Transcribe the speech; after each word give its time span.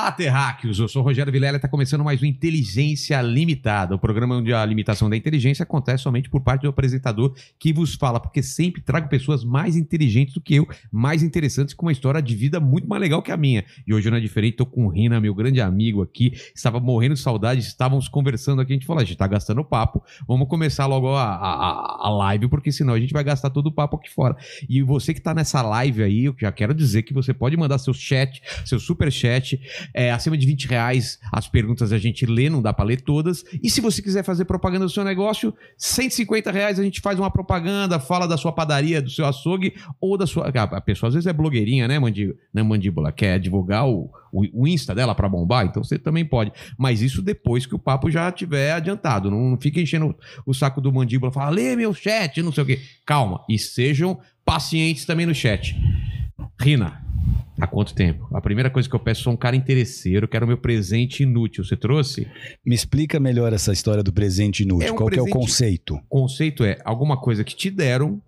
Olá, 0.00 0.10
terráqueos! 0.10 0.78
Eu 0.78 0.88
sou 0.88 1.02
Rogério 1.02 1.30
Vilela 1.30 1.56
e 1.56 1.58
está 1.58 1.68
começando 1.68 2.02
mais 2.02 2.22
um 2.22 2.24
Inteligência 2.24 3.20
Limitada, 3.20 3.94
o 3.94 3.98
programa 3.98 4.36
onde 4.36 4.50
a 4.50 4.64
limitação 4.64 5.10
da 5.10 5.16
inteligência 5.16 5.62
acontece 5.62 6.04
somente 6.04 6.30
por 6.30 6.40
parte 6.40 6.62
do 6.62 6.70
apresentador 6.70 7.34
que 7.58 7.70
vos 7.70 7.96
fala, 7.96 8.18
porque 8.18 8.42
sempre 8.42 8.80
trago 8.80 9.10
pessoas 9.10 9.44
mais 9.44 9.76
inteligentes 9.76 10.32
do 10.32 10.40
que 10.40 10.54
eu, 10.54 10.66
mais 10.90 11.22
interessantes, 11.22 11.74
com 11.74 11.84
uma 11.84 11.92
história 11.92 12.22
de 12.22 12.34
vida 12.34 12.58
muito 12.58 12.88
mais 12.88 12.98
legal 12.98 13.20
que 13.20 13.30
a 13.30 13.36
minha. 13.36 13.62
E 13.86 13.92
hoje 13.92 14.10
não 14.10 14.16
é 14.16 14.20
diferente, 14.20 14.52
estou 14.52 14.64
com 14.64 14.86
o 14.86 14.88
Rina, 14.88 15.20
meu 15.20 15.34
grande 15.34 15.60
amigo 15.60 16.00
aqui, 16.00 16.32
estava 16.54 16.80
morrendo 16.80 17.12
de 17.12 17.20
saudade, 17.20 17.60
estávamos 17.60 18.08
conversando 18.08 18.62
aqui, 18.62 18.72
a 18.72 18.76
gente 18.76 18.86
falou, 18.86 19.02
a 19.02 19.04
gente 19.04 19.12
está 19.12 19.26
gastando 19.26 19.62
papo, 19.62 20.02
vamos 20.26 20.48
começar 20.48 20.86
logo 20.86 21.14
a, 21.14 21.24
a, 21.24 22.06
a 22.06 22.08
live, 22.08 22.48
porque 22.48 22.72
senão 22.72 22.94
a 22.94 22.98
gente 22.98 23.12
vai 23.12 23.22
gastar 23.22 23.50
todo 23.50 23.66
o 23.66 23.72
papo 23.72 23.98
aqui 23.98 24.08
fora. 24.08 24.34
E 24.66 24.80
você 24.80 25.12
que 25.12 25.20
está 25.20 25.34
nessa 25.34 25.60
live 25.60 26.02
aí, 26.02 26.24
eu 26.24 26.34
já 26.40 26.50
quero 26.50 26.72
dizer 26.72 27.02
que 27.02 27.12
você 27.12 27.34
pode 27.34 27.54
mandar 27.54 27.76
seu 27.76 27.92
chat, 27.92 28.40
seu 28.64 28.80
super 28.80 29.12
chat, 29.12 29.60
é, 29.94 30.10
acima 30.10 30.36
de 30.36 30.46
20 30.46 30.66
reais 30.66 31.18
as 31.32 31.48
perguntas 31.48 31.92
a 31.92 31.98
gente 31.98 32.26
lê, 32.26 32.48
não 32.48 32.62
dá 32.62 32.72
para 32.72 32.84
ler 32.84 33.00
todas. 33.00 33.44
E 33.62 33.70
se 33.70 33.80
você 33.80 34.02
quiser 34.02 34.24
fazer 34.24 34.44
propaganda 34.44 34.86
do 34.86 34.90
seu 34.90 35.04
negócio, 35.04 35.54
150 35.76 36.50
reais 36.50 36.78
a 36.78 36.82
gente 36.82 37.00
faz 37.00 37.18
uma 37.18 37.30
propaganda, 37.30 37.98
fala 37.98 38.26
da 38.26 38.36
sua 38.36 38.52
padaria, 38.52 39.00
do 39.02 39.10
seu 39.10 39.26
açougue 39.26 39.74
ou 40.00 40.16
da 40.16 40.26
sua. 40.26 40.48
A 40.48 40.80
pessoa 40.80 41.08
às 41.08 41.14
vezes 41.14 41.26
é 41.26 41.32
blogueirinha, 41.32 41.86
né, 41.86 41.98
mandíbula? 41.98 42.38
Né, 42.52 42.62
mandíbula 42.62 43.12
quer 43.12 43.38
divulgar 43.38 43.88
o, 43.88 44.10
o, 44.32 44.62
o 44.62 44.68
Insta 44.68 44.94
dela 44.94 45.14
para 45.14 45.28
bombar, 45.28 45.66
então 45.66 45.82
você 45.82 45.98
também 45.98 46.24
pode. 46.24 46.52
Mas 46.78 47.02
isso 47.02 47.22
depois 47.22 47.66
que 47.66 47.74
o 47.74 47.78
papo 47.78 48.10
já 48.10 48.30
tiver 48.30 48.72
adiantado. 48.72 49.30
Não, 49.30 49.50
não 49.50 49.60
fica 49.60 49.80
enchendo 49.80 50.14
o 50.46 50.54
saco 50.54 50.80
do 50.80 50.92
mandíbula, 50.92 51.32
fala, 51.32 51.50
lê 51.50 51.76
meu 51.76 51.94
chat, 51.94 52.42
não 52.42 52.52
sei 52.52 52.64
o 52.64 52.66
quê. 52.66 52.80
Calma. 53.04 53.44
E 53.48 53.58
sejam 53.58 54.20
pacientes 54.44 55.04
também 55.04 55.26
no 55.26 55.34
chat. 55.34 55.76
Rina, 56.60 57.02
Há 57.60 57.66
quanto 57.66 57.94
tempo? 57.94 58.26
A 58.34 58.40
primeira 58.40 58.70
coisa 58.70 58.88
que 58.88 58.94
eu 58.94 59.00
peço, 59.00 59.22
sou 59.22 59.32
um 59.32 59.36
cara 59.36 59.54
interesseiro, 59.56 60.26
quero 60.26 60.46
meu 60.46 60.56
presente 60.58 61.22
inútil. 61.22 61.62
Você 61.64 61.76
trouxe? 61.76 62.26
Me 62.64 62.74
explica 62.74 63.20
melhor 63.20 63.52
essa 63.52 63.72
história 63.72 64.02
do 64.02 64.12
presente 64.12 64.62
inútil. 64.62 64.88
É 64.88 64.92
um 64.92 64.96
Qual 64.96 65.08
que 65.10 65.18
é 65.18 65.22
o 65.22 65.24
presente- 65.24 65.40
conceito? 65.46 65.94
O 65.96 66.00
conceito 66.08 66.64
é 66.64 66.78
alguma 66.84 67.16
coisa 67.20 67.44
que 67.44 67.54
te 67.54 67.70
deram 67.70 68.20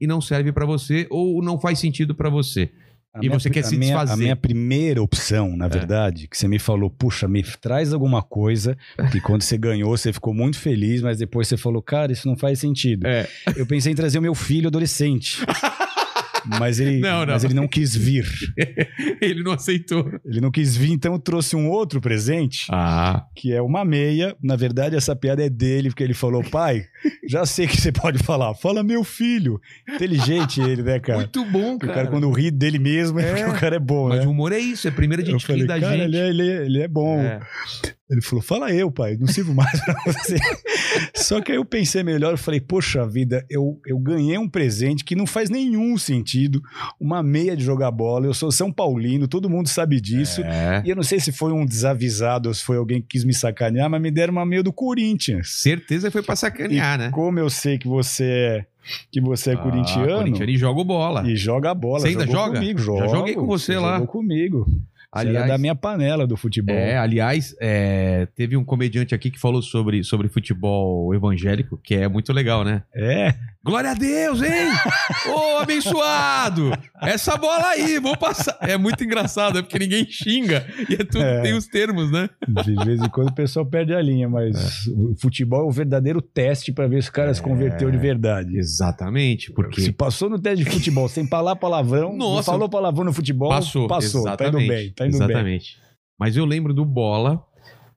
e 0.00 0.06
não 0.06 0.20
serve 0.20 0.52
pra 0.52 0.66
você 0.66 1.06
ou 1.10 1.42
não 1.42 1.58
faz 1.58 1.78
sentido 1.78 2.14
pra 2.14 2.28
você. 2.28 2.70
A 3.14 3.18
E 3.18 3.28
minha 3.28 3.38
você 3.38 3.48
quer 3.48 3.62
se 3.62 3.76
minha, 3.78 3.92
desfazer. 3.94 4.10
É. 4.10 4.14
A 4.14 4.16
minha 4.16 4.36
primeira 4.36 5.00
opção, 5.00 5.56
na 5.56 5.68
verdade, 5.68 6.26
que 6.26 6.36
você 6.36 6.48
me 6.48 6.58
falou, 6.58 6.90
puxa, 6.90 7.28
me 7.28 7.44
traz 7.44 7.92
alguma 7.92 8.20
coisa, 8.22 8.76
que 9.12 9.20
quando 9.20 9.42
você 9.42 9.56
ganhou, 9.56 9.96
você 9.96 10.12
ficou 10.12 10.34
muito 10.34 10.58
feliz, 10.58 11.00
mas 11.00 11.18
depois 11.18 11.46
você 11.46 11.56
falou, 11.56 11.80
cara, 11.80 12.10
isso 12.10 12.26
não 12.26 12.36
faz 12.36 12.58
sentido. 12.58 13.06
É. 13.06 13.28
Eu 13.56 13.66
pensei 13.66 13.92
em 13.92 13.94
trazer 13.94 14.18
o 14.18 14.22
meu 14.22 14.34
filho 14.34 14.66
adolescente. 14.66 15.38
Mas 16.46 16.78
ele, 16.80 17.00
Não, 17.00 17.20
não. 17.24 17.32
mas 17.32 17.44
ele 17.44 17.54
não 17.54 17.66
quis 17.68 17.94
vir. 17.96 18.26
Ele 19.20 19.42
não 19.42 19.52
aceitou. 19.52 20.10
Ele 20.24 20.40
não 20.40 20.50
quis 20.50 20.76
vir, 20.76 20.90
então 20.92 21.18
trouxe 21.18 21.56
um 21.56 21.68
outro 21.70 22.00
presente, 22.00 22.66
Ah, 22.70 23.24
que 23.34 23.52
é 23.52 23.62
uma 23.62 23.84
meia. 23.84 24.36
Na 24.42 24.54
verdade, 24.56 24.96
essa 24.96 25.16
piada 25.16 25.42
é 25.44 25.48
dele, 25.48 25.88
porque 25.88 26.02
ele 26.04 26.12
falou, 26.14 26.42
pai, 26.44 26.84
já 27.28 27.46
sei 27.46 27.66
que 27.66 27.80
você 27.80 27.90
pode 27.90 28.18
falar. 28.18 28.54
Fala 28.54 28.82
meu 28.82 29.02
filho. 29.04 29.60
Inteligente 29.88 30.60
ele, 30.60 30.82
né, 30.82 30.98
cara? 31.00 31.18
muito 31.20 31.44
bom, 31.46 31.74
O 31.74 31.78
cara. 31.78 31.92
cara, 31.94 32.06
quando 32.08 32.30
ri 32.30 32.50
dele 32.50 32.78
mesmo, 32.78 33.18
é, 33.18 33.24
É. 33.24 33.34
porque 33.34 33.50
o 33.56 33.60
cara 33.60 33.76
é 33.76 33.80
bom, 33.80 34.08
Mas 34.08 34.20
né? 34.20 34.26
o 34.26 34.30
humor 34.30 34.52
é 34.52 34.58
isso, 34.58 34.86
é 34.86 34.90
primeiro 34.90 35.22
a 35.22 35.26
gente 35.26 35.46
falei, 35.46 35.62
rir 35.62 35.68
da 35.68 35.80
cara, 35.80 35.92
gente. 35.96 36.04
ele 36.04 36.16
é, 36.18 36.28
ele, 36.28 36.50
é, 36.50 36.64
ele 36.66 36.82
é 36.82 36.88
bom. 36.88 37.18
É. 37.20 37.40
Ele 38.14 38.22
falou, 38.22 38.42
fala 38.42 38.72
eu, 38.72 38.90
pai, 38.90 39.16
não 39.18 39.26
sirvo 39.26 39.54
mais 39.54 39.80
pra 39.84 39.94
você. 40.06 40.36
Só 41.14 41.40
que 41.40 41.52
aí 41.52 41.58
eu 41.58 41.64
pensei 41.64 42.02
melhor, 42.02 42.32
eu 42.32 42.38
falei, 42.38 42.60
poxa 42.60 43.06
vida, 43.06 43.44
eu, 43.50 43.80
eu 43.86 43.98
ganhei 43.98 44.38
um 44.38 44.48
presente 44.48 45.04
que 45.04 45.16
não 45.16 45.26
faz 45.26 45.50
nenhum 45.50 45.96
sentido, 45.98 46.62
uma 47.00 47.22
meia 47.22 47.56
de 47.56 47.64
jogar 47.64 47.90
bola, 47.90 48.26
eu 48.26 48.34
sou 48.34 48.52
São 48.52 48.70
Paulino, 48.72 49.26
todo 49.26 49.50
mundo 49.50 49.68
sabe 49.68 50.00
disso. 50.00 50.42
É. 50.42 50.82
E 50.84 50.90
eu 50.90 50.96
não 50.96 51.02
sei 51.02 51.18
se 51.20 51.32
foi 51.32 51.52
um 51.52 51.66
desavisado 51.66 52.48
ou 52.48 52.54
se 52.54 52.62
foi 52.62 52.76
alguém 52.76 53.00
que 53.00 53.08
quis 53.08 53.24
me 53.24 53.34
sacanear, 53.34 53.90
mas 53.90 54.00
me 54.00 54.10
deram 54.10 54.32
uma 54.32 54.46
meia 54.46 54.62
do 54.62 54.72
Corinthians. 54.72 55.60
Certeza 55.60 56.10
foi 56.10 56.22
pra 56.22 56.36
sacanear, 56.36 56.98
né? 56.98 57.10
Como 57.10 57.38
eu 57.38 57.50
sei 57.50 57.78
que 57.78 57.88
você 57.88 58.24
é, 58.24 58.66
que 59.10 59.20
você 59.20 59.50
é 59.50 59.54
Ah, 59.54 59.56
corintiano, 59.58 60.18
corintiano 60.18 60.50
e 60.50 60.56
joga 60.56 60.84
bola. 60.84 61.22
e 61.28 61.36
joga 61.36 61.74
bola. 61.74 62.00
Você 62.00 62.08
ainda 62.08 62.26
joga? 62.26 62.58
Comigo, 62.60 62.80
Já 62.98 63.08
joguei 63.08 63.34
com 63.34 63.46
você 63.46 63.76
lá. 63.78 63.94
Jogou 63.94 64.08
comigo. 64.08 64.66
Aliás, 65.14 65.48
da 65.48 65.58
minha 65.58 65.74
panela 65.74 66.26
do 66.26 66.36
futebol. 66.36 66.74
É, 66.74 66.96
aliás, 66.98 67.54
é, 67.60 68.26
teve 68.34 68.56
um 68.56 68.64
comediante 68.64 69.14
aqui 69.14 69.30
que 69.30 69.38
falou 69.38 69.62
sobre, 69.62 70.02
sobre 70.02 70.28
futebol 70.28 71.14
evangélico, 71.14 71.78
que 71.82 71.94
é 71.94 72.08
muito 72.08 72.32
legal, 72.32 72.64
né? 72.64 72.82
É. 72.94 73.34
Glória 73.64 73.92
a 73.92 73.94
Deus, 73.94 74.42
hein? 74.42 74.50
Ô, 75.34 75.58
abençoado! 75.58 76.70
Essa 77.00 77.36
bola 77.36 77.66
aí, 77.68 77.98
vou 77.98 78.16
passar. 78.16 78.58
É 78.60 78.76
muito 78.76 79.02
engraçado, 79.02 79.58
é 79.58 79.62
porque 79.62 79.78
ninguém 79.78 80.04
xinga. 80.08 80.66
E 80.88 80.94
é 80.94 80.98
tudo, 80.98 81.22
É. 81.24 81.40
tem 81.42 81.54
os 81.54 81.66
termos, 81.66 82.10
né? 82.10 82.28
De 82.46 82.74
vez 82.84 83.00
em 83.02 83.08
quando 83.08 83.28
o 83.30 83.34
pessoal 83.34 83.64
perde 83.64 83.94
a 83.94 84.02
linha, 84.02 84.28
mas 84.28 84.86
o 84.88 85.14
futebol 85.16 85.62
é 85.62 85.64
o 85.64 85.70
verdadeiro 85.70 86.20
teste 86.20 86.72
para 86.72 86.86
ver 86.86 87.02
se 87.02 87.08
o 87.08 87.12
cara 87.12 87.32
se 87.32 87.40
converteu 87.40 87.90
de 87.90 87.96
verdade. 87.96 88.56
Exatamente, 88.58 89.46
Se 89.46 89.52
porque 89.52 89.92
passou 89.92 90.28
no 90.28 90.38
teste 90.38 90.64
de 90.64 90.70
futebol 90.70 91.08
sem 91.08 91.26
falar 91.26 91.56
palavrão, 91.56 92.10
não 92.10 92.34
Nossa. 92.34 92.50
falou 92.50 92.68
palavrão 92.68 93.04
no 93.04 93.12
futebol, 93.12 93.48
passou. 93.48 93.86
passou. 93.88 94.24
Tá 94.24 94.32
indo 94.34 94.58
exatamente, 94.58 94.68
bem, 94.68 94.90
tá 94.92 95.03
indo 95.06 95.18
bem. 95.18 95.26
Exatamente. 95.26 95.78
Mas 96.18 96.36
eu 96.36 96.44
lembro 96.44 96.72
do 96.72 96.84
Bola. 96.84 97.44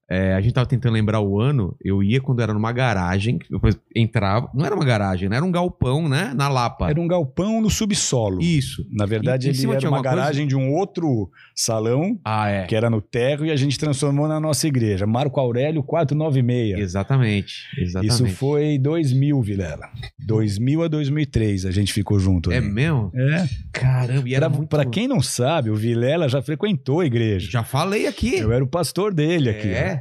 É, 0.10 0.34
a 0.34 0.42
gente 0.42 0.54
tava 0.54 0.66
tentando 0.68 0.94
lembrar 0.94 1.20
o 1.22 1.40
ano. 1.40 1.76
Eu 1.84 2.02
ia 2.02 2.22
quando 2.22 2.42
era 2.42 2.54
numa 2.54 2.72
garagem. 2.72 3.40
Eu 3.52 3.60
entrava. 3.96 4.50
Não 4.54 4.66
era 4.66 4.74
uma 4.76 4.86
garagem, 4.86 5.28
né? 5.30 5.36
Era 5.36 5.46
um 5.46 5.52
galpão, 5.52 6.08
né? 6.08 6.32
Na 6.36 6.48
Lapa. 6.48 6.90
Era 6.90 7.00
um 7.00 7.08
galpão 7.08 7.62
no 7.62 7.70
subsolo. 7.70 8.42
Isso. 8.42 8.86
Na 8.92 9.06
verdade, 9.06 9.48
em 9.48 9.52
ele 9.52 9.60
era 9.64 9.70
uma 9.70 9.76
alguma 9.98 10.02
coisa? 10.02 10.16
garagem 10.16 10.48
de 10.48 10.56
um 10.56 10.72
outro 10.74 11.30
salão, 11.56 12.20
Ah, 12.24 12.50
é. 12.50 12.66
que 12.66 12.76
era 12.76 12.90
no 12.90 13.02
térreo, 13.02 13.46
e 13.48 13.52
a 13.52 13.56
gente 13.56 13.78
transformou 13.78 14.28
na 14.28 14.40
nossa 14.40 14.68
igreja. 14.68 15.06
Marco 15.06 15.40
Aurélio 15.40 15.84
496. 15.84 16.80
Exatamente. 16.80 17.64
Exatamente. 17.78 18.12
Isso 18.14 18.26
foi 18.28 18.78
2000, 18.78 19.42
Vilela. 19.42 19.90
2000 20.20 20.84
a 20.84 20.88
2003 20.88 21.66
a 21.66 21.72
gente 21.72 21.92
ficou 21.94 22.20
junto. 22.20 22.52
É 22.52 22.62
mesmo? 22.62 23.12
É. 23.16 23.46
Caramba, 23.72 24.28
e 24.30 24.34
era 24.34 24.48
Pra, 24.50 24.58
muito... 24.58 24.70
pra 24.70 24.86
quem 24.86 25.08
não 25.08 25.22
sabe, 25.22 25.70
o 25.70 25.76
Vilela 25.76 26.30
já 26.30 26.42
frequentou 26.42 27.02
a 27.02 27.06
igreja. 27.06 27.50
Já 27.52 27.64
falei 27.64 28.08
aqui. 28.08 28.38
Eu 28.40 28.52
era 28.52 28.64
o 28.64 28.68
pastor 28.68 29.14
dele 29.14 29.50
aqui. 29.50 29.68
É, 29.68 29.97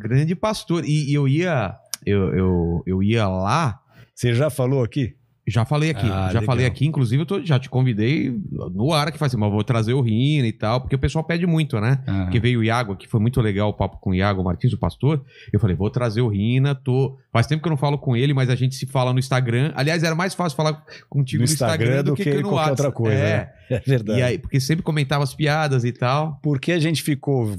grande 0.00 0.34
pastor. 0.34 0.84
E, 0.84 1.10
e 1.10 1.14
eu 1.14 1.28
ia... 1.28 1.74
Eu, 2.04 2.34
eu, 2.34 2.82
eu 2.86 3.02
ia 3.02 3.28
lá... 3.28 3.78
Você 4.14 4.34
já 4.34 4.50
falou 4.50 4.82
aqui? 4.82 5.14
Já 5.48 5.64
falei 5.64 5.90
aqui, 5.90 6.06
Ah, 6.06 6.26
já 6.28 6.40
legal. 6.40 6.42
falei 6.44 6.66
aqui, 6.66 6.86
inclusive 6.86 7.22
eu 7.22 7.26
tô- 7.26 7.42
já 7.44 7.58
te 7.58 7.68
convidei 7.70 8.38
no 8.72 8.92
ar 8.92 9.10
que 9.10 9.18
faz 9.18 9.32
assim, 9.32 9.40
mas 9.40 9.50
vou 9.50 9.64
trazer 9.64 9.94
o 9.94 10.00
Rina 10.02 10.46
e 10.46 10.52
tal, 10.52 10.80
porque 10.80 10.94
o 10.94 10.98
pessoal 10.98 11.24
pede 11.24 11.44
muito, 11.46 11.80
né? 11.80 12.04
Ah. 12.06 12.24
Porque 12.24 12.38
veio 12.38 12.60
o 12.60 12.62
Iago 12.64 12.92
aqui, 12.92 13.08
foi 13.08 13.18
muito 13.18 13.40
legal 13.40 13.70
o 13.70 13.72
papo 13.72 13.96
com 13.98 14.10
o 14.10 14.14
Iago 14.14 14.44
Martins, 14.44 14.72
o 14.74 14.78
pastor. 14.78 15.24
Eu 15.52 15.58
falei, 15.58 15.74
vou 15.74 15.90
trazer 15.90 16.20
o 16.20 16.28
Rina, 16.28 16.74
tô. 16.74 17.16
Faz 17.32 17.46
tempo 17.46 17.62
que 17.62 17.68
eu 17.68 17.70
não 17.70 17.76
falo 17.76 17.96
com 17.98 18.16
ele, 18.16 18.34
mas 18.34 18.50
a 18.50 18.56
gente 18.56 18.74
se 18.74 18.86
fala 18.86 19.12
no 19.12 19.18
Instagram. 19.18 19.72
Aliás, 19.76 20.02
era 20.02 20.14
mais 20.14 20.34
fácil 20.34 20.56
falar 20.56 20.82
contigo 21.08 21.42
No 21.42 21.46
no, 21.46 21.52
Instagram, 21.52 22.02
do 22.02 22.14
que, 22.14 22.24
no 22.24 22.42
qualquer 22.42 22.54
WhatsApp. 22.54 22.70
outra 22.70 22.92
coisa. 22.92 23.16
É. 23.18 23.36
né? 23.38 23.48
É 23.70 23.78
verdade. 23.86 24.18
E 24.18 24.22
aí, 24.24 24.36
porque 24.36 24.58
sempre 24.58 24.82
comentava 24.82 25.22
as 25.22 25.32
piadas 25.32 25.84
e 25.84 25.92
tal. 25.92 26.40
Porque 26.42 26.72
a 26.72 26.80
gente 26.80 27.04
ficou 27.04 27.54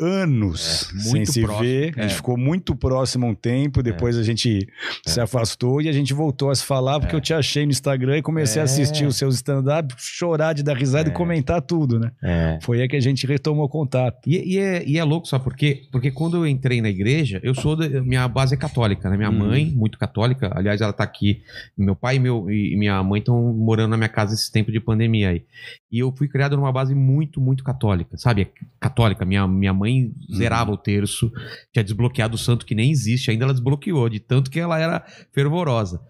anos 0.00 0.88
É, 0.94 0.98
sem 1.00 1.24
se 1.26 1.42
próximo, 1.42 1.64
ver, 1.64 1.94
a 1.96 2.02
gente 2.02 2.12
é. 2.12 2.14
ficou 2.14 2.36
muito 2.36 2.74
próximo 2.76 3.26
um 3.26 3.34
tempo, 3.34 3.82
depois 3.82 4.16
a 4.16 4.22
gente 4.22 4.68
se 5.06 5.20
afastou 5.20 5.80
e 5.82 5.88
a 5.88 5.92
gente 5.92 6.14
voltou 6.14 6.50
a 6.50 6.54
se 6.54 6.64
falar 6.64 7.00
porque 7.00 7.14
eu 7.14 7.20
te 7.20 7.34
achei 7.34 7.64
no 7.64 7.70
Instagram 7.72 8.18
e 8.18 8.22
comecei 8.22 8.58
É. 8.60 8.62
a 8.62 8.64
assistir 8.64 9.04
os 9.06 9.16
seus 9.16 9.34
stand-up, 9.36 9.92
chorar 9.98 10.52
de 10.52 10.62
dar 10.62 10.76
risada 10.76 11.08
É. 11.08 11.12
e 11.12 11.14
comentar 11.14 11.60
tudo, 11.62 11.98
né? 11.98 12.12
É. 12.22 12.58
Foi 12.62 12.80
aí 12.80 12.88
que 12.88 12.96
a 12.96 13.00
gente 13.00 13.26
retomou 13.26 13.68
contato. 13.68 14.18
E, 14.28 14.54
e 14.54 14.58
é, 14.58 14.84
e 14.86 14.96
é 14.98 15.04
louco, 15.04 15.26
sabe 15.26 15.44
por 15.44 15.56
quê? 15.56 15.82
Porque 15.90 16.10
quando 16.10 16.36
eu 16.36 16.46
entrei 16.46 16.80
na 16.80 16.88
igreja, 16.88 17.40
eu 17.42 17.54
sou. 17.54 17.74
da- 17.74 17.88
minha 18.00 18.26
base 18.28 18.54
é 18.54 18.56
católica, 18.56 19.07
né? 19.10 19.16
Minha 19.16 19.30
Hum. 19.30 19.38
mãe, 19.38 19.66
muito 19.74 19.98
católica. 19.98 20.50
Aliás, 20.54 20.80
ela 20.80 20.92
tá 20.92 21.04
aqui. 21.04 21.42
Meu 21.76 21.94
pai 21.96 22.16
e, 22.16 22.18
meu, 22.18 22.50
e 22.50 22.76
minha 22.76 23.02
mãe 23.02 23.18
estão 23.20 23.52
morando 23.52 23.90
na 23.90 23.96
minha 23.96 24.08
casa 24.08 24.34
esse 24.34 24.50
tempo 24.52 24.70
de 24.72 24.80
pandemia 24.80 25.30
aí. 25.30 25.44
E 25.90 25.98
eu 26.00 26.12
fui 26.16 26.28
criado 26.28 26.56
numa 26.56 26.72
base 26.72 26.94
muito, 26.94 27.40
muito 27.40 27.62
católica, 27.64 28.16
sabe? 28.16 28.48
Católica. 28.80 29.24
Minha, 29.24 29.46
minha 29.48 29.72
mãe 29.72 30.12
zerava 30.34 30.70
o 30.70 30.76
terço, 30.76 31.32
tinha 31.72 31.82
desbloqueado 31.84 32.34
o 32.34 32.38
santo 32.38 32.66
que 32.66 32.74
nem 32.74 32.90
existe, 32.90 33.30
ainda 33.30 33.44
ela 33.44 33.52
desbloqueou, 33.54 34.08
de 34.08 34.20
tanto 34.20 34.50
que 34.50 34.60
ela 34.60 34.78
era 34.78 35.04
fervorosa. 35.32 36.00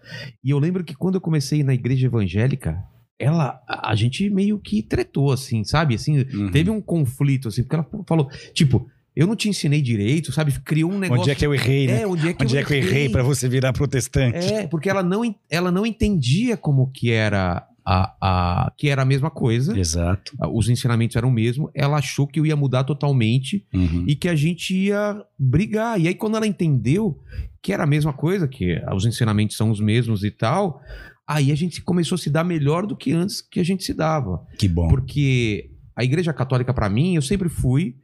E 0.43 0.49
eu 0.49 0.59
lembro 0.59 0.83
que 0.83 0.95
quando 0.95 1.15
eu 1.15 1.21
comecei 1.21 1.63
na 1.63 1.73
igreja 1.73 2.07
evangélica, 2.07 2.83
ela, 3.17 3.61
a 3.67 3.91
a 3.91 3.95
gente 3.95 4.29
meio 4.29 4.57
que 4.59 4.81
tretou, 4.81 5.31
assim, 5.31 5.63
sabe? 5.63 5.95
Assim, 5.95 6.19
Uhum. 6.33 6.51
teve 6.51 6.69
um 6.69 6.81
conflito, 6.81 7.47
assim, 7.49 7.63
porque 7.63 7.75
ela 7.75 7.87
falou, 8.07 8.29
tipo, 8.53 8.89
eu 9.19 9.27
não 9.27 9.35
te 9.35 9.49
ensinei 9.49 9.81
direito, 9.81 10.31
sabe? 10.31 10.51
Criou 10.61 10.91
um 10.91 10.97
negócio. 10.97 11.21
Onde 11.23 11.31
é 11.31 11.35
que 11.35 11.45
eu 11.45 11.53
errei, 11.53 11.87
né? 11.87 12.01
É, 12.03 12.07
onde 12.07 12.29
é 12.29 12.33
que, 12.33 12.43
Onde 12.43 12.55
eu, 12.55 12.61
é 12.61 12.63
que 12.63 12.73
eu 12.73 12.77
errei 12.77 13.09
pra 13.09 13.21
você 13.21 13.49
virar 13.49 13.73
protestante? 13.73 14.53
É, 14.53 14.65
porque 14.67 14.89
ela 14.89 15.03
não, 15.03 15.35
ela 15.49 15.71
não 15.71 15.85
entendia 15.85 16.55
como 16.55 16.89
que 16.91 17.11
era 17.11 17.67
a, 17.85 18.15
a, 18.21 18.71
que 18.77 18.87
era 18.87 19.01
a 19.01 19.05
mesma 19.05 19.29
coisa, 19.29 19.77
Exato. 19.77 20.31
os 20.53 20.69
ensinamentos 20.69 21.15
eram 21.17 21.27
o 21.29 21.31
mesmo, 21.33 21.69
ela 21.73 21.97
achou 21.97 22.27
que 22.27 22.39
eu 22.39 22.45
ia 22.45 22.55
mudar 22.55 22.83
totalmente 22.85 23.65
Uhum. 23.73 24.05
e 24.07 24.15
que 24.15 24.29
a 24.29 24.35
gente 24.35 24.73
ia 24.75 25.21
brigar. 25.37 25.99
E 25.99 26.07
aí, 26.07 26.15
quando 26.15 26.37
ela 26.37 26.47
entendeu 26.47 27.19
que 27.61 27.73
era 27.73 27.83
a 27.83 27.87
mesma 27.87 28.13
coisa, 28.13 28.47
que 28.47 28.81
os 28.95 29.05
ensinamentos 29.05 29.57
são 29.57 29.69
os 29.69 29.81
mesmos 29.81 30.23
e 30.23 30.31
tal, 30.31 30.81
aí 31.27 31.51
a 31.51 31.55
gente 31.55 31.81
começou 31.81 32.15
a 32.15 32.19
se 32.19 32.29
dar 32.29 32.43
melhor 32.45 32.85
do 32.85 32.95
que 32.95 33.11
antes 33.11 33.41
que 33.41 33.59
a 33.59 33.63
gente 33.65 33.83
se 33.83 33.93
dava. 33.93 34.45
Que 34.57 34.67
bom. 34.69 34.87
Porque 34.87 35.71
a 35.95 36.03
Igreja 36.05 36.31
Católica, 36.31 36.73
pra 36.73 36.89
mim, 36.89 37.15
eu 37.15 37.21
sempre 37.21 37.49
fui. 37.49 37.95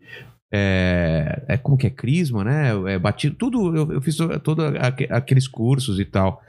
É, 0.54 1.44
é 1.50 1.58
como 1.58 1.78
que 1.78 1.88
é 1.88 1.90
crisma, 1.90 2.44
né? 2.44 2.70
É 2.94 3.00
batido, 3.00 3.36
tudo. 3.36 3.76
Eu, 3.76 3.92
eu 3.94 4.02
fiz 4.02 4.16
todos 4.44 4.66
aqueles 5.10 5.48
cursos 5.48 6.00
e 6.00 6.06
tal. 6.06 6.42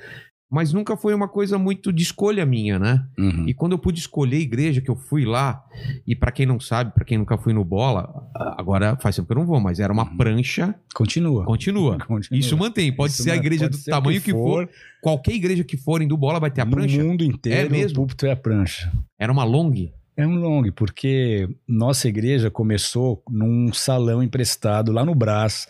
Mas 0.49 0.73
nunca 0.73 0.97
foi 0.97 1.13
uma 1.13 1.27
coisa 1.27 1.59
muito 1.59 1.93
de 1.93 2.05
escolha 2.05 2.47
minha, 2.47 2.79
né? 2.79 3.05
Uhum. 3.19 3.49
E 3.49 3.53
quando 3.53 3.73
eu 3.73 3.79
pude 3.81 3.99
escolher 3.99 4.37
a 4.37 4.41
igreja 4.41 4.81
que 4.81 4.89
eu 4.89 4.95
fui 4.95 5.25
lá, 5.25 5.61
e 6.07 6.15
pra 6.15 6.31
quem 6.31 6.47
não 6.47 6.61
sabe, 6.61 6.93
pra 6.95 7.05
quem 7.05 7.19
nunca 7.19 7.37
foi 7.37 7.53
no 7.53 7.65
bola, 7.65 8.09
agora 8.57 8.97
faz 9.03 9.17
tempo 9.17 9.27
que 9.27 9.33
eu 9.33 9.39
não 9.41 9.45
vou, 9.47 9.59
mas 9.59 9.81
era 9.81 9.93
uma 9.93 10.09
Uhum. 10.09 10.17
prancha, 10.17 10.73
Continua. 10.95 11.45
continua. 11.45 11.99
Continua. 12.07 12.39
Isso 12.39 12.57
mantém, 12.57 12.93
pode 12.93 13.13
Isso 13.13 13.25
ser 13.25 13.33
a 13.33 13.37
igreja 13.37 13.69
do 13.69 13.75
ser 13.77 13.91
o 13.91 13.95
tamanho 13.95 14.21
que 14.23 14.31
for. 14.31 14.69
qualquer 15.03 15.33
igreja 15.35 15.65
que 15.65 15.77
forem 15.77 16.07
do 16.07 16.17
bola 16.17 16.39
vai 16.39 16.51
ter 16.53 16.61
a 16.61 16.65
no 16.65 16.71
prancha. 16.77 17.03
mundo 17.03 17.25
inteiro, 17.25 17.67
É 17.67 17.69
mesmo? 17.69 17.91
o 17.91 17.95
púlpito 18.03 18.25
é 18.25 18.31
a 18.31 18.37
prancha. 18.37 18.93
Era 19.19 19.33
uma 19.33 19.43
long. 19.43 19.73
É 20.17 20.27
um 20.27 20.37
long, 20.37 20.73
porque 20.73 21.47
nossa 21.69 22.09
igreja 22.09 22.51
começou 22.51 23.23
num 23.29 23.71
salão 23.73 24.23
emprestado 24.23 24.91
lá 24.91 25.05
no 25.05 25.15
Brás, 25.15 25.67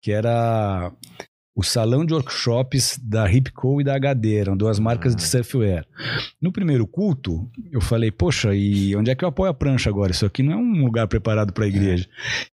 que 0.00 0.12
era 0.12 0.92
o 1.58 1.62
salão 1.64 2.06
de 2.06 2.14
workshops 2.14 3.00
da 3.02 3.28
Hipco 3.28 3.80
e 3.80 3.84
da 3.84 3.96
HD, 3.96 4.36
eram 4.36 4.56
duas 4.56 4.78
marcas 4.78 5.16
de 5.16 5.24
Ah. 5.24 5.26
surfwear. 5.26 5.84
No 6.40 6.52
primeiro 6.52 6.86
culto, 6.86 7.50
eu 7.72 7.80
falei, 7.80 8.12
poxa, 8.12 8.54
e 8.54 8.94
onde 8.94 9.10
é 9.10 9.14
que 9.16 9.24
eu 9.24 9.28
apoio 9.28 9.50
a 9.50 9.54
prancha 9.54 9.90
agora? 9.90 10.12
Isso 10.12 10.24
aqui 10.24 10.40
não 10.40 10.52
é 10.52 10.56
um 10.56 10.84
lugar 10.84 11.08
preparado 11.08 11.52
para 11.52 11.64
a 11.64 11.66
igreja. 11.68 12.06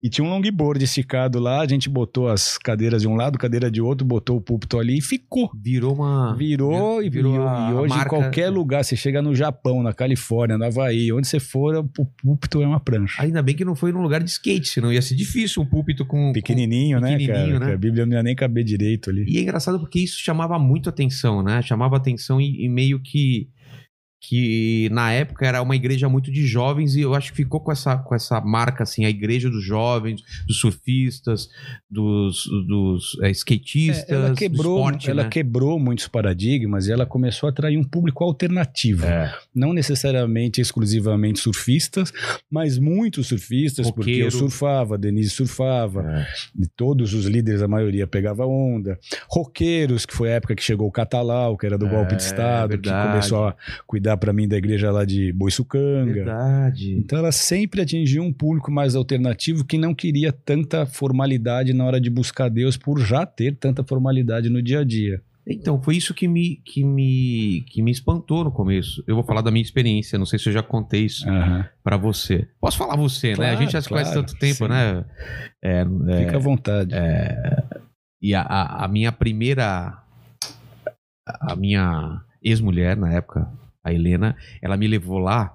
E 0.01 0.09
tinha 0.09 0.25
um 0.25 0.31
longboard 0.31 0.85
esticado 0.85 1.41
lá, 1.41 1.61
a 1.63 1.67
gente 1.67 1.89
botou 1.91 2.29
as 2.29 2.57
cadeiras 2.57 3.03
de 3.03 3.09
um 3.09 3.17
lado, 3.17 3.39
cadeira 3.39 3.69
de 3.69 3.81
outro, 3.83 4.07
botou 4.07 4.37
o 4.37 4.41
púlpito 4.41 4.79
ali 4.79 4.99
e 4.99 5.03
ficou. 5.03 5.51
Virou 5.61 5.95
uma. 5.97 6.37
Virou, 6.37 7.03
e, 7.03 7.11
virou 7.11 7.35
e 7.35 7.73
hoje 7.75 7.89
marca- 7.95 8.17
em 8.17 8.21
qualquer 8.21 8.51
lugar, 8.51 8.85
você 8.85 8.95
chega 8.95 9.21
no 9.21 9.35
Japão, 9.35 9.83
na 9.83 9.93
Califórnia, 9.93 10.57
no 10.57 10.65
Havaí, 10.65 11.13
onde 11.13 11.27
você 11.27 11.41
for, 11.41 11.75
o 11.99 12.07
púlpito 12.23 12.63
é 12.63 12.67
uma 12.69 12.79
prancha. 12.79 13.21
Ainda 13.21 13.43
bem 13.43 13.57
que 13.57 13.65
não 13.65 13.75
foi 13.75 13.91
num 13.91 14.01
lugar 14.01 14.23
de 14.23 14.31
skate, 14.31 14.69
senão 14.69 14.93
ia 14.93 15.03
ser 15.03 15.17
difícil 15.17 15.61
um 15.61 15.67
púlpito 15.67 16.07
com. 16.07 16.31
Pequenininho, 16.33 17.01
né, 17.01 17.17
pequenininho, 17.19 17.55
cara? 17.59 17.67
né? 17.67 17.75
A 17.75 17.79
Bíblia 17.79 18.07
não 18.07 18.13
ia 18.17 18.23
nem 18.23 18.37
caber 18.37 18.63
direito 18.63 18.92
ali. 19.11 19.25
E 19.29 19.39
é 19.39 19.43
engraçado 19.43 19.79
porque 19.79 19.99
isso 19.99 20.19
chamava 20.19 20.59
muito 20.59 20.89
atenção, 20.89 21.43
né? 21.43 21.63
Chamava 21.63 21.97
atenção 21.97 22.41
e, 22.41 22.65
e 22.65 22.69
meio 22.69 23.01
que 23.01 23.49
que 24.25 24.89
na 24.93 25.13
época 25.13 25.45
era 25.45 25.61
uma 25.61 25.75
igreja 25.75 26.09
muito 26.09 26.31
de 26.31 26.47
jovens 26.47 26.95
e 26.95 27.01
eu 27.01 27.13
acho 27.13 27.33
que 27.33 27.39
ficou 27.39 27.59
com 27.59 27.73
essa, 27.73 27.97
com 27.97 28.15
essa 28.15 28.41
marca 28.41 28.85
assim, 28.85 29.05
a 29.05 29.11
igreja 29.11 29.51
dos 29.51 29.65
jovens, 29.65 30.23
dos 30.47 30.59
surfistas, 30.61 31.51
dos, 31.91 32.47
dos 32.69 33.19
é, 33.21 33.31
skatistas, 33.33 34.09
É, 34.09 34.15
ela 34.15 34.35
quebrou, 34.35 34.77
esporte, 34.79 35.11
ela 35.11 35.25
né? 35.25 35.29
quebrou 35.29 35.79
muitos 35.81 36.07
paradigmas 36.07 36.87
e 36.87 36.93
ela 36.93 37.05
começou 37.05 37.49
a 37.49 37.51
atrair 37.51 37.77
um 37.77 37.83
público 37.83 38.23
alternativo. 38.23 39.05
É. 39.05 39.35
Não 39.53 39.73
necessariamente 39.73 40.61
exclusivamente 40.61 41.41
surfistas, 41.41 42.13
mas 42.49 42.79
muitos 42.79 43.27
surfistas, 43.27 43.91
porque 43.91 44.13
eu 44.13 44.31
surfava, 44.31 44.97
Denise 44.97 45.31
surfava, 45.31 46.03
É. 46.09 46.27
todos 46.77 47.13
os 47.13 47.27
líderes, 47.27 47.61
a 47.61 47.67
maioria 47.69 48.07
pegava 48.07 48.47
onda. 48.47 48.99
Roqueiros, 49.29 50.07
que 50.07 50.15
foi 50.15 50.31
a 50.31 50.35
época 50.37 50.55
que 50.55 50.63
chegou 50.63 50.87
o 50.87 50.93
Catalau, 50.93 51.57
que 51.57 51.67
era 51.67 51.77
do 51.77 51.87
É, 51.87 51.91
golpe 51.91 52.15
de 52.15 52.23
Estado, 52.23 52.79
que 52.79 52.89
começou 52.89 53.49
a 53.49 53.57
cuidar 53.85 54.12
para 54.17 54.33
mim 54.33 54.47
da 54.49 54.57
igreja 54.57 54.91
lá 54.91 55.05
de 55.05 55.33
Boiçucanga. 55.33 56.13
Verdade. 56.13 56.95
Então 56.99 57.19
ela 57.19 57.33
sempre 57.33 57.81
atingiu 57.83 58.23
um 58.23 58.33
público 58.33 58.71
mais 58.71 58.95
alternativo 58.95 59.65
que 59.65 59.77
não 59.79 59.95
queria 59.95 60.33
tanta 60.33 60.87
formalidade 60.87 61.73
na 61.73 61.85
hora 61.85 62.01
de 62.01 62.11
buscar 62.11 62.49
Deus 62.49 62.77
por 62.77 62.99
já 62.99 63.25
ter 63.27 63.57
tanta 63.57 63.83
formalidade 63.85 64.49
no 64.49 64.63
dia 64.63 64.81
a 64.81 64.85
dia. 64.85 65.21
Então, 65.45 65.83
foi 65.83 65.97
isso 65.97 66.15
que 66.15 66.29
me, 66.29 66.63
que, 66.65 66.85
me, 66.85 67.65
que 67.69 67.83
me 67.83 67.91
espantou 67.91 68.45
no 68.45 68.53
começo. 68.53 69.03
Eu 69.09 69.17
vou 69.17 69.25
falar 69.25 69.41
da 69.41 69.51
minha 69.51 69.61
experiência, 69.63 70.17
não 70.17 70.25
sei 70.25 70.39
se 70.39 70.49
eu 70.49 70.53
já 70.53 70.63
contei 70.63 71.07
isso 71.07 71.29
Aham. 71.29 71.67
pra 71.83 71.97
você. 71.97 72.47
Posso 72.61 72.79
falar 72.79 72.95
você, 72.97 73.29
né? 73.31 73.33
A 73.33 73.37
Claro, 73.37 73.57
gente 73.59 73.73
já 73.73 73.81
se 73.83 73.89
conhece 73.89 74.13
claro, 74.13 74.25
tanto 74.25 74.39
tempo, 74.39 74.55
sim. 74.65 74.69
né? 74.69 75.05
É, 75.61 75.81
é, 76.11 76.25
Fica 76.25 76.37
à 76.37 76.39
vontade. 76.39 76.95
E 78.23 78.33
a, 78.37 78.43
a, 78.43 78.85
a 78.85 78.89
minha 78.89 79.11
primeira. 79.11 79.99
A 81.27 81.57
minha 81.57 82.21
ex-mulher, 82.41 82.97
na 82.97 83.13
época, 83.13 83.49
a 83.85 83.93
Helena, 83.93 84.37
ela 84.61 84.77
me 84.77 84.87
levou 84.87 85.19
lá 85.19 85.55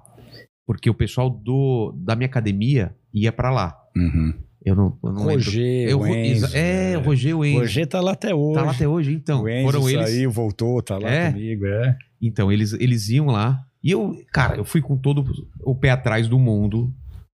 porque 0.66 0.90
o 0.90 0.94
pessoal 0.94 1.30
do, 1.30 1.94
da 1.96 2.14
minha 2.14 2.26
academia 2.26 2.94
ia 3.12 3.32
pra 3.32 3.50
lá. 3.50 3.74
Uhum. 3.96 4.34
Eu 4.64 4.74
não, 4.74 4.98
eu 5.02 5.12
não. 5.12 5.22
Roger, 5.22 5.88
Eu, 5.88 6.00
o 6.00 6.06
Enzo, 6.06 6.54
é, 6.54 6.98
o 6.98 7.00
Roger 7.00 7.38
o 7.38 7.44
Enzo. 7.44 7.60
Roger 7.60 7.86
tá 7.86 8.00
lá 8.00 8.12
até 8.12 8.34
hoje. 8.34 8.54
Tá 8.58 8.62
lá 8.64 8.72
até 8.72 8.86
hoje, 8.88 9.12
então. 9.14 9.42
o 9.44 9.48
Enzo 9.48 9.64
Foram 9.72 9.88
eles. 9.88 10.10
saiu, 10.10 10.30
voltou, 10.30 10.82
tá 10.82 10.98
lá 10.98 11.08
É? 11.08 11.32
comigo, 11.32 11.64
é. 11.66 11.96
Então, 12.20 12.52
eles, 12.52 12.72
eles 12.74 13.08
iam 13.08 13.26
lá. 13.26 13.60
E 13.82 13.92
eu, 13.92 14.14
cara, 14.32 14.56
eu 14.58 14.64
fui 14.64 14.82
com 14.82 14.96
todo 14.96 15.24
o 15.64 15.74
pé 15.74 15.90
atrás 15.90 16.28
do 16.28 16.38
mundo. 16.38 16.92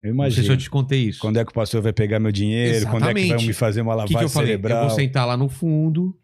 Eu 0.02 0.14
Não 0.14 0.22
sei 0.24 0.30
se 0.30 0.36
imagino. 0.38 0.54
eu 0.54 0.56
te 0.58 0.70
contei 0.70 1.00
isso. 1.08 1.20
Quando 1.20 1.38
é 1.38 1.44
que 1.44 1.50
o 1.50 1.54
pastor 1.54 1.82
vai 1.82 1.92
pegar 1.92 2.20
meu 2.20 2.30
dinheiro? 2.32 2.86
Quando 2.86 3.08
é 3.08 3.12
que 3.12 3.20
Exatamente. 3.20 3.34
vão 3.36 3.46
me 3.48 3.52
fazer 3.52 3.80
uma 3.82 3.90
O 3.92 3.94
que, 3.94 3.98
lavagem 3.98 4.18
que 4.18 4.24
eu 4.24 4.28
falei? 4.28 4.48
cerebral? 4.50 4.82
Eu 4.84 4.88
vou 4.88 4.96
sentar 4.96 5.26
lá 5.26 5.36
no 5.36 5.48
fundo. 5.48 6.16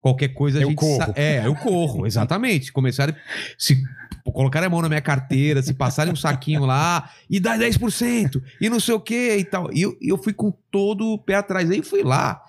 Qualquer 0.00 0.28
coisa 0.28 0.58
a 0.58 0.62
Eu 0.62 0.68
gente 0.70 0.78
corro. 0.78 1.12
É, 1.14 1.46
eu 1.46 1.54
corro, 1.54 2.06
exatamente. 2.08 2.72
Começaram. 2.72 3.14
Se 3.58 3.82
colocarem 4.24 4.66
a 4.66 4.70
mão 4.70 4.80
na 4.82 4.88
minha 4.88 5.00
carteira, 5.00 5.62
se 5.62 5.74
passarem 5.74 6.12
um 6.12 6.16
saquinho 6.16 6.64
lá, 6.64 7.10
e 7.28 7.40
dá 7.40 7.56
10%, 7.58 8.40
e 8.60 8.68
não 8.70 8.78
sei 8.80 8.94
o 8.94 9.00
que 9.00 9.36
e 9.36 9.44
tal. 9.44 9.70
E 9.72 9.82
eu, 9.82 9.96
eu 10.00 10.16
fui 10.16 10.32
com 10.32 10.52
todo 10.70 11.06
o 11.12 11.18
pé 11.18 11.34
atrás. 11.34 11.70
Aí 11.70 11.82
fui 11.82 12.02
lá. 12.02 12.40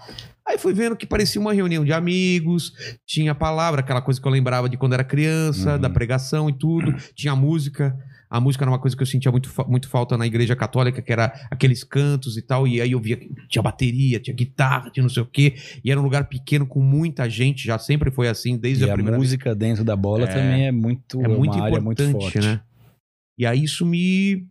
Aí 0.47 0.57
fui 0.57 0.73
vendo 0.73 0.95
que 0.95 1.05
parecia 1.05 1.39
uma 1.39 1.53
reunião 1.53 1.85
de 1.85 1.93
amigos, 1.93 2.73
tinha 3.05 3.33
palavra, 3.33 3.81
aquela 3.81 4.01
coisa 4.01 4.19
que 4.19 4.27
eu 4.27 4.31
lembrava 4.31 4.67
de 4.67 4.75
quando 4.77 4.93
era 4.93 5.03
criança, 5.03 5.73
Uhum. 5.75 5.79
da 5.79 5.89
pregação 5.89 6.49
e 6.49 6.53
tudo. 6.53 6.93
Tinha 7.15 7.35
música. 7.35 7.95
A 8.31 8.39
música 8.39 8.63
era 8.63 8.71
uma 8.71 8.79
coisa 8.79 8.95
que 8.95 9.03
eu 9.03 9.07
sentia 9.07 9.29
muito, 9.29 9.51
muito 9.67 9.89
falta 9.89 10.17
na 10.17 10.25
igreja 10.25 10.55
católica, 10.55 11.01
que 11.01 11.11
era 11.11 11.33
aqueles 11.51 11.83
cantos 11.83 12.37
e 12.37 12.41
tal. 12.41 12.65
E 12.65 12.79
aí 12.79 12.93
eu 12.93 12.99
via 12.99 13.17
que 13.17 13.29
tinha 13.49 13.61
bateria, 13.61 14.19
tinha 14.21 14.33
guitarra, 14.33 14.89
tinha 14.89 15.03
não 15.03 15.09
sei 15.09 15.21
o 15.21 15.25
quê. 15.25 15.55
E 15.83 15.91
era 15.91 15.99
um 15.99 16.03
lugar 16.03 16.29
pequeno 16.29 16.65
com 16.65 16.79
muita 16.81 17.29
gente, 17.29 17.65
já 17.67 17.77
sempre 17.77 18.09
foi 18.09 18.29
assim, 18.29 18.57
desde 18.57 18.85
E 18.85 18.89
a 18.89 18.93
a 18.93 18.95
primeira 18.95 19.17
vez. 19.17 19.27
música 19.29 19.53
dentro 19.53 19.83
da 19.83 19.95
bola 19.97 20.23
É. 20.23 20.27
também 20.27 20.65
é 20.67 20.71
muito, 20.71 21.21
É 21.21 21.27
muito 21.27 21.55
uma 21.55 21.65
área 21.65 21.81
muito 21.81 22.01
importante, 22.01 22.33
forte. 22.33 22.39
né? 22.47 22.61
E 23.37 23.45
aí 23.45 23.63
isso 23.63 23.85
me, 23.85 24.45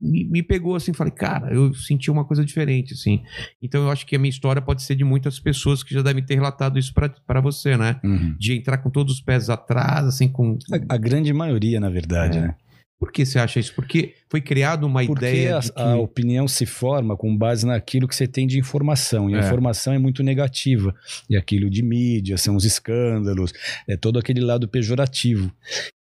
me, 0.00 0.24
me 0.24 0.42
pegou 0.42 0.76
assim, 0.76 0.92
falei, 0.92 1.12
cara, 1.12 1.54
eu 1.54 1.72
senti 1.72 2.10
uma 2.10 2.22
coisa 2.24 2.44
diferente, 2.44 2.92
assim. 2.92 3.22
Então 3.62 3.82
eu 3.84 3.90
acho 3.90 4.04
que 4.06 4.14
a 4.14 4.18
minha 4.18 4.28
história 4.28 4.60
pode 4.60 4.82
ser 4.82 4.94
de 4.94 5.04
muitas 5.04 5.40
pessoas 5.40 5.82
que 5.82 5.94
já 5.94 6.02
devem 6.02 6.22
ter 6.22 6.34
relatado 6.34 6.78
isso 6.78 6.92
pra- 6.92 7.08
pra 7.26 7.40
você, 7.40 7.76
né? 7.78 7.98
Uhum. 8.04 8.36
De 8.38 8.52
entrar 8.52 8.78
com 8.78 8.90
todos 8.90 9.14
os 9.14 9.20
pés 9.22 9.48
atrás, 9.48 10.04
assim, 10.06 10.28
com. 10.28 10.58
A, 10.70 10.94
a 10.94 10.98
grande 10.98 11.32
maioria, 11.32 11.80
na 11.80 11.88
verdade, 11.88 12.36
É. 12.38 12.40
né? 12.42 12.54
Por 12.98 13.12
que 13.12 13.26
você 13.26 13.38
acha 13.38 13.60
isso? 13.60 13.74
Porque 13.74 14.14
foi 14.30 14.40
criada 14.40 14.86
uma 14.86 15.04
Porque 15.04 15.26
ideia 15.26 15.56
a, 15.58 15.60
de 15.60 15.72
que... 15.72 15.80
a 15.80 15.96
opinião 15.96 16.48
se 16.48 16.64
forma 16.64 17.14
com 17.16 17.36
base 17.36 17.66
naquilo 17.66 18.08
que 18.08 18.16
você 18.16 18.26
tem 18.26 18.46
de 18.46 18.58
informação. 18.58 19.28
E 19.28 19.34
a 19.34 19.38
É. 19.38 19.40
informação 19.40 19.92
é 19.92 19.98
muito 19.98 20.22
negativa. 20.22 20.94
E 21.28 21.36
aquilo 21.36 21.68
de 21.68 21.82
mídia, 21.82 22.38
são 22.38 22.56
os 22.56 22.64
escândalos, 22.64 23.52
é 23.86 23.96
todo 23.98 24.18
aquele 24.18 24.40
lado 24.40 24.66
pejorativo. 24.66 25.52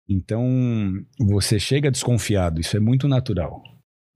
Então, 0.08 0.44
você 1.18 1.58
chega 1.58 1.90
desconfiado, 1.90 2.60
isso 2.60 2.76
é 2.76 2.80
muito 2.80 3.08
natural. 3.08 3.60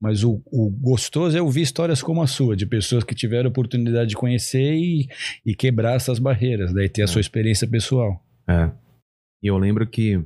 Mas 0.01 0.23
o, 0.23 0.41
o 0.45 0.69
gostoso 0.69 1.37
é 1.37 1.41
ouvir 1.41 1.63
histórias 1.63 2.01
como 2.01 2.21
a 2.21 2.27
sua, 2.27 2.55
de 2.55 2.65
pessoas 2.65 3.03
que 3.03 3.13
tiveram 3.13 3.47
a 3.47 3.51
oportunidade 3.51 4.11
de 4.11 4.15
conhecer 4.15 4.73
e, 4.75 5.09
e 5.45 5.53
quebrar 5.53 5.95
essas 5.95 6.19
barreiras, 6.19 6.73
daí 6.73 6.87
ter 6.87 7.01
a 7.01 7.03
É. 7.03 7.07
sua 7.07 7.19
experiência 7.19 7.67
pessoal. 7.67 8.23
É. 8.47 8.71
E 9.43 9.47
eu 9.47 9.57
lembro 9.57 9.85
que. 9.85 10.23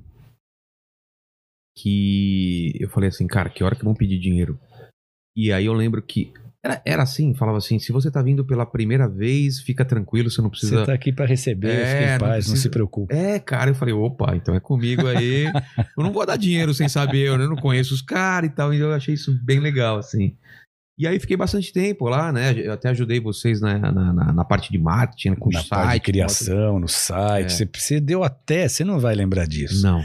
Que 1.76 2.74
eu 2.80 2.90
falei 2.90 3.10
assim, 3.10 3.26
cara, 3.28 3.50
que 3.50 3.64
hora 3.64 3.76
que 3.76 3.84
vão 3.84 3.94
pedir 3.96 4.20
dinheiro? 4.20 4.60
E 5.36 5.52
aí 5.52 5.66
eu 5.66 5.74
lembro 5.74 6.02
que. 6.02 6.32
Era, 6.66 6.82
era 6.86 7.04
assim, 7.04 7.34
falava 7.34 7.58
assim: 7.58 7.78
se 7.80 7.92
você 7.92 8.10
tá 8.10 8.22
vindo 8.22 8.46
pela 8.46 8.66
primeira 8.66 9.06
vez, 9.10 9.60
fica 9.60 9.84
tranquilo, 9.84 10.30
você 10.32 10.42
não 10.42 10.50
precisa. 10.50 10.80
Você 10.80 10.86
tá 10.86 10.94
aqui 10.94 11.12
para 11.12 11.26
receber, 11.26 11.72
É, 11.72 11.86
fique 11.86 12.04
em 12.04 12.12
não 12.14 12.20
paz, 12.20 12.30
não, 12.30 12.52
precisa- 12.54 12.56
se 12.62 12.70
preocupe. 12.70 13.14
É, 13.14 13.38
cara, 13.40 13.72
eu 13.72 13.76
falei, 13.76 13.94
opa, 13.94 14.34
então 14.36 14.56
é 14.56 14.60
comigo 14.62 15.06
aí. 15.08 15.46
eu 15.98 16.04
não 16.04 16.14
vou 16.14 16.26
dar 16.26 16.38
dinheiro 16.38 16.74
sem 16.74 16.88
saber, 16.88 17.28
eu 17.28 17.38
não 17.38 17.56
conheço 17.58 17.94
os 17.94 18.02
caras 18.02 18.50
e 18.50 18.54
tal, 18.54 18.74
e 18.74 18.80
eu 18.80 18.94
achei 18.94 19.14
isso 19.16 19.38
bem 19.44 19.60
legal, 19.60 19.98
assim. 19.98 20.38
E 20.98 21.08
aí 21.08 21.20
fiquei 21.20 21.36
bastante 21.36 21.74
tempo 21.74 22.08
lá, 22.08 22.32
né? 22.32 22.54
Eu 22.56 22.72
até 22.72 22.88
ajudei 22.90 23.20
vocês 23.20 23.60
na, 23.60 23.80
na, 23.80 24.14
na- 24.14 24.32
na 24.32 24.46
parte 24.46 24.72
de 24.72 24.78
marketing, 24.78 25.34
com 25.36 25.50
o 25.50 25.52
Na 25.52 25.60
site. 25.60 25.70
parte 25.70 25.94
de 25.96 26.00
criação, 26.02 26.80
no 26.80 26.88
site. 26.88 27.46
É. 27.48 27.50
Você, 27.50 27.70
você 27.76 28.00
deu 28.00 28.24
até, 28.24 28.70
você 28.70 28.86
não 28.86 29.00
vai 29.00 29.16
lembrar 29.16 29.48
disso. 29.48 29.82
Não. 29.84 30.02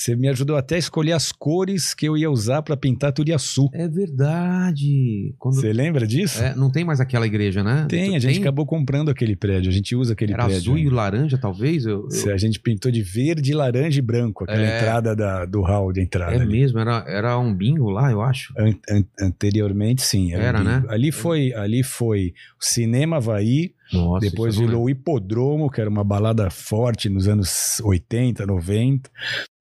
Você 0.00 0.16
me 0.16 0.28
ajudou 0.28 0.56
até 0.56 0.76
a 0.76 0.78
escolher 0.78 1.12
as 1.12 1.30
cores 1.30 1.92
que 1.92 2.06
eu 2.08 2.16
ia 2.16 2.30
usar 2.30 2.62
para 2.62 2.74
pintar 2.74 3.12
Turiaçu. 3.12 3.68
É 3.74 3.86
verdade. 3.86 5.34
Quando... 5.38 5.56
Você 5.60 5.72
lembra 5.74 6.06
disso? 6.06 6.42
É, 6.42 6.54
não 6.54 6.70
tem 6.70 6.86
mais 6.86 7.00
aquela 7.00 7.26
igreja, 7.26 7.62
né? 7.62 7.86
Tem, 7.86 8.16
a 8.16 8.18
gente 8.18 8.40
acabou 8.40 8.64
comprando 8.64 9.10
aquele 9.10 9.36
prédio, 9.36 9.68
a 9.68 9.72
gente 9.72 9.94
usa 9.94 10.14
aquele 10.14 10.32
Era 10.32 10.44
prédio. 10.44 10.58
azul 10.58 10.78
e 10.78 10.88
laranja, 10.88 11.36
talvez? 11.36 11.84
Eu, 11.84 12.08
eu- 12.10 12.32
A 12.32 12.38
gente 12.38 12.58
pintou 12.58 12.90
de 12.90 13.02
verde, 13.02 13.52
laranja 13.52 13.98
e 13.98 14.02
branco, 14.02 14.44
aquela 14.44 14.62
É. 14.62 14.78
entrada 14.78 15.14
da- 15.14 15.44
do 15.44 15.60
hall 15.60 15.92
de 15.92 16.00
entrada. 16.00 16.32
É 16.34 16.40
ali. 16.40 16.50
mesmo, 16.50 16.78
era, 16.78 17.04
era 17.06 17.38
um 17.38 17.54
bingo 17.54 17.90
lá, 17.90 18.10
eu 18.10 18.22
acho. 18.22 18.54
An- 18.58 18.74
an- 18.90 19.04
anteriormente, 19.20 20.00
sim. 20.00 20.32
Era, 20.32 20.60
um 20.60 20.64
né? 20.64 20.82
Ali 20.88 21.12
foi, 21.12 21.52
ali 21.52 21.82
foi 21.82 22.32
o 22.58 22.64
Cinema 22.64 23.16
Havaí, 23.18 23.74
Nossa, 23.92 24.20
depois 24.28 24.54
eu 24.56 24.62
não 24.62 24.68
virou 24.68 24.84
o 24.84 24.90
Hipodromo, 24.90 25.70
que 25.70 25.80
era 25.80 25.90
uma 25.90 26.04
balada 26.04 26.48
forte 26.50 27.08
nos 27.08 27.26
anos 27.28 27.80
80, 27.84 28.46
90. 28.46 29.10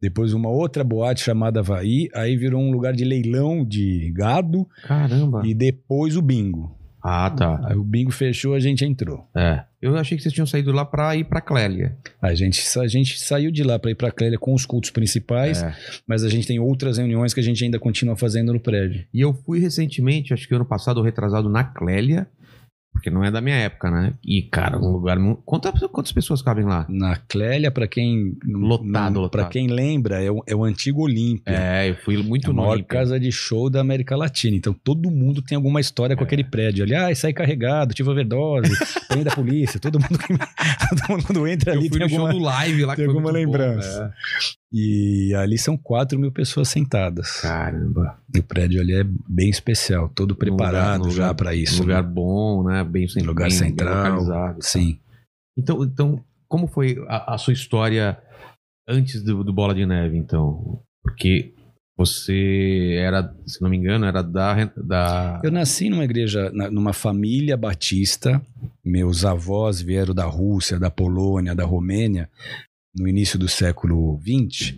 Depois 0.01 0.33
uma 0.33 0.49
outra 0.49 0.83
boate 0.83 1.21
chamada 1.23 1.59
Havaí, 1.59 2.09
aí 2.13 2.35
virou 2.37 2.61
um 2.61 2.71
lugar 2.71 2.93
de 2.93 3.03
leilão 3.03 3.65
de 3.65 4.11
gado. 4.15 4.67
Caramba. 4.83 5.41
e 5.45 5.53
depois 5.53 6.15
o 6.15 6.21
bingo. 6.21 6.75
Ah, 7.01 7.29
tá. 7.29 7.61
Aí 7.63 7.77
o 7.77 7.83
bingo 7.83 8.11
fechou, 8.11 8.53
a 8.53 8.59
gente 8.59 8.83
entrou. 8.83 9.25
É. 9.33 9.63
Eu 9.81 9.95
achei 9.95 10.17
que 10.17 10.21
vocês 10.21 10.33
tinham 10.33 10.45
saído 10.45 10.73
lá 10.73 10.83
pra 10.83 11.15
ir 11.15 11.23
pra 11.23 11.39
Clélia. 11.39 11.95
A 12.21 12.35
gente, 12.35 12.61
a 12.77 12.87
gente 12.87 13.17
saiu 13.17 13.49
de 13.49 13.63
lá 13.63 13.79
para 13.79 13.89
ir 13.91 13.95
para 13.95 14.11
Clélia 14.11 14.37
com 14.37 14.53
os 14.53 14.65
cultos 14.65 14.89
principais, 14.89 15.63
É. 15.63 15.73
mas 16.05 16.25
a 16.25 16.29
gente 16.29 16.45
tem 16.45 16.59
outras 16.59 16.97
reuniões 16.97 17.33
que 17.33 17.39
a 17.39 17.43
gente 17.43 17.63
ainda 17.63 17.79
continua 17.79 18.17
fazendo 18.17 18.51
no 18.51 18.59
prédio. 18.59 19.05
E 19.13 19.21
eu 19.21 19.33
fui 19.33 19.59
recentemente, 19.59 20.33
acho 20.33 20.45
que 20.45 20.53
ano 20.53 20.65
passado 20.65 20.97
ou 20.97 21.03
retrasado, 21.03 21.47
na 21.49 21.63
Clélia, 21.63 22.27
porque 22.91 23.09
não 23.09 23.23
é 23.23 23.31
da 23.31 23.39
minha 23.39 23.55
época, 23.55 23.89
né? 23.89 24.13
E, 24.25 24.41
cara, 24.41 24.77
um 24.77 24.91
lugar. 24.91 25.17
mu- 25.17 25.37
Quantas, 25.45 25.79
quantas 25.91 26.11
pessoas 26.11 26.41
cabem 26.41 26.65
lá? 26.65 26.85
Na 26.89 27.15
Clélia, 27.15 27.71
para 27.71 27.87
quem 27.87 28.35
Lotado, 28.45 29.21
lotado. 29.21 29.29
para 29.41 29.49
quem 29.49 29.67
lembra, 29.67 30.21
é 30.21 30.29
o, 30.29 30.43
é 30.45 30.55
o 30.55 30.63
antigo 30.65 31.03
Olímpia. 31.03 31.53
É, 31.53 31.89
eu 31.91 31.95
fui 31.95 32.19
É 32.19 32.23
muito 32.23 32.51
a 32.51 32.53
maior 32.53 32.71
Olímpia. 32.71 32.87
casa 32.99 33.19
de 33.19 33.31
show 33.31 33.69
da 33.69 33.79
América 33.79 34.15
Latina. 34.17 34.57
Então 34.57 34.73
todo 34.83 35.09
mundo 35.09 35.41
tem 35.41 35.55
alguma 35.55 35.79
história 35.79 36.15
com 36.15 36.23
É. 36.23 36.25
aquele 36.25 36.43
prédio. 36.43 36.83
Aliás, 36.83 37.19
sai 37.19 37.31
carregado, 37.31 37.93
tive 37.93 38.09
overdose, 38.09 38.69
prende 39.07 39.23
da 39.25 39.31
polícia. 39.31 39.79
Todo 39.79 39.99
mundo, 39.99 40.19
todo 41.07 41.23
mundo 41.27 41.47
entra 41.47 41.73
Eu 41.75 41.79
ali 41.79 41.89
fui 41.89 41.99
tem 41.99 42.07
no 42.07 42.13
alguma. 42.15 42.31
show 42.31 42.39
do 42.39 42.45
live 42.45 42.85
lá 42.85 42.95
tem 42.95 43.05
que 43.05 43.11
foi 43.11 43.17
alguma 43.19 43.31
muito 43.31 43.45
bom, 43.51 43.57
lembrança. 43.57 44.13
é. 44.15 44.68
E 44.71 45.33
ali 45.35 45.57
são 45.57 45.75
4 45.75 46.19
mil 46.19 46.31
pessoas 46.31 46.69
sentadas. 46.69 47.41
Caramba. 47.41 48.19
O 48.37 48.43
prédio 48.43 48.79
ali 48.79 48.93
é 48.93 49.03
bem 49.27 49.49
especial, 49.49 50.09
todo 50.09 50.35
preparado 50.35 51.05
lugar- 51.05 51.15
já 51.15 51.33
para 51.33 51.55
isso. 51.55 51.81
Lugar 51.81 52.03
né? 52.03 52.09
bom, 52.09 52.63
né? 52.63 52.83
Bem, 52.83 53.07
Lugar 53.17 53.47
bem- 53.49 53.57
bem 53.59 53.67
central, 53.67 53.95
localizado. 54.19 54.57
Sim. 54.63 54.99
Então, 55.57 55.83
então, 55.83 56.23
como 56.47 56.67
foi 56.67 57.03
a, 57.07 57.33
a 57.33 57.37
sua 57.39 57.53
história 57.53 58.17
antes 58.87 59.23
do, 59.23 59.43
do 59.43 59.51
Bola 59.51 59.73
de 59.73 59.85
Neve, 59.87 60.17
então? 60.17 60.79
Porque 61.03 61.51
você 61.97 62.95
era, 62.99 63.35
se 63.45 63.61
não 63.61 63.69
me 63.69 63.75
engano, 63.77 64.05
era 64.05 64.21
da. 64.21 64.65
da... 64.77 65.41
Eu 65.43 65.51
nasci 65.51 65.89
numa 65.89 66.05
igreja, 66.05 66.49
numa 66.71 66.93
família 66.93 67.57
batista. 67.57 68.41
Meus 68.85 69.25
avós 69.25 69.81
vieram 69.81 70.13
da 70.13 70.25
Rússia, 70.25 70.79
da 70.79 70.89
Polônia, 70.89 71.53
da 71.53 71.65
Romênia, 71.65 72.29
no 72.95 73.07
início 73.07 73.37
do 73.39 73.47
século 73.47 74.19
XX, 74.21 74.75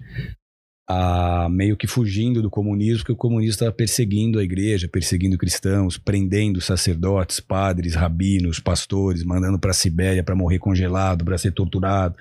a- 0.89 1.47
meio 1.49 1.77
que 1.77 1.87
fugindo 1.87 2.41
do 2.41 2.49
comunismo, 2.49 2.99
porque 2.99 3.13
o 3.13 3.15
comunismo 3.15 3.51
estava 3.51 3.71
perseguindo 3.71 4.39
a 4.39 4.43
igreja, 4.43 4.87
perseguindo 4.89 5.37
cristãos, 5.37 5.97
prendendo 5.97 6.59
sacerdotes, 6.59 7.39
padres, 7.39 7.95
rabinos, 7.95 8.59
pastores, 8.59 9.23
mandando 9.23 9.57
para 9.57 9.71
a 9.71 9.73
Sibéria 9.73 10.23
para 10.23 10.35
morrer 10.35 10.59
congelado, 10.59 11.23
para 11.23 11.37
ser 11.37 11.51
torturado. 11.53 12.15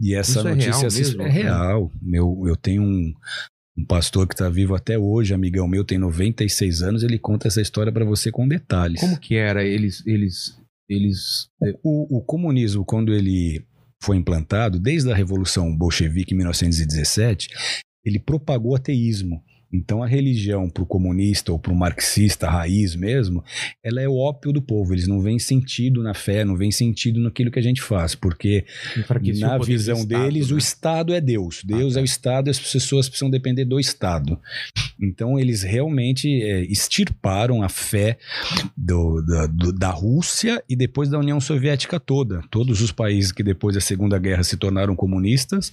E 0.00 0.14
essa 0.14 0.38
Isso 0.38 0.48
é 0.48 0.50
notícia 0.50 0.72
real 0.80 0.90
se- 0.90 0.98
mesmo? 0.98 1.22
é 1.22 1.28
real. 1.28 1.92
Meu, 2.00 2.44
eu 2.46 2.54
tenho 2.54 2.82
um, 2.82 3.12
um 3.76 3.84
pastor 3.84 4.28
que 4.28 4.34
está 4.34 4.48
vivo 4.48 4.74
até 4.76 4.96
hoje, 4.96 5.34
amigão 5.34 5.66
meu, 5.66 5.84
tem 5.84 5.98
96 5.98 6.82
anos, 6.82 7.02
ele 7.02 7.18
conta 7.18 7.48
essa 7.48 7.60
história 7.60 7.90
para 7.90 8.04
você 8.04 8.30
com 8.30 8.46
detalhes. 8.46 9.00
Como 9.00 9.18
que 9.18 9.34
era? 9.34 9.64
Eles. 9.64 10.06
eles, 10.06 10.56
eles 10.88 11.48
O, 11.82 12.18
o 12.18 12.20
comunismo, 12.22 12.84
quando 12.84 13.12
ele 13.12 13.64
foi 14.02 14.16
implantado, 14.16 14.78
desde 14.78 15.10
a 15.10 15.14
Revolução 15.14 15.74
Bolchevique 15.76 16.34
em 16.34 16.36
1917, 16.36 17.48
ele 18.04 18.18
propagou 18.18 18.76
ateísmo. 18.76 19.42
Então 19.72 20.02
a 20.02 20.06
religião 20.06 20.70
para 20.70 20.82
o 20.82 20.86
comunista 20.86 21.52
ou 21.52 21.58
para 21.58 21.72
o 21.72 21.76
marxista 21.76 22.48
raiz 22.48 22.94
mesmo, 22.94 23.44
ela 23.82 24.00
é 24.00 24.08
o 24.08 24.16
ópio 24.16 24.52
do 24.52 24.62
povo. 24.62 24.94
Eles 24.94 25.06
não 25.08 25.20
veem 25.20 25.38
sentido 25.38 26.02
na 26.02 26.14
fé, 26.14 26.44
não 26.44 26.56
veem 26.56 26.70
sentido 26.70 27.20
naquilo 27.20 27.50
que 27.50 27.58
a 27.58 27.62
gente 27.62 27.82
faz, 27.82 28.14
porque 28.14 28.64
na 29.40 29.58
do 29.58 29.64
visão 29.64 29.96
Estado, 29.98 30.08
deles, 30.22 30.48
né? 30.50 30.54
o 30.54 30.58
Estado 30.58 31.12
é 31.14 31.20
Deus. 31.20 31.62
Deus 31.64 31.94
tá. 31.94 32.00
é 32.00 32.02
o 32.02 32.04
Estado 32.04 32.48
e 32.48 32.50
as 32.50 32.58
pessoas 32.58 33.08
precisam 33.08 33.28
depender 33.30 33.64
do 33.64 33.78
Estado. 33.80 34.38
Então, 34.98 35.38
eles 35.38 35.62
realmente 35.62 36.42
é, 36.42 36.62
extirparam 36.64 37.62
a 37.62 37.68
fé 37.68 38.16
do- 38.76 39.20
da, 39.20 39.46
do- 39.46 39.72
da 39.72 39.90
Rússia 39.90 40.62
e 40.68 40.74
depois 40.74 41.08
da 41.10 41.18
União 41.18 41.38
Soviética 41.40 42.00
toda. 42.00 42.40
Todos 42.50 42.80
os 42.80 42.92
países 42.92 43.30
que 43.30 43.42
depois 43.42 43.74
da 43.74 43.80
Segunda 43.80 44.18
Guerra 44.18 44.42
se 44.42 44.56
tornaram 44.56 44.96
comunistas 44.96 45.72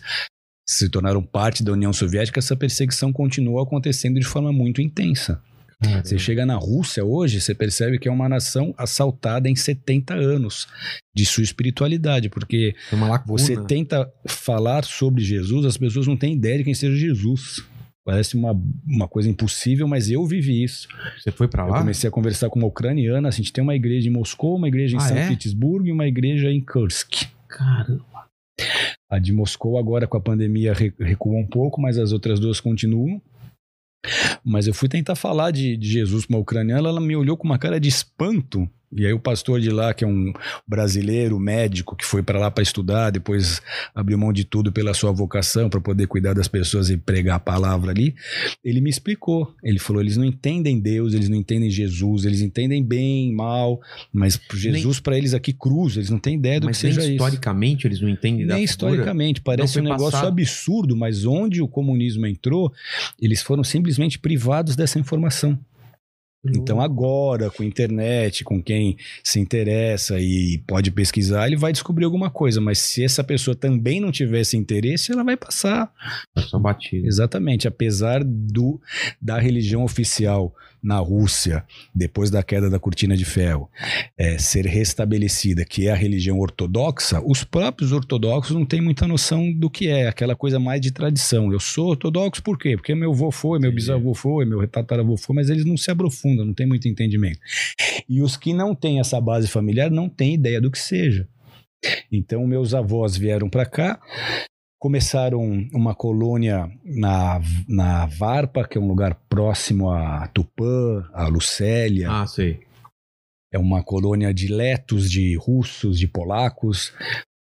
se 0.66 0.90
tornaram 0.90 1.22
parte 1.22 1.64
da 1.64 1.72
União 1.72 1.92
Soviética, 1.94 2.40
essa 2.40 2.56
perseguição 2.56 3.12
continuou 3.12 3.60
acontecendo 3.62 4.20
de 4.20 4.26
forma 4.26 4.52
muito 4.52 4.82
intensa. 4.82 5.42
Caramba. 5.82 6.06
Você 6.06 6.18
chega 6.18 6.46
na 6.46 6.56
Rússia 6.56 7.04
hoje, 7.04 7.42
você 7.42 7.54
percebe 7.54 8.00
que 8.00 8.08
é 8.08 8.12
uma 8.12 8.30
nação 8.30 8.74
assaltada 8.78 9.50
em 9.50 9.56
70 9.56 10.14
anos 10.14 10.66
de 11.14 11.26
sua 11.26 11.44
espiritualidade, 11.44 12.30
porque 12.30 12.74
lacuna. 12.94 13.38
você 13.38 13.62
tenta 13.66 14.10
falar 14.26 14.86
sobre 14.86 15.22
Jesus, 15.22 15.66
as 15.66 15.76
pessoas 15.78 16.08
não 16.08 16.16
têm 16.16 16.36
ideia 16.36 16.60
de 16.60 16.64
quem 16.64 16.74
seja 16.74 16.96
Jesus. 16.96 17.62
Parece 18.06 18.36
uma, 18.36 18.52
uma 18.86 19.08
coisa 19.08 19.30
impossível, 19.30 19.88
mas 19.88 20.10
eu 20.10 20.26
vivi 20.26 20.62
isso. 20.64 20.88
Você 21.18 21.32
foi 21.32 21.48
pra 21.48 21.64
Eu 21.64 21.70
lá? 21.70 21.80
comecei 21.80 22.08
a 22.08 22.12
conversar 22.12 22.50
com 22.50 22.60
uma 22.60 22.68
ucraniana. 22.68 23.30
A 23.30 23.32
gente 23.32 23.52
tem 23.54 23.62
uma 23.64 23.76
igreja 23.76 24.08
em 24.10 24.12
Moscou, 24.12 24.58
uma 24.58 24.68
igreja 24.68 24.96
em 24.96 25.00
Ah, 25.00 25.04
São 25.08 25.18
é? 25.18 25.28
Petersburgo 25.30 25.88
e 25.88 25.92
uma 25.92 26.06
igreja 26.06 26.50
em 26.52 26.60
Kursk. 26.62 27.28
Caramba. 27.48 28.04
A 29.10 29.20
de 29.20 29.32
Moscou, 29.34 29.78
agora 29.78 30.08
com 30.08 30.18
a 30.18 30.22
pandemia, 30.22 30.74
re- 30.74 30.94
recuou 31.00 31.38
um 31.38 31.46
pouco, 31.48 31.82
mas 31.82 31.98
as 31.98 32.12
outras 32.12 32.40
duas 32.40 32.60
continuam. 32.60 33.22
Mas 34.44 34.68
eu 34.68 34.74
fui 34.74 34.90
tentar 34.90 35.16
falar 35.16 35.52
de, 35.52 35.78
de 35.78 35.88
Jesus 35.90 36.26
para 36.26 36.36
uma 36.36 36.42
ucraniana, 36.42 36.90
ela 36.90 37.00
me 37.00 37.16
olhou 37.16 37.38
com 37.38 37.46
uma 37.46 37.58
cara 37.60 37.80
de 37.80 37.88
espanto. 37.88 38.70
E 38.96 39.06
aí 39.06 39.14
o 39.14 39.20
pastor 39.20 39.60
de 39.60 39.70
lá, 39.70 39.94
que 39.94 40.04
é 40.04 40.08
um 40.08 40.34
brasileiro, 40.68 41.40
médico, 41.40 41.96
que 41.96 42.06
foi 42.06 42.22
para 42.22 42.40
lá 42.40 42.52
para 42.52 42.64
estudar, 42.64 43.10
depois 43.10 43.62
abriu 43.94 44.18
mão 44.18 44.32
de 44.32 44.44
tudo 44.44 44.72
pela 44.72 44.94
sua 44.94 45.12
vocação, 45.12 45.70
para 45.70 45.82
poder 45.82 46.08
cuidar 46.08 46.34
das 46.34 46.48
pessoas 46.48 46.90
e 46.90 46.98
pregar 46.98 47.38
a 47.38 47.40
palavra 47.40 47.92
ali, 47.92 48.16
ele 48.64 48.82
me 48.82 48.90
explicou. 48.90 49.54
Ele 49.64 49.80
falou: 49.80 50.02
eles 50.02 50.18
não 50.18 50.26
entendem 50.26 50.80
Deus, 50.80 51.14
eles 51.14 51.30
não 51.30 51.38
entendem 51.38 51.70
Jesus, 51.70 52.26
eles 52.26 52.42
entendem 52.42 52.84
bem, 52.84 53.34
mal, 53.34 53.82
mas 54.12 54.40
Jesus 54.54 55.00
para 55.00 55.18
eles 55.18 55.34
aqui 55.34 55.54
cruz, 55.54 55.98
eles 55.98 56.10
não 56.10 56.20
têm 56.20 56.36
ideia 56.36 56.60
do 56.60 56.68
Mas 56.68 56.78
que 56.78 56.82
seja 56.82 57.02
isso. 57.02 57.12
historicamente 57.12 57.88
eles 57.88 58.02
não 58.02 58.10
entendem 58.10 58.46
da 58.46 58.56
Nem 58.56 58.64
historicamente, 58.64 59.42
parece 59.42 59.80
um 59.80 59.84
negócio 59.84 60.12
passado. 60.12 60.28
absurdo, 60.28 60.96
mas 60.96 61.26
onde 61.26 61.62
o 61.62 61.68
comunismo 61.68 62.26
entrou, 62.26 62.72
eles 63.22 63.42
foram 63.42 63.64
simplesmente 63.64 64.20
privados 64.20 64.76
dessa 64.76 65.00
informação. 65.00 65.58
Então 66.46 66.82
agora, 66.82 67.50
com 67.50 67.64
internet, 67.64 68.44
com 68.44 68.62
quem 68.62 68.98
se 69.24 69.40
interessa 69.40 70.20
e 70.20 70.62
pode 70.68 70.92
pesquisar, 70.92 71.48
ele 71.48 71.56
vai 71.56 71.72
descobrir 71.72 72.04
alguma 72.04 72.30
coisa, 72.30 72.60
mas 72.60 72.80
se 72.80 73.04
essa 73.04 73.24
pessoa 73.24 73.56
também 73.56 74.02
não 74.02 74.12
tivesse 74.12 74.58
interesse, 74.58 75.12
ela 75.14 75.24
vai 75.24 75.38
passar. 75.38 75.90
Só 76.38 76.60
batido. 76.60 77.08
Exatamente, 77.08 77.68
apesar 77.68 78.24
do 78.24 78.82
da 79.22 79.40
religião 79.40 79.84
oficial 79.84 80.54
na 80.84 80.98
Rússia, 80.98 81.64
depois 81.96 82.30
da 82.30 82.44
queda 82.44 82.70
da 82.70 82.78
cortina 82.78 83.16
de 83.16 83.24
ferro, 83.24 83.70
é, 84.18 84.38
ser 84.38 84.66
restabelecida, 84.66 85.64
que 85.64 85.88
é 85.88 85.92
a 85.92 85.96
religião 85.96 86.40
ortodoxa, 86.40 87.22
os 87.26 87.44
próprios 87.44 87.92
ortodoxos 87.92 88.56
não 88.56 88.66
têm 88.66 88.82
muita 88.82 89.08
noção 89.08 89.52
do 89.52 89.70
que 89.70 89.88
é, 89.88 90.08
aquela 90.08 90.36
coisa 90.36 90.60
mais 90.60 90.82
de 90.82 90.92
tradição. 90.92 91.52
Eu 91.54 91.60
sou 91.60 91.92
ortodoxo 91.92 92.44
por 92.44 92.58
quê? 92.58 92.76
Porque 92.76 92.94
meu 92.94 93.12
avô 93.12 93.32
foi, 93.32 93.60
meu 93.60 93.72
bisavô 93.72 94.14
foi, 94.14 94.46
meu 94.46 94.68
tataravô 94.68 95.16
foi, 95.16 95.36
mas 95.36 95.50
eles 95.50 95.66
não 95.66 95.78
se 95.78 95.90
aprofundam, 95.90 96.46
não 96.46 96.54
tem 96.54 96.68
muito 96.68 96.88
entendimento. 96.88 97.40
E 98.10 98.22
os 98.22 98.36
que 98.36 98.54
não 98.54 98.76
têm 98.76 99.00
essa 99.00 99.22
base 99.22 99.48
familiar 99.48 99.90
não 99.90 100.10
têm 100.10 100.34
ideia 100.34 100.60
do 100.60 100.70
que 100.70 100.80
seja. 100.80 101.28
Então, 102.12 102.46
meus 102.48 102.74
avós 102.74 103.18
vieram 103.18 103.50
para 103.50 103.66
cá, 103.66 104.00
começaram 104.84 105.66
uma 105.72 105.96
colônia 105.96 106.70
na, 106.84 107.40
na 107.70 108.06
Varpa, 108.06 108.68
que 108.68 108.78
é 108.78 108.82
um 108.82 108.88
lugar 108.90 109.16
próximo 109.30 109.90
a 109.90 110.28
Tupã, 110.28 111.10
a 111.14 111.26
Lucélia. 111.26 112.12
Ah, 112.12 112.28
sei. 112.28 112.60
É 113.50 113.58
uma 113.58 113.82
colônia 113.82 114.34
de 114.34 114.50
letos, 114.50 115.10
de 115.10 115.38
russos, 115.38 115.98
de 115.98 116.06
polacos, 116.06 116.92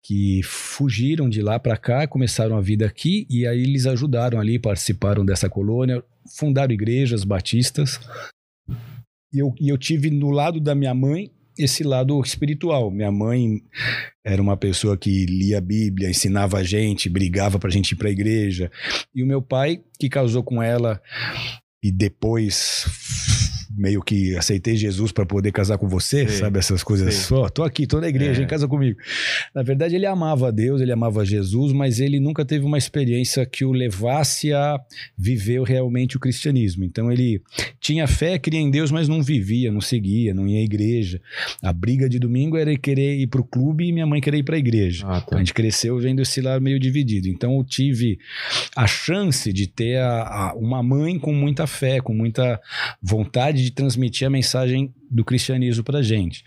que 0.04 0.40
fugiram 0.44 1.28
de 1.28 1.42
lá 1.42 1.58
para 1.58 1.76
cá, 1.76 2.06
começaram 2.06 2.56
a 2.56 2.60
vida 2.60 2.86
aqui, 2.86 3.26
e 3.28 3.44
aí 3.44 3.60
eles 3.60 3.86
ajudaram 3.86 4.38
ali, 4.38 4.56
participaram 4.56 5.24
dessa 5.24 5.50
colônia, 5.50 6.04
fundaram 6.38 6.72
igrejas 6.72 7.24
batistas. 7.24 7.98
E 9.32 9.40
eu, 9.40 9.52
e 9.60 9.68
eu 9.68 9.76
tive 9.76 10.10
no 10.10 10.30
lado 10.30 10.60
da 10.60 10.76
minha 10.76 10.94
mãe 10.94 11.32
esse 11.58 11.82
lado 11.82 12.20
espiritual. 12.20 12.90
Minha 12.90 13.10
mãe 13.10 13.62
era 14.24 14.40
uma 14.40 14.56
pessoa 14.56 14.96
que 14.96 15.26
lia 15.26 15.58
a 15.58 15.60
Bíblia, 15.60 16.10
ensinava 16.10 16.58
a 16.58 16.62
gente, 16.62 17.08
brigava 17.08 17.58
pra 17.58 17.70
gente 17.70 17.92
ir 17.92 17.96
pra 17.96 18.10
igreja. 18.10 18.70
E 19.14 19.22
o 19.22 19.26
meu 19.26 19.40
pai, 19.40 19.80
que 19.98 20.08
casou 20.08 20.42
com 20.42 20.62
ela 20.62 21.00
e 21.82 21.90
depois 21.90 22.84
meio 23.76 24.02
que 24.02 24.36
aceitei 24.36 24.76
Jesus 24.76 25.12
para 25.12 25.26
poder 25.26 25.52
casar 25.52 25.76
com 25.78 25.88
você, 25.88 26.26
Sei, 26.28 26.38
sabe? 26.38 26.58
Essas 26.58 26.82
coisas. 26.82 27.12
sei. 27.14 27.36
Ó, 27.36 27.48
tô 27.48 27.62
aqui, 27.62 27.86
tô 27.86 28.00
na 28.00 28.08
igreja, 28.08 28.40
É. 28.40 28.42
hein, 28.42 28.48
casa 28.48 28.66
comigo. 28.66 28.98
Na 29.54 29.62
verdade, 29.62 29.94
ele 29.94 30.06
amava 30.06 30.48
a 30.48 30.50
Deus, 30.50 30.80
ele 30.80 30.92
amava 30.92 31.24
Jesus, 31.24 31.72
mas 31.72 32.00
ele 32.00 32.18
nunca 32.18 32.44
teve 32.44 32.64
uma 32.64 32.78
experiência 32.78 33.44
que 33.44 33.64
o 33.64 33.72
levasse 33.72 34.52
a 34.52 34.80
viver 35.16 35.62
realmente 35.62 36.16
o 36.16 36.20
cristianismo. 36.20 36.84
Então, 36.84 37.10
ele 37.12 37.42
tinha 37.80 38.06
fé, 38.06 38.38
cria 38.38 38.60
em 38.60 38.70
Deus, 38.70 38.90
mas 38.90 39.08
não 39.08 39.22
vivia, 39.22 39.70
não 39.70 39.80
seguia, 39.80 40.32
não 40.32 40.46
ia 40.46 40.60
à 40.60 40.62
igreja. 40.64 41.20
A 41.62 41.72
briga 41.72 42.08
de 42.08 42.18
domingo 42.18 42.56
era 42.56 42.76
querer 42.76 43.16
ir 43.18 43.26
pro 43.26 43.44
clube 43.44 43.86
e 43.86 43.92
minha 43.92 44.06
mãe 44.06 44.20
querer 44.20 44.38
ir 44.38 44.42
pra 44.42 44.56
igreja. 44.58 45.04
Ah, 45.06 45.22
Então, 45.24 45.36
a 45.38 45.40
gente 45.40 45.52
cresceu 45.54 45.98
vendo 45.98 46.22
esse 46.22 46.40
lado 46.40 46.62
meio 46.62 46.78
dividido. 46.80 47.28
Então 47.28 47.56
eu 47.56 47.64
tive 47.64 48.18
a 48.74 48.86
chance 48.86 49.52
de 49.52 49.66
ter 49.66 49.98
a- 49.98 50.22
a- 50.22 50.54
uma 50.54 50.82
mãe 50.82 51.18
com 51.18 51.32
muita 51.34 51.66
fé, 51.66 52.00
com 52.00 52.14
muita 52.14 52.60
vontade 53.02 53.65
de 53.66 53.72
transmitir 53.72 54.26
a 54.26 54.30
mensagem 54.30 54.94
do 55.10 55.24
cristianismo 55.24 55.82
pra 55.82 56.02
gente. 56.02 56.44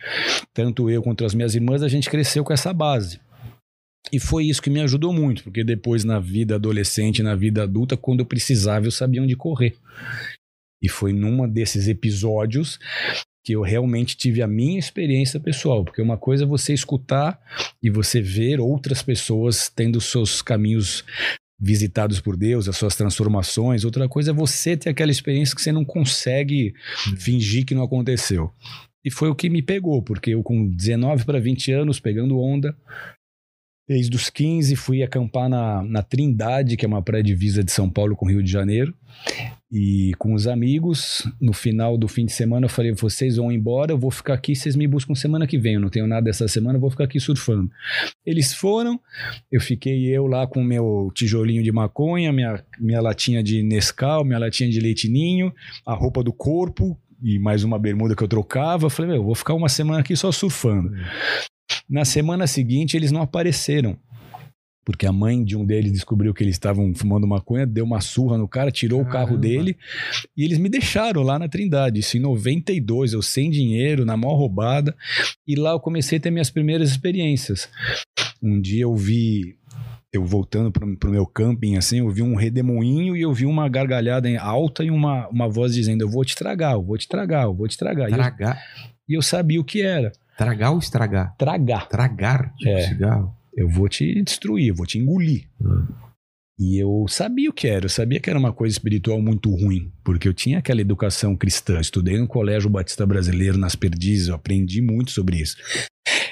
Tanto 0.54 0.90
eu 0.90 1.02
quanto 1.02 1.26
as 1.26 1.34
minhas 1.34 1.54
irmãs, 1.54 1.84
a 1.84 1.88
gente 1.88 2.10
cresceu 2.10 2.44
com 2.44 2.54
essa 2.54 2.74
base. 2.74 3.20
E 4.12 4.20
foi 4.20 4.46
isso 4.46 4.62
que 4.62 4.70
me 4.70 4.80
ajudou 4.80 5.14
muito, 5.14 5.44
porque 5.44 5.64
depois 5.64 6.04
na 6.04 6.20
vida 6.20 6.56
adolescente, 6.56 7.22
na 7.22 7.36
vida 7.36 7.64
adulta, 7.64 7.98
quando 7.98 8.22
eu 8.22 8.26
precisava, 8.26 8.86
eu 8.86 8.92
sabia 8.92 9.22
onde 9.22 9.36
correr. 9.36 9.76
E 10.82 10.88
foi 10.88 11.12
numa 11.12 11.48
desses 11.48 11.88
episódios 11.88 12.80
que 13.44 13.54
eu 13.54 13.62
realmente 13.62 14.16
tive 14.16 14.42
a 14.42 14.48
minha 14.48 14.80
experiência 14.80 15.40
pessoal, 15.40 15.84
porque 15.84 16.02
uma 16.02 16.18
coisa 16.18 16.44
é 16.46 16.48
você 16.48 16.74
escutar 16.74 17.40
e 17.84 17.90
você 17.90 18.22
ver 18.22 18.60
outras 18.60 19.04
pessoas 19.04 19.70
tendo 19.70 20.00
seus 20.00 20.42
caminhos 20.42 21.04
visitados 21.60 22.22
por 22.22 22.38
Deus, 22.38 22.70
as 22.70 22.78
suas 22.78 22.96
transformações. 22.96 23.84
Outra 23.84 24.08
coisa 24.08 24.32
é 24.32 24.34
você 24.34 24.78
ter 24.78 24.90
aquela 24.90 25.12
experiência 25.12 25.56
que 25.56 25.62
você 25.62 25.72
não 25.72 25.84
consegue 25.84 26.74
fingir 27.18 27.66
que 27.66 27.76
não 27.76 27.84
aconteceu. 27.84 28.52
E 29.04 29.12
foi 29.12 29.30
o 29.30 29.36
que 29.36 29.50
me 29.50 29.62
pegou, 29.62 30.02
porque 30.02 30.32
eu 30.32 30.44
com 30.44 30.68
19 30.68 31.26
para 31.26 31.40
20 31.40 31.72
anos, 31.72 32.00
pegando 32.00 32.40
onda, 32.40 32.76
desde 33.88 34.16
os 34.16 34.30
15 34.30 34.76
fui 34.76 35.02
acampar 35.02 35.50
na, 35.50 35.84
na 35.84 36.04
Trindade, 36.04 36.78
que 36.78 36.86
é 36.86 36.88
uma 36.88 37.02
pré-divisa 37.02 37.64
de 37.64 37.72
São 37.72 37.90
Paulo 37.90 38.16
com 38.16 38.28
Rio 38.28 38.44
de 38.44 38.52
Janeiro, 38.52 38.94
e 39.72 40.14
com 40.18 40.34
os 40.34 40.48
amigos, 40.48 41.28
no 41.40 41.54
final 41.54 41.98
do 41.98 42.08
fim 42.08 42.26
de 42.26 42.32
semana 42.32 42.66
eu 42.66 42.70
falei, 42.70 42.92
vocês 42.92 43.36
vão 43.36 43.52
embora, 43.52 43.92
eu 43.92 43.98
vou 43.98 44.10
ficar 44.10 44.34
aqui, 44.34 44.56
vocês 44.56 44.76
me 44.76 44.88
buscam 44.88 45.14
semana 45.14 45.46
que 45.46 45.60
vem, 45.60 45.76
eu 45.76 45.80
não 45.80 45.90
tenho 45.90 46.08
nada 46.08 46.28
essa 46.30 46.48
semana, 46.48 46.78
eu 46.78 46.82
vou 46.82 46.90
ficar 46.90 47.04
aqui 47.04 47.20
surfando. 47.20 47.70
Eles 48.26 48.54
foram, 48.54 49.00
eu 49.52 49.62
fiquei 49.62 50.08
eu 50.08 50.26
lá 50.26 50.48
com 50.48 50.64
meu 50.64 51.12
tijolinho 51.14 51.62
de 51.62 51.72
maconha, 51.72 52.34
minha, 52.34 52.64
minha 52.80 53.00
latinha 53.00 53.44
de 53.44 53.62
Nescau, 53.62 54.26
minha 54.26 54.40
latinha 54.40 54.70
de 54.70 54.80
leite 54.80 55.08
ninho, 55.08 55.54
a 55.86 55.94
roupa 55.94 56.24
do 56.24 56.34
corpo 56.34 57.00
e 57.22 57.38
mais 57.38 57.64
uma 57.64 57.78
bermuda 57.78 58.16
que 58.16 58.24
eu 58.24 58.28
trocava. 58.28 58.86
Eu 58.86 58.90
falei, 58.90 59.12
meu, 59.12 59.22
eu 59.22 59.26
vou 59.26 59.36
ficar 59.36 59.54
uma 59.54 59.70
semana 59.70 60.00
aqui 60.00 60.16
só 60.16 60.32
surfando. 60.32 60.92
Na 61.88 62.06
semana 62.06 62.48
seguinte, 62.48 62.98
eles 62.98 63.12
não 63.12 63.22
apareceram. 63.22 63.98
Porque 64.86 65.06
a 65.06 65.12
mãe 65.12 65.44
de 65.44 65.56
um 65.56 65.64
deles 65.66 65.92
descobriu 65.92 66.34
que 66.34 66.44
eles 66.44 66.56
estavam 66.56 66.94
fumando 66.96 67.28
maconha, 67.28 67.66
deu 67.68 67.86
uma 67.86 68.02
surra 68.02 68.38
no 68.38 68.48
cara, 68.48 68.72
tirou 68.72 69.02
o 69.02 69.06
carro 69.06 69.28
Caramba. 69.38 69.42
dele 69.42 69.78
e 70.36 70.44
eles 70.44 70.58
me 70.58 70.68
deixaram 70.70 71.22
lá 71.22 71.38
na 71.38 71.48
Trindade. 71.48 72.00
Isso 72.00 72.18
em 72.18 72.20
92, 72.20 73.14
eu 73.14 73.22
sem 73.22 73.52
dinheiro, 73.52 74.04
na 74.06 74.18
maior 74.18 74.36
roubada. 74.36 74.96
E 75.48 75.56
lá 75.56 75.72
eu 75.72 75.80
comecei 75.80 76.18
a 76.18 76.22
ter 76.22 76.32
minhas 76.32 76.50
primeiras 76.50 76.90
experiências. 76.90 77.70
Um 78.42 78.60
dia 78.60 78.84
eu 78.84 78.96
vi, 78.96 79.58
eu 80.12 80.26
voltando 80.26 80.72
pro, 80.72 80.98
pro 80.98 81.12
meu 81.12 81.26
camping, 81.26 81.76
assim, 81.78 82.00
eu 82.00 82.10
vi 82.10 82.24
um 82.24 82.34
redemoinho 82.36 83.16
e 83.16 83.22
eu 83.22 83.34
vi 83.34 83.46
uma 83.46 83.68
gargalhada 83.70 84.28
em- 84.30 84.38
alta 84.38 84.84
e 84.84 84.90
uma, 84.90 85.28
uma 85.28 85.48
voz 85.48 85.74
dizendo: 85.74 86.02
Eu 86.02 86.10
vou 86.10 86.26
te 86.26 86.36
tragar, 86.36 86.74
eu 86.74 86.82
vou 86.84 86.98
te 86.98 87.08
tragar, 87.08 87.44
eu 87.44 87.54
vou 87.54 87.68
te 87.68 87.78
tragar. 87.78 88.10
E 88.10 88.14
eu, 88.14 88.18
Tragar, 88.18 88.64
e 89.10 89.14
eu 89.14 89.22
sabia 89.22 89.60
o 89.60 89.64
que 89.64 89.82
era: 89.84 90.12
tragar 90.38 90.72
ou 90.72 90.80
estragar? 90.80 91.36
tragar. 91.38 91.88
Tragar, 91.90 92.54
tipo 92.56 92.72
É. 92.72 92.82
cigarro. 92.88 93.36
Eu 93.56 93.70
vou 93.70 93.88
te 93.90 94.22
destruir, 94.22 94.68
eu 94.68 94.76
vou 94.76 94.86
te 94.86 94.98
engolir. 94.98 95.48
Hum. 95.62 95.88
E 96.60 96.78
eu 96.78 97.06
sabia 97.08 97.50
o 97.50 97.54
que 97.54 97.70
era, 97.70 97.86
eu 97.86 97.90
sabia 97.90 98.20
que 98.20 98.30
era 98.30 98.38
uma 98.38 98.52
coisa 98.52 98.74
espiritual 98.74 99.22
muito 99.22 99.50
ruim, 99.50 99.94
porque 100.04 100.28
eu 100.28 100.34
tinha 100.34 100.58
aquela 100.60 100.82
educação 100.82 101.34
cristã, 101.34 101.80
estudei 101.80 102.20
no 102.20 102.28
Colégio 102.28 102.70
Batista 102.70 103.06
Brasileiro, 103.06 103.58
nas 103.58 103.78
Perdizes, 103.78 104.28
eu 104.28 104.36
aprendi 104.36 104.82
muito 104.82 105.12
sobre 105.12 105.38
isso. 105.38 105.56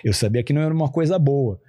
Eu 0.03 0.13
sabia 0.13 0.43
que 0.43 0.53
não 0.53 0.61
era 0.61 0.73
uma 0.73 0.89
coisa 0.89 1.17
boa. 1.17 1.59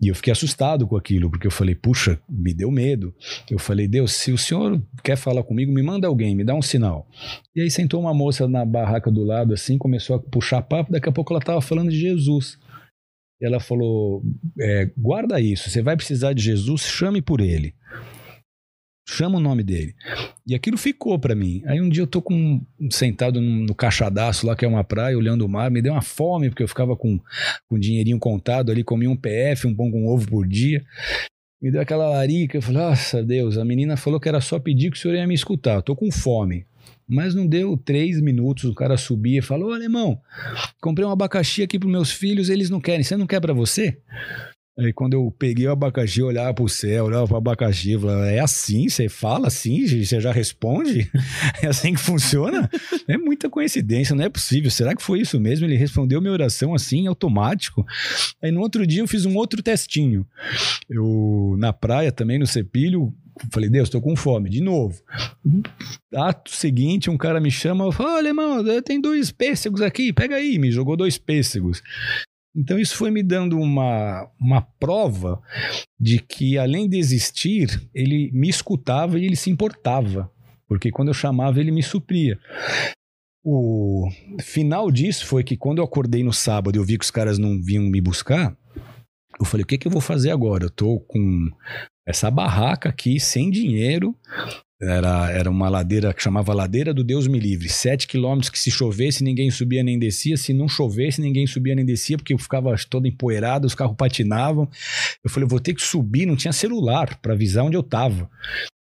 E 0.00 0.08
eu 0.08 0.14
fiquei 0.14 0.32
assustado 0.32 0.86
com 0.86 0.96
aquilo, 0.96 1.30
porque 1.30 1.46
eu 1.46 1.50
falei, 1.50 1.74
puxa, 1.74 2.18
me 2.28 2.54
deu 2.54 2.70
medo. 2.70 3.14
Eu 3.50 3.58
falei, 3.58 3.88
Deus, 3.88 4.12
se 4.12 4.32
o 4.32 4.38
senhor 4.38 4.80
quer 5.02 5.16
falar 5.16 5.42
comigo, 5.42 5.72
me 5.72 5.82
manda 5.82 6.06
alguém, 6.06 6.34
me 6.34 6.44
dá 6.44 6.54
um 6.54 6.62
sinal. 6.62 7.08
E 7.54 7.60
aí 7.60 7.70
sentou 7.70 8.00
uma 8.00 8.14
moça 8.14 8.48
na 8.48 8.64
barraca 8.64 9.10
do 9.10 9.24
lado, 9.24 9.52
assim, 9.52 9.78
começou 9.78 10.16
a 10.16 10.18
puxar 10.18 10.62
papo, 10.62 10.92
daqui 10.92 11.08
a 11.08 11.12
pouco 11.12 11.32
ela 11.32 11.40
estava 11.40 11.60
falando 11.60 11.90
de 11.90 11.98
Jesus. 11.98 12.58
Ela 13.40 13.60
falou: 13.60 14.22
é, 14.60 14.90
guarda 14.96 15.40
isso, 15.40 15.70
você 15.70 15.82
vai 15.82 15.96
precisar 15.96 16.32
de 16.32 16.42
Jesus, 16.42 16.82
chame 16.82 17.20
por 17.20 17.40
ele. 17.40 17.74
Chama 19.08 19.38
o 19.38 19.40
nome 19.40 19.62
dele. 19.62 19.94
E 20.44 20.52
aquilo 20.52 20.76
ficou 20.76 21.16
pra 21.16 21.34
mim. 21.34 21.62
Aí 21.66 21.80
um 21.80 21.88
dia 21.88 22.02
eu 22.02 22.08
tô 22.08 22.20
com, 22.20 22.60
sentado 22.90 23.40
no, 23.40 23.72
Caixadaço, 23.72 24.44
lá 24.44 24.56
que 24.56 24.64
é 24.64 24.68
uma 24.68 24.82
praia, 24.82 25.16
olhando 25.16 25.44
o 25.46 25.48
mar, 25.48 25.70
me 25.70 25.80
deu 25.80 25.92
uma 25.92 26.02
fome, 26.02 26.50
porque 26.50 26.64
eu 26.64 26.68
ficava 26.68 26.96
com, 26.96 27.20
com 27.68 27.78
dinheirinho 27.78 28.18
contado 28.18 28.72
ali, 28.72 28.82
comia 28.82 29.08
um 29.08 29.16
PF, 29.16 29.68
um 29.68 29.74
pão 29.76 29.92
com 29.92 30.08
ovo 30.08 30.28
por 30.28 30.46
dia. 30.46 30.84
Me 31.62 31.70
deu 31.70 31.80
aquela 31.80 32.08
larica, 32.08 32.56
eu 32.58 32.62
falei, 32.62 32.82
nossa 32.82 33.22
Deus, 33.22 33.56
a 33.56 33.64
menina 33.64 33.96
falou 33.96 34.18
que 34.18 34.28
era 34.28 34.40
só 34.40 34.58
pedir 34.58 34.90
que 34.90 34.98
o 34.98 35.00
senhor 35.00 35.14
ia 35.14 35.26
me 35.26 35.34
escutar, 35.34 35.76
eu 35.76 35.82
tô 35.82 35.94
com 35.94 36.10
fome. 36.10 36.66
Mas 37.08 37.34
não 37.34 37.46
deu 37.46 37.76
três 37.76 38.20
minutos, 38.20 38.64
o 38.64 38.74
cara 38.74 38.96
subia 38.96 39.38
e 39.38 39.42
falou, 39.42 39.72
alemão, 39.72 40.20
comprei 40.80 41.06
um 41.06 41.10
abacaxi 41.10 41.62
aqui 41.62 41.78
pros 41.78 41.90
meus 41.90 42.10
filhos, 42.10 42.48
eles 42.48 42.68
não 42.68 42.80
querem, 42.80 43.04
você 43.04 43.16
não 43.16 43.26
quer 43.26 43.40
pra 43.40 43.52
você? 43.52 43.98
Aí 44.78 44.92
quando 44.92 45.14
eu 45.14 45.34
peguei 45.38 45.66
o 45.66 45.72
abacaxi, 45.72 46.20
eu 46.20 46.26
olhava 46.26 46.52
pro 46.52 46.68
céu, 46.68 47.06
olhava 47.06 47.26
pro 47.26 47.36
abacaxi, 47.38 47.92
eu 47.92 48.00
falava, 48.00 48.26
é 48.26 48.40
assim? 48.40 48.86
Você 48.90 49.08
fala 49.08 49.46
assim? 49.46 49.86
Você 49.86 50.20
já 50.20 50.30
responde? 50.30 51.10
É 51.62 51.68
assim 51.68 51.94
que 51.94 52.00
funciona? 52.00 52.68
É 53.08 53.16
muita 53.16 53.48
coincidência, 53.48 54.14
não 54.14 54.24
é 54.24 54.28
possível. 54.28 54.70
Será 54.70 54.94
que 54.94 55.02
foi 55.02 55.20
isso 55.20 55.40
mesmo? 55.40 55.64
Ele 55.64 55.76
respondeu 55.76 56.20
minha 56.20 56.32
oração 56.32 56.74
assim, 56.74 57.06
automático. 57.06 57.86
Aí 58.42 58.50
no 58.50 58.60
outro 58.60 58.86
dia 58.86 59.00
eu 59.00 59.08
fiz 59.08 59.24
um 59.24 59.34
outro 59.36 59.62
testinho. 59.62 60.26
Eu, 60.90 61.56
na 61.58 61.72
praia 61.72 62.12
também, 62.12 62.38
no 62.38 62.46
Cepilho, 62.46 63.14
falei, 63.52 63.68
Deus, 63.68 63.88
tô 63.88 64.00
com 64.00 64.16
fome, 64.16 64.48
de 64.48 64.60
novo. 64.60 65.00
Ato 66.14 66.50
seguinte, 66.50 67.10
um 67.10 67.16
cara 67.16 67.40
me 67.40 67.50
chama, 67.50 67.90
fala, 67.92 68.16
olha, 68.16 68.28
irmão, 68.28 68.64
tem 68.82 69.00
dois 69.00 69.30
pêssegos 69.30 69.82
aqui, 69.82 70.12
pega 70.12 70.36
aí. 70.36 70.58
Me 70.58 70.70
jogou 70.70 70.96
dois 70.96 71.18
pêssegos. 71.18 71.82
Então 72.56 72.78
isso 72.78 72.96
foi 72.96 73.10
me 73.10 73.22
dando 73.22 73.58
uma, 73.58 74.26
uma 74.40 74.62
prova 74.62 75.40
de 76.00 76.18
que, 76.18 76.56
além 76.56 76.88
de 76.88 76.96
existir, 76.96 77.88
ele 77.94 78.30
me 78.32 78.48
escutava 78.48 79.18
e 79.18 79.26
ele 79.26 79.36
se 79.36 79.50
importava. 79.50 80.30
Porque 80.66 80.90
quando 80.90 81.08
eu 81.08 81.14
chamava, 81.14 81.60
ele 81.60 81.70
me 81.70 81.82
supria. 81.82 82.38
O 83.44 84.08
final 84.40 84.90
disso 84.90 85.26
foi 85.26 85.44
que 85.44 85.56
quando 85.56 85.78
eu 85.78 85.84
acordei 85.84 86.24
no 86.24 86.32
sábado 86.32 86.76
eu 86.76 86.84
vi 86.84 86.98
que 86.98 87.04
os 87.04 87.12
caras 87.12 87.38
não 87.38 87.62
vinham 87.62 87.84
me 87.84 88.00
buscar, 88.00 88.56
eu 89.38 89.44
falei, 89.44 89.62
o 89.62 89.66
que, 89.66 89.78
que 89.78 89.86
eu 89.86 89.92
vou 89.92 90.00
fazer 90.00 90.30
agora? 90.30 90.64
Eu 90.64 90.70
tô 90.70 90.98
com 91.00 91.50
essa 92.06 92.30
barraca 92.30 92.88
aqui, 92.88 93.18
sem 93.18 93.50
dinheiro, 93.50 94.14
era, 94.80 95.30
era 95.30 95.50
uma 95.50 95.68
ladeira 95.70 96.12
que 96.12 96.22
chamava 96.22 96.52
Ladeira 96.52 96.92
do 96.92 97.02
Deus 97.02 97.26
Me 97.26 97.40
Livre. 97.40 97.68
Sete 97.68 98.06
quilômetros 98.06 98.50
que 98.50 98.58
se 98.58 98.70
chovesse 98.70 99.24
ninguém 99.24 99.50
subia 99.50 99.82
nem 99.82 99.98
descia. 99.98 100.36
Se 100.36 100.52
não 100.52 100.68
chovesse 100.68 101.20
ninguém 101.20 101.46
subia 101.46 101.74
nem 101.74 101.84
descia, 101.84 102.16
porque 102.16 102.36
ficava 102.36 102.74
todo 102.88 103.08
empoeirado, 103.08 103.66
os 103.66 103.74
carros 103.74 103.96
patinavam. 103.96 104.68
Eu 105.24 105.30
falei, 105.30 105.48
vou 105.48 105.58
ter 105.58 105.74
que 105.74 105.82
subir, 105.82 106.26
não 106.26 106.36
tinha 106.36 106.52
celular 106.52 107.18
para 107.20 107.32
avisar 107.32 107.64
onde 107.64 107.76
eu 107.76 107.82
tava. 107.82 108.30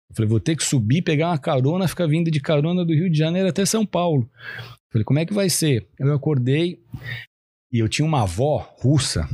Eu 0.10 0.16
falei, 0.16 0.30
vou 0.30 0.40
ter 0.40 0.56
que 0.56 0.64
subir, 0.64 1.02
pegar 1.02 1.30
uma 1.30 1.38
carona, 1.38 1.88
ficar 1.88 2.08
vindo 2.08 2.30
de 2.30 2.42
carona 2.42 2.86
do 2.86 2.94
Rio 2.94 3.10
de 3.10 3.18
Janeiro 3.18 3.48
até 3.48 3.66
São 3.66 3.86
Paulo. 3.86 4.30
Eu 4.60 4.92
falei, 4.92 5.06
como 5.06 5.20
é 5.20 5.26
que 5.26 5.34
vai 5.34 5.50
ser? 5.50 5.88
Eu 5.98 6.14
acordei 6.14 6.78
e 7.72 7.80
eu 7.80 7.88
tinha 7.88 8.06
uma 8.06 8.24
avó 8.24 8.70
russa 8.80 9.28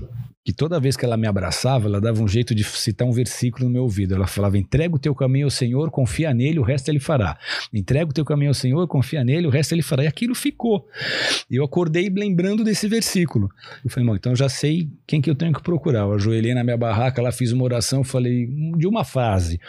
que 0.43 0.51
toda 0.51 0.79
vez 0.79 0.97
que 0.97 1.05
ela 1.05 1.15
me 1.15 1.27
abraçava, 1.27 1.87
ela 1.87 2.01
dava 2.01 2.21
um 2.21 2.27
jeito 2.27 2.55
de 2.55 2.63
citar 2.63 3.07
um 3.07 3.11
versículo 3.11 3.65
no 3.65 3.71
meu 3.71 3.83
ouvido. 3.83 4.15
Ela 4.15 4.25
falava: 4.25 4.57
entrega 4.57 4.95
o 4.95 4.99
teu 4.99 5.13
caminho 5.13 5.45
ao 5.45 5.51
Senhor, 5.51 5.91
confia 5.91 6.33
nele, 6.33 6.59
o 6.59 6.63
resto 6.63 6.89
ele 6.89 6.99
fará. 6.99 7.37
Entrega 7.71 8.09
o 8.09 8.13
teu 8.13 8.25
caminho 8.25 8.49
ao 8.49 8.55
Senhor, 8.55 8.87
confia 8.87 9.23
nele, 9.23 9.45
o 9.45 9.51
resto 9.51 9.73
ele 9.73 9.83
fará. 9.83 10.03
E 10.03 10.07
aquilo 10.07 10.33
ficou. 10.33 10.87
Eu 11.49 11.63
acordei 11.63 12.09
lembrando 12.09 12.63
desse 12.63 12.87
versículo. 12.87 13.49
Eu 13.83 13.89
falei, 13.89 14.03
irmão, 14.03 14.15
então 14.15 14.35
já 14.35 14.49
sei 14.49 14.89
quem 15.05 15.21
que 15.21 15.29
eu 15.29 15.35
tenho 15.35 15.53
que 15.53 15.61
procurar. 15.61 15.99
Eu 15.99 16.13
ajoelhei 16.13 16.55
na 16.55 16.63
minha 16.63 16.77
barraca, 16.77 17.21
lá 17.21 17.31
fiz 17.31 17.51
uma 17.51 17.63
oração, 17.63 18.03
falei, 18.03 18.47
de 18.77 18.87
uma 18.87 19.03
frase. 19.03 19.59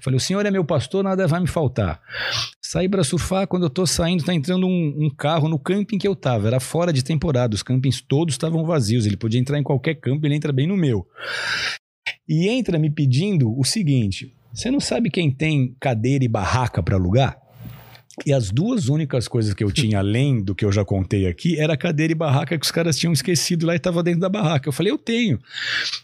Falei, 0.00 0.16
o 0.16 0.20
Senhor 0.20 0.44
é 0.46 0.50
meu 0.50 0.64
pastor, 0.64 1.04
nada 1.04 1.26
vai 1.26 1.40
me 1.40 1.46
faltar. 1.46 2.00
Saí 2.72 2.88
para 2.88 3.04
surfar, 3.04 3.46
quando 3.46 3.64
eu 3.64 3.68
tô 3.68 3.84
saindo, 3.84 4.24
tá 4.24 4.32
entrando 4.32 4.66
um, 4.66 5.04
um, 5.04 5.10
carro 5.10 5.46
no 5.46 5.58
camping 5.58 5.98
que 5.98 6.08
eu 6.08 6.16
tava. 6.16 6.46
Era 6.46 6.58
fora 6.58 6.90
de 6.90 7.04
temporada, 7.04 7.54
os 7.54 7.62
campings 7.62 8.00
todos 8.00 8.32
estavam 8.32 8.64
vazios. 8.64 9.04
Ele 9.04 9.14
podia 9.14 9.38
entrar 9.38 9.58
em 9.58 9.62
qualquer 9.62 9.96
camping, 9.96 10.24
ele 10.26 10.36
entra 10.36 10.54
bem 10.54 10.66
no 10.66 10.74
meu. 10.74 11.06
E 12.26 12.48
entra 12.48 12.78
me 12.78 12.88
pedindo 12.88 13.54
o 13.58 13.62
seguinte: 13.62 14.34
você 14.54 14.70
não 14.70 14.80
sabe 14.80 15.10
quem 15.10 15.30
tem 15.30 15.76
cadeira 15.78 16.24
e 16.24 16.28
barraca 16.28 16.82
para 16.82 16.96
alugar? 16.96 17.41
E 18.26 18.32
as 18.32 18.50
duas 18.50 18.88
únicas 18.88 19.26
coisas 19.26 19.54
que 19.54 19.64
eu 19.64 19.72
tinha, 19.72 19.98
além 20.00 20.42
do 20.42 20.54
que 20.54 20.64
eu 20.64 20.72
já 20.72 20.84
contei 20.84 21.26
aqui, 21.26 21.58
era 21.58 21.76
cadeira 21.76 22.12
e 22.12 22.16
barraca 22.16 22.58
que 22.58 22.64
os 22.64 22.70
caras 22.70 22.98
tinham 22.98 23.12
esquecido 23.12 23.66
lá 23.66 23.72
e 23.72 23.76
estava 23.76 24.02
dentro 24.02 24.20
da 24.20 24.28
barraca. 24.28 24.68
Eu 24.68 24.72
falei, 24.72 24.92
eu 24.92 24.98
tenho. 24.98 25.38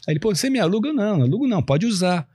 Aí 0.07 0.15
ele, 0.15 0.21
pô, 0.21 0.35
você 0.35 0.49
me 0.49 0.59
aluga? 0.59 0.93
Não, 0.93 1.23
alugo 1.23 1.47
não, 1.47 1.63
pode 1.63 1.87
usar. 1.87 2.27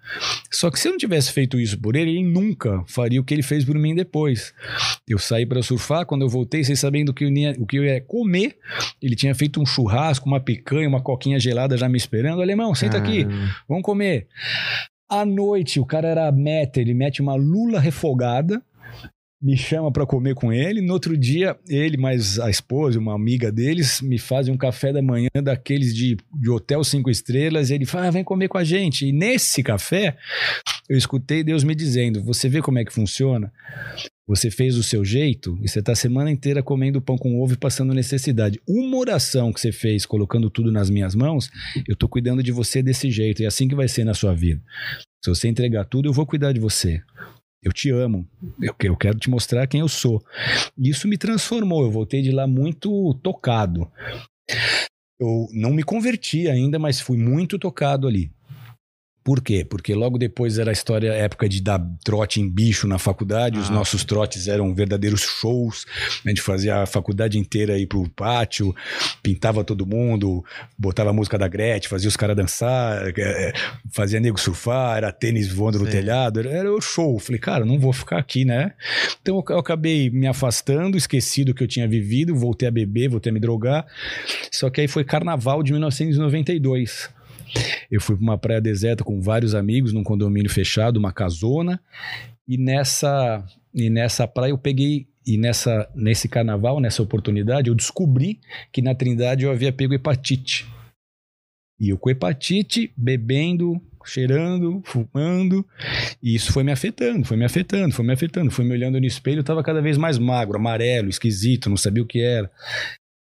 Só 0.51 0.69
que 0.69 0.79
se 0.79 0.87
eu 0.87 0.91
não 0.91 0.99
tivesse 0.99 1.31
feito 1.31 1.59
isso 1.59 1.79
por 1.79 1.95
ele, 1.95 2.11
ele 2.11 2.23
nunca 2.23 2.83
faria 2.87 3.19
o 3.19 3.23
que 3.23 3.33
ele 3.33 3.41
fez 3.41 3.65
por 3.65 3.75
mim 3.75 3.95
depois. 3.95 4.53
Eu 5.07 5.17
saí 5.17 5.45
para 5.45 5.63
surfar, 5.63 6.05
quando 6.05 6.21
eu 6.21 6.29
voltei, 6.29 6.63
sem 6.63 6.75
sabendo 6.75 7.09
o 7.09 7.13
que, 7.13 7.25
ia, 7.25 7.55
o 7.57 7.65
que 7.65 7.77
eu 7.77 7.83
ia 7.83 7.99
comer, 8.01 8.57
ele 9.01 9.15
tinha 9.15 9.33
feito 9.33 9.59
um 9.59 9.65
churrasco, 9.65 10.27
uma 10.27 10.39
picanha, 10.39 10.87
uma 10.87 11.01
coquinha 11.01 11.39
gelada 11.39 11.77
já 11.77 11.89
me 11.89 11.97
esperando. 11.97 12.41
Alemão, 12.41 12.75
senta 12.75 12.97
aqui, 12.97 13.25
vamos 13.67 13.83
comer. 13.83 14.27
À 15.09 15.25
noite, 15.25 15.79
o 15.79 15.85
cara 15.85 16.07
era 16.07 16.31
meta, 16.31 16.79
ele 16.79 16.93
mete 16.93 17.21
uma 17.21 17.35
lula 17.35 17.79
refogada 17.79 18.63
me 19.43 19.57
chama 19.57 19.91
para 19.91 20.05
comer 20.05 20.35
com 20.35 20.53
ele. 20.53 20.79
No 20.79 20.93
outro 20.93 21.17
dia, 21.17 21.57
ele 21.67 21.97
mais 21.97 22.39
a 22.39 22.49
esposa, 22.49 22.97
uma 22.97 23.13
amiga 23.13 23.51
deles, 23.51 23.99
me 23.99 24.17
fazem 24.17 24.53
um 24.53 24.57
café 24.57 24.93
da 24.93 25.01
manhã 25.01 25.29
daqueles 25.43 25.93
de, 25.93 26.15
de 26.33 26.49
hotel 26.49 26.81
cinco 26.81 27.09
estrelas. 27.09 27.69
E 27.69 27.73
ele 27.73 27.85
fala: 27.85 28.07
ah, 28.07 28.11
vem 28.11 28.23
comer 28.23 28.47
com 28.47 28.57
a 28.57 28.63
gente. 28.63 29.05
E 29.05 29.11
nesse 29.11 29.61
café, 29.61 30.15
eu 30.87 30.97
escutei 30.97 31.43
Deus 31.43 31.65
me 31.65 31.75
dizendo: 31.75 32.23
Você 32.23 32.47
vê 32.47 32.61
como 32.61 32.79
é 32.79 32.85
que 32.85 32.93
funciona? 32.93 33.51
Você 34.25 34.49
fez 34.49 34.77
o 34.77 34.83
seu 34.83 35.03
jeito 35.03 35.59
e 35.61 35.67
você 35.67 35.79
está 35.79 35.91
a 35.91 35.95
semana 35.95 36.31
inteira 36.31 36.63
comendo 36.63 37.01
pão 37.01 37.17
com 37.17 37.41
ovo 37.41 37.53
e 37.53 37.57
passando 37.57 37.93
necessidade. 37.93 38.61
Uma 38.65 38.95
oração 38.97 39.51
que 39.51 39.59
você 39.59 39.73
fez 39.73 40.05
colocando 40.05 40.49
tudo 40.49 40.71
nas 40.71 40.89
minhas 40.89 41.13
mãos, 41.13 41.49
eu 41.85 41.93
estou 41.93 42.07
cuidando 42.07 42.41
de 42.41 42.53
você 42.53 42.81
desse 42.81 43.11
jeito. 43.11 43.41
E 43.41 43.45
é 43.45 43.47
assim 43.49 43.67
que 43.67 43.75
vai 43.75 43.89
ser 43.89 44.05
na 44.05 44.13
sua 44.13 44.33
vida. 44.33 44.61
Se 45.21 45.29
você 45.29 45.49
entregar 45.49 45.83
tudo, 45.83 46.07
eu 46.07 46.13
vou 46.13 46.25
cuidar 46.25 46.53
de 46.53 46.59
você. 46.61 47.01
Eu 47.63 47.71
te 47.71 47.89
amo. 47.89 48.27
Eu, 48.61 48.75
eu 48.81 48.97
quero 48.97 49.17
te 49.17 49.29
mostrar 49.29 49.65
quem 49.67 49.79
eu 49.79 49.87
sou. 49.87 50.23
Isso 50.77 51.07
me 51.07 51.17
transformou. 51.17 51.83
Eu 51.83 51.91
voltei 51.91 52.21
de 52.21 52.31
lá 52.31 52.45
muito 52.45 53.13
tocado. 53.23 53.89
Eu 55.19 55.47
não 55.53 55.71
me 55.71 55.83
converti 55.83 56.49
ainda, 56.49 56.77
mas 56.77 56.99
fui 56.99 57.17
muito 57.17 57.57
tocado 57.57 58.07
ali. 58.07 58.31
Por 59.23 59.41
quê? 59.41 59.63
Porque 59.63 59.95
logo 59.95 60.17
depois 60.17 60.57
era 60.57 60.69
a 60.69 60.73
história, 60.73 61.13
época 61.13 61.47
de 61.47 61.61
dar 61.61 61.79
trote 62.03 62.41
em 62.41 62.49
bicho 62.49 62.87
na 62.87 62.99
faculdade, 62.99 63.57
ah. 63.57 63.61
os 63.61 63.69
nossos 63.69 64.03
trotes 64.03 64.49
eram 64.49 64.73
verdadeiros 64.75 65.21
shows, 65.21 65.85
a 66.25 66.29
gente 66.29 66.41
fazia 66.41 66.83
a 66.83 66.85
faculdade 66.85 67.39
inteira 67.39 67.77
ir 67.77 67.87
pro 67.87 68.09
pátio, 68.09 68.75
pintava 69.21 69.63
todo 69.63 69.85
mundo, 69.85 70.43
botava 70.77 71.11
a 71.11 71.13
música 71.13 71.37
da 71.37 71.47
Gretchen, 71.47 71.89
fazia 71.89 72.09
os 72.09 72.17
caras 72.17 72.35
dançar, 72.35 73.07
é, 73.07 73.13
é, 73.17 73.53
fazia 73.91 74.19
nego 74.19 74.37
surfar, 74.37 74.97
era 74.97 75.11
tênis 75.11 75.47
voando 75.47 75.79
no 75.79 75.85
Sim. 75.85 75.91
telhado, 75.91 76.39
era, 76.41 76.49
era 76.49 76.73
o 76.73 76.81
show. 76.81 77.17
Falei, 77.17 77.39
cara, 77.39 77.65
não 77.65 77.79
vou 77.79 77.93
ficar 77.93 78.17
aqui, 78.17 78.43
né? 78.43 78.73
Então 79.21 79.41
eu 79.49 79.57
acabei 79.57 80.09
me 80.09 80.27
afastando, 80.27 80.97
esqueci 80.97 81.45
do 81.45 81.53
que 81.53 81.63
eu 81.63 81.67
tinha 81.67 81.87
vivido, 81.87 82.35
voltei 82.35 82.67
a 82.67 82.71
beber, 82.71 83.09
voltei 83.09 83.29
a 83.29 83.33
me 83.33 83.39
drogar, 83.39 83.85
só 84.51 84.69
que 84.69 84.81
aí 84.81 84.87
foi 84.87 85.05
carnaval 85.05 85.63
de 85.63 85.71
1992. 85.71 87.09
Eu 87.89 88.01
fui 88.01 88.15
para 88.15 88.23
uma 88.23 88.37
praia 88.37 88.61
deserta 88.61 89.03
com 89.03 89.21
vários 89.21 89.53
amigos 89.55 89.93
num 89.93 90.03
condomínio 90.03 90.49
fechado, 90.49 90.97
uma 90.97 91.11
casona, 91.11 91.79
e 92.47 92.57
nessa 92.57 93.45
e 93.73 93.89
nessa 93.89 94.27
praia 94.27 94.51
eu 94.51 94.57
peguei 94.57 95.07
e 95.25 95.37
nessa 95.37 95.89
nesse 95.95 96.27
carnaval, 96.27 96.79
nessa 96.79 97.01
oportunidade, 97.01 97.69
eu 97.69 97.75
descobri 97.75 98.39
que 98.71 98.81
na 98.81 98.93
Trindade 98.93 99.45
eu 99.45 99.51
havia 99.51 99.71
pego 99.71 99.93
hepatite. 99.93 100.67
E 101.79 101.89
eu 101.89 101.97
com 101.97 102.09
hepatite, 102.09 102.93
bebendo, 102.95 103.81
cheirando, 104.05 104.81
fumando, 104.85 105.65
e 106.21 106.35
isso 106.35 106.51
foi 106.51 106.63
me 106.63 106.71
afetando, 106.71 107.25
foi 107.25 107.37
me 107.37 107.45
afetando, 107.45 107.93
foi 107.93 108.05
me 108.05 108.13
afetando, 108.13 108.51
foi 108.51 108.65
me 108.65 108.71
olhando 108.71 108.99
no 108.99 109.05
espelho, 109.05 109.37
eu 109.37 109.41
estava 109.41 109.63
cada 109.63 109.81
vez 109.81 109.97
mais 109.97 110.17
magro, 110.17 110.57
amarelo, 110.57 111.09
esquisito, 111.09 111.69
não 111.69 111.77
sabia 111.77 112.03
o 112.03 112.07
que 112.07 112.21
era. 112.21 112.49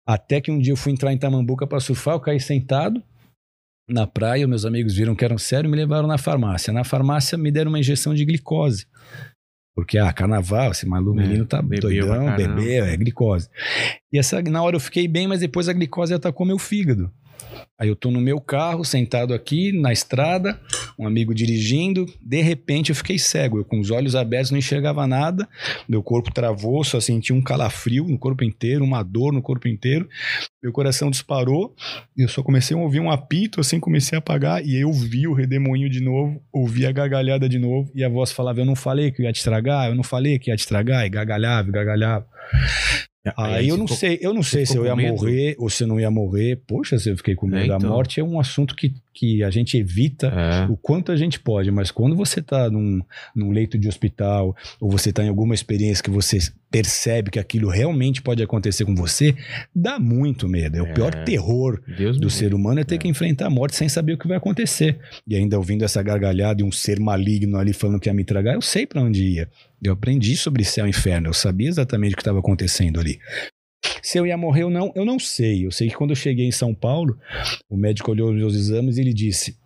Até 0.07 0.41
que 0.41 0.51
um 0.51 0.59
dia 0.59 0.73
eu 0.73 0.77
fui 0.77 0.93
entrar 0.93 1.13
em 1.13 1.19
Tamambuca 1.19 1.67
para 1.67 1.81
surfar, 1.81 2.15
eu 2.15 2.21
caí 2.21 2.41
sentado, 2.41 3.03
na 3.89 4.07
praia, 4.07 4.47
meus 4.47 4.65
amigos 4.65 4.95
viram 4.95 5.15
que 5.15 5.25
era 5.25 5.35
um 5.35 5.39
sério 5.39 5.69
e 5.69 5.71
me 5.71 5.77
levaram 5.77 6.09
na 6.09 6.19
farmácia. 6.19 6.73
Na 6.73 6.85
farmácia 6.85 7.37
me 7.37 7.51
deram 7.51 7.71
uma 7.71 7.79
injeção 7.79 8.15
de 8.15 8.25
glicose. 8.25 8.87
Porque, 9.75 9.99
ah, 9.99 10.13
carnaval, 10.13 10.71
esse 10.71 10.87
maluco, 10.87 11.19
é, 11.19 11.23
menino 11.27 11.45
tá 11.45 11.61
doidão, 11.61 12.37
bebê, 12.37 12.77
é 12.77 12.97
glicose. 12.97 13.49
E 14.13 14.19
essa, 14.19 14.41
na 14.43 14.63
hora 14.63 14.77
eu 14.77 14.81
fiquei 14.81 15.09
bem, 15.09 15.27
mas 15.27 15.41
depois 15.41 15.69
a 15.69 15.73
glicose 15.73 16.15
atacou 16.15 16.47
meu 16.47 16.59
fígado. 16.59 17.13
Aí 17.79 17.89
eu 17.89 17.97
tô 17.97 18.11
no 18.11 18.21
meu 18.21 18.41
carro, 18.41 18.85
sentado 18.85 19.35
aqui 19.35 19.73
na 19.73 19.93
estrada, 19.93 20.61
um 20.99 21.07
amigo 21.07 21.35
dirigindo, 21.35 22.07
de 22.21 22.41
repente 22.41 22.91
eu 22.91 22.97
fiquei 22.97 23.19
cego, 23.19 23.59
eu 23.59 23.65
com 23.65 23.81
os 23.81 23.91
olhos 23.91 24.15
abertos 24.15 24.53
não 24.53 24.59
enxergava 24.59 25.07
nada, 25.07 25.49
meu 25.89 26.03
corpo 26.03 26.33
travou, 26.33 26.85
só 26.85 27.01
senti 27.01 27.33
um 27.33 27.43
calafrio 27.43 28.07
no 28.07 28.17
corpo 28.17 28.45
inteiro, 28.45 28.85
uma 28.85 29.03
dor 29.03 29.33
no 29.33 29.43
corpo 29.43 29.67
inteiro, 29.67 30.09
meu 30.63 30.73
coração 30.73 31.11
disparou, 31.11 31.75
eu 32.17 32.29
só 32.29 32.43
comecei 32.43 32.77
a 32.77 32.81
ouvir 32.81 33.01
um 33.01 33.11
apito, 33.11 33.61
assim 33.61 33.81
comecei 33.81 34.17
a 34.17 34.21
apagar, 34.21 34.65
e 34.65 34.77
eu 34.77 34.93
vi 34.93 35.27
o 35.27 35.35
redemoinho 35.35 35.91
de 35.91 36.01
novo, 36.01 36.41
ouvi 36.53 36.87
a 36.87 36.93
gargalhada 36.93 37.49
de 37.49 37.59
novo, 37.59 37.91
e 37.95 38.05
a 38.05 38.09
voz 38.09 38.31
falava, 38.31 38.61
eu 38.61 38.65
não 38.65 38.77
falei 38.77 39.11
que 39.11 39.23
ia 39.23 39.33
te 39.33 39.39
estragar, 39.39 39.89
eu 39.89 39.97
não 39.97 40.05
falei 40.05 40.39
que 40.39 40.51
ia 40.51 40.57
te 40.57 40.61
estragar, 40.61 41.05
e 41.05 41.11
gargalhava, 41.11 41.71
gargalhava. 41.71 42.27
Aí, 43.37 43.55
aí 43.55 43.69
eu 43.69 43.77
não 43.77 43.87
sei, 43.87 44.19
eu 44.21 44.35
não 44.35 44.43
sei 44.43 44.67
se 44.67 44.77
eu 44.77 44.85
ia 44.85 44.95
morrer 44.95 45.57
ou 45.59 45.71
se 45.71 45.85
eu 45.85 45.89
não 45.89 45.99
ia 45.99 46.11
morrer. 46.11 46.61
Poxa, 46.67 46.99
se 46.99 47.09
eu 47.09 47.17
fiquei 47.17 47.35
com 47.35 47.47
medo. 47.47 47.73
É, 47.73 47.77
então. 47.77 47.91
A 47.91 47.93
morte 47.95 48.21
é 48.21 48.25
um 48.25 48.39
assunto 48.39 48.77
que, 48.77 48.95
que 49.15 49.45
a 49.45 49.51
gente 49.51 49.79
evita 49.79 50.27
é. 50.27 50.67
o 50.71 50.77
quanto 50.77 51.13
a 51.13 51.17
gente 51.17 51.39
pode, 51.39 51.71
mas 51.71 51.91
quando 51.91 52.17
você 52.17 52.41
está 52.41 52.69
num, 52.69 53.01
num 53.35 53.53
leito 53.53 53.79
de 53.79 53.87
hospital 53.87 54.57
ou 54.81 54.91
você 54.91 55.11
está 55.11 55.25
em 55.25 55.29
alguma 55.29 55.55
experiência 55.55 56.03
que 56.03 56.11
você 56.11 56.39
percebe 56.71 57.31
que 57.31 57.39
aquilo 57.39 57.69
realmente 57.69 58.21
pode 58.21 58.43
acontecer 58.43 58.85
com 58.85 58.97
você, 58.97 59.37
dá 59.73 60.01
muito 60.01 60.49
medo. 60.49 60.77
É, 60.77 60.83
o 60.83 60.93
pior 60.93 61.15
é. 61.15 61.23
terror 61.23 61.81
Deus 61.97 62.19
do 62.19 62.29
ser 62.29 62.53
humano 62.53 62.81
é 62.81 62.85
ter 62.85 62.97
é. 62.97 62.99
que 62.99 63.07
enfrentar 63.07 63.47
a 63.47 63.51
morte 63.51 63.77
sem 63.77 63.89
saber 63.89 64.15
o 64.15 64.19
que 64.19 64.27
vai 64.27 64.37
acontecer. 64.37 64.99
E 65.25 65.37
ainda 65.37 65.57
ouvindo 65.57 65.85
essa 65.85 66.03
gargalhada 66.03 66.61
e 66.63 66.65
um 66.65 66.73
ser 66.73 66.99
maligno 66.99 67.59
ali 67.59 67.73
falando 67.73 68.01
que 68.01 68.09
ia 68.09 68.15
me 68.15 68.25
tragar, 68.25 68.55
eu 68.55 68.61
sei 68.61 68.85
para 68.85 69.01
onde 69.01 69.23
ia. 69.23 69.49
Eu 69.81 69.93
aprendi 69.93 70.37
sobre 70.37 70.65
céu 70.65 70.87
e 70.87 70.91
inferno, 70.91 71.29
eu 71.29 71.35
sabia 71.35 71.69
exatamente 71.69 72.15
o 72.15 72.17
que 72.17 72.23
estava 72.23 72.41
acontecendo 72.41 72.99
ali. 72.99 73.21
Se 74.05 74.19
eu 74.19 74.27
ia 74.27 74.37
morrer 74.37 74.65
ou 74.65 74.71
não, 74.71 74.93
eu 74.95 75.03
não 75.03 75.19
sei. 75.19 75.65
Eu 75.65 75.71
sei 75.71 75.89
que 75.89 75.97
quando 75.97 76.11
eu 76.11 76.17
cheguei 76.17 76.47
em 76.47 76.53
São 76.53 76.75
Paulo, 76.75 77.19
o 77.71 77.77
médico 77.77 78.11
olhou 78.11 78.31
os 78.31 78.37
meus 78.37 78.55
exames 78.55 78.99
e 78.99 79.01
ele 79.01 79.15
disse: 79.15 79.57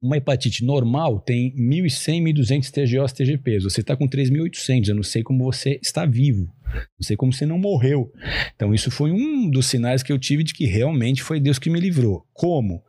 uma 0.00 0.16
hepatite 0.16 0.64
normal 0.64 1.20
tem 1.20 1.54
1.100, 1.54 2.22
1.200 2.34 2.70
TGOs, 2.70 3.12
TGPs. 3.12 3.64
Você 3.64 3.82
está 3.82 3.94
com 3.94 4.08
3.800. 4.08 4.88
Eu 4.88 4.94
não 4.94 5.02
sei 5.02 5.22
como 5.22 5.44
você 5.44 5.78
está 5.82 6.06
vivo. 6.06 6.50
Não 6.64 7.02
sei 7.02 7.14
como 7.14 7.30
você 7.30 7.44
não 7.44 7.58
morreu. 7.58 8.10
Então, 8.54 8.72
isso 8.72 8.90
foi 8.90 9.10
um 9.10 9.50
dos 9.50 9.66
sinais 9.66 10.02
que 10.02 10.12
eu 10.12 10.18
tive 10.18 10.42
de 10.42 10.54
que 10.54 10.64
realmente 10.64 11.22
foi 11.22 11.38
Deus 11.38 11.58
que 11.58 11.68
me 11.68 11.78
livrou. 11.78 12.24
Como? 12.32 12.82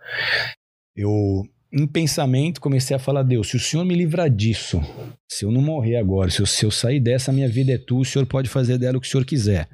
Eu 0.96 1.44
em 1.72 1.86
pensamento, 1.86 2.60
comecei 2.60 2.96
a 2.96 3.00
falar: 3.00 3.24
Deus, 3.24 3.50
se 3.50 3.56
o 3.56 3.60
Senhor 3.60 3.86
me 3.86 3.96
livrar 3.96 4.30
disso, 4.30 4.82
se 5.28 5.46
eu 5.46 5.52
não 5.52 5.62
morrer 5.62 5.98
agora, 5.98 6.30
se 6.30 6.42
eu, 6.42 6.46
se 6.46 6.66
eu 6.66 6.72
sair 6.72 7.00
dessa, 7.00 7.32
minha 7.32 7.48
vida 7.48 7.72
é 7.72 7.78
tua, 7.78 8.02
o 8.02 8.06
Senhor 8.06 8.26
pode 8.26 8.50
fazer 8.50 8.78
dela 8.78 8.98
o 8.98 9.02
que 9.02 9.08
o 9.08 9.10
Senhor 9.10 9.26
quiser. 9.26 9.70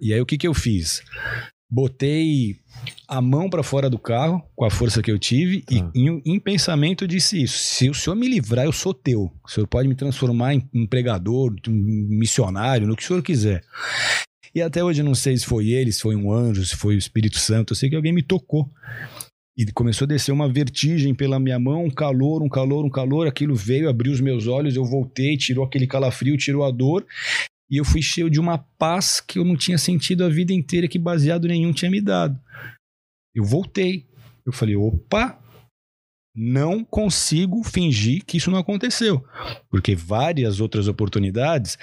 E 0.00 0.12
aí 0.12 0.20
o 0.20 0.26
que, 0.26 0.36
que 0.36 0.48
eu 0.48 0.54
fiz? 0.54 1.02
Botei 1.72 2.56
a 3.06 3.20
mão 3.20 3.48
para 3.48 3.62
fora 3.62 3.88
do 3.88 3.98
carro, 3.98 4.42
com 4.56 4.64
a 4.64 4.70
força 4.70 5.00
que 5.00 5.10
eu 5.10 5.18
tive, 5.18 5.62
ah. 5.70 5.90
e 5.94 6.08
em, 6.08 6.22
em, 6.26 6.40
pensamento 6.40 7.06
disse 7.06 7.40
isso: 7.40 7.58
se 7.58 7.88
o 7.88 7.94
Senhor 7.94 8.16
me 8.16 8.28
livrar, 8.28 8.64
eu 8.64 8.72
sou 8.72 8.92
teu. 8.92 9.30
O 9.44 9.48
Senhor 9.48 9.66
pode 9.68 9.88
me 9.88 9.94
transformar 9.94 10.54
em 10.54 10.68
um 10.74 10.86
pregador, 10.86 11.54
um 11.68 12.06
missionário, 12.10 12.88
no 12.88 12.96
que 12.96 13.04
o 13.04 13.06
Senhor 13.06 13.22
quiser. 13.22 13.62
E 14.52 14.60
até 14.60 14.82
hoje 14.82 15.00
eu 15.00 15.04
não 15.04 15.14
sei 15.14 15.36
se 15.36 15.46
foi 15.46 15.68
ele, 15.68 15.92
se 15.92 16.00
foi 16.00 16.16
um 16.16 16.32
anjo, 16.32 16.64
se 16.64 16.74
foi 16.74 16.96
o 16.96 16.98
Espírito 16.98 17.38
Santo, 17.38 17.72
eu 17.72 17.76
sei 17.76 17.88
que 17.88 17.94
alguém 17.94 18.12
me 18.12 18.22
tocou. 18.22 18.68
E 19.60 19.72
começou 19.72 20.06
a 20.06 20.08
descer 20.08 20.32
uma 20.32 20.50
vertigem 20.50 21.14
pela 21.14 21.38
minha 21.38 21.58
mão, 21.58 21.84
um 21.84 21.90
calor, 21.90 22.42
um 22.42 22.48
calor, 22.48 22.82
um 22.82 22.88
calor. 22.88 23.26
Aquilo 23.28 23.54
veio, 23.54 23.90
abriu 23.90 24.10
os 24.10 24.18
meus 24.18 24.46
olhos, 24.46 24.74
eu 24.74 24.86
voltei, 24.86 25.36
tirou 25.36 25.62
aquele 25.62 25.86
calafrio, 25.86 26.34
tirou 26.38 26.64
a 26.64 26.70
dor. 26.70 27.06
E 27.70 27.76
eu 27.76 27.84
fui 27.84 28.00
cheio 28.00 28.30
de 28.30 28.40
uma 28.40 28.56
paz 28.56 29.20
que 29.20 29.38
eu 29.38 29.44
não 29.44 29.54
tinha 29.54 29.76
sentido 29.76 30.24
a 30.24 30.30
vida 30.30 30.54
inteira, 30.54 30.88
que 30.88 30.98
baseado 30.98 31.46
nenhum 31.46 31.74
tinha 31.74 31.90
me 31.90 32.00
dado. 32.00 32.40
Eu 33.34 33.44
voltei. 33.44 34.06
Eu 34.46 34.52
falei, 34.52 34.76
opa, 34.76 35.38
não 36.42 36.82
consigo 36.82 37.62
fingir 37.62 38.24
que 38.24 38.38
isso 38.38 38.50
não 38.50 38.58
aconteceu. 38.58 39.22
Porque 39.70 39.94
várias 39.94 40.58
outras 40.60 40.88
oportunidades 40.88 41.76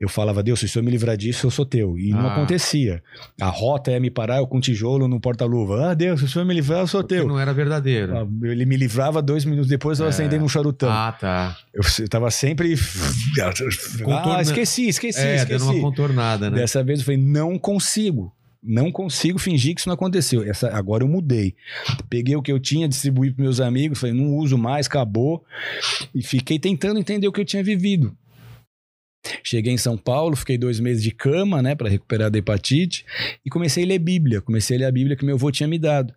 eu 0.00 0.08
falava, 0.08 0.42
Deus, 0.42 0.58
se 0.60 0.64
o 0.64 0.68
senhor 0.68 0.82
me 0.84 0.90
livrar 0.90 1.16
disso, 1.16 1.46
eu 1.46 1.50
sou 1.50 1.66
teu. 1.66 1.98
E 1.98 2.10
não 2.10 2.26
Ah. 2.28 2.32
acontecia. 2.32 3.02
A 3.40 3.48
rota 3.48 3.90
é 3.90 4.00
me 4.00 4.10
parar 4.10 4.38
eu 4.38 4.46
com 4.46 4.58
tijolo 4.60 5.06
no 5.06 5.20
porta-luva. 5.20 5.90
Ah, 5.90 5.94
Deus, 5.94 6.20
se 6.20 6.26
o 6.26 6.28
senhor 6.28 6.44
me 6.46 6.54
livrar, 6.54 6.80
eu 6.80 6.86
sou 6.86 7.02
Porque 7.02 7.16
teu. 7.16 7.28
não 7.28 7.38
era 7.38 7.52
verdadeiro. 7.52 8.16
Ah, 8.16 8.26
Ele 8.48 8.64
me 8.64 8.76
livrava 8.76 9.20
dois 9.20 9.44
minutos 9.44 9.68
depois, 9.68 10.00
eu 10.00 10.06
É. 10.06 10.08
acendendo 10.08 10.44
um 10.44 10.48
charutão. 10.48 10.90
Ah, 10.90 11.12
tá. 11.12 11.56
Eu, 11.74 11.82
eu 12.00 12.08
tava 12.08 12.30
sempre. 12.30 12.74
Contorna- 14.04 14.38
Ah, 14.38 14.42
esqueci, 14.42 14.88
esqueci, 14.88 15.20
é, 15.20 15.36
esqueci. 15.36 15.58
dando 15.58 15.72
uma 15.72 15.80
contornada, 15.80 16.50
né? 16.50 16.56
Dessa 16.58 16.82
vez 16.82 17.00
eu 17.00 17.04
falei, 17.04 17.20
não 17.20 17.58
consigo. 17.58 18.32
Não 18.62 18.92
consigo 18.92 19.38
fingir 19.38 19.74
que 19.74 19.80
isso 19.80 19.88
não 19.88 19.94
aconteceu. 19.94 20.42
Essa, 20.42 20.68
agora 20.70 21.02
eu 21.02 21.08
mudei. 21.08 21.54
Peguei 22.10 22.36
o 22.36 22.42
que 22.42 22.52
eu 22.52 22.60
tinha, 22.60 22.88
distribuí 22.88 23.32
para 23.32 23.42
meus 23.42 23.60
amigos, 23.60 23.98
falei, 23.98 24.14
não 24.14 24.36
uso 24.36 24.58
mais, 24.58 24.86
acabou. 24.86 25.44
E 26.14 26.22
fiquei 26.22 26.58
tentando 26.58 27.00
entender 27.00 27.26
o 27.26 27.32
que 27.32 27.40
eu 27.40 27.44
tinha 27.44 27.64
vivido. 27.64 28.16
Cheguei 29.42 29.72
em 29.72 29.78
São 29.78 29.96
Paulo, 29.96 30.36
fiquei 30.36 30.56
dois 30.56 30.80
meses 30.80 31.02
de 31.02 31.10
cama, 31.10 31.62
né, 31.62 31.74
para 31.74 31.88
recuperar 31.88 32.30
da 32.30 32.38
hepatite, 32.38 33.04
e 33.44 33.50
comecei 33.50 33.84
a 33.84 33.86
ler 33.86 33.98
Bíblia. 33.98 34.40
Comecei 34.40 34.76
a 34.76 34.80
ler 34.80 34.86
a 34.86 34.92
Bíblia 34.92 35.16
que 35.16 35.24
meu 35.24 35.36
avô 35.36 35.50
tinha 35.50 35.68
me 35.68 35.78
dado. 35.78 36.14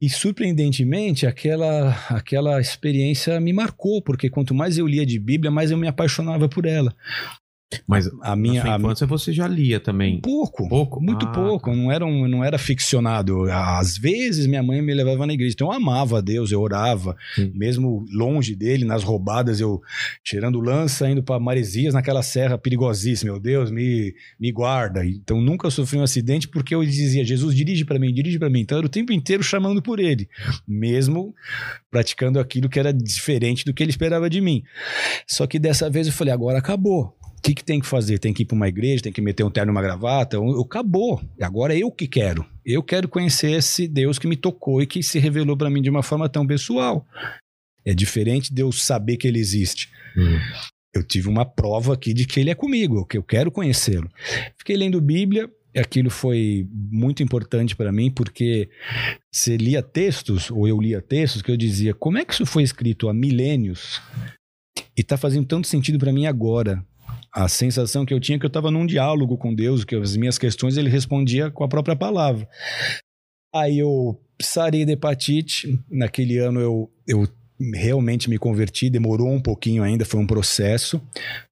E 0.00 0.08
surpreendentemente, 0.08 1.26
aquela, 1.26 1.90
aquela 2.08 2.58
experiência 2.58 3.38
me 3.38 3.52
marcou, 3.52 4.00
porque 4.00 4.30
quanto 4.30 4.54
mais 4.54 4.78
eu 4.78 4.86
lia 4.86 5.04
de 5.04 5.18
Bíblia, 5.18 5.50
mais 5.50 5.70
eu 5.70 5.76
me 5.76 5.86
apaixonava 5.86 6.48
por 6.48 6.64
ela. 6.64 6.94
Mas 7.86 8.10
A 8.20 8.34
minha, 8.34 8.64
a, 8.64 8.76
infância 8.76 9.06
você 9.06 9.32
já 9.32 9.46
lia 9.46 9.78
também. 9.78 10.20
Pouco. 10.20 10.68
Pouco? 10.68 11.00
Muito 11.00 11.26
Ah, 11.26 11.30
pouco. 11.30 11.70
Eu 11.70 11.76
não 11.76 11.92
era, 11.92 12.04
um, 12.04 12.26
não 12.26 12.44
era 12.44 12.58
ficcionado. 12.58 13.44
Às 13.50 13.96
vezes 13.96 14.46
minha 14.46 14.62
mãe 14.62 14.82
me 14.82 14.92
levava 14.92 15.26
na 15.26 15.32
igreja. 15.32 15.54
Então 15.54 15.68
eu 15.68 15.72
amava 15.72 16.18
a 16.18 16.20
Deus, 16.20 16.50
eu 16.50 16.60
orava. 16.60 17.16
Sim. 17.34 17.52
Mesmo 17.54 18.04
longe 18.12 18.56
dele, 18.56 18.84
nas 18.84 19.04
roubadas, 19.04 19.60
eu 19.60 19.80
tirando 20.24 20.60
lança, 20.60 21.08
indo 21.08 21.22
para 21.22 21.38
Maresias, 21.38 21.94
naquela 21.94 22.22
serra 22.22 22.58
perigosíssima. 22.58 23.32
Meu 23.32 23.40
Deus, 23.40 23.70
me, 23.70 24.14
me 24.38 24.50
guarda. 24.50 25.06
Então 25.06 25.40
nunca 25.40 25.70
sofri 25.70 25.98
um 25.98 26.02
acidente 26.02 26.48
porque 26.48 26.74
eu 26.74 26.84
dizia, 26.84 27.24
Jesus, 27.24 27.54
dirige 27.54 27.84
para 27.84 27.98
mim, 27.98 28.12
dirige 28.12 28.38
para 28.38 28.50
mim. 28.50 28.60
Então 28.60 28.76
eu 28.76 28.80
era 28.80 28.86
o 28.86 28.90
tempo 28.90 29.12
inteiro 29.12 29.42
chamando 29.44 29.80
por 29.80 30.00
ele. 30.00 30.28
Mesmo 30.66 31.32
praticando 31.90 32.40
aquilo 32.40 32.68
que 32.68 32.80
era 32.80 32.92
diferente 32.92 33.64
do 33.64 33.72
que 33.72 33.82
ele 33.82 33.90
esperava 33.90 34.28
de 34.28 34.40
mim. 34.40 34.62
Só 35.26 35.46
que 35.46 35.58
dessa 35.58 35.88
vez 35.88 36.08
eu 36.08 36.12
falei, 36.12 36.32
agora 36.34 36.58
acabou. 36.58 37.16
O 37.40 37.42
que, 37.42 37.54
que 37.54 37.64
tem 37.64 37.80
que 37.80 37.86
fazer? 37.86 38.18
Tem 38.18 38.34
que 38.34 38.42
ir 38.42 38.44
para 38.44 38.54
uma 38.54 38.68
igreja, 38.68 39.02
tem 39.02 39.12
que 39.12 39.22
meter 39.22 39.42
um 39.42 39.50
terno 39.50 39.72
e 39.72 39.74
uma 39.74 39.80
gravata? 39.80 40.36
Eu, 40.36 40.60
acabou. 40.60 41.22
Agora 41.40 41.74
é 41.74 41.78
eu 41.78 41.90
que 41.90 42.06
quero. 42.06 42.44
Eu 42.62 42.82
quero 42.82 43.08
conhecer 43.08 43.52
esse 43.52 43.88
Deus 43.88 44.18
que 44.18 44.26
me 44.26 44.36
tocou 44.36 44.82
e 44.82 44.86
que 44.86 45.02
se 45.02 45.18
revelou 45.18 45.56
para 45.56 45.70
mim 45.70 45.80
de 45.80 45.88
uma 45.88 46.02
forma 46.02 46.28
tão 46.28 46.46
pessoal. 46.46 47.06
É 47.82 47.94
diferente 47.94 48.52
de 48.52 48.60
eu 48.60 48.70
saber 48.70 49.16
que 49.16 49.26
ele 49.26 49.38
existe. 49.38 49.88
Hum. 50.14 50.38
Eu 50.94 51.02
tive 51.02 51.30
uma 51.30 51.46
prova 51.46 51.94
aqui 51.94 52.12
de 52.12 52.26
que 52.26 52.40
ele 52.40 52.50
é 52.50 52.54
comigo, 52.54 53.06
que 53.06 53.16
eu 53.16 53.22
quero 53.22 53.50
conhecê-lo. 53.50 54.10
Fiquei 54.58 54.76
lendo 54.76 55.00
Bíblia, 55.00 55.48
e 55.74 55.78
aquilo 55.78 56.10
foi 56.10 56.68
muito 56.70 57.22
importante 57.22 57.74
para 57.74 57.90
mim, 57.90 58.10
porque 58.10 58.68
você 59.32 59.56
lia 59.56 59.82
textos, 59.82 60.50
ou 60.50 60.68
eu 60.68 60.78
lia 60.78 61.00
textos, 61.00 61.40
que 61.40 61.50
eu 61.50 61.56
dizia, 61.56 61.94
como 61.94 62.18
é 62.18 62.24
que 62.24 62.34
isso 62.34 62.44
foi 62.44 62.64
escrito 62.64 63.08
há 63.08 63.14
milênios 63.14 64.02
e 64.94 65.02
tá 65.02 65.16
fazendo 65.16 65.46
tanto 65.46 65.66
sentido 65.66 65.98
para 65.98 66.12
mim 66.12 66.26
agora? 66.26 66.84
A 67.32 67.48
sensação 67.48 68.04
que 68.04 68.12
eu 68.12 68.20
tinha 68.20 68.36
é 68.36 68.38
que 68.38 68.44
eu 68.44 68.48
estava 68.48 68.70
num 68.70 68.86
diálogo 68.86 69.36
com 69.36 69.54
Deus, 69.54 69.84
que 69.84 69.94
as 69.94 70.16
minhas 70.16 70.38
questões 70.38 70.76
ele 70.76 70.90
respondia 70.90 71.50
com 71.50 71.62
a 71.62 71.68
própria 71.68 71.94
palavra. 71.94 72.48
Aí 73.54 73.78
eu 73.78 74.20
sarei 74.40 74.84
da 74.84 74.92
hepatite, 74.92 75.78
naquele 75.88 76.38
ano 76.38 76.60
eu, 76.60 76.90
eu 77.06 77.28
realmente 77.74 78.30
me 78.30 78.38
converti, 78.38 78.88
demorou 78.88 79.30
um 79.30 79.40
pouquinho 79.40 79.82
ainda, 79.82 80.04
foi 80.04 80.18
um 80.18 80.26
processo, 80.26 81.00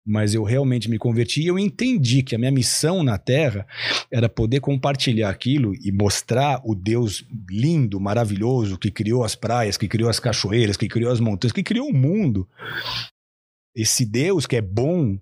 mas 0.07 0.33
eu 0.33 0.43
realmente 0.43 0.88
me 0.88 0.99
converti 0.99 1.43
e 1.43 1.47
eu 1.47 1.59
entendi 1.59 2.23
que 2.23 2.35
a 2.35 2.38
minha 2.38 2.51
missão 2.51 3.03
na 3.03 3.19
Terra 3.19 3.67
era 4.11 4.29
poder 4.29 4.61
compartilhar 4.61 5.29
aquilo 5.29 5.75
e 5.75 5.93
mostrar 5.93 6.62
o 6.64 6.75
Deus 6.75 7.25
lindo, 7.51 8.01
maravilhoso, 8.01 8.79
que 8.79 8.91
criou 8.91 9.23
as 9.23 9.35
praias, 9.35 9.77
que 9.77 9.87
criou 9.87 10.09
as 10.09 10.19
cachoeiras, 10.19 10.77
que 10.77 10.88
criou 10.88 11.12
as 11.12 11.21
montanhas, 11.21 11.53
que 11.53 11.62
criou 11.62 11.88
o 11.88 11.95
mundo. 11.95 12.49
Esse 13.79 14.05
Deus 14.05 14.45
que 14.45 14.57
é 14.57 14.61
bom, 14.61 15.17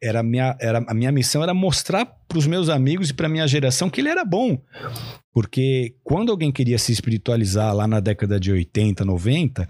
era 0.00 0.20
a 0.20 0.22
minha, 0.22 0.56
era, 0.60 0.84
a 0.86 0.94
minha 0.94 1.10
missão 1.10 1.42
era 1.42 1.52
mostrar 1.52 2.06
para 2.06 2.38
os 2.38 2.46
meus 2.46 2.68
amigos 2.68 3.10
e 3.10 3.14
para 3.14 3.28
minha 3.28 3.48
geração 3.48 3.90
que 3.90 4.00
ele 4.00 4.08
era 4.08 4.24
bom. 4.24 4.62
Porque 5.32 5.96
quando 6.04 6.30
alguém 6.30 6.52
queria 6.52 6.78
se 6.78 6.92
espiritualizar 6.92 7.74
lá 7.74 7.86
na 7.88 7.98
década 7.98 8.38
de 8.38 8.52
80, 8.52 9.04
90, 9.04 9.68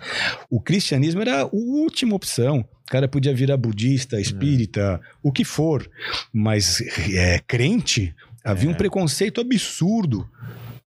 o 0.51 0.61
cristianismo 0.61 1.22
era 1.22 1.42
a 1.42 1.49
última 1.51 2.14
opção. 2.14 2.61
O 2.61 2.90
cara 2.90 3.09
podia 3.09 3.35
virar 3.35 3.57
budista, 3.57 4.20
espírita, 4.20 5.01
o 5.22 5.33
que 5.33 5.44
for. 5.44 5.90
Mas 6.31 6.81
é, 7.12 7.40
crente, 7.46 8.14
havia 8.44 8.70
um 8.70 8.75
preconceito 8.75 9.40
absurdo. 9.40 10.29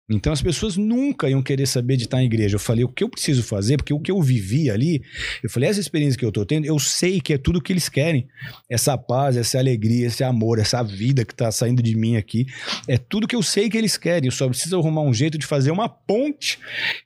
Então 0.10 0.34
as 0.34 0.42
pessoas 0.42 0.76
nunca 0.76 1.30
iam 1.30 1.42
querer 1.42 1.68
saber 1.68 1.96
de 1.96 2.06
estar 2.06 2.22
em 2.22 2.26
igreja. 2.26 2.56
Eu 2.56 2.60
falei, 2.60 2.84
o 2.84 2.90
que 2.90 3.04
eu 3.04 3.10
preciso 3.10 3.44
fazer? 3.44 3.78
Porque 3.78 3.94
o 3.94 4.00
que 4.00 4.12
eu 4.12 4.22
vivi 4.22 4.70
ali, 4.70 5.04
eu 5.44 5.50
falei, 5.50 5.70
essa 5.70 5.80
experiência 5.80 6.18
que 6.18 6.26
eu 6.26 6.32
tô 6.32 6.46
tendo, 6.46 6.66
eu 6.66 6.80
sei 6.80 7.22
que 7.22 7.34
é 7.34 7.38
tudo 7.38 7.60
o 7.60 7.62
que 7.62 7.72
eles 7.72 7.88
querem. 7.88 8.28
Essa 8.70 8.98
paz, 8.98 9.38
essa 9.38 9.60
alegria, 9.60 10.08
esse 10.08 10.24
amor, 10.24 10.60
essa 10.60 10.82
vida 10.84 11.24
que 11.24 11.36
tá 11.36 11.52
saindo 11.52 11.84
de 11.84 11.96
mim 11.96 12.16
aqui, 12.16 12.48
é 12.88 12.98
tudo 12.98 13.28
que 13.28 13.36
eu 13.36 13.44
sei 13.44 13.70
que 13.70 13.78
eles 13.78 13.98
querem. 13.98 14.28
Eu 14.28 14.32
só 14.32 14.48
preciso 14.48 14.78
arrumar 14.78 15.02
um 15.02 15.14
jeito 15.14 15.38
de 15.38 15.46
fazer 15.46 15.72
uma 15.72 15.88
ponte 15.88 16.60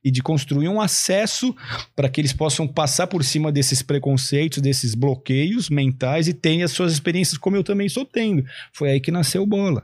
e 0.03 0.09
de 0.09 0.21
construir 0.21 0.69
um 0.69 0.79
acesso 0.79 1.53
para 1.95 2.07
que 2.07 2.21
eles 2.21 2.33
possam 2.33 2.67
passar 2.67 3.07
por 3.07 3.23
cima 3.23 3.51
desses 3.51 3.81
preconceitos, 3.81 4.61
desses 4.61 4.95
bloqueios 4.95 5.69
mentais 5.69 6.27
e 6.27 6.33
tenham 6.33 6.65
as 6.65 6.71
suas 6.71 6.93
experiências 6.93 7.37
como 7.37 7.55
eu 7.55 7.63
também 7.63 7.87
estou 7.87 8.05
tendo. 8.05 8.45
Foi 8.71 8.91
aí 8.91 8.99
que 8.99 9.11
nasceu 9.11 9.45
Bola 9.45 9.83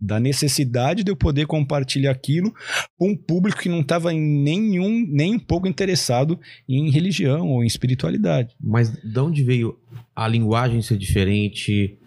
da 0.00 0.20
necessidade 0.20 1.02
de 1.02 1.10
eu 1.10 1.16
poder 1.16 1.46
compartilhar 1.46 2.10
aquilo 2.10 2.54
com 2.98 3.10
um 3.10 3.16
público 3.16 3.60
que 3.60 3.68
não 3.68 3.80
estava 3.80 4.12
nenhum 4.12 5.06
nem 5.08 5.34
um 5.34 5.38
pouco 5.38 5.66
interessado 5.66 6.38
em 6.68 6.90
religião 6.90 7.48
ou 7.48 7.64
em 7.64 7.66
espiritualidade. 7.66 8.54
Mas 8.60 8.90
de 8.90 9.18
onde 9.18 9.42
veio 9.42 9.78
a 10.14 10.28
linguagem 10.28 10.82
ser 10.82 10.98
diferente? 10.98 11.98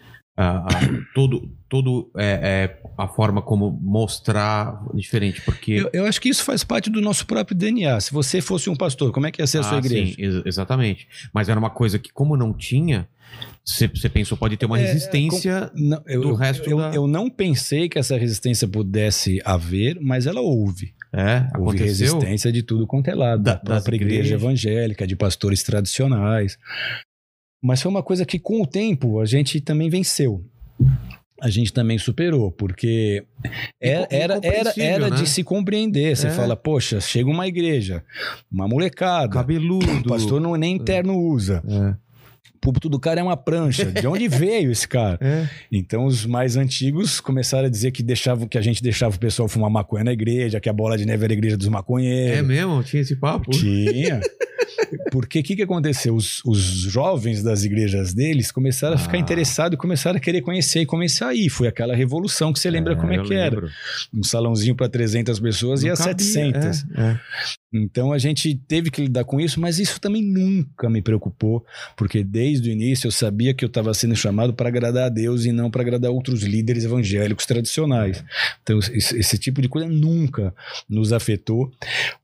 A- 0.42 0.58
a- 0.68 0.70
todo, 1.14 1.50
todo 1.68 2.10
é, 2.16 2.40
é, 2.74 2.82
a 2.96 3.06
forma 3.08 3.42
como 3.42 3.70
mostrar 3.70 4.82
diferente, 4.94 5.40
porque 5.42 5.72
Eu, 5.72 5.90
eu 5.92 6.06
acho 6.06 6.20
que 6.20 6.28
isso 6.28 6.42
faz 6.44 6.64
parte 6.64 6.88
do 6.90 7.00
nosso 7.00 7.26
próprio 7.26 7.56
DNA. 7.56 8.00
Se 8.00 8.12
você 8.12 8.40
fosse 8.40 8.68
um 8.70 8.76
pastor, 8.76 9.12
como 9.12 9.26
é 9.26 9.30
que 9.30 9.40
ia 9.42 9.46
ser 9.46 9.58
a 9.58 9.62
sua 9.62 9.76
Ah, 9.76 9.78
igreja? 9.78 10.14
sim, 10.14 10.22
ex- 10.22 10.42
exatamente. 10.46 11.06
Mas 11.32 11.48
era 11.48 11.58
uma 11.58 11.70
coisa 11.70 11.98
que, 11.98 12.10
como 12.12 12.36
não 12.36 12.52
tinha, 12.52 13.08
você 13.64 14.08
pensou 14.08 14.36
pode 14.36 14.56
ter 14.56 14.66
uma 14.66 14.78
É, 14.78 14.82
resistência. 14.86 15.70
Não, 15.74 16.02
eu, 16.06 16.22
do 16.22 16.28
eu- 16.30 16.34
resto 16.34 16.68
eu, 16.68 16.76
da- 16.78 16.92
eu 16.94 17.06
não 17.06 17.28
pensei 17.30 17.88
que 17.88 17.98
essa 17.98 18.16
resistência 18.16 18.66
pudesse 18.66 19.40
haver, 19.44 19.98
mas 20.00 20.26
ela 20.26 20.40
houve. 20.40 20.94
É, 21.12 21.48
Houve 21.58 21.76
resistência 21.78 22.52
de 22.52 22.62
tudo 22.62 22.86
quanto 22.86 23.08
é 23.08 23.14
lado, 23.16 23.42
Da- 23.42 23.54
da 23.54 23.58
própria 23.60 23.96
igreja 23.96 24.34
evangélica, 24.36 25.04
de 25.06 25.16
pastores 25.16 25.60
tradicionais. 25.64 26.56
Mas 27.62 27.82
foi 27.82 27.90
uma 27.90 28.02
coisa 28.02 28.24
que, 28.24 28.38
com 28.38 28.62
o 28.62 28.66
tempo, 28.66 29.20
a 29.20 29.26
gente 29.26 29.60
também 29.60 29.88
venceu. 29.90 30.44
A 31.42 31.48
gente 31.48 31.72
também 31.72 31.96
superou, 31.98 32.50
porque 32.52 33.24
era, 33.80 34.06
co- 34.06 34.14
era, 34.14 34.34
era, 34.34 34.36
incompreensível, 34.38 34.84
era 34.90 35.10
né? 35.10 35.16
de 35.16 35.26
se 35.26 35.42
compreender. 35.42 36.14
Você 36.16 36.26
É. 36.26 36.30
fala, 36.30 36.54
poxa, 36.54 37.00
chega 37.00 37.30
uma 37.30 37.46
igreja, 37.46 38.04
uma 38.52 38.68
molecada, 38.68 39.32
Cabeludo. 39.32 39.90
o 39.90 40.02
pastor 40.04 40.38
não, 40.40 40.54
nem 40.54 40.78
terno 40.78 41.18
usa, 41.18 41.62
É. 41.66 42.09
o 42.60 42.62
púlpito 42.62 42.90
do 42.90 43.00
cara 43.00 43.20
é 43.20 43.22
uma 43.22 43.36
prancha. 43.38 43.86
De 43.90 44.06
onde 44.06 44.28
veio 44.28 44.70
esse 44.70 44.86
cara? 44.86 45.18
É. 45.20 45.48
Então 45.72 46.04
os 46.04 46.26
mais 46.26 46.56
antigos 46.56 47.18
começaram 47.18 47.66
a 47.66 47.70
dizer 47.70 47.90
que 47.90 48.02
deixavam 48.02 48.46
que 48.46 48.58
a 48.58 48.60
gente 48.60 48.82
deixava 48.82 49.16
o 49.16 49.18
pessoal 49.18 49.48
fumar 49.48 49.70
maconha 49.70 50.04
na 50.04 50.12
igreja, 50.12 50.60
que 50.60 50.68
a 50.68 50.72
bola 50.72 50.98
de 50.98 51.06
neve 51.06 51.24
era 51.24 51.32
a 51.32 51.36
igreja 51.36 51.56
dos 51.56 51.68
maconheiros. 51.68 52.38
É 52.38 52.42
mesmo? 52.42 52.82
Tinha 52.82 53.00
esse 53.00 53.16
papo? 53.16 53.50
Tinha. 53.50 54.20
Porque 55.10 55.40
o 55.40 55.42
que, 55.42 55.56
que 55.56 55.62
aconteceu? 55.62 56.14
Os, 56.14 56.44
os 56.44 56.58
jovens 56.58 57.42
das 57.42 57.64
igrejas 57.64 58.12
deles 58.12 58.52
começaram 58.52 58.94
a 58.94 58.98
ficar 58.98 59.16
Ah. 59.16 59.20
interessados 59.20 59.74
e 59.74 59.78
começaram 59.78 60.16
a 60.18 60.20
querer 60.20 60.42
conhecer 60.42 60.80
e 60.80 60.86
começar 60.86 61.28
a 61.28 61.34
ir. 61.34 61.48
Foi 61.48 61.66
aquela 61.66 61.94
revolução 61.96 62.52
que 62.52 62.58
você 62.58 62.70
lembra 62.70 62.94
como 62.94 63.12
é 63.12 63.22
que 63.22 63.32
era. 63.34 63.54
lembro. 63.56 63.70
Um 64.12 64.22
salãozinho 64.22 64.74
para 64.74 64.88
300 64.88 65.40
pessoas 65.40 65.82
e 65.82 65.86
Não 65.86 65.94
a 65.94 65.96
cabia, 65.96 66.18
700. 66.18 66.84
é, 66.94 67.00
é. 67.02 67.20
Então 67.72 68.12
a 68.12 68.18
gente 68.18 68.54
teve 68.54 68.90
que 68.90 69.02
lidar 69.02 69.24
com 69.24 69.40
isso, 69.40 69.60
mas 69.60 69.78
isso 69.78 70.00
também 70.00 70.22
nunca 70.22 70.90
me 70.90 71.00
preocupou, 71.00 71.64
porque 71.96 72.24
desde 72.24 72.68
o 72.68 72.72
início 72.72 73.06
eu 73.06 73.12
sabia 73.12 73.54
que 73.54 73.64
eu 73.64 73.68
estava 73.68 73.94
sendo 73.94 74.16
chamado 74.16 74.52
para 74.52 74.68
agradar 74.68 75.04
a 75.04 75.08
Deus 75.08 75.44
e 75.44 75.52
não 75.52 75.70
para 75.70 75.82
agradar 75.82 76.10
outros 76.10 76.42
líderes 76.42 76.84
evangélicos 76.84 77.46
tradicionais. 77.46 78.24
Então 78.62 78.78
esse, 78.78 79.16
esse 79.16 79.38
tipo 79.38 79.62
de 79.62 79.68
coisa 79.68 79.88
nunca 79.88 80.52
nos 80.88 81.12
afetou. 81.12 81.70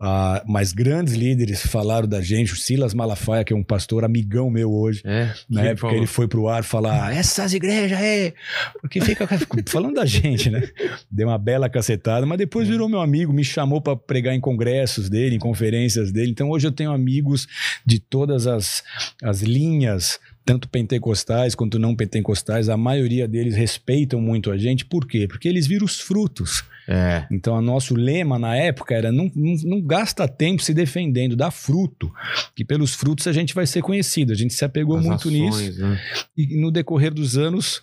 Ah, 0.01 0.43
mas 0.47 0.73
grandes 0.73 1.15
líderes 1.15 1.65
falaram 1.65 2.09
da 2.09 2.21
gente, 2.21 2.53
o 2.53 2.57
Silas 2.57 2.93
Malafaia, 2.93 3.45
que 3.45 3.53
é 3.53 3.57
um 3.57 3.63
pastor 3.63 4.05
amigão 4.05 4.51
meu 4.51 4.73
hoje. 4.73 5.03
É, 5.05 5.33
Na 5.49 5.63
época 5.63 5.83
falou. 5.83 5.97
ele 5.97 6.07
foi 6.07 6.27
pro 6.27 6.49
ar 6.49 6.65
falar, 6.65 7.15
essas 7.15 7.55
igrejas 7.55 7.99
aí, 7.99 8.35
porque 8.81 9.01
fica 9.01 9.29
falando 9.67 9.95
da 9.95 10.05
gente, 10.05 10.51
né? 10.51 10.69
Deu 11.11 11.29
uma 11.29 11.39
bela 11.39 11.69
cacetada, 11.69 12.27
mas 12.27 12.39
depois 12.39 12.67
virou 12.67 12.89
meu 12.89 13.01
amigo, 13.01 13.33
me 13.33 13.45
chamou 13.45 13.81
para 13.81 13.97
pregar 13.97 14.35
em 14.35 14.41
congressos 14.41 15.09
dele, 15.09 15.36
em 15.37 15.39
conferências 15.39 16.11
dele. 16.11 16.31
Então 16.31 16.51
hoje 16.51 16.67
eu 16.67 16.73
tenho 16.73 16.91
amigos 16.91 17.47
de 17.85 17.99
todas 17.99 18.47
as, 18.47 18.83
as 19.23 19.43
linhas 19.43 20.19
tanto 20.47 20.69
pentecostais 20.69 21.57
quanto 21.57 21.77
não 21.77 21.97
pentecostais, 21.97 22.69
a 22.69 22.77
maioria 22.77 23.27
deles 23.27 23.57
respeitam 23.57 24.21
muito 24.21 24.53
a 24.53 24.57
gente. 24.57 24.85
Por 24.85 25.05
quê? 25.05 25.27
Porque 25.27 25.49
eles 25.49 25.67
viram 25.67 25.85
os 25.85 26.01
frutos. 26.01 26.65
É. 26.89 27.27
Então, 27.33 27.57
o 27.57 27.61
nosso 27.61 27.97
lema 27.97 28.39
na 28.39 28.57
época 28.57 28.95
era: 28.95 29.11
não, 29.11 29.29
não, 29.35 29.55
não, 29.65 29.83
gasta 29.83 30.29
tempo 30.29 30.63
se 30.63 30.73
defendendo, 30.73 31.35
dá 31.35 31.51
fruto, 31.51 32.13
que 32.55 32.65
pelos 32.65 32.95
frutos 32.95 33.27
a 33.27 33.33
gente 33.33 33.53
vai 33.53 33.67
ser 33.67 33.83
conhecido. 33.83 34.33
A 34.33 34.37
gente 34.37 34.55
se 34.55 34.65
apegou 34.65 34.97
As 34.99 35.05
muito 35.05 35.29
ações, 35.29 35.67
nisso. 35.67 35.81
né? 35.81 36.01
E 36.37 36.61
no 36.61 36.71
decorrer 36.71 37.13
dos 37.13 37.37
anos, 37.37 37.83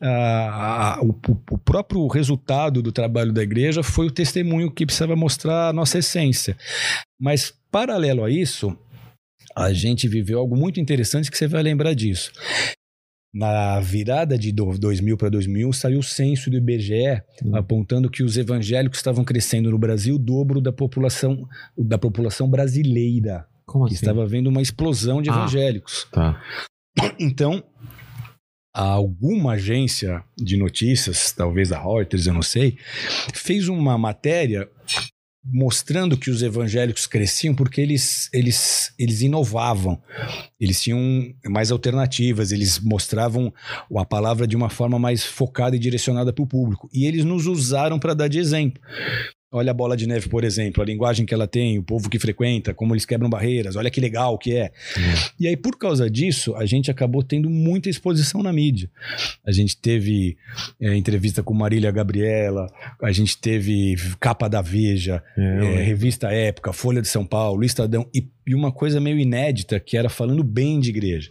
ah, 0.00 0.96
ah, 0.98 1.04
o, 1.04 1.14
o 1.52 1.58
próprio 1.58 2.04
resultado 2.08 2.82
do 2.82 2.90
trabalho 2.90 3.32
da 3.32 3.44
igreja 3.44 3.84
foi 3.84 4.08
o 4.08 4.10
testemunho 4.10 4.72
que 4.72 4.84
precisava 4.84 5.14
mostrar 5.14 5.68
a 5.68 5.72
nossa 5.72 5.98
essência. 5.98 6.56
Mas, 7.20 7.54
paralelo 7.70 8.24
a 8.24 8.30
isso, 8.30 8.76
a 9.56 9.72
gente 9.72 10.08
viveu 10.08 10.38
algo 10.38 10.56
muito 10.56 10.80
interessante 10.80 11.30
que 11.30 11.36
você 11.38 11.46
vai 11.46 11.62
lembrar 11.62 11.94
disso. 11.94 12.32
Na 13.34 13.80
virada 13.80 14.36
de 14.36 14.52
do- 14.52 14.76
2000 14.78 15.16
para 15.16 15.30
2001, 15.30 15.72
saiu 15.72 16.00
o 16.00 16.02
censo 16.02 16.50
do 16.50 16.56
IBGE 16.58 17.22
Hum. 17.42 17.56
apontando 17.56 18.10
que 18.10 18.22
os 18.22 18.36
evangélicos 18.36 18.98
estavam 18.98 19.24
crescendo 19.24 19.70
no 19.70 19.78
Brasil 19.78 20.16
o 20.16 20.18
dobro 20.18 20.60
da 20.60 20.70
população, 20.72 21.48
da 21.76 21.96
população 21.96 22.48
brasileira, 22.48 23.46
Como 23.64 23.86
assim? 23.86 23.94
estava 23.94 24.22
havendo 24.22 24.50
uma 24.50 24.60
explosão 24.60 25.22
de 25.22 25.30
Ah. 25.30 25.34
evangélicos. 25.34 26.06
Tá. 26.12 26.42
Então, 27.18 27.64
alguma 28.74 29.52
agência 29.52 30.22
de 30.36 30.56
notícias, 30.58 31.32
talvez 31.32 31.72
a 31.72 31.78
Reuters, 31.82 32.26
eu 32.26 32.34
não 32.34 32.42
sei, 32.42 32.76
fez 33.34 33.68
uma 33.68 33.96
matéria 33.96 34.68
mostrando 35.44 36.16
que 36.16 36.30
os 36.30 36.42
evangélicos 36.42 37.06
cresciam 37.06 37.54
porque 37.54 37.80
eles, 37.80 38.28
eles, 38.32 38.94
eles 38.98 39.22
inovavam, 39.22 40.00
eles 40.60 40.80
tinham 40.80 41.34
mais 41.46 41.72
alternativas, 41.72 42.52
eles 42.52 42.78
mostravam 42.78 43.52
a 43.96 44.04
palavra 44.04 44.46
de 44.46 44.56
uma 44.56 44.70
forma 44.70 44.98
mais 44.98 45.24
focada 45.24 45.74
e 45.74 45.78
direcionada 45.78 46.32
para 46.32 46.44
o 46.44 46.46
público. 46.46 46.88
E 46.92 47.06
eles 47.06 47.24
nos 47.24 47.46
usaram 47.46 47.98
para 47.98 48.14
dar 48.14 48.28
de 48.28 48.38
exemplo. 48.38 48.80
Olha 49.52 49.70
a 49.70 49.74
bola 49.74 49.96
de 49.96 50.06
neve, 50.06 50.28
por 50.28 50.44
exemplo, 50.44 50.82
a 50.82 50.86
linguagem 50.86 51.26
que 51.26 51.34
ela 51.34 51.46
tem, 51.46 51.78
o 51.78 51.82
povo 51.82 52.08
que 52.08 52.18
frequenta, 52.18 52.72
como 52.72 52.94
eles 52.94 53.04
quebram 53.04 53.28
barreiras, 53.28 53.76
olha 53.76 53.90
que 53.90 54.00
legal 54.00 54.38
que 54.38 54.56
é. 54.56 54.72
E 55.38 55.46
aí, 55.46 55.56
por 55.56 55.76
causa 55.76 56.08
disso, 56.08 56.56
a 56.56 56.64
gente 56.64 56.90
acabou 56.90 57.22
tendo 57.22 57.50
muita 57.50 57.90
exposição 57.90 58.42
na 58.42 58.52
mídia. 58.52 58.90
A 59.46 59.52
gente 59.52 59.76
teve 59.76 60.36
é, 60.80 60.96
entrevista 60.96 61.42
com 61.42 61.52
Marília 61.52 61.90
Gabriela, 61.90 62.66
a 63.02 63.12
gente 63.12 63.36
teve 63.36 63.96
capa 64.18 64.48
da 64.48 64.62
Veja, 64.62 65.22
É, 65.36 65.80
é, 65.80 65.82
revista 65.82 66.32
Época, 66.32 66.72
Folha 66.72 67.02
de 67.02 67.08
São 67.08 67.24
Paulo, 67.24 67.62
Estadão, 67.62 68.08
e, 68.14 68.26
e 68.46 68.54
uma 68.54 68.72
coisa 68.72 69.00
meio 69.00 69.18
inédita, 69.18 69.78
que 69.78 69.96
era 69.96 70.08
falando 70.08 70.42
bem 70.42 70.80
de 70.80 70.90
igreja. 70.90 71.30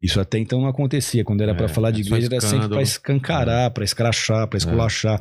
Isso 0.00 0.20
até 0.20 0.38
então 0.38 0.60
não 0.60 0.68
acontecia. 0.68 1.24
Quando 1.24 1.40
era 1.40 1.52
É, 1.52 1.54
para 1.54 1.68
falar 1.68 1.90
de 1.90 2.02
é 2.02 2.04
igreja, 2.04 2.28
era 2.30 2.40
sempre 2.40 2.68
para 2.68 2.82
escancarar, 2.82 3.70
para 3.72 3.84
escrachar, 3.84 4.46
para 4.46 4.56
esculachar. 4.56 5.20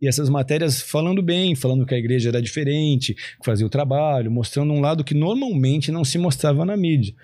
E 0.00 0.08
essas 0.08 0.30
matérias 0.30 0.80
falando 0.80 1.22
bem, 1.22 1.54
falando 1.54 1.84
que 1.84 1.94
a 1.94 1.98
igreja 1.98 2.30
era 2.30 2.40
diferente, 2.40 3.14
que 3.14 3.44
fazia 3.44 3.66
o 3.66 3.70
trabalho, 3.70 4.30
mostrando 4.30 4.72
um 4.72 4.80
lado 4.80 5.04
que 5.04 5.14
normalmente 5.14 5.92
não 5.92 6.04
se 6.04 6.16
mostrava 6.16 6.64
na 6.64 6.76
mídia. 6.76 7.14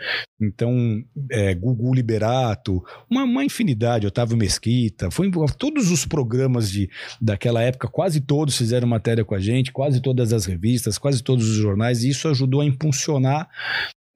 Então, 0.41 1.03
é, 1.31 1.55
Gugu 1.55 1.95
Liberato, 1.95 2.83
uma, 3.09 3.25
uma 3.25 3.45
infinidade, 3.45 4.07
Otávio 4.07 4.37
Mesquita, 4.37 5.11
foi 5.11 5.31
todos 5.57 5.91
os 5.91 6.05
programas 6.05 6.71
de, 6.71 6.91
daquela 7.21 7.63
época, 7.63 7.89
quase 7.89 8.21
todos 8.21 8.57
fizeram 8.57 8.87
matéria 8.87 9.25
com 9.25 9.35
a 9.35 9.41
gente, 9.41 9.73
quase 9.73 10.01
todas 10.01 10.33
as 10.33 10.45
revistas, 10.45 10.99
quase 10.99 11.23
todos 11.23 11.49
os 11.49 11.57
jornais, 11.57 12.03
e 12.03 12.11
isso 12.11 12.29
ajudou 12.29 12.61
a 12.61 12.67
impulsionar 12.67 13.49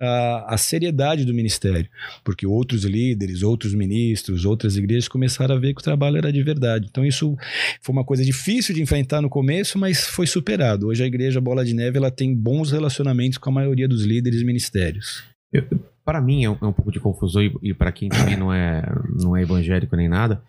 a, 0.01 0.55
a 0.55 0.59
seriedade 0.59 1.25
do 1.25 1.33
ministério, 1.35 1.89
porque 2.25 2.47
outros 2.47 2.85
líderes, 2.85 3.43
outros 3.43 3.75
ministros, 3.75 4.45
outras 4.45 4.77
igrejas 4.77 5.09
começaram 5.09 5.55
a 5.55 5.59
ver 5.59 5.75
que 5.75 5.81
o 5.81 5.85
trabalho 5.85 6.19
era 6.19 6.33
de 6.33 6.43
verdade. 6.43 6.87
Então 6.91 7.05
isso 7.05 7.37
foi 7.81 7.93
uma 7.93 8.05
coisa 8.05 8.25
difícil 8.25 8.75
de 8.75 8.83
enfrentar 8.83 9.21
no 9.23 9.29
começo, 9.31 9.79
mas 9.79 10.07
foi 10.07 10.27
superado. 10.27 10.89
Hoje 10.89 11.03
a 11.03 11.07
igreja 11.07 11.41
Bola 11.41 11.65
de 11.65 11.75
Neve 11.75 11.97
ela 11.99 12.11
tem 12.11 12.35
bons 12.35 12.71
relacionamentos 12.73 13.39
com 13.39 13.49
a 13.51 13.53
maioria 13.53 13.89
dos 13.89 14.05
líderes 14.05 14.41
e 14.41 14.45
ministérios. 14.45 15.25
Para 16.05 16.21
mim 16.21 16.45
é 16.45 16.51
um, 16.51 16.57
é 16.61 16.67
um 16.67 16.73
pouco 16.73 16.93
de 16.93 17.01
confusão 17.01 17.43
e, 17.43 17.53
e 17.63 17.75
para 17.75 17.91
quem 17.91 18.09
também 18.09 18.37
não 18.37 18.53
é, 18.53 18.83
não 19.19 19.37
é 19.37 19.43
evangélico 19.43 19.97
nem 19.97 20.09
nada. 20.09 20.43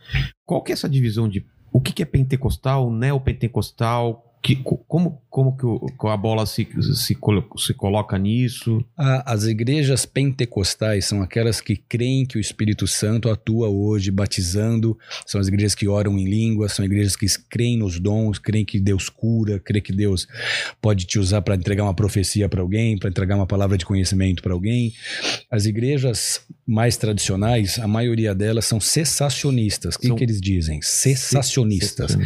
Qual 0.45 0.62
que 0.62 0.71
é 0.71 0.73
essa 0.73 0.89
divisão 0.89 1.27
de 1.27 1.43
o 1.71 1.81
que, 1.81 1.93
que 1.93 2.03
é 2.03 2.05
pentecostal, 2.05 2.91
neopentecostal? 2.91 4.23
Que, 4.41 4.55
co- 4.55 4.77
como, 4.88 5.21
como 5.38 5.56
que, 5.56 5.67
o- 5.67 6.08
a 6.10 6.17
bola 6.17 6.47
se, 6.47 6.67
se, 6.82 7.15
se 7.58 7.73
coloca 7.76 8.17
nisso? 8.17 8.84
As 8.97 9.43
igrejas 9.43 10.04
pentecostais 10.04 11.06
são 11.06 11.21
aquelas 11.21 11.62
que 11.62 11.76
creem 11.76 12.26
que 12.26 12.39
o 12.39 12.41
Espírito 12.41 12.88
Santo 12.88 13.30
atua 13.30 13.69
hoje, 13.69 14.10
batizando. 14.10 14.97
São 15.28 15.39
as 15.39 15.47
igrejas 15.47 15.76
que 15.76 15.88
oram 15.88 16.17
em 16.17 16.26
línguas, 16.28 16.71
são 16.73 16.84
igrejas 16.84 17.15
que 17.15 17.28
creem 17.47 17.78
nos 17.78 18.00
dons, 18.00 18.39
creem 18.39 18.65
que 18.65 18.80
Deus 18.80 19.10
cura, 19.10 19.60
creem 19.60 19.84
que 19.84 19.93
Deus 19.93 20.28
pode 20.82 21.06
te 21.06 21.19
usar 21.19 21.43
para 21.43 21.54
entregar 21.54 21.84
uma 21.84 21.93
profecia 21.93 22.50
para 22.50 22.62
alguém, 22.62 22.97
para 22.97 23.08
entregar 23.12 23.36
uma 23.36 23.45
palavra 23.45 23.78
de 23.78 23.86
conhecimento 23.86 24.41
para 24.41 24.54
alguém. 24.54 24.91
As 25.52 25.65
igrejas 25.65 26.41
mais 26.65 26.97
tradicionais, 26.97 27.78
a 27.78 27.88
maioria 27.88 28.34
delas 28.34 28.65
são 28.65 28.80
cessacionistas. 28.80 29.93
O 29.97 30.00
que, 30.00 30.12
que 30.15 30.23
eles 30.23 30.41
dizem? 30.41 30.82
Cessacionistas. 30.82 32.17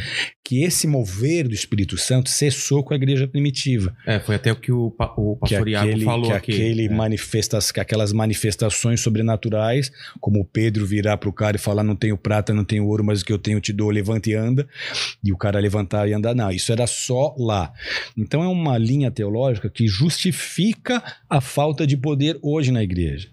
Que 0.44 0.64
esse 0.64 0.86
mover 0.88 1.48
do 1.48 1.54
Espírito 1.54 1.98
Santo 1.98 2.30
cessou 2.30 2.84
com 2.84 2.94
a 2.94 3.01
igreja 3.02 3.28
primitiva 3.28 3.96
É, 4.06 4.20
foi 4.20 4.36
até 4.36 4.52
o 4.52 4.56
que 4.56 4.72
o, 4.72 4.88
o 4.88 5.36
que 5.36 5.40
pastor 5.40 5.68
Iago 5.68 5.90
aquele, 5.90 6.06
falou 6.06 6.30
que 6.30 6.36
aqui. 6.36 6.52
aquele 6.52 6.86
É. 6.86 6.90
manifestas, 6.90 7.72
que 7.72 7.80
aquelas 7.80 8.14
manifestações 8.14 9.02
sobrenaturais, 9.02 9.92
como 10.20 10.40
o 10.42 10.46
Pedro 10.46 10.86
virar 10.86 11.18
pro 11.18 11.34
cara 11.34 11.58
e 11.58 11.60
falar 11.60 11.84
não 11.84 11.96
tenho 11.96 12.18
prata, 12.18 12.54
não 12.54 12.64
tenho 12.64 12.86
ouro, 12.86 13.04
mas 13.04 13.22
o 13.22 13.26
que 13.26 13.34
eu 13.34 13.40
tenho 13.40 13.60
te 13.60 13.74
dou, 13.74 13.90
levanta 13.90 14.30
e 14.30 14.34
anda, 14.34 14.68
e 15.24 15.32
o 15.32 15.38
cara 15.38 15.60
levantar 15.60 16.08
e 16.08 16.14
andar, 16.14 16.36
não, 16.36 16.52
isso 16.52 16.72
era 16.72 16.88
só 16.88 17.36
lá. 17.38 17.72
Então 18.18 18.44
é 18.44 18.48
uma 18.48 18.78
linha 18.78 19.12
teológica 19.12 19.70
que 19.70 19.88
justifica 19.88 21.02
a 21.30 21.42
falta 21.42 21.86
de 21.88 21.98
poder 21.98 22.38
hoje 22.42 22.72
na 22.72 22.84
igreja. 22.84 23.28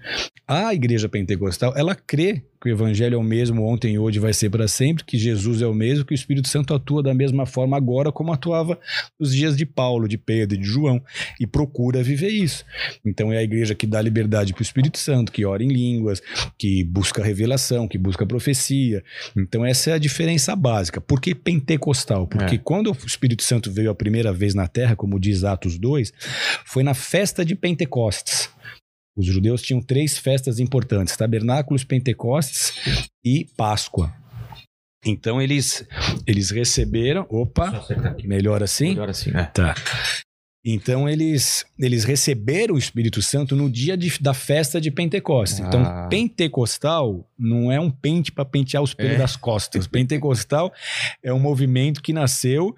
A 0.46 0.72
igreja 0.72 1.09
pentecostal, 1.09 1.74
ela 1.76 1.94
crê 1.94 2.42
que 2.61 2.68
o 2.68 2.73
evangelho 2.73 3.14
é 3.14 3.18
o 3.18 3.23
mesmo 3.23 3.64
ontem 3.64 3.94
e 3.94 3.99
hoje 3.99 4.18
vai 4.18 4.33
ser 4.33 4.51
para 4.51 4.66
sempre, 4.66 5.05
que 5.05 5.16
Jesus 5.16 5.62
é 5.62 5.66
o 5.66 5.75
mesmo, 5.75 6.05
que 6.05 6.12
o 6.12 6.14
Espírito 6.14 6.49
Santo 6.49 6.75
atua 6.75 7.03
da 7.03 7.14
mesma 7.14 7.47
forma 7.47 7.77
agora 7.77 8.11
como 8.11 8.33
atuava 8.33 8.79
nos 9.18 9.35
dias 9.35 9.57
de 9.57 9.64
Paulo, 9.64 10.09
de 10.09 10.18
Pedro 10.18 10.57
e 10.57 10.61
de 10.61 10.66
João, 10.66 11.03
e 11.38 11.47
procura 11.47 12.03
viver 12.03 12.31
isso. 12.31 12.64
Então 13.05 13.33
é 13.33 13.38
a 13.38 13.42
igreja 13.42 13.75
que 13.75 13.87
dá 13.87 14.01
liberdade 14.03 14.53
para 14.53 14.61
o 14.61 14.62
Espírito 14.62 14.99
Santo, 14.99 15.31
que 15.31 15.44
ora 15.44 15.62
em 15.62 15.68
línguas, 15.68 16.21
que 16.57 16.83
busca 16.85 17.23
revelação, 17.23 17.87
que 17.87 17.99
busca 17.99 18.27
profecia. 18.27 19.03
Então 19.37 19.64
essa 19.64 19.90
é 19.90 19.92
a 19.94 19.99
diferença 19.99 20.55
básica. 20.57 21.01
Por 21.01 21.21
que 21.21 21.35
pentecostal? 21.35 22.27
Porque 22.27 22.57
É. 22.57 22.59
quando 22.59 22.90
o 22.90 23.07
Espírito 23.07 23.42
Santo 23.42 23.71
veio 23.71 23.90
a 23.90 23.94
primeira 23.94 24.33
vez 24.33 24.55
na 24.55 24.66
terra, 24.66 24.97
como 24.97 25.18
diz 25.21 25.44
Atos 25.44 25.79
2, 25.79 26.12
foi 26.64 26.83
na 26.83 26.94
festa 26.94 27.44
de 27.44 27.55
Pentecostes. 27.55 28.51
Os 29.18 29.26
judeus 29.26 29.61
tinham 29.62 29.83
três 29.83 30.16
festas 30.16 30.61
importantes: 30.61 31.16
Tabernáculos, 31.16 31.83
Pentecostes 31.83 32.72
e 33.24 33.48
Páscoa. 33.57 34.14
Então 35.04 35.42
eles 35.42 35.85
eles 36.26 36.50
receberam, 36.50 37.26
opa, 37.28 37.85
melhor 38.22 38.62
assim? 38.62 38.90
Melhor 38.90 39.09
assim, 39.11 39.31
é. 39.35 39.44
Tá. 39.46 39.74
Então 40.64 41.09
eles, 41.09 41.64
eles 41.79 42.05
receberam 42.05 42.75
o 42.75 42.79
Espírito 42.79 43.23
Santo 43.23 43.55
no 43.55 43.71
dia 43.71 43.97
de- 43.97 44.18
da 44.21 44.35
festa 44.35 44.81
de 44.81 44.90
Pentecostes. 44.90 45.61
Então, 45.61 45.83
Ah. 45.83 46.09
pentecostal 46.11 47.25
não 47.38 47.71
é 47.71 47.79
um 47.81 47.88
pente 47.90 48.33
para 48.33 48.44
pentear 48.44 48.83
os 48.83 48.92
pelos 48.92 49.12
É. 49.12 49.16
das 49.18 49.37
costas. 49.37 49.87
Pentecostal 49.87 50.73
é 51.23 51.33
um 51.33 51.38
movimento 51.38 52.03
que 52.03 52.12
nasceu 52.12 52.75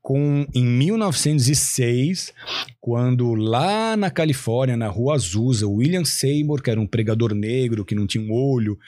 com 0.00 0.46
em 0.54 0.64
1906, 0.64 2.32
quando 2.80 3.34
lá 3.34 3.96
na 3.96 4.08
Califórnia, 4.10 4.76
na 4.76 4.86
Rua 4.86 5.16
Azusa, 5.16 5.66
o 5.66 5.74
William 5.74 6.04
Seymour, 6.04 6.62
que 6.62 6.70
era 6.70 6.80
um 6.80 6.86
pregador 6.86 7.34
negro 7.34 7.84
que 7.84 7.96
não 7.96 8.06
tinha 8.06 8.22
um 8.24 8.32
olho, 8.32 8.78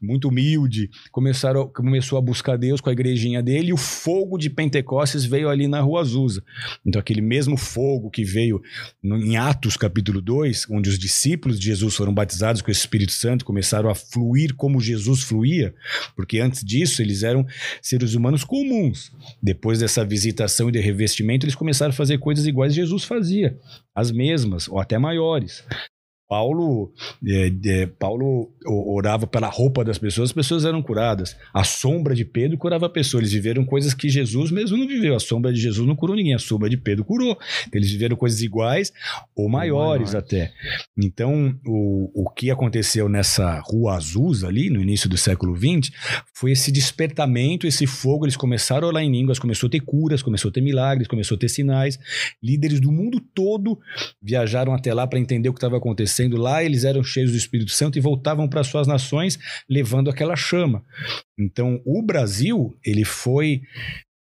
muito 0.00 0.28
humilde, 0.28 0.88
começaram, 1.10 1.66
começou 1.68 2.16
a 2.16 2.22
buscar 2.22 2.56
Deus 2.56 2.80
com 2.80 2.88
a 2.88 2.92
igrejinha 2.92 3.42
dele 3.42 3.70
e 3.70 3.72
o 3.72 3.76
fogo 3.76 4.38
de 4.38 4.48
Pentecostes 4.48 5.24
veio 5.24 5.48
ali 5.48 5.66
na 5.66 5.80
Rua 5.80 6.02
Azusa. 6.02 6.42
Então, 6.86 7.00
aquele 7.00 7.20
mesmo 7.20 7.56
fogo 7.56 7.87
que 8.10 8.24
veio 8.24 8.60
no- 9.02 9.16
em 9.16 9.36
Atos 9.36 9.76
capítulo 9.76 10.20
2, 10.20 10.66
onde 10.70 10.88
os 10.88 10.98
discípulos 10.98 11.58
de 11.58 11.66
Jesus 11.66 11.94
foram 11.94 12.12
batizados 12.12 12.60
com 12.60 12.68
o 12.68 12.72
Espírito 12.72 13.12
Santo, 13.12 13.44
começaram 13.44 13.88
a 13.88 13.94
fluir 13.94 14.54
como 14.54 14.80
Jesus 14.80 15.22
fluía, 15.22 15.74
porque 16.14 16.38
antes 16.40 16.64
disso 16.64 17.00
eles 17.00 17.22
eram 17.22 17.46
seres 17.80 18.14
humanos 18.14 18.44
comuns. 18.44 19.10
Depois 19.42 19.78
dessa 19.78 20.04
visitação 20.04 20.68
e 20.68 20.72
de 20.72 20.80
revestimento, 20.80 21.44
eles 21.46 21.54
começaram 21.54 21.90
a 21.90 21.96
fazer 21.96 22.18
coisas 22.18 22.46
iguais 22.46 22.74
Jesus 22.74 23.04
fazia, 23.04 23.56
as 23.94 24.10
mesmas, 24.10 24.68
ou 24.68 24.78
até 24.78 24.98
maiores. 24.98 25.64
Paulo, 26.28 26.92
é, 27.26 27.50
é, 27.64 27.86
Paulo 27.86 28.52
orava 28.66 29.26
pela 29.26 29.48
roupa 29.48 29.82
das 29.82 29.96
pessoas, 29.96 30.28
as 30.28 30.34
pessoas 30.34 30.66
eram 30.66 30.82
curadas. 30.82 31.34
A 31.54 31.64
sombra 31.64 32.14
de 32.14 32.22
Pedro 32.22 32.58
curava 32.58 32.84
a 32.84 32.90
pessoa. 32.90 33.22
Eles 33.22 33.32
viveram 33.32 33.64
coisas 33.64 33.94
que 33.94 34.10
Jesus 34.10 34.50
mesmo 34.50 34.76
não 34.76 34.86
viveu. 34.86 35.16
A 35.16 35.20
sombra 35.20 35.50
de 35.50 35.58
Jesus 35.58 35.88
não 35.88 35.96
curou 35.96 36.14
ninguém, 36.14 36.34
a 36.34 36.38
sombra 36.38 36.68
de 36.68 36.76
Pedro 36.76 37.02
curou. 37.02 37.38
Eles 37.72 37.90
viveram 37.90 38.14
coisas 38.14 38.42
iguais 38.42 38.92
ou 39.34 39.48
maiores 39.48 40.14
até. 40.14 40.52
Então, 40.98 41.58
o, 41.66 42.26
o 42.26 42.30
que 42.30 42.50
aconteceu 42.50 43.08
nessa 43.08 43.58
rua 43.60 43.96
Azusa 43.96 44.48
ali, 44.48 44.68
no 44.68 44.82
início 44.82 45.08
do 45.08 45.16
século 45.16 45.56
XX, 45.56 45.90
foi 46.34 46.52
esse 46.52 46.70
despertamento, 46.70 47.66
esse 47.66 47.86
fogo. 47.86 48.26
Eles 48.26 48.36
começaram 48.36 48.86
a 48.86 48.90
orar 48.90 49.02
em 49.02 49.10
línguas, 49.10 49.38
começou 49.38 49.68
a 49.68 49.70
ter 49.70 49.80
curas, 49.80 50.22
começou 50.22 50.50
a 50.50 50.52
ter 50.52 50.60
milagres, 50.60 51.08
começou 51.08 51.36
a 51.36 51.38
ter 51.38 51.48
sinais. 51.48 51.98
Líderes 52.42 52.80
do 52.80 52.92
mundo 52.92 53.18
todo 53.34 53.78
viajaram 54.22 54.74
até 54.74 54.92
lá 54.92 55.06
para 55.06 55.18
entender 55.18 55.48
o 55.48 55.54
que 55.54 55.58
estava 55.58 55.78
acontecendo 55.78 56.17
acontecendo 56.18 56.36
lá, 56.36 56.64
eles 56.64 56.84
eram 56.84 57.02
cheios 57.02 57.30
do 57.30 57.36
Espírito 57.36 57.70
Santo 57.70 57.96
e 57.96 58.00
voltavam 58.00 58.48
para 58.48 58.64
suas 58.64 58.86
nações 58.86 59.38
levando 59.68 60.10
aquela 60.10 60.34
chama. 60.36 60.82
Então, 61.38 61.80
o 61.84 62.02
Brasil, 62.02 62.76
ele 62.84 63.04
foi 63.04 63.62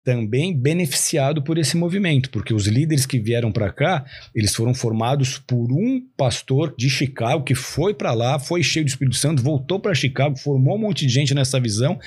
também 0.03 0.55
beneficiado 0.55 1.41
por 1.41 1.57
esse 1.57 1.75
movimento, 1.75 2.29
porque 2.29 2.53
os 2.53 2.67
líderes 2.67 3.07
que 3.07 3.17
vieram 3.17 3.51
para 3.51 3.73
cá, 3.73 4.05
eles 4.35 4.53
foram 4.53 4.73
formados 4.73 5.39
por 5.39 5.71
um 5.71 5.99
pastor 6.15 6.75
de 6.77 6.89
Chicago 6.89 7.43
que 7.43 7.55
foi 7.55 7.93
para 7.93 8.13
lá, 8.13 8.37
foi 8.37 8.61
cheio 8.61 8.85
do 8.85 8.89
Espírito 8.89 9.15
Santo, 9.15 9.41
voltou 9.41 9.79
para 9.79 9.95
Chicago, 9.95 10.37
formou 10.37 10.75
um 10.75 10.81
monte 10.81 11.07
de 11.07 11.11
gente 11.11 11.33
nessa 11.33 11.59
visão, 11.59 11.97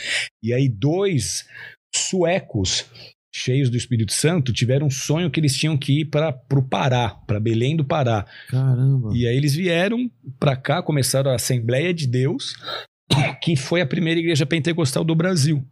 e 0.40 0.52
aí 0.52 0.68
dois 0.68 1.44
suecos 1.92 2.86
cheios 3.32 3.70
do 3.70 3.76
Espírito 3.76 4.12
Santo, 4.12 4.52
tiveram 4.52 4.86
um 4.86 4.90
sonho 4.90 5.30
que 5.30 5.38
eles 5.38 5.56
tinham 5.56 5.76
que 5.76 6.00
ir 6.00 6.04
para 6.06 6.34
o 6.52 6.62
Pará, 6.62 7.10
para 7.10 7.40
Belém 7.40 7.76
do 7.76 7.84
Pará. 7.84 8.26
Caramba. 8.48 9.10
E 9.14 9.26
aí 9.26 9.36
eles 9.36 9.54
vieram 9.54 10.10
para 10.38 10.56
cá, 10.56 10.82
começaram 10.82 11.30
a 11.30 11.34
Assembleia 11.34 11.92
de 11.92 12.06
Deus, 12.06 12.54
que 13.42 13.56
foi 13.56 13.80
a 13.80 13.86
primeira 13.86 14.18
igreja 14.18 14.46
pentecostal 14.46 15.04
do 15.04 15.14
Brasil. 15.14 15.64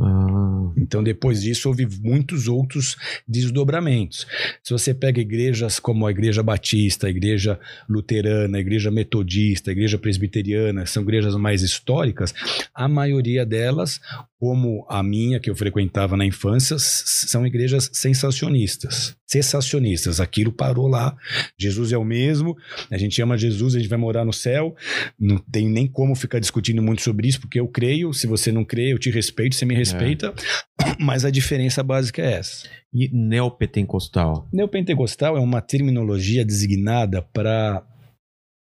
Ah. 0.00 0.38
Então, 0.76 1.02
depois 1.02 1.42
disso, 1.42 1.68
houve 1.68 1.86
muitos 2.02 2.48
outros 2.48 2.96
desdobramentos. 3.26 4.26
Se 4.62 4.72
você 4.72 4.94
pega 4.94 5.20
igrejas 5.20 5.78
como 5.78 6.06
a 6.06 6.10
Igreja 6.10 6.42
Batista, 6.42 7.06
a 7.06 7.10
Igreja 7.10 7.58
Luterana, 7.88 8.58
a 8.58 8.60
Igreja 8.60 8.90
Metodista, 8.90 9.70
a 9.70 9.72
Igreja 9.72 9.98
Presbiteriana, 9.98 10.86
são 10.86 11.02
igrejas 11.02 11.34
mais 11.36 11.62
históricas, 11.62 12.32
a 12.74 12.88
maioria 12.88 13.44
delas, 13.44 14.00
como 14.40 14.86
a 14.88 15.02
minha, 15.02 15.40
que 15.40 15.50
eu 15.50 15.56
frequentava 15.56 16.16
na 16.16 16.24
infância, 16.24 16.76
são 16.78 17.44
igrejas 17.44 17.90
sensacionistas. 17.92 19.16
Cessacionistas. 19.26 20.20
Aquilo 20.20 20.52
parou 20.52 20.86
lá. 20.86 21.16
Jesus 21.58 21.90
é 21.90 21.98
o 21.98 22.04
mesmo, 22.04 22.56
a 22.88 22.96
gente 22.96 23.20
ama 23.20 23.36
Jesus, 23.36 23.74
a 23.74 23.78
gente 23.78 23.88
vai 23.88 23.98
morar 23.98 24.24
no 24.24 24.32
céu. 24.32 24.76
Não 25.18 25.38
tem 25.38 25.68
nem 25.68 25.88
como 25.88 26.14
ficar 26.14 26.38
discutindo 26.38 26.80
muito 26.80 27.02
sobre 27.02 27.26
isso, 27.26 27.40
porque 27.40 27.58
eu 27.58 27.66
creio. 27.66 28.12
Se 28.12 28.28
você 28.28 28.52
não 28.52 28.64
crê, 28.64 28.92
eu 28.92 28.98
te 28.98 29.10
respeito, 29.10 29.56
você 29.56 29.64
me 29.64 29.74
respeita. 29.74 30.32
É. 30.80 30.94
Mas 31.02 31.24
a 31.24 31.30
diferença 31.30 31.82
básica 31.82 32.22
é 32.22 32.34
essa. 32.34 32.68
E 32.94 33.08
neopentecostal? 33.12 34.48
Neopentecostal 34.52 35.36
é 35.36 35.40
uma 35.40 35.60
terminologia 35.60 36.44
designada 36.44 37.20
para 37.20 37.84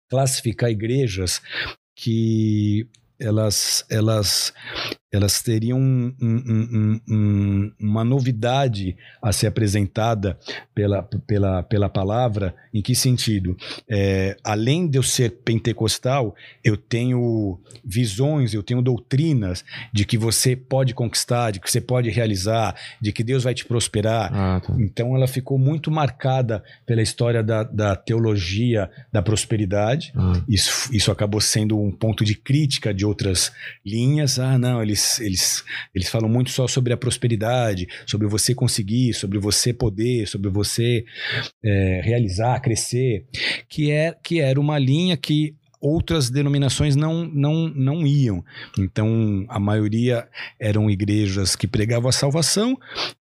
classificar 0.09 0.71
igrejas 0.71 1.43
que 1.97 2.89
elas, 3.19 3.85
elas 3.91 4.53
elas 5.15 5.41
teriam 5.41 5.79
um, 5.79 6.13
um, 6.21 7.01
um, 7.09 7.73
uma 7.79 8.05
novidade 8.05 8.97
a 9.23 9.33
ser 9.33 9.47
apresentada 9.47 10.37
pela, 10.75 11.05
pela, 11.05 11.63
pela 11.63 11.89
palavra. 11.89 12.53
Em 12.73 12.83
que 12.83 12.97
sentido? 12.97 13.57
É, 13.89 14.37
além 14.43 14.89
de 14.89 14.99
eu 14.99 15.05
ser 15.05 15.31
pentecostal, 15.45 16.35
eu 16.65 16.77
tenho 16.77 17.61
visões, 17.85 18.53
eu 18.55 18.63
tenho 18.63 18.83
doutrinas 18.83 19.65
de 19.93 20.05
que 20.05 20.19
você 20.19 20.57
pode 20.57 20.93
conquistar, 20.93 21.53
de 21.53 21.61
que 21.61 21.71
você 21.71 21.81
pode 21.81 22.11
realizar, 22.11 22.75
de 23.01 23.13
que 23.13 23.23
Deus 23.23 23.45
vai 23.45 23.55
te 23.55 23.65
prosperar. 23.65 24.33
Ah, 24.35 24.61
tá. 24.61 24.75
Então 24.81 25.15
ela 25.15 25.29
ficou 25.29 25.57
muito 25.57 25.93
marcada 25.93 26.65
pela 26.85 27.01
história 27.01 27.41
da, 27.41 27.63
da 27.63 27.95
teologia 27.95 28.91
da 29.13 29.23
prosperidade. 29.23 30.13
Ah. 30.17 30.43
Isso, 30.49 30.93
isso 30.93 31.13
acabou 31.13 31.41
sendo 31.41 31.81
um 31.81 31.93
ponto 31.93 32.25
de 32.25 32.35
crítica 32.35 32.93
de 32.93 33.04
outras 33.05 33.53
linhas. 33.85 34.39
Ah, 34.39 34.59
não, 34.59 34.83
eles 34.83 35.21
eles, 35.21 35.65
eles, 35.95 36.09
falam 36.09 36.29
muito 36.29 36.51
só 36.51 36.67
sobre 36.67 36.93
a 36.93 36.97
prosperidade, 36.97 37.87
sobre 38.07 38.27
você 38.27 38.55
conseguir, 38.55 39.15
sobre 39.15 39.39
você 39.39 39.73
poder, 39.73 40.27
sobre 40.27 40.51
você 40.51 41.05
é, 41.63 42.01
realizar, 42.05 42.61
crescer, 42.61 43.27
que, 43.69 43.91
é, 43.91 44.15
que 44.23 44.41
era 44.41 44.61
uma 44.61 44.79
linha 44.79 45.17
que 45.17 45.55
outras 45.85 46.31
denominações 46.31 46.97
não, 46.97 47.27
não, 47.27 47.69
não 47.69 48.07
iam. 48.07 48.43
Então, 48.79 49.45
a 49.49 49.61
maioria 49.61 50.27
eram 50.59 50.91
igrejas 50.91 51.55
que 51.55 51.67
pregavam 51.67 52.09
a 52.09 52.13
salvação, 52.13 52.79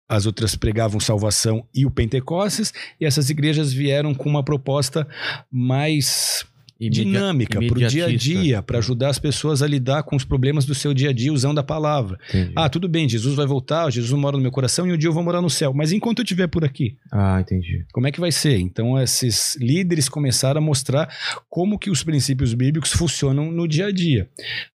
as 0.08 0.24
outras 0.24 0.56
pregavam 0.56 0.98
salvação 0.98 1.68
e 1.74 1.84
o 1.84 1.90
Pentecostes, 1.90 2.72
e 2.98 3.04
essas 3.04 3.28
igrejas 3.28 3.70
vieram 3.70 4.14
com 4.14 4.30
uma 4.30 4.42
proposta 4.42 5.06
mais 5.52 6.46
dinâmica 6.80 7.60
para 7.60 7.78
o 7.78 7.88
dia 7.88 8.06
a 8.06 8.16
dia, 8.16 8.62
para 8.62 8.78
ajudar 8.78 9.08
as 9.08 9.18
pessoas 9.18 9.62
a 9.62 9.66
lidar 9.66 10.02
com 10.02 10.16
os 10.16 10.24
problemas 10.24 10.64
do 10.64 10.74
seu 10.74 10.92
dia 10.92 11.10
a 11.10 11.12
dia 11.12 11.32
usando 11.32 11.58
a 11.58 11.62
palavra. 11.62 12.18
Entendi. 12.28 12.52
Ah, 12.56 12.68
tudo 12.68 12.88
bem, 12.88 13.08
Jesus 13.08 13.34
vai 13.34 13.46
voltar, 13.46 13.90
Jesus 13.90 14.12
mora 14.20 14.36
no 14.36 14.42
meu 14.42 14.50
coração 14.50 14.86
e 14.86 14.92
um 14.92 14.96
dia 14.96 15.08
eu 15.08 15.12
vou 15.12 15.22
morar 15.22 15.40
no 15.40 15.50
céu. 15.50 15.72
Mas 15.72 15.92
enquanto 15.92 16.18
eu 16.18 16.22
estiver 16.24 16.48
por 16.48 16.64
aqui, 16.64 16.96
ah, 17.12 17.40
entendi. 17.40 17.84
Como 17.92 18.06
é 18.06 18.12
que 18.12 18.20
vai 18.20 18.32
ser? 18.32 18.58
Então 18.58 19.00
esses 19.00 19.56
líderes 19.60 20.08
começaram 20.08 20.58
a 20.58 20.64
mostrar 20.64 21.08
como 21.48 21.78
que 21.78 21.90
os 21.90 22.02
princípios 22.02 22.54
bíblicos 22.54 22.92
funcionam 22.92 23.50
no 23.50 23.68
dia 23.68 23.86
a 23.86 23.92
dia. 23.92 24.28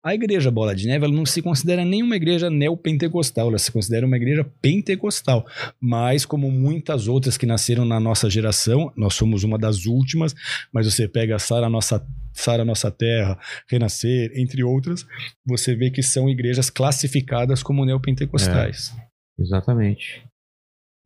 A 0.03 0.13
igreja 0.13 0.49
Bola 0.49 0.75
de 0.75 0.87
Neve 0.87 1.05
ela 1.05 1.13
não 1.13 1.25
se 1.25 1.41
considera 1.41 1.83
nenhuma 1.83 2.15
igreja 2.15 2.49
neopentecostal, 2.49 3.49
ela 3.49 3.59
se 3.59 3.71
considera 3.71 4.05
uma 4.05 4.15
igreja 4.15 4.45
pentecostal. 4.61 5.45
Mas 5.79 6.25
como 6.25 6.51
muitas 6.51 7.07
outras 7.07 7.37
que 7.37 7.45
nasceram 7.45 7.85
na 7.85 7.99
nossa 7.99 8.29
geração, 8.29 8.91
nós 8.95 9.13
somos 9.13 9.43
uma 9.43 9.57
das 9.57 9.85
últimas, 9.85 10.35
mas 10.71 10.85
você 10.85 11.07
pega 11.07 11.35
a 11.35 11.39
Sara, 11.39 11.69
nossa 11.69 11.88
Sara 12.33 12.63
Nossa 12.63 12.89
Terra, 12.91 13.37
Renascer, 13.69 14.31
entre 14.35 14.63
outras, 14.63 15.05
você 15.45 15.75
vê 15.75 15.89
que 15.89 16.01
são 16.01 16.29
igrejas 16.29 16.69
classificadas 16.69 17.61
como 17.61 17.85
neopentecostais. 17.85 18.93
É, 18.97 19.41
exatamente. 19.41 20.23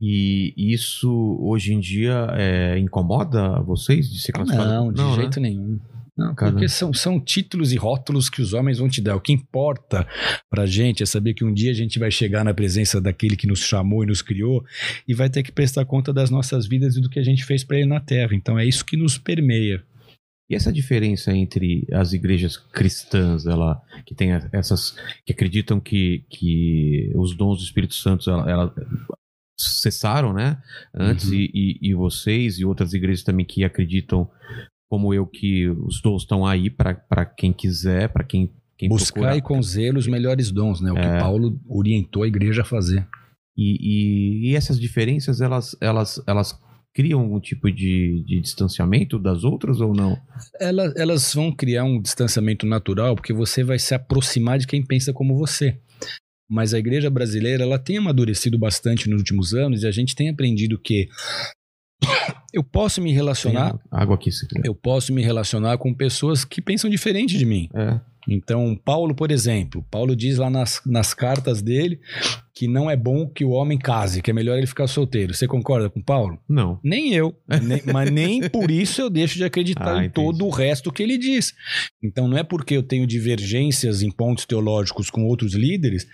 E 0.01 0.53
isso 0.57 1.37
hoje 1.41 1.73
em 1.73 1.79
dia 1.79 2.27
é, 2.31 2.77
incomoda 2.77 3.61
vocês 3.61 4.09
de 4.09 4.21
ser 4.21 4.33
classificado? 4.33 4.69
Não, 4.69 4.91
de 4.91 5.01
Não, 5.01 5.15
jeito 5.15 5.39
né? 5.39 5.49
nenhum. 5.49 5.79
Não, 6.15 6.35
porque 6.35 6.67
são, 6.67 6.93
são 6.93 7.19
títulos 7.19 7.71
e 7.71 7.75
rótulos 7.75 8.29
que 8.29 8.39
os 8.39 8.53
homens 8.53 8.77
vão 8.77 8.87
te 8.87 9.01
dar. 9.01 9.15
O 9.15 9.21
que 9.21 9.33
importa 9.33 10.07
pra 10.47 10.67
gente 10.67 11.01
é 11.01 11.05
saber 11.07 11.33
que 11.33 11.43
um 11.43 11.51
dia 11.51 11.71
a 11.71 11.73
gente 11.73 11.97
vai 11.97 12.11
chegar 12.11 12.43
na 12.43 12.53
presença 12.53 13.01
daquele 13.01 13.35
que 13.35 13.47
nos 13.47 13.61
chamou 13.61 14.03
e 14.03 14.07
nos 14.07 14.21
criou 14.21 14.63
e 15.07 15.13
vai 15.15 15.27
ter 15.27 15.41
que 15.41 15.51
prestar 15.51 15.85
conta 15.85 16.13
das 16.13 16.29
nossas 16.29 16.67
vidas 16.67 16.95
e 16.95 17.01
do 17.01 17.09
que 17.09 17.17
a 17.17 17.23
gente 17.23 17.43
fez 17.43 17.63
para 17.63 17.77
ele 17.77 17.87
na 17.87 17.99
terra. 17.99 18.35
Então 18.35 18.59
é 18.59 18.65
isso 18.65 18.85
que 18.85 18.95
nos 18.95 19.17
permeia. 19.17 19.83
E 20.53 20.55
essa 20.55 20.71
diferença 20.71 21.35
entre 21.35 21.87
as 21.91 22.13
igrejas 22.13 22.57
cristãs, 22.57 23.47
ela 23.47 23.81
que 24.05 24.13
tem 24.13 24.29
essas 24.51 24.95
que 25.25 25.33
acreditam 25.33 25.79
que, 25.79 26.23
que 26.29 27.11
os 27.15 27.35
dons 27.35 27.57
do 27.57 27.63
Espírito 27.63 27.95
Santo 27.95 28.29
ela, 28.29 28.47
ela 28.47 28.75
cessaram, 29.59 30.31
né? 30.31 30.61
Antes 30.93 31.29
uhum. 31.29 31.33
e, 31.33 31.79
e, 31.81 31.95
vocês 31.95 32.59
e 32.59 32.65
outras 32.65 32.93
igrejas 32.93 33.23
também 33.23 33.43
que 33.43 33.63
acreditam 33.63 34.29
como 34.87 35.11
eu 35.11 35.25
que 35.25 35.67
os 35.67 35.99
dons 35.99 36.21
estão 36.21 36.45
aí 36.45 36.69
para 36.69 37.25
quem 37.25 37.51
quiser, 37.51 38.09
para 38.09 38.23
quem, 38.23 38.53
quem 38.77 38.87
buscar 38.87 39.35
e 39.35 39.41
com 39.41 39.59
zelo 39.59 39.97
os 39.97 40.05
melhores 40.05 40.51
dons, 40.51 40.81
né? 40.81 40.91
O 40.91 40.97
é. 40.97 41.01
que 41.01 41.19
Paulo 41.19 41.59
orientou 41.67 42.21
a 42.21 42.27
igreja 42.27 42.61
a 42.61 42.65
fazer. 42.65 43.07
E, 43.57 43.77
e, 43.81 44.51
e 44.51 44.55
essas 44.55 44.79
diferenças 44.79 45.41
elas 45.41 45.75
elas 45.81 46.23
elas 46.27 46.61
criam 46.93 47.21
algum 47.21 47.39
tipo 47.39 47.71
de, 47.71 48.23
de 48.25 48.39
distanciamento 48.39 49.17
das 49.17 49.43
outras 49.43 49.81
ou 49.81 49.93
não? 49.93 50.17
Elas, 50.59 50.95
elas 50.95 51.33
vão 51.33 51.51
criar 51.51 51.83
um 51.83 51.99
distanciamento 51.99 52.65
natural 52.65 53.15
porque 53.15 53.33
você 53.33 53.63
vai 53.63 53.79
se 53.79 53.95
aproximar 53.95 54.59
de 54.59 54.67
quem 54.67 54.85
pensa 54.85 55.11
como 55.11 55.35
você. 55.35 55.79
Mas 56.49 56.73
a 56.73 56.79
igreja 56.79 57.09
brasileira 57.09 57.63
ela 57.63 57.79
tem 57.79 57.97
amadurecido 57.97 58.59
bastante 58.59 59.09
nos 59.09 59.19
últimos 59.19 59.53
anos 59.53 59.83
e 59.83 59.87
a 59.87 59.91
gente 59.91 60.15
tem 60.15 60.29
aprendido 60.29 60.77
que 60.77 61.09
eu 62.53 62.63
posso 62.63 63.01
me 63.01 63.11
relacionar. 63.11 63.79
água 63.89 64.15
aqui, 64.15 64.31
se 64.31 64.45
Eu 64.63 64.75
posso 64.75 65.11
me 65.11 65.23
relacionar 65.23 65.77
com 65.79 65.93
pessoas 65.93 66.45
que 66.45 66.61
pensam 66.61 66.89
diferente 66.89 67.37
de 67.37 67.45
mim. 67.45 67.69
É. 67.73 67.99
Então, 68.27 68.79
Paulo, 68.83 69.13
por 69.15 69.31
exemplo, 69.31 69.85
Paulo 69.89 70.15
diz 70.15 70.37
lá 70.37 70.49
nas, 70.49 70.81
nas 70.85 71.13
cartas 71.13 71.61
dele 71.61 71.99
que 72.55 72.67
não 72.67 72.89
é 72.89 72.95
bom 72.95 73.27
que 73.27 73.43
o 73.43 73.49
homem 73.49 73.77
case, 73.77 74.21
que 74.21 74.29
é 74.29 74.33
melhor 74.33 74.57
ele 74.57 74.67
ficar 74.67 74.87
solteiro. 74.87 75.33
Você 75.33 75.47
concorda 75.47 75.89
com 75.89 76.01
Paulo? 76.01 76.39
Não. 76.47 76.79
Nem 76.83 77.13
eu. 77.13 77.35
nem, 77.63 77.81
mas 77.91 78.11
nem 78.11 78.47
por 78.47 78.69
isso 78.69 79.01
eu 79.01 79.09
deixo 79.09 79.37
de 79.37 79.43
acreditar 79.43 79.97
ah, 79.97 80.05
em 80.05 80.09
todo 80.09 80.45
o 80.45 80.49
resto 80.49 80.91
que 80.91 81.01
ele 81.01 81.17
diz. 81.17 81.53
Então, 82.01 82.27
não 82.27 82.37
é 82.37 82.43
porque 82.43 82.77
eu 82.77 82.83
tenho 82.83 83.07
divergências 83.07 84.03
em 84.03 84.11
pontos 84.11 84.45
teológicos 84.45 85.09
com 85.09 85.25
outros 85.25 85.55
líderes 85.55 86.05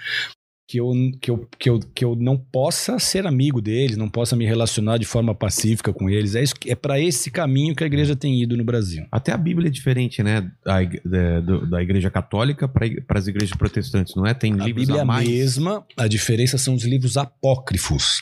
que 0.69 0.79
eu, 0.79 0.91
que, 1.19 1.31
eu, 1.31 1.49
que, 1.57 1.69
eu, 1.69 1.79
que 1.79 2.05
eu 2.05 2.15
não 2.15 2.37
possa 2.37 2.99
ser 2.99 3.25
amigo 3.25 3.59
deles, 3.59 3.97
não 3.97 4.07
possa 4.07 4.35
me 4.35 4.45
relacionar 4.45 4.99
de 4.99 5.05
forma 5.05 5.33
pacífica 5.33 5.91
com 5.91 6.07
eles. 6.07 6.35
É, 6.35 6.43
isso, 6.43 6.53
é 6.67 6.75
para 6.75 6.99
esse 6.99 7.31
caminho 7.31 7.75
que 7.75 7.83
a 7.83 7.87
igreja 7.87 8.15
tem 8.15 8.39
ido 8.39 8.55
no 8.55 8.63
Brasil. 8.63 9.03
Até 9.11 9.31
a 9.31 9.37
Bíblia 9.37 9.69
é 9.69 9.71
diferente, 9.71 10.21
né? 10.21 10.51
Da, 10.63 10.83
da, 10.83 11.57
da 11.65 11.81
igreja 11.81 12.11
católica 12.11 12.67
para 12.67 13.17
as 13.17 13.25
igrejas 13.25 13.57
protestantes, 13.57 14.13
não 14.15 14.27
é? 14.27 14.35
Tem 14.35 14.53
a 14.53 14.63
livros 14.63 14.85
Bíblia 14.85 15.01
a 15.01 15.05
mais. 15.05 15.27
mesma, 15.27 15.83
a 15.97 16.07
diferença 16.07 16.55
são 16.59 16.75
os 16.75 16.83
livros 16.83 17.17
apócrifos. 17.17 18.21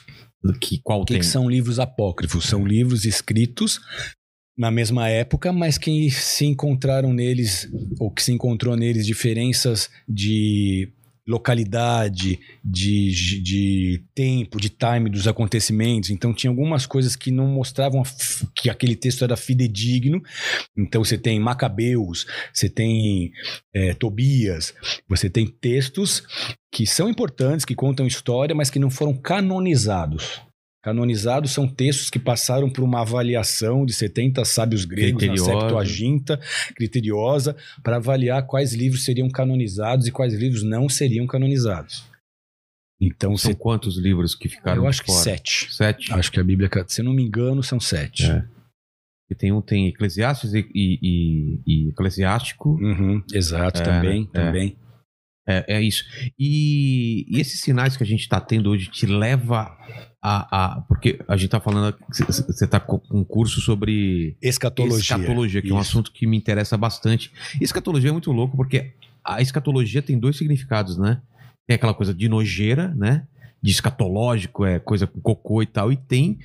Que, 0.61 0.79
qual 0.81 1.01
O 1.01 1.05
que, 1.05 1.15
tem? 1.15 1.19
que 1.19 1.25
são 1.25 1.49
livros 1.49 1.81
apócrifos? 1.81 2.45
São 2.45 2.65
livros 2.65 3.03
escritos 3.03 3.81
na 4.57 4.71
mesma 4.71 5.09
época, 5.09 5.51
mas 5.51 5.77
que 5.77 6.09
se 6.09 6.45
encontraram 6.45 7.11
neles, 7.11 7.69
ou 7.99 8.09
que 8.09 8.23
se 8.23 8.31
encontrou 8.31 8.77
neles 8.77 9.05
diferenças 9.05 9.89
de 10.07 10.93
localidade, 11.27 12.39
de, 12.63 13.41
de 13.41 14.03
tempo, 14.15 14.59
de 14.59 14.69
time 14.69 15.09
dos 15.09 15.27
acontecimentos. 15.27 16.09
Então 16.09 16.33
tinha 16.33 16.49
algumas 16.49 16.85
coisas 16.85 17.15
que 17.15 17.31
não 17.31 17.47
mostravam 17.47 18.03
que 18.55 18.69
aquele 18.69 18.95
texto 18.95 19.23
era 19.23 19.35
fidedigno. 19.35 20.21
Então 20.77 21.03
você 21.03 21.17
tem 21.17 21.39
Macabeus, 21.39 22.25
você 22.53 22.69
tem 22.69 23.31
é, 23.73 23.93
Tobias, 23.93 24.73
você 25.07 25.29
tem 25.29 25.45
textos 25.47 26.23
que 26.71 26.85
são 26.85 27.09
importantes, 27.09 27.65
que 27.65 27.75
contam 27.75 28.07
história, 28.07 28.55
mas 28.55 28.69
que 28.69 28.79
não 28.79 28.89
foram 28.89 29.13
canonizados. 29.13 30.41
Canonizados 30.83 31.51
são 31.51 31.67
textos 31.67 32.09
que 32.09 32.19
passaram 32.19 32.69
por 32.69 32.83
uma 32.83 33.01
avaliação 33.01 33.85
de 33.85 33.93
70 33.93 34.45
sábios 34.45 34.85
gregos 34.85 35.21
na 35.23 35.33
Criteriosa. 35.33 35.59
Septuaginta, 35.61 36.39
criteriosa, 36.75 37.55
para 37.83 37.97
avaliar 37.97 38.45
quais 38.45 38.73
livros 38.73 39.03
seriam 39.03 39.29
canonizados 39.29 40.07
e 40.07 40.11
quais 40.11 40.33
livros 40.33 40.63
não 40.63 40.87
seriam 40.87 41.25
canonizados. 41.27 42.05
Então, 43.01 43.37
São 43.37 43.51
você, 43.51 43.57
quantos 43.59 43.97
livros 43.97 44.33
que 44.33 44.47
ficaram 44.49 44.83
eu 44.83 44.87
acho 44.87 45.01
que 45.01 45.11
fora? 45.11 45.23
sete. 45.23 45.67
Sete. 45.73 46.13
Acho 46.13 46.31
que 46.31 46.39
a 46.39 46.43
Bíblia, 46.43 46.69
se 46.87 47.01
eu 47.01 47.05
não 47.05 47.13
me 47.13 47.23
engano, 47.23 47.61
são 47.61 47.79
sete. 47.79 48.25
É. 48.25 48.43
E 49.29 49.35
tem 49.35 49.51
um 49.51 49.61
tem 49.61 49.87
Eclesiastes 49.87 50.53
e, 50.53 50.59
e, 50.73 50.99
e- 51.03 51.61
e 51.67 51.89
Eclesiástico. 51.89 52.69
Uhum, 52.81 53.21
exato, 53.33 53.81
É, 53.81 53.83
também, 53.83 54.29
é. 54.33 54.39
também. 54.39 54.77
É, 55.49 55.75
é 55.77 55.81
isso. 55.81 56.03
E, 56.39 57.25
e 57.29 57.39
esses 57.39 57.59
sinais 57.61 57.95
que 57.95 58.03
a 58.03 58.05
gente 58.05 58.21
está 58.21 58.39
tendo 58.41 58.69
hoje 58.69 58.89
te 58.89 59.05
leva 59.05 59.77
a, 60.21 60.75
a- 60.77 60.81
Porque 60.81 61.19
a 61.27 61.35
gente 61.35 61.45
está 61.47 61.59
falando. 61.59 61.95
Você 62.11 62.65
está 62.65 62.79
com 62.79 63.01
um 63.11 63.23
curso 63.23 63.61
sobre 63.61 64.35
Escatologia. 64.41 64.99
escatologia, 64.99 65.61
que 65.61 65.69
é 65.69 65.73
um 65.73 65.79
Isso. 65.79 65.89
assunto 65.91 66.11
que 66.11 66.25
me 66.27 66.37
interessa 66.37 66.77
bastante. 66.77 67.31
Escatologia 67.61 68.09
é 68.09 68.13
muito 68.13 68.31
louco 68.31 68.55
porque 68.57 68.93
a 69.23 69.41
escatologia 69.41 70.01
tem 70.01 70.17
dois 70.17 70.37
significados, 70.37 70.97
né? 70.97 71.21
Tem 71.67 71.75
aquela 71.75 71.93
coisa 71.93 72.13
de 72.13 72.27
nojeira, 72.29 72.93
né? 72.95 73.25
De 73.61 73.71
escatológico, 73.71 74.63
é 74.65 74.79
coisa 74.79 75.05
com 75.07 75.19
cocô 75.19 75.61
e 75.61 75.65
tal, 75.65 75.91
e 75.91 75.97
tem 75.97 76.37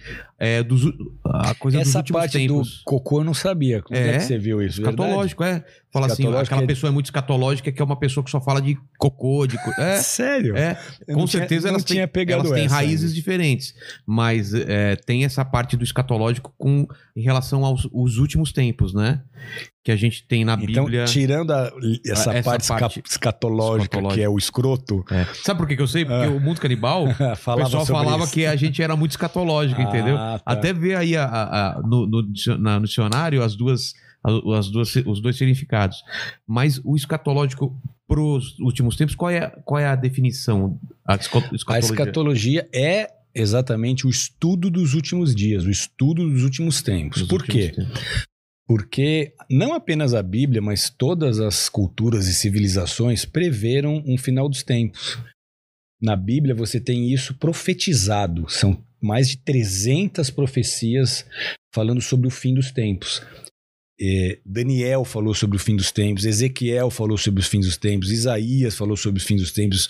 é, 0.45 0.63
dos, 0.63 0.83
a 1.25 1.55
coisa 1.55 1.79
dos 1.79 1.89
Essa 1.89 1.99
últimos 2.01 2.21
parte 2.21 2.33
tempos. 2.39 2.79
do 2.79 2.85
cocô 2.85 3.21
eu 3.21 3.25
não 3.25 3.33
sabia. 3.35 3.81
Como 3.81 3.97
é, 3.97 4.09
É, 4.09 4.13
que 4.19 4.25
você 4.25 4.37
viu 4.39 4.61
isso? 4.61 4.83
Verdade? 4.83 5.01
Escatológico, 5.03 5.45
é. 5.45 5.65
Fala 5.93 6.07
assim, 6.07 6.27
aquela 6.35 6.63
é- 6.63 6.67
pessoa 6.67 6.89
é 6.89 6.93
muito 6.93 7.07
escatológica, 7.07 7.71
que 7.71 7.81
é 7.81 7.85
uma 7.85 7.99
pessoa 7.99 8.25
que 8.25 8.31
só 8.31 8.41
fala 8.41 8.61
de 8.63 8.79
cocô, 8.99 9.47
de. 9.47 9.57
É, 9.79 9.97
Sério? 10.03 10.57
é. 10.57 10.77
Eu 11.07 11.17
com 11.17 11.27
tinha- 11.27 11.41
certeza 11.43 11.69
não 11.69 11.75
elas 11.75 11.85
tinha 11.85 12.09
têm, 12.09 12.27
elas 12.31 12.51
têm 12.51 12.65
essa 12.65 12.75
raízes 12.75 13.05
ainda. 13.11 13.15
diferentes. 13.15 13.75
Mas 14.07 14.53
é, 14.55 14.97
tem 14.97 15.25
essa 15.25 15.45
parte 15.45 15.77
do 15.77 15.85
escatológico 15.85 16.53
com, 16.59 16.87
em 17.15 17.23
relação 17.23 17.65
aos 17.65 17.87
os 17.93 18.17
últimos 18.19 18.53
tempos, 18.53 18.93
né? 18.95 19.21
Que 19.85 19.91
a 19.93 19.97
gente 19.97 20.25
tem 20.27 20.45
na 20.45 20.55
Então, 20.55 20.85
Bíblia. 20.85 21.05
tirando 21.05 21.51
a- 21.53 21.71
essa, 22.07 22.33
Essa 22.33 22.43
parte, 22.43 22.69
parte 22.69 23.03
escatológica, 23.05 23.83
escatológica. 23.85 24.15
que 24.15 24.25
é 24.25 24.29
o 24.29 24.39
escroto, 24.39 25.05
É. 25.11 25.27
Sabe 25.43 25.59
por 25.59 25.67
que, 25.69 25.77
que 25.77 25.83
eu 25.83 25.89
sei? 25.89 26.05
Porque 26.05 26.25
Ah. 26.25 26.31
o 26.31 26.41
mundo 26.41 26.61
canibal, 26.61 27.05
o 27.09 27.37
falava 27.37 27.65
pessoal 27.65 27.85
falava 27.87 28.25
isso. 28.25 28.33
que 28.33 28.47
a 28.47 28.57
gente 28.57 28.81
era 28.83 28.97
muito 28.97 29.11
escatológico, 29.11 29.81
entendeu? 29.83 30.17
Ah, 30.35 30.39
tá. 30.39 30.53
Até 30.53 30.73
ver 30.73 30.97
aí 30.97 31.17
a- 31.17 31.25
a- 31.25 31.79
a- 31.79 31.83
no, 31.83 32.07
no 32.07 32.23
na- 32.59 32.79
no 32.81 32.87
dicionário 32.87 33.43
as 33.43 33.55
duas, 33.57 33.95
as 34.55 34.69
duas, 34.69 34.95
os 34.97 35.21
dois 35.21 35.37
significados. 35.37 35.99
Mas 36.47 36.81
o 36.85 36.95
escatológico 36.97 37.77
pros 38.07 38.59
últimos 38.61 38.97
tempos, 38.97 39.15
qual 39.15 39.31
é, 39.31 39.49
qual 39.65 39.81
é 39.81 39.87
a 39.87 39.97
definição? 39.97 40.79
A 41.07 41.17
esco- 41.17 41.39
A 41.39 41.55
escatologia. 41.55 41.91
escatologia 41.95 42.69
é 42.75 43.09
exatamente 43.35 44.07
o 44.07 44.11
estudo 44.11 44.71
dos 44.71 44.93
últimos 44.95 45.35
dias, 45.35 45.65
o 45.65 45.71
estudo 45.71 46.29
dos 46.29 46.43
últimos 46.43 46.83
tempos. 46.83 47.21
Dos 47.21 47.29
Por 47.29 47.41
últimos 47.41 47.67
quê? 47.67 47.73
tempos. 47.73 48.03
Porque 48.67 49.35
não 49.51 49.75
apenas 49.75 50.15
a 50.15 50.23
Bíblia, 50.23 50.63
mas 50.63 50.89
todas 50.89 51.41
as 51.41 51.69
culturas 51.69 52.27
e 52.29 52.35
civilizações 52.35 53.25
preveram 53.25 54.03
um 54.07 54.17
final 54.17 54.49
dos 54.49 54.63
tempos. 54.63 55.19
Na 56.01 56.15
Bíblia 56.17 56.55
você 56.55 56.81
tem 56.81 57.13
isso 57.13 57.35
profetizado. 57.35 58.45
São 58.49 58.83
mais 59.03 59.29
de 59.29 59.39
300 59.39 60.31
profecias 60.31 61.27
falando 61.75 62.01
sobre 62.01 62.29
o 62.29 62.31
fim 62.31 62.55
dos 62.55 62.71
tempos. 62.71 63.23
É, 64.01 64.39
Daniel 64.45 65.05
falou 65.05 65.35
sobre 65.35 65.57
o 65.57 65.61
fim 65.61 65.77
dos 65.77 65.93
tempos, 65.93 66.25
Ezequiel 66.25 66.91
falou 66.91 67.17
sobre 67.17 67.41
os 67.41 67.47
fins 67.47 67.67
dos 67.67 67.77
tempos, 67.77 68.11
Isaías 68.11 68.77
falou 68.77 68.97
sobre 68.97 69.21
os 69.21 69.27
fins 69.27 69.41
dos 69.41 69.53
tempos, 69.53 69.89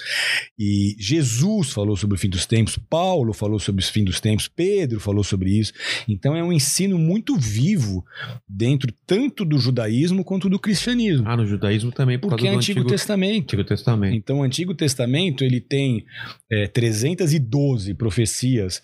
e 0.58 0.96
Jesus 0.98 1.70
falou 1.70 1.96
sobre 1.96 2.16
o 2.16 2.18
fim 2.18 2.28
dos 2.28 2.44
tempos, 2.44 2.78
Paulo 2.90 3.32
falou 3.32 3.58
sobre 3.58 3.82
os 3.82 3.88
fins 3.88 4.04
dos 4.04 4.20
tempos, 4.20 4.48
Pedro 4.48 5.00
falou 5.00 5.24
sobre 5.24 5.50
isso. 5.50 5.72
Então 6.08 6.36
é 6.36 6.42
um 6.42 6.52
ensino 6.52 6.98
muito 6.98 7.36
vivo 7.36 8.04
dentro 8.48 8.92
tanto 9.06 9.44
do 9.44 9.58
judaísmo 9.58 10.24
quanto 10.24 10.48
do 10.48 10.58
cristianismo. 10.58 11.26
Ah, 11.26 11.36
no 11.36 11.46
judaísmo 11.46 11.90
também, 11.92 12.18
por 12.18 12.28
Porque 12.28 12.46
é 12.46 12.50
causa 12.50 12.58
Antigo, 12.58 12.80
Antigo, 12.80 12.90
Testamento. 12.90 13.42
Antigo 13.44 13.64
Testamento. 13.64 14.14
Então, 14.14 14.40
o 14.40 14.42
Antigo 14.42 14.74
Testamento 14.74 15.44
ele 15.44 15.60
tem 15.60 16.04
é, 16.50 16.66
312 16.66 17.94
profecias 17.94 18.82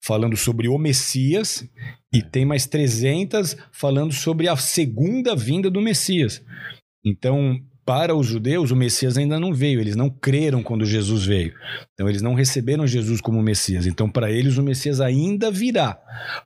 falando 0.00 0.36
sobre 0.36 0.68
o 0.68 0.78
Messias 0.78 1.68
e 2.12 2.22
tem 2.22 2.44
mais 2.44 2.66
300 2.66 3.56
falando 3.70 4.12
sobre 4.12 4.48
a 4.48 4.56
segunda 4.56 5.36
vinda 5.36 5.70
do 5.70 5.80
Messias. 5.80 6.42
Então, 7.04 7.60
para 7.84 8.14
os 8.14 8.26
judeus, 8.26 8.70
o 8.70 8.76
Messias 8.76 9.16
ainda 9.16 9.40
não 9.40 9.54
veio, 9.54 9.80
eles 9.80 9.96
não 9.96 10.10
creram 10.10 10.62
quando 10.62 10.84
Jesus 10.84 11.24
veio. 11.24 11.54
Então, 11.94 12.08
eles 12.08 12.20
não 12.20 12.34
receberam 12.34 12.86
Jesus 12.86 13.20
como 13.20 13.42
Messias. 13.42 13.86
Então, 13.86 14.10
para 14.10 14.30
eles, 14.30 14.58
o 14.58 14.62
Messias 14.62 15.00
ainda 15.00 15.50
virá. 15.50 15.98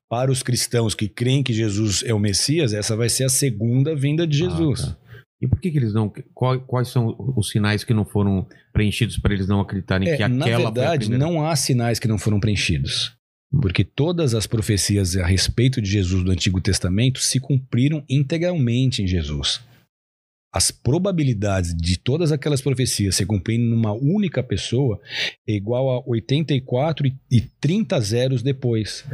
Para 0.08 0.30
os 0.30 0.42
cristãos 0.42 0.94
que 0.94 1.08
creem 1.08 1.42
que 1.42 1.52
Jesus 1.52 2.04
é 2.06 2.14
o 2.14 2.18
Messias, 2.18 2.72
essa 2.72 2.96
vai 2.96 3.08
ser 3.08 3.24
a 3.24 3.28
segunda 3.28 3.94
vinda 3.94 4.26
de 4.26 4.38
Jesus. 4.38 4.84
Ah, 4.84 4.86
tá. 4.92 4.98
E 5.40 5.48
por 5.48 5.60
que, 5.60 5.72
que 5.72 5.78
eles 5.78 5.92
não. 5.92 6.12
quais 6.32 6.88
são 6.88 7.16
os 7.36 7.50
sinais 7.50 7.82
que 7.82 7.92
não 7.92 8.04
foram 8.04 8.46
preenchidos 8.72 9.18
para 9.18 9.34
eles 9.34 9.48
não 9.48 9.60
acreditarem 9.60 10.08
É, 10.08 10.16
que 10.16 10.22
aquela 10.22 10.38
na 10.38 10.70
verdade, 10.70 11.10
não 11.10 11.44
há 11.44 11.56
sinais 11.56 11.98
que 11.98 12.06
não 12.06 12.16
foram 12.16 12.38
preenchidos. 12.38 13.16
Porque 13.60 13.84
todas 13.84 14.34
as 14.34 14.46
profecias 14.46 15.16
a 15.16 15.26
respeito 15.26 15.80
de 15.80 15.90
Jesus 15.90 16.24
do 16.24 16.30
Antigo 16.30 16.60
Testamento 16.60 17.20
se 17.20 17.38
cumpriram 17.38 18.02
integralmente 18.08 19.02
em 19.02 19.06
Jesus. 19.06 19.60
As 20.54 20.70
probabilidades 20.70 21.74
de 21.74 21.98
todas 21.98 22.30
aquelas 22.30 22.60
profecias 22.60 23.16
se 23.16 23.24
cumprirem 23.24 23.66
numa 23.66 23.92
única 23.92 24.42
pessoa 24.42 25.00
é 25.46 25.52
igual 25.54 25.90
a 25.90 26.02
84 26.06 27.06
e- 27.06 27.14
e 27.30 27.40
30 27.40 27.98
zeros 28.00 28.42
depois. 28.42 29.04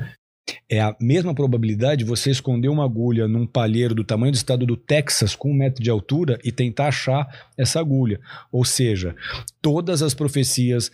É 0.69 0.81
a 0.81 0.95
mesma 1.01 1.35
probabilidade 1.35 2.05
de 2.05 2.09
você 2.09 2.31
esconder 2.31 2.69
uma 2.69 2.85
agulha 2.85 3.27
num 3.27 3.47
palheiro 3.47 3.95
do 3.95 4.05
tamanho 4.05 4.33
do 4.33 4.37
estado 4.37 4.67
do 4.67 4.77
Texas 4.77 5.35
com 5.35 5.51
um 5.51 5.55
metro 5.55 5.83
de 5.83 5.91
altura 5.91 6.39
e 6.45 6.53
tentar 6.53 6.89
achar 6.89 7.27
essa 7.57 7.81
agulha. 7.81 8.21
Ou 8.51 8.65
seja, 8.65 9.15
todas 9.61 10.03
as 10.03 10.15
profecias 10.15 10.91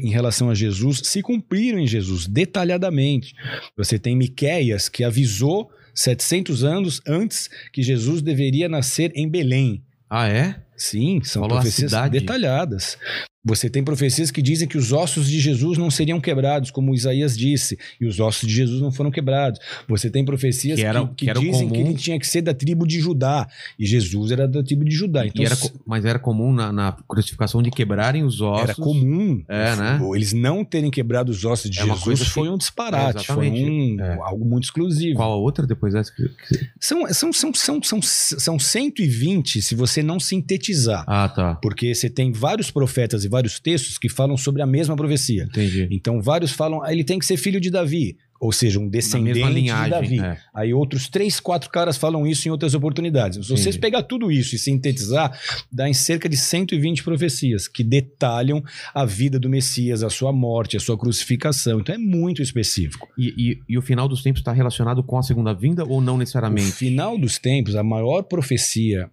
em 0.00 0.10
relação 0.10 0.50
a 0.50 0.54
Jesus 0.54 1.02
se 1.04 1.22
cumpriram 1.22 1.78
em 1.78 1.86
Jesus, 1.86 2.26
detalhadamente. 2.26 3.34
Você 3.76 3.98
tem 3.98 4.16
Miqueias 4.16 4.88
que 4.88 5.04
avisou 5.04 5.70
700 5.94 6.64
anos 6.64 7.00
antes 7.06 7.50
que 7.72 7.82
Jesus 7.82 8.22
deveria 8.22 8.68
nascer 8.68 9.12
em 9.14 9.28
Belém. 9.28 9.82
Ah, 10.08 10.28
é? 10.28 10.56
Sim, 10.76 11.22
são 11.22 11.42
Falou 11.42 11.58
profecias 11.58 11.92
detalhadas. 12.10 12.98
Você 13.44 13.68
tem 13.68 13.82
profecias 13.82 14.30
que 14.30 14.40
dizem 14.40 14.68
que 14.68 14.78
os 14.78 14.92
ossos 14.92 15.28
de 15.28 15.40
Jesus 15.40 15.76
não 15.76 15.90
seriam 15.90 16.20
quebrados, 16.20 16.70
como 16.70 16.94
Isaías 16.94 17.36
disse, 17.36 17.76
e 18.00 18.06
os 18.06 18.20
ossos 18.20 18.48
de 18.48 18.54
Jesus 18.54 18.80
não 18.80 18.92
foram 18.92 19.10
quebrados. 19.10 19.58
Você 19.88 20.08
tem 20.08 20.24
profecias 20.24 20.76
Que 20.76 20.82
que, 20.82 20.86
era- 20.86 21.06
que 21.08 21.26
que 21.26 21.40
dizem 21.40 21.68
que 21.68 21.74
comum. 21.78 21.86
ele 21.90 21.94
tinha 21.98 22.18
que 22.20 22.26
ser 22.26 22.40
da 22.42 22.54
tribo 22.54 22.86
de 22.86 23.00
Judá, 23.00 23.48
e 23.76 23.84
Jesus 23.84 24.30
era 24.30 24.46
da 24.46 24.62
tribo 24.62 24.84
de 24.84 24.92
Judá. 24.94 25.26
Então 25.26 25.44
era 25.44 25.56
mas 25.84 26.04
era 26.04 26.18
comum 26.20 26.52
na, 26.52 26.72
na 26.72 26.92
crucificação 27.08 27.60
de 27.62 27.70
quebrarem 27.72 28.22
os 28.22 28.40
ossos. 28.40 28.62
era 28.62 28.74
comum. 28.76 29.42
É, 29.48 29.74
né? 29.74 30.00
Eles 30.14 30.32
não 30.32 30.64
terem 30.64 30.90
quebrado 30.90 31.32
os 31.32 31.44
ossos 31.44 31.68
de 31.68 31.80
É 31.80 31.84
Jesus 31.84 32.20
que- 32.20 32.30
foi 32.30 32.48
um 32.48 32.56
disparate, 32.56 33.28
É, 33.28 33.34
foi 33.34 33.50
um, 33.50 34.00
É. 34.00 34.18
algo 34.22 34.44
muito 34.44 34.64
exclusivo. 34.64 35.16
Qual 35.16 35.32
a 35.32 35.36
outra 35.36 35.66
depois 35.66 35.94
dessa? 35.94 36.12
que- 36.14 36.28
que- 36.28 36.68
São, 36.78 37.12
são, 37.12 37.32
são, 37.32 37.52
são, 37.52 37.82
são, 37.82 38.00
são 38.02 38.56
120 38.58 39.60
se 39.62 39.74
você 39.74 40.00
não 40.02 40.20
sintetizar. 40.20 41.04
Ah, 41.08 41.28
tá. 41.28 41.54
Porque 41.56 41.92
você 41.94 42.08
tem 42.08 42.30
vários 42.30 42.70
profetas 42.70 43.24
e 43.24 43.28
vários 43.32 43.58
textos 43.58 43.98
que 43.98 44.08
falam 44.08 44.36
sobre 44.36 44.62
a 44.62 44.66
mesma 44.66 44.94
profecia. 44.94 45.44
Entendi. 45.44 45.88
Então, 45.90 46.20
vários 46.20 46.52
falam, 46.52 46.82
ah, 46.84 46.92
ele 46.92 47.02
tem 47.04 47.18
que 47.18 47.26
ser 47.26 47.36
filho 47.36 47.60
de 47.60 47.70
Davi. 47.70 48.16
ou 48.44 48.50
seja, 48.50 48.80
um 48.80 48.88
descendente 48.88 49.34
mesma 49.38 49.50
de 49.50 49.54
linhagem. 49.54 49.90
Davi. 49.90 50.18
é. 50.18 50.36
Aí 50.52 50.74
outros 50.74 51.08
três, 51.08 51.38
quatro 51.38 51.70
caras 51.70 51.96
falam 51.96 52.26
isso 52.26 52.48
em 52.48 52.50
outras 52.50 52.74
oportunidades. 52.74 53.46
Se 53.46 53.52
vocês 53.56 53.76
pegar 53.76 54.02
tudo 54.02 54.32
isso 54.32 54.56
e 54.56 54.58
sintetizar, 54.58 55.30
dá 55.70 55.88
em 55.88 55.94
cerca 55.94 56.28
de 56.28 56.36
120 56.36 57.04
profecias 57.04 57.68
que 57.68 57.84
detalham 57.84 58.60
a 58.92 59.04
vida 59.04 59.38
do 59.38 59.48
Messias, 59.48 60.02
a 60.02 60.10
sua 60.10 60.32
morte, 60.32 60.76
a 60.76 60.80
sua 60.80 60.98
crucificação. 60.98 61.78
Então 61.78 61.94
é 61.94 61.98
muito 61.98 62.42
específico. 62.42 63.06
E, 63.16 63.28
e- 63.52 63.58
e 63.68 63.78
o 63.78 63.82
final 63.82 64.08
dos 64.08 64.24
tempos 64.24 64.40
está 64.40 64.50
relacionado 64.52 65.04
com 65.04 65.16
a 65.16 65.22
segunda 65.22 65.54
vinda 65.54 65.84
ou 65.84 66.00
não 66.00 66.16
O 66.16 66.18
necessariamente? 66.18 66.72
final 66.72 67.16
dos 67.16 67.38
tempos, 67.38 67.76
a 67.76 67.84
maior 67.84 68.22
profecia, 68.24 69.08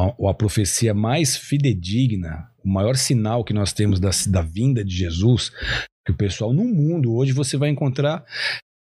a, 0.00 0.30
a 0.30 0.34
profecia 0.34 0.94
mais 0.94 1.36
fidedigna, 1.36 2.50
o 2.64 2.68
maior 2.68 2.96
sinal 2.96 3.44
que 3.44 3.52
nós 3.52 3.72
temos 3.72 3.98
da, 4.00 4.10
da 4.28 4.42
vinda 4.42 4.84
de 4.84 4.94
Jesus, 4.94 5.50
que 6.04 6.12
o 6.12 6.16
pessoal 6.16 6.52
no 6.52 6.64
mundo 6.64 7.14
hoje 7.14 7.32
você 7.32 7.56
vai 7.56 7.68
encontrar 7.68 8.24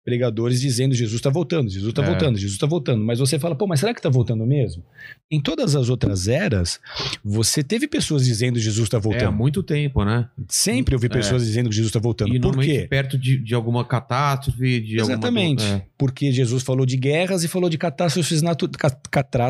pregadores 0.04 0.60
dizendo 0.60 0.94
Jesus 0.94 1.16
está 1.18 1.30
voltando, 1.30 1.70
Jesus 1.70 1.88
está 1.90 2.02
É. 2.02 2.06
voltando, 2.06 2.36
Jesus 2.36 2.52
está 2.54 2.66
voltando. 2.66 3.02
Mas 3.02 3.18
você 3.18 3.38
fala, 3.38 3.54
pô, 3.54 3.66
mas 3.66 3.80
será 3.80 3.94
que 3.94 4.00
está 4.00 4.10
voltando 4.10 4.44
mesmo? 4.46 4.84
Em 5.30 5.40
todas 5.40 5.74
as 5.74 5.88
outras 5.88 6.28
eras, 6.28 6.78
você 7.24 7.62
teve 7.62 7.88
pessoas 7.88 8.24
dizendo 8.24 8.58
Jesus 8.58 8.86
está 8.86 8.98
É, 8.98 9.00
há 9.00 9.02
voltando. 9.02 9.32
muito 9.32 9.62
tempo, 9.62 10.04
né? 10.04 10.28
Sempre 10.48 10.94
ouvi 10.94 11.08
pessoas 11.08 11.44
dizendo 11.46 11.70
que 11.70 11.74
Jesus 11.74 11.88
está 11.90 11.98
voltando. 11.98 12.34
E 12.34 12.40
Por 12.40 12.58
quê? 12.58 12.86
perto 12.88 13.16
de, 13.16 13.38
de 13.38 13.54
alguma 13.54 13.84
catástrofe, 13.84 14.80
de 14.80 15.00
Exatamente. 15.00 15.64
alguma... 15.64 15.84
Porque 15.96 16.30
Jesus 16.30 16.62
falou 16.62 16.84
de 16.84 16.96
guerras 16.98 17.42
e 17.42 17.48
falou 17.48 17.70
de 17.70 17.78
catástrofes, 17.78 18.42
natu 18.42 18.68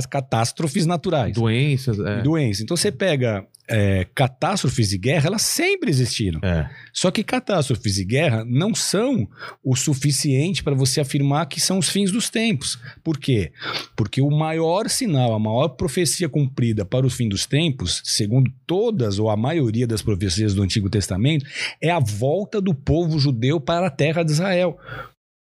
catástrofes 0.08 0.84
É, 0.84 0.88
naturais. 0.88 1.34
doenças. 1.34 1.98
É. 1.98 2.22
Doença. 2.22 2.62
Então 2.62 2.76
você 2.76 2.92
pega 2.92 3.44
é, 3.68 4.06
catástrofes 4.14 4.92
e 4.92 4.98
guerra, 4.98 5.28
elas 5.28 5.42
sempre 5.42 5.90
existiram. 5.90 6.40
É. 6.42 6.68
Só 6.92 7.10
que 7.10 7.24
catástrofes 7.24 7.98
e 7.98 8.04
guerra 8.04 8.44
não 8.44 8.74
são 8.74 9.28
o 9.62 9.74
suficiente 9.74 10.62
para 10.62 10.74
você 10.74 11.00
afirmar 11.00 11.46
que 11.46 11.60
são 11.60 11.78
os 11.78 11.88
fins 11.88 12.10
dos 12.10 12.28
tempos. 12.28 12.78
Por 13.02 13.18
quê? 13.18 13.52
Porque 13.96 14.20
o 14.20 14.30
maior 14.30 14.88
sinal, 14.88 15.34
a 15.34 15.38
maior 15.38 15.68
profecia 15.68 16.28
cumprida 16.28 16.84
para 16.84 17.06
o 17.06 17.10
fim 17.10 17.28
dos 17.28 17.46
tempos, 17.46 18.02
segundo 18.04 18.52
todas 18.66 19.18
ou 19.18 19.30
a 19.30 19.36
maioria 19.36 19.86
das 19.86 20.02
profecias 20.02 20.54
do 20.54 20.62
Antigo 20.62 20.90
Testamento, 20.90 21.46
é 21.80 21.90
a 21.90 21.98
volta 21.98 22.60
do 22.60 22.74
povo 22.74 23.18
judeu 23.18 23.60
para 23.60 23.86
a 23.86 23.90
terra 23.90 24.22
de 24.22 24.32
Israel. 24.32 24.78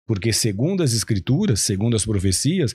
Porque, 0.08 0.32
segundo 0.32 0.82
as 0.82 0.94
Escrituras, 0.94 1.60
segundo 1.60 1.96
as 1.96 2.06
profecias, 2.06 2.74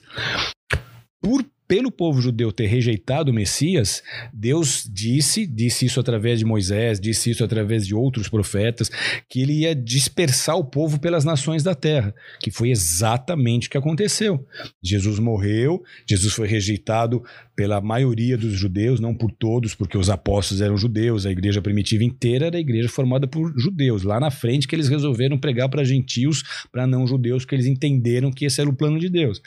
por, 1.19 1.43
pelo 1.73 1.91
povo 1.91 2.21
judeu 2.21 2.51
ter 2.51 2.67
rejeitado 2.67 3.31
o 3.31 3.33
Messias, 3.33 4.03
Deus 4.31 4.87
disse, 4.87 5.47
disse 5.47 5.87
isso 5.87 5.99
através 5.99 6.37
de 6.37 6.45
Moisés, 6.45 6.99
disse 6.99 7.31
isso 7.31 7.43
através 7.43 7.87
de 7.87 7.95
outros 7.95 8.29
profetas, 8.29 8.91
que 9.27 9.41
ele 9.41 9.61
ia 9.61 9.73
dispersar 9.73 10.55
o 10.55 10.63
povo 10.63 10.99
pelas 10.99 11.25
nações 11.25 11.63
da 11.63 11.73
terra, 11.73 12.13
que 12.39 12.51
foi 12.51 12.69
exatamente 12.69 13.67
o 13.67 13.71
que 13.71 13.77
aconteceu. 13.79 14.45
Jesus 14.83 15.17
morreu, 15.17 15.81
Jesus 16.07 16.31
foi 16.31 16.47
rejeitado 16.47 17.23
pela 17.55 17.81
maioria 17.81 18.37
dos 18.37 18.53
judeus, 18.53 18.99
não 18.99 19.15
por 19.15 19.31
todos, 19.31 19.73
porque 19.73 19.97
os 19.97 20.11
apóstolos 20.11 20.61
eram 20.61 20.77
judeus, 20.77 21.25
a 21.25 21.31
igreja 21.31 21.59
primitiva 21.59 22.03
inteira 22.03 22.45
era 22.45 22.57
a 22.57 22.61
igreja 22.61 22.87
formada 22.87 23.27
por 23.27 23.51
judeus. 23.57 24.03
Lá 24.03 24.19
na 24.19 24.29
frente 24.29 24.67
que 24.67 24.75
eles 24.75 24.89
resolveram 24.89 25.39
pregar 25.39 25.69
para 25.69 25.83
gentios, 25.83 26.43
para 26.71 26.85
não 26.85 27.07
judeus, 27.07 27.43
porque 27.43 27.55
eles 27.55 27.65
entenderam 27.65 28.31
que 28.31 28.45
esse 28.45 28.61
era 28.61 28.69
o 28.69 28.75
plano 28.75 28.99
de 28.99 29.09
Deus. 29.09 29.41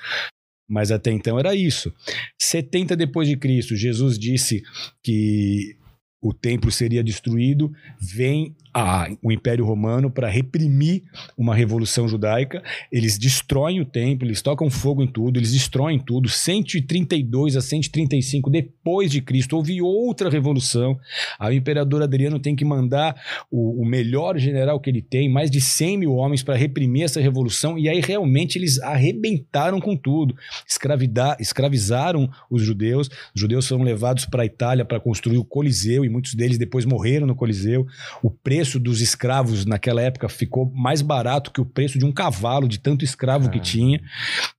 Mas 0.69 0.91
até 0.91 1.13
então 1.13 1.39
era 1.39 1.55
isso. 1.55 1.93
70 2.39 2.97
depois 2.97 3.29
de 3.29 3.37
Cristo, 3.37 3.77
Jesus 3.77 4.19
disse 4.19 4.63
que 5.03 5.77
o 6.21 6.33
templo 6.33 6.73
seria 6.73 7.05
destruído, 7.05 7.73
vem 8.01 8.57
a, 8.77 9.09
o 9.23 9.33
Império 9.33 9.65
Romano 9.65 10.11
para 10.11 10.29
reprimir 10.29 11.05
uma 11.37 11.55
revolução 11.55 12.07
judaica. 12.07 12.63
Eles 12.93 13.17
destroem 13.17 13.81
o 13.81 13.87
templo, 13.87 14.29
eles 14.29 14.43
tocam 14.43 14.69
fogo 14.69 15.03
em 15.03 15.07
tudo, 15.07 15.39
eles 15.39 15.53
destroem 15.53 15.99
tudo. 15.99 16.29
132 16.29 17.57
a 17.57 17.63
135 17.63 18.51
depois 18.51 19.11
de 19.11 19.23
Cristo 19.23 19.57
houve 19.57 19.81
outra 19.81 20.29
revolução. 20.29 20.99
O 21.41 21.51
imperador 21.51 22.03
Adriano 22.03 22.39
tem 22.39 22.55
que 22.55 22.67
mandar 22.67 23.19
o, 23.51 23.81
o 23.81 23.87
melhor 23.87 24.39
general 24.39 24.79
que 24.79 24.91
ele 24.91 25.01
tem, 25.01 25.27
mais 25.27 25.51
de 25.51 25.59
100 25.59 25.97
mil 25.97 26.13
homens 26.13 26.43
para 26.43 26.55
reprimir 26.55 27.05
essa 27.05 27.19
revolução. 27.19 27.79
E 27.79 27.89
aí 27.89 28.03
realmente 28.03 28.59
eles 28.59 28.79
arrebentaram 28.81 29.81
com 29.81 29.97
tudo, 29.97 30.37
Escravida- 30.69 31.37
escravizaram 31.41 32.29
os 32.51 32.61
judeus. 32.61 33.09
Os 33.35 33.41
judeus 33.41 33.67
foram 33.67 33.85
levados 33.85 34.27
para 34.27 34.43
a 34.43 34.47
Itália 34.47 34.85
para 34.85 35.01
construir 35.01 35.39
o 35.39 35.45
Coliseu 35.45 36.05
e 36.05 36.11
muitos 36.11 36.35
deles 36.35 36.59
depois 36.59 36.85
morreram 36.85 37.27
no 37.27 37.35
Coliseu. 37.35 37.87
O 38.23 38.29
preço 38.29 38.66
dos 38.75 39.01
escravos 39.01 39.65
naquela 39.65 40.03
época 40.03 40.29
ficou 40.29 40.71
mais 40.75 41.01
barato 41.01 41.51
que 41.53 41.61
o 41.61 41.65
preço 41.65 41.99
de 41.99 42.05
um 42.05 42.13
cavalo, 42.13 42.69
de 42.69 42.79
tanto 42.79 43.05
escravo 43.05 43.51
que 43.51 43.59
Ah. 43.59 43.63
tinha. 43.63 44.01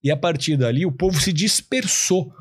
E 0.04 0.10
a 0.10 0.18
partir 0.18 0.56
dali 0.58 0.86
o 0.86 0.92
povo 0.92 1.20
se 1.20 1.34
dispersou. 1.34 2.32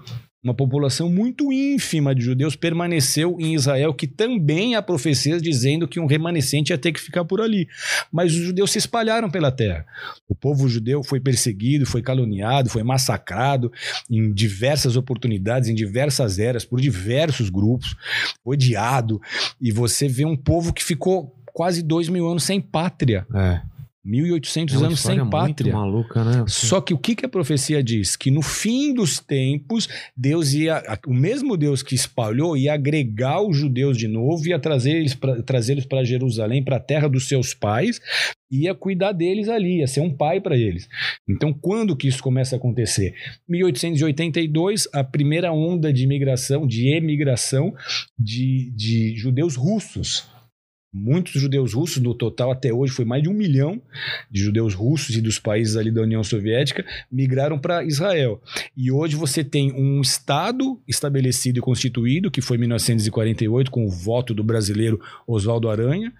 Uma 0.44 0.54
população 0.54 1.10
muito 1.10 1.52
ínfima 1.52 2.14
de 2.14 2.22
judeus 2.22 2.54
permaneceu 2.54 3.36
em 3.40 3.54
Israel, 3.54 3.92
que 3.92 4.06
também 4.06 4.76
há 4.76 4.82
profecias 4.82 5.42
dizendo 5.42 5.88
que 5.88 5.98
um 5.98 6.06
remanescente 6.06 6.72
ia 6.72 6.78
ter 6.78 6.92
que 6.92 7.00
ficar 7.00 7.24
por 7.24 7.40
ali. 7.40 7.66
Mas 8.12 8.32
os 8.32 8.38
judeus 8.44 8.70
se 8.70 8.78
espalharam 8.78 9.28
pela 9.28 9.50
terra. 9.50 9.84
O 10.28 10.36
povo 10.36 10.68
judeu 10.68 11.02
foi 11.02 11.18
perseguido, 11.18 11.84
foi 11.84 12.00
caluniado, 12.00 12.70
foi 12.70 12.84
massacrado 12.84 13.72
em 14.08 14.32
diversas 14.32 14.94
oportunidades, 14.94 15.68
em 15.68 15.74
diversas 15.74 16.38
eras, 16.38 16.64
por 16.64 16.80
diversos 16.80 17.50
grupos, 17.50 17.96
odiado. 18.44 19.20
E 19.60 19.72
você 19.72 20.06
vê 20.06 20.24
um 20.24 20.36
povo 20.36 20.72
que 20.72 20.84
ficou 20.84 21.35
quase 21.56 21.82
dois 21.82 22.06
mil 22.10 22.28
anos 22.28 22.44
sem 22.44 22.60
pátria. 22.60 23.26
É. 23.34 23.62
1.800 24.06 24.72
É 24.72 24.84
anos 24.86 25.00
sem 25.00 25.28
pátria. 25.28 25.72
Maluca, 25.72 26.22
né? 26.22 26.44
Só 26.46 26.80
que 26.80 26.94
o 26.94 26.98
que, 26.98 27.16
que 27.16 27.26
a 27.26 27.28
profecia 27.28 27.82
diz? 27.82 28.14
Que 28.14 28.30
no 28.30 28.40
fim 28.40 28.94
dos 28.94 29.18
tempos, 29.18 29.88
Deus 30.16 30.52
ia. 30.52 30.80
O 31.08 31.12
mesmo 31.12 31.56
Deus 31.56 31.82
que 31.82 31.96
espalhou 31.96 32.56
ia 32.56 32.72
agregar 32.74 33.40
os 33.42 33.56
judeus 33.56 33.98
de 33.98 34.06
novo, 34.06 34.46
ia 34.46 34.60
trazer 34.60 34.92
eles 34.92 35.12
pra- 35.14 35.42
trazê-los 35.42 35.86
para 35.86 36.04
Jerusalém, 36.04 36.62
para 36.62 36.76
a 36.76 36.80
terra 36.80 37.08
dos 37.08 37.26
seus 37.26 37.52
pais, 37.52 38.00
ia 38.48 38.76
cuidar 38.76 39.10
deles 39.10 39.48
ali, 39.48 39.78
ia 39.78 39.88
ser 39.88 40.02
um 40.02 40.10
pai 40.14 40.40
para 40.40 40.56
eles. 40.56 40.86
Então, 41.28 41.52
quando 41.52 41.96
que 41.96 42.06
isso 42.06 42.22
começa 42.22 42.54
a 42.54 42.58
acontecer? 42.58 43.12
1882, 43.48 44.88
a 44.92 45.02
primeira 45.02 45.52
onda 45.52 45.92
de 45.92 46.04
imigração, 46.04 46.64
de 46.64 46.94
emigração 46.94 47.74
de, 48.16 48.70
de 48.76 49.16
judeus 49.16 49.56
russos. 49.56 50.28
Muitos 50.98 51.40
judeus 51.40 51.74
russos, 51.74 52.02
no 52.02 52.14
total 52.14 52.50
até 52.50 52.72
hoje 52.72 52.92
foi 52.94 53.04
mais 53.04 53.22
de 53.22 53.28
um 53.28 53.34
milhão 53.34 53.82
de 54.30 54.40
judeus 54.40 54.72
russos 54.72 55.14
e 55.14 55.20
dos 55.20 55.38
países 55.38 55.76
ali 55.76 55.90
da 55.90 56.00
União 56.00 56.24
Soviética, 56.24 56.86
migraram 57.12 57.58
para 57.58 57.84
Israel. 57.84 58.40
E 58.74 58.90
hoje 58.90 59.14
você 59.14 59.44
tem 59.44 59.72
um 59.74 60.00
Estado 60.00 60.80
estabelecido 60.88 61.58
e 61.58 61.62
constituído, 61.62 62.30
que 62.30 62.40
foi 62.40 62.56
em 62.56 62.60
1948, 62.60 63.70
com 63.70 63.84
o 63.84 63.90
voto 63.90 64.32
do 64.32 64.42
brasileiro 64.42 64.98
Oswaldo 65.26 65.68
Aranha, 65.68 66.12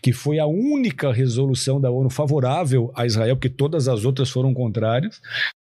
que 0.00 0.12
foi 0.12 0.38
a 0.38 0.46
única 0.46 1.12
resolução 1.12 1.80
da 1.80 1.90
ONU 1.90 2.08
favorável 2.08 2.92
a 2.94 3.04
Israel, 3.04 3.34
porque 3.34 3.48
todas 3.48 3.88
as 3.88 4.04
outras 4.04 4.30
foram 4.30 4.54
contrárias. 4.54 5.20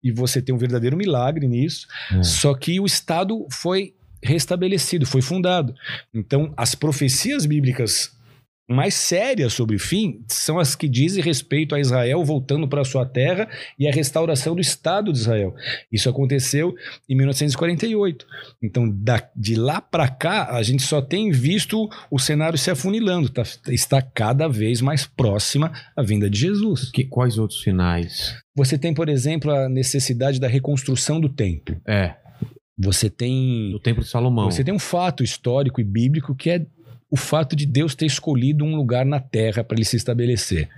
E 0.05 0.13
você 0.13 0.43
tem 0.43 0.55
um 0.55 0.59
verdadeiro 0.59 0.97
milagre 0.97 1.49
nisso. 1.49 1.87
É. 2.13 2.23
Só 2.23 2.55
que 2.55 2.79
o 2.79 2.85
Estado 2.85 3.47
foi 3.51 3.95
restabelecido, 4.23 5.07
foi 5.07 5.23
fundado. 5.23 5.75
Então, 6.13 6.53
as 6.57 6.75
profecias 6.75 7.47
bíblicas 7.47 8.17
mais 8.69 8.93
sérias 8.95 9.55
sobre 9.55 9.77
o 9.77 9.79
fim 9.79 10.23
são 10.29 10.59
as 10.59 10.75
que 10.75 10.87
dizem 10.89 11.23
respeito 11.23 11.75
a 11.75 11.81
Israel 11.81 12.23
voltando 12.25 12.69
para 12.69 12.85
sua 12.85 13.07
terra 13.07 13.49
e 13.79 13.89
a 13.89 13.91
restauração 13.93 14.55
do 14.55 14.61
Estado 14.61 15.11
de 15.13 15.19
Israel. 15.19 15.55
Isso 15.91 16.09
aconteceu 16.09 16.75
em 17.09 17.17
1948. 17.17 18.27
Então, 18.63 18.89
da- 18.89 19.27
de 19.35 19.55
lá 19.55 19.81
para 19.81 20.09
cá, 20.09 20.55
a 20.55 20.63
gente 20.63 20.83
só 20.83 21.01
tem 21.01 21.31
visto 21.31 21.89
o 22.11 22.19
cenário 22.19 22.59
se 22.59 22.71
afunilando, 22.71 23.29
tá- 23.31 23.43
está 23.69 24.03
cada 24.03 24.47
vez 24.49 24.81
mais 24.81 25.07
próxima 25.07 25.73
a 25.97 26.03
vinda 26.03 26.29
de 26.29 26.39
Jesus. 26.39 26.91
Que, 26.91 27.05
quais 27.05 27.39
outros 27.39 27.61
finais? 27.63 28.35
Você 28.55 28.77
tem, 28.77 28.93
por 28.93 29.09
exemplo, 29.09 29.51
a 29.51 29.69
necessidade 29.69 30.39
da 30.39 30.49
reconstrução 30.49 31.21
do 31.21 31.29
templo. 31.29 31.81
É, 31.87 32.15
Você 32.81 33.11
tem 33.11 33.73
do 33.73 33.81
Templo 33.81 34.05
de 34.05 34.09
Salomão. 34.09 34.49
Você 34.53 34.63
tem 34.63 34.73
um 34.73 34.79
fato 34.79 35.25
histórico 35.25 35.81
e 35.81 35.85
bíblico 35.85 36.33
que 36.33 36.49
é 36.49 36.65
o 37.11 37.17
fato 37.17 37.57
de 37.57 37.67
Deus 37.67 37.95
ter 37.95 38.07
escolhido 38.07 38.65
um 38.65 38.77
lugar 38.77 39.05
na 39.05 39.21
terra 39.21 39.65
para 39.65 39.77
ele 39.77 39.85
se 39.85 39.97
estabelecer. 39.97 40.69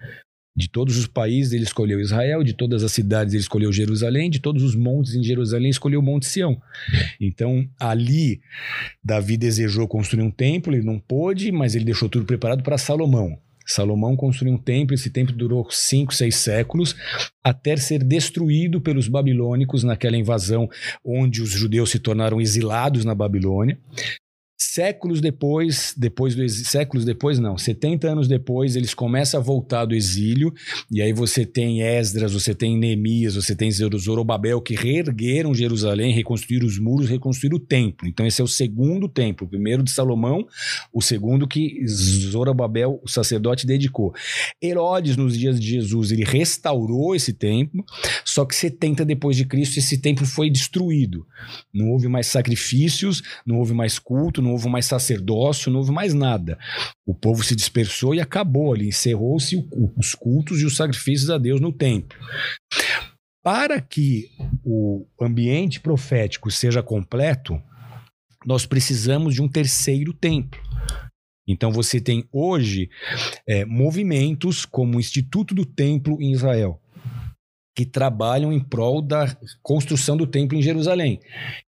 De 0.57 0.69
todos 0.69 0.97
os 0.97 1.07
países, 1.07 1.53
ele 1.53 1.63
escolheu 1.63 2.01
Israel, 2.01 2.43
de 2.43 2.53
todas 2.53 2.83
as 2.83 2.93
cidades, 2.93 3.33
ele 3.33 3.41
escolheu 3.43 3.73
Jerusalém, 3.73 4.29
de 4.29 4.41
todos 4.41 4.63
os 4.63 4.75
montes 4.75 5.15
em 5.15 5.23
Jerusalém, 5.23 5.71
escolheu 5.71 6.01
o 6.01 6.03
Monte 6.03 6.27
Sião. 6.27 6.61
Então, 7.21 7.69
ali, 7.79 8.41
Davi 9.03 9.37
desejou 9.37 9.87
construir 9.87 10.23
um 10.23 10.31
templo, 10.31 10.75
ele 10.75 10.85
não 10.85 10.99
pôde, 10.99 11.53
mas 11.53 11.75
ele 11.75 11.85
deixou 11.85 12.09
tudo 12.09 12.27
preparado 12.27 12.63
para 12.63 12.77
Salomão. 12.77 13.39
Salomão 13.65 14.17
construiu 14.17 14.55
um 14.55 14.59
templo, 14.59 14.95
esse 14.95 15.11
templo 15.11 15.35
durou 15.35 15.69
cinco, 15.71 16.13
seis 16.13 16.35
séculos, 16.37 16.97
até 17.45 17.77
ser 17.77 18.03
destruído 18.03 18.81
pelos 18.81 19.07
babilônicos 19.07 19.85
naquela 19.85 20.17
invasão 20.17 20.69
onde 21.05 21.41
os 21.41 21.51
judeus 21.51 21.91
se 21.91 22.01
tornaram 22.01 22.41
exilados 22.41 23.05
na 23.05 23.15
Babilônia. 23.15 23.79
Séculos 24.63 25.23
depois, 25.23 25.95
depois 25.97 26.35
do 26.35 26.43
exílio, 26.43 26.71
séculos 26.71 27.03
depois 27.07 27.39
não, 27.39 27.57
70 27.57 28.07
anos 28.07 28.29
depois, 28.29 28.77
eles 28.77 28.93
começam 28.93 29.41
a 29.41 29.43
voltar 29.43 29.87
do 29.87 29.95
exílio, 29.95 30.53
e 30.91 31.01
aí 31.01 31.15
você 31.15 31.47
tem 31.47 31.81
Esdras, 31.81 32.35
você 32.35 32.55
tem 32.55 32.77
Neemias, 32.77 33.37
você 33.37 33.57
tem 33.57 33.71
Zorobabel, 33.73 34.61
que 34.61 34.75
reergueram 34.75 35.55
Jerusalém, 35.55 36.13
reconstruíram 36.13 36.67
os 36.67 36.79
muros, 36.79 37.09
reconstruíram 37.09 37.57
o 37.57 37.61
templo. 37.61 38.07
Então 38.07 38.27
esse 38.27 38.43
é 38.43 38.45
o 38.45 38.47
segundo 38.47 39.09
templo, 39.09 39.47
o 39.47 39.51
primeiro 39.51 39.83
de 39.83 39.91
Salomão, 39.91 40.47
o 40.93 41.01
segundo 41.01 41.49
que 41.49 41.83
Zorobabel, 41.87 43.01
o 43.03 43.09
sacerdote, 43.09 43.67
dedicou. 43.67 44.13
Herodes, 44.63 45.17
nos 45.17 45.39
dias 45.39 45.59
de 45.59 45.71
Jesus, 45.71 46.13
ele 46.13 46.25
restaurou 46.25 47.15
esse 47.15 47.33
templo, 47.33 47.83
só 48.27 48.45
que 48.45 48.55
70 48.55 49.07
depois 49.07 49.39
de 49.39 49.47
Cristo, 49.47 49.79
esse 49.79 49.97
templo 49.97 50.27
foi 50.27 50.51
destruído. 50.51 51.27
Não 51.73 51.89
houve 51.89 52.09
mais 52.09 52.27
sacrifícios, 52.27 53.23
não 53.47 53.57
houve 53.57 53.73
mais 53.73 53.99
culto, 53.99 54.43
não 54.43 54.50
houve 54.53 54.69
mais 54.69 54.87
sacerdócio, 54.87 55.71
não 55.71 55.81
houve 55.81 55.93
mais 55.93 56.15
nada. 56.15 56.59
O 57.07 57.15
povo 57.15 57.43
se 57.43 57.57
dispersou 57.57 58.15
e 58.15 58.21
acabou 58.21 58.73
ali, 58.73 58.89
encerrou-se 58.89 59.57
os 59.97 60.15
cultos 60.15 60.61
e 60.61 60.65
os 60.65 60.77
sacrifícios 60.77 61.31
a 61.31 61.39
Deus 61.39 61.61
no 61.61 61.73
templo. 61.73 62.19
Para 63.43 63.81
que 63.81 64.31
o 64.65 65.07
ambiente 65.21 65.81
profético 65.81 66.51
seja 66.51 66.83
completo, 66.83 67.61
nós 68.45 68.67
precisamos 68.67 69.35
de 69.35 69.43
um 69.43 69.49
terceiro 69.49 70.13
templo. 70.13 70.61
Então 71.47 71.73
você 71.73 72.01
tem 72.01 72.25
hoje 72.33 72.89
é, 73.47 73.65
movimentos 73.65 74.65
como 74.65 74.97
o 74.97 75.01
Instituto 75.01 75.55
do 75.55 75.65
Templo 75.65 76.21
em 76.21 76.33
Israel, 76.33 76.80
que 77.75 77.87
trabalham 77.87 78.53
em 78.53 78.61
prol 78.61 79.01
da 79.01 79.35
construção 79.63 80.17
do 80.17 80.27
templo 80.27 80.59
em 80.59 80.63
Jerusalém. 80.63 81.21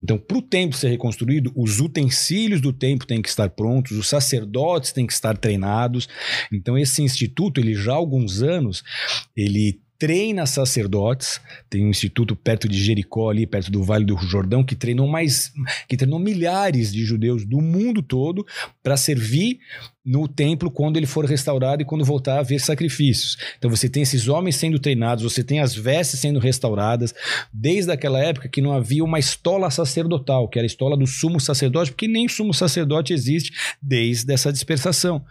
Então, 0.03 0.19
para 0.19 0.39
o 0.39 0.43
templo 0.43 0.77
ser 0.77 0.89
reconstruído, 0.89 1.53
os 1.55 1.79
utensílios 1.79 2.61
do 2.61 2.73
templo 2.73 3.07
têm 3.07 3.21
que 3.21 3.29
estar 3.29 3.51
prontos, 3.51 3.97
os 3.97 4.09
sacerdotes 4.09 4.93
têm 4.93 5.07
que 5.07 5.13
estar 5.13 5.37
treinados. 5.37 6.09
Então, 6.53 6.77
esse 6.77 7.03
instituto, 7.03 7.61
ele 7.61 7.75
já 7.75 7.93
há 7.93 7.97
alguns 7.97 8.43
anos, 8.43 8.83
ele 9.37 9.81
treina 10.01 10.47
sacerdotes. 10.47 11.41
Tem 11.69 11.85
um 11.85 11.91
instituto 11.91 12.35
perto 12.35 12.67
de 12.67 12.83
Jericó, 12.83 13.31
ali 13.31 13.47
perto 13.47 13.71
do 13.71 13.85
Vale 13.85 14.07
do 14.07 14.17
Jordão, 14.17 14.65
que 14.65 14.75
treinou 14.75 15.07
mais, 15.07 15.53
que 15.87 15.97
treinou 15.97 16.19
milhares 16.19 16.91
de 16.91 17.05
judeus 17.05 17.45
do 17.45 17.61
mundo 17.61 18.03
todo 18.03 18.45
para 18.83 18.97
servir 18.97 19.59
no 20.03 20.27
templo 20.27 20.71
quando 20.71 20.97
ele 20.97 21.07
for 21.07 21.27
restaurado 21.27 21.83
e 21.83 21.85
quando 21.85 22.03
voltar 22.03 22.37
a 22.37 22.41
haver 22.41 22.59
sacrifícios. 22.59 23.37
Então 23.59 23.71
você 23.71 23.91
tem 23.91 24.03
esses 24.03 24.27
homens 24.27 24.57
sendo 24.57 24.79
treinados, 24.79 25.23
você 25.23 25.45
tem 25.45 25.61
as 25.61 25.75
vestes 25.75 26.19
sendo 26.19 26.41
restauradas, 26.41 27.15
desde 27.53 27.93
aquela 27.93 28.19
época 28.25 28.49
que 28.49 28.63
não 28.63 28.73
havia 28.73 29.05
uma 29.05 29.19
estola 29.19 29.71
sacerdotal, 29.71 30.49
que 30.49 30.59
era 30.59 30.65
a 30.65 30.67
estola 30.67 30.97
do 30.97 31.07
sumo 31.07 31.39
sacerdote, 31.39 31.93
porque 31.93 32.09
nem 32.09 32.27
sumo 32.27 32.55
sacerdote 32.55 33.13
existe 33.13 33.53
desde 33.83 34.33
essa 34.33 34.51
dispersação 34.51 35.23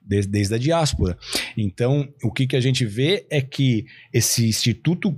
desde, 0.00 0.30
desde 0.30 0.54
a 0.54 0.58
diáspora. 0.58 1.16
Então, 1.56 2.08
o 2.22 2.32
que, 2.32 2.46
que 2.46 2.56
a 2.56 2.60
gente 2.60 2.84
vê 2.84 3.26
é 3.30 3.40
que 3.40 3.86
esse 4.12 4.46
instituto 4.46 5.16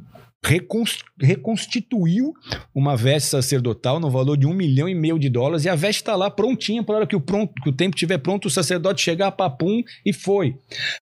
reconstituiu 1.21 2.35
uma 2.75 2.97
veste 2.97 3.31
sacerdotal 3.31 3.99
no 3.99 4.11
valor 4.11 4.37
de 4.37 4.47
um 4.47 4.53
milhão 4.53 4.87
e 4.87 4.95
meio 4.95 5.19
de 5.19 5.31
dólares 5.31 5.65
e 5.65 5.71
a 5.71 5.75
veste 5.75 6.03
está 6.03 6.15
lá 6.15 6.31
prontinha 6.31 6.83
para 6.83 6.97
a 6.97 6.99
hora 6.99 7.07
que 7.07 7.17
o, 7.17 7.21
pronto, 7.21 7.55
que 7.63 7.71
o 7.71 7.73
tempo 7.73 7.97
estiver 7.97 8.19
pronto, 8.19 8.47
o 8.47 8.51
sacerdote 8.51 9.01
chegar, 9.01 9.33
papum, 9.33 9.83
e 10.05 10.13
foi. 10.13 10.55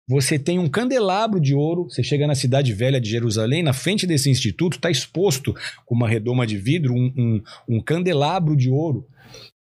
Você 0.08 0.40
tem 0.40 0.58
um 0.58 0.68
candelabro 0.68 1.40
de 1.40 1.54
ouro, 1.54 1.84
você 1.84 2.02
chega 2.02 2.26
na 2.26 2.34
cidade 2.34 2.74
velha 2.74 3.00
de 3.00 3.10
Jerusalém, 3.10 3.62
na 3.62 3.74
frente 3.74 4.08
desse 4.08 4.30
instituto 4.30 4.78
está 4.78 4.90
exposto 4.90 5.54
com 5.86 5.94
uma 5.94 6.10
redoma 6.10 6.48
de 6.48 6.58
vidro 6.58 6.94
um, 6.94 7.14
um, 7.16 7.42
um 7.76 7.82
candelabro 7.82 8.56
de 8.56 8.70
ouro 8.70 9.06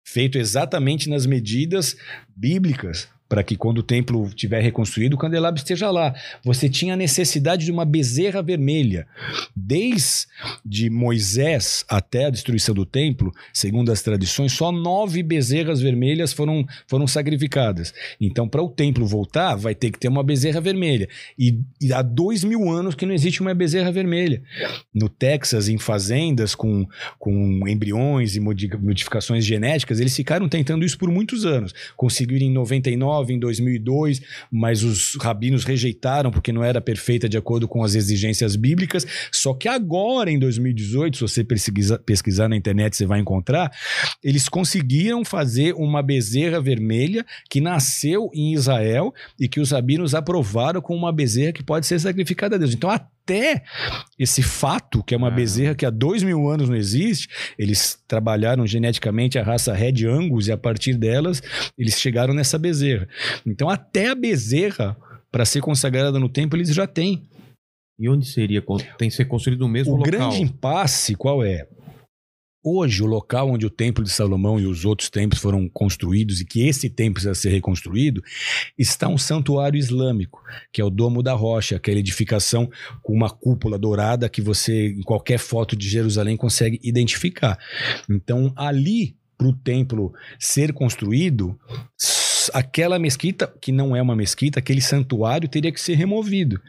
feito 0.06 0.38
exatamente 0.38 1.08
nas 1.08 1.26
medidas 1.26 1.96
bíblicas 2.34 3.08
para 3.28 3.42
que 3.42 3.56
quando 3.56 3.78
o 3.78 3.82
templo 3.82 4.26
estiver 4.26 4.62
reconstruído, 4.62 5.14
o 5.14 5.18
candelabro 5.18 5.58
esteja 5.58 5.90
lá. 5.90 6.14
Você 6.42 6.68
tinha 6.68 6.94
a 6.94 6.96
necessidade 6.96 7.64
de 7.64 7.70
uma 7.70 7.84
bezerra 7.84 8.42
vermelha. 8.42 9.06
Desde 9.54 10.88
Moisés 10.90 11.84
até 11.88 12.24
a 12.24 12.30
destruição 12.30 12.74
do 12.74 12.86
templo, 12.86 13.32
segundo 13.52 13.92
as 13.92 14.00
tradições, 14.00 14.52
só 14.52 14.72
nove 14.72 15.22
bezerras 15.22 15.80
vermelhas 15.80 16.32
foram, 16.32 16.66
foram 16.86 17.06
sacrificadas. 17.06 17.92
Então, 18.18 18.48
para 18.48 18.62
o 18.62 18.68
templo 18.68 19.06
voltar, 19.06 19.56
vai 19.56 19.74
ter 19.74 19.90
que 19.90 19.98
ter 19.98 20.08
uma 20.08 20.22
bezerra 20.22 20.60
vermelha. 20.60 21.08
E, 21.38 21.58
e, 21.80 21.92
há 21.92 22.00
dois 22.00 22.42
mil 22.42 22.70
anos 22.70 22.94
que 22.94 23.04
não 23.04 23.12
existe 23.12 23.42
uma 23.42 23.52
bezerra 23.52 23.92
vermelha. 23.92 24.42
No 24.94 25.08
Texas, 25.08 25.68
em 25.68 25.76
fazendas 25.76 26.54
com, 26.54 26.86
com 27.18 27.68
embriões 27.68 28.36
e 28.36 28.40
modificações 28.40 29.44
genéticas, 29.44 30.00
eles 30.00 30.16
ficaram 30.16 30.48
tentando 30.48 30.84
isso 30.84 30.96
por 30.96 31.10
muitos 31.10 31.44
anos. 31.44 31.74
Conseguiram 31.94 32.46
em 32.46 32.50
99 32.50 33.17
2009, 33.18 33.34
em 33.34 33.38
2002, 33.38 34.20
mas 34.50 34.82
os 34.82 35.16
rabinos 35.20 35.64
rejeitaram 35.64 36.30
porque 36.30 36.52
não 36.52 36.62
era 36.62 36.80
perfeita 36.80 37.28
de 37.28 37.36
acordo 37.36 37.66
com 37.66 37.82
as 37.82 37.94
exigências 37.94 38.56
bíblicas. 38.56 39.06
Só 39.32 39.54
que 39.54 39.68
agora, 39.68 40.30
em 40.30 40.38
2018, 40.38 41.16
se 41.16 41.22
você 41.22 41.44
pesquisar, 41.44 41.98
pesquisar 41.98 42.48
na 42.48 42.56
internet, 42.56 42.96
você 42.96 43.06
vai 43.06 43.20
encontrar, 43.20 43.70
eles 44.22 44.48
conseguiram 44.48 45.24
fazer 45.24 45.74
uma 45.74 46.02
bezerra 46.02 46.60
vermelha 46.60 47.24
que 47.50 47.60
nasceu 47.60 48.30
em 48.34 48.52
Israel 48.52 49.12
e 49.38 49.48
que 49.48 49.60
os 49.60 49.70
rabinos 49.70 50.14
aprovaram 50.14 50.80
com 50.80 50.94
uma 50.94 51.12
bezerra 51.12 51.52
que 51.52 51.62
pode 51.62 51.86
ser 51.86 51.98
sacrificada 51.98 52.56
a 52.56 52.58
Deus. 52.58 52.74
Então, 52.74 52.90
até 52.90 53.62
esse 54.18 54.42
fato, 54.42 55.02
que 55.02 55.14
é 55.14 55.16
uma 55.16 55.30
bezerra 55.30 55.74
que 55.74 55.84
há 55.84 55.90
dois 55.90 56.22
mil 56.22 56.48
anos 56.48 56.68
não 56.68 56.76
existe, 56.76 57.28
eles 57.58 57.98
trabalharam 58.08 58.66
geneticamente 58.66 59.38
a 59.38 59.42
raça 59.42 59.74
Red 59.74 60.06
Angus 60.06 60.48
e 60.48 60.52
a 60.52 60.56
partir 60.56 60.94
delas 60.94 61.42
eles 61.76 62.00
chegaram 62.00 62.32
nessa 62.32 62.58
bezerra. 62.58 63.07
Então, 63.46 63.68
até 63.68 64.08
a 64.08 64.14
bezerra, 64.14 64.96
para 65.30 65.44
ser 65.44 65.60
consagrada 65.60 66.18
no 66.18 66.28
templo, 66.28 66.58
eles 66.58 66.74
já 66.74 66.86
têm. 66.86 67.28
E 67.98 68.08
onde 68.08 68.26
seria? 68.26 68.62
Tem 68.96 69.08
que 69.08 69.14
ser 69.14 69.24
construído 69.24 69.60
no 69.60 69.68
mesmo 69.68 69.94
o 69.94 69.96
local. 69.96 70.08
O 70.08 70.10
grande 70.10 70.42
impasse 70.42 71.14
qual 71.14 71.44
é? 71.44 71.66
Hoje, 72.62 73.02
o 73.02 73.06
local 73.06 73.50
onde 73.50 73.64
o 73.64 73.70
Templo 73.70 74.02
de 74.02 74.10
Salomão 74.10 74.58
e 74.58 74.66
os 74.66 74.84
outros 74.84 75.08
templos 75.08 75.40
foram 75.40 75.68
construídos 75.68 76.40
e 76.40 76.44
que 76.44 76.66
esse 76.66 76.90
templo 76.90 77.14
precisa 77.14 77.34
ser 77.34 77.50
reconstruído, 77.50 78.22
está 78.76 79.08
um 79.08 79.16
santuário 79.16 79.78
islâmico, 79.78 80.42
que 80.72 80.80
é 80.80 80.84
o 80.84 80.90
Domo 80.90 81.22
da 81.22 81.32
Rocha, 81.32 81.76
aquela 81.76 81.98
edificação 81.98 82.68
com 83.02 83.14
uma 83.14 83.30
cúpula 83.30 83.78
dourada 83.78 84.28
que 84.28 84.42
você, 84.42 84.88
em 84.88 85.02
qualquer 85.02 85.38
foto 85.38 85.76
de 85.76 85.88
Jerusalém, 85.88 86.36
consegue 86.36 86.80
identificar. 86.82 87.58
Então, 88.10 88.52
ali, 88.56 89.16
para 89.36 89.46
o 89.46 89.52
templo 89.52 90.12
ser 90.38 90.72
construído, 90.72 91.58
aquela 92.54 92.98
mesquita, 92.98 93.52
que 93.60 93.72
não 93.72 93.94
é 93.94 94.02
uma 94.02 94.16
mesquita, 94.16 94.58
aquele 94.58 94.80
santuário 94.80 95.48
teria 95.48 95.72
que 95.72 95.80
ser 95.80 95.94
removido. 95.94 96.60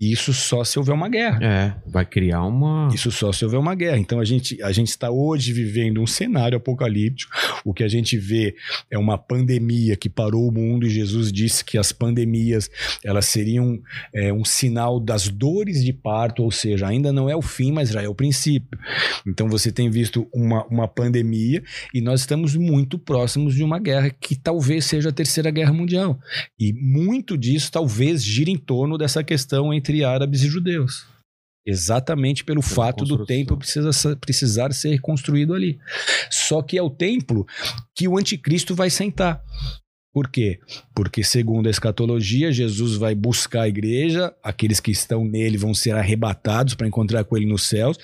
Isso 0.00 0.32
só 0.32 0.64
se 0.64 0.78
houver 0.78 0.94
uma 0.94 1.10
guerra. 1.10 1.38
É, 1.42 1.74
vai 1.86 2.06
criar 2.06 2.42
uma. 2.44 2.88
Isso 2.94 3.10
só 3.10 3.30
se 3.32 3.44
houver 3.44 3.58
uma 3.58 3.74
guerra. 3.74 3.98
Então 3.98 4.18
a 4.18 4.24
gente, 4.24 4.60
a 4.62 4.72
gente 4.72 4.88
está 4.88 5.10
hoje 5.10 5.52
vivendo 5.52 6.00
um 6.00 6.06
cenário 6.06 6.56
apocalíptico. 6.56 7.30
O 7.66 7.74
que 7.74 7.84
a 7.84 7.88
gente 7.88 8.16
vê 8.16 8.54
é 8.90 8.96
uma 8.96 9.18
pandemia 9.18 9.96
que 9.96 10.08
parou 10.08 10.48
o 10.48 10.52
mundo 10.52 10.86
e 10.86 10.90
Jesus 10.90 11.30
disse 11.30 11.62
que 11.62 11.76
as 11.76 11.92
pandemias 11.92 12.70
elas 13.04 13.26
seriam 13.26 13.78
é, 14.14 14.32
um 14.32 14.42
sinal 14.42 14.98
das 14.98 15.28
dores 15.28 15.84
de 15.84 15.92
parto, 15.92 16.42
ou 16.42 16.50
seja, 16.50 16.86
ainda 16.86 17.12
não 17.12 17.28
é 17.28 17.36
o 17.36 17.42
fim, 17.42 17.70
mas 17.70 17.90
já 17.90 18.00
é 18.00 18.08
o 18.08 18.14
princípio. 18.14 18.78
Então 19.26 19.50
você 19.50 19.70
tem 19.70 19.90
visto 19.90 20.26
uma, 20.32 20.64
uma 20.66 20.88
pandemia 20.88 21.62
e 21.92 22.00
nós 22.00 22.20
estamos 22.20 22.56
muito 22.56 22.98
próximos 22.98 23.54
de 23.54 23.62
uma 23.62 23.78
guerra 23.78 24.08
que 24.08 24.34
talvez 24.34 24.86
seja 24.86 25.10
a 25.10 25.12
terceira 25.12 25.50
guerra 25.50 25.74
mundial. 25.74 26.18
E 26.58 26.72
muito 26.72 27.36
disso 27.36 27.70
talvez 27.70 28.24
gire 28.24 28.50
em 28.50 28.56
torno 28.56 28.96
dessa 28.96 29.22
questão 29.22 29.74
entre 29.74 29.89
entre 29.90 30.04
árabes 30.04 30.42
e 30.42 30.48
judeus. 30.48 31.06
Exatamente 31.66 32.42
pelo 32.42 32.62
Pela 32.62 32.74
fato 32.74 33.04
do 33.04 33.26
templo 33.26 33.56
precisa, 33.56 34.16
precisar 34.16 34.72
ser 34.72 34.98
construído 35.00 35.52
ali. 35.52 35.78
Só 36.30 36.62
que 36.62 36.78
é 36.78 36.82
o 36.82 36.88
templo 36.88 37.46
que 37.94 38.08
o 38.08 38.16
anticristo 38.16 38.74
vai 38.74 38.88
sentar. 38.88 39.42
Por 40.12 40.28
quê? 40.28 40.58
Porque, 40.92 41.22
segundo 41.22 41.68
a 41.68 41.70
escatologia, 41.70 42.50
Jesus 42.50 42.96
vai 42.96 43.14
buscar 43.14 43.62
a 43.62 43.68
igreja, 43.68 44.34
aqueles 44.42 44.80
que 44.80 44.90
estão 44.90 45.24
nele 45.24 45.56
vão 45.56 45.72
ser 45.72 45.92
arrebatados 45.92 46.74
para 46.74 46.88
encontrar 46.88 47.22
com 47.22 47.36
ele 47.36 47.46
nos 47.46 47.68
céus. 47.68 47.96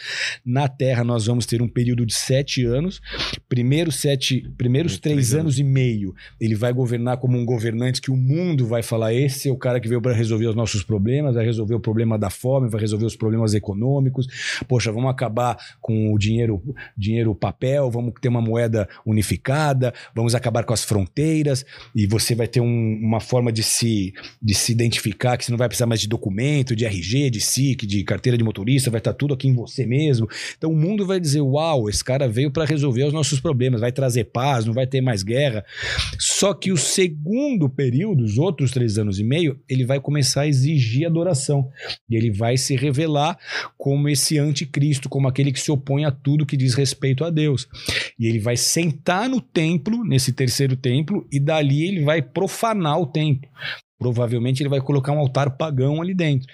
Na 0.45 0.69
terra, 0.69 1.03
nós 1.03 1.27
vamos 1.27 1.47
ter 1.47 1.61
um 1.61 1.67
período 1.67 2.07
de 2.07 2.15
sete 2.15 2.65
anos. 2.65 3.01
Primeiros, 3.49 3.97
sete, 3.97 4.49
primeiros 4.57 4.99
três, 5.01 5.33
anos. 5.33 5.41
anos 5.41 5.59
e 5.59 5.65
meio, 5.65 6.15
ele 6.41 6.55
vai 6.55 6.73
governar 6.73 7.17
como 7.17 7.37
um 7.37 7.45
governante 7.45 8.01
que 8.01 8.13
o 8.13 8.17
mundo 8.17 8.67
vai 8.67 8.85
falar: 8.85 9.13
esse 9.13 9.49
é 9.49 9.53
o 9.53 9.57
cara 9.57 9.81
que 9.81 9.89
veio 9.89 10.01
para 10.01 10.13
resolver 10.13 10.47
os 10.47 10.55
nossos 10.55 10.85
problemas, 10.85 11.35
vai 11.35 11.45
resolver 11.45 11.75
o 11.75 11.81
problema 11.81 12.17
da 12.17 12.31
fome, 12.31 12.71
vai 12.71 12.81
resolver 12.81 13.07
os 13.07 13.17
problemas 13.17 13.53
econômicos. 13.53 14.29
Poxa, 14.69 14.93
vamos 14.93 15.11
acabar 15.11 15.57
com 15.81 16.15
o 16.15 16.19
dinheiro, 16.19 16.63
dinheiro 16.97 17.35
papel, 17.35 17.91
vamos 17.91 18.15
ter 18.21 18.29
uma 18.29 18.41
moeda 18.41 18.89
unificada, 19.05 19.93
vamos 20.15 20.37
acabar 20.37 20.63
com 20.63 20.73
as 20.73 20.85
fronteiras 20.85 21.67
e 21.97 22.07
você 22.07 22.35
vai 22.35 22.47
ter 22.47 22.61
um- 22.61 23.01
uma 23.03 23.21
forma 23.21 23.51
de 23.51 23.63
se, 23.63 24.13
de 24.43 24.55
se 24.55 24.71
identificar, 24.71 25.39
que 25.39 25.47
você 25.47 25.51
não 25.51 25.57
vai 25.57 25.67
precisar 25.67 25.87
mais 25.87 25.99
de 26.03 26.07
documento, 26.07 26.77
de 26.77 26.85
RG, 26.85 27.31
de 27.31 27.41
SIC, 27.41 27.87
de 27.87 28.05
carteira 28.05 28.37
de 28.37 28.45
motorista, 28.45 28.91
vai 28.91 28.99
estar 28.99 29.15
tudo 29.15 29.33
aqui 29.33 29.49
em 29.49 29.55
você 29.55 29.87
mesmo. 29.87 30.29
Então 30.59 30.71
o 30.71 30.77
mundo 30.77 31.07
vai 31.07 31.19
dizer: 31.19 31.41
uau, 31.41 31.89
esse 31.89 32.05
cara 32.05 32.29
veio 32.29 32.51
para 32.51 32.67
resolver 32.67 33.05
os 33.05 33.15
nossos 33.15 33.41
problemas, 33.41 33.81
vai 33.81 33.91
trazer 33.91 34.25
paz, 34.25 34.67
não 34.67 34.75
vai 34.75 34.87
ter 34.87 35.01
mais 35.01 35.23
guerra. 35.23 35.65
Só 36.19 36.53
que 36.53 36.71
o 36.71 36.77
segundo 36.77 37.67
período, 37.67 38.23
os 38.23 38.37
outros 38.37 38.71
três 38.73 38.99
anos 38.99 39.19
e 39.19 39.25
meio, 39.25 39.59
ele 39.67 39.87
vai 39.87 39.99
começar 39.99 40.43
a 40.43 40.49
exigir 40.49 41.07
adoração. 41.07 41.71
E 42.11 42.15
ele 42.15 42.31
vai 42.31 42.59
se 42.59 42.77
revelar 42.77 43.39
como 43.79 44.07
esse 44.07 44.39
anticristo, 44.39 45.09
como 45.09 45.29
aquele 45.29 45.51
que 45.51 45.61
se 45.61 45.71
opõe 45.71 46.05
a 46.05 46.11
tudo 46.11 46.45
que 46.45 46.59
diz 46.59 46.75
respeito 46.75 47.25
a 47.25 47.31
Deus. 47.31 47.67
E 48.19 48.27
ele 48.27 48.39
vai 48.39 48.57
sentar 48.57 49.31
no 49.31 49.41
templo, 49.41 50.05
nesse 50.05 50.33
terceiro 50.33 50.77
templo, 50.77 51.27
e 51.33 51.41
dali 51.41 51.86
ele 51.87 52.05
vai 52.05 52.23
profanar 52.23 53.01
o 53.01 53.07
templo. 53.07 53.49
Provavelmente 53.99 54.63
ele 54.63 54.69
vai 54.69 54.81
colocar 54.81 55.13
um 55.13 55.19
altar 55.19 55.57
pagão 55.57 56.03
ali 56.03 56.15
dentro. 56.15 56.47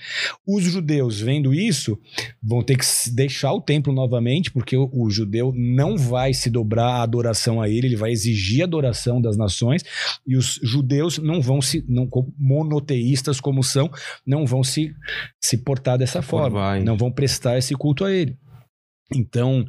Os 0.46 0.62
judeus, 0.62 1.20
vendo 1.20 1.52
isso, 1.52 1.98
vão 2.40 2.62
ter 2.62 2.78
que 2.78 2.84
deixar 3.10 3.52
o 3.52 3.60
templo 3.60 3.92
novamente, 3.92 4.50
porque 4.50 4.76
o, 4.76 4.88
o 4.92 5.10
judeu 5.10 5.52
não 5.54 5.96
vai 5.96 6.32
se 6.32 6.48
dobrar 6.48 6.86
à 6.86 7.02
adoração 7.02 7.60
a 7.60 7.68
ele, 7.68 7.88
ele 7.88 7.96
vai 7.96 8.12
exigir 8.12 8.62
a 8.62 8.64
adoração 8.64 9.20
das 9.20 9.36
nações, 9.36 9.82
e 10.24 10.36
os 10.36 10.60
judeus 10.62 11.18
não 11.18 11.40
vão 11.40 11.60
se, 11.60 11.84
não, 11.88 12.06
como 12.06 12.32
monoteístas 12.38 13.40
como 13.40 13.64
são, 13.64 13.90
não 14.24 14.46
vão 14.46 14.62
se, 14.62 14.94
se 15.40 15.58
portar 15.58 15.98
dessa 15.98 16.22
forma, 16.22 16.60
vai. 16.60 16.84
não 16.84 16.96
vão 16.96 17.10
prestar 17.10 17.58
esse 17.58 17.74
culto 17.74 18.04
a 18.04 18.12
ele. 18.12 18.36
Então, 19.14 19.64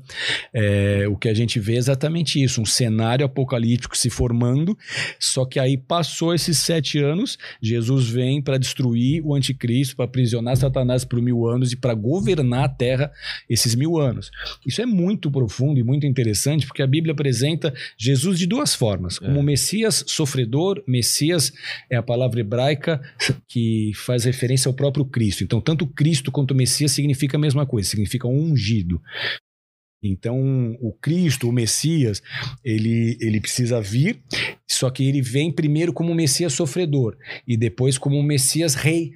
é, 0.54 1.08
o 1.08 1.18
que 1.18 1.28
a 1.28 1.34
gente 1.34 1.60
vê 1.60 1.76
é 1.76 1.78
exatamente 1.78 2.42
isso: 2.42 2.62
um 2.62 2.66
cenário 2.66 3.26
apocalíptico 3.26 3.98
se 3.98 4.10
formando. 4.10 4.78
Só 5.20 5.46
que 5.46 5.60
aí 5.60 5.78
passou 5.78 6.34
esses 6.34 6.58
sete 6.60 7.00
anos, 7.00 7.38
Jesus 7.62 8.10
vem 8.10 8.42
para 8.42 8.58
destruir 8.58 9.22
o 9.26 9.36
anticristo, 9.36 9.96
para 9.96 10.06
aprisionar 10.06 10.58
Satanás 10.58 11.04
por 11.04 11.22
mil 11.22 11.48
anos 11.48 11.72
e 11.72 11.76
para 11.76 11.94
governar 11.94 12.66
a 12.66 12.70
terra 12.70 13.12
esses 13.50 13.76
mil 13.76 13.98
anos. 13.98 14.32
Isso 14.66 14.82
é 14.82 14.86
muito 14.86 15.32
profundo 15.32 15.80
e 15.80 15.84
muito 15.84 16.06
interessante, 16.06 16.66
porque 16.66 16.82
a 16.82 16.88
Bíblia 16.88 17.14
apresenta 17.14 17.74
Jesus 17.98 18.40
de 18.40 18.48
duas 18.48 18.74
formas: 18.74 19.20
como 19.20 19.44
Messias 19.44 20.04
sofredor, 20.08 20.84
Messias 20.88 21.52
é 21.90 21.96
a 21.96 22.04
palavra 22.04 22.40
hebraica 22.40 23.02
que 23.48 23.92
faz 23.96 24.24
referência 24.24 24.70
ao 24.70 24.74
próprio 24.74 25.06
Cristo. 25.06 25.44
Então, 25.44 25.60
tanto 25.62 25.88
Cristo 25.88 26.32
quanto 26.32 26.56
Messias 26.56 26.92
significa 26.92 27.38
a 27.38 27.40
mesma 27.40 27.66
coisa, 27.66 27.90
significa 27.90 28.28
ungido. 28.28 29.02
Então, 30.04 30.76
o 30.82 30.92
Cristo, 30.92 31.48
o 31.48 31.54
Messias, 31.54 32.22
ele, 32.64 33.18
ele 33.22 33.40
precisa 33.40 33.80
vir, 33.82 34.20
só 34.70 34.90
que 34.90 35.08
ele 35.08 35.22
vem 35.22 35.52
primeiro 35.52 35.94
como 35.94 36.12
um 36.12 36.16
Messias 36.16 36.54
sofredor 36.54 37.16
e 37.48 37.56
depois 37.56 37.98
como 37.98 38.18
um 38.18 38.24
Messias 38.24 38.76
rei. 38.76 39.14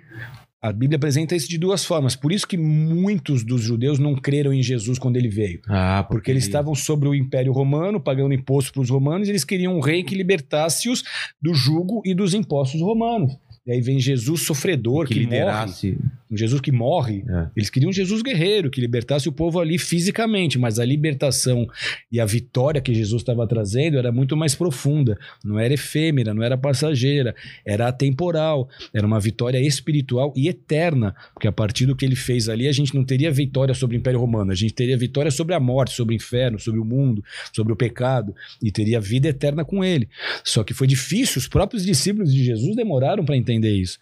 A 0.60 0.72
Bíblia 0.72 0.98
apresenta 0.98 1.36
isso 1.36 1.48
de 1.48 1.58
duas 1.58 1.86
formas. 1.86 2.16
Por 2.16 2.32
isso 2.32 2.48
que 2.48 2.58
muitos 2.58 3.44
dos 3.44 3.62
judeus 3.62 4.00
não 4.00 4.16
creram 4.16 4.52
em 4.52 4.64
Jesus 4.64 4.98
quando 4.98 5.16
ele 5.16 5.30
veio. 5.30 5.62
Ah, 5.68 6.04
Porque 6.10 6.32
eles 6.32 6.46
estavam 6.46 6.74
sobre 6.74 7.08
o 7.08 7.14
Império 7.14 7.54
Romano, 7.54 8.00
pagando 8.00 8.34
imposto 8.34 8.74
para 8.74 8.82
os 8.82 8.90
romanos, 8.90 9.28
e 9.28 9.32
eles 9.32 9.44
queriam 9.44 9.78
um 9.78 9.80
rei 9.80 10.04
que 10.04 10.16
libertasse-os 10.16 11.04
do 11.40 11.54
jugo 11.54 12.02
e 12.04 12.14
dos 12.16 12.34
impostos 12.34 12.82
romanos. 12.82 13.38
E 13.68 13.74
aí 13.74 13.82
vem 13.82 14.00
Jesus 14.00 14.44
sofredor, 14.44 15.06
que 15.06 15.14
que, 15.14 15.20
morre, 15.20 15.36
liderasse. 15.36 15.98
um 16.32 16.38
Jesus 16.38 16.62
que 16.62 16.72
morre. 16.72 17.26
É. 17.28 17.48
Eles 17.54 17.70
queriam 17.70 17.90
um 17.90 17.94
Jesus 17.94 18.22
guerreiro, 18.22 18.70
que 18.70 18.80
libertasse 18.80 19.28
o 19.28 19.32
povo 19.32 19.60
ali 19.60 19.78
fisicamente, 19.78 20.58
mas 20.58 20.80
a 20.80 20.86
libertação 20.86 21.68
e 22.10 22.18
a 22.18 22.26
vitória 22.26 22.80
que 22.80 22.94
Jesus 22.94 23.22
estava 23.22 23.46
trazendo 23.46 23.98
era 23.98 24.10
muito 24.10 24.38
mais 24.38 24.56
profunda. 24.56 25.20
Não 25.44 25.60
era 25.60 25.74
efêmera, 25.74 26.34
não 26.34 26.42
era 26.42 26.58
passageira, 26.58 27.36
era 27.66 27.90
atemporal. 27.90 28.70
Era 28.94 29.06
uma 29.06 29.20
vitória 29.20 29.60
espiritual 29.60 30.34
e 30.34 30.48
eterna, 30.48 31.14
porque 31.34 31.48
a 31.48 31.52
partir 31.52 31.86
do 31.86 31.96
que 31.96 32.06
ele 32.06 32.16
fez 32.16 32.48
ali, 32.48 32.70
a 32.70 32.72
gente 32.72 32.96
não 32.96 33.04
teria 33.04 33.30
vitória 33.30 33.74
sobre 33.74 33.98
o 33.98 34.00
Império 34.00 34.20
Romano, 34.22 34.54
a 34.54 34.56
gente 34.56 34.74
teria 34.74 34.98
vitória 34.98 35.30
sobre 35.30 35.54
a 35.54 35.60
morte, 35.60 35.94
sobre 35.94 36.16
o 36.16 36.18
inferno, 36.18 36.58
sobre 36.58 36.80
o 36.80 36.86
mundo, 36.86 37.22
sobre 37.52 37.74
o 37.74 37.76
pecado, 37.76 38.34
e 38.64 38.72
teria 38.72 39.02
vida 39.02 39.28
eterna 39.28 39.66
com 39.66 39.84
ele. 39.84 40.08
Só 40.42 40.64
que 40.64 40.74
foi 40.74 40.88
difícil, 40.88 41.40
os 41.40 41.50
próprios 41.50 41.86
discípulos 41.86 42.34
de 42.34 42.46
Jesus 42.46 42.74
demoraram 42.74 43.26
para 43.26 43.36
entender 43.36 43.57
isso. 43.66 43.98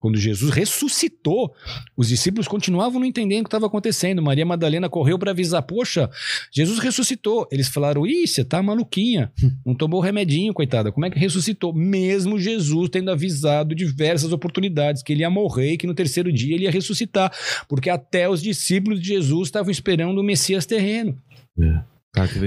Quando 0.00 0.16
Jesus 0.16 0.50
ressuscitou, 0.50 1.54
os 1.94 2.08
discípulos 2.08 2.48
continuavam 2.48 2.98
não 2.98 3.06
entendendo 3.06 3.40
o 3.40 3.44
que 3.44 3.48
estava 3.48 3.66
acontecendo. 3.66 4.22
Maria 4.22 4.46
Madalena 4.46 4.88
correu 4.88 5.18
para 5.18 5.32
avisar: 5.32 5.62
Poxa, 5.62 6.08
Jesus 6.50 6.78
ressuscitou. 6.78 7.46
Eles 7.52 7.68
falaram: 7.68 8.06
Ih, 8.06 8.26
você 8.26 8.42
tá 8.42 8.62
maluquinha. 8.62 9.30
Não 9.64 9.74
tomou 9.74 10.00
remedinho, 10.00 10.54
coitada. 10.54 10.90
Como 10.90 11.04
é 11.04 11.10
que 11.10 11.18
ressuscitou? 11.18 11.74
Mesmo 11.74 12.38
Jesus 12.38 12.88
tendo 12.88 13.10
avisado 13.10 13.74
diversas 13.74 14.32
oportunidades 14.32 15.02
que 15.02 15.12
ele 15.12 15.20
ia 15.20 15.28
morrer 15.28 15.72
e 15.72 15.76
que 15.76 15.86
no 15.86 15.94
terceiro 15.94 16.32
dia 16.32 16.54
ele 16.54 16.64
ia 16.64 16.70
ressuscitar. 16.70 17.30
Porque 17.68 17.90
até 17.90 18.26
os 18.26 18.40
discípulos 18.40 19.02
de 19.02 19.08
Jesus 19.08 19.48
estavam 19.48 19.70
esperando 19.70 20.18
o 20.18 20.24
Messias 20.24 20.64
terreno. 20.64 21.14
Vencesse 21.58 21.89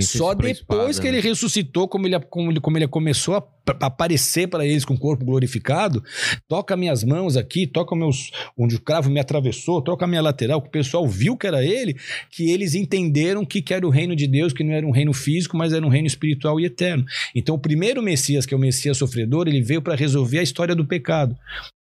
Só 0.01 0.33
depois 0.33 0.99
que 0.99 1.07
ele 1.07 1.17
né? 1.17 1.23
ressuscitou, 1.23 1.87
como 1.87 2.05
ele, 2.05 2.19
como 2.19 2.51
ele, 2.51 2.59
como 2.59 2.77
ele 2.77 2.87
começou 2.87 3.35
a 3.35 3.47
aparecer 3.79 4.47
para 4.47 4.65
eles 4.65 4.83
com 4.83 4.93
o 4.93 4.99
corpo 4.99 5.23
glorificado, 5.23 6.03
toca 6.49 6.75
minhas 6.75 7.01
mãos 7.01 7.37
aqui, 7.37 7.65
toca 7.65 7.95
meus 7.95 8.31
onde 8.57 8.75
o 8.75 8.81
cravo 8.81 9.09
me 9.09 9.21
atravessou, 9.21 9.81
toca 9.81 10.03
a 10.03 10.07
minha 10.07 10.21
lateral, 10.21 10.61
que 10.61 10.67
o 10.67 10.71
pessoal 10.71 11.07
viu 11.07 11.37
que 11.37 11.47
era 11.47 11.63
ele, 11.63 11.95
que 12.29 12.51
eles 12.51 12.75
entenderam 12.75 13.45
que, 13.45 13.61
que 13.61 13.73
era 13.73 13.87
o 13.87 13.89
reino 13.89 14.17
de 14.17 14.27
Deus, 14.27 14.51
que 14.51 14.65
não 14.65 14.73
era 14.73 14.85
um 14.85 14.91
reino 14.91 15.13
físico, 15.13 15.55
mas 15.55 15.71
era 15.71 15.85
um 15.85 15.89
reino 15.89 16.07
espiritual 16.07 16.59
e 16.59 16.65
eterno. 16.65 17.05
Então, 17.33 17.55
o 17.55 17.59
primeiro 17.59 18.03
Messias, 18.03 18.45
que 18.45 18.53
é 18.53 18.57
o 18.57 18.59
Messias 18.59 18.97
sofredor, 18.97 19.47
ele 19.47 19.61
veio 19.61 19.81
para 19.81 19.95
resolver 19.95 20.39
a 20.39 20.43
história 20.43 20.75
do 20.75 20.85
pecado. 20.85 21.37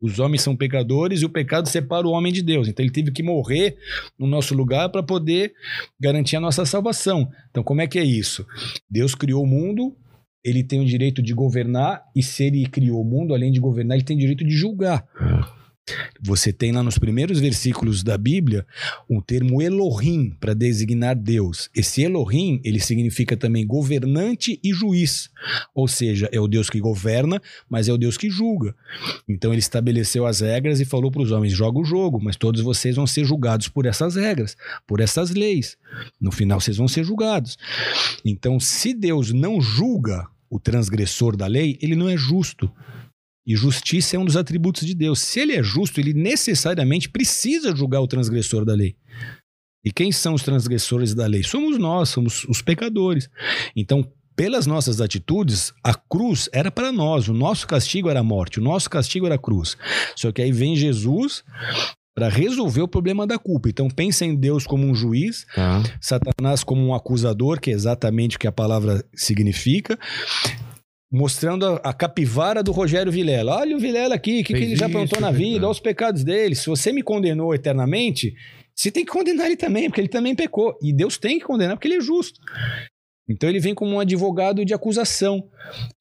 Os 0.01 0.19
homens 0.19 0.41
são 0.41 0.55
pecadores 0.55 1.21
e 1.21 1.25
o 1.25 1.29
pecado 1.29 1.67
separa 1.67 2.07
o 2.07 2.11
homem 2.11 2.31
de 2.31 2.43
Deus. 2.43 2.67
Então, 2.67 2.83
ele 2.83 2.91
teve 2.91 3.11
que 3.11 3.23
morrer 3.23 3.77
no 4.17 4.27
nosso 4.27 4.53
lugar 4.53 4.89
para 4.89 5.01
poder 5.01 5.53
garantir 5.99 6.35
a 6.35 6.39
nossa 6.39 6.65
salvação. 6.65 7.29
Então, 7.49 7.63
como 7.63 7.81
é 7.81 7.87
que 7.87 7.97
é 7.97 8.03
isso? 8.03 8.45
Deus 8.89 9.15
criou 9.15 9.43
o 9.43 9.47
mundo, 9.47 9.95
ele 10.43 10.63
tem 10.63 10.79
o 10.79 10.85
direito 10.85 11.21
de 11.21 11.33
governar, 11.33 12.03
e 12.15 12.21
se 12.21 12.43
ele 12.43 12.67
criou 12.67 13.01
o 13.01 13.05
mundo, 13.05 13.33
além 13.33 13.51
de 13.51 13.59
governar, 13.59 13.97
ele 13.97 14.05
tem 14.05 14.15
o 14.15 14.19
direito 14.19 14.45
de 14.45 14.55
julgar. 14.55 15.07
Você 16.21 16.51
tem 16.51 16.71
lá 16.71 16.83
nos 16.83 16.97
primeiros 16.97 17.39
versículos 17.39 18.03
da 18.03 18.17
Bíblia 18.17 18.65
um 19.09 19.21
termo 19.21 19.61
Elohim 19.61 20.35
para 20.39 20.53
designar 20.53 21.15
Deus. 21.15 21.69
Esse 21.75 22.03
Elohim, 22.03 22.59
ele 22.63 22.79
significa 22.79 23.37
também 23.37 23.65
governante 23.65 24.59
e 24.63 24.73
juiz. 24.73 25.29
Ou 25.73 25.87
seja, 25.87 26.29
é 26.31 26.39
o 26.39 26.47
Deus 26.47 26.69
que 26.69 26.79
governa, 26.79 27.41
mas 27.69 27.87
é 27.87 27.93
o 27.93 27.97
Deus 27.97 28.17
que 28.17 28.29
julga. 28.29 28.75
Então 29.27 29.51
ele 29.51 29.59
estabeleceu 29.59 30.25
as 30.25 30.41
regras 30.41 30.79
e 30.79 30.85
falou 30.85 31.11
para 31.11 31.21
os 31.21 31.31
homens: 31.31 31.53
joga 31.53 31.79
o 31.79 31.85
jogo, 31.85 32.19
mas 32.21 32.35
todos 32.35 32.61
vocês 32.61 32.95
vão 32.95 33.07
ser 33.07 33.25
julgados 33.25 33.67
por 33.67 33.85
essas 33.85 34.15
regras, 34.15 34.57
por 34.85 34.99
essas 34.99 35.31
leis. 35.31 35.77
No 36.19 36.31
final 36.31 36.59
vocês 36.59 36.77
vão 36.77 36.87
ser 36.87 37.03
julgados. 37.03 37.57
Então, 38.25 38.59
se 38.59 38.93
Deus 38.93 39.31
não 39.31 39.61
julga 39.61 40.27
o 40.49 40.59
transgressor 40.59 41.35
da 41.35 41.47
lei, 41.47 41.77
ele 41.81 41.95
não 41.95 42.09
é 42.09 42.17
justo. 42.17 42.71
E 43.47 43.55
justiça 43.55 44.17
é 44.17 44.19
um 44.19 44.25
dos 44.25 44.35
atributos 44.35 44.85
de 44.85 44.93
Deus. 44.93 45.19
Se 45.19 45.39
ele 45.39 45.53
é 45.53 45.63
justo, 45.63 46.01
ele 46.01 46.13
necessariamente 46.13 47.07
precisa 47.07 47.73
julgar 47.73 48.01
o 48.01 48.07
transgressor 48.07 48.65
da 48.65 48.73
lei. 48.73 48.97
E 49.85 49.91
quem 49.91 50.11
são 50.11 50.33
os 50.33 50.43
transgressores 50.43 51.13
da 51.13 51.25
lei? 51.25 51.43
Somos 51.43 51.77
nós, 51.77 52.09
somos 52.09 52.43
os 52.49 52.61
pecadores. 52.61 53.29
Então, 53.73 54.05
pelas 54.35 54.67
nossas 54.67 54.99
atitudes, 54.99 55.71
a 55.81 55.93
cruz 55.93 56.49
era 56.51 56.69
para 56.69 56.91
nós, 56.91 57.29
o 57.29 57.33
nosso 57.33 57.65
castigo 57.65 58.09
era 58.09 58.19
a 58.19 58.23
morte, 58.23 58.59
o 58.59 58.63
nosso 58.63 58.89
castigo 58.89 59.25
era 59.25 59.35
a 59.35 59.39
cruz. 59.39 59.77
Só 60.13 60.29
que 60.31 60.41
aí 60.41 60.51
vem 60.51 60.75
Jesus 60.75 61.41
para 62.13 62.27
resolver 62.29 62.81
o 62.81 62.87
problema 62.87 63.25
da 63.25 63.37
culpa. 63.37 63.69
Então, 63.69 63.87
pensa 63.87 64.25
em 64.25 64.35
Deus 64.35 64.67
como 64.67 64.85
um 64.85 64.93
juiz, 64.93 65.45
Tá. 65.55 65.81
Satanás 66.01 66.63
como 66.63 66.85
um 66.85 66.93
acusador, 66.93 67.61
que 67.61 67.71
é 67.71 67.73
exatamente 67.73 68.35
o 68.35 68.39
que 68.39 68.47
a 68.47 68.51
palavra 68.51 69.05
significa, 69.15 69.97
mostrando 71.11 71.65
a, 71.65 71.75
a 71.77 71.93
capivara 71.93 72.61
do 72.61 72.71
Rogério 72.71 73.11
Vilela. 73.11 73.57
Olha 73.57 73.75
o 73.75 73.79
Vilela 73.79 74.15
aqui, 74.15 74.41
o 74.41 74.43
que, 74.43 74.53
que 74.53 74.63
ele 74.63 74.75
já 74.75 74.87
aprontou 74.87 75.19
na 75.19 75.33
fez 75.33 75.39
vida, 75.39 75.65
olha 75.65 75.71
os 75.71 75.79
pecados 75.79 76.23
dele. 76.23 76.55
Se 76.55 76.67
você 76.67 76.91
me 76.91 77.01
condenou 77.01 77.53
eternamente, 77.53 78.33
você 78.75 78.91
tem 78.91 79.05
que 79.05 79.11
condenar 79.11 79.47
ele 79.47 79.57
também, 79.57 79.89
porque 79.89 80.01
ele 80.01 80.07
também 80.07 80.35
pecou. 80.35 80.77
E 80.81 80.93
Deus 80.93 81.17
tem 81.17 81.39
que 81.39 81.45
condenar, 81.45 81.75
porque 81.75 81.87
ele 81.87 81.97
é 81.97 82.01
justo. 82.01 82.39
Então 83.29 83.49
ele 83.49 83.59
vem 83.59 83.75
como 83.75 83.91
um 83.91 83.99
advogado 83.99 84.63
de 84.63 84.73
acusação. 84.73 85.49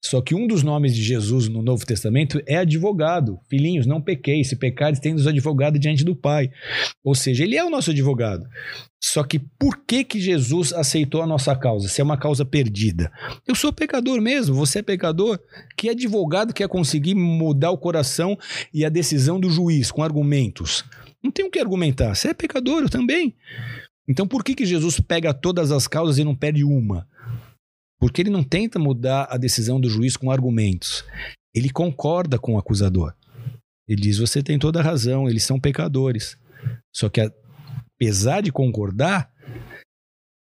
Só 0.01 0.21
que 0.21 0.33
um 0.33 0.47
dos 0.47 0.63
nomes 0.63 0.95
de 0.95 1.03
Jesus 1.03 1.49
no 1.49 1.61
Novo 1.61 1.85
Testamento 1.85 2.41
é 2.45 2.57
advogado. 2.57 3.37
Filhinhos, 3.49 3.85
não 3.85 4.01
pequei. 4.01 4.43
Se 4.45 4.55
pecares, 4.55 4.99
tendes 4.99 5.27
advogado 5.27 5.77
diante 5.77 6.05
do 6.05 6.15
Pai. 6.15 6.49
Ou 7.03 7.13
seja, 7.13 7.43
ele 7.43 7.57
é 7.57 7.63
o 7.63 7.69
nosso 7.69 7.91
advogado. 7.91 8.47
Só 9.03 9.23
que 9.23 9.39
por 9.39 9.77
que 9.85 10.05
que 10.05 10.21
Jesus 10.21 10.71
aceitou 10.71 11.21
a 11.21 11.27
nossa 11.27 11.53
causa? 11.53 11.89
Se 11.89 11.99
é 11.99 12.03
uma 12.03 12.17
causa 12.17 12.45
perdida. 12.45 13.11
Eu 13.45 13.55
sou 13.55 13.73
pecador 13.73 14.21
mesmo, 14.21 14.55
você 14.55 14.79
é 14.79 14.83
pecador. 14.83 15.37
Que 15.75 15.89
advogado 15.89 16.53
quer 16.53 16.69
conseguir 16.69 17.13
mudar 17.13 17.71
o 17.71 17.77
coração 17.77 18.37
e 18.73 18.85
a 18.85 18.89
decisão 18.89 19.37
do 19.37 19.49
juiz 19.49 19.91
com 19.91 20.01
argumentos? 20.01 20.85
Não 21.21 21.29
tem 21.29 21.45
o 21.45 21.51
que 21.51 21.59
argumentar. 21.59 22.15
Você 22.15 22.29
é 22.29 22.33
pecador, 22.33 22.83
eu 22.83 22.89
também. 22.89 23.35
Então 24.07 24.25
por 24.25 24.43
que 24.43 24.55
que 24.55 24.65
Jesus 24.65 24.99
pega 25.01 25.33
todas 25.33 25.71
as 25.71 25.87
causas 25.87 26.17
e 26.17 26.23
não 26.23 26.33
perde 26.33 26.63
uma? 26.63 27.05
Porque 27.99 28.21
ele 28.21 28.29
não 28.29 28.43
tenta 28.43 28.77
mudar 28.77 29.27
a 29.29 29.37
decisão 29.37 29.79
do 29.79 29.89
juiz 29.89 30.15
com 30.15 30.31
argumentos. 30.31 31.03
Ele 31.53 31.69
concorda 31.69 32.37
com 32.37 32.53
o 32.53 32.57
acusador. 32.57 33.13
Ele 33.87 34.01
diz: 34.01 34.17
você 34.17 34.43
tem 34.43 34.59
toda 34.59 34.79
a 34.79 34.83
razão, 34.83 35.29
eles 35.29 35.43
são 35.43 35.59
pecadores. 35.59 36.37
Só 36.93 37.09
que, 37.09 37.21
apesar 37.95 38.41
de 38.41 38.51
concordar, 38.51 39.31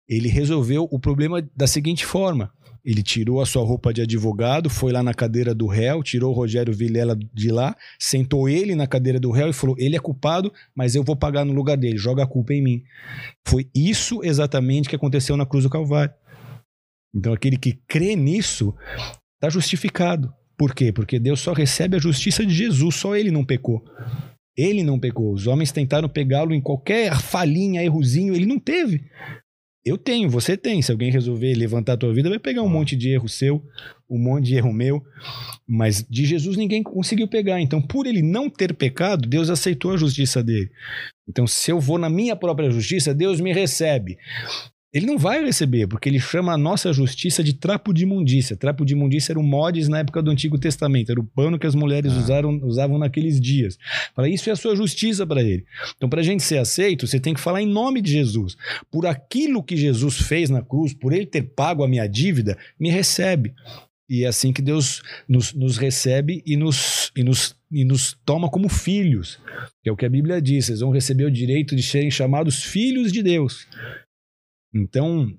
ele 0.07 0.29
resolveu 0.29 0.87
o 0.91 0.99
problema 0.99 1.41
da 1.55 1.67
seguinte 1.67 2.05
forma: 2.05 2.51
ele 2.85 3.01
tirou 3.01 3.41
a 3.41 3.45
sua 3.45 3.63
roupa 3.63 3.91
de 3.91 4.01
advogado, 4.01 4.69
foi 4.69 4.91
lá 4.91 5.01
na 5.01 5.13
cadeira 5.13 5.55
do 5.55 5.65
réu, 5.65 6.03
tirou 6.03 6.31
o 6.31 6.35
Rogério 6.35 6.73
Vilela 6.73 7.17
de 7.33 7.49
lá, 7.49 7.75
sentou 7.99 8.47
ele 8.47 8.75
na 8.75 8.85
cadeira 8.85 9.19
do 9.19 9.31
réu 9.31 9.49
e 9.49 9.53
falou: 9.53 9.75
ele 9.79 9.95
é 9.95 9.99
culpado, 9.99 10.53
mas 10.75 10.95
eu 10.95 11.03
vou 11.03 11.15
pagar 11.15 11.43
no 11.43 11.53
lugar 11.53 11.77
dele, 11.77 11.97
joga 11.97 12.23
a 12.23 12.27
culpa 12.27 12.53
em 12.53 12.61
mim. 12.61 12.83
Foi 13.47 13.67
isso 13.75 14.21
exatamente 14.23 14.87
que 14.87 14.95
aconteceu 14.95 15.35
na 15.35 15.45
cruz 15.45 15.63
do 15.63 15.69
Calvário. 15.69 16.13
Então, 17.15 17.33
aquele 17.33 17.57
que 17.57 17.79
crê 17.87 18.15
nisso 18.15 18.75
está 19.35 19.49
justificado. 19.49 20.33
Por 20.57 20.73
quê? 20.73 20.91
Porque 20.91 21.19
Deus 21.19 21.39
só 21.39 21.53
recebe 21.53 21.95
a 21.95 21.99
justiça 21.99 22.45
de 22.45 22.53
Jesus, 22.53 22.95
só 22.95 23.15
ele 23.15 23.31
não 23.31 23.45
pecou. 23.45 23.83
Ele 24.57 24.83
não 24.83 24.99
pecou. 24.99 25.33
Os 25.33 25.47
homens 25.47 25.71
tentaram 25.71 26.07
pegá-lo 26.07 26.53
em 26.53 26.61
qualquer 26.61 27.15
falhinha, 27.15 27.83
errozinho, 27.83 28.33
ele 28.33 28.45
não 28.45 28.59
teve. 28.59 29.03
Eu 29.85 29.99
tenho, 29.99 30.27
você 30.29 30.57
tem. 30.57 30.81
Se 30.81 30.91
alguém 30.91 31.11
resolver 31.11 31.53
levantar 31.53 31.93
a 31.93 31.97
tua 31.97 32.11
vida, 32.11 32.27
vai 32.27 32.39
pegar 32.39 32.63
um 32.63 32.69
monte 32.69 32.95
de 32.95 33.09
erro 33.09 33.29
seu, 33.29 33.63
um 34.09 34.17
monte 34.17 34.45
de 34.45 34.55
erro 34.55 34.73
meu. 34.73 35.03
Mas 35.67 36.03
de 36.09 36.25
Jesus 36.25 36.57
ninguém 36.57 36.81
conseguiu 36.81 37.27
pegar. 37.27 37.61
Então, 37.61 37.79
por 37.79 38.07
ele 38.07 38.23
não 38.23 38.49
ter 38.49 38.73
pecado, 38.73 39.29
Deus 39.29 39.47
aceitou 39.47 39.91
a 39.91 39.97
justiça 39.97 40.43
dele. 40.43 40.71
Então, 41.29 41.45
se 41.45 41.71
eu 41.71 41.79
vou 41.79 41.99
na 41.99 42.09
minha 42.09 42.35
própria 42.35 42.71
justiça, 42.71 43.13
Deus 43.13 43.39
me 43.39 43.53
recebe. 43.53 44.17
Ele 44.95 45.05
não 45.05 45.17
vai 45.17 45.43
receber, 45.43 45.87
porque 45.87 46.07
ele 46.07 46.21
chama 46.21 46.53
a 46.53 46.57
nossa 46.57 46.93
justiça 46.93 47.43
de 47.43 47.51
trapo 47.51 47.93
de 47.93 48.03
imundícia. 48.03 48.55
Trapo 48.55 48.85
de 48.85 48.93
imundícia 48.93 49.33
era 49.33 49.39
um 49.39 49.43
mods 49.43 49.89
na 49.89 49.99
época 49.99 50.23
do 50.23 50.31
Antigo 50.31 50.57
Testamento, 50.57 51.11
era 51.11 51.19
o 51.19 51.25
pano 51.25 51.59
que 51.59 51.67
as 51.67 51.75
mulheres 51.75 52.13
Ah. 52.13 52.17
usaram, 52.17 52.61
usavam 52.63 52.97
naqueles 52.97 53.41
dias. 53.41 53.77
Fala, 54.15 54.29
isso 54.29 54.49
é 54.49 54.53
a 54.53 54.55
sua 54.55 54.73
justiça 54.73 55.27
para 55.27 55.43
ele. 55.43 55.65
Então, 55.97 56.07
para 56.07 56.21
a 56.21 56.23
gente 56.23 56.43
ser 56.43 56.59
aceito, 56.59 57.05
você 57.05 57.19
tem 57.19 57.33
que 57.33 57.41
falar 57.41 57.61
em 57.61 57.67
nome 57.67 58.01
de 58.01 58.09
Jesus. 58.09 58.55
Por 58.89 59.05
aquilo 59.05 59.61
que 59.61 59.75
Jesus 59.75 60.17
fez 60.17 60.49
na 60.49 60.61
cruz, 60.61 60.93
por 60.93 61.11
ele 61.11 61.25
ter 61.25 61.41
pago 61.41 61.83
a 61.83 61.89
minha 61.89 62.07
dívida, 62.07 62.57
me 62.79 62.89
recebe. 62.89 63.53
E 64.09 64.23
é 64.23 64.27
assim 64.27 64.53
que 64.53 64.61
Deus 64.61 65.01
nos, 65.27 65.51
nos 65.53 65.77
recebe 65.77 66.41
e 66.45 66.55
nos, 66.55 67.11
e, 67.17 67.21
nos, 67.21 67.53
e 67.69 67.83
nos 67.83 68.15
toma 68.23 68.49
como 68.49 68.69
filhos. 68.69 69.39
Que 69.83 69.89
é 69.89 69.91
o 69.91 69.97
que 69.97 70.05
a 70.05 70.09
Bíblia 70.09 70.41
diz. 70.41 70.67
Vocês 70.67 70.79
vão 70.79 70.91
receber 70.91 71.25
o 71.25 71.31
direito 71.31 71.75
de 71.75 71.83
serem 71.83 72.09
chamados 72.09 72.63
filhos 72.63 73.11
de 73.11 73.21
Deus. 73.21 73.67
Então, 74.75 75.33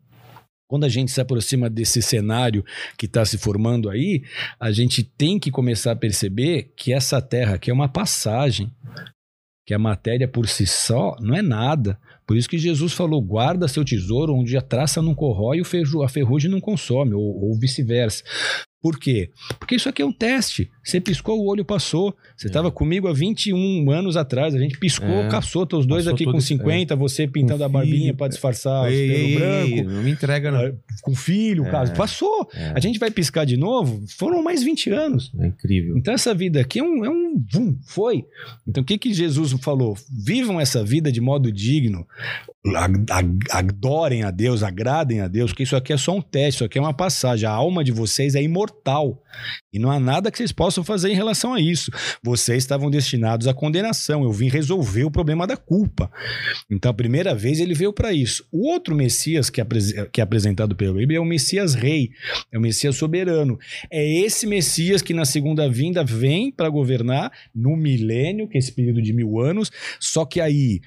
quando 0.67 0.85
a 0.85 0.89
gente 0.89 1.13
se 1.13 1.21
aproxima 1.21 1.69
desse 1.69 2.01
cenário 2.01 2.65
que 2.97 3.07
está 3.07 3.25
se 3.25 3.39
formando 3.39 3.91
aí, 3.91 4.23
a 4.59 4.73
gente 4.73 5.05
tem 5.05 5.39
que 5.39 5.51
começar 5.51 5.93
a 5.93 5.97
perceber 5.97 6.73
que 6.77 6.93
essa 6.93 7.21
terra 7.21 7.55
aqui 7.55 7.71
é 7.71 7.75
uma 7.75 7.89
passagem, 7.89 8.73
que 9.67 9.75
a 9.75 9.79
matéria 9.79 10.27
por 10.27 10.49
si 10.49 10.67
só 10.67 11.15
não 11.21 11.37
é 11.37 11.43
nada. 11.43 11.99
Por 12.27 12.37
isso 12.37 12.49
que 12.49 12.59
Jesus 12.59 12.93
falou: 12.93 13.21
guarda 13.21 13.69
seu 13.69 13.85
tesouro 13.85 14.35
onde 14.35 14.57
a 14.57 14.63
traça 14.63 15.03
não 15.03 15.15
corrói 15.15 15.59
e 15.59 16.05
a 16.05 16.09
ferrugem 16.09 16.51
não 16.51 16.61
consome, 16.61 17.15
ou, 17.15 17.45
ou 17.45 17.59
vice-versa. 17.59 18.25
Por 18.83 19.01
quê? 19.01 19.31
Porque 19.59 19.75
isso 19.75 19.89
aqui 19.89 20.01
é 20.01 20.07
um 20.07 20.13
teste. 20.13 20.71
Você 20.85 21.01
piscou, 21.01 21.41
o 21.41 21.47
olho 21.49 21.65
passou. 21.65 22.15
Você 22.37 22.47
estava 22.47 22.71
comigo 22.71 23.09
há 23.09 23.13
21 23.13 23.91
anos 23.91 24.17
atrás. 24.17 24.55
A 24.55 24.59
gente 24.59 24.79
piscou, 24.79 25.09
É. 25.09 25.29
caçou, 25.29 25.67
os 25.73 25.87
dois 25.87 26.05
Passou 26.05 26.15
aqui 26.15 26.25
com 26.25 26.37
esse- 26.37 26.47
50, 26.49 26.95
você 26.95 27.27
pintando 27.27 27.65
a 27.65 27.69
barbinha 27.69 28.15
para 28.15 28.27
é. 28.27 28.29
disfarçar 28.29 28.93
Ei, 28.93 29.09
o 29.11 29.13
pelo 29.15 29.27
ei, 29.27 29.35
branco 29.75 29.91
não 29.93 30.03
me 30.05 30.11
entrega, 30.13 30.51
não. 30.53 30.61
eh, 30.61 30.75
com 31.03 31.15
filho, 31.17 31.67
É. 31.67 31.71
caso. 31.71 31.93
Passou. 31.95 32.49
É, 32.55 32.73
A 32.77 32.81
gente 32.81 32.99
vai 33.01 33.11
piscar 33.11 33.45
de 33.45 33.57
novo, 33.57 34.05
foram 34.17 34.43
mais 34.43 34.63
20 34.63 34.91
anos. 34.91 35.33
é 35.41 35.47
incrível. 35.49 35.97
Então 35.99 36.15
essa 36.15 36.33
vida 36.35 36.61
aqui 36.61 36.79
é 36.79 36.83
um, 36.85 37.05
é 37.05 37.11
um 37.11 37.45
vum, 37.53 37.77
foi. 37.87 38.25
Então 38.69 38.83
o 38.83 38.87
que 38.87 38.99
que 38.99 39.13
Jesus 39.13 39.53
falou? 39.63 39.97
Vivam 40.25 40.61
essa 40.61 40.85
vida 40.85 41.11
de 41.11 41.21
modo 41.21 41.51
digno, 41.51 42.07
adorem 43.51 44.23
a 44.23 44.31
Deus, 44.31 44.63
agradem 44.63 45.21
a 45.21 45.29
Deus, 45.29 45.51
porque 45.51 45.63
isso 45.63 45.77
aqui 45.77 45.93
é 45.93 45.97
só 45.97 46.15
um 46.17 46.21
teste, 46.23 46.59
isso 46.59 46.65
aqui 46.65 46.79
é 46.79 46.81
uma 46.81 46.95
passagem. 46.95 47.49
A 47.49 47.53
alma 47.53 47.83
de 47.83 47.93
vocês 47.93 48.35
é 48.35 48.43
imortal 48.43 48.76
e 49.73 49.79
não 49.79 49.91
há 49.91 50.01
nada 50.01 50.31
que 50.31 50.39
vocês 50.39 50.53
possam 50.53 50.83
fazer 50.83 51.11
em 51.11 51.15
relação 51.15 51.53
a 51.53 51.61
isso. 51.61 51.91
Vocês 52.23 52.63
estavam 52.63 52.91
destinados 52.91 53.47
à 53.47 53.55
condenação. 53.55 54.23
Eu 54.23 54.33
vim 54.33 54.49
resolver 54.49 55.05
o 55.05 55.11
problema 55.11 55.47
da 55.47 55.57
culpa. 55.57 56.11
Então 56.71 56.91
a 56.91 56.95
primeira 56.95 57.35
vez 57.35 57.61
ele 57.61 57.75
veio 57.75 57.93
para 57.93 58.13
isso. 58.13 58.47
O 58.51 58.69
outro 58.69 58.95
Messias 58.95 59.51
que 59.51 59.61
é, 59.61 59.65
que 60.13 60.21
é 60.21 60.25
apresentado 60.25 60.75
pela 60.75 60.95
Bíblia 60.95 61.19
é 61.19 61.21
o 61.21 61.25
Messias 61.25 61.75
Rei, 61.75 62.11
é 62.53 62.59
o 62.59 62.61
Messias 62.61 62.97
soberano. 62.97 63.59
É 63.91 64.05
esse 64.21 64.47
Messias 64.47 65.03
que 65.03 65.13
na 65.13 65.25
segunda 65.25 65.69
vinda 65.69 66.05
vem 66.05 66.51
para 66.51 66.69
governar 66.69 67.31
no 67.55 67.77
milênio, 67.77 68.49
que 68.49 68.57
é 68.57 68.59
esse 68.59 68.73
período 68.73 69.03
de 69.03 69.13
mil 69.13 69.41
anos, 69.41 69.71
só 70.01 70.25
que 70.25 70.41
aí, 70.41 70.81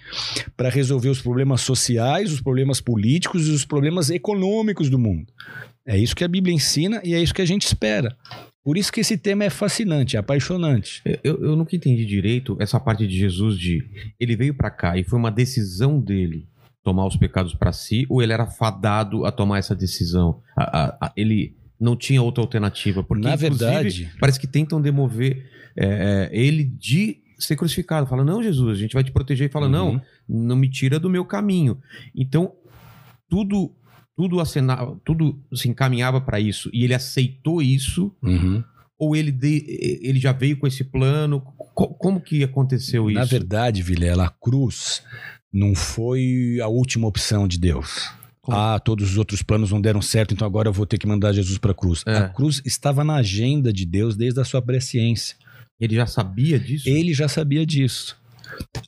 para 0.56 0.70
resolver 0.70 1.10
os 1.10 1.22
problemas 1.22 1.62
sociais, 1.62 2.32
os 2.32 2.42
problemas 2.42 2.82
políticos 2.82 3.48
e 3.48 3.52
os 3.52 3.66
problemas 3.66 4.10
econômicos 4.10 4.90
do 4.90 4.98
mundo. 4.98 5.32
É 5.90 5.98
isso 5.98 6.16
que 6.16 6.24
a 6.24 6.28
Bíblia 6.28 6.54
ensina 6.54 7.02
e 7.04 7.14
é 7.16 7.22
isso 7.22 7.34
que 7.34 7.42
a 7.42 7.46
gente 7.46 7.64
espera. 7.66 8.16
Por 8.64 8.78
isso 8.78 8.92
que 8.92 9.00
esse 9.00 9.18
tema 9.18 9.44
é 9.44 9.50
fascinante, 9.50 10.16
é 10.16 10.20
apaixonante. 10.20 11.02
Eu, 11.24 11.42
eu 11.44 11.56
nunca 11.56 11.76
entendi 11.76 12.06
direito 12.06 12.56
essa 12.60 12.80
parte 12.80 13.08
de 13.08 13.18
Jesus 13.18 13.58
de 13.58 13.84
ele 14.20 14.36
veio 14.36 14.54
pra 14.54 14.70
cá 14.70 14.96
e 14.98 15.04
foi 15.04 15.18
uma 15.18 15.32
decisão 15.32 16.00
dele 16.00 16.48
tomar 16.84 17.08
os 17.08 17.16
pecados 17.18 17.54
pra 17.56 17.72
si 17.74 18.06
ou 18.10 18.22
ele 18.22 18.32
era 18.34 18.46
fadado 18.46 19.26
a 19.26 19.32
tomar 19.32 19.58
essa 19.58 19.76
decisão? 19.76 20.42
A- 20.56 20.80
a- 20.84 20.98
a- 21.08 21.14
ele 21.16 21.56
não 21.80 21.96
tinha 21.96 22.22
outra 22.22 22.44
alternativa 22.44 23.02
porque 23.04 23.28
Na 23.28 23.36
verdade, 23.36 24.12
parece 24.20 24.40
que 24.40 24.46
tentam 24.48 24.80
demover 24.82 25.50
é, 25.76 26.30
é, 26.32 26.38
ele 26.38 26.64
de 26.66 27.22
ser 27.40 27.56
crucificado. 27.56 28.06
Fala 28.06 28.24
não 28.24 28.44
Jesus, 28.44 28.78
a 28.78 28.82
gente 28.82 28.94
vai 28.94 29.04
te 29.04 29.12
proteger 29.12 29.50
e 29.50 29.52
fala 29.52 29.66
Uhum. 29.66 29.72
não, 29.72 30.02
não 30.28 30.56
me 30.56 30.70
tira 30.70 31.00
do 31.00 31.10
meu 31.10 31.26
caminho. 31.26 31.80
Então 32.16 32.54
tudo 33.30 33.72
tudo 34.20 34.42
acenava, 34.42 35.00
tudo 35.06 35.40
se 35.54 35.70
encaminhava 35.70 36.20
pra 36.20 36.42
isso 36.42 36.70
e 36.74 36.84
ele 36.84 36.94
aceitou 36.94 37.62
isso 37.62 38.14
Uhum. 38.22 38.62
ou 38.98 39.16
ele, 39.16 39.32
de- 39.32 39.64
ele 40.04 40.20
já 40.20 40.34
veio 40.34 40.58
com 40.58 40.68
esse 40.68 40.84
plano? 40.84 41.40
Co- 41.74 41.88
como 41.94 42.20
que 42.20 42.44
aconteceu 42.44 43.10
Na 43.10 43.22
isso? 43.22 43.32
verdade, 43.32 43.82
Vilela, 43.82 44.26
a 44.26 44.30
cruz 44.30 45.02
não 45.54 45.74
foi 45.74 46.60
a 46.62 46.68
última 46.68 47.08
opção 47.08 47.48
de 47.48 47.58
Deus. 47.58 48.10
Como? 48.42 48.58
Ah, 48.58 48.78
todos 48.78 49.12
os 49.12 49.18
outros 49.18 49.42
planos 49.42 49.72
não 49.72 49.80
deram 49.80 50.02
certo, 50.02 50.34
então 50.34 50.46
agora 50.46 50.68
eu 50.68 50.74
vou 50.74 50.86
ter 50.86 50.98
que 50.98 51.08
mandar 51.08 51.32
Jesus 51.32 51.58
para 51.58 51.72
a 51.72 51.76
cruz. 51.76 52.04
É. 52.06 52.18
A 52.18 52.28
cruz 52.28 52.62
estava 52.66 53.06
na 53.06 53.16
agenda 53.16 53.72
de 53.72 53.86
Deus 53.86 54.18
desde 54.18 54.42
a 54.42 54.44
sua 54.44 54.62
presciência. 54.62 55.38
Ele 55.80 55.96
já 55.96 56.06
sabia 56.06 56.60
disso? 56.60 56.90
Ele 56.90 57.14
já 57.14 57.30
sabia 57.30 57.66
disso. 57.66 58.18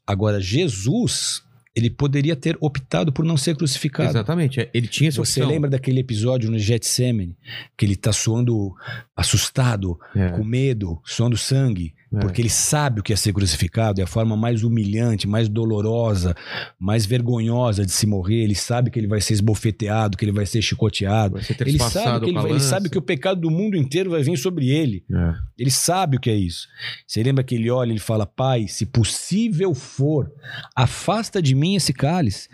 Agora, 0.06 0.42
Jesus, 0.42 1.42
ele 1.76 1.90
poderia 1.90 2.36
ter 2.36 2.58
optado 2.60 3.14
por 3.14 3.24
não 3.24 3.38
ser 3.38 3.56
crucificado. 3.56 4.10
Exatamente. 4.10 4.60
é, 4.60 4.70
Ele 4.74 4.88
tinha 4.88 5.08
essa 5.08 5.24
Você 5.24 5.40
opção. 5.40 5.48
lembra 5.54 5.70
daquele 5.70 6.00
episódio 6.02 6.52
no 6.52 6.60
Getsemane, 6.60 7.38
que 7.78 7.86
ele 7.86 7.96
tá 7.96 8.12
suando 8.12 8.74
assustado, 9.16 9.98
É, 10.16 10.30
com 10.32 10.44
medo, 10.44 11.00
suando 11.06 11.38
sangue, 11.38 11.94
é. 12.14 12.20
porque 12.20 12.42
ele 12.42 12.50
sabe 12.50 13.00
o 13.00 13.04
que 13.04 13.14
é 13.14 13.16
ser 13.16 13.34
crucificado, 13.34 14.02
é 14.02 14.04
a 14.04 14.08
forma 14.08 14.36
mais 14.36 14.64
humilhante, 14.64 15.28
mais 15.28 15.48
dolorosa, 15.48 16.36
mais 16.80 17.06
vergonhosa 17.06 17.86
de 17.86 17.92
se 17.92 18.06
morrer. 18.06 18.44
Ele 18.44 18.56
sabe 18.56 18.92
que 18.92 19.00
ele 19.00 19.08
vai 19.08 19.22
ser 19.22 19.34
esbofeteado, 19.34 20.18
que 20.18 20.26
ele 20.26 20.32
vai 20.32 20.46
ser 20.46 20.62
chicoteado. 20.62 21.36
Vai 21.36 21.44
ser 21.44 21.56
Ele 21.62 21.80
sabe, 21.80 22.26
que 22.26 22.32
ele, 22.32 22.50
ele 22.50 22.60
sabe 22.60 22.90
que 22.90 22.98
o 22.98 23.02
pecado 23.02 23.40
do 23.40 23.50
mundo 23.50 23.78
inteiro 23.78 24.10
vai 24.12 24.24
vir 24.24 24.38
sobre 24.38 24.70
ele. 24.70 25.04
É. 25.12 25.34
Ele 25.58 25.72
sabe 25.72 26.18
o 26.18 26.20
que 26.20 26.30
é 26.30 26.36
isso. 26.36 26.68
Você 27.08 27.24
lembra 27.24 27.44
que 27.44 27.56
ele 27.56 27.70
olha 27.70 27.90
e 27.90 27.94
ele 27.94 28.00
fala: 28.00 28.26
Pai, 28.26 28.68
se 28.68 28.86
possível 28.86 29.74
for, 29.74 30.32
afasta 30.76 31.42
de 31.42 31.56
mim 31.56 31.76
esse 31.76 31.94
cálice. 31.94 32.50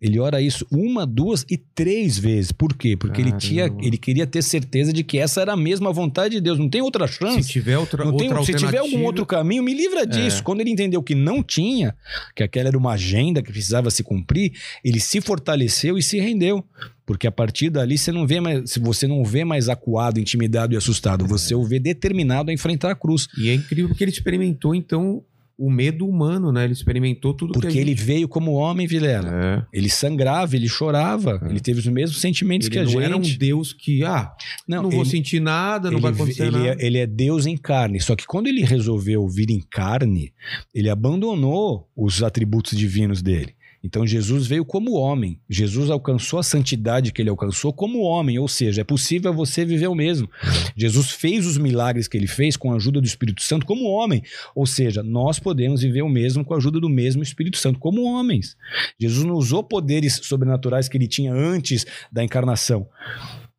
Ele 0.00 0.18
ora 0.18 0.40
isso 0.40 0.66
uma, 0.70 1.06
duas 1.06 1.44
e 1.50 1.56
três 1.56 2.18
vezes. 2.18 2.52
Por 2.52 2.74
quê? 2.74 2.96
Porque 2.96 3.20
ele, 3.20 3.32
tinha, 3.32 3.68
Caramba. 3.68 3.86
ele 3.86 3.98
queria 3.98 4.26
ter 4.26 4.42
certeza 4.42 4.92
de 4.92 5.02
que 5.02 5.18
essa 5.18 5.40
era 5.40 5.52
a 5.52 5.56
mesma 5.56 5.92
vontade 5.92 6.36
de 6.36 6.40
Deus. 6.40 6.58
Não 6.58 6.68
tem 6.68 6.80
outra 6.80 7.06
Se 7.06 7.14
chance. 7.14 7.48
tiver 7.48 7.76
outra, 7.76 8.04
Não 8.04 8.16
tem, 8.16 8.28
outra 8.28 8.44
se 8.44 8.54
tiver 8.54 8.78
algum 8.78 8.99
alternativa- 9.00 9.06
outro 9.06 9.26
caminho, 9.26 9.62
me 9.62 9.74
livra 9.74 10.06
disso. 10.06 10.40
É. 10.40 10.42
Quando 10.42 10.60
ele 10.60 10.70
entendeu 10.70 11.02
que 11.02 11.14
não 11.14 11.42
tinha, 11.42 11.94
que 12.34 12.42
aquela 12.42 12.68
era 12.68 12.78
uma 12.78 12.92
agenda 12.92 13.42
que 13.42 13.50
precisava 13.50 13.90
se 13.90 14.02
cumprir, 14.02 14.52
ele 14.84 15.00
se 15.00 15.20
fortaleceu 15.20 15.98
e 15.98 16.02
se 16.02 16.18
rendeu. 16.20 16.64
Porque 17.06 17.26
a 17.26 17.32
partir 17.32 17.70
dali 17.70 17.98
você 17.98 18.12
não 18.12 18.24
vê 18.24 18.40
mais, 18.40 18.70
se 18.70 18.78
você 18.78 19.06
não 19.08 19.24
vê 19.24 19.44
mais 19.44 19.68
acuado, 19.68 20.20
intimidado 20.20 20.74
e 20.74 20.76
assustado, 20.76 21.26
você 21.26 21.54
o 21.54 21.64
vê 21.64 21.80
determinado 21.80 22.50
a 22.50 22.54
enfrentar 22.54 22.92
a 22.92 22.94
cruz. 22.94 23.26
E 23.36 23.48
é 23.48 23.54
incrível 23.54 23.88
porque 23.88 24.04
ele 24.04 24.12
experimentou, 24.12 24.76
então, 24.76 25.20
o 25.62 25.70
medo 25.70 26.06
humano, 26.08 26.50
né? 26.50 26.64
Ele 26.64 26.72
experimentou 26.72 27.34
tudo 27.34 27.52
Porque 27.52 27.68
que 27.68 27.78
a 27.78 27.80
ele 27.82 27.90
gente... 27.90 28.02
veio 28.02 28.26
como 28.26 28.52
homem, 28.52 28.86
Vilela. 28.86 29.30
É. 29.30 29.62
Ele 29.76 29.90
sangrava, 29.90 30.56
ele 30.56 30.66
chorava, 30.68 31.38
É. 31.44 31.50
ele 31.50 31.60
teve 31.60 31.80
os 31.80 31.86
mesmos 31.86 32.18
sentimentos 32.18 32.66
Ele 32.68 32.72
que 32.74 32.78
a 32.78 32.84
não 32.84 32.90
gente. 32.90 33.02
era 33.02 33.16
um 33.16 33.20
Deus 33.20 33.72
que, 33.74 34.02
ah, 34.02 34.32
não, 34.66 34.88
vou 34.88 35.02
ele- 35.02 35.10
sentir 35.10 35.38
nada, 35.40 35.90
não 35.90 35.98
ele, 35.98 36.02
vai 36.02 36.12
acontecer 36.12 36.44
ele 36.44 36.50
nada. 36.52 36.68
É, 36.82 36.86
ele 36.86 36.96
é 36.98 37.06
Deus 37.06 37.44
em 37.44 37.56
carne. 37.58 38.00
Só 38.00 38.16
que 38.16 38.26
quando 38.26 38.46
ele 38.46 38.62
resolveu 38.64 39.28
vir 39.28 39.50
em 39.50 39.60
carne, 39.70 40.32
ele 40.74 40.88
abandonou 40.88 41.88
os 41.94 42.22
atributos 42.22 42.76
divinos 42.78 43.20
dele. 43.20 43.54
Então 43.82 44.06
Jesus 44.06 44.46
veio 44.46 44.64
como 44.64 44.92
homem. 44.92 45.38
Jesus 45.48 45.90
alcançou 45.90 46.38
a 46.38 46.42
santidade 46.42 47.12
que 47.12 47.22
ele 47.22 47.30
alcançou 47.30 47.72
como 47.72 48.00
homem, 48.00 48.38
ou 48.38 48.46
seja, 48.46 48.82
é 48.82 48.84
possível 48.84 49.32
você 49.32 49.64
viver 49.64 49.88
o 49.88 49.94
mesmo. 49.94 50.28
Jesus 50.76 51.10
fez 51.10 51.46
os 51.46 51.56
milagres 51.56 52.06
que 52.06 52.16
ele 52.16 52.26
fez 52.26 52.56
com 52.56 52.72
a 52.72 52.76
ajuda 52.76 53.00
do 53.00 53.06
Espírito 53.06 53.42
Santo 53.42 53.64
como 53.64 53.84
homem, 53.84 54.22
ou 54.54 54.66
seja, 54.66 55.02
nós 55.02 55.38
podemos 55.38 55.82
viver 55.82 56.02
o 56.02 56.08
mesmo 56.08 56.44
com 56.44 56.54
a 56.54 56.58
ajuda 56.58 56.78
do 56.78 56.88
mesmo 56.88 57.22
Espírito 57.22 57.56
Santo 57.56 57.78
como 57.78 58.02
homens. 58.02 58.56
Jesus 58.98 59.24
não 59.24 59.34
usou 59.34 59.64
poderes 59.64 60.20
sobrenaturais 60.22 60.88
que 60.88 60.96
ele 60.96 61.08
tinha 61.08 61.32
antes 61.32 61.86
da 62.12 62.22
encarnação 62.22 62.86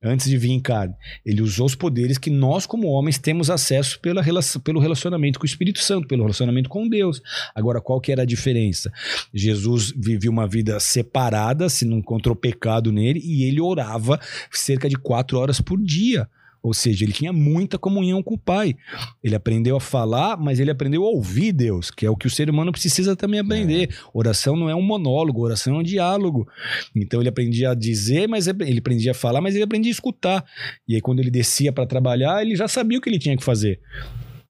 antes 0.04 0.30
de 0.30 0.38
vir 0.38 0.52
em 0.52 0.60
carne. 0.60 0.96
Ele 1.26 1.42
usou 1.42 1.66
os 1.66 1.76
poderes 1.76 2.18
que 2.18 2.30
nós, 2.30 2.66
como 2.66 2.88
homens, 2.88 3.18
temos 3.18 3.50
acesso 3.50 4.00
pela, 4.00 4.24
pelo 4.64 4.80
relacionamento 4.80 5.40
com 5.40 5.44
o 5.44 5.46
Espírito 5.46 5.80
Santo, 5.80 6.08
pelo 6.08 6.24
relacionamento 6.24 6.70
com 6.70 6.88
Deus. 6.88 7.22
Agora, 7.54 7.80
qual 7.80 8.02
que 8.02 8.12
era 8.12 8.24
a 8.24 8.26
diferença? 8.26 8.92
Jesus 9.34 9.94
vivia 9.96 10.32
uma 10.32 10.48
vida 10.48 10.80
separada, 10.80 11.70
se 11.70 11.86
não 11.86 11.98
encontrou 11.98 12.36
pecado 12.36 12.92
nele, 12.92 13.22
e 13.24 13.44
ele 13.44 13.62
orava 13.62 14.20
cerca 14.52 14.90
de 14.90 14.96
quatro 14.96 15.38
horas 15.38 15.62
por 15.62 15.80
dia. 15.82 16.28
Ou 16.64 16.74
seja, 16.74 17.04
ele 17.04 17.12
tinha 17.12 17.34
muita 17.34 17.78
comunhão 17.80 18.22
com 18.22 18.36
o 18.36 18.38
Pai. 18.38 18.76
Ele 19.24 19.36
aprendeu 19.36 19.76
a 19.76 19.82
falar, 19.82 20.38
mas 20.38 20.60
ele 20.60 20.70
aprendeu 20.70 21.04
a 21.04 21.10
ouvir 21.10 21.52
Deus, 21.52 21.90
que 21.90 22.06
é 22.06 22.10
o 22.10 22.16
que 22.16 22.28
o 22.28 22.30
ser 22.30 22.50
humano 22.50 22.72
precisa 22.72 23.16
também 23.16 23.40
aprender. 23.40 23.90
É. 23.90 23.96
Oração 24.14 24.56
não 24.56 24.70
é 24.70 24.76
um 24.76 24.82
monólogo, 24.82 25.42
oração 25.42 25.76
é 25.76 25.80
um 25.80 25.84
diálogo. 25.84 26.48
Então 26.96 27.20
ele 27.20 27.30
aprendia 27.30 27.72
a 27.72 27.74
dizer, 27.74 28.28
mas 28.28 28.48
ele 28.48 28.80
aprendia 28.80 29.12
a 29.12 29.16
falar, 29.16 29.42
mas 29.42 29.56
ele 29.56 29.64
aprendia 29.64 29.90
a 29.90 29.94
escutar. 29.94 30.46
E 30.88 30.96
aí 30.96 31.02
quando 31.02 31.20
ele 31.20 31.32
descia 31.32 31.74
para 31.74 31.88
trabalhar, 31.88 32.42
ele 32.44 32.56
já 32.56 32.68
sabia 32.68 33.00
o 33.00 33.02
que 33.02 33.10
ele 33.10 33.20
tinha 33.20 33.36
que 33.36 33.44
fazer. 33.44 33.80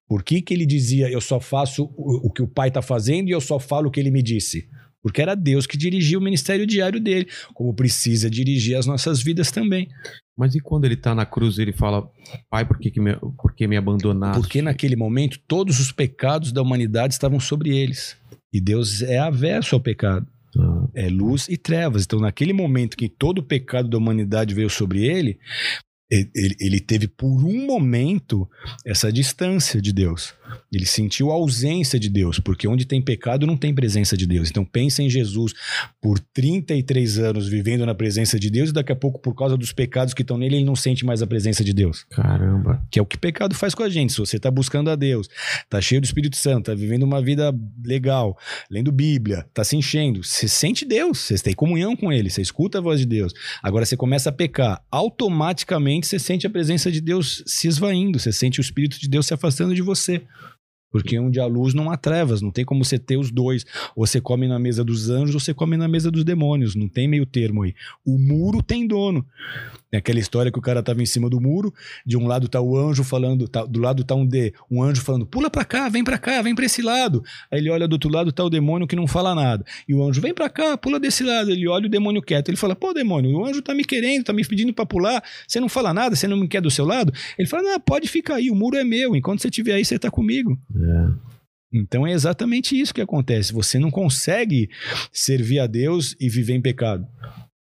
Por 0.05 0.23
que, 0.23 0.41
que 0.41 0.53
ele 0.53 0.65
dizia, 0.65 1.09
eu 1.09 1.21
só 1.21 1.39
faço 1.39 1.85
o, 1.95 2.27
o 2.27 2.29
que 2.29 2.41
o 2.41 2.47
Pai 2.47 2.67
está 2.67 2.81
fazendo 2.81 3.29
e 3.29 3.31
eu 3.31 3.39
só 3.39 3.57
falo 3.57 3.87
o 3.87 3.91
que 3.91 3.99
ele 3.99 4.11
me 4.11 4.21
disse? 4.21 4.67
Porque 5.01 5.21
era 5.21 5.35
Deus 5.35 5.65
que 5.65 5.77
dirigia 5.77 6.17
o 6.17 6.21
ministério 6.21 6.65
diário 6.65 6.99
dele, 6.99 7.27
como 7.53 7.73
precisa 7.73 8.29
dirigir 8.29 8.77
as 8.77 8.85
nossas 8.85 9.21
vidas 9.21 9.51
também. 9.51 9.87
Mas 10.37 10.55
e 10.55 10.59
quando 10.59 10.85
ele 10.85 10.93
está 10.93 11.13
na 11.13 11.25
cruz 11.25 11.57
ele 11.59 11.73
fala, 11.73 12.07
Pai, 12.49 12.65
por 12.65 12.77
que, 12.79 12.91
que 12.91 12.99
me, 12.99 13.15
por 13.15 13.53
que 13.53 13.67
me 13.67 13.77
abandonaste? 13.77 14.39
Porque 14.39 14.61
naquele 14.61 14.95
momento 14.95 15.39
todos 15.47 15.79
os 15.79 15.91
pecados 15.91 16.51
da 16.51 16.61
humanidade 16.61 17.13
estavam 17.13 17.39
sobre 17.39 17.75
eles. 17.75 18.15
E 18.53 18.59
Deus 18.59 19.01
é 19.01 19.17
averso 19.17 19.75
ao 19.75 19.81
pecado. 19.81 20.27
Ah. 20.57 20.87
É 20.93 21.09
luz 21.09 21.47
e 21.47 21.57
trevas. 21.57 22.03
Então, 22.03 22.19
naquele 22.19 22.53
momento 22.53 22.97
que 22.97 23.07
todo 23.07 23.39
o 23.39 23.43
pecado 23.43 23.89
da 23.89 23.97
humanidade 23.97 24.53
veio 24.53 24.69
sobre 24.69 25.05
ele, 25.05 25.39
ele, 26.11 26.55
ele, 26.59 26.79
teve 26.81 27.07
por 27.07 27.45
um 27.45 27.65
momento 27.65 28.47
essa 28.85 29.11
distância 29.11 29.81
de 29.81 29.93
Deus. 29.93 30.33
Ele 30.69 30.85
sentiu 30.85 31.31
a 31.31 31.35
ausência 31.35 31.97
de 31.97 32.09
Deus, 32.09 32.37
porque 32.37 32.67
onde 32.67 32.83
tem 32.85 33.01
pecado 33.01 33.47
não 33.47 33.55
tem 33.55 33.73
presença 33.73 34.17
de 34.17 34.27
Deus. 34.27 34.49
Então 34.49 34.65
pensa 34.65 35.01
em 35.01 35.09
Jesus 35.09 35.53
por 36.01 36.19
33 36.19 37.19
anos 37.19 37.47
vivendo 37.47 37.85
na 37.85 37.95
presença 37.95 38.37
de 38.37 38.49
Deus 38.49 38.71
e 38.71 38.73
daqui 38.73 38.91
a 38.91 38.95
pouco, 38.95 39.21
por 39.21 39.33
causa 39.33 39.55
dos 39.55 39.71
pecados 39.71 40.13
que 40.13 40.21
estão 40.21 40.37
nele, 40.37 40.57
ele 40.57 40.65
não 40.65 40.75
sente 40.75 41.05
mais 41.05 41.21
a 41.21 41.27
presença 41.27 41.63
de 41.63 41.71
Deus. 41.71 42.05
Caramba. 42.09 42.85
Que 42.91 42.99
é 42.99 43.01
o 43.01 43.05
que 43.05 43.17
pecado 43.17 43.55
faz 43.55 43.73
com 43.73 43.83
a 43.83 43.89
gente. 43.89 44.11
Se 44.11 44.19
você 44.19 44.35
está 44.35 44.51
buscando 44.51 44.89
a 44.89 44.97
Deus, 44.97 45.29
está 45.63 45.79
cheio 45.79 46.01
do 46.01 46.05
Espírito 46.05 46.35
Santo, 46.35 46.71
está 46.71 46.73
vivendo 46.73 47.03
uma 47.03 47.21
vida 47.21 47.55
legal, 47.85 48.37
lendo 48.69 48.91
Bíblia, 48.91 49.45
está 49.47 49.63
se 49.63 49.77
enchendo, 49.77 50.23
você 50.23 50.47
sente 50.47 50.83
Deus, 50.83 51.19
você 51.19 51.37
tem 51.37 51.53
comunhão 51.53 51.95
com 51.95 52.11
Ele, 52.11 52.29
você 52.29 52.41
escuta 52.41 52.79
a 52.79 52.81
voz 52.81 52.99
de 52.99 53.05
Deus. 53.05 53.31
Agora 53.63 53.85
você 53.85 53.95
começa 53.95 54.29
a 54.29 54.33
pecar, 54.33 54.83
automaticamente 54.91 56.00
você 56.07 56.19
sente 56.19 56.45
a 56.45 56.49
presença 56.49 56.91
de 56.91 57.01
Deus 57.01 57.43
se 57.45 57.67
esvaindo, 57.67 58.19
você 58.19 58.31
sente 58.31 58.59
o 58.59 58.61
Espírito 58.61 58.99
de 58.99 59.09
Deus 59.09 59.25
se 59.25 59.33
afastando 59.33 59.73
de 59.75 59.81
você. 59.81 60.23
Porque 60.91 61.17
onde 61.17 61.39
há 61.39 61.45
luz 61.45 61.73
não 61.73 61.89
há 61.89 61.95
trevas, 61.95 62.41
não 62.41 62.51
tem 62.51 62.65
como 62.65 62.83
você 62.83 62.99
ter 62.99 63.15
os 63.15 63.31
dois. 63.31 63.65
Ou 63.95 64.05
você 64.05 64.19
come 64.19 64.47
na 64.47 64.59
mesa 64.59 64.83
dos 64.83 65.09
anjos 65.09 65.33
ou 65.33 65.39
você 65.39 65.53
come 65.53 65.77
na 65.77 65.87
mesa 65.87 66.11
dos 66.11 66.25
demônios, 66.25 66.75
não 66.75 66.89
tem 66.89 67.07
meio 67.07 67.25
termo 67.25 67.63
aí. 67.63 67.73
O 68.05 68.17
muro 68.17 68.61
tem 68.61 68.85
dono. 68.85 69.25
Tem 69.91 69.97
aquela 69.97 70.19
história 70.19 70.49
que 70.49 70.57
o 70.57 70.61
cara 70.61 70.81
tava 70.81 71.01
em 71.03 71.05
cima 71.05 71.29
do 71.29 71.41
muro, 71.41 71.73
de 72.05 72.15
um 72.15 72.25
lado 72.25 72.47
tá 72.47 72.61
o 72.61 72.77
anjo 72.77 73.03
falando, 73.03 73.45
tá, 73.45 73.65
do 73.65 73.77
lado 73.77 74.05
tá 74.05 74.15
um 74.15 74.25
D, 74.25 74.53
um 74.71 74.81
anjo 74.81 75.01
falando, 75.01 75.25
pula 75.25 75.49
pra 75.49 75.65
cá, 75.65 75.89
vem 75.89 76.01
pra 76.01 76.17
cá, 76.17 76.41
vem 76.41 76.55
pra 76.55 76.65
esse 76.65 76.81
lado. 76.81 77.21
Aí 77.51 77.59
ele 77.59 77.69
olha 77.69 77.89
do 77.89 77.93
outro 77.93 78.09
lado, 78.09 78.31
tá 78.31 78.41
o 78.41 78.49
demônio 78.49 78.87
que 78.87 78.95
não 78.95 79.05
fala 79.05 79.35
nada. 79.35 79.65
E 79.85 79.93
o 79.93 80.01
anjo, 80.01 80.21
vem 80.21 80.33
pra 80.33 80.49
cá, 80.49 80.77
pula 80.77 80.97
desse 80.97 81.25
lado. 81.25 81.51
Ele 81.51 81.67
olha 81.67 81.87
o 81.87 81.89
demônio 81.89 82.21
quieto. 82.21 82.47
Ele 82.47 82.55
fala, 82.55 82.73
pô, 82.73 82.93
demônio, 82.93 83.31
o 83.31 83.45
anjo 83.45 83.61
tá 83.61 83.75
me 83.75 83.83
querendo, 83.83 84.23
tá 84.23 84.31
me 84.31 84.47
pedindo 84.47 84.73
pra 84.73 84.85
pular, 84.85 85.21
você 85.45 85.59
não 85.59 85.67
fala 85.67 85.93
nada, 85.93 86.15
você 86.15 86.25
não 86.25 86.37
me 86.37 86.47
quer 86.47 86.61
do 86.61 86.71
seu 86.71 86.85
lado? 86.85 87.11
Ele 87.37 87.47
fala, 87.49 87.63
não, 87.63 87.79
pode 87.81 88.07
ficar 88.07 88.35
aí, 88.35 88.49
o 88.49 88.55
muro 88.55 88.77
é 88.77 88.85
meu, 88.85 89.13
enquanto 89.13 89.41
você 89.41 89.49
estiver 89.49 89.73
aí, 89.73 89.83
você 89.83 89.99
tá 89.99 90.09
comigo. 90.09 90.57
É. 90.73 91.31
Então 91.73 92.07
é 92.07 92.11
exatamente 92.11 92.79
isso 92.79 92.93
que 92.93 93.01
acontece. 93.01 93.53
Você 93.53 93.77
não 93.77 93.91
consegue 93.91 94.69
servir 95.11 95.59
a 95.59 95.67
Deus 95.67 96.15
e 96.19 96.29
viver 96.29 96.53
em 96.53 96.61
pecado. 96.61 97.05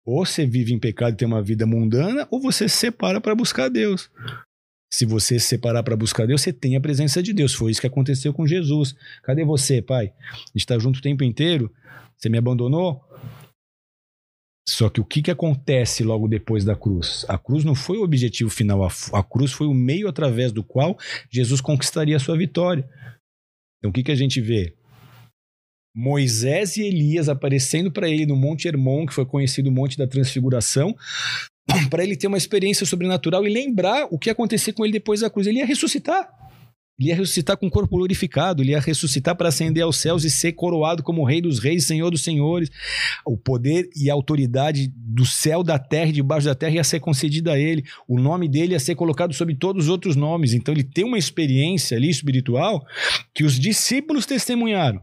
Ou 0.09 0.25
você 0.25 0.47
vive 0.47 0.73
em 0.73 0.79
pecado 0.79 1.13
e 1.13 1.17
tem 1.19 1.29
uma 1.29 1.43
vida 1.43 1.67
mundana, 1.67 2.27
ou 2.31 2.41
você 2.41 2.67
se 2.67 2.79
separa 2.79 3.21
para 3.21 3.35
buscar 3.35 3.69
Deus. 3.69 4.11
Se 4.91 5.05
você 5.05 5.39
se 5.39 5.49
separar 5.49 5.83
para 5.83 5.95
buscar 5.95 6.27
Deus, 6.27 6.41
você 6.41 6.51
tem 6.51 6.77
a 6.77 6.81
presença 6.81 7.23
de 7.23 7.35
Deus. 7.35 7.53
Foi 7.53 7.71
isso 7.71 7.83
que 7.83 7.87
aconteceu 7.87 8.33
com 8.33 8.47
Jesus. 8.47 8.97
Cadê 9.23 9.45
você, 9.45 9.83
pai? 9.83 10.11
Está 10.55 10.79
junto 10.79 10.99
o 10.99 11.03
tempo 11.03 11.23
inteiro. 11.25 11.71
Você 12.17 12.31
me 12.31 12.39
abandonou? 12.39 13.05
Só 14.67 14.89
que 14.89 14.99
o 14.99 15.05
que, 15.05 15.21
que 15.21 15.31
acontece 15.31 16.03
logo 16.03 16.27
depois 16.27 16.65
da 16.65 16.75
cruz? 16.75 17.27
A 17.29 17.37
cruz 17.37 17.63
não 17.63 17.75
foi 17.75 17.99
o 17.99 18.03
objetivo 18.03 18.49
final, 18.49 18.83
a, 18.83 18.89
a 19.13 19.23
cruz 19.23 19.53
foi 19.53 19.67
o 19.67 19.75
meio 19.75 20.09
através 20.09 20.53
do 20.53 20.65
qual 20.65 20.97
Jesus 21.31 21.61
conquistaria 21.61 22.17
a 22.17 22.21
sua 22.21 22.37
vitória. 22.39 22.89
Então 23.79 23.91
o 23.91 23.93
que, 23.93 24.03
que 24.03 24.13
a 24.13 24.17
gente 24.17 24.41
vê? 24.41 24.75
Moisés 25.95 26.77
e 26.77 26.83
Elias 26.83 27.29
aparecendo 27.29 27.91
para 27.91 28.09
ele 28.09 28.27
no 28.27 28.37
Monte 28.37 28.69
Hermon, 28.69 29.07
que 29.07 29.15
foi 29.15 29.27
conhecido 29.27 29.69
o 29.69 29.73
Monte 29.73 29.99
da 29.99 30.07
Transfiguração, 30.07 30.95
para 31.91 32.03
ele 32.03 32.17
ter 32.17 32.27
uma 32.27 32.39
experiência 32.39 32.87
sobrenatural 32.87 33.47
e 33.47 33.53
lembrar 33.53 34.07
o 34.11 34.19
que 34.19 34.29
ia 34.29 34.33
acontecer 34.33 34.73
com 34.73 34.85
ele 34.85 34.93
depois 34.93 35.21
da 35.21 35.31
cruz. 35.31 35.47
Ele 35.47 35.59
ia 35.59 35.67
ressuscitar. 35.67 36.38
Ele 36.99 37.11
ia 37.11 37.15
ressuscitar 37.15 37.57
com 37.57 37.69
o 37.69 37.71
corpo 37.71 37.97
glorificado, 37.97 38.61
ele 38.61 38.73
ia 38.73 38.81
ressuscitar 38.81 39.37
para 39.37 39.51
ascender 39.51 39.85
aos 39.85 39.99
céus 39.99 40.25
e 40.25 40.31
ser 40.31 40.53
coroado 40.53 41.01
como 41.01 41.25
Rei 41.25 41.41
dos 41.41 41.61
Reis, 41.61 41.85
Senhor 41.85 42.11
dos 42.11 42.23
Senhores. 42.23 42.69
O 43.25 43.37
poder 43.37 43.89
e 43.95 44.11
a 44.11 44.15
autoridade 44.15 44.93
do 44.97 45.25
céu, 45.25 45.63
da 45.63 45.79
terra 45.79 46.11
e 46.11 46.13
debaixo 46.13 46.47
da 46.47 46.57
terra 46.57 46.75
ia 46.75 46.83
ser 46.83 46.99
concedida 46.99 47.53
a 47.53 47.59
ele. 47.59 47.85
O 48.09 48.19
nome 48.19 48.49
dele 48.49 48.73
ia 48.73 48.81
ser 48.81 48.97
colocado 48.97 49.33
sobre 49.33 49.55
todos 49.55 49.85
os 49.85 49.89
outros 49.89 50.17
nomes. 50.17 50.53
Então 50.53 50.75
ele 50.75 50.83
tem 50.83 51.05
uma 51.05 51.17
experiência 51.17 51.97
ali 51.97 52.11
espiritual 52.11 52.85
que 53.33 53.45
os 53.45 53.61
discípulos 53.61 54.27
testemunharam. 54.27 55.01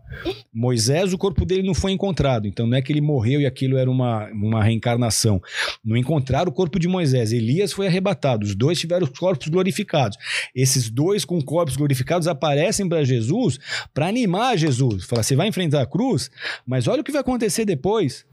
Moisés, 0.54 1.14
o 1.14 1.18
corpo 1.18 1.46
dele 1.46 1.64
não 1.64 1.74
foi 1.74 1.93
encontrado. 1.93 2.46
Então 2.46 2.68
não 2.68 2.76
é 2.76 2.82
que 2.82 2.91
ele 2.91 3.00
morreu 3.00 3.39
e 3.39 3.46
aquilo 3.46 3.78
era 3.78 3.89
uma, 3.89 4.30
uma 4.34 4.62
reencarnação. 4.62 5.41
Não 5.84 5.96
encontraram 5.96 6.52
o 6.52 6.54
corpo 6.54 6.78
de 6.78 6.89
Moisés. 6.89 7.32
Elias 7.32 7.72
foi 7.72 7.88
arrebatado. 7.88 8.46
Os 8.46 8.54
dois 8.54 8.78
tiveram 8.78 9.06
os 9.06 9.18
corpos 9.18 9.48
glorificados. 9.48 10.18
Esses 10.54 10.89
dois 10.89 11.24
com 11.24 11.41
corpos 11.41 11.78
glorificados 11.78 11.85
aparecem 12.28 12.88
para 12.88 13.04
Jesus 13.04 13.60
para 13.94 14.08
animar 14.08 14.58
Jesus. 14.58 15.06
Fala, 15.06 15.24
você 15.24 15.36
vai 15.36 15.48
enfrentar 15.48 15.82
a 15.82 15.86
cruz, 15.86 16.30
mas 16.66 16.88
olha 16.88 17.02
o 17.02 17.04
que 17.04 17.12
vai 17.12 17.22
acontecer 17.22 17.66
depois. 17.66 18.26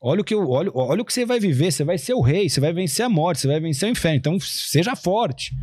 Olha 0.00 0.20
o 0.20 0.24
que 0.24 0.34
eu, 0.34 0.50
olha, 0.50 0.70
olha 0.74 1.02
o 1.02 1.04
que 1.04 1.12
você 1.12 1.24
vai 1.24 1.38
viver, 1.38 1.70
você 1.70 1.84
vai 1.84 1.96
ser 1.96 2.14
o 2.14 2.20
rei, 2.20 2.48
você 2.48 2.60
vai 2.60 2.72
vencer 2.72 3.06
a 3.06 3.08
morte, 3.08 3.40
você 3.40 3.46
vai 3.46 3.60
vencer 3.60 3.88
o 3.88 3.92
inferno. 3.92 4.18
Então 4.18 4.40
seja 4.40 4.96
forte. 4.96 5.54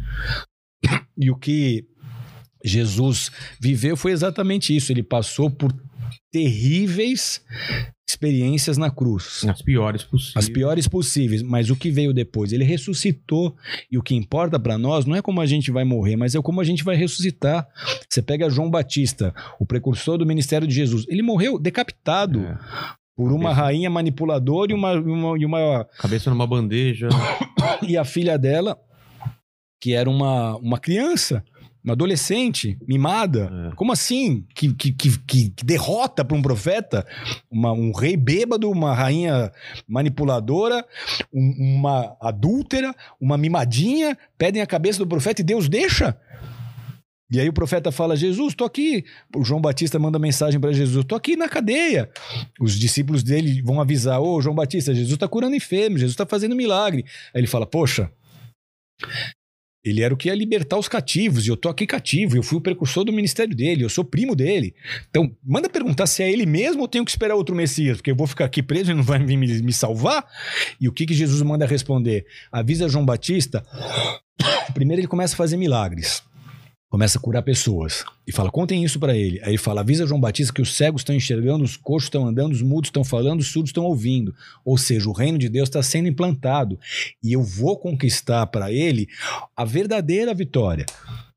E 1.22 1.30
o 1.30 1.36
que 1.36 1.84
Jesus 2.64 3.30
viveu 3.60 3.98
foi 3.98 4.14
exatamente 4.14 4.74
isso. 4.74 4.90
Ele 4.90 5.04
passou 5.04 5.52
por 5.52 5.74
terríveis 6.32 7.42
experiências 8.10 8.78
na 8.78 8.90
cruz. 8.90 9.46
As 9.48 9.62
piores 9.62 10.04
possíveis. 10.04 10.36
As 10.36 10.50
piores 10.50 10.88
possíveis. 10.88 11.42
Mas 11.42 11.70
o 11.70 11.76
que 11.76 11.92
veio 11.92 12.14
depois? 12.14 12.52
Ele 12.52 12.64
ressuscitou. 12.64 13.56
E 13.92 13.98
o 13.98 14.04
que 14.04 14.16
importa 14.16 14.60
para 14.60 14.78
nós 14.78 15.06
não 15.06 15.16
é 15.16 15.22
como 15.22 15.40
a 15.40 15.46
gente 15.46 15.72
vai 15.72 15.84
morrer, 15.84 16.16
mas 16.16 16.36
é 16.36 16.42
como 16.42 16.60
a 16.60 16.64
gente 16.64 16.84
vai 16.84 16.96
ressuscitar. 16.96 17.68
Você 18.10 18.22
pega 18.22 18.50
João 18.50 18.70
Batista, 18.70 19.34
o 19.60 19.66
precursor 19.66 20.18
do 20.18 20.26
ministério 20.26 20.68
de 20.68 20.74
Jesus. 20.74 21.06
Ele 21.08 21.22
morreu 21.22 21.60
decapitado. 21.60 22.42
É. 22.42 22.58
Por 23.16 23.34
uma 23.34 23.50
Cabeça. 23.50 23.62
rainha 23.62 23.90
manipuladora 23.90 24.72
e 24.72 24.74
uma, 24.76 24.94
uma, 24.94 25.38
e 25.38 25.46
uma. 25.46 25.86
Cabeça 25.98 26.30
numa 26.30 26.48
bandeja. 26.48 27.10
e 27.86 27.98
a 27.98 28.06
filha 28.06 28.38
dela, 28.38 28.80
que 29.82 29.94
era 29.94 30.10
uma, 30.10 30.56
uma 30.56 30.80
criança 30.80 31.44
uma 31.90 31.94
adolescente 31.94 32.78
mimada. 32.88 33.52
É. 33.72 33.76
Como 33.76 33.92
assim? 33.92 34.46
Que, 34.54 34.74
que, 34.74 34.92
que, 34.92 35.18
que 35.18 35.66
derrota 35.66 36.24
para 36.24 36.38
um 36.38 36.42
profeta, 36.42 37.06
uma, 37.50 37.72
um 37.72 37.92
rei 37.92 38.16
bêbado, 38.16 38.70
uma 38.70 38.94
rainha 38.94 39.52
manipuladora, 39.88 40.86
um, 41.34 41.78
uma 41.78 42.16
adúltera, 42.22 42.94
uma 43.20 43.38
mimadinha, 43.38 44.18
pedem 44.38 44.62
a 44.62 44.68
cabeça 44.68 45.00
do 45.00 45.08
profeta 45.08 45.42
e 45.42 45.44
Deus 45.44 45.68
deixa? 45.68 46.18
E 47.32 47.40
aí 47.40 47.48
o 47.48 47.54
profeta 47.54 47.92
fala: 47.92 48.16
Jesus, 48.16 48.56
tô 48.56 48.66
aqui. 48.66 49.06
O 49.36 49.44
João 49.44 49.62
Batista 49.62 50.00
manda 50.00 50.18
mensagem 50.18 50.60
para 50.60 50.72
Jesus: 50.72 51.06
tô 51.06 51.16
aqui 51.16 51.36
na 51.36 51.48
cadeia. 51.48 52.10
Os 52.60 52.74
discípulos 52.74 53.22
dele 53.22 53.62
vão 53.62 53.80
avisar: 53.80 54.20
Ô 54.20 54.42
João 54.42 54.56
Batista, 54.56 54.94
Jesus 54.96 55.14
está 55.14 55.28
curando 55.28 55.56
enfermos, 55.56 56.00
Jesus 56.00 56.14
está 56.14 56.26
fazendo 56.26 56.56
milagre. 56.56 57.06
Aí 57.34 57.42
ele 57.42 57.48
fala: 57.48 57.68
Poxa, 57.68 58.12
Ele 59.90 60.02
era 60.02 60.14
o 60.14 60.18
que 60.18 60.28
ia 60.28 60.36
libertar 60.36 60.78
os 60.78 60.88
cativos, 60.88 61.46
e 61.46 61.50
eu 61.50 61.58
tô 61.58 61.70
aqui 61.70 61.86
cativo, 61.86 62.36
eu 62.36 62.44
fui 62.44 62.58
o 62.58 62.62
precursor 62.62 63.04
do 63.04 63.14
ministério 63.14 63.56
dele, 63.56 63.84
eu 63.84 63.90
sou 63.90 64.04
primo 64.04 64.36
dele. 64.36 64.74
Então, 65.10 65.36
manda 65.44 65.70
perguntar 65.70 66.08
se 66.08 66.24
é 66.24 66.32
ele 66.32 66.46
mesmo 66.46 66.82
ou 66.82 66.88
tenho 66.88 67.06
que 67.06 67.12
esperar 67.12 67.36
outro 67.36 67.56
Messias, 67.56 67.98
porque 67.98 68.12
eu 68.12 68.16
vou 68.16 68.28
ficar 68.28 68.46
aqui 68.46 68.62
preso 68.62 68.92
e 68.92 68.94
não 68.94 69.04
vai 69.04 69.20
me, 69.20 69.36
me 69.36 69.74
salvar? 69.74 70.26
E 70.80 70.88
o 70.88 70.92
que, 70.92 71.06
que 71.06 71.14
Jesus 71.14 71.42
manda 71.42 71.66
responder? 71.66 72.26
Avisa 72.52 72.88
João 72.88 73.06
Batista. 73.06 73.66
Primeiro 74.74 75.02
ele 75.02 75.08
começa 75.08 75.34
a 75.34 75.38
fazer 75.38 75.58
milagres 75.58 76.24
começa 76.90 77.18
a 77.18 77.22
curar 77.22 77.44
pessoas 77.44 78.04
e 78.28 78.32
fala: 78.32 78.52
contem 78.52 78.84
isso 78.84 79.00
para 79.00 79.16
ele. 79.16 79.40
Aí 79.44 79.52
ele 79.52 79.58
fala: 79.58 79.82
avisa 79.82 80.08
João 80.08 80.20
Batista 80.20 80.54
que 80.54 80.62
os 80.62 80.76
cegos 80.76 81.02
estão 81.02 81.16
enxergando, 81.16 81.64
os 81.64 81.78
coxos 81.78 82.08
estão 82.08 82.28
andando, 82.28 82.52
os 82.52 82.62
mudos 82.62 82.88
estão 82.88 83.04
falando, 83.04 83.40
os 83.40 83.48
surdos 83.48 83.70
estão 83.70 83.86
ouvindo. 83.86 84.34
Ou 84.66 84.78
seja, 84.78 85.08
o 85.08 85.14
reino 85.14 85.38
de 85.38 85.48
Deus 85.48 85.70
está 85.70 85.82
sendo 85.84 86.08
implantado 86.08 86.80
e 87.24 87.32
eu 87.32 87.44
vou 87.44 87.78
conquistar 87.78 88.48
para 88.48 88.72
ele 88.72 89.08
a 89.56 89.64
verdadeira 89.64 90.34
vitória. 90.34 90.86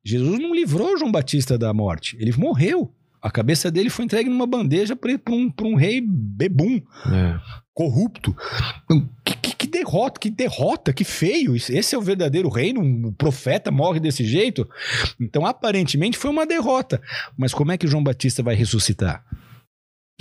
Jesus 0.04 0.40
não 0.40 0.54
livrou 0.54 0.98
João 0.98 1.12
Batista 1.12 1.56
da 1.56 1.72
morte, 1.72 2.16
ele 2.18 2.32
morreu. 2.32 2.92
A 3.22 3.30
cabeça 3.30 3.70
dele 3.70 3.88
foi 3.88 4.04
entregue 4.04 4.28
numa 4.28 4.46
bandeja 4.46 4.96
para 4.96 5.12
um, 5.30 5.52
um 5.62 5.74
rei 5.76 6.02
bebum, 6.04 6.82
é. 7.06 7.38
corrupto. 7.72 8.36
Então, 8.84 9.08
que, 9.24 9.36
que, 9.36 9.54
que, 9.54 9.66
derrota, 9.68 10.18
que 10.18 10.28
derrota, 10.28 10.92
que 10.92 11.04
feio. 11.04 11.54
Esse 11.54 11.94
é 11.94 11.98
o 11.98 12.02
verdadeiro 12.02 12.48
reino. 12.48 12.80
Um 12.80 13.12
profeta 13.12 13.70
morre 13.70 14.00
desse 14.00 14.24
jeito. 14.24 14.68
Então, 15.20 15.46
aparentemente, 15.46 16.18
foi 16.18 16.30
uma 16.30 16.44
derrota. 16.44 17.00
Mas 17.38 17.54
como 17.54 17.70
é 17.70 17.78
que 17.78 17.86
João 17.86 18.02
Batista 18.02 18.42
vai 18.42 18.56
ressuscitar? 18.56 19.24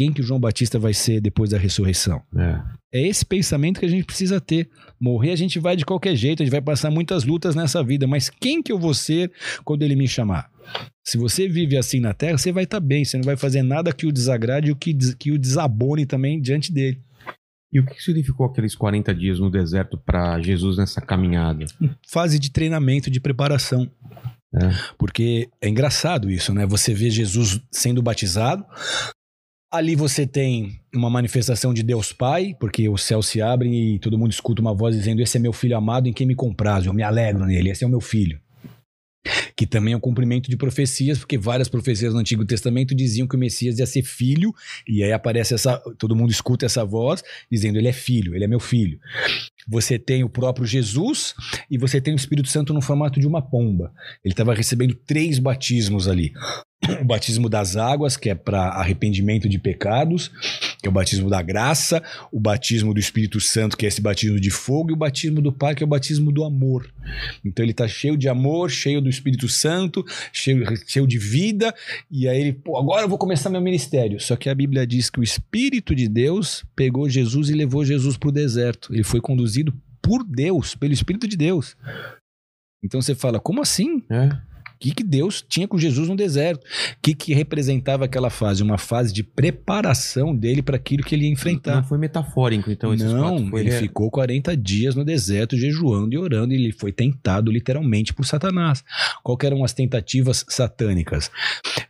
Quem 0.01 0.11
que 0.11 0.21
o 0.21 0.23
João 0.23 0.39
Batista 0.39 0.79
vai 0.79 0.95
ser 0.95 1.21
depois 1.21 1.51
da 1.51 1.59
ressurreição? 1.59 2.23
É. 2.35 2.59
é 2.91 3.07
esse 3.07 3.23
pensamento 3.23 3.79
que 3.79 3.85
a 3.85 3.89
gente 3.89 4.03
precisa 4.03 4.41
ter. 4.41 4.67
Morrer 4.99 5.29
a 5.29 5.35
gente 5.35 5.59
vai 5.59 5.75
de 5.75 5.85
qualquer 5.85 6.15
jeito, 6.15 6.41
a 6.41 6.43
gente 6.43 6.51
vai 6.51 6.59
passar 6.59 6.89
muitas 6.89 7.23
lutas 7.23 7.53
nessa 7.53 7.83
vida, 7.83 8.07
mas 8.07 8.27
quem 8.27 8.63
que 8.63 8.71
eu 8.71 8.79
vou 8.79 8.95
ser 8.95 9.31
quando 9.63 9.83
ele 9.83 9.95
me 9.95 10.07
chamar? 10.07 10.49
Se 11.05 11.19
você 11.19 11.47
vive 11.47 11.77
assim 11.77 11.99
na 11.99 12.15
terra, 12.15 12.35
você 12.35 12.51
vai 12.51 12.63
estar 12.63 12.81
tá 12.81 12.83
bem, 12.83 13.05
você 13.05 13.15
não 13.15 13.23
vai 13.23 13.37
fazer 13.37 13.61
nada 13.61 13.93
que 13.93 14.07
o 14.07 14.11
desagrade 14.11 14.69
e 14.69 14.71
o 14.71 14.75
que, 14.75 14.91
que 15.19 15.31
o 15.31 15.37
desabone 15.37 16.07
também 16.07 16.41
diante 16.41 16.73
dele. 16.73 16.99
E 17.71 17.79
o 17.79 17.85
que 17.85 18.01
significou 18.01 18.47
aqueles 18.47 18.73
40 18.73 19.13
dias 19.13 19.39
no 19.39 19.51
deserto 19.51 19.99
para 19.99 20.41
Jesus 20.41 20.79
nessa 20.79 20.99
caminhada? 20.99 21.63
Fase 22.09 22.39
de 22.39 22.49
treinamento, 22.49 23.11
de 23.11 23.19
preparação. 23.19 23.87
É. 24.51 24.67
Porque 24.97 25.47
é 25.61 25.69
engraçado 25.69 26.27
isso, 26.31 26.51
né? 26.55 26.65
Você 26.65 26.91
vê 26.91 27.11
Jesus 27.11 27.61
sendo 27.71 28.01
batizado, 28.01 28.65
Ali 29.71 29.95
você 29.95 30.27
tem 30.27 30.79
uma 30.93 31.09
manifestação 31.09 31.73
de 31.73 31.81
Deus 31.81 32.11
Pai, 32.11 32.55
porque 32.59 32.89
os 32.89 33.03
céus 33.03 33.27
se 33.27 33.41
abrem 33.41 33.95
e 33.95 33.99
todo 33.99 34.17
mundo 34.17 34.31
escuta 34.31 34.61
uma 34.61 34.73
voz 34.73 34.95
dizendo: 34.95 35.21
Esse 35.21 35.37
é 35.37 35.39
meu 35.39 35.53
filho 35.53 35.77
amado 35.77 36.07
em 36.07 36.13
quem 36.13 36.27
me 36.27 36.35
compraz, 36.35 36.85
eu 36.85 36.93
me 36.93 37.03
alegro 37.03 37.45
nele, 37.45 37.69
esse 37.69 37.83
é 37.83 37.87
o 37.87 37.89
meu 37.89 38.01
filho 38.01 38.39
que 39.55 39.67
também 39.67 39.93
é 39.93 39.97
um 39.97 39.99
cumprimento 39.99 40.49
de 40.49 40.57
profecias, 40.57 41.19
porque 41.19 41.37
várias 41.37 41.69
profecias 41.69 42.13
no 42.13 42.19
Antigo 42.19 42.43
Testamento 42.43 42.95
diziam 42.95 43.27
que 43.27 43.35
o 43.35 43.39
Messias 43.39 43.77
ia 43.77 43.85
ser 43.85 44.01
filho, 44.01 44.51
e 44.87 45.03
aí 45.03 45.11
aparece 45.11 45.53
essa, 45.53 45.77
todo 45.99 46.15
mundo 46.15 46.31
escuta 46.31 46.65
essa 46.65 46.83
voz 46.83 47.23
dizendo 47.51 47.77
ele 47.77 47.87
é 47.87 47.93
filho, 47.93 48.35
ele 48.35 48.43
é 48.43 48.47
meu 48.47 48.59
filho. 48.59 48.99
Você 49.67 49.99
tem 49.99 50.23
o 50.23 50.29
próprio 50.29 50.65
Jesus 50.65 51.35
e 51.69 51.77
você 51.77 52.01
tem 52.01 52.13
o 52.13 52.17
Espírito 52.17 52.49
Santo 52.49 52.73
no 52.73 52.81
formato 52.81 53.19
de 53.19 53.27
uma 53.27 53.41
pomba. 53.41 53.93
Ele 54.25 54.33
estava 54.33 54.55
recebendo 54.55 54.95
três 54.95 55.37
batismos 55.37 56.07
ali 56.07 56.33
o 57.01 57.05
batismo 57.05 57.47
das 57.47 57.75
águas, 57.75 58.17
que 58.17 58.29
é 58.29 58.35
para 58.35 58.69
arrependimento 58.69 59.47
de 59.47 59.59
pecados, 59.59 60.31
que 60.81 60.87
é 60.87 60.89
o 60.89 60.93
batismo 60.93 61.29
da 61.29 61.41
graça, 61.41 62.01
o 62.31 62.39
batismo 62.39 62.93
do 62.93 62.99
Espírito 62.99 63.39
Santo, 63.39 63.77
que 63.77 63.85
é 63.85 63.87
esse 63.87 64.01
batismo 64.01 64.39
de 64.39 64.49
fogo, 64.49 64.89
e 64.89 64.93
o 64.93 64.97
batismo 64.97 65.41
do 65.41 65.51
Pai, 65.51 65.75
que 65.75 65.83
é 65.83 65.85
o 65.85 65.89
batismo 65.89 66.31
do 66.31 66.43
amor. 66.43 66.91
Então 67.45 67.63
ele 67.63 67.71
está 67.71 67.87
cheio 67.87 68.17
de 68.17 68.27
amor, 68.27 68.71
cheio 68.71 69.01
do 69.01 69.09
Espírito 69.09 69.47
Santo, 69.47 70.03
cheio, 70.33 70.65
cheio 70.87 71.05
de 71.05 71.17
vida, 71.17 71.73
e 72.09 72.27
aí 72.27 72.39
ele, 72.39 72.53
pô, 72.53 72.77
agora 72.77 73.03
eu 73.03 73.09
vou 73.09 73.17
começar 73.17 73.49
meu 73.49 73.61
ministério. 73.61 74.19
Só 74.19 74.35
que 74.35 74.49
a 74.49 74.55
Bíblia 74.55 74.85
diz 74.87 75.09
que 75.09 75.19
o 75.19 75.23
Espírito 75.23 75.93
de 75.93 76.07
Deus 76.07 76.63
pegou 76.75 77.07
Jesus 77.07 77.49
e 77.49 77.53
levou 77.53 77.85
Jesus 77.85 78.17
para 78.17 78.29
o 78.29 78.31
deserto. 78.31 78.93
Ele 78.93 79.03
foi 79.03 79.21
conduzido 79.21 79.73
por 80.01 80.23
Deus, 80.23 80.73
pelo 80.73 80.93
Espírito 80.93 81.27
de 81.27 81.37
Deus. 81.37 81.77
Então 82.83 82.99
você 82.99 83.13
fala, 83.13 83.39
como 83.39 83.61
assim? 83.61 84.03
É 84.09 84.50
que, 84.81 84.95
que 84.95 85.03
Deus 85.03 85.45
tinha 85.47 85.67
com 85.67 85.77
Jesus 85.77 86.09
no 86.09 86.15
deserto? 86.15 86.63
O 86.63 86.97
que, 87.01 87.13
que 87.13 87.33
representava 87.33 88.05
aquela 88.05 88.29
fase? 88.29 88.63
Uma 88.63 88.77
fase 88.77 89.13
de 89.13 89.23
preparação 89.23 90.35
dele 90.35 90.61
para 90.61 90.75
aquilo 90.75 91.03
que 91.03 91.13
ele 91.13 91.25
ia 91.25 91.31
enfrentar. 91.31 91.75
Não 91.75 91.83
foi 91.83 91.97
metafórico, 91.97 92.71
então, 92.71 92.93
esses 92.93 93.11
Não, 93.11 93.47
foi... 93.49 93.61
ele 93.61 93.71
ficou 93.71 94.09
40 94.09 94.57
dias 94.57 94.95
no 94.95 95.05
deserto 95.05 95.55
jejuando 95.55 96.15
e 96.15 96.17
orando, 96.17 96.53
e 96.53 96.57
ele 96.57 96.71
foi 96.71 96.91
tentado 96.91 97.51
literalmente 97.51 98.13
por 98.13 98.25
Satanás. 98.25 98.83
Qual 99.23 99.37
eram 99.43 99.63
as 99.63 99.73
tentativas 99.73 100.43
satânicas? 100.49 101.29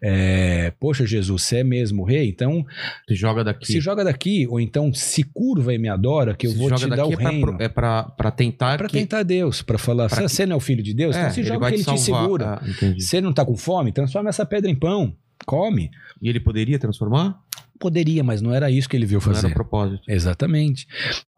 É, 0.01 0.71
Poxa, 0.79 1.05
Jesus, 1.05 1.43
você 1.43 1.57
é 1.57 1.63
mesmo 1.63 2.03
rei? 2.03 2.27
Então. 2.27 2.65
Se 3.07 3.15
joga 3.15 3.43
daqui. 3.43 3.67
Se 3.67 3.79
joga 3.79 4.03
daqui, 4.03 4.47
ou 4.47 4.59
então 4.59 4.93
se 4.93 5.23
curva 5.23 5.73
e 5.73 5.77
me 5.77 5.87
adora, 5.87 6.33
que 6.33 6.47
eu 6.47 6.51
se 6.51 6.57
vou 6.57 6.71
te 6.71 6.87
dar 6.87 7.05
o 7.05 7.13
é 7.13 7.15
reino. 7.15 7.55
Pra, 7.55 7.65
é 7.65 7.69
para 7.69 8.31
tentar. 8.31 8.73
É 8.73 8.77
para 8.77 8.87
que... 8.87 8.97
tentar 8.97 9.23
Deus, 9.23 9.61
para 9.61 9.77
falar, 9.77 10.09
você 10.09 10.43
que... 10.43 10.45
não 10.47 10.55
é 10.55 10.57
o 10.57 10.59
filho 10.59 10.83
de 10.83 10.93
Deus? 10.93 11.15
É, 11.15 11.19
então 11.19 11.31
se 11.33 11.43
joga 11.43 11.69
que 11.69 11.75
ele 11.75 11.83
te 11.83 11.99
segura. 11.99 12.59
Ah, 12.61 12.61
Entendi. 12.81 13.03
Se 13.03 13.17
ele 13.17 13.25
não 13.25 13.33
tá 13.33 13.45
com 13.45 13.55
fome, 13.55 13.91
transforma 13.91 14.29
essa 14.29 14.45
pedra 14.45 14.69
em 14.69 14.75
pão. 14.75 15.15
Come. 15.45 15.89
E 16.21 16.29
ele 16.29 16.39
poderia 16.39 16.77
transformar? 16.77 17.39
Poderia, 17.79 18.23
mas 18.23 18.43
não 18.43 18.53
era 18.53 18.69
isso 18.69 18.87
que 18.87 18.95
ele 18.95 19.07
viu 19.07 19.19
fazer. 19.19 19.41
Não 19.41 19.49
era 19.49 19.55
propósito. 19.55 20.03
Exatamente. 20.07 20.87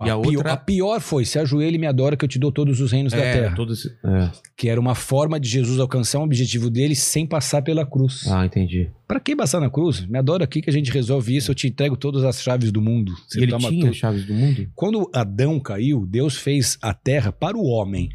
E 0.03 0.09
a, 0.09 0.13
a, 0.13 0.17
outra... 0.17 0.31
pior, 0.31 0.47
a 0.49 0.57
pior 0.57 0.99
foi: 0.99 1.23
se 1.23 1.39
ajoelha 1.39 1.75
e 1.75 1.79
me 1.79 1.87
adora, 1.87 2.17
que 2.17 2.25
eu 2.25 2.27
te 2.27 2.37
dou 2.37 2.51
todos 2.51 2.81
os 2.81 2.91
reinos 2.91 3.13
é, 3.13 3.15
da 3.15 3.23
terra. 3.23 3.55
Todos, 3.55 3.85
é. 3.85 4.29
Que 4.57 4.67
era 4.67 4.77
uma 4.77 4.93
forma 4.93 5.39
de 5.39 5.47
Jesus 5.47 5.79
alcançar 5.79 6.19
um 6.19 6.23
objetivo 6.23 6.69
dele 6.69 6.95
sem 6.95 7.25
passar 7.25 7.61
pela 7.61 7.85
cruz. 7.85 8.27
Ah, 8.27 8.45
entendi. 8.45 8.91
Para 9.07 9.21
que 9.21 9.33
passar 9.37 9.61
na 9.61 9.69
cruz? 9.69 10.05
Me 10.05 10.17
adora 10.17 10.43
aqui 10.43 10.61
que 10.61 10.69
a 10.69 10.73
gente 10.73 10.91
resolve 10.91 11.33
isso, 11.33 11.49
eu 11.49 11.55
te 11.55 11.67
entrego 11.67 11.95
todas 11.95 12.25
as 12.25 12.41
chaves 12.41 12.73
do 12.73 12.81
mundo. 12.81 13.13
Você 13.25 13.39
e 13.39 13.43
ele 13.43 13.57
tinha 13.57 13.71
tudo. 13.71 13.87
as 13.87 13.95
chaves 13.95 14.25
do 14.25 14.33
mundo? 14.33 14.67
Quando 14.75 15.09
Adão 15.13 15.61
caiu, 15.61 16.05
Deus 16.05 16.35
fez 16.35 16.77
a 16.81 16.93
terra 16.93 17.31
para 17.31 17.57
o 17.57 17.63
homem. 17.63 18.09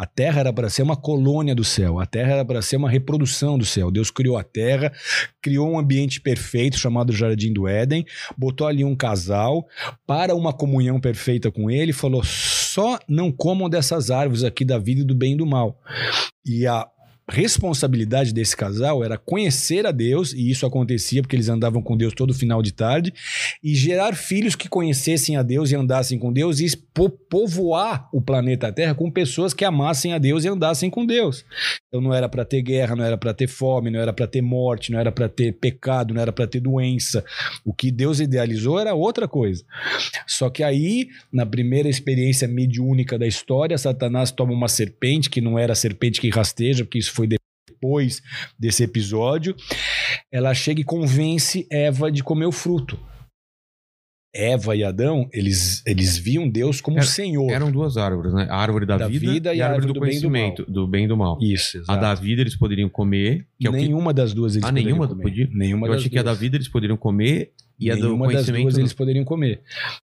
A 0.00 0.06
terra 0.06 0.40
era 0.40 0.50
para 0.50 0.70
ser 0.70 0.80
uma 0.80 0.96
colônia 0.96 1.54
do 1.54 1.62
céu, 1.62 2.00
a 2.00 2.06
terra 2.06 2.32
era 2.32 2.44
para 2.44 2.62
ser 2.62 2.76
uma 2.76 2.88
reprodução 2.88 3.58
do 3.58 3.66
céu. 3.66 3.90
Deus 3.90 4.10
criou 4.10 4.38
a 4.38 4.42
terra, 4.42 4.90
criou 5.42 5.70
um 5.70 5.78
ambiente 5.78 6.22
perfeito 6.22 6.78
chamado 6.78 7.12
Jardim 7.12 7.52
do 7.52 7.68
Éden, 7.68 8.06
botou 8.34 8.66
ali 8.66 8.82
um 8.82 8.96
casal 8.96 9.68
para 10.06 10.34
uma 10.34 10.54
comunhão 10.54 10.98
perfeita 10.98 11.50
com 11.50 11.70
ele, 11.70 11.92
falou: 11.92 12.24
só 12.24 12.98
não 13.06 13.30
comam 13.30 13.68
dessas 13.68 14.10
árvores 14.10 14.42
aqui 14.42 14.64
da 14.64 14.78
vida 14.78 15.02
e 15.02 15.04
do 15.04 15.14
bem 15.14 15.34
e 15.34 15.36
do 15.36 15.44
mal. 15.44 15.78
E 16.46 16.66
a 16.66 16.88
responsabilidade 17.30 18.34
desse 18.34 18.56
casal 18.56 19.02
era 19.04 19.16
conhecer 19.16 19.86
a 19.86 19.90
Deus, 19.90 20.32
e 20.32 20.50
isso 20.50 20.66
acontecia 20.66 21.22
porque 21.22 21.36
eles 21.36 21.48
andavam 21.48 21.80
com 21.80 21.96
Deus 21.96 22.12
todo 22.12 22.34
final 22.34 22.60
de 22.62 22.72
tarde, 22.72 23.14
e 23.62 23.74
gerar 23.74 24.14
filhos 24.14 24.54
que 24.54 24.68
conhecessem 24.68 25.36
a 25.36 25.42
Deus 25.42 25.70
e 25.70 25.76
andassem 25.76 26.18
com 26.18 26.32
Deus, 26.32 26.60
e 26.60 26.66
povoar 27.30 28.08
o 28.12 28.20
planeta 28.20 28.72
Terra 28.72 28.94
com 28.94 29.10
pessoas 29.10 29.54
que 29.54 29.64
amassem 29.64 30.12
a 30.12 30.18
Deus 30.18 30.44
e 30.44 30.48
andassem 30.48 30.90
com 30.90 31.06
Deus. 31.06 31.44
Então 31.88 32.00
não 32.00 32.12
era 32.12 32.28
para 32.28 32.44
ter 32.44 32.62
guerra, 32.62 32.96
não 32.96 33.04
era 33.04 33.16
para 33.16 33.32
ter 33.32 33.46
fome, 33.46 33.90
não 33.90 34.00
era 34.00 34.12
para 34.12 34.26
ter 34.26 34.42
morte, 34.42 34.92
não 34.92 34.98
era 34.98 35.10
para 35.10 35.28
ter 35.28 35.52
pecado, 35.52 36.12
não 36.12 36.20
era 36.20 36.32
para 36.32 36.46
ter 36.46 36.60
doença. 36.60 37.24
O 37.64 37.72
que 37.72 37.90
Deus 37.90 38.20
idealizou 38.20 38.78
era 38.78 38.94
outra 38.94 39.26
coisa. 39.26 39.64
Só 40.26 40.50
que 40.50 40.62
aí, 40.62 41.08
na 41.32 41.46
primeira 41.46 41.88
experiência 41.88 42.46
mediúnica 42.46 43.18
da 43.18 43.26
história, 43.26 43.78
Satanás 43.78 44.30
toma 44.30 44.52
uma 44.52 44.68
serpente, 44.68 45.30
que 45.30 45.40
não 45.40 45.58
era 45.58 45.72
a 45.72 45.76
serpente 45.76 46.20
que 46.20 46.28
rasteja, 46.30 46.84
porque 46.84 46.98
isso 46.98 47.12
foi 47.12 47.19
depois 47.26 48.22
desse 48.58 48.82
episódio, 48.82 49.54
ela 50.32 50.54
chega 50.54 50.80
e 50.80 50.84
convence 50.84 51.66
Eva 51.70 52.10
de 52.10 52.22
comer 52.22 52.46
o 52.46 52.52
fruto. 52.52 52.98
Eva 54.32 54.76
e 54.76 54.84
Adão, 54.84 55.28
eles, 55.32 55.84
eles 55.84 56.16
viam 56.16 56.48
Deus 56.48 56.80
como 56.80 56.98
Era, 56.98 57.06
Senhor. 57.06 57.50
Eram 57.50 57.70
duas 57.70 57.96
árvores, 57.96 58.32
né? 58.32 58.46
A 58.48 58.56
árvore 58.56 58.86
da, 58.86 58.96
da 58.96 59.08
vida, 59.08 59.32
vida, 59.32 59.54
e 59.54 59.60
a 59.60 59.66
árvore, 59.66 59.88
do, 59.88 59.92
do, 59.94 60.00
conhecimento, 60.00 60.64
do 60.66 60.86
bem 60.86 61.04
e 61.04 61.08
do 61.08 61.16
mal. 61.16 61.36
Isso, 61.40 61.78
exato. 61.78 61.90
A 61.90 61.96
da 61.96 62.14
vida 62.14 62.40
eles 62.40 62.56
poderiam 62.56 62.88
comer. 62.88 63.46
É 63.62 63.70
nenhuma 63.70 64.12
que... 64.12 64.16
das 64.16 64.32
duas 64.32 64.54
eles 64.54 64.64
ah, 64.64 64.68
poderiam 64.68 64.86
nenhuma 64.86 65.08
comer. 65.08 65.22
Podia? 65.22 65.48
Nenhuma 65.52 65.86
Eu 65.86 65.92
achei 65.92 66.04
duas. 66.04 66.12
que 66.12 66.18
a 66.18 66.22
da 66.22 66.34
vida 66.34 66.56
eles 66.56 66.68
poderiam 66.68 66.96
comer 66.96 67.52
e 67.80 67.88
Nenhuma 67.88 68.26
a 68.26 68.28
do 68.28 68.34
das 68.34 68.46
duas 68.46 68.74
não. 68.74 68.80
eles 68.82 68.92
poderiam 68.92 69.24
comer. 69.24 69.62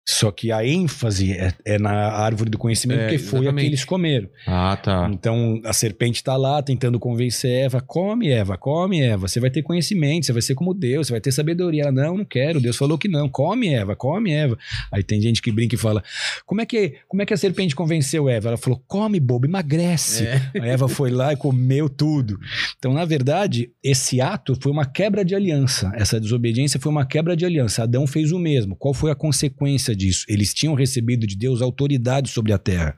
Só 0.05 0.29
que 0.29 0.51
a 0.51 0.65
ênfase 0.65 1.31
é, 1.31 1.53
é 1.63 1.79
na 1.79 1.91
árvore 1.91 2.49
do 2.49 2.57
conhecimento, 2.57 2.99
é, 2.99 3.03
porque 3.03 3.17
foi 3.19 3.39
exatamente. 3.39 3.59
a 3.59 3.61
que 3.61 3.69
eles 3.69 3.85
comeram. 3.85 4.29
Ah, 4.45 4.75
tá. 4.75 5.09
Então 5.13 5.61
a 5.63 5.71
serpente 5.71 6.17
está 6.17 6.35
lá 6.35 6.61
tentando 6.61 6.99
convencer 6.99 7.65
Eva: 7.65 7.79
come, 7.79 8.29
Eva, 8.29 8.57
come, 8.57 8.99
Eva. 9.01 9.27
Você 9.27 9.39
vai 9.39 9.49
ter 9.49 9.61
conhecimento, 9.61 10.25
você 10.25 10.33
vai 10.33 10.41
ser 10.41 10.53
como 10.53 10.73
Deus, 10.73 11.07
você 11.07 11.13
vai 11.13 11.21
ter 11.21 11.31
sabedoria. 11.31 11.83
Ela: 11.83 11.91
não, 11.91 12.17
não 12.17 12.25
quero. 12.25 12.59
Deus 12.59 12.75
falou 12.75 12.97
que 12.97 13.07
não. 13.07 13.29
Come, 13.29 13.73
Eva, 13.73 13.95
come, 13.95 14.33
Eva. 14.33 14.57
Aí 14.91 15.01
tem 15.01 15.21
gente 15.21 15.41
que 15.41 15.51
brinca 15.51 15.75
e 15.75 15.77
fala: 15.77 16.03
como 16.45 16.59
é 16.59 16.65
que, 16.65 16.95
como 17.07 17.21
é 17.21 17.25
que 17.25 17.33
a 17.33 17.37
serpente 17.37 17.75
convenceu 17.75 18.27
Eva? 18.27 18.49
Ela 18.49 18.57
falou: 18.57 18.83
come, 18.87 19.19
bobo, 19.19 19.45
emagrece. 19.45 20.25
É. 20.25 20.41
A 20.59 20.65
Eva 20.67 20.89
foi 20.89 21.09
lá 21.09 21.31
e 21.31 21.37
comeu 21.37 21.87
tudo. 21.87 22.37
Então, 22.77 22.91
na 22.91 23.05
verdade, 23.05 23.40
esse 23.83 24.19
ato 24.19 24.55
foi 24.59 24.71
uma 24.71 24.85
quebra 24.85 25.23
de 25.23 25.35
aliança. 25.35 25.91
Essa 25.95 26.19
desobediência 26.19 26.79
foi 26.79 26.91
uma 26.91 27.05
quebra 27.05 27.35
de 27.35 27.45
aliança. 27.45 27.83
Adão 27.83 28.07
fez 28.07 28.31
o 28.31 28.39
mesmo. 28.39 28.75
Qual 28.75 28.93
foi 28.93 29.11
a 29.11 29.15
consequência 29.15 29.95
disso? 29.95 30.25
Eles 30.27 30.53
tinham 30.53 30.73
recebido 30.73 31.27
de 31.27 31.35
Deus 31.35 31.61
autoridade 31.61 32.29
sobre 32.29 32.53
a 32.53 32.57
terra. 32.57 32.95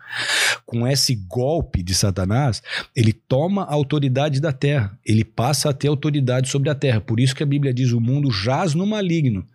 Com 0.66 0.88
esse 0.88 1.16
golpe 1.16 1.84
de 1.84 1.94
Satanás, 1.94 2.62
ele 2.96 3.14
toma 3.14 3.64
a 3.64 3.74
autoridade 3.74 4.40
da 4.40 4.52
terra. 4.52 4.98
Ele 5.06 5.24
passa 5.24 5.70
a 5.70 5.74
ter 5.74 5.88
autoridade 5.88 6.50
sobre 6.50 6.70
a 6.70 6.76
terra. 6.76 7.02
Por 7.02 7.20
isso 7.20 7.36
que 7.36 7.44
a 7.44 7.48
Bíblia 7.48 7.74
diz: 7.74 7.92
o 7.92 8.00
mundo 8.00 8.32
jaz 8.32 8.74
no 8.74 8.86
maligno. 8.86 9.46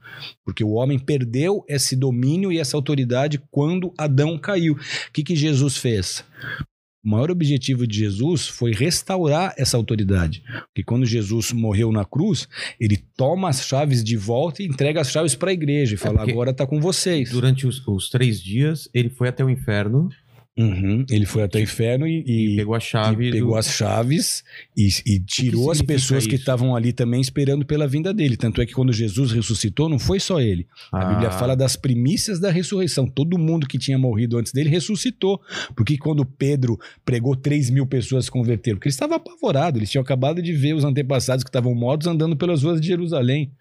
Porque 0.44 0.64
o 0.64 0.72
homem 0.72 0.98
perdeu 0.98 1.64
esse 1.68 1.96
domínio 1.96 2.52
e 2.52 2.58
essa 2.58 2.76
autoridade 2.76 3.40
quando 3.50 3.92
Adão 3.96 4.38
caiu. 4.38 4.74
O 4.74 5.12
que, 5.12 5.22
que 5.22 5.36
Jesus 5.36 5.76
fez? 5.76 6.24
O 7.08 7.10
maior 7.10 7.30
objetivo 7.30 7.86
de 7.86 8.00
Jesus 8.00 8.46
foi 8.46 8.74
restaurar 8.74 9.54
essa 9.56 9.78
autoridade. 9.78 10.42
Porque 10.66 10.82
quando 10.82 11.06
Jesus 11.06 11.52
morreu 11.52 11.90
na 11.90 12.04
cruz, 12.04 12.46
ele 12.78 13.02
toma 13.16 13.48
as 13.48 13.66
chaves 13.66 14.04
de 14.04 14.14
volta 14.14 14.62
e 14.62 14.66
entrega 14.66 15.00
as 15.00 15.10
chaves 15.10 15.34
para 15.34 15.48
a 15.48 15.54
igreja 15.54 15.94
e 15.94 15.96
fala: 15.96 16.18
porque 16.18 16.32
agora 16.32 16.50
está 16.50 16.66
com 16.66 16.78
vocês. 16.78 17.30
Durante 17.30 17.66
os, 17.66 17.80
os 17.88 18.10
três 18.10 18.38
dias, 18.38 18.90
ele 18.92 19.08
foi 19.08 19.28
até 19.28 19.42
o 19.42 19.48
inferno 19.48 20.10
Uhum. 20.58 21.06
Ele 21.08 21.24
foi 21.24 21.44
até 21.44 21.58
o 21.60 21.62
inferno 21.62 22.06
e, 22.06 22.24
e, 22.26 22.52
e- 22.54 22.56
pegou 22.56 22.74
a 22.74 22.80
chave. 22.80 23.28
e 23.28 23.30
pegou 23.30 23.52
do- 23.52 23.56
as 23.56 23.68
chaves 23.70 24.42
e, 24.76 24.88
e 25.06 25.20
tirou 25.20 25.70
as 25.70 25.80
pessoas 25.80 26.26
que 26.26 26.34
isso? 26.34 26.42
estavam 26.42 26.74
ali 26.74 26.92
também 26.92 27.20
esperando 27.20 27.64
pela 27.64 27.86
vinda 27.86 28.12
dele. 28.12 28.36
Tanto 28.36 28.60
é 28.60 28.66
que 28.66 28.72
quando 28.72 28.92
Jesus 28.92 29.30
ressuscitou, 29.30 29.88
não 29.88 29.98
foi 29.98 30.18
só 30.18 30.40
ele. 30.40 30.66
A 30.92 31.00
Ah, 31.02 31.04
Bíblia 31.10 31.30
fala 31.30 31.54
das 31.54 31.76
primícias 31.76 32.40
da 32.40 32.50
ressurreição. 32.50 33.06
Todo 33.06 33.38
mundo 33.38 33.66
que 33.68 33.78
tinha 33.78 33.96
morrido 33.98 34.36
antes 34.36 34.52
dele 34.52 34.68
ressuscitou. 34.68 35.40
Porque 35.76 35.96
quando 35.96 36.24
Pedro 36.24 36.76
pregou, 37.04 37.36
3 37.36 37.70
mil 37.70 37.86
pessoas 37.86 38.24
se 38.24 38.30
converteram. 38.30 38.76
Porque 38.78 38.88
eles 38.88 38.94
estavam 38.96 39.16
apavorados. 39.16 39.78
Eles 39.78 39.90
tinham 39.90 40.02
acabado 40.02 40.42
de 40.42 40.52
ver 40.52 40.74
os 40.74 40.82
antepassados 40.84 41.44
que 41.44 41.50
estavam 41.50 41.74
mortos 41.74 42.06
andando 42.08 42.36
pelas 42.36 42.62
ruas 42.64 42.80
de 42.80 42.88
Jerusalém. 42.88 43.52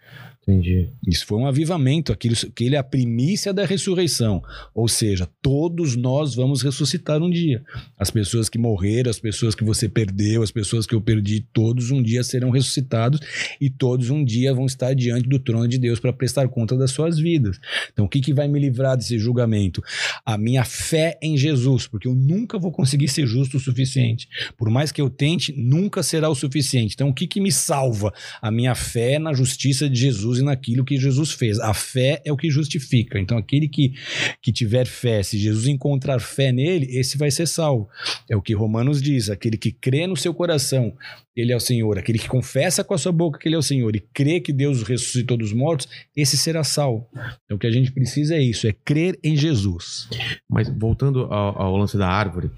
Entendi. 0.47 0.87
Isso 1.05 1.25
foi 1.25 1.37
um 1.39 1.45
avivamento, 1.45 2.13
aquilo, 2.13 2.33
aquele 2.33 2.75
é 2.75 2.77
a 2.79 2.83
primícia 2.83 3.53
da 3.53 3.65
ressurreição. 3.65 4.41
Ou 4.73 4.87
seja, 4.87 5.27
todos 5.41 5.97
nós 5.97 6.35
vamos 6.35 6.61
ressuscitar 6.61 7.21
um 7.21 7.29
dia. 7.29 7.61
As 7.99 8.09
pessoas 8.09 8.47
que 8.47 8.57
morreram, 8.57 9.09
as 9.09 9.19
pessoas 9.19 9.53
que 9.53 9.65
você 9.65 9.89
perdeu, 9.89 10.41
as 10.41 10.49
pessoas 10.49 10.87
que 10.87 10.95
eu 10.95 11.01
perdi, 11.01 11.41
todos 11.51 11.91
um 11.91 12.01
dia 12.01 12.23
serão 12.23 12.49
ressuscitados 12.49 13.19
e 13.59 13.69
todos 13.69 14.09
um 14.09 14.23
dia 14.23 14.53
vão 14.53 14.65
estar 14.65 14.93
diante 14.93 15.27
do 15.27 15.37
trono 15.37 15.67
de 15.67 15.77
Deus 15.77 15.99
para 15.99 16.13
prestar 16.13 16.47
conta 16.47 16.77
das 16.77 16.91
suas 16.91 17.19
vidas. 17.19 17.59
Então, 17.91 18.05
o 18.05 18.09
que, 18.09 18.21
que 18.21 18.33
vai 18.33 18.47
me 18.47 18.57
livrar 18.57 18.95
desse 18.95 19.19
julgamento? 19.19 19.83
A 20.25 20.37
minha 20.37 20.63
fé 20.63 21.19
em 21.21 21.35
Jesus, 21.35 21.87
porque 21.87 22.07
eu 22.07 22.15
nunca 22.15 22.57
vou 22.57 22.71
conseguir 22.71 23.09
ser 23.09 23.27
justo 23.27 23.57
o 23.57 23.59
suficiente. 23.59 24.29
Por 24.57 24.69
mais 24.69 24.93
que 24.93 25.01
eu 25.01 25.09
tente, 25.09 25.51
nunca 25.51 26.01
será 26.01 26.29
o 26.29 26.35
suficiente. 26.35 26.93
Então, 26.93 27.09
o 27.09 27.13
que, 27.13 27.27
que 27.27 27.41
me 27.41 27.51
salva? 27.51 28.13
A 28.41 28.49
minha 28.49 28.75
fé 28.75 29.19
na 29.19 29.33
justiça 29.33 29.89
de 29.89 29.99
Jesus 29.99 30.36
e 30.39 30.43
naquilo 30.43 30.85
que 30.85 30.97
Jesus 30.97 31.31
fez. 31.31 31.59
A 31.59 31.73
fé 31.73 32.21
é 32.25 32.31
o 32.31 32.37
que 32.37 32.49
justifica. 32.49 33.19
Então, 33.19 33.37
aquele 33.37 33.67
que, 33.67 33.93
que 34.41 34.51
tiver 34.51 34.85
fé, 34.85 35.23
se 35.23 35.37
Jesus 35.37 35.67
encontrar 35.67 36.19
fé 36.19 36.51
nele, 36.51 36.87
esse 36.97 37.17
vai 37.17 37.31
ser 37.31 37.47
salvo. 37.47 37.89
É 38.29 38.35
o 38.35 38.41
que 38.41 38.53
Romanos 38.53 39.01
diz: 39.01 39.29
aquele 39.29 39.57
que 39.57 39.71
crê 39.71 40.07
no 40.07 40.15
seu 40.15 40.33
coração, 40.33 40.95
ele 41.35 41.51
é 41.51 41.55
o 41.55 41.59
Senhor. 41.59 41.97
Aquele 41.97 42.19
que 42.19 42.27
confessa 42.27 42.83
com 42.83 42.93
a 42.93 42.97
sua 42.97 43.11
boca 43.11 43.39
que 43.39 43.47
ele 43.47 43.55
é 43.55 43.59
o 43.59 43.63
Senhor 43.63 43.95
e 43.95 43.99
crê 43.99 44.39
que 44.39 44.53
Deus 44.53 44.83
ressuscitou 44.83 45.37
dos 45.37 45.53
mortos, 45.53 45.87
esse 46.15 46.37
será 46.37 46.63
salvo. 46.63 47.07
Então, 47.45 47.57
o 47.57 47.59
que 47.59 47.67
a 47.67 47.71
gente 47.71 47.91
precisa 47.91 48.35
é 48.35 48.41
isso: 48.41 48.67
é 48.67 48.73
crer 48.73 49.19
em 49.23 49.35
Jesus. 49.35 50.09
Mas 50.49 50.69
voltando 50.69 51.21
ao, 51.25 51.61
ao 51.61 51.77
lance 51.77 51.97
da 51.97 52.07
árvore, 52.07 52.51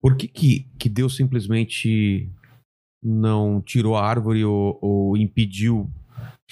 por 0.00 0.16
que, 0.16 0.26
que, 0.26 0.66
que 0.78 0.88
Deus 0.88 1.16
simplesmente 1.16 2.28
não 3.02 3.60
tirou 3.60 3.96
a 3.96 4.06
árvore 4.06 4.44
ou, 4.44 4.78
ou 4.80 5.16
impediu 5.16 5.90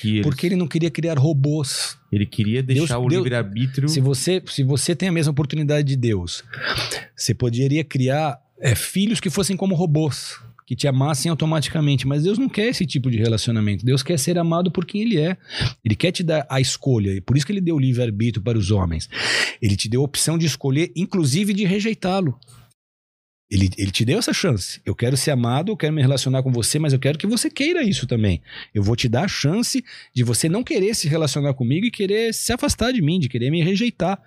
eles... 0.06 0.22
Porque 0.22 0.46
ele 0.46 0.56
não 0.56 0.68
queria 0.68 0.90
criar 0.90 1.18
robôs. 1.18 1.96
ele 2.12 2.26
queria 2.26 2.62
deixar 2.62 2.94
Deus- 2.98 3.04
o 3.04 3.08
livre-arbítrio... 3.08 3.88
Se 3.88 4.00
você, 4.00 4.42
se 4.46 4.62
você 4.62 4.94
tem 4.94 5.08
a 5.08 5.12
mesma 5.12 5.32
oportunidade 5.32 5.88
de 5.88 5.96
Deus, 5.96 6.44
você 7.16 7.34
poderia 7.34 7.82
criar 7.82 8.38
é, 8.60 8.74
filhos 8.74 9.20
que 9.20 9.30
fossem 9.30 9.56
como 9.56 9.74
robôs, 9.74 10.38
que 10.66 10.76
te 10.76 10.86
amassem 10.86 11.30
automaticamente. 11.30 12.06
Mas 12.06 12.22
Deus 12.24 12.38
não 12.38 12.48
quer 12.48 12.66
esse 12.68 12.84
tipo 12.84 13.10
de 13.10 13.16
relacionamento. 13.16 13.84
Deus 13.84 14.02
quer 14.02 14.18
ser 14.18 14.38
amado 14.38 14.70
por 14.70 14.84
quem 14.84 15.00
Ele 15.00 15.18
é. 15.18 15.36
Ele 15.84 15.96
quer 15.96 16.12
te 16.12 16.22
dar 16.22 16.46
a 16.50 16.60
escolha. 16.60 17.10
E 17.12 17.20
por 17.20 17.36
isso 17.36 17.46
que 17.46 17.52
Ele 17.52 17.60
deu 17.60 17.76
o 17.76 17.80
livre-arbítrio 17.80 18.42
para 18.42 18.58
os 18.58 18.70
homens. 18.70 19.08
Ele 19.62 19.76
te 19.76 19.88
deu 19.88 20.02
a 20.02 20.04
opção 20.04 20.36
de 20.36 20.44
escolher, 20.44 20.92
inclusive 20.94 21.54
de 21.54 21.64
rejeitá-lo. 21.64 22.38
Ele, 23.50 23.70
ele 23.78 23.90
te 23.90 24.04
deu 24.04 24.18
essa 24.18 24.32
chance. 24.32 24.80
Eu 24.84 24.94
quero 24.94 25.16
ser 25.16 25.30
amado, 25.30 25.72
eu 25.72 25.76
quero 25.76 25.92
me 25.92 26.02
relacionar 26.02 26.42
com 26.42 26.52
você, 26.52 26.78
mas 26.78 26.92
eu 26.92 26.98
quero 26.98 27.18
que 27.18 27.26
você 27.26 27.48
queira 27.48 27.82
isso 27.82 28.06
também. 28.06 28.42
Eu 28.74 28.82
vou 28.82 28.94
te 28.94 29.08
dar 29.08 29.24
a 29.24 29.28
chance 29.28 29.82
de 30.14 30.22
você 30.22 30.48
não 30.48 30.62
querer 30.62 30.94
se 30.94 31.08
relacionar 31.08 31.54
comigo 31.54 31.86
e 31.86 31.90
querer 31.90 32.34
se 32.34 32.52
afastar 32.52 32.92
de 32.92 33.00
mim, 33.00 33.18
de 33.18 33.28
querer 33.28 33.50
me 33.50 33.62
rejeitar. 33.62 34.22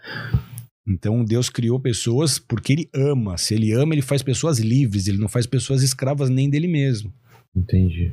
Então 0.88 1.23
Deus 1.23 1.49
criou 1.49 1.80
pessoas 1.80 2.39
porque 2.39 2.73
ele 2.73 2.89
ama. 2.93 3.38
Se 3.38 3.53
ele 3.53 3.72
ama, 3.72 3.93
ele 3.93 4.02
faz 4.02 4.23
pessoas 4.23 4.57
livres, 4.57 5.07
ele 5.07 5.19
não 5.19 5.30
faz 5.30 5.45
pessoas 5.45 5.84
escravas 5.84 6.30
nem 6.30 6.49
dele 6.49 6.68
mesmo. 6.68 7.14
Entendi. 7.56 8.11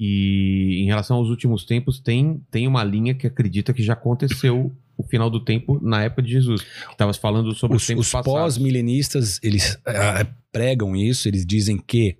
E 0.00 0.82
em 0.82 0.86
relação 0.86 1.16
aos 1.16 1.28
últimos 1.28 1.64
tempos, 1.64 2.00
tem, 2.00 2.40
tem 2.50 2.66
uma 2.66 2.84
linha 2.84 3.14
que 3.14 3.26
acredita 3.26 3.74
que 3.74 3.82
já 3.82 3.94
aconteceu 3.94 4.72
final 5.08 5.30
do 5.30 5.44
tempo 5.44 5.78
na 5.82 6.02
época 6.04 6.22
de 6.22 6.30
Jesus. 6.32 6.64
Estavas 6.90 7.16
falando 7.16 7.54
sobre 7.54 7.76
os, 7.76 7.82
Os, 8.00 8.10
pós-milenistas, 8.32 9.40
eles 9.42 9.78
ah, 9.86 10.26
pregam 10.52 10.94
isso, 10.96 11.28
eles 11.28 11.44
dizem 11.46 11.76
que 11.78 12.16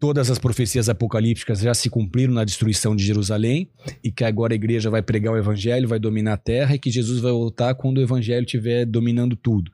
todas 0.00 0.30
as 0.30 0.38
profecias 0.38 0.88
apocalípticas 0.88 1.60
já 1.60 1.72
se 1.74 1.88
cumpriram 1.88 2.34
na 2.34 2.44
destruição 2.44 2.96
de 2.96 3.04
Jerusalém 3.04 3.70
e 4.02 4.10
que 4.10 4.24
agora 4.24 4.52
a 4.52 4.56
igreja 4.56 4.90
vai 4.90 5.00
pregar 5.00 5.32
o 5.32 5.38
evangelho, 5.38 5.86
vai 5.86 5.98
dominar 6.00 6.32
a 6.32 6.36
terra 6.36 6.74
e 6.74 6.78
que 6.78 6.90
Jesus 6.90 7.20
vai 7.20 7.30
voltar 7.30 7.74
quando 7.76 7.98
o 7.98 8.02
evangelho 8.02 8.44
estiver 8.44 8.84
dominando 8.84 9.36
tudo. 9.36 9.70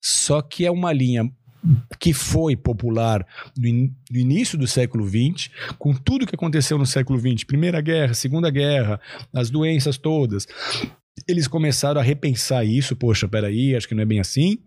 Só 0.00 0.42
que 0.42 0.66
é 0.66 0.70
uma 0.70 0.92
linha 0.92 1.30
que 2.00 2.12
foi 2.12 2.56
popular 2.56 3.24
no, 3.56 3.66
in- 3.68 3.94
no 4.10 4.18
início 4.18 4.58
do 4.58 4.66
século 4.66 5.06
XX, 5.08 5.48
com 5.78 5.94
tudo 5.94 6.26
que 6.26 6.34
aconteceu 6.34 6.76
no 6.76 6.84
século 6.84 7.18
XX, 7.18 7.44
Primeira 7.44 7.80
Guerra, 7.80 8.14
Segunda 8.14 8.50
Guerra, 8.50 9.00
as 9.32 9.48
doenças 9.48 9.96
todas, 9.96 10.46
eles 11.28 11.46
começaram 11.46 12.00
a 12.00 12.04
repensar 12.04 12.64
isso. 12.64 12.96
Poxa, 12.96 13.28
peraí, 13.28 13.74
acho 13.74 13.88
que 13.88 13.94
não 13.94 14.02
é 14.02 14.06
bem 14.06 14.20
assim. 14.20 14.58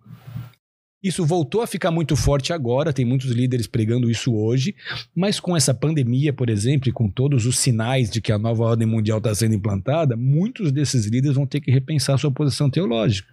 Isso 1.03 1.23
voltou 1.23 1.61
a 1.61 1.67
ficar 1.67 1.91
muito 1.91 2.15
forte 2.15 2.51
agora, 2.51 2.91
tem 2.91 3.05
muitos 3.05 3.29
líderes 3.29 3.67
pregando 3.67 4.09
isso 4.09 4.33
hoje, 4.33 4.75
mas 5.15 5.39
com 5.39 5.55
essa 5.55 5.71
pandemia, 5.71 6.33
por 6.33 6.49
exemplo, 6.49 6.89
e 6.89 6.91
com 6.91 7.07
todos 7.07 7.45
os 7.45 7.59
sinais 7.59 8.09
de 8.09 8.19
que 8.19 8.31
a 8.31 8.39
nova 8.39 8.63
ordem 8.63 8.87
mundial 8.87 9.19
está 9.19 9.35
sendo 9.35 9.53
implantada, 9.53 10.17
muitos 10.17 10.71
desses 10.71 11.05
líderes 11.05 11.35
vão 11.35 11.45
ter 11.45 11.61
que 11.61 11.69
repensar 11.69 12.17
sua 12.17 12.31
posição 12.31 12.71
teológica. 12.71 13.31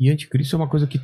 E 0.00 0.08
anticristo 0.08 0.56
é 0.56 0.58
uma 0.58 0.68
coisa 0.68 0.86
que 0.86 0.98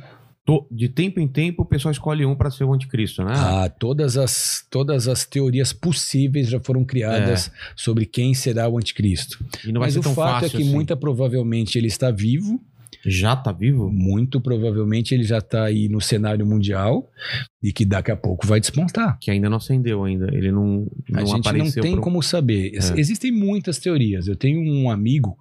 to- 0.45 0.67
de 0.71 0.89
tempo 0.89 1.19
em 1.19 1.27
tempo 1.27 1.63
o 1.63 1.65
pessoal 1.65 1.91
escolhe 1.91 2.25
um 2.25 2.35
para 2.35 2.49
ser 2.51 2.63
o 2.63 2.73
anticristo, 2.73 3.23
né? 3.23 3.33
Ah, 3.35 3.69
todas 3.69 4.17
as, 4.17 4.65
todas 4.69 5.07
as 5.07 5.25
teorias 5.25 5.71
possíveis 5.73 6.49
já 6.49 6.59
foram 6.59 6.83
criadas 6.83 7.51
sobre 7.75 8.05
quem 8.05 8.33
será 8.33 8.67
o 8.67 8.77
anticristo. 8.77 9.43
Mas 9.79 9.95
o 9.95 10.03
fato 10.03 10.45
é 10.45 10.49
que 10.49 10.57
assim. 10.57 10.69
muita 10.71 10.95
provavelmente 10.95 11.77
ele 11.77 11.87
está 11.87 12.09
vivo, 12.11 12.59
Já 13.05 13.35
tá 13.35 13.51
vivo? 13.51 13.89
muito 13.91 14.39
provavelmente 14.41 15.13
ele 15.15 15.23
já 15.23 15.37
está 15.39 15.63
aí 15.65 15.87
no 15.89 15.99
cenário 16.01 16.45
mundial 16.45 17.09
e 17.63 17.71
que 17.73 17.85
daqui 17.85 18.11
a 18.11 18.15
pouco 18.15 18.45
vai 18.45 18.59
despontar. 18.59 19.17
Que 19.19 19.31
ainda 19.31 19.49
não 19.49 19.57
acendeu 19.57 20.03
ainda. 20.03 20.27
Ele 20.33 20.51
não, 20.51 20.87
não 21.09 21.19
a 21.21 21.25
gente 21.25 21.51
não 21.51 21.71
tem 21.71 21.93
pro- 21.93 22.01
como 22.01 22.21
saber. 22.21 22.73
É. 22.75 22.99
Existem 22.99 23.31
muitas 23.31 23.79
teorias. 23.79 24.27
Eu 24.27 24.35
tenho 24.35 24.59
um 24.61 24.89
amigo 24.89 25.35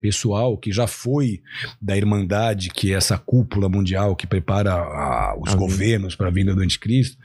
pessoal 0.00 0.56
que 0.56 0.72
já 0.72 0.86
foi 0.86 1.40
da 1.80 1.96
Irmandade, 1.96 2.70
que 2.70 2.92
é 2.92 2.96
essa 2.96 3.18
cúpula 3.18 3.68
mundial 3.68 4.16
que 4.16 4.26
prepara 4.26 4.72
a- 4.72 5.36
os 5.40 5.54
governos 5.54 6.14
para 6.16 6.28
a 6.28 6.30
vinda 6.32 6.54
do 6.54 6.62
anticristo. 6.62 7.16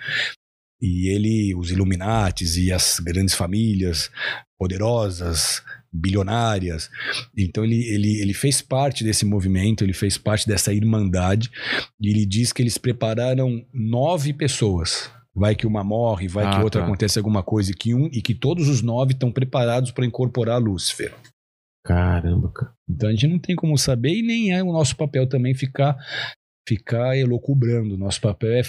E 0.81 1.07
ele, 1.09 1.55
os 1.55 1.71
Illuminates 1.71 2.57
e 2.57 2.71
as 2.71 2.99
grandes 2.99 3.33
famílias 3.33 4.11
poderosas, 4.59 5.63
bilionárias. 5.91 6.89
Então 7.37 7.63
ele, 7.63 7.81
ele, 7.87 8.21
ele 8.21 8.33
fez 8.33 8.61
parte 8.61 9.03
desse 9.03 9.25
movimento, 9.25 9.83
ele 9.83 9.93
fez 9.93 10.17
parte 10.17 10.45
dessa 10.47 10.73
irmandade. 10.73 11.49
E 11.99 12.09
ele 12.09 12.25
diz 12.25 12.51
que 12.51 12.61
eles 12.61 12.77
prepararam 12.77 13.65
nove 13.73 14.33
pessoas. 14.33 15.09
Vai 15.33 15.55
que 15.55 15.67
uma 15.67 15.83
morre, 15.83 16.27
vai 16.27 16.45
Ah, 16.45 16.51
que 16.57 16.63
outra 16.63 16.81
tá. 16.81 16.87
acontece 16.87 17.17
alguma 17.19 17.43
coisa, 17.43 17.71
e 17.71 17.73
que, 17.73 17.93
um, 17.93 18.07
e 18.11 18.21
que 18.21 18.33
todos 18.33 18.69
os 18.69 18.81
nove 18.81 19.13
estão 19.13 19.31
preparados 19.31 19.91
para 19.91 20.05
incorporar 20.05 20.61
Lúcifer. 20.61 21.13
Caramba, 21.85 22.49
cara. 22.49 22.73
Então 22.89 23.09
a 23.09 23.11
gente 23.11 23.27
não 23.27 23.37
tem 23.37 23.55
como 23.55 23.77
saber 23.77 24.15
e 24.15 24.23
nem 24.23 24.51
é 24.51 24.63
o 24.63 24.73
nosso 24.73 24.97
papel 24.97 25.29
também 25.29 25.53
ficar 25.53 25.95
ficar 26.67 27.15
elocubrando. 27.15 27.95
Nosso 27.95 28.19
papel 28.19 28.53
é 28.53 28.63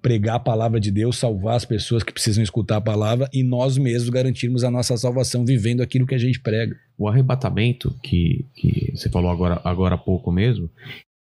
pregar 0.00 0.36
a 0.36 0.40
palavra 0.40 0.78
de 0.78 0.92
Deus, 0.92 1.18
salvar 1.18 1.56
as 1.56 1.64
pessoas 1.64 2.04
que 2.04 2.12
precisam 2.12 2.44
escutar 2.44 2.76
a 2.76 2.80
palavra 2.80 3.28
e 3.32 3.42
nós 3.42 3.76
mesmos 3.76 4.08
garantirmos 4.08 4.62
a 4.62 4.70
nossa 4.70 4.96
salvação 4.96 5.44
vivendo 5.44 5.82
aquilo 5.82 6.06
que 6.06 6.14
a 6.14 6.18
gente 6.18 6.38
prega. 6.38 6.76
O 6.96 7.08
arrebatamento, 7.08 7.92
que, 8.04 8.46
que 8.54 8.92
você 8.94 9.10
falou 9.10 9.32
agora, 9.32 9.60
agora 9.64 9.96
há 9.96 9.98
pouco 9.98 10.30
mesmo, 10.30 10.70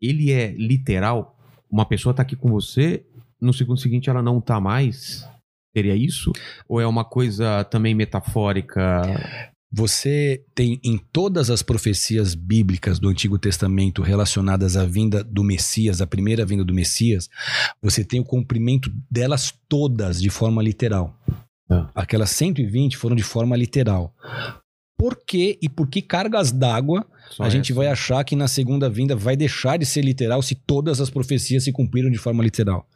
ele 0.02 0.32
é 0.32 0.50
literal? 0.50 1.38
Uma 1.70 1.86
pessoa 1.86 2.12
tá 2.12 2.22
aqui 2.22 2.34
com 2.34 2.50
você, 2.50 3.04
no 3.40 3.52
segundo 3.52 3.78
seguinte 3.78 4.10
ela 4.10 4.22
não 4.22 4.40
tá 4.40 4.60
mais? 4.60 5.28
Seria 5.76 5.94
isso? 5.94 6.32
Ou 6.68 6.80
é 6.80 6.86
uma 6.88 7.04
coisa 7.04 7.62
também 7.62 7.94
metafórica? 7.94 9.52
Você 9.76 10.40
tem 10.54 10.78
em 10.84 10.96
todas 10.96 11.50
as 11.50 11.60
profecias 11.60 12.36
bíblicas 12.36 13.00
do 13.00 13.08
Antigo 13.08 13.36
Testamento 13.36 14.02
relacionadas 14.02 14.76
à 14.76 14.86
vinda 14.86 15.24
do 15.24 15.42
Messias, 15.42 16.00
a 16.00 16.06
primeira 16.06 16.46
vinda 16.46 16.64
do 16.64 16.72
Messias, 16.72 17.28
você 17.82 18.04
tem 18.04 18.20
o 18.20 18.24
cumprimento 18.24 18.88
delas 19.10 19.52
todas 19.68 20.22
de 20.22 20.30
forma 20.30 20.62
literal. 20.62 21.18
Ah. 21.68 21.90
Aquelas 21.92 22.30
120 22.30 22.96
foram 22.96 23.16
de 23.16 23.24
forma 23.24 23.56
literal. 23.56 24.14
Por 24.96 25.18
quê 25.26 25.58
e 25.60 25.68
por 25.68 25.88
que 25.88 26.00
cargas 26.00 26.52
d'água 26.52 27.04
a 27.40 27.50
gente 27.50 27.72
essa. 27.72 27.80
vai 27.80 27.88
achar 27.88 28.22
que 28.22 28.36
na 28.36 28.46
segunda 28.46 28.88
vinda 28.88 29.16
vai 29.16 29.36
deixar 29.36 29.76
de 29.76 29.84
ser 29.84 30.02
literal 30.02 30.40
se 30.40 30.54
todas 30.54 31.00
as 31.00 31.10
profecias 31.10 31.64
se 31.64 31.72
cumpriram 31.72 32.10
de 32.10 32.18
forma 32.18 32.44
literal? 32.44 32.88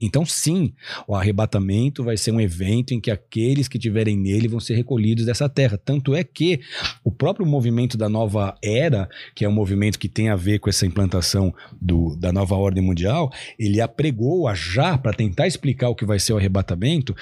Então, 0.00 0.24
sim, 0.24 0.72
o 1.06 1.14
arrebatamento 1.14 2.02
vai 2.02 2.16
ser 2.16 2.30
um 2.32 2.40
evento 2.40 2.94
em 2.94 3.00
que 3.00 3.10
aqueles 3.10 3.68
que 3.68 3.78
tiverem 3.78 4.16
nele 4.16 4.48
vão 4.48 4.60
ser 4.60 4.74
recolhidos 4.74 5.26
dessa 5.26 5.48
terra. 5.48 5.78
Tanto 5.82 6.14
é 6.14 6.24
que 6.24 6.60
o 7.04 7.10
próprio 7.10 7.44
movimento 7.46 7.96
da 7.98 8.08
nova 8.08 8.56
era, 8.64 9.08
que 9.34 9.44
é 9.44 9.48
um 9.48 9.52
movimento 9.52 9.98
que 9.98 10.08
tem 10.08 10.28
a 10.28 10.36
ver 10.36 10.58
com 10.58 10.70
essa 10.70 10.86
implantação 10.86 11.54
do- 11.80 12.16
da 12.16 12.32
nova 12.32 12.54
ordem 12.54 12.82
mundial, 12.82 13.30
ele 13.58 13.80
apregou 13.80 14.48
a 14.48 14.54
já, 14.54 14.96
para 14.96 15.12
tentar 15.12 15.46
explicar 15.46 15.88
o 15.88 15.94
que 15.94 16.04
vai 16.06 16.18
ser 16.18 16.32
o 16.32 16.36
arrebatamento, 16.38 17.14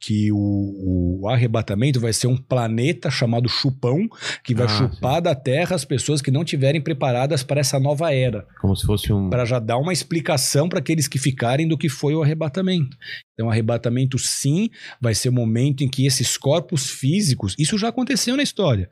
que 0.00 0.30
o, 0.32 1.20
o 1.22 1.28
arrebatamento 1.28 2.00
vai 2.00 2.12
ser 2.12 2.26
um 2.26 2.36
planeta 2.36 3.10
chamado 3.10 3.48
chupão, 3.48 4.08
que 4.42 4.54
vai 4.54 4.66
Ah, 4.66 4.68
chupar 4.68 5.22
da 5.22 5.34
terra 5.34 5.74
as 5.76 5.84
pessoas 5.84 6.20
que 6.20 6.30
não 6.30 6.44
tiverem 6.44 6.80
preparadas 6.80 7.42
para 7.42 7.60
essa 7.60 7.78
nova 7.80 8.12
era 8.12 8.46
Como 8.60 8.74
se 8.76 8.84
fosse 8.86 9.12
um. 9.12 9.30
para 9.30 9.44
já 9.44 9.58
dar 9.58 9.78
uma 9.78 9.92
explicação 9.92 10.68
para 10.68 10.78
aqueles 10.80 11.08
que 11.08 11.18
ficarem 11.18 11.66
do 11.68 11.78
que 11.78 11.88
foi 11.88 12.14
o 12.14 12.23
arrebatamento. 12.24 12.96
Então, 13.32 13.50
arrebatamento, 13.50 14.18
sim, 14.18 14.70
vai 15.00 15.14
ser 15.14 15.28
o 15.28 15.32
momento 15.32 15.84
em 15.84 15.88
que 15.88 16.06
esses 16.06 16.36
corpos 16.36 16.90
físicos. 16.90 17.54
Isso 17.58 17.78
já 17.78 17.88
aconteceu 17.88 18.36
na 18.36 18.42
história. 18.42 18.90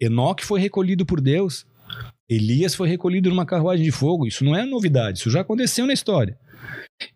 Enoque 0.00 0.44
foi 0.44 0.60
recolhido 0.60 1.06
por 1.06 1.20
Deus. 1.20 1.64
Elias 2.28 2.74
foi 2.74 2.88
recolhido 2.88 3.28
numa 3.28 3.46
carruagem 3.46 3.84
de 3.84 3.92
fogo. 3.92 4.26
Isso 4.26 4.44
não 4.44 4.56
é 4.56 4.64
novidade, 4.64 5.18
isso 5.18 5.30
já 5.30 5.42
aconteceu 5.42 5.86
na 5.86 5.92
história. 5.92 6.38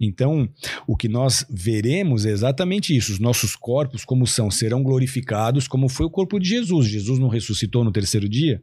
Então, 0.00 0.48
o 0.86 0.96
que 0.96 1.08
nós 1.08 1.46
veremos 1.48 2.26
é 2.26 2.30
exatamente 2.30 2.96
isso. 2.96 3.12
Os 3.12 3.18
nossos 3.18 3.54
corpos, 3.54 4.04
como 4.04 4.26
são, 4.26 4.50
serão 4.50 4.82
glorificados, 4.82 5.68
como 5.68 5.88
foi 5.88 6.06
o 6.06 6.10
corpo 6.10 6.38
de 6.38 6.48
Jesus. 6.48 6.88
Jesus 6.88 7.18
não 7.18 7.28
ressuscitou 7.28 7.84
no 7.84 7.92
terceiro 7.92 8.28
dia. 8.28 8.62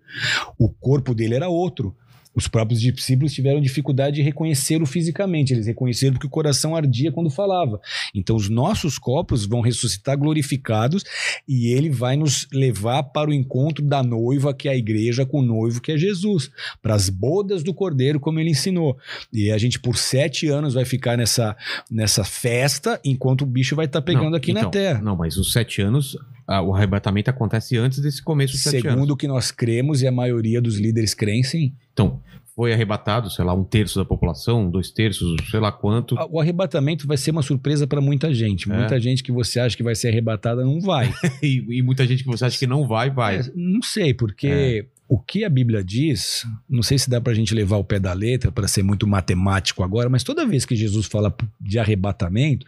O 0.57 0.69
corpo 0.69 1.13
dele 1.13 1.35
era 1.35 1.49
outro. 1.49 1.95
Os 2.35 2.47
próprios 2.47 2.81
discípulos 2.81 3.33
tiveram 3.33 3.61
dificuldade 3.61 4.15
de 4.15 4.21
reconhecê-lo 4.21 4.85
fisicamente. 4.85 5.53
Eles 5.53 5.67
reconheceram 5.67 6.13
porque 6.13 6.27
o 6.27 6.29
coração 6.29 6.75
ardia 6.75 7.11
quando 7.11 7.29
falava. 7.29 7.79
Então, 8.13 8.35
os 8.35 8.49
nossos 8.49 8.97
corpos 8.97 9.45
vão 9.45 9.61
ressuscitar 9.61 10.17
glorificados 10.17 11.03
e 11.47 11.67
ele 11.67 11.89
vai 11.89 12.15
nos 12.15 12.47
levar 12.51 13.03
para 13.03 13.29
o 13.29 13.33
encontro 13.33 13.83
da 13.83 14.01
noiva, 14.01 14.53
que 14.53 14.67
é 14.67 14.71
a 14.71 14.75
igreja, 14.75 15.25
com 15.25 15.39
o 15.39 15.45
noivo, 15.45 15.81
que 15.81 15.91
é 15.91 15.97
Jesus, 15.97 16.49
para 16.81 16.95
as 16.95 17.09
bodas 17.09 17.63
do 17.63 17.73
cordeiro, 17.73 18.19
como 18.19 18.39
ele 18.39 18.49
ensinou. 18.49 18.97
E 19.31 19.51
a 19.51 19.57
gente, 19.57 19.79
por 19.79 19.97
sete 19.97 20.47
anos, 20.47 20.73
vai 20.73 20.85
ficar 20.85 21.17
nessa, 21.17 21.55
nessa 21.89 22.23
festa, 22.23 22.99
enquanto 23.03 23.41
o 23.41 23.45
bicho 23.45 23.75
vai 23.75 23.85
estar 23.85 24.01
pegando 24.01 24.31
Não, 24.31 24.37
aqui 24.37 24.53
na 24.53 24.61
então, 24.61 24.71
terra. 24.71 25.01
Não, 25.01 25.15
mas 25.15 25.37
os 25.37 25.51
sete 25.51 25.81
anos, 25.81 26.17
ah, 26.47 26.61
o 26.61 26.73
arrebatamento 26.73 27.29
acontece 27.29 27.77
antes 27.77 27.99
desse 27.99 28.21
começo 28.21 28.53
dos 28.53 28.63
sete 28.63 28.81
Segundo 28.81 28.97
anos. 28.97 29.09
o 29.11 29.17
que 29.17 29.27
nós 29.27 29.51
cremos 29.51 30.01
e 30.01 30.07
a 30.07 30.11
maioria 30.11 30.61
dos 30.61 30.77
líderes 30.77 31.13
creem, 31.13 31.43
sim. 31.43 31.73
Então, 31.93 32.21
foi 32.55 32.71
arrebatado, 32.73 33.29
sei 33.31 33.43
lá, 33.45 33.53
um 33.53 33.63
terço 33.63 33.97
da 33.97 34.05
população, 34.05 34.69
dois 34.69 34.91
terços, 34.91 35.35
sei 35.49 35.59
lá 35.59 35.71
quanto. 35.71 36.15
O 36.29 36.39
arrebatamento 36.39 37.07
vai 37.07 37.17
ser 37.17 37.31
uma 37.31 37.41
surpresa 37.41 37.87
para 37.87 37.99
muita 38.01 38.31
gente. 38.33 38.71
É. 38.71 38.75
Muita 38.77 38.99
gente 38.99 39.23
que 39.23 39.31
você 39.31 39.59
acha 39.59 39.75
que 39.75 39.81
vai 39.83 39.95
ser 39.95 40.09
arrebatada 40.09 40.63
não 40.63 40.79
vai. 40.79 41.11
E, 41.41 41.79
e 41.79 41.81
muita 41.81 42.05
gente 42.05 42.23
que 42.23 42.29
você 42.29 42.45
acha 42.45 42.57
que 42.59 42.67
não 42.67 42.87
vai, 42.87 43.09
vai. 43.09 43.37
É, 43.37 43.43
não 43.55 43.81
sei, 43.81 44.13
porque 44.13 44.47
É. 44.47 44.85
o 45.07 45.17
que 45.19 45.43
a 45.43 45.49
Bíblia 45.49 45.83
diz, 45.83 46.43
não 46.69 46.83
sei 46.83 46.97
se 46.99 47.09
dá 47.09 47.19
pra 47.19 47.33
gente 47.33 47.55
levar 47.55 47.77
o 47.77 47.83
pé 47.83 47.99
da 47.99 48.13
letra 48.13 48.51
para 48.51 48.67
ser 48.67 48.83
muito 48.83 49.07
matemático 49.07 49.83
agora, 49.83 50.07
mas 50.09 50.23
toda 50.23 50.45
vez 50.45 50.63
que 50.63 50.75
Jesus 50.75 51.07
fala 51.07 51.33
de 51.59 51.79
arrebatamento, 51.79 52.65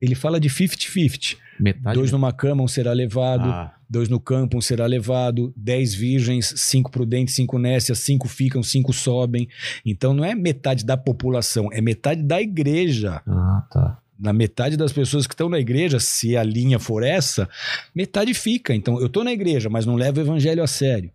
ele 0.00 0.16
fala 0.16 0.40
de 0.40 0.48
50-50. 0.50 1.36
Metade. 1.60 1.94
Dois 1.96 2.10
numa 2.10 2.32
cama, 2.32 2.64
um 2.64 2.68
será 2.68 2.92
levado. 2.92 3.44
Ah, 3.48 3.72
Dois 3.92 4.08
no 4.08 4.18
campo, 4.18 4.56
um 4.56 4.60
será 4.62 4.86
levado. 4.86 5.52
Dez 5.54 5.92
virgens, 5.92 6.54
cinco 6.56 6.90
prudentes, 6.90 7.34
cinco 7.34 7.58
nécias, 7.58 7.98
cinco 7.98 8.26
ficam, 8.26 8.62
cinco 8.62 8.90
sobem. 8.90 9.46
Então 9.84 10.14
não 10.14 10.24
é 10.24 10.34
metade 10.34 10.82
da 10.82 10.96
população, 10.96 11.68
é 11.70 11.82
metade 11.82 12.22
da 12.22 12.40
igreja. 12.40 13.20
ah, 13.26 13.66
tá. 13.70 13.98
Na 14.18 14.32
metade 14.32 14.78
das 14.78 14.94
pessoas 14.94 15.26
que 15.26 15.34
estão 15.34 15.50
na 15.50 15.58
igreja, 15.58 16.00
se 16.00 16.38
a 16.38 16.42
linha 16.42 16.78
for 16.78 17.02
essa, 17.02 17.46
metade 17.94 18.32
fica. 18.32 18.74
Então 18.74 18.98
eu 18.98 19.08
estou 19.08 19.22
na 19.22 19.32
igreja, 19.32 19.68
mas 19.68 19.84
não 19.84 19.94
levo 19.94 20.20
o 20.20 20.22
evangelho 20.22 20.62
a 20.62 20.66
sério. 20.66 21.12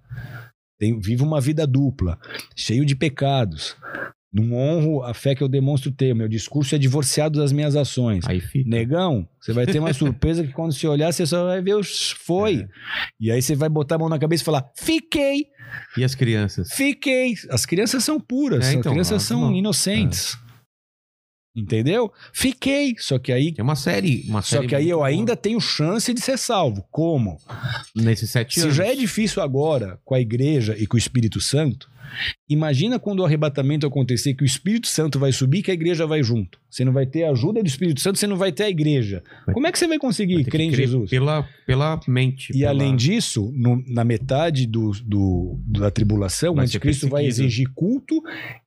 Tenho, 0.78 1.02
vivo 1.02 1.26
uma 1.26 1.42
vida 1.42 1.66
dupla, 1.66 2.20
cheio 2.56 2.86
de 2.86 2.96
pecados. 2.96 3.76
Não 4.32 4.54
honro 4.54 5.04
a 5.04 5.14
fé 5.14 5.34
que 5.34 5.42
eu 5.42 5.48
demonstro 5.48 5.90
ter. 5.92 6.14
Meu 6.14 6.28
discurso 6.28 6.76
é 6.76 6.78
divorciado 6.78 7.40
das 7.40 7.52
minhas 7.54 7.76
ações. 7.78 8.26
Aí 8.28 8.42
fica. 8.42 8.70
Negão, 8.70 9.28
você 9.40 9.54
vai 9.54 9.66
ter 9.66 9.80
uma 9.80 9.92
surpresa 9.96 10.44
que 10.46 10.52
quando 10.52 10.74
você 10.74 10.86
olhar, 10.88 11.12
você 11.14 11.26
só 11.26 11.46
vai 11.46 11.62
ver 11.62 11.76
os 11.76 12.12
foi. 12.12 12.58
É. 12.62 12.68
E 13.20 13.32
aí 13.32 13.42
você 13.42 13.56
vai 13.56 13.70
botar 13.70 13.96
a 13.96 14.00
mão 14.00 14.10
na 14.10 14.20
cabeça 14.20 14.44
e 14.44 14.46
falar: 14.46 14.70
fiquei, 14.76 15.46
E 15.98 16.04
as 16.04 16.14
crianças? 16.14 16.70
fiquei. 16.74 17.36
As 17.50 17.66
crianças 17.66 18.04
são 18.04 18.20
puras, 18.20 18.66
É, 18.66 18.70
as 18.70 18.74
então, 18.76 18.92
crianças 18.92 19.12
elas 19.12 19.24
são 19.24 19.42
não- 19.42 19.56
inocentes. 19.56 20.38
Entendeu? 21.56 22.12
Fiquei. 22.34 22.94
Só 23.00 23.18
que 23.18 23.32
aí, 23.32 23.52
Tem 23.52 23.64
uma 23.64 23.76
série. 23.76 24.24
Uma 24.28 24.44
só 24.44 24.58
série 24.58 24.68
que 24.68 24.76
aí 24.76 24.88
eu 24.90 24.98
boa 24.98 25.08
ainda 25.08 25.36
tenho 25.36 25.60
chance 25.60 26.14
de 26.14 26.22
ser 26.22 26.38
salvo. 26.38 26.86
Como? 26.92 27.40
Nesses 27.96 28.30
sete 28.30 28.56
Se 28.56 28.62
anos. 28.62 28.76
já 28.76 28.86
é 28.86 28.94
difícil 28.96 29.42
agora 29.42 30.00
com 30.06 30.14
a 30.14 30.20
igreja 30.20 30.76
e 30.78 30.86
com 30.86 30.96
o 30.96 31.00
Espírito 31.00 31.42
Santo, 31.42 31.90
imagina 32.50 33.00
quando 33.00 33.20
o 33.22 33.26
arrebatamento 33.26 33.86
acontecer 33.86 34.34
que 34.34 34.44
o 34.44 34.46
Espírito 34.46 34.88
Santo 34.88 35.20
vai 35.20 35.32
subir 35.32 35.60
e 35.60 35.64
que 35.64 35.72
a 35.72 35.74
igreja 35.74 36.06
vai 36.08 36.24
junto. 36.24 36.60
Você 36.70 36.84
não 36.86 36.94
vai 36.94 37.06
ter 37.06 37.24
a 37.24 37.32
ajuda 37.32 37.62
do 37.62 37.68
Espírito 37.68 38.00
Santo, 38.02 38.20
você 38.20 38.28
não 38.28 38.38
vai 38.38 38.52
ter 38.52 38.64
a 38.64 38.70
igreja. 38.70 39.24
Vai- 39.46 39.54
Como 39.54 39.68
é 39.68 39.72
que 39.72 39.80
você 39.80 39.88
vai 39.88 39.98
conseguir 39.98 40.36
Vai 40.36 40.44
crer 40.46 40.62
em 40.68 40.74
Jesus? 40.74 41.10
Pela, 41.10 41.48
pela 41.66 42.00
mente. 42.08 42.52
E 42.52 42.60
pela- 42.60 42.72
além 42.72 42.96
disso, 42.96 43.52
no- 43.56 43.84
na 43.88 44.04
metade 44.04 44.66
do, 44.68 44.92
do- 45.04 45.60
da 45.68 45.90
tribulação, 45.92 46.54
Vai 46.56 46.64
o 46.64 46.68
anticristo 46.68 47.08
vai 47.10 47.26
exigir 47.26 47.68
culto 47.74 48.22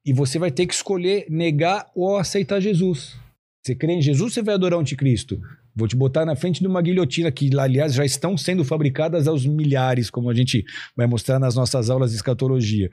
e 0.05 0.13
você 0.13 0.39
vai 0.39 0.51
ter 0.51 0.67
que 0.67 0.75
escolher 0.75 1.27
negar 1.31 1.87
ou 1.95 2.17
aceitar 2.17 2.61
Jesus. 2.61 3.17
Você 3.63 3.75
crê 3.75 3.93
em 3.93 4.01
Jesus, 4.03 4.33
você 4.33 4.43
vai 4.43 4.55
adorar 4.55 4.79
o 4.79 4.81
anticristo. 4.83 5.39
Vou 5.81 5.89
te 5.89 5.97
botar 5.97 6.27
na 6.27 6.37
frente 6.37 6.61
de 6.61 6.67
uma 6.67 6.83
guilhotina 6.83 7.33
que, 7.33 7.49
aliás, 7.59 7.95
já 7.95 8.05
estão 8.05 8.37
sendo 8.37 8.63
fabricadas 8.63 9.27
aos 9.27 9.47
milhares, 9.47 10.11
como 10.11 10.29
a 10.29 10.35
gente 10.35 10.63
vai 10.95 11.07
mostrar 11.07 11.39
nas 11.39 11.55
nossas 11.55 11.89
aulas 11.89 12.11
de 12.11 12.17
escatologia. 12.17 12.91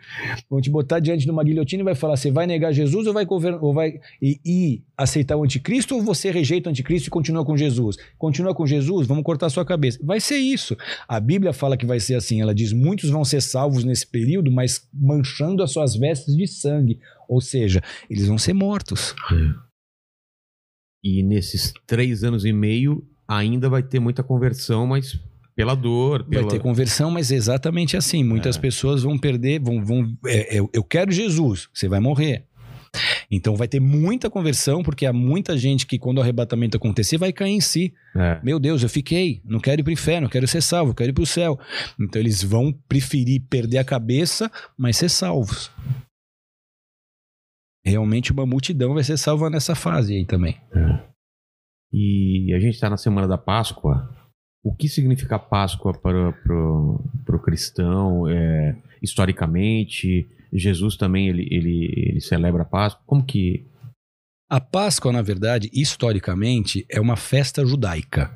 Vão 0.49 0.61
te 0.61 0.69
botar 0.69 1.01
diante 1.01 1.26
de 1.26 1.30
uma 1.30 1.43
guilhotina 1.43 1.81
e 1.81 1.84
vai 1.84 1.95
falar: 1.95 2.15
você 2.15 2.31
vai 2.31 2.47
negar 2.47 2.72
Jesus 2.72 3.05
ou 3.05 3.14
vai, 3.14 3.27
ou 3.30 3.73
vai 3.73 3.99
e, 4.22 4.39
e 4.45 4.81
aceitar 4.97 5.35
o 5.35 5.43
anticristo 5.43 5.95
ou 5.95 6.01
você 6.01 6.31
rejeita 6.31 6.69
o 6.69 6.72
anticristo 6.72 7.09
e 7.09 7.11
continua 7.11 7.43
com 7.43 7.57
Jesus? 7.57 7.97
Continua 8.18 8.55
com 8.55 8.65
Jesus, 8.65 9.05
vamos 9.05 9.26
cortar 9.26 9.49
sua 9.49 9.65
cabeça. 9.65 9.99
Vai 10.01 10.22
ser 10.22 10.38
isso. 10.38 10.77
A 11.09 11.19
Bíblia 11.19 11.51
fala 11.51 11.76
que 11.76 11.85
vai 11.85 11.99
ser 11.99 12.15
assim. 12.15 12.41
Ela 12.41 12.55
diz: 12.55 12.72
muitos 12.72 13.09
vão 13.09 13.26
ser 13.26 13.41
salvos 13.41 13.84
nesse 13.84 14.07
período, 14.07 14.49
mas 14.49 14.88
manchando 14.93 15.61
as 15.61 15.73
suas 15.73 15.93
vestes 15.93 16.38
de 16.38 16.47
sangue. 16.47 16.99
Ou 17.27 17.41
seja, 17.41 17.84
eles 18.09 18.27
vão 18.27 18.38
ser 18.38 18.53
mortos. 18.53 19.14
E 21.03 21.24
nesses 21.24 21.74
três 21.86 22.24
anos 22.24 22.45
e 22.45 22.52
meio 22.52 23.06
ainda 23.28 23.69
vai 23.69 23.84
ter 23.84 23.99
muita 23.99 24.24
conversão, 24.24 24.88
mas 24.88 25.19
pela 25.56 25.76
dor, 25.76 26.24
pela... 26.24 26.44
Vai 26.44 26.52
ter 26.52 26.60
conversão, 26.60 27.10
mas 27.10 27.32
exatamente 27.32 27.98
assim. 27.98 28.24
Muitas 28.24 28.57
É. 28.57 28.60
pessoas 28.60 29.03
vão 29.03 29.18
perder, 29.18 29.60
vão. 29.60 29.84
vão 29.84 30.15
é, 30.26 30.57
é, 30.57 30.60
eu 30.60 30.84
quero 30.84 31.11
Jesus, 31.11 31.68
você 31.74 31.88
vai 31.88 31.99
morrer. 31.99 32.45
Então 33.30 33.56
vai 33.56 33.68
ter 33.68 33.80
muita 33.80 34.30
conversão, 34.30 34.82
porque 34.82 35.06
há 35.06 35.11
muita 35.11 35.57
gente 35.57 35.86
que, 35.86 35.99
quando 35.99 36.19
o 36.19 36.22
arrebatamento 36.22 36.78
acontecer, 36.78 37.18
vai 37.18 37.34
cair 37.34 37.52
em 37.52 37.61
si. 37.61 37.94
É. 38.15 38.40
Meu 38.44 38.60
Deus, 38.60 38.82
eu 38.82 38.90
fiquei, 38.90 39.41
não 39.44 39.60
quero 39.60 39.82
ir 39.82 39.84
para 39.84 39.90
o 39.90 39.94
inferno, 39.94 40.28
eu 40.28 40.32
quero 40.32 40.48
ser 40.48 40.61
salvo, 40.61 40.91
eu 40.91 40.95
quero 40.95 41.10
ir 41.10 41.14
para 41.14 41.24
o 41.24 41.28
céu. 41.28 41.60
Então 41.99 42.22
eles 42.22 42.41
vão 42.44 42.74
preferir 42.88 43.41
perder 43.49 43.80
a 43.80 43.84
cabeça, 43.84 44.49
mas 44.78 44.95
ser 44.98 45.10
salvos. 45.10 45.69
Realmente 47.88 48.31
uma 48.31 48.45
multidão 48.45 48.93
vai 48.93 49.03
ser 49.03 49.18
salva 49.18 49.49
nessa 49.49 49.73
fase 49.73 50.15
aí 50.15 50.26
também. 50.26 50.57
E 51.91 52.53
a 52.53 52.59
gente 52.59 52.73
está 52.76 52.89
na 52.89 52.97
semana 52.97 53.27
da 53.27 53.38
Páscoa. 53.38 54.14
O 54.64 54.76
que 54.76 54.89
significa 54.89 55.39
Páscoa 55.39 55.93
para, 55.93 56.34
para, 56.34 57.35
o 57.35 57.41
cristão? 57.41 58.27
É, 58.27 58.76
historicamente, 59.01 60.27
Jesus 60.51 60.97
também 60.97 61.30
ele, 61.30 61.47
ele, 61.49 61.91
ele 61.95 62.22
celebra 62.22 62.64
a 62.64 62.65
Páscoa. 62.65 63.01
Como 63.05 63.26
que. 63.26 63.65
A 64.49 64.61
Páscoa, 64.61 65.11
na 65.11 65.22
verdade, 65.22 65.69
historicamente, 65.74 66.86
é 66.90 67.02
uma 67.02 67.18
festa 67.18 67.65
judaica. 67.65 68.32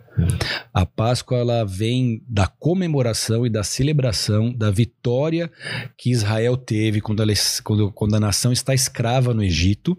A 0.73 0.85
Páscoa 0.85 1.37
ela 1.37 1.63
vem 1.63 2.21
da 2.27 2.47
comemoração 2.47 3.45
e 3.45 3.49
da 3.49 3.63
celebração 3.63 4.51
da 4.51 4.69
vitória 4.69 5.49
que 5.97 6.11
Israel 6.11 6.57
teve 6.57 6.99
quando, 6.99 7.23
ela, 7.23 7.31
quando, 7.63 7.91
quando 7.93 8.15
a 8.15 8.19
nação 8.19 8.51
está 8.51 8.73
escrava 8.73 9.33
no 9.33 9.41
Egito. 9.41 9.97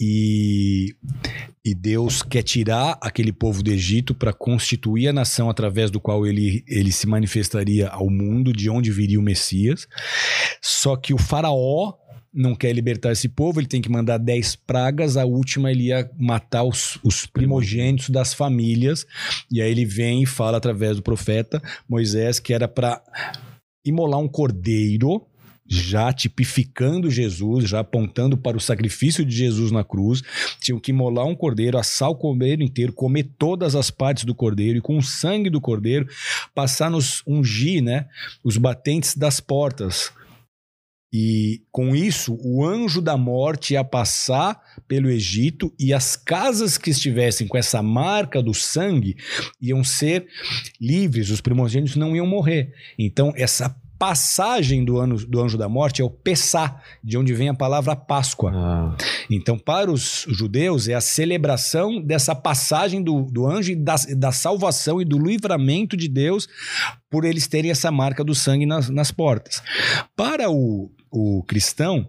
E, 0.00 0.96
E 1.62 1.74
Deus 1.74 2.22
quer 2.22 2.42
tirar 2.42 2.98
aquele 3.02 3.32
povo 3.32 3.62
do 3.62 3.70
Egito 3.70 4.14
para 4.14 4.32
constituir 4.32 5.08
a 5.08 5.12
nação 5.12 5.50
através 5.50 5.90
do 5.90 6.00
qual 6.00 6.26
ele, 6.26 6.64
ele 6.66 6.90
se 6.90 7.06
manifestaria 7.06 7.88
ao 7.88 8.08
mundo, 8.08 8.50
de 8.54 8.70
onde 8.70 8.90
viria 8.90 9.20
o 9.20 9.22
Messias. 9.22 9.86
Só 10.62 10.96
que 10.96 11.12
o 11.12 11.18
Faraó 11.18 11.92
não 12.32 12.54
quer 12.54 12.72
libertar 12.72 13.12
esse 13.12 13.28
povo, 13.28 13.60
ele 13.60 13.66
tem 13.66 13.82
que 13.82 13.90
mandar 13.90 14.18
dez 14.18 14.54
pragas, 14.54 15.16
a 15.16 15.24
última 15.24 15.70
ele 15.70 15.84
ia 15.84 16.08
matar 16.18 16.62
os, 16.62 16.98
os 17.02 17.26
primogênitos 17.26 18.08
das 18.10 18.32
famílias. 18.32 19.04
E 19.50 19.60
aí 19.60 19.70
ele 19.70 19.84
vem 19.84 20.22
e 20.22 20.26
fala 20.26 20.58
através 20.58 20.96
do 20.96 21.02
profeta 21.02 21.60
Moisés 21.88 22.38
que 22.38 22.54
era 22.54 22.68
para 22.68 23.02
imolar 23.84 24.20
um 24.20 24.28
cordeiro 24.28 25.26
já 25.72 26.12
tipificando 26.12 27.08
Jesus, 27.08 27.68
já 27.68 27.78
apontando 27.78 28.36
para 28.36 28.56
o 28.56 28.60
sacrifício 28.60 29.24
de 29.24 29.36
Jesus 29.36 29.70
na 29.70 29.84
cruz, 29.84 30.20
tinham 30.60 30.80
que 30.80 30.92
molar 30.92 31.24
um 31.24 31.34
cordeiro, 31.34 31.78
assar 31.78 32.10
o 32.10 32.16
cordeiro 32.16 32.60
inteiro, 32.60 32.92
comer 32.92 33.30
todas 33.38 33.76
as 33.76 33.88
partes 33.88 34.24
do 34.24 34.34
cordeiro 34.34 34.78
e 34.78 34.80
com 34.80 34.98
o 34.98 35.02
sangue 35.02 35.48
do 35.48 35.60
cordeiro 35.60 36.08
passar 36.52 36.90
nos 36.90 37.22
ungir, 37.24 37.80
né, 37.80 38.06
os 38.42 38.56
batentes 38.56 39.16
das 39.16 39.38
portas. 39.38 40.12
E 41.12 41.62
com 41.72 41.94
isso, 41.94 42.38
o 42.40 42.64
anjo 42.64 43.00
da 43.00 43.16
morte 43.16 43.74
ia 43.74 43.82
passar 43.82 44.60
pelo 44.86 45.10
Egito 45.10 45.72
e 45.78 45.92
as 45.92 46.14
casas 46.14 46.78
que 46.78 46.90
estivessem 46.90 47.48
com 47.48 47.58
essa 47.58 47.82
marca 47.82 48.40
do 48.40 48.54
sangue 48.54 49.16
iam 49.60 49.82
ser 49.82 50.26
livres, 50.80 51.30
os 51.30 51.40
primogênitos 51.40 51.96
não 51.96 52.14
iam 52.14 52.26
morrer. 52.26 52.72
Então, 52.96 53.32
essa 53.34 53.74
passagem 54.00 54.82
do, 54.82 54.98
ano, 54.98 55.16
do 55.26 55.42
anjo 55.42 55.58
da 55.58 55.68
morte 55.68 56.00
é 56.00 56.04
o 56.04 56.08
Pessá, 56.08 56.80
de 57.04 57.18
onde 57.18 57.34
vem 57.34 57.50
a 57.50 57.54
palavra 57.54 57.94
Páscoa. 57.94 58.50
Ah. 58.54 58.96
Então, 59.30 59.58
para 59.58 59.92
os 59.92 60.24
judeus, 60.26 60.88
é 60.88 60.94
a 60.94 61.02
celebração 61.02 62.00
dessa 62.00 62.34
passagem 62.34 63.02
do, 63.02 63.24
do 63.24 63.46
anjo 63.46 63.72
e 63.72 63.76
da, 63.76 63.96
da 64.16 64.32
salvação 64.32 65.02
e 65.02 65.04
do 65.04 65.18
livramento 65.18 65.98
de 65.98 66.08
Deus 66.08 66.48
por 67.10 67.26
eles 67.26 67.46
terem 67.46 67.70
essa 67.70 67.90
marca 67.90 68.24
do 68.24 68.34
sangue 68.34 68.64
nas, 68.64 68.88
nas 68.88 69.10
portas. 69.10 69.62
Para 70.16 70.50
o, 70.50 70.90
o 71.12 71.42
cristão, 71.42 72.08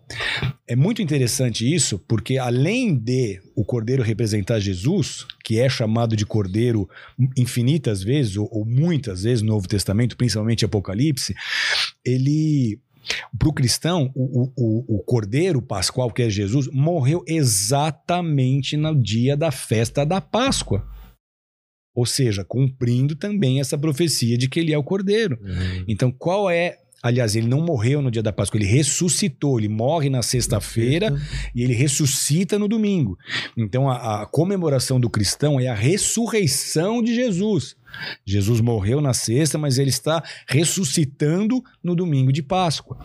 é 0.67 0.75
muito 0.75 1.01
interessante 1.01 1.71
isso, 1.71 1.97
porque 2.07 2.37
além 2.37 2.95
de 2.95 3.41
o 3.55 3.65
cordeiro 3.65 4.03
representar 4.03 4.59
Jesus, 4.59 5.25
que 5.43 5.59
é 5.59 5.67
chamado 5.67 6.15
de 6.15 6.25
cordeiro 6.25 6.87
infinitas 7.35 8.03
vezes, 8.03 8.37
ou, 8.37 8.47
ou 8.51 8.63
muitas 8.63 9.23
vezes 9.23 9.41
no 9.41 9.53
Novo 9.53 9.67
Testamento, 9.67 10.15
principalmente 10.15 10.63
Apocalipse, 10.63 11.35
ele 12.05 12.79
para 13.37 13.49
o 13.49 13.53
cristão, 13.53 14.11
o, 14.15 14.51
o, 14.55 14.97
o, 14.97 15.03
cordeiro 15.03 15.59
pascual, 15.59 16.11
que 16.11 16.21
é 16.21 16.29
Jesus, 16.29 16.67
morreu 16.67 17.23
exatamente 17.27 18.77
no 18.77 18.95
dia 18.95 19.35
da 19.35 19.51
festa 19.51 20.05
da 20.05 20.21
Páscoa. 20.21 20.87
Ou 21.95 22.05
seja, 22.05 22.45
cumprindo 22.45 23.15
também 23.15 23.59
essa 23.59 23.77
profecia 23.77 24.37
de 24.37 24.47
que 24.47 24.59
ele 24.59 24.71
é 24.71 24.77
o 24.77 24.83
cordeiro. 24.83 25.37
Uhum. 25.41 25.85
Então, 25.87 26.11
qual 26.11 26.49
é 26.49 26.77
Aliás, 27.03 27.35
ele 27.35 27.47
não 27.47 27.61
morreu 27.61 28.01
no 28.01 28.11
dia 28.11 28.21
da 28.21 28.31
Páscoa, 28.31 28.57
ele 28.59 28.67
ressuscitou. 28.67 29.59
Ele 29.59 29.67
morre 29.67 30.09
na 30.09 30.21
sexta-feira 30.21 31.15
e 31.55 31.63
ele 31.63 31.73
ressuscita 31.73 32.59
no 32.59 32.67
domingo. 32.67 33.17
Então, 33.57 33.89
a, 33.89 34.21
a, 34.21 34.25
comemoração 34.25 34.99
do 34.99 35.09
cristão 35.09 35.59
é 35.59 35.67
a 35.67 35.73
ressurreição 35.73 37.01
de 37.01 37.15
Jesus. 37.15 37.75
Jesus 38.25 38.61
morreu 38.61 39.01
na 39.01 39.13
sexta, 39.13 39.57
mas 39.57 39.77
ele 39.77 39.89
está 39.89 40.23
ressuscitando 40.47 41.61
no 41.83 41.95
domingo 41.95 42.31
de 42.31 42.43
Páscoa. 42.43 42.97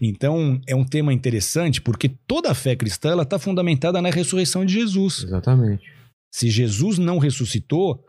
Então, 0.00 0.60
é 0.66 0.74
um 0.74 0.84
tema 0.84 1.12
interessante 1.12 1.80
porque 1.80 2.08
toda 2.08 2.50
a 2.50 2.54
fé 2.54 2.76
cristã 2.76 3.20
está 3.20 3.38
fundamentada 3.38 4.00
na 4.00 4.10
ressurreição 4.10 4.64
de 4.64 4.72
Jesus. 4.72 5.24
Exatamente. 5.24 5.82
Se 6.32 6.48
Jesus 6.48 6.96
não 6.96 7.18
ressuscitou, 7.18 8.02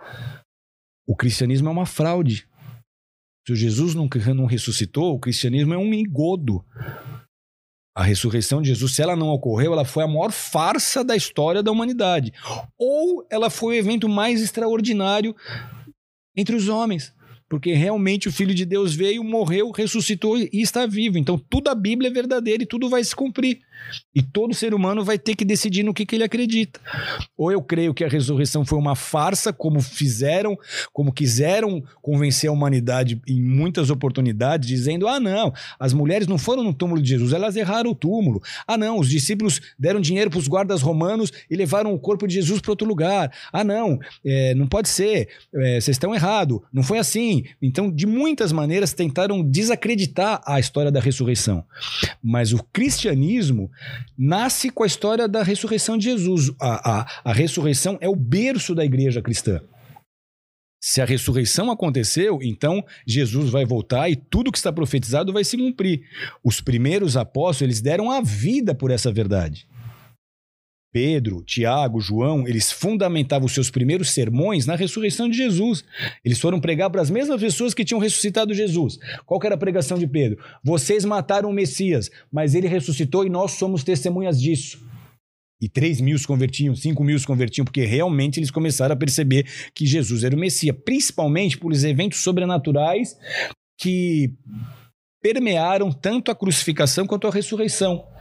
o 1.05 1.15
cristianismo 1.15 1.67
é 1.67 1.71
uma 1.71 1.85
fraude. 1.85 2.47
Se 3.45 3.55
Jesus 3.55 3.93
não, 3.93 4.07
não 4.35 4.45
ressuscitou, 4.45 5.13
o 5.13 5.19
cristianismo 5.19 5.73
é 5.73 5.77
um 5.77 5.93
engodo. 5.93 6.63
A 7.95 8.03
ressurreição 8.03 8.61
de 8.61 8.69
Jesus, 8.69 8.95
se 8.95 9.01
ela 9.01 9.15
não 9.15 9.29
ocorreu, 9.29 9.73
ela 9.73 9.85
foi 9.85 10.03
a 10.03 10.07
maior 10.07 10.31
farsa 10.31 11.03
da 11.03 11.15
história 11.15 11.61
da 11.61 11.71
humanidade. 11.71 12.33
Ou 12.77 13.25
ela 13.29 13.49
foi 13.49 13.75
o 13.75 13.77
evento 13.77 14.09
mais 14.09 14.41
extraordinário 14.41 15.35
entre 16.35 16.55
os 16.55 16.67
homens 16.67 17.13
porque 17.53 17.71
realmente 17.75 18.27
o 18.27 18.31
Filho 18.31 18.55
de 18.55 18.65
Deus 18.65 18.95
veio, 18.95 19.23
morreu, 19.23 19.69
ressuscitou 19.69 20.39
e 20.39 20.49
está 20.53 20.87
vivo. 20.87 21.19
Então, 21.19 21.37
tudo 21.37 21.67
a 21.67 21.75
Bíblia 21.75 22.09
é 22.09 22.11
verdadeira 22.11 22.63
e 22.63 22.65
tudo 22.65 22.89
vai 22.89 23.03
se 23.03 23.15
cumprir. 23.15 23.59
E 24.15 24.21
todo 24.21 24.53
ser 24.53 24.73
humano 24.73 25.03
vai 25.03 25.17
ter 25.17 25.35
que 25.35 25.45
decidir 25.45 25.83
no 25.83 25.93
que, 25.93 26.05
que 26.05 26.15
ele 26.15 26.23
acredita. 26.23 26.79
Ou 27.37 27.51
eu 27.51 27.61
creio 27.61 27.93
que 27.93 28.03
a 28.03 28.07
ressurreição 28.07 28.65
foi 28.65 28.77
uma 28.77 28.95
farsa, 28.95 29.51
como 29.51 29.81
fizeram, 29.81 30.57
como 30.91 31.11
quiseram 31.11 31.83
convencer 32.01 32.49
a 32.49 32.53
humanidade 32.53 33.21
em 33.27 33.41
muitas 33.41 33.89
oportunidades, 33.89 34.67
dizendo: 34.67 35.07
ah, 35.07 35.19
não, 35.19 35.53
as 35.79 35.93
mulheres 35.93 36.27
não 36.27 36.37
foram 36.37 36.63
no 36.63 36.73
túmulo 36.73 37.01
de 37.01 37.09
Jesus, 37.09 37.33
elas 37.33 37.55
erraram 37.55 37.91
o 37.91 37.95
túmulo. 37.95 38.41
Ah, 38.67 38.77
não, 38.77 38.99
os 38.99 39.09
discípulos 39.09 39.61
deram 39.77 39.99
dinheiro 39.99 40.29
para 40.29 40.39
os 40.39 40.47
guardas 40.47 40.81
romanos 40.81 41.31
e 41.49 41.55
levaram 41.55 41.93
o 41.93 41.99
corpo 41.99 42.27
de 42.27 42.35
Jesus 42.35 42.61
para 42.61 42.71
outro 42.71 42.87
lugar. 42.87 43.31
Ah, 43.51 43.63
não, 43.63 43.99
é, 44.25 44.53
não 44.55 44.67
pode 44.67 44.89
ser, 44.89 45.29
é, 45.55 45.81
vocês 45.81 45.95
estão 45.95 46.13
errados, 46.13 46.59
não 46.71 46.83
foi 46.83 46.99
assim. 46.99 47.43
Então, 47.61 47.91
de 47.91 48.05
muitas 48.05 48.51
maneiras, 48.51 48.93
tentaram 48.93 49.43
desacreditar 49.43 50.41
a 50.45 50.59
história 50.59 50.91
da 50.91 50.99
ressurreição. 50.99 51.65
Mas 52.21 52.53
o 52.53 52.63
cristianismo 52.71 53.62
nasce 54.17 54.69
com 54.69 54.83
a 54.83 54.87
história 54.87 55.27
da 55.27 55.43
ressurreição 55.43 55.97
de 55.97 56.05
Jesus. 56.05 56.51
A, 56.59 56.99
a, 56.99 57.21
a 57.25 57.33
ressurreição 57.33 57.97
é 58.01 58.09
o 58.09 58.15
berço 58.15 58.73
da 58.73 58.85
igreja 58.85 59.21
cristã. 59.21 59.61
Se 60.81 61.01
a 61.01 61.05
ressurreição 61.05 61.71
aconteceu, 61.71 62.39
então 62.41 62.83
Jesus 63.07 63.49
vai 63.49 63.63
voltar 63.65 64.09
e 64.09 64.17
tudo 64.17 64.51
que 64.51 64.57
está 64.57 64.71
profetizado 64.71 65.31
vai 65.31 65.45
se 65.45 65.57
cumprir. 65.57 66.01
Os 66.43 66.59
primeiros 66.59 67.15
apóstolos, 67.15 67.61
eles 67.61 67.81
deram 67.81 68.11
a 68.11 68.19
vida 68.19 68.75
por 68.75 68.91
essa 68.91 69.09
verdade. 69.09 69.65
Pedro, 70.93 71.43
Tiago, 71.43 71.99
João, 71.99 72.47
eles 72.47 72.71
fundamentavam 72.71 73.47
os 73.47 73.51
seus 73.51 73.71
primeiros 73.71 74.11
sermões 74.11 74.67
na 74.67 74.75
ressurreição 74.75 75.27
de 75.27 75.35
Jesus. 75.35 75.83
Eles 76.23 76.39
foram 76.39 76.59
pregar 76.61 76.91
para 76.91 77.01
as 77.01 77.09
mesmas 77.09 77.41
pessoas 77.41 77.73
que 77.73 77.83
tinham 77.83 77.99
ressuscitado 77.99 78.53
Jesus. 78.53 78.99
Qual 79.25 79.41
era 79.43 79.55
a 79.55 79.57
pregação 79.57 79.97
de 79.97 80.05
Pedro? 80.05 80.37
Vocês 80.63 81.03
mataram 81.03 81.49
o 81.49 81.53
Messias, 81.53 82.11
mas 82.31 82.53
ele 82.53 82.67
ressuscitou 82.67 83.25
e 83.25 83.29
nós 83.29 83.53
somos 83.53 83.83
testemunhas 83.83 84.39
disso. 84.39 84.79
E 85.59 85.67
3 85.67 85.99
mil 85.99 86.17
se 86.17 86.27
convertiam, 86.27 86.75
5 86.75 87.03
mil 87.03 87.17
se 87.17 87.25
convertiam, 87.25 87.65
porque 87.65 87.85
realmente 87.85 88.39
eles 88.39 88.51
começaram 88.51 88.93
a 88.93 88.97
perceber 88.97 89.47
que 89.73 89.87
Jesus 89.87 90.23
era 90.23 90.35
o 90.35 90.39
Messias, 90.39 90.75
principalmente 90.85 91.57
por 91.57 91.73
eventos 91.73 92.19
sobrenaturais 92.19 93.17
que 93.79 94.31
permearam 95.23 95.91
tanto 95.91 96.29
a 96.29 96.35
crucificação 96.35 97.07
quanto 97.07 97.25
a 97.25 97.31
ressurreição. 97.31 98.12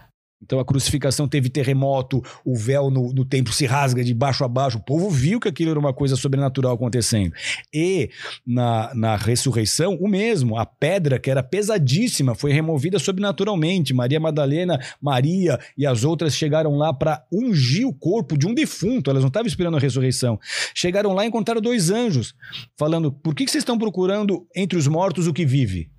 Então 0.42 0.58
a 0.58 0.64
crucificação 0.64 1.28
teve 1.28 1.48
terremoto, 1.48 2.22
o 2.44 2.56
véu 2.56 2.90
no, 2.90 3.12
no, 3.12 3.24
templo 3.24 3.52
se 3.52 3.64
rasga 3.64 4.02
de 4.02 4.12
baixo 4.12 4.44
a 4.44 4.48
baixo. 4.48 4.78
O 4.78 4.82
povo 4.82 5.08
viu 5.08 5.38
que 5.38 5.48
aquilo 5.48 5.70
era 5.70 5.78
uma 5.78 5.92
coisa 5.92 6.16
sobrenatural 6.16 6.74
acontecendo. 6.74 7.32
E 7.72 8.10
na, 8.46 8.92
na 8.94 9.16
ressurreição, 9.16 9.96
o 10.00 10.08
mesmo. 10.08 10.56
A 10.56 10.66
pedra, 10.66 11.18
que 11.18 11.30
era 11.30 11.42
pesadíssima, 11.42 12.34
foi 12.34 12.52
removida 12.52 12.98
sobrenaturalmente. 12.98 13.94
Maria 13.94 14.18
Madalena, 14.18 14.80
Maria 15.00 15.58
e 15.76 15.86
as 15.86 16.04
outras 16.04 16.34
chegaram 16.34 16.76
lá 16.76 16.92
para 16.92 17.24
ungir 17.32 17.86
o 17.86 17.94
corpo 17.94 18.36
de 18.36 18.46
um 18.46 18.54
defunto. 18.54 19.10
Elas 19.10 19.22
não 19.22 19.28
estavam 19.28 19.46
esperando 19.46 19.76
a 19.76 19.80
ressurreição. 19.80 20.38
Chegaram 20.74 21.12
lá 21.12 21.24
e 21.24 21.28
encontraram 21.28 21.60
dois 21.60 21.90
anjos, 21.90 22.34
falando: 22.76 23.12
Por 23.12 23.34
que, 23.34 23.44
que 23.44 23.50
vocês 23.50 23.62
estão 23.62 23.78
procurando 23.78 24.46
entre 24.54 24.76
os 24.78 24.86
mortos 24.88 25.26
o 25.26 25.32
que 25.32 25.46
vive? 25.46 25.90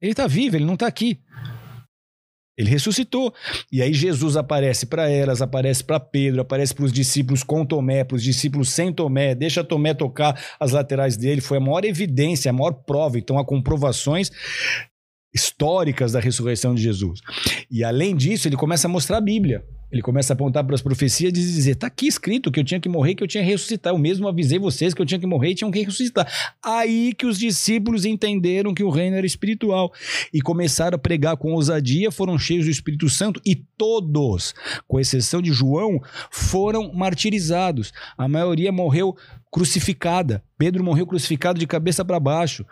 Ele 0.00 0.12
está 0.12 0.26
vivo, 0.26 0.56
ele 0.56 0.64
não 0.64 0.74
está 0.74 0.86
aqui. 0.86 1.18
Ele 2.56 2.70
ressuscitou. 2.70 3.34
E 3.70 3.82
aí 3.82 3.92
Jesus 3.92 4.36
aparece 4.36 4.86
para 4.86 5.10
elas, 5.10 5.42
aparece 5.42 5.84
para 5.84 6.00
Pedro, 6.00 6.40
aparece 6.40 6.74
para 6.74 6.84
os 6.84 6.92
discípulos 6.92 7.42
com 7.42 7.64
Tomé, 7.66 8.02
para 8.02 8.16
os 8.16 8.22
discípulos 8.22 8.70
sem 8.70 8.92
Tomé, 8.92 9.34
deixa 9.34 9.62
Tomé 9.62 9.92
tocar 9.92 10.40
as 10.58 10.72
laterais 10.72 11.16
dele. 11.16 11.40
Foi 11.40 11.58
a 11.58 11.60
maior 11.60 11.84
evidência, 11.84 12.50
a 12.50 12.54
maior 12.54 12.72
prova. 12.72 13.18
Então 13.18 13.38
há 13.38 13.44
comprovações 13.44 14.30
históricas 15.34 16.12
da 16.12 16.20
ressurreição 16.20 16.74
de 16.74 16.82
Jesus. 16.82 17.20
E 17.70 17.84
além 17.84 18.16
disso, 18.16 18.48
ele 18.48 18.56
começa 18.56 18.88
a 18.88 18.90
mostrar 18.90 19.18
a 19.18 19.20
Bíblia. 19.20 19.62
Ele 19.90 20.02
começa 20.02 20.32
a 20.32 20.34
apontar 20.34 20.64
para 20.64 20.74
as 20.74 20.82
profecias 20.82 21.30
e 21.30 21.32
dizer: 21.32 21.72
está 21.72 21.86
aqui 21.86 22.06
escrito 22.06 22.50
que 22.50 22.58
eu 22.58 22.64
tinha 22.64 22.80
que 22.80 22.88
morrer, 22.88 23.14
que 23.14 23.22
eu 23.22 23.28
tinha 23.28 23.42
que 23.42 23.50
ressuscitar. 23.50 23.92
Eu 23.92 23.98
mesmo 23.98 24.26
avisei 24.26 24.58
vocês 24.58 24.92
que 24.92 25.00
eu 25.00 25.06
tinha 25.06 25.20
que 25.20 25.26
morrer 25.26 25.50
e 25.50 25.54
tinham 25.54 25.70
que 25.70 25.80
ressuscitar. 25.80 26.26
Aí 26.62 27.14
que 27.14 27.26
os 27.26 27.38
discípulos 27.38 28.04
entenderam 28.04 28.74
que 28.74 28.82
o 28.82 28.90
reino 28.90 29.16
era 29.16 29.26
espiritual 29.26 29.92
e 30.32 30.40
começaram 30.40 30.96
a 30.96 30.98
pregar 30.98 31.36
com 31.36 31.52
ousadia, 31.52 32.10
foram 32.10 32.38
cheios 32.38 32.64
do 32.64 32.70
Espírito 32.70 33.08
Santo 33.08 33.40
e 33.44 33.54
todos, 33.54 34.54
com 34.88 34.98
exceção 34.98 35.40
de 35.40 35.52
João, 35.52 36.00
foram 36.30 36.92
martirizados. 36.92 37.92
A 38.18 38.26
maioria 38.28 38.72
morreu 38.72 39.16
crucificada. 39.50 40.42
Pedro 40.58 40.82
morreu 40.82 41.06
crucificado 41.06 41.58
de 41.58 41.66
cabeça 41.66 42.04
para 42.04 42.20
baixo. 42.20 42.64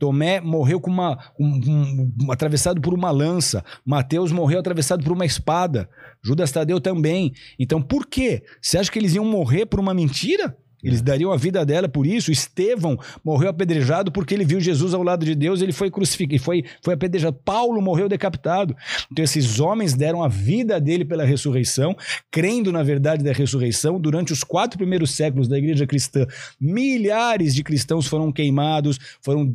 Tomé 0.00 0.40
morreu 0.40 0.80
com 0.80 0.90
uma, 0.90 1.18
um, 1.38 2.10
um, 2.24 2.32
atravessado 2.32 2.80
por 2.80 2.94
uma 2.94 3.10
lança. 3.10 3.62
Mateus 3.84 4.32
morreu 4.32 4.58
atravessado 4.58 5.04
por 5.04 5.12
uma 5.12 5.26
espada. 5.26 5.90
Judas 6.22 6.50
Tadeu 6.50 6.80
também. 6.80 7.34
Então, 7.58 7.82
por 7.82 8.06
quê? 8.06 8.42
Você 8.62 8.78
acha 8.78 8.90
que 8.90 8.98
eles 8.98 9.14
iam 9.14 9.26
morrer 9.26 9.66
por 9.66 9.78
uma 9.78 9.92
mentira? 9.92 10.56
Eles 10.82 11.02
dariam 11.02 11.32
a 11.32 11.36
vida 11.36 11.64
dela 11.64 11.88
por 11.88 12.06
isso. 12.06 12.30
Estevão 12.30 12.98
morreu 13.24 13.50
apedrejado 13.50 14.10
porque 14.10 14.34
ele 14.34 14.44
viu 14.44 14.60
Jesus 14.60 14.94
ao 14.94 15.02
lado 15.02 15.24
de 15.24 15.34
Deus, 15.34 15.60
ele 15.60 15.72
foi 15.72 15.90
crucificado, 15.90 16.42
foi, 16.42 16.64
foi 16.82 16.94
apedrejado. 16.94 17.36
Paulo 17.44 17.80
morreu 17.80 18.08
decapitado. 18.08 18.76
Então 19.10 19.24
esses 19.24 19.60
homens 19.60 19.94
deram 19.94 20.22
a 20.22 20.28
vida 20.28 20.80
dele 20.80 21.04
pela 21.04 21.24
ressurreição, 21.24 21.96
crendo 22.30 22.72
na 22.72 22.82
verdade 22.82 23.22
da 23.22 23.32
ressurreição. 23.32 24.00
Durante 24.00 24.32
os 24.32 24.44
quatro 24.44 24.78
primeiros 24.78 25.10
séculos 25.12 25.48
da 25.48 25.58
igreja 25.58 25.86
cristã, 25.86 26.26
milhares 26.60 27.54
de 27.54 27.62
cristãos 27.62 28.06
foram 28.06 28.32
queimados, 28.32 28.98
foram 29.20 29.50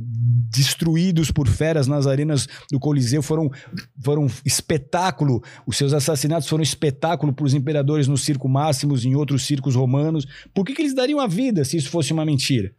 destruídos 0.49 1.31
por 1.31 1.47
feras 1.47 1.88
nas 1.88 2.07
arenas 2.07 2.47
do 2.72 2.80
Coliseu, 2.80 3.22
foram, 3.22 3.52
foram 3.99 4.27
espetáculo. 4.45 5.43
Os 5.65 5.77
seus 5.77 5.93
assassinatos 5.93 6.47
foram 6.47 6.64
espetáculo 6.64 7.34
para 7.34 7.45
os 7.45 7.53
imperadores 7.53 8.07
no 8.07 8.18
circo 8.18 8.47
Máximos, 8.47 9.06
em 9.06 9.15
outros 9.15 9.45
circos 9.45 9.76
romanos. 9.76 10.26
Por 10.53 10.65
que, 10.65 10.73
que 10.73 10.81
eles 10.81 10.93
dariam 10.93 11.14
a 11.19 11.27
vida 11.27 11.63
se 11.65 11.77
isso 11.77 11.89
fosse 11.89 12.13
uma 12.13 12.25
mentira. 12.25 12.73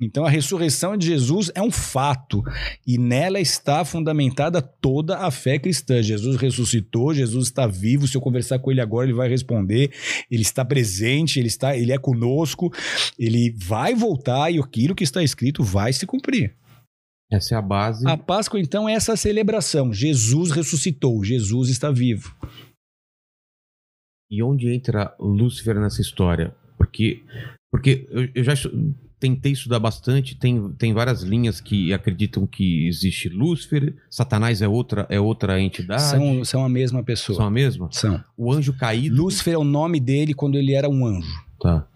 Então 0.00 0.24
a 0.24 0.30
ressurreição 0.30 0.96
de 0.96 1.06
Jesus 1.06 1.50
é 1.56 1.60
um 1.60 1.72
fato 1.72 2.40
e 2.86 2.96
nela 2.96 3.40
está 3.40 3.84
fundamentada 3.84 4.62
toda 4.62 5.18
a 5.18 5.30
fé 5.30 5.58
cristã. 5.58 6.00
Jesus 6.00 6.36
ressuscitou, 6.36 7.12
Jesus 7.12 7.48
está 7.48 7.66
vivo. 7.66 8.06
Se 8.06 8.16
eu 8.16 8.20
conversar 8.20 8.60
com 8.60 8.70
ele 8.70 8.80
agora, 8.80 9.06
ele 9.06 9.16
vai 9.16 9.28
responder. 9.28 9.92
Ele 10.30 10.42
está 10.42 10.64
presente, 10.64 11.40
ele 11.40 11.48
está, 11.48 11.76
ele 11.76 11.90
é 11.90 11.98
conosco. 11.98 12.72
Ele 13.18 13.52
vai 13.58 13.92
voltar 13.92 14.52
e 14.52 14.60
aquilo 14.60 14.94
que 14.94 15.02
está 15.02 15.22
escrito 15.22 15.64
vai 15.64 15.92
se 15.92 16.06
cumprir. 16.06 16.54
Essa 17.30 17.56
é 17.56 17.58
a 17.58 17.62
base. 17.62 18.08
A 18.08 18.16
Páscoa 18.16 18.60
então 18.60 18.88
é 18.88 18.94
essa 18.94 19.16
celebração. 19.16 19.92
Jesus 19.92 20.52
ressuscitou, 20.52 21.24
Jesus 21.24 21.68
está 21.68 21.90
vivo. 21.90 22.34
E 24.30 24.42
onde 24.42 24.72
entra 24.72 25.14
Lúcifer 25.18 25.78
nessa 25.78 26.00
história? 26.00 26.54
Porque, 26.76 27.22
porque 27.70 28.06
eu, 28.10 28.28
eu 28.34 28.44
já 28.44 28.54
tentei 29.18 29.52
estudar 29.52 29.78
bastante, 29.78 30.36
tem, 30.36 30.72
tem 30.72 30.92
várias 30.94 31.22
linhas 31.22 31.60
que 31.60 31.92
acreditam 31.92 32.46
que 32.46 32.86
existe 32.86 33.28
Lúcifer, 33.28 33.94
Satanás 34.08 34.62
é 34.62 34.68
outra, 34.68 35.06
é 35.10 35.20
outra 35.20 35.60
entidade. 35.60 36.02
São, 36.02 36.44
são 36.44 36.64
a 36.64 36.68
mesma 36.68 37.02
pessoa. 37.02 37.36
São 37.36 37.46
a 37.46 37.50
mesma? 37.50 37.88
São. 37.90 38.22
O 38.36 38.52
anjo 38.52 38.72
caído. 38.72 39.16
Lúcifer 39.16 39.54
é 39.54 39.58
o 39.58 39.64
nome 39.64 39.98
dele 39.98 40.34
quando 40.34 40.56
ele 40.56 40.72
era 40.72 40.88
um 40.88 41.04
anjo. 41.04 41.28
Tá. 41.60 41.86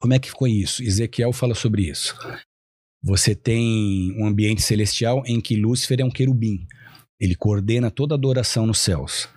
Como 0.00 0.14
é 0.14 0.18
que 0.18 0.28
ficou 0.28 0.48
isso? 0.48 0.82
Ezequiel 0.82 1.32
fala 1.32 1.54
sobre 1.54 1.82
isso. 1.82 2.16
Você 3.02 3.34
tem 3.34 4.14
um 4.18 4.26
ambiente 4.26 4.62
celestial 4.62 5.22
em 5.26 5.40
que 5.40 5.56
Lúcifer 5.56 6.00
é 6.00 6.04
um 6.04 6.10
querubim. 6.10 6.66
Ele 7.20 7.34
coordena 7.34 7.90
toda 7.90 8.14
a 8.14 8.16
adoração 8.16 8.66
nos 8.66 8.78
céus. 8.78 9.28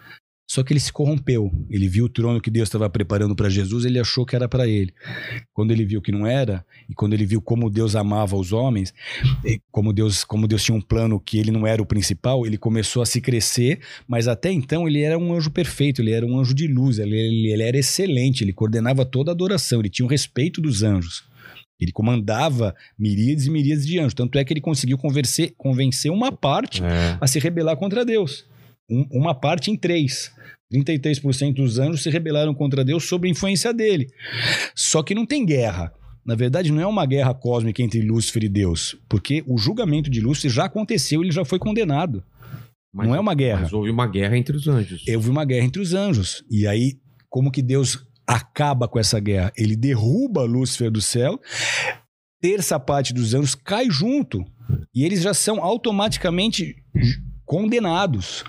Só 0.48 0.64
que 0.64 0.72
ele 0.72 0.80
se 0.80 0.94
corrompeu. 0.94 1.52
Ele 1.70 1.90
viu 1.90 2.06
o 2.06 2.10
trono 2.10 2.40
que 2.40 2.50
Deus 2.50 2.70
estava 2.70 2.90
preparando 2.90 3.36
para 3.36 3.50
Jesus, 3.50 3.84
ele 3.84 4.00
achou 4.00 4.26
que 4.26 4.34
era 4.34 4.48
para 4.48 4.66
ele. 4.66 4.94
Quando 5.54 5.72
ele 5.72 5.84
viu 5.84 6.02
que 6.02 6.12
não 6.12 6.26
era, 6.26 6.66
e 6.90 6.94
quando 6.94 7.14
ele 7.14 7.26
viu 7.26 7.42
como 7.42 7.70
Deus 7.70 7.98
amava 7.98 8.38
os 8.38 8.54
homens, 8.54 8.94
como 9.70 9.92
Deus, 9.92 10.24
como 10.24 10.48
Deus 10.48 10.64
tinha 10.64 10.76
um 10.76 10.82
plano 10.82 11.20
que 11.20 11.38
ele 11.38 11.52
não 11.52 11.68
era 11.68 11.82
o 11.82 11.86
principal, 11.86 12.46
ele 12.46 12.58
começou 12.58 13.02
a 13.02 13.06
se 13.06 13.20
crescer, 13.20 13.82
mas 14.08 14.28
até 14.28 14.50
então 14.50 14.88
ele 14.88 15.02
era 15.02 15.18
um 15.18 15.34
anjo 15.34 15.52
perfeito, 15.52 16.02
ele 16.02 16.12
era 16.12 16.26
um 16.26 16.40
anjo 16.40 16.54
de 16.54 16.66
luz, 16.66 16.98
ele, 16.98 17.18
ele, 17.18 17.52
ele 17.52 17.64
era 17.64 17.78
excelente, 17.78 18.44
ele 18.44 18.54
coordenava 18.54 19.06
toda 19.06 19.32
a 19.32 19.34
adoração, 19.34 19.82
ele 19.82 19.90
tinha 19.90 20.06
o 20.06 20.10
respeito 20.10 20.62
dos 20.62 20.82
anjos. 20.82 21.26
Ele 21.80 21.92
comandava 21.92 22.74
miríades 22.98 23.46
e 23.46 23.52
miríades 23.52 23.86
de 23.86 24.00
anjos. 24.00 24.16
Tanto 24.16 24.40
é 24.40 24.44
que 24.44 24.52
ele 24.52 24.62
conseguiu 24.62 24.98
convencer, 24.98 25.54
convencer 25.56 26.12
uma 26.12 26.32
parte 26.32 26.84
é. 26.84 27.18
a 27.22 27.28
se 27.28 27.38
rebelar 27.38 27.78
contra 27.78 28.04
Deus. 28.04 28.46
Um, 28.90 29.08
uma 29.12 29.36
parte 29.36 29.72
em 29.72 29.76
três. 29.76 30.32
33% 30.74 31.54
dos 31.54 31.80
anjos 31.80 32.04
se 32.04 32.10
rebelaram 32.10 32.54
contra 32.54 32.84
Deus 32.84 33.06
sob 33.06 33.28
a 33.28 33.32
influência 33.32 33.74
dele. 33.74 34.08
Só 34.76 35.02
que 35.02 35.16
não 35.16 35.26
tem 35.26 35.46
guerra. 35.46 35.94
Na 36.26 36.36
verdade, 36.36 36.74
não 36.74 36.82
é 36.82 36.86
uma 36.86 37.06
guerra 37.06 37.34
cósmica 37.34 37.82
entre 37.82 38.02
Lúcifer 38.02 38.44
e 38.44 38.50
Deus, 38.50 38.98
porque 39.08 39.46
o 39.48 39.58
julgamento 39.58 40.10
de 40.10 40.20
Lúcifer 40.20 40.52
já 40.52 40.66
aconteceu, 40.66 41.22
ele 41.22 41.32
já 41.32 41.46
foi 41.46 41.58
condenado. 41.58 42.22
Mas, 42.94 43.08
não 43.08 43.16
é 43.16 43.20
uma 43.20 43.34
guerra. 43.34 43.62
Mas 43.62 43.72
houve 43.74 43.90
uma 43.90 44.08
guerra 44.08 44.38
entre 44.38 44.58
os 44.58 44.68
anjos. 44.68 45.06
Houve 45.08 45.30
uma 45.30 45.46
guerra 45.46 45.66
entre 45.66 45.82
os 45.82 45.94
anjos. 45.94 46.44
E 46.50 46.68
aí, 46.68 47.00
como 47.30 47.50
que 47.50 47.62
Deus 47.62 48.06
acaba 48.28 48.90
com 48.90 49.00
essa 49.00 49.20
guerra? 49.22 49.54
Ele 49.56 49.76
derruba 49.76 50.44
Lúcifer 50.44 50.92
do 50.92 51.00
céu, 51.00 51.40
terça 52.42 52.78
parte 52.78 53.14
dos 53.14 53.34
anjos 53.34 53.56
cai 53.56 53.90
junto. 53.90 54.44
E 54.94 55.06
eles 55.06 55.22
já 55.22 55.34
são 55.34 55.64
automaticamente 55.64 56.76
condenados. 57.46 58.44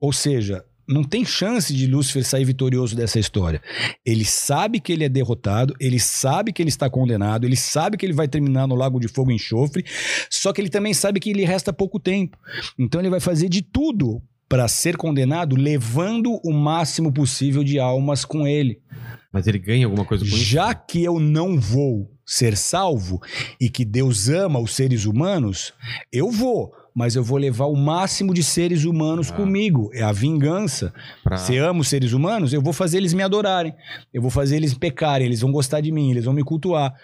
Ou 0.00 0.12
seja, 0.12 0.64
não 0.88 1.02
tem 1.02 1.24
chance 1.24 1.74
de 1.74 1.86
Lúcifer 1.86 2.24
sair 2.24 2.44
vitorioso 2.44 2.94
dessa 2.94 3.18
história. 3.18 3.60
Ele 4.04 4.24
sabe 4.24 4.78
que 4.78 4.92
ele 4.92 5.04
é 5.04 5.08
derrotado, 5.08 5.74
ele 5.80 5.98
sabe 5.98 6.52
que 6.52 6.62
ele 6.62 6.68
está 6.68 6.88
condenado, 6.88 7.44
ele 7.44 7.56
sabe 7.56 7.96
que 7.96 8.06
ele 8.06 8.12
vai 8.12 8.28
terminar 8.28 8.68
no 8.68 8.74
lago 8.74 9.00
de 9.00 9.08
fogo 9.08 9.32
e 9.32 9.34
enxofre, 9.34 9.84
só 10.30 10.52
que 10.52 10.60
ele 10.60 10.70
também 10.70 10.94
sabe 10.94 11.18
que 11.18 11.32
lhe 11.32 11.44
resta 11.44 11.72
pouco 11.72 11.98
tempo. 11.98 12.38
Então 12.78 13.00
ele 13.00 13.10
vai 13.10 13.20
fazer 13.20 13.48
de 13.48 13.62
tudo 13.62 14.22
para 14.48 14.68
ser 14.68 14.96
condenado, 14.96 15.56
levando 15.56 16.40
o 16.44 16.52
máximo 16.52 17.12
possível 17.12 17.64
de 17.64 17.80
almas 17.80 18.24
com 18.24 18.46
ele. 18.46 18.80
Mas 19.32 19.46
ele 19.48 19.58
ganha 19.58 19.86
alguma 19.86 20.04
coisa 20.04 20.24
com 20.24 20.30
isso? 20.30 20.38
Já 20.38 20.72
que 20.72 21.02
eu 21.02 21.18
não 21.18 21.58
vou 21.58 22.10
ser 22.24 22.56
salvo 22.56 23.20
e 23.60 23.68
que 23.68 23.84
Deus 23.84 24.28
ama 24.28 24.60
os 24.60 24.74
seres 24.74 25.04
humanos, 25.04 25.72
eu 26.12 26.30
vou 26.30 26.72
mas 26.96 27.14
eu 27.14 27.22
vou 27.22 27.36
levar 27.36 27.66
o 27.66 27.76
máximo 27.76 28.32
de 28.32 28.42
seres 28.42 28.84
humanos 28.84 29.30
ah. 29.30 29.34
comigo. 29.34 29.90
É 29.92 30.02
a 30.02 30.12
vingança. 30.12 30.94
Pra... 31.22 31.36
Se 31.36 31.58
amo 31.58 31.82
os 31.82 31.88
seres 31.88 32.14
humanos, 32.14 32.54
eu 32.54 32.62
vou 32.62 32.72
fazer 32.72 32.96
eles 32.96 33.12
me 33.12 33.22
adorarem. 33.22 33.74
Eu 34.14 34.22
vou 34.22 34.30
fazer 34.30 34.56
eles 34.56 34.72
pecarem, 34.72 35.26
eles 35.26 35.42
vão 35.42 35.52
gostar 35.52 35.82
de 35.82 35.92
mim, 35.92 36.10
eles 36.10 36.24
vão 36.24 36.32
me 36.32 36.42
cultuar. 36.42 36.94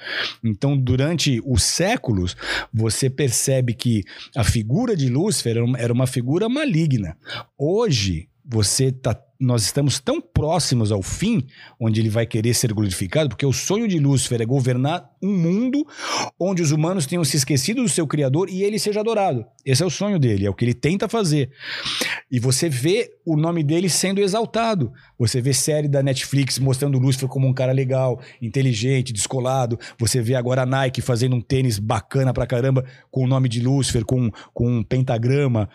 Então, 0.43 0.79
durante 0.79 1.43
os 1.45 1.63
séculos, 1.63 2.35
você 2.73 3.11
percebe 3.11 3.75
que 3.75 4.03
a 4.35 4.43
figura 4.43 4.97
de 4.97 5.11
Lúcifer 5.11 5.59
era 5.77 5.93
uma 5.93 6.07
figura 6.07 6.49
maligna. 6.49 7.15
Hoje, 7.59 8.31
você 8.43 8.87
está 8.87 9.15
nós 9.43 9.65
estamos 9.65 9.99
tão 9.99 10.21
próximos 10.21 10.93
ao 10.93 11.03
fim, 11.03 11.45
onde 11.79 12.01
ele 12.01 12.09
vai 12.09 12.25
querer 12.25 12.55
ser 12.55 12.73
glorificado, 12.73 13.29
porque 13.29 13.45
o 13.45 13.53
sonho 13.53 13.89
de 13.89 13.99
Lúcifer 13.99 14.41
é 14.41 14.47
governar 14.47 15.11
um 15.21 15.37
mundo 15.37 15.85
onde 16.39 16.63
os 16.63 16.71
humanos 16.71 17.07
tenham 17.07 17.25
se 17.25 17.37
esquecido 17.37 17.83
do 17.83 17.89
seu 17.89 18.07
Criador 18.07 18.49
e 18.49 18.63
ele 18.63 18.79
seja 18.79 19.01
adorado. 19.01 19.45
Esse 19.65 19.83
é 19.83 19.87
o 19.87 19.91
sonho 19.91 20.19
dele, 20.19 20.47
é 20.47 20.51
o 20.51 20.55
que 20.55 20.65
ele 20.65 20.75
tenta 20.75 21.09
fazer. 21.09 21.51
E 22.31 22.39
você 22.39 22.69
vê 22.69 23.11
o 23.25 23.37
nome 23.37 23.63
dele 23.63 23.89
sendo 23.89 24.21
exaltado. 24.21 24.93
Você 25.19 25.41
vê 25.41 25.53
série 25.53 25.89
da 25.89 26.03
Netflix 26.03 26.59
mostrando 26.59 26.99
Lúcifer 26.99 27.29
como 27.29 27.47
um 27.47 27.55
cara 27.55 27.73
legal, 27.73 28.21
inteligente, 28.41 29.13
descolado. 29.13 29.79
Você 29.99 30.21
vê 30.21 30.35
agora 30.35 30.63
a 30.63 30.67
Nike 30.67 31.01
fazendo 31.01 31.37
um 31.37 31.41
tênis 31.41 31.79
bacana 31.79 32.33
pra 32.33 32.47
caramba 32.47 32.85
com 33.11 33.25
o 33.25 33.29
nome 33.29 33.49
de 33.49 33.61
Lúcifer, 33.61 34.05
com, 34.05 34.31
com 34.53 34.69
um 34.69 34.83
pentagrama, 34.83 35.69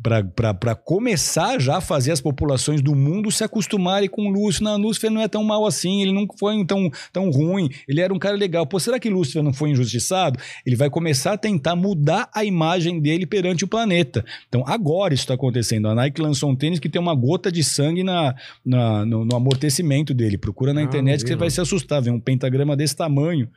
para 0.00 0.74
começar 0.74 1.58
já 1.58 1.78
a 1.78 1.80
fazer 1.80 2.12
as 2.12 2.20
populações 2.20 2.82
do 2.82 2.94
mundo 2.94 3.13
mundo 3.14 3.30
se 3.30 3.44
acostumarem 3.44 4.08
com 4.08 4.26
o 4.26 4.30
Lúcifer. 4.30 4.64
Não, 4.64 4.76
Lúcifer 4.76 5.10
não 5.10 5.20
é 5.20 5.28
tão 5.28 5.44
mal 5.44 5.66
assim, 5.66 6.02
ele 6.02 6.12
não 6.12 6.26
foi 6.38 6.64
tão, 6.64 6.90
tão 7.12 7.30
ruim, 7.30 7.70
ele 7.88 8.00
era 8.00 8.12
um 8.12 8.18
cara 8.18 8.36
legal. 8.36 8.66
Pô, 8.66 8.78
será 8.78 8.98
que 8.98 9.08
Lúcifer 9.08 9.42
não 9.42 9.52
foi 9.52 9.70
injustiçado? 9.70 10.38
Ele 10.64 10.76
vai 10.76 10.90
começar 10.90 11.32
a 11.32 11.38
tentar 11.38 11.76
mudar 11.76 12.28
a 12.34 12.44
imagem 12.44 13.00
dele 13.00 13.26
perante 13.26 13.64
o 13.64 13.68
planeta. 13.68 14.24
Então, 14.48 14.64
agora 14.66 15.14
isso 15.14 15.22
está 15.22 15.34
acontecendo. 15.34 15.88
A 15.88 15.94
Nike 15.94 16.20
lançou 16.20 16.50
um 16.50 16.56
tênis 16.56 16.78
que 16.78 16.88
tem 16.88 17.00
uma 17.00 17.14
gota 17.14 17.50
de 17.50 17.62
sangue 17.62 18.02
na, 18.02 18.34
na 18.64 19.04
no, 19.04 19.24
no, 19.24 19.36
amortecimento 19.36 20.14
dele. 20.14 20.38
Procura 20.38 20.72
na 20.72 20.80
ah, 20.80 20.84
internet 20.84 21.22
que 21.22 21.28
você 21.28 21.36
vai 21.36 21.50
se 21.50 21.60
assustar. 21.60 22.02
Vem 22.02 22.12
um 22.12 22.20
pentagrama 22.20 22.76
desse 22.76 22.96
tamanho. 22.96 23.48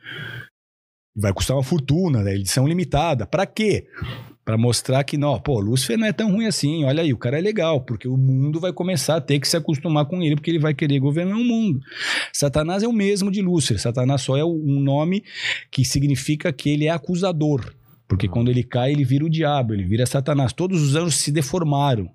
Vai 1.16 1.32
custar 1.32 1.56
uma 1.56 1.62
fortuna, 1.62 2.22
né? 2.22 2.34
edição 2.34 2.66
limitada. 2.66 3.26
Para 3.26 3.44
quê? 3.46 3.86
Para 4.48 4.56
mostrar 4.56 5.04
que 5.04 5.18
não, 5.18 5.38
pô, 5.38 5.60
Lúcifer 5.60 5.98
não 5.98 6.06
é 6.06 6.12
tão 6.12 6.32
ruim 6.32 6.46
assim. 6.46 6.82
Olha 6.82 7.02
aí, 7.02 7.12
o 7.12 7.18
cara 7.18 7.38
é 7.38 7.40
legal, 7.42 7.82
porque 7.82 8.08
o 8.08 8.16
mundo 8.16 8.58
vai 8.58 8.72
começar 8.72 9.16
a 9.16 9.20
ter 9.20 9.38
que 9.38 9.46
se 9.46 9.58
acostumar 9.58 10.06
com 10.06 10.22
ele, 10.22 10.36
porque 10.36 10.50
ele 10.50 10.58
vai 10.58 10.72
querer 10.72 10.98
governar 11.00 11.36
o 11.36 11.44
mundo. 11.44 11.80
Satanás 12.32 12.82
é 12.82 12.88
o 12.88 12.92
mesmo 12.92 13.30
de 13.30 13.42
Lúcifer. 13.42 13.78
Satanás 13.78 14.22
só 14.22 14.38
é 14.38 14.44
um 14.46 14.80
nome 14.80 15.22
que 15.70 15.84
significa 15.84 16.50
que 16.50 16.70
ele 16.70 16.86
é 16.86 16.88
acusador. 16.88 17.74
Porque 18.08 18.26
uhum. 18.26 18.32
quando 18.32 18.50
ele 18.50 18.62
cai, 18.62 18.92
ele 18.92 19.04
vira 19.04 19.22
o 19.22 19.28
diabo, 19.28 19.74
ele 19.74 19.84
vira 19.84 20.06
Satanás. 20.06 20.54
Todos 20.54 20.80
os 20.80 20.96
anjos 20.96 21.16
se 21.16 21.30
deformaram. 21.30 22.08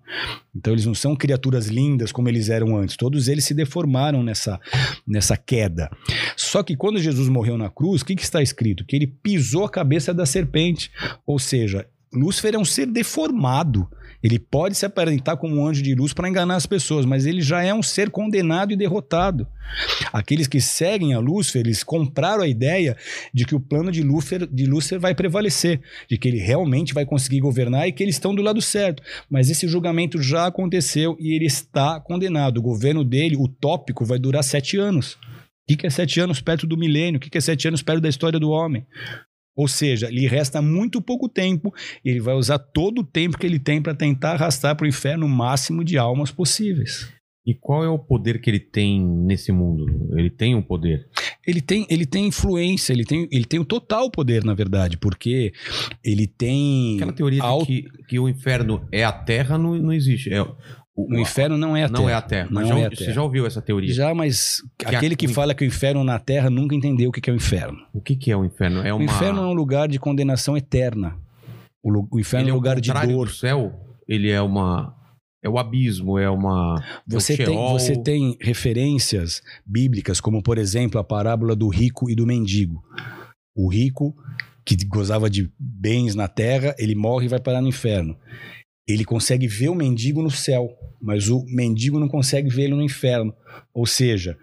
Então 0.56 0.74
eles 0.74 0.88
não 0.88 0.96
são 0.96 1.16
criaturas 1.16 1.68
lindas 1.68 2.12
como 2.12 2.30
eles 2.30 2.50
eram 2.50 2.76
antes. 2.76 2.98
Todos 2.98 3.28
eles 3.28 3.46
se 3.46 3.54
deformaram 3.54 4.24
nessa, 4.24 4.60
nessa 5.06 5.38
queda. 5.38 5.88
Só 6.36 6.64
que 6.64 6.76
quando 6.76 7.00
Jesus 7.00 7.30
morreu 7.30 7.60
na 7.60 7.70
cruz, 7.70 8.02
o 8.02 8.06
que, 8.06 8.16
que 8.16 8.24
está 8.24 8.42
escrito? 8.42 8.84
Que 8.84 8.96
ele 8.96 9.06
pisou 9.06 9.66
a 9.66 9.70
cabeça 9.70 10.12
da 10.12 10.26
serpente. 10.26 10.90
Ou 11.28 11.38
seja, 11.38 11.86
Lúcifer 12.14 12.56
é 12.56 12.58
um 12.58 12.66
ser 12.66 12.88
deformado. 12.88 13.88
Ele 14.24 14.40
pode 14.40 14.76
se 14.76 14.86
aparentar 14.86 15.36
como 15.36 15.58
um 15.58 15.68
anjo 15.68 15.84
de 15.84 15.94
luz 15.94 16.14
para 16.14 16.30
enganar 16.30 16.56
as 16.56 16.66
pessoas, 16.66 17.06
mas 17.06 17.26
ele 17.26 17.42
já 17.42 17.62
é 17.62 17.74
um 17.74 17.84
ser 17.84 18.10
condenado 18.10 18.72
e 18.72 18.76
derrotado. 18.78 19.46
Aqueles 20.14 20.48
que 20.48 20.62
seguem 20.62 21.14
a 21.14 21.20
Lúcifer, 21.20 21.62
eles 21.62 21.84
compraram 21.84 22.42
a 22.42 22.48
ideia 22.48 22.96
de 23.34 23.46
que 23.46 23.54
o 23.54 23.60
plano 23.60 23.92
de 23.92 24.02
Lúcifer, 24.02 24.48
de 24.48 24.66
Lúcifer 24.66 24.98
vai 24.98 25.14
prevalecer, 25.14 25.82
de 26.10 26.18
que 26.18 26.30
ele 26.30 26.38
realmente 26.38 26.94
vai 26.94 27.06
conseguir 27.06 27.42
governar 27.42 27.86
e 27.86 27.92
que 27.92 28.02
eles 28.02 28.16
estão 28.16 28.34
do 28.34 28.42
lado 28.42 28.62
certo. 28.62 29.04
Mas 29.30 29.50
esse 29.50 29.68
julgamento 29.68 30.22
já 30.22 30.48
aconteceu 30.48 31.18
e 31.20 31.36
ele 31.36 31.46
está 31.46 32.00
condenado. 32.00 32.60
O 32.60 32.64
governo 32.64 33.04
dele, 33.04 33.36
utópico, 33.36 34.06
vai 34.06 34.18
durar 34.18 34.44
sete 34.44 34.78
anos. 34.78 35.18
O 35.70 35.78
que 35.78 35.86
é 35.86 35.90
sete 35.90 36.22
anos 36.22 36.40
perto 36.40 36.66
do 36.66 36.78
milênio? 36.78 37.18
O 37.18 37.20
que 37.20 37.38
é 37.38 37.42
sete 37.42 37.68
anos 37.68 37.82
perto 37.82 38.02
da 38.02 38.10
história 38.10 38.40
do 38.40 38.50
homem? 38.50 38.86
Ou 39.56 39.68
seja, 39.68 40.10
lhe 40.10 40.28
resta 40.28 40.62
muito 40.62 41.02
pouco 41.02 41.30
tempo 41.30 41.74
e 42.04 42.10
ele 42.10 42.20
vai 42.20 42.34
usar 42.34 42.58
todo 42.58 43.00
o 43.00 43.04
tempo 43.04 43.38
que 43.38 43.46
ele 43.46 43.60
tem 43.60 43.82
para 43.82 43.94
tentar 43.94 44.32
arrastar 44.32 44.76
para 44.76 44.86
o 44.86 44.88
inferno 44.88 45.26
o 45.26 45.30
máximo 45.30 45.84
de 45.84 45.98
almas 45.98 46.32
possíveis. 46.32 47.12
E 47.46 47.54
qual 47.54 47.84
é 47.84 47.90
o 47.90 48.00
poder 48.00 48.40
que 48.40 48.50
ele 48.50 48.60
tem 48.60 49.06
nesse 49.06 49.52
mundo? 49.52 49.86
Ele 50.18 50.30
tem 50.30 50.56
um 50.56 50.62
poder? 50.62 51.06
Ele 51.46 51.60
tem, 51.60 51.86
ele 51.90 52.06
tem 52.06 52.28
influência, 52.28 52.94
ele 52.94 53.04
tem, 53.04 53.28
ele 53.30 53.44
tem 53.44 53.60
o 53.60 53.66
total 53.66 54.10
poder, 54.10 54.46
na 54.46 54.54
verdade, 54.54 54.98
porque 54.98 55.52
ele 56.02 56.26
tem. 56.26 56.96
Aquela 56.96 57.12
teoria 57.12 57.42
de 57.42 57.66
que, 57.66 57.84
que 58.08 58.20
o 58.20 58.30
inferno 58.30 58.88
é 58.94 59.04
a 59.04 59.12
terra 59.12 59.58
não, 59.58 59.76
não 59.76 59.92
existe. 59.92 60.34
É, 60.34 60.40
o, 60.96 61.16
o 61.16 61.20
inferno 61.20 61.58
não 61.58 61.76
é 61.76 61.84
a 61.86 61.88
não 61.90 62.02
terra. 62.02 62.12
é 62.12 62.14
a 62.14 62.22
terra. 62.22 62.48
Não 62.52 62.62
Mas 62.62 62.68
já, 62.70 62.80
é 62.80 62.86
a 62.86 62.90
você 62.90 62.96
terra. 62.98 63.14
já 63.14 63.24
ouviu 63.24 63.46
essa 63.48 63.62
teoria? 63.62 63.94
Já, 63.94 64.14
mas 64.14 64.62
Que 64.78 64.86
aquele 64.96 65.14
a- 65.16 65.18
que 65.18 65.28
fala 65.28 65.54
que 65.56 65.64
o 65.64 65.68
inferno 65.68 66.04
na 66.04 66.20
terra 66.20 66.50
nunca 66.50 66.76
entendeu 66.76 67.10
o 67.10 67.12
que 67.14 67.30
é 67.30 67.34
o 67.34 67.36
inferno. 67.36 67.78
O 67.94 68.00
que, 68.02 68.32
é 68.32 68.38
o 68.38 68.46
inferno? 68.46 68.82
É 68.82 68.94
uma... 68.94 69.02
O 69.02 69.04
inferno 69.04 69.42
é 69.42 69.48
um 69.48 69.54
lugar 69.54 69.88
de 69.88 70.00
condenação 70.00 70.56
eterna. 70.56 71.18
O, 71.84 72.16
o 72.16 72.20
inferno 72.20 72.46
Ele 72.46 72.52
é 72.52 72.54
um 72.54 72.58
lugar 72.58 72.78
o 72.78 72.82
de 72.82 72.92
dor. 72.94 73.28
do 73.28 73.34
céu? 73.34 73.74
Ele 74.08 74.30
é 74.30 74.42
uma... 74.42 74.96
É 75.46 75.50
o 75.50 75.58
abismo, 75.58 76.18
é 76.18 76.30
uma... 76.30 76.76
é 76.80 77.16
o 77.16 77.20
Você 77.20 77.36
tem, 77.36 77.46
Sheol. 77.48 77.78
você 77.80 78.02
tem 78.02 78.38
referências 78.40 79.42
bíblicas, 79.66 80.22
como 80.22 80.42
por 80.42 80.58
exemplo 80.58 81.00
a 81.00 81.04
parábola 81.04 81.54
do 81.56 81.68
rico 81.68 82.10
e 82.10 82.16
do 82.16 82.26
mendigo. 82.26 82.82
O 83.56 83.68
rico, 83.68 84.16
que 84.66 84.76
gozava 84.86 85.30
de 85.30 85.52
bens 85.60 86.16
na 86.16 86.30
terra, 86.30 86.74
ele 86.80 86.96
morre 86.96 87.26
e 87.26 87.30
vai 87.30 87.40
parar 87.42 87.62
no 87.62 87.68
inferno. 87.68 88.16
Ele 88.88 89.06
consegue 89.06 89.48
ver 89.48 89.70
o 89.70 89.76
mendigo 89.76 90.22
no 90.22 90.30
céu, 90.30 90.78
mas 91.02 91.30
o 91.30 91.46
mendigo 91.48 92.00
não 92.00 92.08
consegue 92.08 92.50
vê-lo 92.50 92.76
no 92.76 92.84
inferno. 92.84 93.34
Ou 93.74 93.86
seja, 93.86 94.38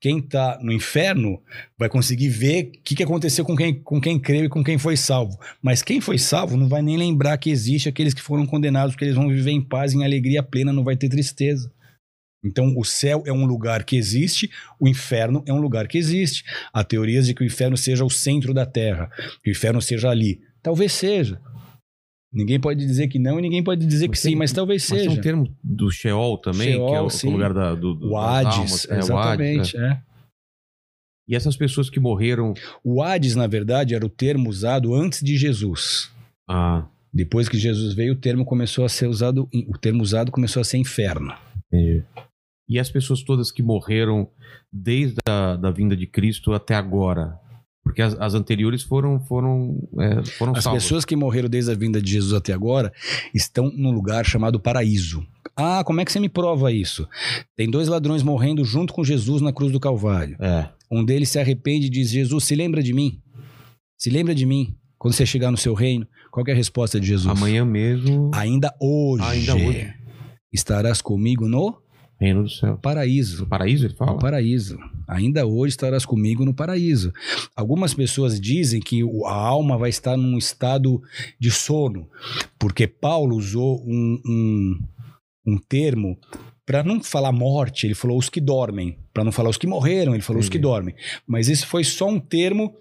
quem 0.00 0.18
está 0.18 0.58
no 0.62 0.72
inferno 0.72 1.40
vai 1.78 1.88
conseguir 1.88 2.28
ver 2.28 2.64
o 2.64 2.82
que, 2.82 2.94
que 2.94 3.02
aconteceu 3.02 3.44
com 3.44 3.56
quem, 3.56 3.74
com 3.74 4.00
quem 4.00 4.18
creu 4.18 4.44
e 4.44 4.48
com 4.48 4.62
quem 4.62 4.76
foi 4.76 4.96
salvo. 4.96 5.38
Mas 5.62 5.82
quem 5.82 6.00
foi 6.00 6.18
salvo 6.18 6.56
não 6.56 6.68
vai 6.68 6.82
nem 6.82 6.96
lembrar 6.96 7.38
que 7.38 7.50
existe 7.50 7.88
aqueles 7.88 8.12
que 8.12 8.22
foram 8.22 8.46
condenados, 8.46 8.94
porque 8.94 9.06
eles 9.06 9.16
vão 9.16 9.28
viver 9.28 9.50
em 9.50 9.62
paz, 9.62 9.94
em 9.94 10.04
alegria 10.04 10.42
plena, 10.42 10.72
não 10.72 10.84
vai 10.84 10.96
ter 10.96 11.08
tristeza. 11.08 11.72
Então, 12.44 12.74
o 12.76 12.84
céu 12.84 13.24
é 13.26 13.32
um 13.32 13.44
lugar 13.44 13.82
que 13.82 13.96
existe, 13.96 14.50
o 14.78 14.86
inferno 14.86 15.42
é 15.46 15.52
um 15.52 15.60
lugar 15.60 15.88
que 15.88 15.98
existe. 15.98 16.44
Há 16.72 16.84
teorias 16.84 17.26
de 17.26 17.34
que 17.34 17.42
o 17.42 17.46
inferno 17.46 17.76
seja 17.76 18.04
o 18.04 18.10
centro 18.10 18.54
da 18.54 18.64
terra, 18.64 19.10
que 19.42 19.50
o 19.50 19.52
inferno 19.52 19.82
seja 19.82 20.10
ali. 20.10 20.40
Talvez 20.62 20.92
seja. 20.92 21.40
Ninguém 22.32 22.60
pode 22.60 22.84
dizer 22.84 23.08
que 23.08 23.18
não 23.18 23.38
e 23.38 23.42
ninguém 23.42 23.62
pode 23.62 23.86
dizer 23.86 24.06
que 24.06 24.10
Mas 24.10 24.18
sim, 24.20 24.28
tem- 24.30 24.36
mas 24.36 24.52
talvez 24.52 24.82
Mas 24.90 24.98
seja. 24.98 25.10
tem 25.10 25.18
um 25.18 25.22
termo 25.22 25.56
do 25.62 25.90
Sheol 25.90 26.38
também, 26.38 26.72
Sheol, 26.74 26.88
que 26.88 26.94
é 26.94 27.00
o, 27.00 27.08
sim. 27.10 27.30
lugar 27.32 27.54
da, 27.54 27.74
do, 27.74 27.94
do, 27.94 28.10
O 28.10 28.16
Hades. 28.16 28.84
É, 28.86 28.94
o 28.94 28.96
Hades, 28.98 29.04
exatamente. 29.10 29.76
é. 29.76 29.80
é. 29.80 30.02
E 31.28 31.34
essas 31.34 31.56
pessoas 31.56 31.90
que 31.90 31.98
morreram... 31.98 32.54
O 32.84 33.02
Hades, 33.02 33.34
na 33.34 33.46
verdade, 33.46 33.94
era 33.94 34.04
o 34.06 34.08
termo 34.08 34.48
usado 34.48 34.94
antes 34.94 35.20
de 35.22 35.36
Jesus. 35.36 36.12
Ah, 36.48 36.86
Depois 37.12 37.48
que 37.48 37.58
Jesus 37.58 37.94
veio, 37.94 38.12
o 38.12 38.16
termo 38.16 38.44
começou 38.44 38.84
a 38.84 38.88
ser 38.88 39.06
usado, 39.08 39.48
o 39.68 39.78
termo 39.78 40.02
usado 40.02 40.30
começou 40.30 40.60
a 40.60 40.64
ser 40.64 40.76
inferno. 40.78 41.32
entendi. 41.72 42.04
E 42.68 42.78
as 42.80 42.90
pessoas 42.90 43.22
todas 43.22 43.50
que 43.52 43.62
morreram 43.62 44.28
desde 44.72 45.16
a 45.28 45.54
da 45.56 45.70
vinda 45.70 45.96
de 45.96 46.06
Cristo 46.06 46.52
até 46.52 46.74
agora? 46.74 47.38
Porque 47.86 48.02
as, 48.02 48.14
as 48.20 48.34
anteriores 48.34 48.82
foram, 48.82 49.20
foram, 49.20 49.78
é, 50.00 50.24
foram 50.24 50.56
As 50.56 50.64
salvas. 50.64 50.82
pessoas 50.82 51.04
que 51.04 51.14
morreram 51.14 51.48
desde 51.48 51.70
a 51.70 51.74
vinda 51.76 52.02
de 52.02 52.10
Jesus 52.10 52.32
até 52.32 52.52
agora 52.52 52.92
estão 53.32 53.70
num 53.72 53.92
lugar 53.92 54.26
chamado 54.26 54.58
paraíso. 54.58 55.24
Ah, 55.56 55.84
como 55.84 56.00
é 56.00 56.04
que 56.04 56.10
você 56.10 56.18
me 56.18 56.28
prova 56.28 56.72
isso? 56.72 57.08
Tem 57.56 57.70
dois 57.70 57.86
ladrões 57.86 58.24
morrendo 58.24 58.64
junto 58.64 58.92
com 58.92 59.04
Jesus 59.04 59.40
na 59.40 59.52
cruz 59.52 59.70
do 59.70 59.78
Calvário. 59.78 60.36
É. 60.40 60.68
Um 60.90 61.04
deles 61.04 61.28
se 61.28 61.38
arrepende 61.38 61.86
e 61.86 61.90
diz: 61.90 62.10
Jesus, 62.10 62.42
se 62.42 62.56
lembra 62.56 62.82
de 62.82 62.92
mim? 62.92 63.20
Se 63.96 64.10
lembra 64.10 64.34
de 64.34 64.44
mim 64.44 64.74
quando 64.98 65.14
você 65.14 65.24
chegar 65.24 65.52
no 65.52 65.56
seu 65.56 65.72
reino? 65.72 66.08
Qual 66.32 66.44
é 66.48 66.50
a 66.50 66.56
resposta 66.56 66.98
de 66.98 67.06
Jesus? 67.06 67.28
Amanhã 67.28 67.64
mesmo, 67.64 68.32
Ainda 68.34 68.74
hoje. 68.80 69.22
Ainda 69.24 69.54
hoje. 69.54 69.94
Estarás 70.52 71.00
comigo 71.00 71.48
no 71.48 71.78
reino 72.20 72.42
do 72.42 72.50
céu. 72.50 72.78
paraíso. 72.78 73.42
No 73.42 73.46
paraíso, 73.46 73.86
ele 73.86 73.94
fala? 73.94 74.12
No 74.14 74.18
paraíso. 74.18 74.76
Ainda 75.06 75.46
hoje 75.46 75.70
estarás 75.70 76.04
comigo 76.04 76.44
no 76.44 76.54
paraíso. 76.54 77.12
Algumas 77.54 77.94
pessoas 77.94 78.40
dizem 78.40 78.80
que 78.80 79.02
a 79.24 79.32
alma 79.32 79.78
vai 79.78 79.90
estar 79.90 80.16
num 80.16 80.38
estado 80.38 81.02
de 81.38 81.50
sono, 81.50 82.08
porque 82.58 82.86
Paulo 82.86 83.36
usou 83.36 83.82
um, 83.86 84.20
um, 84.26 84.80
um 85.46 85.58
termo 85.58 86.18
para 86.66 86.82
não 86.82 87.00
falar 87.00 87.30
morte, 87.30 87.86
ele 87.86 87.94
falou 87.94 88.18
os 88.18 88.28
que 88.28 88.40
dormem. 88.40 88.98
Para 89.14 89.22
não 89.22 89.30
falar 89.30 89.50
os 89.50 89.56
que 89.56 89.68
morreram, 89.68 90.14
ele 90.14 90.22
falou 90.22 90.40
os 90.40 90.48
que 90.48 90.58
dormem. 90.58 90.96
Mas 91.24 91.48
esse 91.48 91.64
foi 91.64 91.84
só 91.84 92.08
um 92.08 92.18
termo, 92.18 92.74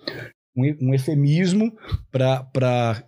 um, 0.58 0.90
um 0.90 0.94
efemismo 0.94 1.72
para 2.12 3.04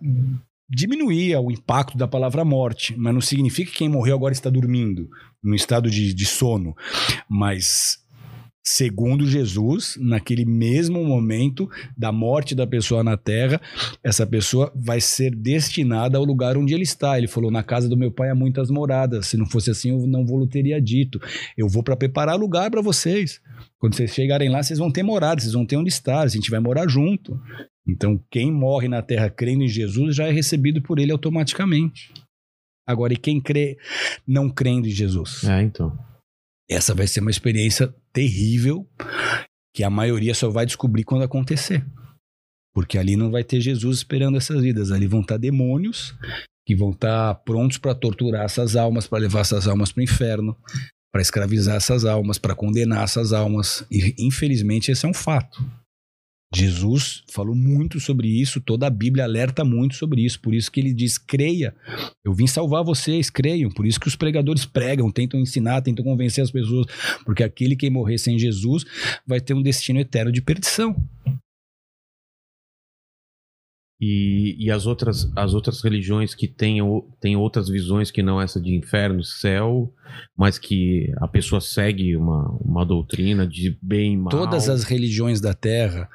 diminuir 0.70 1.34
o 1.36 1.50
impacto 1.50 1.98
da 1.98 2.06
palavra 2.06 2.44
morte. 2.44 2.94
Mas 2.96 3.12
não 3.12 3.20
significa 3.20 3.72
que 3.72 3.78
quem 3.78 3.88
morreu 3.88 4.14
agora 4.14 4.32
está 4.32 4.48
dormindo, 4.48 5.08
num 5.42 5.54
estado 5.54 5.90
de, 5.90 6.14
de 6.14 6.24
sono. 6.24 6.76
Mas, 7.28 7.98
segundo 8.64 9.26
Jesus, 9.26 9.96
naquele 10.00 10.44
mesmo 10.44 11.04
momento 11.04 11.68
da 11.96 12.12
morte 12.12 12.54
da 12.54 12.66
pessoa 12.66 13.02
na 13.02 13.16
terra, 13.16 13.60
essa 14.02 14.26
pessoa 14.26 14.72
vai 14.74 15.00
ser 15.00 15.34
destinada 15.34 16.18
ao 16.18 16.24
lugar 16.24 16.56
onde 16.56 16.74
ele 16.74 16.82
está. 16.82 17.16
Ele 17.16 17.26
falou: 17.26 17.50
Na 17.50 17.62
casa 17.62 17.88
do 17.88 17.96
meu 17.96 18.10
pai 18.10 18.30
há 18.30 18.34
muitas 18.34 18.70
moradas. 18.70 19.26
Se 19.26 19.36
não 19.36 19.46
fosse 19.46 19.70
assim, 19.70 19.90
eu 19.90 20.06
não 20.06 20.24
vou 20.26 20.46
teria 20.46 20.80
dito. 20.80 21.20
Eu 21.56 21.68
vou 21.68 21.82
para 21.82 21.96
preparar 21.96 22.38
lugar 22.38 22.70
para 22.70 22.82
vocês. 22.82 23.40
Quando 23.78 23.94
vocês 23.94 24.12
chegarem 24.12 24.48
lá, 24.48 24.62
vocês 24.62 24.78
vão 24.78 24.90
ter 24.90 25.02
morada, 25.02 25.40
vocês 25.40 25.52
vão 25.52 25.64
ter 25.64 25.76
onde 25.76 25.88
estar, 25.88 26.22
a 26.22 26.28
gente 26.28 26.50
vai 26.50 26.60
morar 26.60 26.88
junto. 26.88 27.40
Então, 27.86 28.22
quem 28.30 28.52
morre 28.52 28.88
na 28.88 29.00
terra 29.00 29.30
crendo 29.30 29.64
em 29.64 29.68
Jesus 29.68 30.14
já 30.14 30.26
é 30.26 30.30
recebido 30.30 30.82
por 30.82 30.98
ele 30.98 31.12
automaticamente. 31.12 32.12
Agora, 32.86 33.12
e 33.12 33.16
quem 33.16 33.40
crê 33.40 33.78
não 34.26 34.50
crendo 34.50 34.86
em 34.86 34.90
Jesus? 34.90 35.44
É, 35.44 35.62
então. 35.62 35.96
Essa 36.70 36.94
vai 36.94 37.06
ser 37.06 37.20
uma 37.20 37.30
experiência 37.30 37.94
terrível 38.18 38.84
que 39.72 39.84
a 39.84 39.90
maioria 39.90 40.34
só 40.34 40.50
vai 40.50 40.66
descobrir 40.66 41.04
quando 41.04 41.22
acontecer. 41.22 41.86
Porque 42.74 42.98
ali 42.98 43.14
não 43.14 43.30
vai 43.30 43.44
ter 43.44 43.60
Jesus 43.60 43.98
esperando 43.98 44.36
essas 44.36 44.60
vidas. 44.60 44.90
Ali 44.90 45.06
vão 45.06 45.20
estar 45.20 45.36
demônios 45.36 46.16
que 46.66 46.74
vão 46.74 46.90
estar 46.90 47.36
prontos 47.44 47.78
para 47.78 47.94
torturar 47.94 48.44
essas 48.44 48.74
almas, 48.74 49.06
para 49.06 49.20
levar 49.20 49.40
essas 49.40 49.68
almas 49.68 49.92
para 49.92 50.00
o 50.00 50.04
inferno, 50.04 50.56
para 51.12 51.22
escravizar 51.22 51.76
essas 51.76 52.04
almas, 52.04 52.38
para 52.38 52.56
condenar 52.56 53.04
essas 53.04 53.32
almas. 53.32 53.86
E 53.88 54.14
infelizmente 54.18 54.90
esse 54.90 55.06
é 55.06 55.08
um 55.08 55.14
fato. 55.14 55.64
Jesus 56.54 57.22
falou 57.30 57.54
muito 57.54 58.00
sobre 58.00 58.28
isso, 58.28 58.60
toda 58.60 58.86
a 58.86 58.90
Bíblia 58.90 59.24
alerta 59.24 59.64
muito 59.64 59.96
sobre 59.96 60.24
isso, 60.24 60.40
por 60.40 60.54
isso 60.54 60.72
que 60.72 60.80
ele 60.80 60.94
diz: 60.94 61.18
creia, 61.18 61.74
eu 62.24 62.32
vim 62.32 62.46
salvar 62.46 62.82
vocês, 62.82 63.28
creiam. 63.28 63.70
Por 63.70 63.86
isso 63.86 64.00
que 64.00 64.08
os 64.08 64.16
pregadores 64.16 64.64
pregam, 64.64 65.10
tentam 65.10 65.38
ensinar, 65.38 65.82
tentam 65.82 66.04
convencer 66.04 66.42
as 66.42 66.50
pessoas, 66.50 66.86
porque 67.24 67.42
aquele 67.42 67.76
que 67.76 67.90
morrer 67.90 68.18
sem 68.18 68.38
Jesus 68.38 68.84
vai 69.26 69.40
ter 69.40 69.52
um 69.52 69.62
destino 69.62 70.00
eterno 70.00 70.32
de 70.32 70.40
perdição. 70.40 70.96
E, 74.00 74.54
e 74.64 74.70
as, 74.70 74.86
outras, 74.86 75.28
as 75.34 75.54
outras 75.54 75.82
religiões 75.82 76.32
que 76.32 76.46
têm, 76.46 76.78
têm 77.20 77.34
outras 77.36 77.68
visões 77.68 78.12
que 78.12 78.22
não 78.22 78.40
essa 78.40 78.60
de 78.60 78.72
inferno, 78.76 79.24
céu, 79.24 79.92
mas 80.36 80.56
que 80.56 81.12
a 81.16 81.26
pessoa 81.26 81.60
segue 81.60 82.16
uma, 82.16 82.48
uma 82.64 82.86
doutrina 82.86 83.44
de 83.44 83.76
bem 83.82 84.12
e 84.12 84.16
mal. 84.16 84.30
Todas 84.30 84.68
as 84.68 84.84
religiões 84.84 85.40
da 85.40 85.52
Terra 85.52 86.08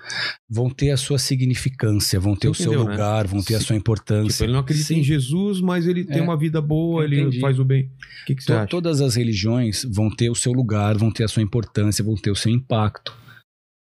vão 0.50 0.70
ter 0.70 0.92
a 0.92 0.98
sua 0.98 1.20
significância, 1.20 2.22
vão 2.22 2.38
ter 2.38 2.48
Você 2.48 2.52
o 2.52 2.56
seu 2.56 2.72
entendeu, 2.72 2.86
né? 2.86 2.92
lugar, 2.94 3.28
vão 3.28 3.44
ter 3.44 3.56
a 3.56 3.60
Sim. 3.60 3.66
sua 3.66 3.76
importância. 3.76 4.30
Tipo, 4.32 4.44
ele 4.46 4.54
não 4.54 4.60
acredita 4.62 4.88
Sim. 4.88 5.00
em 5.00 5.04
Jesus, 5.04 5.60
mas 5.60 5.86
ele 5.86 6.06
tem 6.06 6.20
É. 6.20 6.22
uma 6.22 6.38
vida 6.38 6.62
boa, 6.62 7.04
ele 7.04 7.38
faz 7.42 7.60
o 7.60 7.66
bem. 7.66 7.84
O 8.22 8.26
que, 8.28 8.36
que 8.36 8.44
você 8.44 8.54
To- 8.54 8.60
acha? 8.60 8.68
Todas 8.68 9.02
as 9.02 9.16
religiões 9.16 9.84
vão 9.92 10.10
ter 10.10 10.30
o 10.30 10.36
seu 10.36 10.54
lugar, 10.54 10.98
vão 10.98 11.12
ter 11.12 11.26
a 11.26 11.28
sua 11.28 11.44
importância, 11.44 12.02
vão 12.02 12.16
ter 12.16 12.32
o 12.32 12.36
seu 12.36 12.50
impacto. 12.52 13.14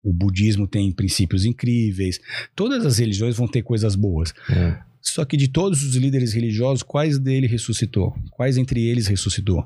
O 0.03 0.11
budismo 0.11 0.67
tem 0.67 0.91
princípios 0.91 1.45
incríveis. 1.45 2.19
Todas 2.55 2.85
as 2.85 2.97
religiões 2.97 3.37
vão 3.37 3.47
ter 3.47 3.61
coisas 3.61 3.95
boas. 3.95 4.33
É. 4.49 4.77
Só 5.01 5.25
que 5.25 5.37
de 5.37 5.47
todos 5.47 5.83
os 5.83 5.95
líderes 5.95 6.33
religiosos, 6.33 6.83
quais 6.83 7.17
dele 7.19 7.47
ressuscitou? 7.47 8.15
Quais 8.31 8.57
entre 8.57 8.81
eles 8.83 9.07
ressuscitou? 9.07 9.65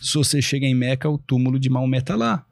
Se 0.00 0.14
você 0.14 0.42
chega 0.42 0.66
em 0.66 0.74
Meca, 0.74 1.08
o 1.08 1.18
túmulo 1.18 1.58
de 1.58 1.70
Maomé 1.70 1.98
está 1.98 2.14
lá. 2.14 2.46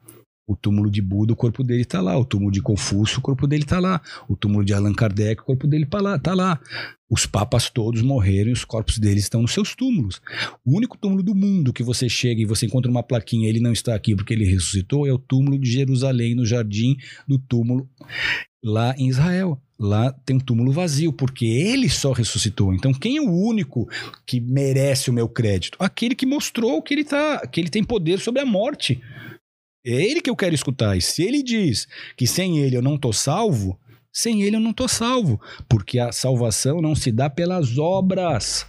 O 0.47 0.55
túmulo 0.55 0.91
de 0.91 1.01
Buda, 1.01 1.33
o 1.33 1.35
corpo 1.35 1.63
dele 1.63 1.85
tá 1.85 2.01
lá. 2.01 2.17
O 2.17 2.23
túmulo 2.23 2.51
de 2.51 2.61
Confúcio, 2.61 3.19
o 3.19 3.21
corpo 3.21 3.47
dele 3.47 3.65
tá 3.65 3.79
lá. 3.79 3.99
O 4.27 4.35
túmulo 4.35 4.63
de 4.63 4.73
Allan 4.73 4.93
Kardec, 4.93 5.41
o 5.41 5.45
corpo 5.45 5.65
dele 5.65 5.85
tá 5.85 5.99
lá. 5.99 6.19
Tá 6.19 6.33
lá. 6.35 6.59
Os 7.09 7.25
papas 7.25 7.69
todos 7.69 8.01
morreram 8.01 8.49
e 8.49 8.53
os 8.53 8.63
corpos 8.63 8.97
deles 8.97 9.23
estão 9.23 9.41
nos 9.41 9.53
seus 9.53 9.75
túmulos. 9.75 10.21
O 10.63 10.75
único 10.75 10.97
túmulo 10.97 11.23
do 11.23 11.33
mundo 11.33 11.73
que 11.73 11.83
você 11.83 12.07
chega 12.07 12.41
e 12.41 12.45
você 12.45 12.65
encontra 12.65 12.89
uma 12.89 13.03
plaquinha, 13.03 13.49
ele 13.49 13.59
não 13.59 13.71
está 13.71 13.95
aqui 13.95 14.15
porque 14.15 14.33
ele 14.33 14.45
ressuscitou, 14.45 15.07
é 15.07 15.11
o 15.11 15.19
túmulo 15.19 15.57
de 15.57 15.69
Jerusalém, 15.69 16.35
no 16.35 16.45
jardim 16.45 16.97
do 17.27 17.39
túmulo 17.39 17.89
lá 18.63 18.95
em 18.97 19.07
Israel. 19.07 19.61
Lá 19.77 20.11
tem 20.25 20.37
um 20.37 20.39
túmulo 20.39 20.71
vazio, 20.71 21.11
porque 21.11 21.45
ele 21.45 21.89
só 21.89 22.13
ressuscitou. 22.13 22.73
Então, 22.73 22.93
quem 22.93 23.17
é 23.17 23.21
o 23.21 23.29
único 23.29 23.87
que 24.25 24.39
merece 24.39 25.09
o 25.09 25.13
meu 25.13 25.27
crédito? 25.27 25.77
Aquele 25.79 26.15
que 26.15 26.25
mostrou 26.25 26.81
que 26.81 26.93
ele, 26.93 27.03
tá, 27.03 27.45
que 27.45 27.59
ele 27.59 27.69
tem 27.69 27.83
poder 27.83 28.19
sobre 28.19 28.41
a 28.41 28.45
morte. 28.45 29.01
É 29.85 29.91
ele 29.91 30.19
que 30.19 30.29
eu 30.29 30.35
quero 30.35 30.55
escutar. 30.55 30.97
E 30.97 31.01
se 31.01 31.21
ele 31.21 31.43
diz 31.43 31.87
que 32.17 32.25
sem 32.25 32.57
ele 32.59 32.75
eu 32.75 32.81
não 32.81 32.97
tô 32.97 33.13
salvo, 33.13 33.79
sem 34.11 34.41
ele 34.41 34.55
eu 34.55 34.61
não 34.61 34.73
tô 34.73 34.87
salvo, 34.87 35.39
porque 35.69 35.99
a 35.99 36.11
salvação 36.11 36.81
não 36.81 36.95
se 36.95 37.11
dá 37.11 37.29
pelas 37.29 37.77
obras. 37.77 38.65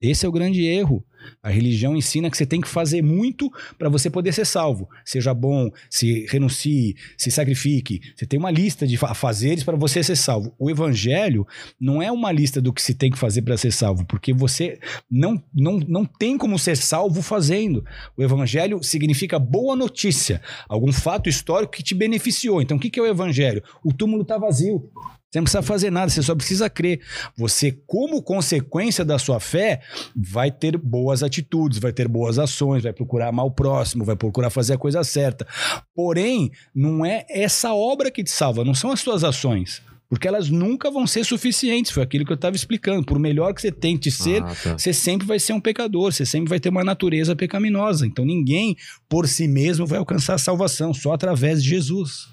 Esse 0.00 0.26
é 0.26 0.28
o 0.28 0.32
grande 0.32 0.64
erro. 0.64 1.04
A 1.42 1.50
religião 1.50 1.96
ensina 1.96 2.30
que 2.30 2.36
você 2.36 2.46
tem 2.46 2.60
que 2.60 2.68
fazer 2.68 3.02
muito 3.02 3.50
para 3.78 3.88
você 3.88 4.08
poder 4.08 4.32
ser 4.32 4.44
salvo. 4.44 4.88
Seja 5.04 5.34
bom, 5.34 5.70
se 5.90 6.26
renuncie, 6.30 6.96
se 7.16 7.30
sacrifique. 7.30 8.00
Você 8.16 8.26
tem 8.26 8.38
uma 8.38 8.50
lista 8.50 8.86
de 8.86 8.96
fazeres 8.96 9.64
para 9.64 9.76
você 9.76 10.02
ser 10.02 10.16
salvo. 10.16 10.54
O 10.58 10.70
evangelho 10.70 11.46
não 11.80 12.02
é 12.02 12.10
uma 12.10 12.32
lista 12.32 12.60
do 12.60 12.72
que 12.72 12.82
se 12.82 12.94
tem 12.94 13.10
que 13.10 13.18
fazer 13.18 13.42
para 13.42 13.56
ser 13.56 13.72
salvo, 13.72 14.04
porque 14.06 14.32
você 14.32 14.78
não, 15.10 15.42
não, 15.54 15.78
não 15.78 16.04
tem 16.04 16.38
como 16.38 16.58
ser 16.58 16.76
salvo 16.76 17.22
fazendo. 17.22 17.84
O 18.16 18.22
evangelho 18.22 18.82
significa 18.82 19.38
boa 19.38 19.76
notícia, 19.76 20.40
algum 20.68 20.92
fato 20.92 21.28
histórico 21.28 21.72
que 21.72 21.82
te 21.82 21.94
beneficiou. 21.94 22.62
Então, 22.62 22.76
o 22.76 22.80
que 22.80 22.98
é 22.98 23.02
o 23.02 23.06
evangelho? 23.06 23.62
O 23.84 23.92
túmulo 23.92 24.22
está 24.22 24.38
vazio. 24.38 24.90
Você 25.32 25.38
não 25.38 25.44
precisa 25.44 25.62
fazer 25.62 25.90
nada, 25.90 26.10
você 26.10 26.22
só 26.22 26.34
precisa 26.34 26.68
crer. 26.68 27.00
Você, 27.38 27.72
como 27.86 28.22
consequência 28.22 29.02
da 29.02 29.18
sua 29.18 29.40
fé, 29.40 29.80
vai 30.14 30.50
ter 30.50 30.76
boas 30.76 31.22
atitudes, 31.22 31.78
vai 31.78 31.90
ter 31.90 32.06
boas 32.06 32.38
ações, 32.38 32.82
vai 32.82 32.92
procurar 32.92 33.28
amar 33.28 33.46
o 33.46 33.50
próximo, 33.50 34.04
vai 34.04 34.14
procurar 34.14 34.50
fazer 34.50 34.74
a 34.74 34.78
coisa 34.78 35.02
certa. 35.02 35.46
Porém, 35.94 36.50
não 36.74 37.06
é 37.06 37.24
essa 37.30 37.72
obra 37.72 38.10
que 38.10 38.22
te 38.22 38.30
salva, 38.30 38.62
não 38.62 38.74
são 38.74 38.90
as 38.90 39.00
suas 39.00 39.24
ações. 39.24 39.80
Porque 40.06 40.28
elas 40.28 40.50
nunca 40.50 40.90
vão 40.90 41.06
ser 41.06 41.24
suficientes. 41.24 41.90
Foi 41.90 42.02
aquilo 42.02 42.26
que 42.26 42.32
eu 42.32 42.34
estava 42.34 42.54
explicando. 42.54 43.02
Por 43.02 43.18
melhor 43.18 43.54
que 43.54 43.62
você 43.62 43.72
tente 43.72 44.10
ser, 44.10 44.42
ah, 44.42 44.54
tá. 44.62 44.76
você 44.76 44.92
sempre 44.92 45.26
vai 45.26 45.38
ser 45.38 45.54
um 45.54 45.60
pecador, 45.60 46.12
você 46.12 46.26
sempre 46.26 46.50
vai 46.50 46.60
ter 46.60 46.68
uma 46.68 46.84
natureza 46.84 47.34
pecaminosa. 47.34 48.06
Então 48.06 48.22
ninguém, 48.22 48.76
por 49.08 49.26
si 49.26 49.48
mesmo, 49.48 49.86
vai 49.86 49.98
alcançar 49.98 50.34
a 50.34 50.38
salvação, 50.38 50.92
só 50.92 51.14
através 51.14 51.62
de 51.62 51.70
Jesus. 51.70 52.28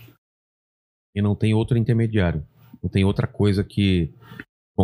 E 1.16 1.22
não 1.22 1.34
tem 1.34 1.54
outro 1.54 1.78
intermediário. 1.78 2.46
Não 2.82 2.90
tem 2.90 3.04
outra 3.04 3.28
coisa 3.28 3.64
que 3.64 4.14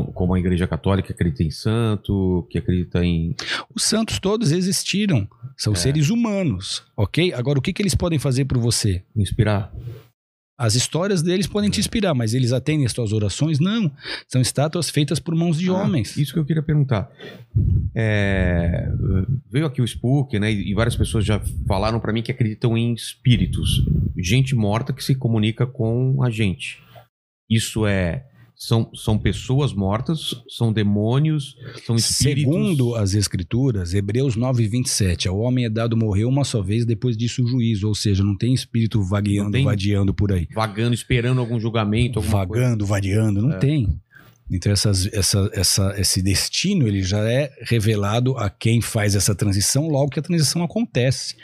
como 0.04 0.34
a 0.34 0.40
Igreja 0.40 0.68
Católica 0.68 1.14
acredita 1.14 1.44
em 1.44 1.52
santo, 1.52 2.46
que 2.50 2.58
acredita 2.58 3.04
em. 3.04 3.36
Os 3.74 3.84
santos 3.84 4.20
todos 4.20 4.52
existiram. 4.52 5.28
São 5.58 5.74
é. 5.74 5.76
seres 5.76 6.10
humanos, 6.10 6.84
ok? 6.98 7.34
Agora, 7.34 7.60
o 7.60 7.62
que, 7.62 7.72
que 7.72 7.82
eles 7.82 7.96
podem 7.96 8.20
fazer 8.20 8.46
por 8.46 8.58
você? 8.58 9.04
Inspirar. 9.16 9.74
As 10.58 10.74
histórias 10.74 11.22
deles 11.22 11.48
podem 11.48 11.70
te 11.70 11.82
inspirar, 11.82 12.14
mas 12.14 12.34
eles 12.34 12.54
atendem 12.54 12.86
as 12.86 12.94
tuas 12.94 13.12
orações? 13.12 13.60
Não. 13.60 13.92
São 14.26 14.40
estátuas 14.40 14.90
feitas 14.90 15.20
por 15.20 15.36
mãos 15.36 15.60
de 15.60 15.70
ah, 15.70 15.74
homens. 15.74 16.16
Isso 16.16 16.32
que 16.32 16.40
eu 16.40 16.46
queria 16.46 16.64
perguntar. 16.64 17.12
É, 17.94 18.90
veio 19.52 19.66
aqui 19.66 19.82
o 19.82 19.86
Spook, 19.86 20.40
né? 20.40 20.50
E 20.50 20.74
várias 20.74 20.96
pessoas 20.96 21.26
já 21.26 21.42
falaram 21.68 22.00
para 22.00 22.14
mim 22.14 22.22
que 22.22 22.32
acreditam 22.32 22.78
em 22.78 22.94
espíritos. 22.94 23.86
Gente 24.16 24.56
morta 24.56 24.94
que 24.94 25.04
se 25.04 25.14
comunica 25.14 25.68
com 25.68 26.24
a 26.24 26.30
gente. 26.30 26.82
Isso 27.50 27.86
é 27.86 28.26
são, 28.56 28.90
são 28.96 29.18
pessoas 29.18 29.74
mortas, 29.74 30.34
são 30.50 30.72
demônios, 30.72 31.56
são 31.86 31.96
espíritos. 31.96 32.54
Segundo 32.54 32.96
as 32.96 33.14
escrituras, 33.14 33.94
Hebreus 33.94 34.36
9, 34.36 34.68
27, 34.68 35.28
ao 35.28 35.38
homem 35.38 35.66
é 35.66 35.70
dado 35.70 35.98
morrer 35.98 36.26
uma 36.26 36.44
só 36.44 36.62
vez, 36.62 36.86
depois 36.86 37.18
disso 37.18 37.44
o 37.44 37.48
juízo, 37.48 37.88
ou 37.88 37.94
seja, 37.94 38.24
não 38.24 38.36
tem 38.36 38.54
espírito 38.54 39.02
vagueando, 39.04 39.52
tem 39.52 39.66
vadiando 39.66 40.14
por 40.14 40.32
aí. 40.32 40.48
Vagando, 40.54 40.94
esperando 40.94 41.40
algum 41.40 41.60
julgamento, 41.60 42.22
Vagando, 42.22 42.86
coisa. 42.86 42.86
vadiando, 42.86 43.42
não 43.42 43.54
é. 43.54 43.58
tem. 43.58 44.00
Então 44.50 44.72
essas, 44.72 45.12
essa, 45.12 45.50
essa, 45.54 45.96
esse 45.98 46.22
destino 46.22 46.88
ele 46.88 47.02
já 47.02 47.20
é 47.30 47.52
revelado 47.62 48.38
a 48.38 48.50
quem 48.50 48.80
faz 48.82 49.16
essa 49.16 49.34
transição 49.34 49.88
logo 49.88 50.12
que 50.12 50.20
a 50.20 50.24
transição 50.24 50.64
acontece. 50.64 51.36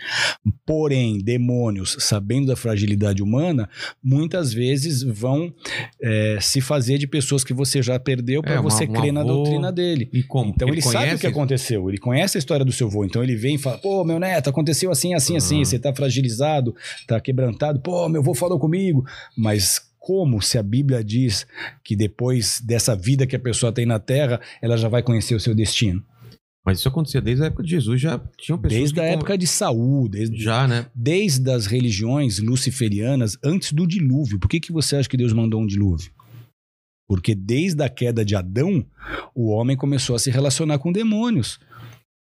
Porém, 0.65 1.17
demônios, 1.17 1.97
sabendo 1.99 2.47
da 2.47 2.55
fragilidade 2.55 3.23
humana, 3.23 3.69
muitas 4.03 4.53
vezes 4.53 5.01
vão 5.01 5.53
é, 6.01 6.37
se 6.39 6.61
fazer 6.61 6.97
de 6.97 7.07
pessoas 7.07 7.43
que 7.43 7.53
você 7.53 7.81
já 7.81 7.99
perdeu 7.99 8.41
para 8.41 8.55
é, 8.55 8.61
você 8.61 8.85
uma, 8.85 8.99
crer 8.99 9.11
na 9.11 9.23
doutrina 9.23 9.71
dele. 9.71 10.09
E 10.13 10.21
como? 10.21 10.51
Então 10.51 10.67
ele, 10.67 10.75
ele 10.75 10.81
sabe 10.81 11.15
o 11.15 11.19
que 11.19 11.27
aconteceu, 11.27 11.89
ele 11.89 11.97
conhece 11.97 12.37
a 12.37 12.39
história 12.39 12.63
do 12.63 12.71
seu 12.71 12.87
avô. 12.87 13.03
Então 13.03 13.23
ele 13.23 13.35
vem 13.35 13.55
e 13.55 13.57
fala: 13.57 13.77
pô, 13.77 14.03
meu 14.03 14.19
neto, 14.19 14.49
aconteceu 14.49 14.91
assim, 14.91 15.13
assim, 15.13 15.33
uhum. 15.33 15.37
assim. 15.37 15.65
Você 15.65 15.79
tá 15.79 15.93
fragilizado, 15.93 16.75
tá 17.07 17.19
quebrantado. 17.19 17.79
Pô, 17.79 18.07
meu 18.07 18.21
avô 18.21 18.33
falou 18.33 18.59
comigo. 18.59 19.03
Mas 19.35 19.90
como 20.01 20.41
se 20.41 20.57
a 20.57 20.63
Bíblia 20.63 21.03
diz 21.03 21.45
que 21.83 21.95
depois 21.95 22.59
dessa 22.59 22.95
vida 22.95 23.27
que 23.27 23.35
a 23.35 23.39
pessoa 23.39 23.71
tem 23.71 23.85
na 23.85 23.99
terra, 23.99 24.41
ela 24.59 24.75
já 24.75 24.89
vai 24.89 25.03
conhecer 25.03 25.35
o 25.35 25.39
seu 25.39 25.53
destino? 25.53 26.03
Mas 26.65 26.79
isso 26.79 26.87
acontecia 26.87 27.21
desde 27.21 27.43
a 27.43 27.47
época 27.47 27.63
de 27.63 27.69
Jesus, 27.69 28.01
já 28.01 28.19
tinham 28.35 28.57
pessoas 28.57 28.81
Desde 28.81 28.99
a 28.99 29.03
época 29.03 29.37
de 29.37 29.45
Saul, 29.45 30.09
desde, 30.09 30.43
já, 30.43 30.67
né? 30.67 30.87
Desde 30.93 31.51
as 31.51 31.67
religiões 31.67 32.39
luciferianas 32.39 33.37
antes 33.43 33.73
do 33.73 33.85
dilúvio. 33.85 34.39
Por 34.39 34.49
que, 34.49 34.59
que 34.59 34.71
você 34.71 34.95
acha 34.95 35.07
que 35.07 35.17
Deus 35.17 35.33
mandou 35.33 35.61
um 35.61 35.67
dilúvio? 35.67 36.11
Porque 37.07 37.35
desde 37.35 37.83
a 37.83 37.89
queda 37.89 38.25
de 38.25 38.35
Adão, 38.35 38.83
o 39.35 39.49
homem 39.49 39.77
começou 39.77 40.15
a 40.15 40.19
se 40.19 40.31
relacionar 40.31 40.79
com 40.79 40.91
demônios. 40.91 41.59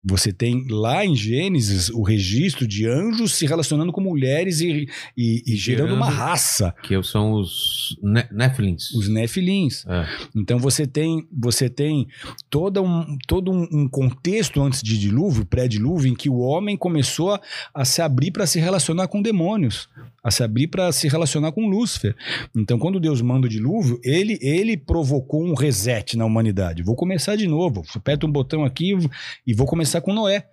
Você 0.05 0.33
tem 0.33 0.65
lá 0.69 1.05
em 1.05 1.15
Gênesis 1.15 1.89
o 1.89 2.03
registro 2.03 2.67
de 2.67 2.85
anjos 2.85 3.33
se 3.33 3.45
relacionando 3.45 3.91
com 3.91 4.01
mulheres 4.01 4.59
e, 4.59 4.87
e, 5.15 5.43
e 5.47 5.55
gerando 5.55 5.95
uma 5.95 6.09
raça. 6.09 6.75
Que 6.83 7.01
são 7.03 7.33
os 7.33 7.97
ne 8.01 8.25
Nephilins. 8.31 8.91
Os 8.91 9.07
Nephilins. 9.07 9.85
É. 9.87 10.05
Então 10.35 10.59
você 10.59 10.85
tem, 10.85 11.25
você 11.31 11.69
tem 11.69 12.07
todo, 12.49 12.81
um, 12.81 13.17
todo 13.27 13.51
um 13.51 13.87
contexto 13.87 14.61
antes 14.61 14.81
de 14.81 14.97
dilúvio, 14.99 15.45
pré-dilúvio, 15.45 16.11
em 16.11 16.15
que 16.15 16.29
o 16.29 16.39
homem 16.39 16.75
começou 16.75 17.33
a, 17.33 17.41
a 17.73 17.85
se 17.85 18.01
abrir 18.01 18.31
para 18.31 18.45
se 18.45 18.59
relacionar 18.59 19.07
com 19.07 19.21
demônios 19.21 19.87
a 20.23 20.31
se 20.31 20.41
abrir 20.41 20.67
para 20.67 20.91
se 20.91 21.07
relacionar 21.09 21.51
com 21.51 21.67
Lúcifer. 21.67 22.15
Então, 22.55 22.79
quando 22.79 22.99
Deus 22.99 23.21
manda 23.21 23.45
o 23.45 23.49
dilúvio, 23.49 23.99
ele, 24.03 24.39
ele 24.41 24.77
provocou 24.77 25.43
um 25.43 25.53
reset 25.53 26.15
na 26.17 26.23
humanidade. 26.23 26.81
Vou 26.81 26.95
começar 26.95 27.35
de 27.35 27.45
novo. 27.45 27.83
Aperto 27.93 28.25
um 28.25 28.31
botão 28.31 28.63
aqui 28.63 28.93
e 29.45 29.53
vou 29.53 29.67
começar 29.67 29.92
com 30.01 30.13
Noé. 30.13 30.47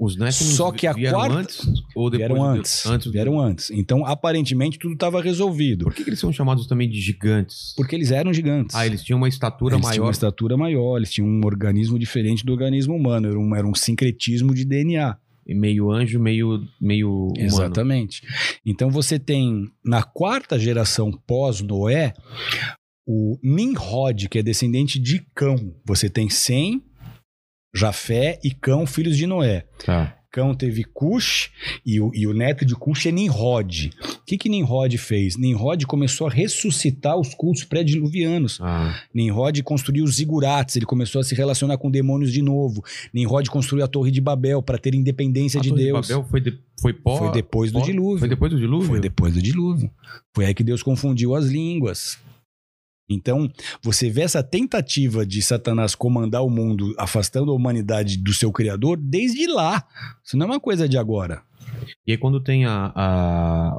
Os 0.00 0.16
Néfilins 0.16 0.54
Só 0.54 0.72
que 0.72 0.86
a 0.86 0.94
vieram 0.94 1.18
quarta... 1.18 1.36
antes 1.36 1.60
ou 1.94 2.08
depois? 2.08 2.30
Vieram 2.30 2.42
antes. 2.42 2.86
antes 2.86 3.12
vieram 3.12 3.38
antes. 3.38 3.70
Então, 3.70 4.06
aparentemente, 4.06 4.78
tudo 4.78 4.94
estava 4.94 5.20
resolvido. 5.20 5.84
Por 5.84 5.92
que, 5.92 6.02
que, 6.02 6.08
eles 6.08 6.18
são 6.18 6.32
chamados 6.32 6.66
também 6.66 6.88
de 6.88 6.98
gigantes? 7.02 7.74
Porque 7.76 7.94
eles 7.94 8.10
eram 8.10 8.32
gigantes. 8.32 8.74
Ah, 8.74 8.86
eles 8.86 9.02
tinham 9.02 9.18
uma 9.18 9.28
estatura 9.28 9.74
eles 9.74 9.82
maior. 9.84 9.92
Tinham 9.92 10.06
uma 10.06 10.12
estatura 10.12 10.56
maior, 10.56 10.96
eles 10.96 11.12
tinham 11.12 11.28
um 11.28 11.42
organismo 11.44 11.98
diferente 11.98 12.46
do 12.46 12.52
organismo 12.52 12.96
humano. 12.96 13.28
Era 13.28 13.38
um, 13.38 13.54
era 13.54 13.66
um 13.66 13.74
sincretismo 13.74 14.54
de 14.54 14.64
DNA 14.64 15.18
meio 15.46 15.90
anjo, 15.90 16.18
meio, 16.18 16.66
meio 16.80 17.26
humano. 17.26 17.36
Exatamente. 17.36 18.22
Então 18.64 18.88
você 18.90 19.18
tem 19.18 19.70
na 19.84 20.02
quarta 20.02 20.58
geração 20.58 21.12
pós-Noé 21.12 22.14
o 23.06 23.38
Nimrod, 23.42 24.30
que 24.30 24.38
é 24.38 24.42
descendente 24.42 24.98
de 24.98 25.20
Cão. 25.34 25.74
Você 25.84 26.08
tem 26.08 26.30
Sem, 26.30 26.82
Jafé 27.74 28.38
e 28.44 28.50
Cão, 28.52 28.86
filhos 28.86 29.16
de 29.16 29.26
Noé. 29.26 29.64
Tá. 29.84 30.16
Cão 30.34 30.52
teve 30.52 30.82
Cush 30.82 31.50
e 31.86 32.00
o, 32.00 32.10
e 32.12 32.26
o 32.26 32.34
neto 32.34 32.64
de 32.64 32.74
Cush 32.74 33.06
é 33.06 33.12
Nimrod. 33.12 33.92
O 34.02 34.24
que, 34.26 34.36
que 34.36 34.48
Nimrod 34.48 34.98
fez? 34.98 35.36
Nimrod 35.36 35.86
começou 35.86 36.26
a 36.26 36.30
ressuscitar 36.30 37.16
os 37.16 37.32
cultos 37.36 37.62
pré-diluvianos. 37.62 38.58
Ah. 38.60 39.00
Nimrod 39.14 39.62
construiu 39.62 40.02
os 40.02 40.16
zigurates, 40.16 40.74
ele 40.74 40.86
começou 40.86 41.20
a 41.20 41.24
se 41.24 41.36
relacionar 41.36 41.78
com 41.78 41.88
demônios 41.88 42.32
de 42.32 42.42
novo. 42.42 42.82
Nimrod 43.12 43.48
construiu 43.48 43.84
a 43.84 43.88
Torre 43.88 44.10
de 44.10 44.20
Babel 44.20 44.60
para 44.60 44.76
ter 44.76 44.92
independência 44.96 45.60
a 45.60 45.62
de 45.62 45.68
Torre 45.68 45.84
Deus. 45.84 46.06
De 46.08 46.12
Babel 46.14 46.28
foi, 46.28 46.40
de, 46.40 46.58
foi, 46.80 46.92
pó, 46.92 47.16
foi 47.16 47.30
depois 47.30 47.70
do 47.70 47.80
dilúvio. 47.80 48.18
Foi 48.18 48.28
depois 48.28 48.50
do 48.50 48.58
dilúvio? 48.58 48.88
Foi 48.88 49.00
depois 49.00 49.34
do 49.34 49.40
dilúvio. 49.40 49.90
Foi 50.34 50.46
aí 50.46 50.54
que 50.54 50.64
Deus 50.64 50.82
confundiu 50.82 51.36
as 51.36 51.46
línguas. 51.46 52.18
Então, 53.08 53.50
você 53.82 54.08
vê 54.08 54.22
essa 54.22 54.42
tentativa 54.42 55.26
de 55.26 55.42
Satanás 55.42 55.94
comandar 55.94 56.42
o 56.42 56.50
mundo, 56.50 56.94
afastando 56.98 57.50
a 57.50 57.54
humanidade 57.54 58.16
do 58.16 58.32
seu 58.32 58.50
Criador, 58.50 58.96
desde 58.96 59.46
lá. 59.46 59.86
Isso 60.24 60.36
não 60.36 60.46
é 60.46 60.50
uma 60.50 60.60
coisa 60.60 60.88
de 60.88 60.96
agora. 60.96 61.42
E 62.06 62.12
aí, 62.12 62.18
quando 62.18 62.42
tem 62.42 62.64
a, 62.64 62.92
a, 62.94 63.74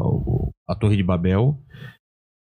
a 0.67 0.75
Torre 0.75 0.95
de 0.95 1.03
Babel, 1.03 1.59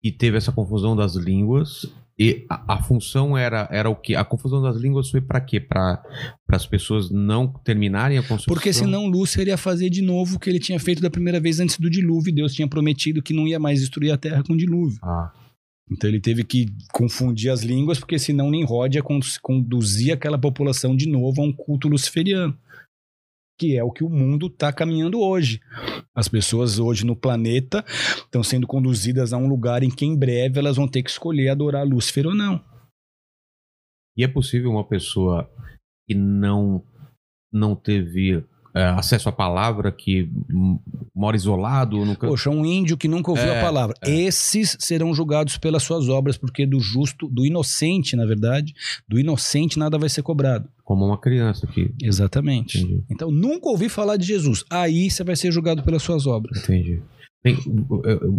e 0.02 0.10
teve 0.12 0.36
essa 0.36 0.52
confusão 0.52 0.94
das 0.96 1.14
línguas, 1.14 1.86
E 2.16 2.46
a, 2.48 2.74
a 2.74 2.82
função 2.82 3.36
era, 3.36 3.68
era 3.72 3.90
o 3.90 3.96
quê? 3.96 4.14
A 4.14 4.24
confusão 4.24 4.62
das 4.62 4.76
línguas 4.76 5.10
foi 5.10 5.20
para 5.20 5.40
quê? 5.40 5.58
Para 5.58 6.00
as 6.48 6.64
pessoas 6.66 7.10
não 7.10 7.48
terminarem 7.48 8.18
a 8.18 8.22
construção? 8.22 8.54
Porque 8.54 8.72
senão 8.72 9.06
Lúcifer 9.06 9.48
ia 9.48 9.56
fazer 9.56 9.90
de 9.90 10.00
novo 10.00 10.36
o 10.36 10.38
que 10.38 10.48
ele 10.48 10.60
tinha 10.60 10.78
feito 10.78 11.02
da 11.02 11.10
primeira 11.10 11.40
vez 11.40 11.58
antes 11.58 11.76
do 11.78 11.90
dilúvio. 11.90 12.32
Deus 12.32 12.54
tinha 12.54 12.68
prometido 12.68 13.22
que 13.22 13.34
não 13.34 13.48
ia 13.48 13.58
mais 13.58 13.80
destruir 13.80 14.12
a 14.12 14.16
terra 14.16 14.44
com 14.44 14.56
dilúvio. 14.56 14.98
Ah, 15.02 15.32
Então 15.90 16.08
ele 16.08 16.20
teve 16.20 16.44
que 16.44 16.66
confundir 16.92 17.50
as 17.50 17.62
línguas, 17.62 17.98
porque 17.98 18.18
senão 18.18 18.50
Nimrod 18.50 18.94
ia 18.96 19.02
con- 19.02 19.20
conduzir 19.42 20.14
aquela 20.14 20.38
população 20.38 20.96
de 20.96 21.06
novo 21.08 21.42
a 21.42 21.44
um 21.44 21.52
culto 21.52 21.88
luciferiano. 21.88 22.58
Que 23.58 23.76
é 23.76 23.84
o 23.84 23.92
que 23.92 24.02
o 24.02 24.08
mundo 24.08 24.46
está 24.46 24.72
caminhando 24.72 25.20
hoje. 25.20 25.60
As 26.14 26.26
pessoas 26.26 26.78
hoje 26.78 27.04
no 27.04 27.14
planeta 27.14 27.84
estão 28.16 28.42
sendo 28.42 28.66
conduzidas 28.66 29.32
a 29.32 29.36
um 29.36 29.46
lugar 29.46 29.82
em 29.82 29.90
que 29.90 30.04
em 30.04 30.16
breve 30.16 30.58
elas 30.58 30.76
vão 30.76 30.88
ter 30.88 31.02
que 31.02 31.10
escolher 31.10 31.50
adorar 31.50 31.86
Lúcifer 31.86 32.26
ou 32.26 32.34
não. 32.34 32.64
E 34.16 34.24
é 34.24 34.28
possível 34.28 34.70
uma 34.70 34.86
pessoa 34.86 35.48
que 36.08 36.14
não, 36.14 36.84
não 37.52 37.76
teve 37.76 38.44
é, 38.74 38.84
acesso 38.86 39.28
à 39.28 39.32
palavra, 39.32 39.92
que 39.92 40.28
mora 41.14 41.36
isolado 41.36 41.96
no 42.04 42.16
canto. 42.16 42.30
Poxa, 42.30 42.50
um 42.50 42.64
índio 42.66 42.96
que 42.96 43.06
nunca 43.06 43.30
ouviu 43.30 43.46
É, 43.46 43.58
a 43.58 43.62
palavra. 43.62 43.94
Esses 44.04 44.76
serão 44.80 45.14
julgados 45.14 45.56
pelas 45.56 45.82
suas 45.82 46.08
obras, 46.08 46.36
porque 46.36 46.66
do 46.66 46.80
justo, 46.80 47.28
do 47.28 47.46
inocente, 47.46 48.16
na 48.16 48.26
verdade, 48.26 48.74
do 49.08 49.18
inocente 49.18 49.78
nada 49.78 49.96
vai 49.96 50.08
ser 50.08 50.22
cobrado. 50.22 50.68
Como 50.82 51.04
uma 51.06 51.16
criança 51.18 51.66
que. 51.66 51.94
Exatamente. 52.02 52.78
Entendi. 52.80 53.04
Então, 53.10 53.30
nunca 53.30 53.68
ouvi 53.68 53.88
falar 53.88 54.16
de 54.16 54.26
Jesus. 54.26 54.64
Aí 54.68 55.10
você 55.10 55.22
vai 55.22 55.36
ser 55.36 55.52
julgado 55.52 55.82
pelas 55.82 56.02
suas 56.02 56.26
obras. 56.26 56.58
Entendi. 56.64 57.00
Tem, 57.42 57.54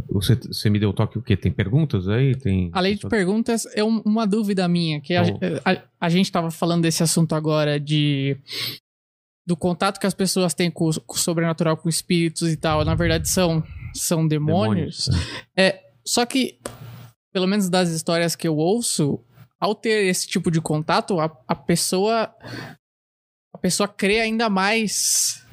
você, 0.10 0.36
você 0.36 0.68
me 0.68 0.80
deu 0.80 0.91
toque 0.91 1.18
o 1.18 1.22
quê? 1.22 1.38
Tem 1.38 1.52
perguntas 1.52 2.07
aí? 2.07 2.34
Tem. 2.36 2.70
Além 2.74 2.95
de 2.95 3.07
perguntas, 3.07 3.66
é 3.76 3.84
um- 3.84 4.02
uma 4.03 4.26
dúvida 4.26 4.68
minha, 4.68 4.99
que 4.99 5.14
a, 5.14 5.24
Bom. 5.24 5.40
a, 5.64 5.78
a 6.02 6.10
gente 6.10 6.26
estava 6.26 6.49
falando 6.49 6.82
desse 6.82 7.03
assunto 7.03 7.36
agora 7.36 7.80
de 7.80 8.36
do 9.47 9.55
contato 9.55 9.99
que 9.99 10.07
as 10.07 10.13
pessoas 10.13 10.53
têm 10.53 10.72
com, 10.72 10.89
o- 10.89 11.01
com 11.01 11.15
o 11.15 11.19
sobrenatural, 11.19 11.77
com 11.77 11.88
espíritos 11.89 12.51
e 12.51 12.57
tal, 12.57 12.84
na 12.84 12.95
verdade 12.95 13.30
são, 13.30 13.63
são 13.93 14.27
demônios. 14.27 15.07
né? 15.55 15.80
Só 16.05 16.26
que, 16.26 16.59
pelo 17.34 17.47
menos 17.47 17.69
das 17.69 17.89
histórias 17.89 18.35
que 18.35 18.47
eu 18.47 18.55
ouço, 18.57 19.19
ao 19.59 19.73
ter 19.76 20.05
esse 20.05 20.27
tipo 20.27 20.49
de 20.51 20.59
contato, 20.61 21.19
a, 21.19 21.26
a 21.47 21.55
pessoa 21.55 22.34
a 23.53 23.57
pessoa 23.57 23.88
crê 23.88 24.19
ainda 24.19 24.49
mais, 24.49 25.45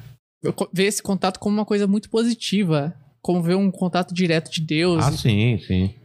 vê 0.73 0.83
esse 0.83 1.01
contato 1.01 1.39
como 1.39 1.55
uma 1.55 1.65
coisa 1.65 1.87
muito 1.87 2.09
positiva, 2.09 2.93
como 3.21 3.41
ver 3.41 3.55
um 3.55 3.71
contato 3.71 4.13
direto 4.13 4.51
de 4.51 4.61
Deus. 4.61 5.03
Ah, 5.05 5.11
sim, 5.11 5.57
sim. 5.65 5.95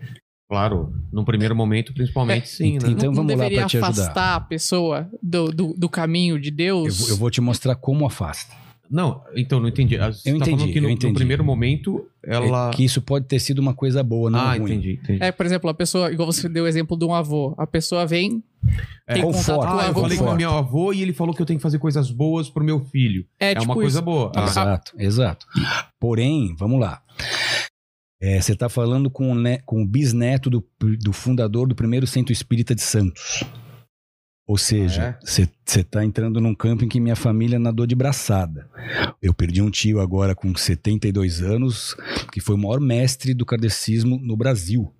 Claro. 0.49 0.93
Num 1.13 1.25
primeiro 1.25 1.55
momento, 1.55 1.93
principalmente, 1.93 2.49
sim, 2.49 2.79
né? 2.79 2.89
Então 2.89 2.91
não, 2.91 3.05
não 3.07 3.15
vamos 3.15 3.33
lá 3.33 3.37
deveria 3.45 3.59
pra 3.61 3.69
te 3.69 3.77
ajudar. 3.77 3.91
afastar 4.03 4.35
a 4.37 4.41
pessoa 4.41 5.09
do, 5.23 5.51
do, 5.51 5.75
do 5.77 5.89
caminho 5.89 6.41
de 6.41 6.49
Eu, 6.49 6.55
Deus. 6.85 7.01
vou- 7.01 7.09
eu 7.11 7.17
vou 7.17 7.31
te 7.31 7.41
mostrar 7.41 7.75
como 7.75 8.07
afasta. 8.07 8.57
Não, 8.91 9.21
então, 9.37 9.61
não 9.61 9.69
entendi. 9.69 9.99
Ah, 9.99 10.11
Você 10.11 10.31
Eu 10.31 10.39
tá 10.39 10.47
falando 10.47 10.61
entendi, 10.63 10.73
que 10.73 10.81
no, 10.81 10.87
eu 10.87 10.89
no 10.89 10.95
entendi. 10.95 11.13
primeiro 11.13 11.45
momento 11.45 12.07
ela. 12.25 12.71
É 12.71 12.73
que 12.73 12.83
isso 12.83 13.03
pode 13.03 13.27
ter 13.27 13.39
sido 13.39 13.59
uma 13.59 13.75
coisa 13.75 14.03
boa, 14.03 14.31
não 14.31 14.39
ah, 14.41 14.55
ruim. 14.55 14.63
entendi, 14.63 14.99
entendi. 15.03 15.23
É, 15.23 15.31
por 15.31 15.45
exemplo, 15.45 15.69
a 15.69 15.75
pessoa, 15.75 16.11
igual 16.11 16.33
você 16.33 16.49
deu 16.49 16.65
o 16.65 16.67
exemplo 16.67 16.97
de 16.99 17.05
um 17.05 17.13
avô. 17.13 17.55
A 17.59 17.67
pessoa 17.67 18.07
vem, 18.07 18.43
É. 19.07 19.13
tem 19.13 19.23
contato 19.25 19.45
com 19.45 19.53
o 19.53 19.63
Ah, 19.79 19.83
eu 19.85 19.89
avô. 19.91 20.01
falei 20.01 20.17
com 20.17 20.25
o 20.25 20.35
meu 20.35 20.51
avô 20.55 20.95
e 20.95 21.03
ele 21.03 21.13
falou 21.13 21.35
que 21.35 21.43
eu 21.43 21.45
tenho 21.45 21.59
que 21.59 21.63
fazer 21.63 21.79
coisas 21.79 22.11
boas 22.11 22.49
pro 22.49 22.65
meu 22.65 22.81
filho. 22.87 23.27
É, 23.39 23.51
É, 23.51 23.55
tipo 23.57 23.67
uma 23.67 23.75
coisa 23.75 23.99
isso. 23.99 24.05
boa. 24.07 24.33
Ah, 24.35 24.45
Exato, 24.45 24.93
exato. 24.99 25.47
Porém, 26.01 26.55
vamos 26.59 26.81
lá. 26.81 27.03
É, 28.21 28.41
você 28.41 28.53
está 28.53 28.69
falando 28.69 29.09
com 29.11 29.31
o, 29.31 29.35
ne- 29.35 29.61
com 29.65 29.83
o 29.83 29.87
bisneto 29.87 30.51
do, 30.51 30.65
do 30.81 31.13
fundador 31.13 31.69
do 31.69 31.75
primeiro 31.75 32.07
centro 32.07 32.33
espírita 32.33 32.75
de 32.75 32.83
Santos. 32.83 33.45
Ou 34.47 34.57
seja, 34.57 35.11
Ah, 35.11 35.19
você 35.25 35.81
está 35.81 36.03
entrando 36.05 36.41
num 36.41 36.55
campo 36.55 36.83
em 36.85 36.89
que 36.89 36.99
minha 37.01 37.15
família 37.15 37.59
nadou 37.59 37.87
de 37.87 37.95
braçada. 37.95 38.69
Eu 39.21 39.35
perdi 39.35 39.61
um 39.61 39.71
tio 39.71 40.01
agora 40.01 40.35
com 40.35 40.55
72 40.57 41.43
anos, 41.43 41.95
que 42.33 42.41
foi 42.41 42.55
o 42.55 42.59
maior 42.59 42.81
mestre 42.81 43.35
do 43.35 43.45
kardecismo 43.45 44.19
no 44.19 44.37
Brasil. 44.37 44.93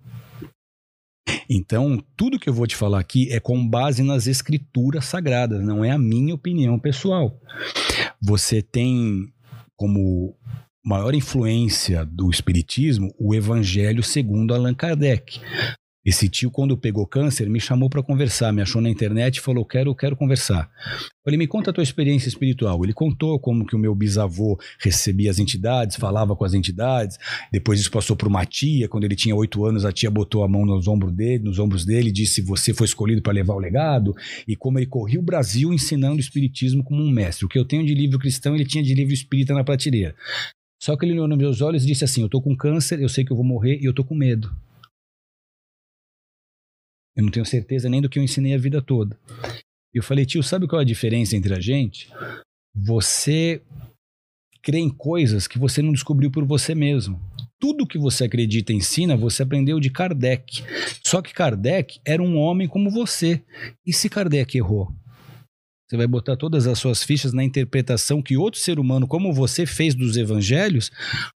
Então, 1.49 2.01
tudo 2.15 2.39
que 2.39 2.47
eu 2.47 2.53
vou 2.53 2.67
te 2.67 2.75
falar 2.75 2.99
aqui 2.99 3.27
é 3.31 3.39
com 3.39 3.67
base 3.67 4.03
nas 4.03 4.27
escrituras 4.27 5.05
sagradas, 5.05 5.63
não 5.63 5.83
é 5.83 5.89
a 5.89 5.97
minha 5.97 6.35
opinião 6.35 6.77
pessoal. 6.79 7.39
Você 8.21 8.61
tem 8.61 9.33
como 9.75 10.35
maior 10.89 11.13
influência 11.13 12.03
do 12.03 12.31
espiritismo 12.31 13.13
o 13.19 13.35
Evangelho 13.35 14.01
segundo 14.01 14.55
Allan 14.55 14.73
Kardec. 14.73 15.39
Esse 16.03 16.27
tio, 16.27 16.49
quando 16.49 16.75
pegou 16.75 17.05
câncer, 17.05 17.47
me 17.47 17.59
chamou 17.59 17.91
para 17.91 18.01
conversar, 18.01 18.51
me 18.51 18.63
achou 18.63 18.81
na 18.81 18.89
internet 18.89 19.37
e 19.37 19.41
falou: 19.41 19.63
quero, 19.63 19.93
quero 19.93 20.15
conversar. 20.15 20.67
Falei, 21.23 21.37
me 21.37 21.45
conta 21.45 21.69
a 21.69 21.73
tua 21.73 21.83
experiência 21.83 22.27
espiritual. 22.27 22.83
Ele 22.83 22.93
contou 22.93 23.39
como 23.39 23.67
que 23.67 23.75
o 23.75 23.77
meu 23.77 23.93
bisavô 23.93 24.59
recebia 24.79 25.29
as 25.29 25.37
entidades, 25.37 25.95
falava 25.95 26.35
com 26.35 26.43
as 26.43 26.55
entidades. 26.55 27.19
Depois 27.51 27.79
isso 27.79 27.91
passou 27.91 28.15
para 28.15 28.27
uma 28.27 28.43
tia. 28.43 28.89
Quando 28.89 29.03
ele 29.03 29.15
tinha 29.15 29.35
oito 29.35 29.63
anos, 29.65 29.85
a 29.85 29.91
tia 29.91 30.09
botou 30.09 30.43
a 30.43 30.47
mão 30.47 30.65
nos 30.65 30.87
ombros 30.87 31.13
dele, 31.13 31.43
nos 31.43 31.59
ombros 31.59 31.85
dele 31.85 32.11
disse: 32.11 32.41
Você 32.41 32.73
foi 32.73 32.85
escolhido 32.85 33.21
para 33.21 33.33
levar 33.33 33.53
o 33.53 33.59
legado. 33.59 34.15
E 34.47 34.55
como 34.55 34.79
ele 34.79 34.87
corria 34.87 35.19
o 35.19 35.23
Brasil 35.23 35.71
ensinando 35.71 36.15
o 36.15 36.19
espiritismo 36.19 36.83
como 36.83 37.03
um 37.03 37.11
mestre. 37.11 37.45
O 37.45 37.49
que 37.49 37.59
eu 37.59 37.65
tenho 37.65 37.85
de 37.85 37.93
livro 37.93 38.17
cristão, 38.17 38.55
ele 38.55 38.65
tinha 38.65 38.83
de 38.83 38.95
livro 38.95 39.13
espírita 39.13 39.53
na 39.53 39.63
prateleira. 39.63 40.15
Só 40.81 40.95
que 40.95 41.05
ele 41.05 41.13
olhou 41.13 41.27
nos 41.27 41.37
meus 41.37 41.61
olhos 41.61 41.83
e 41.83 41.87
disse 41.87 42.05
assim: 42.05 42.21
Eu 42.21 42.29
tô 42.29 42.41
com 42.41 42.55
câncer, 42.55 43.01
eu 43.01 43.09
sei 43.09 43.25
que 43.25 43.31
eu 43.31 43.35
vou 43.35 43.45
morrer 43.45 43.79
e 43.79 43.85
eu 43.85 43.93
tô 43.93 44.03
com 44.03 44.15
medo. 44.15 44.49
Eu 47.15 47.23
não 47.23 47.31
tenho 47.31 47.45
certeza 47.45 47.89
nem 47.89 48.01
do 48.01 48.07
que 48.07 48.17
eu 48.17 48.23
ensinei 48.23 48.53
a 48.53 48.57
vida 48.57 48.81
toda. 48.81 49.19
Eu 49.93 50.01
falei, 50.01 50.25
tio, 50.25 50.41
sabe 50.41 50.67
qual 50.67 50.79
é 50.79 50.83
a 50.83 50.87
diferença 50.87 51.35
entre 51.35 51.53
a 51.53 51.59
gente? 51.59 52.09
Você 52.73 53.61
crê 54.61 54.77
em 54.77 54.89
coisas 54.89 55.47
que 55.47 55.57
você 55.57 55.81
não 55.81 55.91
descobriu 55.91 56.31
por 56.31 56.45
você 56.45 56.73
mesmo. 56.73 57.19
Tudo 57.59 57.87
que 57.87 57.97
você 57.97 58.23
acredita 58.23 58.71
e 58.71 58.75
ensina, 58.75 59.17
você 59.17 59.43
aprendeu 59.43 59.81
de 59.81 59.89
Kardec. 59.89 60.63
Só 61.03 61.21
que 61.21 61.33
Kardec 61.33 61.99
era 62.05 62.23
um 62.23 62.37
homem 62.37 62.69
como 62.69 62.89
você. 62.89 63.43
E 63.85 63.91
se 63.91 64.07
Kardec 64.07 64.57
errou? 64.57 64.93
Você 65.89 65.97
vai 65.97 66.05
botar 66.05 66.37
todas 66.37 66.67
as 66.67 66.77
suas 66.77 67.01
fichas 67.01 67.33
na 67.33 67.43
interpretação 67.43 68.21
que 68.21 68.37
outro 68.37 68.59
ser 68.59 68.77
humano 68.77 69.07
como 69.07 69.33
você 69.33 69.65
fez 69.65 69.95
dos 69.95 70.17
evangelhos. 70.17 70.91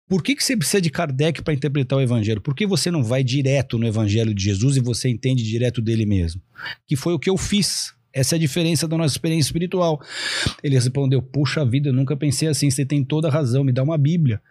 Por 0.10 0.22
que, 0.22 0.36
que 0.36 0.44
você 0.44 0.58
precisa 0.58 0.82
de 0.82 0.90
Kardec 0.90 1.42
para 1.42 1.54
interpretar 1.54 1.98
o 1.98 2.02
evangelho? 2.02 2.42
Por 2.42 2.54
que 2.54 2.68
você 2.68 2.92
não 2.92 3.02
vai 3.02 3.24
direto 3.24 3.78
no 3.78 3.88
evangelho 3.88 4.34
de 4.34 4.44
Jesus 4.44 4.76
e 4.76 4.82
você 4.82 5.08
entende 5.08 5.42
direto 5.42 5.82
dele 5.82 6.06
mesmo? 6.06 6.42
Que 6.86 6.98
foi 6.98 7.14
o 7.14 7.20
que 7.20 7.30
eu 7.30 7.38
fiz. 7.38 7.94
Essa 8.14 8.36
é 8.36 8.38
a 8.38 8.40
diferença 8.40 8.88
da 8.88 8.98
nossa 8.98 9.14
experiência 9.14 9.48
espiritual. 9.48 10.02
Ele 10.64 10.76
respondeu: 10.76 11.22
Puxa 11.22 11.66
vida, 11.66 11.90
eu 11.90 11.94
nunca 11.94 12.16
pensei 12.16 12.48
assim. 12.48 12.70
Você 12.70 12.86
tem 12.86 13.04
toda 13.04 13.28
a 13.28 13.32
razão, 13.32 13.64
me 13.64 13.72
dá 13.72 13.84
uma 13.84 13.98
Bíblia. 13.98 14.42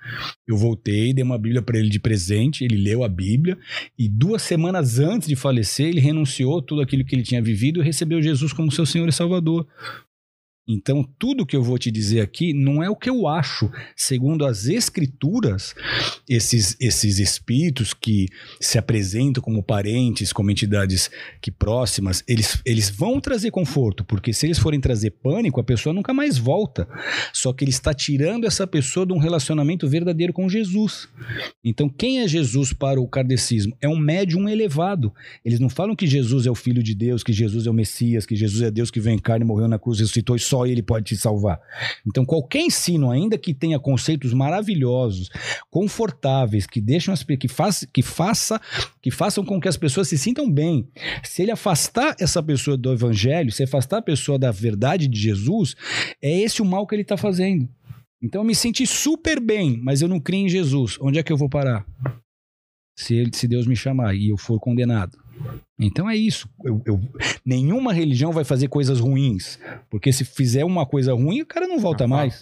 Eu 0.47 0.57
voltei, 0.57 1.13
dei 1.13 1.25
uma 1.25 1.39
Bíblia 1.39 1.63
para 1.63 1.79
ele 1.79 1.89
de 1.89 1.99
presente. 1.99 2.65
Ele 2.65 2.77
leu 2.77 3.05
a 3.05 3.09
Bíblia 3.09 3.59
e 3.99 4.09
duas 4.09 4.43
semanas 4.43 4.99
antes 4.99 5.29
de 5.29 5.37
falecer, 5.37 5.89
ele 5.89 6.01
renunciou 6.01 6.63
tudo 6.63 6.81
aquilo 6.81 7.05
que 7.05 7.15
ele 7.15 7.23
tinha 7.23 7.43
vivido 7.43 7.81
e 7.81 7.85
recebeu 7.85 8.23
Jesus 8.23 8.53
como 8.53 8.71
seu 8.71 8.87
Senhor 8.87 9.09
e 9.09 9.13
Salvador. 9.13 9.67
Então, 10.69 11.03
tudo 11.19 11.45
que 11.45 11.57
eu 11.57 11.63
vou 11.63 11.79
te 11.79 11.91
dizer 11.91 12.21
aqui 12.21 12.53
não 12.53 12.83
é 12.83 12.89
o 12.89 12.95
que 12.95 13.11
eu 13.11 13.27
acho. 13.27 13.71
Segundo 13.97 14.45
as 14.47 14.67
escrituras, 14.67 15.75
esses, 16.29 16.77
esses 16.81 17.19
espíritos 17.19 17.93
que 17.93 18.29
se 18.61 18.79
apresentam 18.79 19.43
como 19.43 19.63
parentes, 19.63 20.33
como 20.33 20.51
entidades 20.51 21.11
que 21.41 21.51
próximas, 21.51 22.23
eles, 22.29 22.61
eles 22.65 22.89
vão 22.89 23.21
trazer 23.21 23.51
conforto, 23.51 24.05
porque 24.05 24.33
se 24.33 24.47
eles 24.47 24.59
forem 24.59 24.81
trazer 24.81 25.11
pânico, 25.11 25.61
a 25.61 25.65
pessoa 25.65 25.93
nunca 25.93 26.15
mais 26.15 26.39
volta. 26.39 26.89
Só 27.33 27.53
que 27.53 27.65
ele 27.65 27.71
está 27.71 27.93
tirando 27.93 28.47
essa 28.47 28.67
pessoa 28.67 29.05
de 29.05 29.13
um 29.13 29.19
relacionamento 29.19 29.89
verdadeiro 29.89 30.33
com 30.33 30.49
Jesus. 30.49 31.09
Então, 31.65 31.89
quem 31.89 32.21
é 32.21 32.29
Jesus 32.29 32.73
para 32.73 33.01
o 33.01 33.09
kardecismo? 33.09 33.77
É 33.81 33.89
um 33.89 33.99
médium 33.99 34.49
elevado. 34.49 35.13
Eles 35.45 35.59
não 35.59 35.69
falam 35.69 35.97
que 35.97 36.07
Jesus 36.07 36.47
é 36.47 36.51
o 36.51 36.55
Filho 36.55 36.83
de 36.83 36.95
Deus, 36.95 37.25
que 37.25 37.33
Jesus 37.33 37.67
é 37.67 37.71
o 37.71 37.75
Messias, 37.75 38.25
que 38.25 38.37
Jesus 38.37 38.63
é 38.63 38.71
Deus 38.71 38.91
que 38.91 39.01
veio 39.01 39.15
em 39.15 39.19
carne, 39.19 39.45
morreu 39.45 39.67
na 39.67 39.79
cruz, 39.79 39.99
ressuscitou 39.99 40.37
e 40.37 40.39
só 40.51 40.67
ele 40.67 40.83
pode 40.83 41.07
te 41.07 41.17
salvar. 41.17 41.61
Então, 42.07 42.25
qualquer 42.25 42.61
ensino, 42.61 43.11
ainda 43.11 43.39
que 43.39 43.55
tenha 43.55 43.79
conceitos 43.79 44.35
maravilhosos, 44.35 45.31
confortáveis, 45.71 46.67
que 46.67 46.81
deixam 46.81 47.15
as, 47.15 47.23
que, 47.23 47.47
faça, 47.47 47.87
que, 47.87 48.03
faça, 48.03 48.61
que 49.01 49.11
façam 49.11 49.45
com 49.45 49.61
que 49.61 49.69
as 49.69 49.77
pessoas 49.77 50.09
se 50.09 50.19
sintam 50.19 50.51
bem, 50.51 50.89
se 51.23 51.43
ele 51.43 51.53
afastar 51.53 52.17
essa 52.19 52.43
pessoa 52.43 52.77
do 52.77 52.93
evangelho, 52.93 53.53
se 53.53 53.63
afastar 53.63 53.99
a 53.99 54.03
pessoa 54.03 54.39
da 54.39 54.51
verdade 54.51 55.07
de 55.07 55.21
Jesus, 55.21 55.77
é 56.21 56.41
esse 56.41 56.61
o 56.61 56.65
mal 56.65 56.87
que 56.87 56.95
ele 56.95 57.03
está 57.03 57.17
fazendo. 57.17 57.69
Então 58.21 58.43
eu 58.43 58.45
me 58.45 58.55
senti 58.55 58.87
super 58.87 59.41
bem, 59.41 59.79
mas 59.83 60.03
eu 60.03 60.09
não 60.09 60.21
creio 60.21 60.47
em 60.47 60.49
Jesus. 60.49 60.99
Onde 61.01 61.19
é 61.19 61.23
que 61.23 61.33
eu 61.33 61.37
vou 61.37 61.49
parar? 61.49 61.87
Se, 62.99 63.15
ele, 63.15 63.31
se 63.33 63.49
Deus 63.49 63.67
me 63.67 63.77
chamar 63.77 64.15
e 64.15 64.29
eu 64.29 64.37
for 64.37 64.59
condenado. 64.61 65.17
Então 65.81 66.09
é 66.11 66.15
isso. 66.17 66.49
Eu- 66.65 66.83
eu- 66.85 67.01
nenhuma 67.45 67.93
religião 67.93 68.33
vai 68.33 68.45
fazer 68.45 68.69
coisas 68.69 69.01
ruins. 69.01 69.59
Porque 69.89 70.13
se 70.13 70.25
fizer 70.25 70.65
uma 70.65 70.85
coisa 70.85 71.15
ruim, 71.15 71.41
o 71.41 71.47
cara 71.47 71.67
não 71.67 71.79
volta 71.79 72.07
mais. 72.07 72.41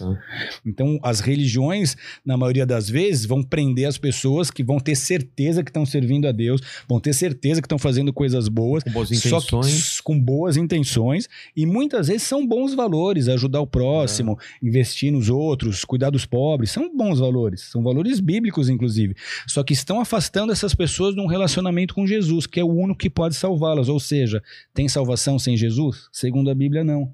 Então, 0.65 0.99
as 1.01 1.19
religiões, 1.19 1.95
na 2.25 2.35
maioria 2.37 2.65
das 2.65 2.89
vezes, 2.89 3.25
vão 3.25 3.41
prender 3.41 3.87
as 3.87 3.97
pessoas 3.97 4.51
que 4.51 4.63
vão 4.63 4.79
ter 4.79 4.95
certeza 4.95 5.63
que 5.63 5.69
estão 5.69 5.85
servindo 5.85 6.27
a 6.27 6.31
Deus, 6.31 6.61
vão 6.87 6.99
ter 6.99 7.13
certeza 7.13 7.61
que 7.61 7.65
estão 7.65 7.79
fazendo 7.79 8.11
coisas 8.11 8.47
boas, 8.47 8.83
Com 8.83 8.91
boas 8.91 9.09
só 9.09 9.39
que 9.39 9.45
intenções. 9.55 10.01
com 10.01 10.19
boas 10.19 10.57
intenções, 10.57 11.27
e 11.55 11.65
muitas 11.65 12.07
vezes 12.07 12.23
são 12.23 12.45
bons 12.45 12.73
valores, 12.73 13.27
ajudar 13.29 13.61
o 13.61 13.67
próximo, 13.67 14.37
investir 14.61 15.11
nos 15.11 15.29
outros, 15.29 15.85
cuidar 15.85 16.09
dos 16.09 16.25
pobres, 16.25 16.71
são 16.71 16.95
bons 16.95 17.19
valores, 17.19 17.61
são 17.61 17.81
valores 17.81 18.19
bíblicos, 18.19 18.69
inclusive. 18.69 19.15
Só 19.47 19.63
que 19.63 19.73
estão 19.73 20.01
afastando 20.01 20.51
essas 20.51 20.73
pessoas 20.75 21.15
de 21.15 21.21
um 21.21 21.25
relacionamento 21.27 21.93
com 21.95 22.05
Jesus, 22.05 22.45
que 22.45 22.59
é 22.59 22.63
o 22.63 22.67
único 22.71 22.99
que 22.99 23.09
pode 23.09 23.28
salvá-las. 23.35 23.89
Ou 23.89 23.99
seja, 23.99 24.41
tem 24.73 24.87
salvação 24.87 25.37
sem 25.39 25.55
Jesus? 25.55 26.09
Segundo 26.11 26.49
a 26.49 26.55
Bíblia, 26.55 26.83
não. 26.83 27.13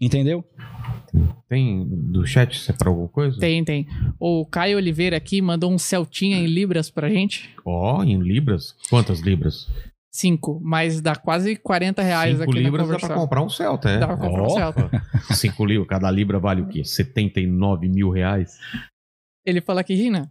Entendeu? 0.00 0.44
Tem 1.48 1.84
do 1.88 2.24
chat 2.26 2.56
separou 2.60 2.92
alguma 2.92 3.08
coisa? 3.08 3.38
Tem, 3.40 3.64
tem. 3.64 3.86
O 4.20 4.46
Caio 4.46 4.76
Oliveira 4.76 5.16
aqui 5.16 5.42
mandou 5.42 5.72
um 5.72 5.78
Celtinha 5.78 6.36
em 6.38 6.46
Libras 6.46 6.90
pra 6.90 7.08
gente. 7.08 7.50
Ó, 7.64 8.04
em 8.04 8.18
libras? 8.20 8.76
Quantas 8.88 9.20
libras? 9.20 9.66
Cinco, 10.10 10.60
mas 10.62 11.00
dá 11.00 11.14
quase 11.14 11.56
40 11.56 12.02
reais 12.02 12.38
Cinco 12.38 12.50
aqui 12.50 12.60
libras 12.60 12.88
na 12.88 12.94
dá 12.94 12.98
pra 13.06 13.14
comprar 13.14 13.42
um 13.42 13.48
Celta, 13.48 13.90
é? 13.90 13.98
Dá 13.98 14.06
pra 14.06 14.16
comprar 14.16 14.42
um 14.42 14.46
Ó. 14.46 14.50
Celta. 14.50 14.90
Cinco 15.34 15.64
libras, 15.64 15.88
cada 15.88 16.10
libra 16.10 16.38
vale 16.38 16.62
o 16.62 16.68
quê? 16.68 16.84
79 16.84 17.88
mil 17.88 18.10
reais? 18.10 18.58
Ele 19.44 19.60
fala 19.60 19.80
aqui, 19.80 19.94
Rina, 19.94 20.30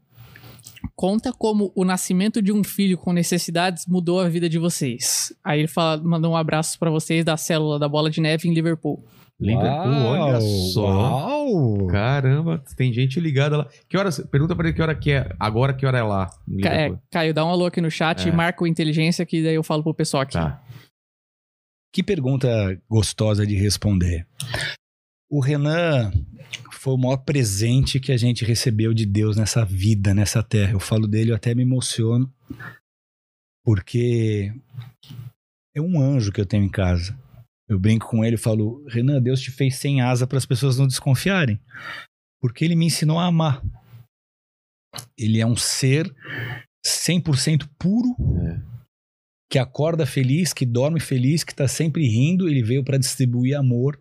conta 0.95 1.31
como 1.33 1.71
o 1.75 1.83
nascimento 1.85 2.41
de 2.41 2.51
um 2.51 2.63
filho 2.63 2.97
com 2.97 3.13
necessidades 3.13 3.85
mudou 3.85 4.19
a 4.19 4.29
vida 4.29 4.47
de 4.49 4.57
vocês. 4.57 5.33
Aí 5.43 5.59
ele 5.59 5.67
fala, 5.67 6.01
mandou 6.01 6.31
um 6.31 6.37
abraço 6.37 6.77
pra 6.79 6.89
vocês 6.89 7.23
da 7.25 7.37
célula 7.37 7.77
da 7.79 7.87
Bola 7.87 8.09
de 8.09 8.21
Neve 8.21 8.47
em 8.47 8.53
Liverpool. 8.53 9.03
Liverpool, 9.39 9.69
olha 10.05 10.39
Uau, 10.39 10.41
só. 10.41 10.87
Uau! 10.87 11.87
Caramba, 11.87 12.63
tem 12.75 12.91
gente 12.91 13.19
ligada 13.19 13.57
lá. 13.57 13.67
Que 13.87 13.95
horas? 13.95 14.19
Pergunta 14.31 14.55
pra 14.55 14.67
ele 14.67 14.75
que 14.75 14.81
hora 14.81 14.95
que 14.95 15.11
é. 15.11 15.29
Agora 15.39 15.73
que 15.75 15.85
hora 15.85 15.99
é 15.99 16.03
lá? 16.03 16.27
é? 16.65 16.91
Caio, 17.11 17.33
dá 17.35 17.45
um 17.45 17.49
alô 17.49 17.67
aqui 17.67 17.79
no 17.79 17.91
chat 17.91 18.25
É. 18.25 18.29
e 18.29 18.35
marca 18.35 18.63
o 18.63 18.67
inteligência 18.67 19.23
que 19.27 19.43
daí 19.43 19.53
eu 19.53 19.61
falo 19.63 19.83
pro 19.83 19.93
pessoal 19.93 20.23
aqui. 20.23 20.33
Tá. 20.33 20.59
Que 21.93 22.01
pergunta 22.01 22.47
gostosa 22.89 23.45
de 23.45 23.55
responder. 23.55 24.25
O 25.29 25.39
Renan 25.39 26.11
foi 26.87 26.93
o 26.93 26.97
maior 26.97 27.17
presente 27.17 27.99
que 27.99 28.13
a 28.13 28.17
gente 28.17 28.45
recebeu 28.45 28.93
de 28.93 29.05
Deus 29.05 29.35
nessa 29.35 29.65
vida, 29.65 30.13
nessa 30.13 30.41
terra. 30.41 30.71
Eu 30.71 30.79
falo 30.79 31.05
dele, 31.05 31.31
eu 31.31 31.35
até 31.35 31.53
me 31.53 31.61
emociono, 31.61 32.33
porque 33.65 34.53
é 35.75 35.81
um 35.81 35.99
anjo 35.99 36.31
que 36.31 36.39
eu 36.39 36.45
tenho 36.45 36.63
em 36.63 36.69
casa. 36.69 37.13
Eu 37.67 37.77
brinco 37.77 38.07
com 38.07 38.23
ele 38.23 38.35
e 38.35 38.39
falo: 38.39 38.85
Renan, 38.87 39.21
Deus 39.21 39.41
te 39.41 39.51
fez 39.51 39.75
sem 39.75 39.99
asa 39.99 40.25
para 40.25 40.37
as 40.37 40.45
pessoas 40.45 40.77
não 40.77 40.87
desconfiarem, 40.87 41.59
porque 42.39 42.63
ele 42.63 42.73
me 42.73 42.85
ensinou 42.85 43.19
a 43.19 43.25
amar. 43.25 43.61
Ele 45.17 45.41
é 45.41 45.45
um 45.45 45.57
ser 45.57 46.09
100% 46.85 47.69
puro 47.77 48.15
É. 48.45 48.61
que 49.51 49.59
acorda 49.59 50.05
feliz, 50.05 50.53
que 50.53 50.65
dorme 50.65 51.01
feliz, 51.01 51.43
que 51.43 51.51
está 51.51 51.67
sempre 51.67 52.07
rindo. 52.07 52.47
Ele 52.47 52.63
veio 52.63 52.81
para 52.81 52.97
distribuir 52.97 53.57
amor. 53.57 53.99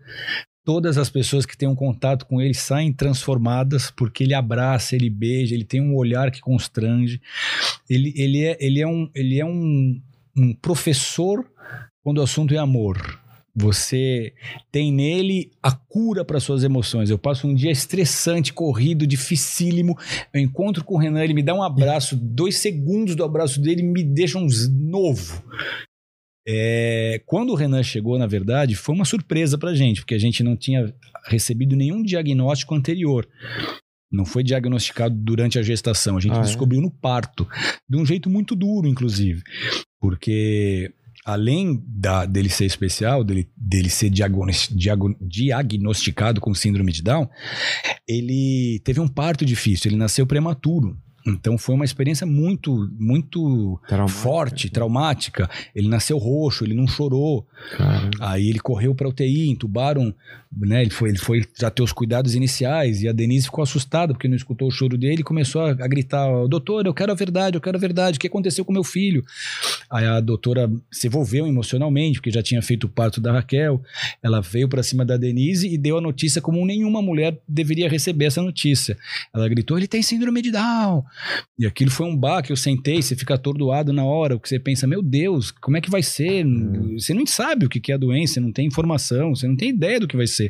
Todas 0.66 0.98
as 0.98 1.08
pessoas 1.08 1.46
que 1.46 1.56
têm 1.56 1.68
um 1.68 1.76
contato 1.76 2.26
com 2.26 2.42
ele 2.42 2.52
saem 2.52 2.92
transformadas 2.92 3.88
porque 3.88 4.24
ele 4.24 4.34
abraça, 4.34 4.96
ele 4.96 5.08
beija, 5.08 5.54
ele 5.54 5.62
tem 5.64 5.80
um 5.80 5.94
olhar 5.94 6.32
que 6.32 6.40
constrange. 6.40 7.20
Ele, 7.88 8.12
ele 8.16 8.44
é, 8.44 8.56
ele 8.60 8.80
é, 8.80 8.86
um, 8.86 9.08
ele 9.14 9.38
é 9.38 9.44
um, 9.46 10.00
um 10.36 10.52
professor 10.52 11.48
quando 12.02 12.18
o 12.18 12.22
assunto 12.22 12.52
é 12.52 12.58
amor. 12.58 12.98
Você 13.54 14.34
tem 14.72 14.92
nele 14.92 15.52
a 15.62 15.70
cura 15.70 16.24
para 16.24 16.40
suas 16.40 16.64
emoções. 16.64 17.10
Eu 17.10 17.16
passo 17.16 17.46
um 17.46 17.54
dia 17.54 17.70
estressante, 17.70 18.52
corrido, 18.52 19.06
dificílimo. 19.06 19.96
Eu 20.34 20.40
encontro 20.40 20.82
com 20.82 20.96
o 20.96 20.98
Renan, 20.98 21.22
ele 21.22 21.32
me 21.32 21.44
dá 21.44 21.54
um 21.54 21.62
abraço, 21.62 22.16
dois 22.16 22.56
segundos 22.58 23.14
do 23.14 23.22
abraço 23.22 23.60
dele 23.60 23.84
me 23.84 24.02
deixa 24.02 24.36
um 24.36 24.48
z- 24.48 24.68
novo. 24.68 25.42
É, 26.48 27.20
quando 27.26 27.50
o 27.50 27.54
Renan 27.56 27.82
chegou, 27.82 28.18
na 28.18 28.26
verdade, 28.26 28.74
foi 28.76 28.94
uma 28.94 29.04
surpresa 29.04 29.58
pra 29.58 29.74
gente, 29.74 30.00
porque 30.00 30.14
a 30.14 30.18
gente 30.18 30.42
não 30.42 30.56
tinha 30.56 30.94
recebido 31.26 31.74
nenhum 31.74 32.02
diagnóstico 32.02 32.74
anterior. 32.74 33.28
Não 34.12 34.24
foi 34.24 34.44
diagnosticado 34.44 35.14
durante 35.16 35.58
a 35.58 35.62
gestação, 35.62 36.16
a 36.16 36.20
gente 36.20 36.34
Ah, 36.36 36.38
é? 36.40 36.42
descobriu 36.42 36.80
no 36.80 36.90
parto, 36.90 37.46
de 37.88 37.96
um 37.96 38.06
jeito 38.06 38.30
muito 38.30 38.54
duro, 38.54 38.86
inclusive, 38.86 39.42
porque 40.00 40.92
além 41.24 41.82
da- 41.88 42.24
dele 42.24 42.48
ser 42.48 42.66
especial, 42.66 43.24
dele, 43.24 43.48
dele 43.56 43.90
ser 43.90 44.08
diagnos- 44.08 44.68
diagnosticado 45.20 46.40
com 46.40 46.54
síndrome 46.54 46.92
de 46.92 47.02
Down, 47.02 47.28
ele 48.08 48.80
teve 48.84 49.00
um 49.00 49.08
parto 49.08 49.44
difícil, 49.44 49.90
ele 49.90 49.98
nasceu 49.98 50.24
prematuro. 50.24 50.96
Então 51.26 51.58
foi 51.58 51.74
uma 51.74 51.84
experiência 51.84 52.26
muito, 52.26 52.88
muito 52.98 53.80
Traumática. 53.88 54.18
forte, 54.20 54.70
traumática. 54.70 55.50
Ele 55.74 55.88
nasceu 55.88 56.18
roxo, 56.18 56.64
ele 56.64 56.74
não 56.74 56.86
chorou. 56.86 57.46
Caramba. 57.76 58.10
Aí 58.20 58.48
ele 58.48 58.60
correu 58.60 58.94
para 58.94 59.08
UTI, 59.08 59.48
entubaram, 59.48 60.14
né? 60.56 60.82
Ele 60.82 60.90
foi, 60.90 61.10
ele 61.10 61.18
foi 61.18 61.44
já 61.58 61.70
ter 61.70 61.82
os 61.82 61.92
cuidados 61.92 62.34
iniciais 62.34 63.02
e 63.02 63.08
a 63.08 63.12
Denise 63.12 63.46
ficou 63.46 63.62
assustada 63.62 64.12
porque 64.14 64.28
não 64.28 64.36
escutou 64.36 64.68
o 64.68 64.70
choro 64.70 64.96
dele 64.96 65.20
e 65.20 65.24
começou 65.24 65.62
a, 65.62 65.70
a 65.70 65.88
gritar: 65.88 66.28
"Doutor, 66.48 66.86
eu 66.86 66.94
quero 66.94 67.12
a 67.12 67.14
verdade, 67.14 67.56
eu 67.56 67.60
quero 67.60 67.76
a 67.76 67.80
verdade. 67.80 68.16
O 68.16 68.20
que 68.20 68.26
aconteceu 68.26 68.64
com 68.64 68.72
meu 68.72 68.84
filho?" 68.84 69.24
Aí 69.90 70.06
a 70.06 70.20
doutora 70.20 70.70
se 70.90 71.06
envolveu 71.08 71.46
emocionalmente 71.46 72.18
porque 72.18 72.30
já 72.30 72.42
tinha 72.42 72.62
feito 72.62 72.84
o 72.84 72.88
parto 72.88 73.20
da 73.20 73.32
Raquel. 73.32 73.82
Ela 74.22 74.40
veio 74.40 74.68
para 74.68 74.82
cima 74.82 75.04
da 75.04 75.16
Denise 75.16 75.68
e 75.68 75.76
deu 75.76 75.98
a 75.98 76.00
notícia 76.00 76.40
como 76.40 76.64
nenhuma 76.64 77.02
mulher 77.02 77.38
deveria 77.46 77.88
receber 77.88 78.26
essa 78.26 78.42
notícia. 78.42 78.96
Ela 79.34 79.48
gritou: 79.48 79.76
"Ele 79.76 79.88
tem 79.88 80.02
síndrome 80.02 80.40
de 80.40 80.50
Down". 80.50 81.04
E 81.58 81.66
aquilo 81.66 81.90
foi 81.90 82.06
um 82.06 82.16
baque, 82.16 82.50
eu 82.50 82.56
sentei, 82.56 83.02
você 83.02 83.16
fica 83.16 83.34
atordoado 83.34 83.92
na 83.92 84.04
hora, 84.04 84.36
porque 84.36 84.48
você 84.48 84.58
pensa, 84.58 84.86
meu 84.86 85.02
Deus, 85.02 85.50
como 85.50 85.76
é 85.76 85.80
que 85.80 85.90
vai 85.90 86.02
ser? 86.02 86.44
Você 86.94 87.14
não 87.14 87.26
sabe 87.26 87.66
o 87.66 87.68
que 87.68 87.80
que 87.80 87.92
é 87.92 87.94
a 87.94 87.98
doença, 87.98 88.34
você 88.34 88.40
não 88.40 88.52
tem 88.52 88.66
informação, 88.66 89.34
você 89.34 89.46
não 89.46 89.56
tem 89.56 89.70
ideia 89.70 90.00
do 90.00 90.08
que 90.08 90.16
vai 90.16 90.26
ser. 90.26 90.45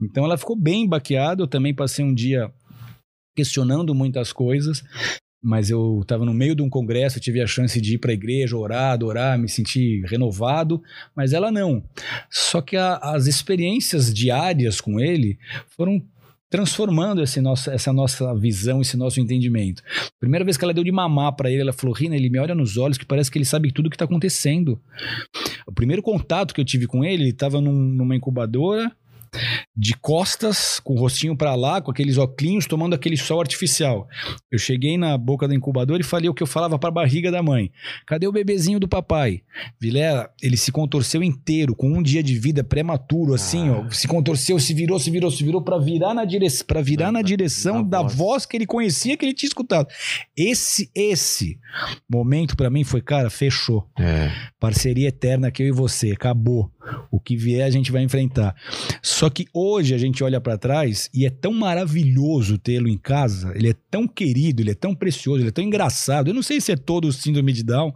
Então 0.00 0.24
ela 0.24 0.36
ficou 0.38 0.56
bem 0.56 0.88
baqueada, 0.88 1.42
eu 1.42 1.46
também 1.46 1.74
passei 1.74 2.04
um 2.04 2.14
dia 2.14 2.50
questionando 3.36 3.94
muitas 3.94 4.32
coisas, 4.32 4.82
mas 5.42 5.70
eu 5.70 6.00
estava 6.02 6.24
no 6.24 6.34
meio 6.34 6.54
de 6.54 6.62
um 6.62 6.68
congresso, 6.70 7.18
tive 7.20 7.40
a 7.40 7.46
chance 7.46 7.80
de 7.80 7.94
ir 7.94 7.98
para 7.98 8.10
a 8.10 8.14
igreja, 8.14 8.56
orar, 8.56 8.92
adorar, 8.92 9.38
me 9.38 9.48
sentir 9.48 10.02
renovado, 10.04 10.82
mas 11.16 11.32
ela 11.32 11.50
não. 11.50 11.82
Só 12.30 12.60
que 12.60 12.76
a- 12.76 12.96
as 12.96 13.26
experiências 13.26 14.12
diárias 14.12 14.80
com 14.80 15.00
ele 15.00 15.38
foram 15.76 16.00
transformando 16.50 17.22
esse 17.22 17.40
nosso, 17.40 17.70
essa 17.70 17.92
nossa 17.94 18.34
visão, 18.34 18.82
esse 18.82 18.94
nosso 18.94 19.18
entendimento. 19.18 19.82
Primeira 20.20 20.44
vez 20.44 20.58
que 20.58 20.64
ela 20.64 20.74
deu 20.74 20.84
de 20.84 20.92
mamar 20.92 21.34
para 21.34 21.50
ele, 21.50 21.62
ela 21.62 21.72
falou: 21.72 21.94
Rina, 21.94 22.14
ele 22.14 22.28
me 22.28 22.38
olha 22.38 22.54
nos 22.54 22.76
olhos 22.76 22.98
que 22.98 23.06
parece 23.06 23.30
que 23.30 23.38
ele 23.38 23.46
sabe 23.46 23.72
tudo 23.72 23.86
o 23.86 23.90
que 23.90 23.96
está 23.96 24.04
acontecendo. 24.04 24.78
O 25.66 25.72
primeiro 25.72 26.02
contato 26.02 26.52
que 26.52 26.60
eu 26.60 26.64
tive 26.64 26.86
com 26.86 27.02
ele, 27.02 27.22
ele 27.22 27.30
estava 27.30 27.58
numa 27.58 28.14
incubadora, 28.14 28.94
de 29.76 29.94
costas, 29.96 30.78
com 30.80 30.94
o 30.94 30.98
rostinho 30.98 31.36
para 31.36 31.54
lá, 31.54 31.80
com 31.80 31.90
aqueles 31.90 32.18
óculos, 32.18 32.66
tomando 32.66 32.94
aquele 32.94 33.16
sol 33.16 33.40
artificial. 33.40 34.06
Eu 34.50 34.58
cheguei 34.58 34.98
na 34.98 35.16
boca 35.16 35.48
da 35.48 35.54
incubadora 35.54 36.00
e 36.00 36.04
falei 36.04 36.28
o 36.28 36.34
que 36.34 36.42
eu 36.42 36.46
falava 36.46 36.78
para 36.78 36.88
a 36.88 36.92
barriga 36.92 37.30
da 37.30 37.42
mãe. 37.42 37.70
Cadê 38.06 38.26
o 38.26 38.32
bebezinho 38.32 38.78
do 38.80 38.88
papai? 38.88 39.42
Vilela, 39.80 40.30
ele 40.42 40.56
se 40.56 40.70
contorceu 40.72 41.22
inteiro, 41.22 41.74
com 41.74 41.88
um 41.88 42.02
dia 42.02 42.22
de 42.22 42.38
vida 42.38 42.62
prematuro, 42.64 43.34
assim, 43.34 43.68
Ah. 43.68 43.86
ó. 43.86 43.90
Se 43.90 44.08
contorceu, 44.08 44.58
se 44.58 44.74
virou, 44.74 44.98
se 44.98 45.10
virou, 45.10 45.30
se 45.30 45.44
virou, 45.44 45.62
para 45.62 45.78
virar 45.78 46.14
na, 46.14 46.24
dire... 46.24 46.46
pra 46.66 46.80
virar 46.82 47.12
na 47.12 47.22
direção 47.22 47.82
da 47.82 47.92
da 47.92 48.02
voz. 48.02 48.14
voz 48.14 48.46
que 48.46 48.56
ele 48.56 48.66
conhecia, 48.66 49.16
que 49.16 49.24
ele 49.24 49.34
tinha 49.34 49.48
escutado. 49.48 49.86
Esse, 50.36 50.90
esse 50.94 51.58
momento 52.10 52.56
para 52.56 52.70
mim 52.70 52.84
foi, 52.84 53.00
cara, 53.02 53.28
fechou. 53.30 53.86
É. 53.98 54.30
Parceria 54.58 55.08
eterna 55.08 55.50
que 55.50 55.62
eu 55.62 55.66
e 55.68 55.72
você, 55.72 56.12
acabou. 56.12 56.71
O 57.10 57.20
que 57.20 57.36
vier 57.36 57.66
a 57.66 57.70
gente 57.70 57.92
vai 57.92 58.02
enfrentar. 58.02 58.54
Só 59.02 59.30
que 59.30 59.46
hoje 59.52 59.94
a 59.94 59.98
gente 59.98 60.22
olha 60.24 60.40
pra 60.40 60.58
trás 60.58 61.08
e 61.14 61.26
é 61.26 61.30
tão 61.30 61.52
maravilhoso 61.52 62.58
tê-lo 62.58 62.88
em 62.88 62.98
casa, 62.98 63.52
ele 63.54 63.70
é 63.70 63.74
tão 63.90 64.06
querido, 64.06 64.62
ele 64.62 64.70
é 64.70 64.74
tão 64.74 64.94
precioso, 64.94 65.40
ele 65.40 65.48
é 65.48 65.52
tão 65.52 65.64
engraçado. 65.64 66.28
Eu 66.28 66.34
não 66.34 66.42
sei 66.42 66.60
se 66.60 66.72
é 66.72 66.76
todo 66.76 67.06
o 67.06 67.12
síndrome 67.12 67.52
de 67.52 67.62
Down 67.62 67.92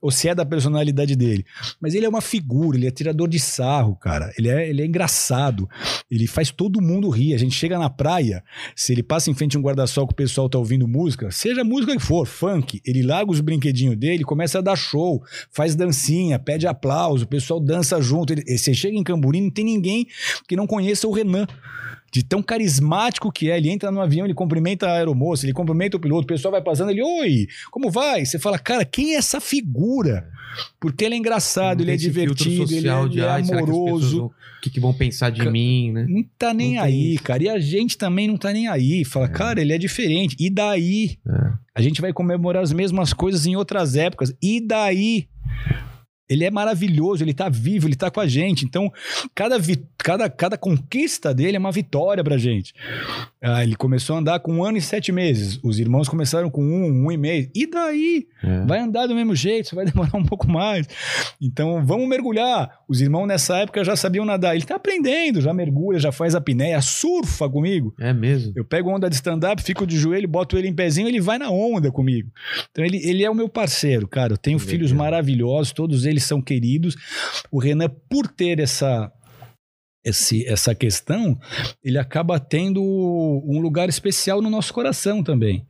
ou 0.00 0.10
se 0.10 0.28
é 0.28 0.34
da 0.34 0.44
personalidade 0.44 1.16
dele, 1.16 1.46
mas 1.80 1.94
ele 1.94 2.04
é 2.04 2.08
uma 2.08 2.20
figura, 2.20 2.76
ele 2.76 2.86
é 2.86 2.90
tirador 2.90 3.26
de 3.26 3.40
sarro, 3.40 3.96
cara. 3.96 4.32
Ele 4.36 4.48
é, 4.48 4.68
ele 4.68 4.82
é 4.82 4.86
engraçado, 4.86 5.66
ele 6.10 6.26
faz 6.26 6.50
todo 6.50 6.82
mundo 6.82 7.08
rir. 7.08 7.34
A 7.34 7.38
gente 7.38 7.54
chega 7.54 7.78
na 7.78 7.88
praia, 7.88 8.44
se 8.76 8.92
ele 8.92 9.02
passa 9.02 9.30
em 9.30 9.34
frente 9.34 9.56
a 9.56 9.60
um 9.60 9.62
guarda-sol 9.62 10.06
que 10.06 10.12
o 10.12 10.16
pessoal 10.16 10.48
tá 10.48 10.58
ouvindo 10.58 10.86
música, 10.86 11.30
seja 11.30 11.64
música 11.64 11.96
que 11.96 12.02
for, 12.02 12.26
funk, 12.26 12.82
ele 12.84 13.02
larga 13.02 13.30
os 13.32 13.40
brinquedinhos 13.40 13.96
dele, 13.96 14.24
começa 14.24 14.58
a 14.58 14.62
dar 14.62 14.76
show, 14.76 15.22
faz 15.50 15.74
dancinha, 15.74 16.38
pede 16.38 16.66
aplauso, 16.66 17.24
o 17.24 17.28
pessoal 17.28 17.58
dança 17.58 18.00
junto. 18.04 18.32
Ele, 18.32 18.56
você 18.56 18.72
chega 18.74 18.96
em 18.96 19.02
Camburi, 19.02 19.40
não 19.40 19.50
tem 19.50 19.64
ninguém 19.64 20.06
que 20.48 20.54
não 20.54 20.66
conheça 20.66 21.08
o 21.08 21.12
Renan. 21.12 21.46
de 22.12 22.22
tão 22.22 22.40
carismático 22.40 23.32
que 23.32 23.50
é. 23.50 23.56
Ele 23.56 23.70
entra 23.70 23.90
no 23.90 24.00
avião, 24.00 24.24
ele 24.24 24.34
cumprimenta 24.34 24.86
a 24.86 24.98
aeromoça, 24.98 25.44
ele 25.44 25.52
cumprimenta 25.52 25.96
o 25.96 26.00
piloto, 26.00 26.22
o 26.22 26.26
pessoal 26.28 26.52
vai 26.52 26.62
passando, 26.62 26.90
ele, 26.92 27.02
oi, 27.02 27.48
como 27.72 27.90
vai? 27.90 28.24
Você 28.24 28.38
fala, 28.38 28.56
cara, 28.56 28.84
quem 28.84 29.14
é 29.14 29.16
essa 29.16 29.40
figura? 29.40 30.28
Porque 30.78 31.04
ele 31.04 31.16
é 31.16 31.18
engraçado, 31.18 31.80
ele 31.80 31.90
é 31.90 31.96
divertido, 31.96 32.72
ele 32.72 32.86
é, 32.88 33.08
de, 33.08 33.18
ele 33.18 33.26
é 33.26 33.28
"Ai, 33.28 33.42
será 33.42 33.56
que 33.56 33.62
as 33.64 33.66
pessoas 33.66 33.82
amoroso. 33.82 34.24
O 34.26 34.60
que, 34.62 34.70
que 34.70 34.78
vão 34.78 34.94
pensar 34.94 35.30
de 35.30 35.44
mim, 35.50 35.90
né? 35.90 36.06
Não 36.08 36.24
tá 36.38 36.54
nem 36.54 36.76
Não 36.76 36.82
aí, 36.84 37.18
cara. 37.18 37.42
E 37.42 37.48
a 37.48 37.58
gente 37.58 37.98
também 37.98 38.28
não 38.28 38.36
tá 38.36 38.52
nem 38.52 38.68
aí. 38.68 39.04
Fala, 39.04 39.26
cara, 39.28 39.60
ele 39.60 39.72
é 39.72 39.78
diferente. 39.78 40.36
E 40.38 40.48
daí? 40.48 41.18
É. 41.28 41.52
A 41.74 41.82
gente 41.82 42.00
vai 42.00 42.12
comemorar 42.12 42.62
as 42.62 42.72
mesmas 42.72 43.12
coisas 43.12 43.44
em 43.44 43.56
outras 43.56 43.96
épocas. 43.96 44.32
E 44.40 44.60
daí? 44.60 45.26
Ele 46.28 46.44
é 46.44 46.50
maravilhoso, 46.50 47.22
ele 47.22 47.34
tá 47.34 47.48
vivo, 47.48 47.86
ele 47.86 47.94
tá 47.96 48.10
com 48.10 48.20
a 48.20 48.26
gente. 48.26 48.64
Então, 48.64 48.90
cada, 49.34 49.56
cada, 49.98 50.28
cada 50.30 50.56
conquista 50.56 51.34
dele 51.34 51.56
é 51.56 51.60
uma 51.60 51.72
vitória 51.72 52.24
pra 52.24 52.38
gente. 52.38 52.72
Ah, 53.42 53.62
ele 53.62 53.76
começou 53.76 54.16
a 54.16 54.18
andar 54.20 54.40
com 54.40 54.52
um 54.54 54.64
ano 54.64 54.78
e 54.78 54.80
sete 54.80 55.12
meses. 55.12 55.58
Os 55.62 55.78
irmãos 55.78 56.08
começaram 56.08 56.48
com 56.50 56.62
um, 56.64 57.06
um 57.06 57.12
e 57.12 57.16
meio. 57.16 57.50
E 57.54 57.66
daí? 57.66 58.26
É. 58.42 58.64
Vai 58.64 58.78
andar 58.80 59.06
do 59.06 59.14
mesmo 59.14 59.34
jeito, 59.34 59.74
vai 59.74 59.84
demorar 59.90 60.16
um 60.16 60.24
pouco 60.24 60.48
mais. 60.50 60.86
Então, 61.40 61.84
vamos 61.84 62.08
mergulhar. 62.08 62.70
Os 62.88 63.00
irmãos 63.00 63.26
nessa 63.26 63.58
época 63.58 63.84
já 63.84 63.96
sabiam 63.96 64.24
nadar. 64.24 64.54
Ele 64.54 64.64
tá 64.64 64.76
aprendendo, 64.76 65.40
já 65.40 65.52
mergulha, 65.52 65.98
já 65.98 66.10
faz 66.12 66.34
a 66.34 66.38
apneia, 66.38 66.80
surfa 66.80 67.48
comigo. 67.48 67.94
É 68.00 68.12
mesmo. 68.12 68.52
Eu 68.56 68.64
pego 68.64 68.90
onda 68.90 69.08
de 69.10 69.16
stand-up, 69.16 69.62
fico 69.62 69.86
de 69.86 69.96
joelho, 69.96 70.28
boto 70.28 70.56
ele 70.56 70.68
em 70.68 70.74
pezinho, 70.74 71.08
ele 71.08 71.20
vai 71.20 71.38
na 71.38 71.50
onda 71.50 71.90
comigo. 71.90 72.30
Então 72.70 72.84
ele, 72.84 72.98
ele 73.04 73.24
é 73.24 73.30
o 73.30 73.34
meu 73.34 73.48
parceiro, 73.48 74.06
cara. 74.08 74.34
Eu 74.34 74.38
tenho 74.38 74.58
Que 74.58 74.64
filhos 74.66 74.90
legal. 74.90 75.04
maravilhosos, 75.06 75.72
todos 75.72 76.06
eles 76.06 76.13
são 76.20 76.40
queridos. 76.40 76.94
O 77.50 77.58
Renan, 77.58 77.88
por 78.08 78.28
ter 78.28 78.60
essa. 78.60 79.12
Esse, 80.06 80.46
essa 80.46 80.74
questão, 80.74 81.40
ele 81.82 81.96
acaba 81.96 82.38
tendo 82.38 82.82
um 82.82 83.58
lugar 83.58 83.88
especial 83.88 84.42
no 84.42 84.50
nosso 84.50 84.74
coração 84.74 85.24
também. 85.24 85.66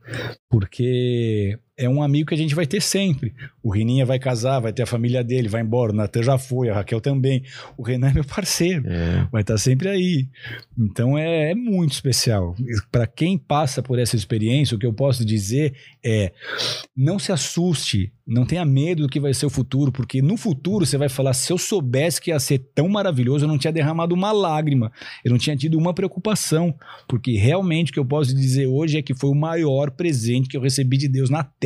Porque 0.49 1.57
é 1.77 1.89
um 1.89 2.01
amigo 2.01 2.29
que 2.29 2.33
a 2.35 2.37
gente 2.37 2.55
vai 2.55 2.65
ter 2.65 2.81
sempre. 2.81 3.33
O 3.61 3.69
Reninha 3.69 4.05
vai 4.05 4.17
casar, 4.17 4.59
vai 4.59 4.71
ter 4.71 4.83
a 4.83 4.85
família 4.85 5.23
dele, 5.23 5.49
vai 5.49 5.61
embora. 5.61 5.91
O 5.91 5.95
Natan 5.95 6.23
já 6.23 6.37
foi, 6.37 6.69
a 6.69 6.73
Raquel 6.75 7.01
também. 7.01 7.43
O 7.77 7.83
Renan 7.83 8.09
é 8.09 8.13
meu 8.13 8.23
parceiro 8.23 8.87
É. 8.87 9.27
vai 9.31 9.41
estar 9.41 9.57
sempre 9.57 9.89
aí. 9.89 10.27
Então 10.77 11.17
é, 11.17 11.51
é 11.51 11.55
muito 11.55 11.91
especial. 11.91 12.55
Para 12.91 13.05
quem 13.05 13.37
passa 13.37 13.83
por 13.83 13.99
essa 13.99 14.15
experiência, 14.15 14.75
o 14.75 14.79
que 14.79 14.85
eu 14.85 14.93
posso 14.93 15.25
dizer 15.25 15.73
é: 16.03 16.31
não 16.95 17.19
se 17.19 17.31
assuste, 17.31 18.11
não 18.25 18.45
tenha 18.45 18.63
medo 18.63 19.03
do 19.03 19.09
que 19.09 19.19
vai 19.19 19.33
ser 19.33 19.45
o 19.45 19.49
futuro, 19.49 19.91
porque 19.91 20.21
no 20.21 20.37
futuro 20.37 20.85
você 20.85 20.97
vai 20.97 21.09
falar: 21.09 21.33
se 21.33 21.51
eu 21.51 21.57
soubesse 21.57 22.21
que 22.21 22.31
ia 22.31 22.39
ser 22.39 22.59
tão 22.73 22.87
maravilhoso, 22.87 23.43
eu 23.43 23.49
não 23.49 23.57
tinha 23.57 23.73
derramado 23.73 24.15
uma 24.15 24.31
lágrima, 24.31 24.91
eu 25.25 25.31
não 25.31 25.37
tinha 25.37 25.57
tido 25.57 25.77
uma 25.77 25.93
preocupação, 25.93 26.73
porque 27.05 27.35
realmente 27.35 27.91
o 27.91 27.93
que 27.93 27.99
eu 27.99 28.05
posso 28.05 28.33
dizer 28.33 28.67
hoje 28.67 28.97
é 28.97 29.01
que 29.01 29.13
foi 29.13 29.29
o 29.29 29.35
maior 29.35 29.91
presente 29.91 30.47
que 30.47 30.55
eu 30.55 30.61
recebi 30.61 30.97
de 30.97 31.09
Deus 31.09 31.29
na 31.29 31.43
Terra. 31.43 31.64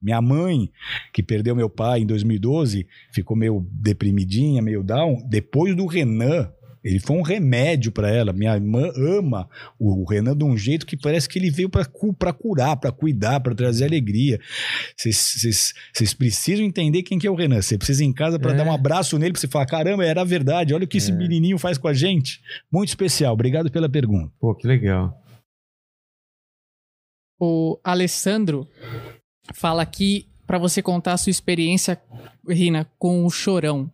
Minha 0.00 0.20
mãe, 0.22 0.70
que 1.12 1.22
perdeu 1.22 1.54
meu 1.56 1.68
pai 1.70 2.00
em 2.00 2.06
2012, 2.06 2.86
ficou 3.12 3.36
meio 3.36 3.66
deprimidinha, 3.72 4.62
meio 4.62 4.82
down. 4.82 5.22
Depois 5.28 5.74
do 5.76 5.86
Renan, 5.86 6.50
ele 6.84 7.00
foi 7.00 7.16
um 7.16 7.22
remédio 7.22 7.90
para 7.90 8.08
ela. 8.08 8.32
Minha 8.32 8.54
irmã 8.54 8.90
ama 8.96 9.48
o 9.78 10.04
Renan 10.08 10.36
de 10.36 10.44
um 10.44 10.56
jeito 10.56 10.86
que 10.86 10.96
parece 10.96 11.28
que 11.28 11.38
ele 11.38 11.50
veio 11.50 11.68
para 11.68 12.32
curar, 12.32 12.76
para 12.76 12.92
cuidar, 12.92 13.40
para 13.40 13.54
trazer 13.54 13.84
alegria. 13.86 14.38
Vocês 14.96 16.14
precisam 16.16 16.64
entender 16.64 17.02
quem 17.02 17.18
que 17.18 17.26
é 17.26 17.30
o 17.30 17.34
Renan. 17.34 17.60
Você 17.60 17.76
precisa 17.76 18.04
ir 18.04 18.06
em 18.06 18.12
casa 18.12 18.38
para 18.38 18.52
É. 18.52 18.54
dar 18.56 18.64
um 18.64 18.72
abraço 18.72 19.18
nele, 19.18 19.32
para 19.32 19.40
você 19.40 19.48
falar: 19.48 19.66
caramba, 19.66 20.04
era 20.04 20.24
verdade. 20.24 20.72
Olha 20.72 20.84
o 20.84 20.88
que 20.88 20.98
esse 20.98 21.10
É. 21.10 21.14
menininho 21.14 21.58
faz 21.58 21.76
com 21.76 21.88
a 21.88 21.92
gente. 21.92 22.40
Muito 22.72 22.88
especial. 22.90 23.34
Obrigado 23.34 23.70
pela 23.70 23.88
pergunta. 23.88 24.32
Pô, 24.40 24.54
que 24.54 24.66
legal. 24.66 25.14
O 27.40 27.78
Alessandro 27.84 28.66
fala 29.54 29.82
aqui 29.82 30.26
pra 30.46 30.58
você 30.58 30.82
contar 30.82 31.12
a 31.12 31.16
sua 31.16 31.30
experiência, 31.30 32.00
Rina, 32.48 32.86
com 32.98 33.24
o 33.24 33.30
chorão. 33.30 33.90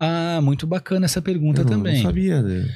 Ah, 0.00 0.40
muito 0.42 0.66
bacana 0.66 1.06
essa 1.06 1.20
pergunta 1.20 1.60
Eu 1.60 1.64
não- 1.64 1.70
também. 1.72 1.96
Não 1.96 2.02
sabia. 2.02 2.40
Né? 2.42 2.66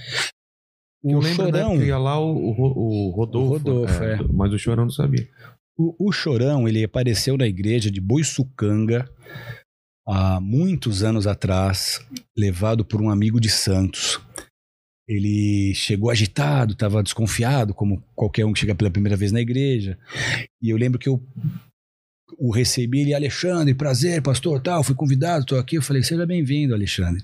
O 1.03 1.11
eu 1.13 1.23
Chorão, 1.23 1.83
ia 1.83 1.99
lá 1.99 2.19
o, 2.19 2.35
o, 2.35 3.09
o 3.09 3.11
Rodolfo. 3.11 3.49
O 3.49 3.53
Rodolfo, 3.59 4.03
é. 4.03 4.19
Mas 4.33 4.53
o 4.53 4.59
Chorão 4.59 4.85
não 4.85 4.91
sabia. 4.93 5.29
O, 5.77 6.09
o 6.09 6.13
Chorão, 6.13 6.67
ele 6.69 6.83
apareceu 6.85 7.37
na 7.37 7.47
igreja 7.47 7.91
de 7.91 8.01
Boiçucanga 8.01 9.09
há 10.07 10.41
muitos 10.41 11.03
anos 11.03 11.27
atrás, 11.27 12.01
levado 12.37 12.85
por 12.85 13.01
um 13.03 13.11
amigo 13.11 13.41
de 13.41 13.51
Santos. 13.51 14.21
Ele 15.07 15.75
chegou 15.75 16.11
agitado, 16.11 16.73
estava 16.73 17.03
desconfiado, 17.03 17.75
como 17.75 18.03
qualquer 18.15 18.47
um 18.47 18.53
que 18.53 18.61
chega 18.61 18.75
pela 18.75 18.91
primeira 18.91 19.17
vez 19.17 19.33
na 19.33 19.41
igreja. 19.41 19.99
E 20.63 20.71
eu 20.71 20.77
lembro 20.77 20.99
que 20.99 21.09
eu 21.09 21.23
o 22.39 22.51
recebi, 22.51 23.01
ele, 23.01 23.15
Alexandre, 23.15 23.75
prazer, 23.75 24.23
pastor, 24.23 24.61
tal, 24.61 24.83
fui 24.83 24.95
convidado, 24.95 25.43
estou 25.43 25.59
aqui. 25.59 25.77
Eu 25.77 25.83
falei, 25.83 26.03
seja 26.03 26.27
bem-vindo, 26.27 26.75
Alexandre. 26.75 27.23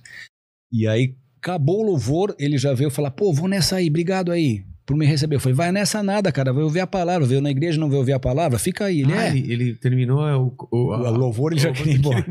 E 0.71 0.87
aí, 0.87 1.17
acabou 1.39 1.81
o 1.81 1.87
louvor, 1.87 2.35
ele 2.39 2.59
já 2.59 2.75
veio 2.75 2.91
falar, 2.91 3.11
pô, 3.11 3.33
vou 3.33 3.49
nessa 3.49 3.77
aí, 3.77 3.89
obrigado 3.89 4.31
aí, 4.31 4.63
por 4.91 4.97
me 4.97 5.07
receber. 5.07 5.37
Eu 5.37 5.41
falei, 5.41 5.55
vai 5.55 5.71
nessa 5.71 6.03
nada, 6.03 6.33
cara, 6.33 6.53
vai 6.53 6.65
ouvir 6.65 6.81
a 6.81 6.87
palavra, 6.87 7.25
veio 7.25 7.41
na 7.41 7.49
igreja, 7.49 7.79
não 7.79 7.89
veio 7.89 8.01
ouvir 8.01 8.13
a 8.13 8.19
palavra, 8.19 8.59
fica 8.59 8.87
aí. 8.87 9.03
Ele 9.03 9.13
Ah, 9.13 9.27
é. 9.27 9.29
ele, 9.29 9.53
ele 9.53 9.75
terminou 9.77 10.27
é, 10.27 10.37
o, 10.37 10.53
o, 10.69 10.77
O 10.93 11.11
louvor 11.17 11.53
ele 11.53 11.61
já 11.61 11.71
queria 11.71 11.93
ir 11.93 11.99
embora. 11.99 12.27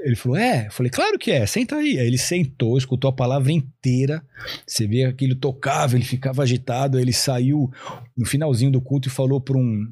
Ele 0.00 0.16
falou, 0.16 0.38
é? 0.38 0.68
Eu 0.68 0.72
falei, 0.72 0.90
claro 0.90 1.18
que 1.18 1.30
é, 1.30 1.44
senta 1.44 1.76
aí. 1.76 1.98
Aí 1.98 2.06
ele 2.06 2.16
sentou, 2.16 2.78
escutou 2.78 3.10
a 3.10 3.12
palavra 3.12 3.52
inteira. 3.52 4.22
Você 4.66 4.86
vê 4.86 5.12
que 5.12 5.26
ele 5.26 5.34
tocava, 5.34 5.94
ele 5.94 6.06
ficava 6.06 6.42
agitado. 6.42 6.98
Ele 6.98 7.12
saiu 7.12 7.70
no 8.16 8.24
finalzinho 8.24 8.72
do 8.72 8.80
culto 8.80 9.08
e 9.08 9.10
falou 9.10 9.38
para 9.38 9.58
um, 9.58 9.84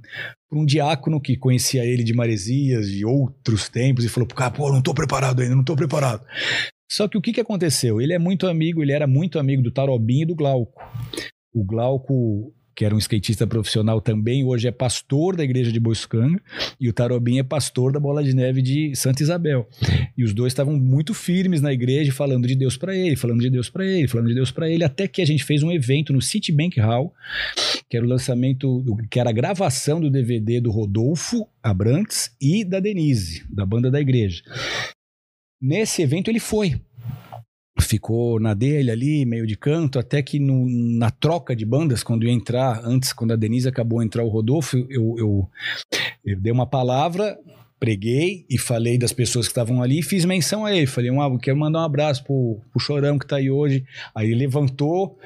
pra 0.49 0.59
um 0.59 0.65
diácono 0.65 1.21
que 1.21 1.37
conhecia 1.37 1.85
ele 1.85 2.03
de 2.03 2.15
Maresias, 2.15 2.89
de 2.89 3.05
outros 3.05 3.69
tempos, 3.69 4.03
e 4.03 4.09
falou: 4.09 4.27
cara, 4.27 4.51
pô, 4.51 4.73
não 4.73 4.81
tô 4.81 4.95
preparado 4.95 5.43
ainda, 5.43 5.55
não 5.55 5.63
tô 5.63 5.77
preparado. 5.77 6.25
Só 6.91 7.07
que 7.07 7.19
o 7.19 7.21
que, 7.21 7.35
que 7.35 7.41
aconteceu? 7.43 8.01
Ele 8.01 8.15
é 8.15 8.19
muito 8.19 8.47
amigo, 8.47 8.83
ele 8.83 8.93
era 8.93 9.07
muito 9.07 9.39
amigo 9.39 9.63
do 9.63 9.71
Tarobim 9.71 10.23
e 10.23 10.25
do 10.25 10.35
Glauco. 10.35 10.83
O 11.59 11.65
Glauco, 11.65 12.55
que 12.73 12.85
era 12.85 12.95
um 12.95 12.99
skatista 12.99 13.45
profissional 13.45 14.01
também, 14.01 14.45
hoje 14.45 14.69
é 14.69 14.71
pastor 14.71 15.35
da 15.35 15.43
igreja 15.43 15.73
de 15.73 15.81
Boiscanga, 15.81 16.41
e 16.79 16.89
o 16.89 16.93
Tarobim 16.93 17.41
é 17.41 17.43
pastor 17.43 17.91
da 17.91 17.99
Bola 17.99 18.23
de 18.23 18.33
Neve 18.33 18.63
de 18.63 18.95
Santa 18.95 19.25
Isabel. 19.25 19.69
E 20.17 20.23
os 20.23 20.33
dois 20.33 20.53
estavam 20.53 20.79
muito 20.79 21.13
firmes 21.13 21.61
na 21.61 21.73
igreja, 21.73 22.13
falando 22.13 22.47
de 22.47 22.55
Deus 22.55 22.77
para 22.77 22.95
ele, 22.95 23.17
falando 23.17 23.41
de 23.41 23.51
Deus 23.51 23.69
para 23.69 23.85
ele, 23.85 24.07
falando 24.07 24.29
de 24.29 24.37
Deus 24.37 24.53
para 24.53 24.71
ele, 24.71 24.85
até 24.85 25.09
que 25.09 25.21
a 25.21 25.27
gente 25.27 25.43
fez 25.43 25.65
um 25.65 25.73
evento 25.73 26.13
no 26.13 26.23
Citibank 26.23 26.79
Hall, 26.79 27.13
que 27.91 27.97
era 27.97 28.07
o 28.07 28.09
lançamento, 28.09 28.85
que 29.11 29.19
era 29.19 29.31
a 29.31 29.33
gravação 29.33 30.01
do 30.01 30.09
DVD 30.09 30.61
do 30.61 30.71
Rodolfo 30.71 31.49
Abrantes 31.61 32.31
e 32.41 32.65
da 32.65 32.79
Denise, 32.79 33.45
da 33.51 33.67
banda 33.67 33.91
da 33.91 34.01
igreja. 34.01 34.45
Nesse 35.61 36.03
evento 36.03 36.31
ele 36.31 36.39
foi. 36.39 36.81
Ficou 37.89 38.39
na 38.39 38.52
dele 38.52 38.90
ali, 38.90 39.24
meio 39.24 39.47
de 39.47 39.56
canto, 39.56 39.98
até 39.98 40.20
que 40.20 40.39
no- 40.39 40.69
na 40.69 41.10
troca 41.10 41.56
de 41.56 41.65
bandas, 41.65 42.02
quando 42.02 42.24
ia 42.27 42.31
entrar, 42.32 42.82
antes, 42.85 43.15
quando 43.15 43.32
a 43.32 43.36
Denise 43.36 43.66
acabou 43.66 44.01
de 44.01 44.05
entrar 44.05 44.23
o 44.24 44.28
Rodolfo, 44.28 44.77
eu, 44.90 45.15
eu, 45.19 45.48
eu 46.23 46.39
dei 46.39 46.52
uma 46.52 46.66
palavra, 46.66 47.39
preguei 47.81 48.44
e 48.51 48.59
falei 48.59 48.98
das 48.98 49.12
pessoas 49.12 49.47
que 49.47 49.52
estavam 49.52 49.82
ali 49.82 50.01
e 50.01 50.02
fiz 50.02 50.27
menção 50.27 50.66
a 50.66 50.77
ele. 50.77 50.86
Falei, 50.86 51.10
um, 51.10 51.39
quero 51.39 51.56
mandar 51.56 51.78
um 51.81 51.85
abraço 51.85 52.23
pro, 52.24 52.60
pro 52.70 52.78
Chorão 52.78 53.19
que 53.19 53.27
tá 53.27 53.36
aí 53.36 53.51
hoje. 53.51 53.82
Aí 54.15 54.27
ele 54.27 54.35
levantou, 54.40 55.19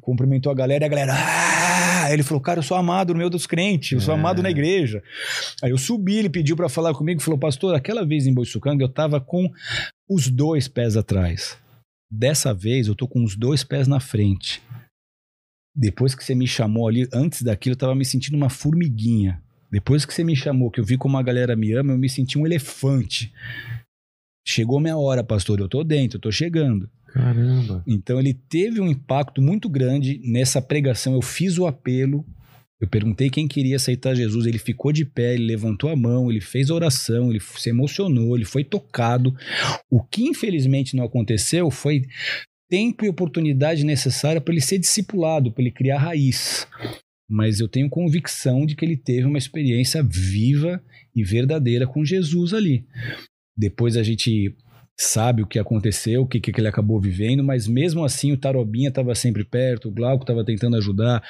cumprimentou 0.00 0.50
a 0.50 0.54
galera 0.54 0.84
e 0.84 0.86
a 0.86 0.88
galera. 0.88 1.12
"Ah!" 1.14 2.04
Aí 2.04 2.14
ele 2.14 2.22
falou, 2.22 2.40
cara, 2.40 2.60
eu 2.60 2.62
sou 2.62 2.78
amado 2.78 3.12
no 3.12 3.18
meio 3.18 3.28
dos 3.28 3.46
crentes, 3.46 3.92
eu 3.92 4.00
sou 4.00 4.14
É. 4.14 4.16
amado 4.18 4.42
na 4.42 4.50
igreja. 4.50 5.02
Aí 5.62 5.70
eu 5.70 5.76
subi, 5.76 6.16
ele 6.16 6.30
pediu 6.30 6.56
para 6.56 6.68
falar 6.70 6.94
comigo, 6.94 7.20
falou, 7.20 7.38
pastor, 7.38 7.74
aquela 7.74 8.06
vez 8.06 8.26
em 8.26 8.32
Boiçucanga 8.32 8.82
eu 8.82 8.88
tava 8.88 9.20
com 9.20 9.50
os 10.08 10.28
dois 10.28 10.66
pés 10.66 10.96
atrás. 10.96 11.58
Dessa 12.10 12.52
vez 12.52 12.88
eu 12.88 12.94
tô 12.94 13.06
com 13.06 13.22
os 13.22 13.36
dois 13.36 13.62
pés 13.62 13.86
na 13.86 14.00
frente. 14.00 14.60
Depois 15.74 16.14
que 16.14 16.24
você 16.24 16.34
me 16.34 16.46
chamou 16.46 16.88
ali, 16.88 17.08
antes 17.12 17.42
daquilo 17.42 17.74
eu 17.74 17.78
tava 17.78 17.94
me 17.94 18.04
sentindo 18.04 18.36
uma 18.36 18.50
formiguinha. 18.50 19.40
Depois 19.70 20.04
que 20.04 20.12
você 20.12 20.24
me 20.24 20.34
chamou, 20.34 20.70
que 20.70 20.80
eu 20.80 20.84
vi 20.84 20.98
como 20.98 21.16
a 21.16 21.22
galera 21.22 21.54
me 21.54 21.72
ama, 21.72 21.92
eu 21.92 21.98
me 21.98 22.08
senti 22.08 22.36
um 22.36 22.44
elefante. 22.44 23.32
Chegou 24.44 24.80
minha 24.80 24.96
hora, 24.96 25.22
pastor, 25.22 25.60
eu 25.60 25.68
tô 25.68 25.84
dentro, 25.84 26.16
eu 26.16 26.20
tô 26.20 26.32
chegando. 26.32 26.90
Caramba. 27.06 27.82
Então 27.86 28.18
ele 28.18 28.34
teve 28.34 28.80
um 28.80 28.88
impacto 28.88 29.40
muito 29.40 29.68
grande 29.68 30.20
nessa 30.24 30.60
pregação. 30.60 31.14
Eu 31.14 31.22
fiz 31.22 31.56
o 31.58 31.66
apelo, 31.66 32.26
eu 32.80 32.88
perguntei 32.88 33.28
quem 33.28 33.46
queria 33.46 33.76
aceitar 33.76 34.14
Jesus, 34.14 34.46
ele 34.46 34.58
ficou 34.58 34.90
de 34.90 35.04
pé, 35.04 35.34
ele 35.34 35.44
levantou 35.44 35.90
a 35.90 35.96
mão, 35.96 36.30
ele 36.30 36.40
fez 36.40 36.70
oração, 36.70 37.30
ele 37.30 37.40
se 37.40 37.68
emocionou, 37.68 38.34
ele 38.34 38.46
foi 38.46 38.64
tocado. 38.64 39.34
O 39.90 40.02
que 40.02 40.22
infelizmente 40.22 40.96
não 40.96 41.04
aconteceu 41.04 41.70
foi 41.70 42.06
tempo 42.70 43.04
e 43.04 43.08
oportunidade 43.08 43.84
necessária 43.84 44.40
para 44.40 44.54
ele 44.54 44.62
ser 44.62 44.78
discipulado, 44.78 45.52
para 45.52 45.62
ele 45.62 45.70
criar 45.70 45.98
raiz. 45.98 46.66
Mas 47.28 47.60
eu 47.60 47.68
tenho 47.68 47.90
convicção 47.90 48.64
de 48.64 48.74
que 48.74 48.84
ele 48.84 48.96
teve 48.96 49.26
uma 49.26 49.38
experiência 49.38 50.02
viva 50.02 50.82
e 51.14 51.22
verdadeira 51.22 51.86
com 51.86 52.02
Jesus 52.02 52.54
ali. 52.54 52.86
Depois 53.54 53.96
a 53.96 54.02
gente 54.02 54.56
sabe 55.02 55.42
o 55.42 55.46
que 55.46 55.58
aconteceu, 55.58 56.22
o 56.22 56.26
que, 56.26 56.38
que 56.38 56.60
ele 56.60 56.68
acabou 56.68 57.00
vivendo, 57.00 57.42
mas 57.42 57.66
mesmo 57.66 58.04
assim 58.04 58.32
o 58.32 58.36
Tarobinha 58.36 58.90
estava 58.90 59.14
sempre 59.14 59.42
perto, 59.42 59.88
o 59.88 59.90
Glauco 59.90 60.24
estava 60.24 60.44
tentando 60.44 60.76
ajudar. 60.76 61.22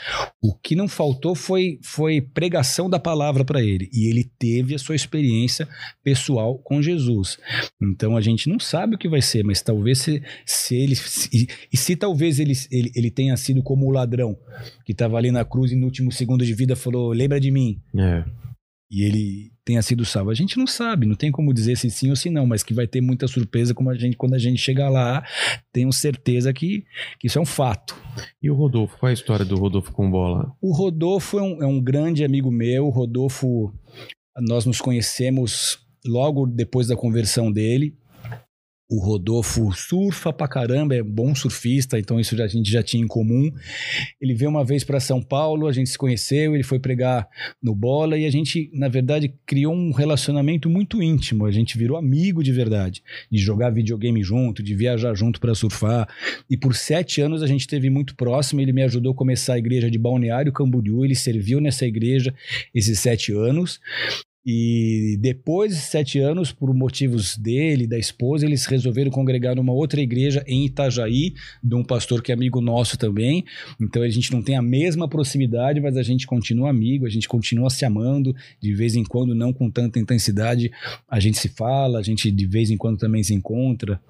O 0.43 0.53
que 0.53 0.75
não 0.75 0.89
faltou 0.89 1.37
foi, 1.37 1.79
foi 1.81 2.21
pregação 2.21 2.91
da 2.91 2.99
palavra 2.99 3.45
para 3.45 3.63
ele. 3.63 3.89
E 3.93 4.11
ele 4.11 4.25
teve 4.25 4.75
a 4.75 4.79
sua 4.79 4.97
experiência 4.97 5.69
pessoal 6.03 6.59
com 6.59 6.83
Jesus. 6.83 7.39
Então 7.81 8.17
a 8.17 8.21
gente 8.21 8.49
não 8.49 8.59
sabe 8.59 8.97
o 8.97 8.99
que 8.99 9.09
vai 9.09 9.23
ser, 9.23 9.45
mas 9.45 9.63
talvez 9.63 10.01
se, 10.01 10.21
se 10.45 10.75
ele. 10.75 10.97
Se, 10.97 11.49
e 11.73 11.77
se 11.77 11.95
talvez 11.95 12.41
ele, 12.41 12.55
ele, 12.73 12.91
ele 12.97 13.11
tenha 13.11 13.37
sido 13.37 13.63
como 13.63 13.87
o 13.87 13.91
ladrão 13.91 14.37
que 14.85 14.91
estava 14.91 15.17
ali 15.17 15.31
na 15.31 15.45
cruz 15.45 15.71
e 15.71 15.77
no 15.77 15.87
último 15.87 16.11
segundo 16.11 16.45
de 16.45 16.55
vida 16.55 16.75
falou: 16.75 17.13
Lembra 17.13 17.39
de 17.39 17.53
mim. 17.53 17.81
É. 17.97 18.25
E 18.91 19.05
ele 19.05 19.53
tenha 19.65 19.81
sido 19.83 20.05
salvo. 20.05 20.31
A 20.31 20.35
gente 20.35 20.59
não 20.59 20.67
sabe, 20.67 21.07
não 21.07 21.15
tem 21.15 21.31
como 21.31 21.55
dizer 21.55 21.77
se 21.77 21.89
sim 21.91 22.11
ou 22.11 22.17
se 22.17 22.29
não, 22.29 22.45
mas 22.45 22.65
que 22.65 22.75
vai 22.75 22.89
ter 22.89 23.01
muita 23.01 23.29
surpresa 23.29 23.73
como 23.73 23.89
a 23.89 23.95
gente, 23.95 24.17
quando 24.17 24.35
a 24.35 24.39
gente 24.39 24.61
chegar 24.61 24.91
lá, 24.91 25.25
tenho 25.73 25.93
certeza 25.93 26.53
que, 26.53 26.85
que 27.19 27.29
isso 27.29 27.39
é 27.39 27.43
um 27.43 27.47
fato. 27.47 27.97
E 28.43 28.51
o 28.51 28.55
Rodolfo? 28.55 28.99
Qual 28.99 29.09
é 29.09 29.13
a 29.13 29.15
história 29.15 29.45
do 29.45 29.57
Rodolfo 29.57 29.93
com 29.93 30.11
bola? 30.11 30.53
O 30.61 30.75
Rodolfo 30.75 31.39
é 31.39 31.43
um, 31.43 31.63
é 31.63 31.67
um 31.67 31.81
grande 31.81 32.25
amigo 32.25 32.51
meu. 32.51 32.87
O 32.87 32.91
Rodolfo, 32.91 33.73
nós 34.37 34.67
nos 34.67 34.81
conhecemos 34.81 35.79
logo 36.05 36.45
depois 36.47 36.89
da 36.89 36.97
conversão 36.97 37.53
dele. 37.53 37.97
O 38.91 38.99
Rodolfo 38.99 39.71
surfa 39.73 40.33
pra 40.33 40.49
caramba, 40.49 40.97
é 40.97 41.03
bom 41.03 41.33
surfista, 41.33 41.97
então 41.97 42.19
isso 42.19 42.35
a 42.43 42.47
gente 42.49 42.69
já 42.69 42.83
tinha 42.83 43.05
em 43.05 43.07
comum. 43.07 43.49
Ele 44.21 44.35
veio 44.35 44.51
uma 44.51 44.65
vez 44.65 44.83
para 44.83 44.99
São 44.99 45.23
Paulo, 45.23 45.69
a 45.69 45.73
gente 45.73 45.89
se 45.89 45.97
conheceu, 45.97 46.57
ele 46.57 46.65
foi 46.65 46.81
pregar 46.81 47.29
no 47.63 47.73
Bola 47.73 48.19
e 48.19 48.27
a 48.27 48.31
gente, 48.31 48.69
na 48.75 48.89
verdade, 48.89 49.33
criou 49.47 49.73
um 49.73 49.93
relacionamento 49.93 50.69
muito 50.69 51.01
íntimo. 51.01 51.47
A 51.47 51.53
gente 51.53 51.79
virou 51.79 51.97
amigo 51.97 52.43
de 52.43 52.51
verdade, 52.51 53.01
de 53.31 53.39
jogar 53.39 53.71
videogame 53.71 54.25
junto, 54.25 54.61
de 54.61 54.75
viajar 54.75 55.15
junto 55.15 55.41
para 55.41 55.55
surfar. 55.55 56.09
E 56.51 56.57
por 56.57 56.75
sete 56.75 57.21
anos 57.21 57.45
a 57.45 57.47
gente 57.47 57.61
esteve 57.61 57.89
muito 57.91 58.17
próximo. 58.17 58.61
Ele 58.61 58.73
me 58.73 58.83
ajudou 58.83 59.13
a 59.13 59.15
começar 59.15 59.55
a 59.55 59.59
igreja 59.59 59.89
de 59.89 59.99
Balneário 59.99 60.53
Camboriú. 60.53 61.05
Ele 61.05 61.15
serviu 61.15 61.61
nessa 61.61 61.87
igreja 61.87 62.35
esses 62.75 62.99
sete 62.99 63.33
anos. 63.33 63.79
E 64.45 65.19
depois 65.21 65.75
de 65.75 65.83
sete 65.83 66.19
anos, 66.19 66.51
por 66.51 66.73
motivos 66.73 67.37
dele, 67.37 67.87
da 67.87 67.99
esposa, 67.99 68.47
eles 68.47 68.65
resolveram 68.65 69.11
congregar 69.11 69.55
numa 69.55 69.73
outra 69.73 70.01
igreja 70.01 70.43
em 70.47 70.65
Itajaí, 70.65 71.35
de 71.63 71.75
um 71.75 71.85
pastor 71.85 72.23
que 72.23 72.33
é 72.33 72.35
amigo 72.35 72.61
nosso 72.61 72.97
também. 72.97 73.45
Então 73.81 74.03
a 74.03 74.09
gente 74.09 74.33
não 74.33 74.43
tem 74.43 74.57
a 74.57 74.63
mesma 74.63 75.07
proximidade, 75.07 75.81
mas 75.81 75.97
a 75.97 76.03
gente 76.03 76.27
continua 76.27 76.71
amigo, 76.71 77.07
a 77.07 77.11
gente 77.11 77.29
continua 77.29 77.69
se 77.69 77.85
amando. 77.85 78.35
De 78.61 78.75
vez 78.75 78.95
em 78.95 79.05
quando, 79.05 79.35
não 79.35 79.53
com 79.53 79.71
tanta 79.71 79.99
intensidade, 79.99 80.71
a 81.09 81.21
gente 81.21 81.39
se 81.39 81.49
fala, 81.49 81.99
a 81.99 82.03
gente 82.03 82.31
de 82.31 82.47
vez 82.47 82.71
em 82.71 82.79
quando 82.79 82.99
também 82.99 83.23
se 83.23 83.35
encontra. 83.35 84.01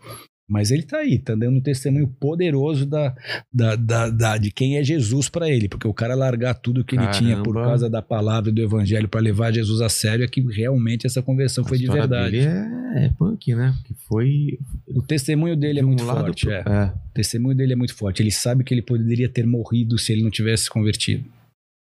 Mas 0.50 0.72
ele 0.72 0.82
tá 0.82 0.98
aí, 0.98 1.16
tá 1.16 1.34
dando 1.36 1.58
um 1.58 1.60
testemunho 1.60 2.08
poderoso 2.08 2.84
da, 2.84 3.14
da, 3.54 3.76
da, 3.76 4.10
da 4.10 4.36
de 4.36 4.50
quem 4.50 4.76
é 4.78 4.82
Jesus 4.82 5.28
para 5.28 5.48
ele, 5.48 5.68
porque 5.68 5.86
o 5.86 5.94
cara 5.94 6.16
largar 6.16 6.54
tudo 6.54 6.84
que 6.84 6.96
Caramba. 6.96 7.16
ele 7.16 7.18
tinha 7.24 7.42
por 7.42 7.54
causa 7.54 7.88
da 7.88 8.02
palavra 8.02 8.50
e 8.50 8.52
do 8.52 8.60
evangelho 8.60 9.08
para 9.08 9.20
levar 9.20 9.52
Jesus 9.52 9.80
a 9.80 9.88
sério 9.88 10.24
é 10.24 10.28
que 10.28 10.40
realmente 10.40 11.06
essa 11.06 11.22
conversão 11.22 11.64
A 11.64 11.68
foi 11.68 11.78
de 11.78 11.86
verdade. 11.86 12.32
dele 12.32 12.46
é, 12.48 13.04
é 13.06 13.08
punk, 13.16 13.54
né? 13.54 13.72
Que 13.84 13.94
foi. 14.08 14.58
O 14.88 15.00
testemunho 15.02 15.54
dele 15.56 15.78
é 15.78 15.82
de 15.82 15.86
um 15.86 15.90
muito 15.90 16.04
lado 16.04 16.20
forte. 16.26 16.46
pro- 16.46 16.52
é. 16.54 16.64
é. 16.66 16.84
O 16.86 17.12
testemunho 17.14 17.56
dele 17.56 17.72
é 17.72 17.76
muito 17.76 17.94
forte. 17.94 18.20
Ele 18.20 18.32
sabe 18.32 18.64
que 18.64 18.74
ele 18.74 18.82
poderia 18.82 19.28
ter 19.28 19.46
morrido 19.46 19.96
se 19.98 20.12
ele 20.12 20.24
não 20.24 20.30
tivesse 20.30 20.64
se 20.64 20.70
convertido. 20.70 21.24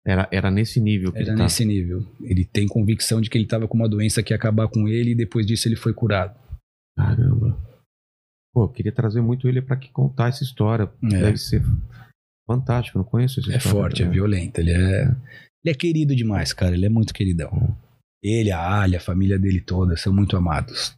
Era, 0.05 0.29
era 0.33 0.51
nesse 0.51 0.81
nível 0.81 1.13
que 1.13 1.19
Era 1.19 1.29
ele 1.31 1.37
tá. 1.37 1.43
nesse 1.45 1.65
nível. 1.65 2.05
Ele 2.23 2.45
tem 2.45 2.67
convicção 2.67 3.21
de 3.21 3.31
que 3.31 3.39
ele 3.39 3.45
estava 3.45 3.69
com 3.69 3.77
uma 3.77 3.89
doença 3.89 4.23
que 4.25 4.33
ia 4.33 4.37
acabar 4.37 4.67
com 4.67 4.89
ele 4.89 5.11
e 5.13 5.15
depois 5.15 5.47
disso 5.47 5.69
ele 5.69 5.77
foi 5.77 5.93
curado. 5.93 6.35
Caramba. 6.97 7.57
Pô, 8.57 8.65
eu 8.65 8.69
queria 8.71 8.91
trazer 8.91 9.21
muito 9.21 9.47
ele 9.47 9.61
pra 9.61 9.77
que 9.77 9.91
contar 9.91 10.29
essa 10.31 10.43
história. 10.43 10.91
É. 11.05 11.09
Deve 11.09 11.37
ser 11.37 11.63
fantástico, 12.47 12.97
eu 12.97 13.03
não 13.03 13.11
conheço 13.11 13.39
essa 13.39 13.53
É 13.53 13.59
história. 13.59 13.79
forte, 13.79 14.03
é 14.03 14.07
né? 14.07 14.11
violento. 14.13 14.59
Ele 14.59 14.71
é, 14.73 15.03
ele 15.63 15.67
é 15.67 15.75
querido 15.75 16.17
demais, 16.17 16.55
cara. 16.55 16.75
Ele 16.75 16.87
é 16.87 16.89
muito 16.89 17.13
queridão. 17.13 17.77
Ele, 18.25 18.51
a 18.51 18.81
Alia, 18.81 18.97
a 18.97 19.01
família 19.01 19.39
dele 19.39 19.61
toda 19.61 19.95
são 19.99 20.11
muito 20.11 20.39
amados. 20.39 20.95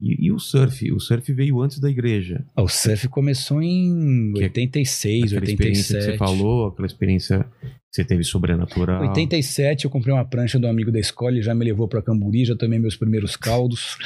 E, 0.00 0.26
e 0.26 0.30
o 0.30 0.38
surf? 0.38 0.92
O 0.92 1.00
surf 1.00 1.32
veio 1.32 1.60
antes 1.60 1.80
da 1.80 1.90
igreja. 1.90 2.46
Ah, 2.54 2.62
o 2.62 2.68
surf 2.68 3.08
começou 3.08 3.60
em 3.60 4.32
Que 4.34 4.42
é 4.42 4.44
86, 4.44 5.32
Aquela 5.32 5.44
experiência 5.50 5.96
87. 5.96 5.98
que 5.98 6.12
você 6.12 6.16
falou, 6.16 6.68
aquela 6.68 6.86
experiência 6.86 7.40
que 7.60 7.70
você 7.92 8.04
teve 8.04 8.22
sobrenatural. 8.22 9.02
87 9.02 9.84
eu 9.84 9.90
comprei 9.90 10.14
uma 10.14 10.24
prancha 10.24 10.60
do 10.60 10.68
amigo 10.68 10.92
da 10.92 11.00
escola, 11.00 11.32
ele 11.32 11.42
já 11.42 11.56
me 11.56 11.64
levou 11.64 11.88
pra 11.88 12.00
Camburi, 12.02 12.44
já 12.44 12.54
tomei 12.54 12.78
meus 12.78 12.94
primeiros 12.96 13.34
caldos. 13.34 13.98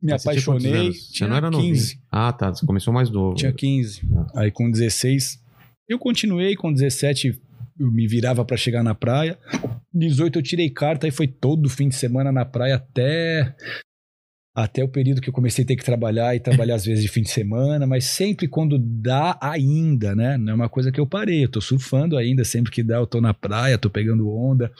Me 0.00 0.12
Mas 0.12 0.22
tinha 0.22 0.32
apaixonei. 0.32 0.92
Você 0.92 1.26
não 1.26 1.36
era 1.36 1.50
novinho. 1.50 1.74
15. 1.74 2.00
Ah, 2.10 2.32
tá. 2.32 2.54
Você 2.54 2.64
começou 2.64 2.92
mais 2.92 3.10
novo. 3.10 3.34
Tinha 3.34 3.52
15. 3.52 4.02
Aí 4.34 4.50
com 4.50 4.70
16, 4.70 5.42
eu 5.88 5.98
continuei. 5.98 6.54
Com 6.54 6.72
17, 6.72 7.40
eu 7.80 7.90
me 7.90 8.06
virava 8.06 8.44
pra 8.44 8.56
chegar 8.56 8.82
na 8.82 8.94
praia. 8.94 9.38
18, 9.92 10.38
eu 10.38 10.42
tirei 10.42 10.70
carta 10.70 11.08
e 11.08 11.10
foi 11.10 11.26
todo 11.26 11.68
fim 11.68 11.88
de 11.88 11.96
semana 11.96 12.30
na 12.30 12.44
praia 12.44 12.76
até. 12.76 13.54
Até 14.60 14.82
o 14.82 14.88
período 14.88 15.20
que 15.20 15.28
eu 15.28 15.32
comecei 15.32 15.62
a 15.62 15.66
ter 15.68 15.76
que 15.76 15.84
trabalhar 15.84 16.34
e 16.34 16.40
trabalhar 16.40 16.74
às 16.74 16.84
vezes 16.84 17.00
de 17.02 17.08
fim 17.08 17.22
de 17.22 17.30
semana, 17.30 17.86
mas 17.86 18.06
sempre 18.06 18.48
quando 18.48 18.76
dá 18.76 19.38
ainda, 19.40 20.16
né? 20.16 20.36
Não 20.36 20.50
é 20.52 20.54
uma 20.56 20.68
coisa 20.68 20.90
que 20.90 20.98
eu 20.98 21.06
parei, 21.06 21.44
eu 21.44 21.48
tô 21.48 21.60
surfando 21.60 22.16
ainda, 22.16 22.42
sempre 22.44 22.72
que 22.72 22.82
dá 22.82 22.96
eu 22.96 23.06
tô 23.06 23.20
na 23.20 23.32
praia, 23.32 23.78
tô 23.78 23.88
pegando 23.88 24.28
onda. 24.28 24.72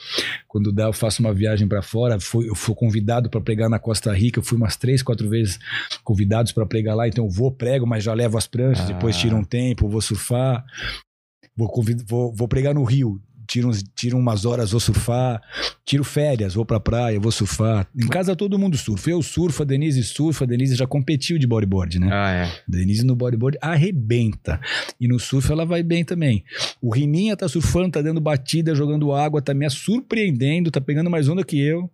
Quando 0.49 0.73
dá 0.73 0.83
eu 0.83 0.91
faço 0.93 1.21
uma 1.21 1.33
viagem 1.33 1.65
pra 1.65 1.81
fora, 1.81 2.19
fui, 2.19 2.49
eu 2.49 2.55
fui 2.55 2.75
convidado 2.75 3.29
pra 3.29 3.39
pregar 3.39 3.69
na 3.69 3.79
Costa 3.79 4.11
Rica, 4.13 4.39
eu 4.39 4.43
fui 4.43 4.57
umas 4.57 4.75
três, 4.75 5.01
quatro 5.01 5.29
vezes 5.29 5.57
convidados 6.03 6.51
pra 6.51 6.65
pregar 6.65 6.93
lá, 6.95 7.07
então 7.07 7.23
eu 7.23 7.29
vou, 7.31 7.49
prego, 7.49 7.87
mas 7.87 8.03
já 8.03 8.13
levo 8.13 8.37
as 8.37 8.47
pranchas, 8.47 8.83
Ah. 8.89 8.93
depois 8.93 9.15
tiro 9.15 9.37
um 9.37 9.45
tempo, 9.45 9.87
vou 9.87 10.01
surfar. 10.01 10.65
Vou, 11.55 11.67
convid- 11.69 12.03
vou, 12.07 12.33
vou 12.33 12.47
pregar 12.47 12.73
no 12.73 12.83
Rio, 12.83 13.19
tiro, 13.49 13.71
tiro 13.95 14.17
umas 14.17 14.45
horas, 14.45 14.71
vou 14.71 14.79
surfar. 14.79 15.41
Tiro 15.83 16.03
férias, 16.03 16.53
vou 16.53 16.63
pra 16.63 16.79
praia, 16.79 17.19
vou 17.19 17.31
surfar. 17.31 17.87
Em 17.99 18.07
casa 18.07 18.35
todo 18.35 18.59
mundo 18.59 18.77
surfa. 18.77 19.09
Eu 19.09 19.23
surfo, 19.23 19.63
a 19.63 19.65
Denise 19.65 20.03
surfa. 20.03 20.43
A 20.45 20.47
Denise 20.47 20.75
já 20.75 20.85
competiu 20.85 21.39
de 21.39 21.47
bodyboard, 21.47 21.99
né? 21.99 22.09
Ah, 22.11 22.31
é. 22.31 22.51
Denise 22.67 23.03
no 23.03 23.15
bodyboard 23.15 23.57
arrebenta. 23.59 24.59
E 25.01 25.07
no 25.07 25.19
surf 25.19 25.51
ela 25.51 25.65
vai 25.65 25.81
bem 25.81 26.05
também. 26.05 26.43
O 26.79 26.93
Rininha 26.93 27.35
tá 27.35 27.47
surfando, 27.47 27.89
tá 27.91 28.01
dando 28.03 28.21
batida, 28.21 28.75
jogando 28.75 29.11
água, 29.11 29.41
tá 29.41 29.53
me 29.53 29.67
surpreendendo, 29.69 30.69
tá 30.71 30.79
pegando 30.79 31.09
mais 31.09 31.27
onda 31.27 31.43
que 31.43 31.59
eu. 31.59 31.89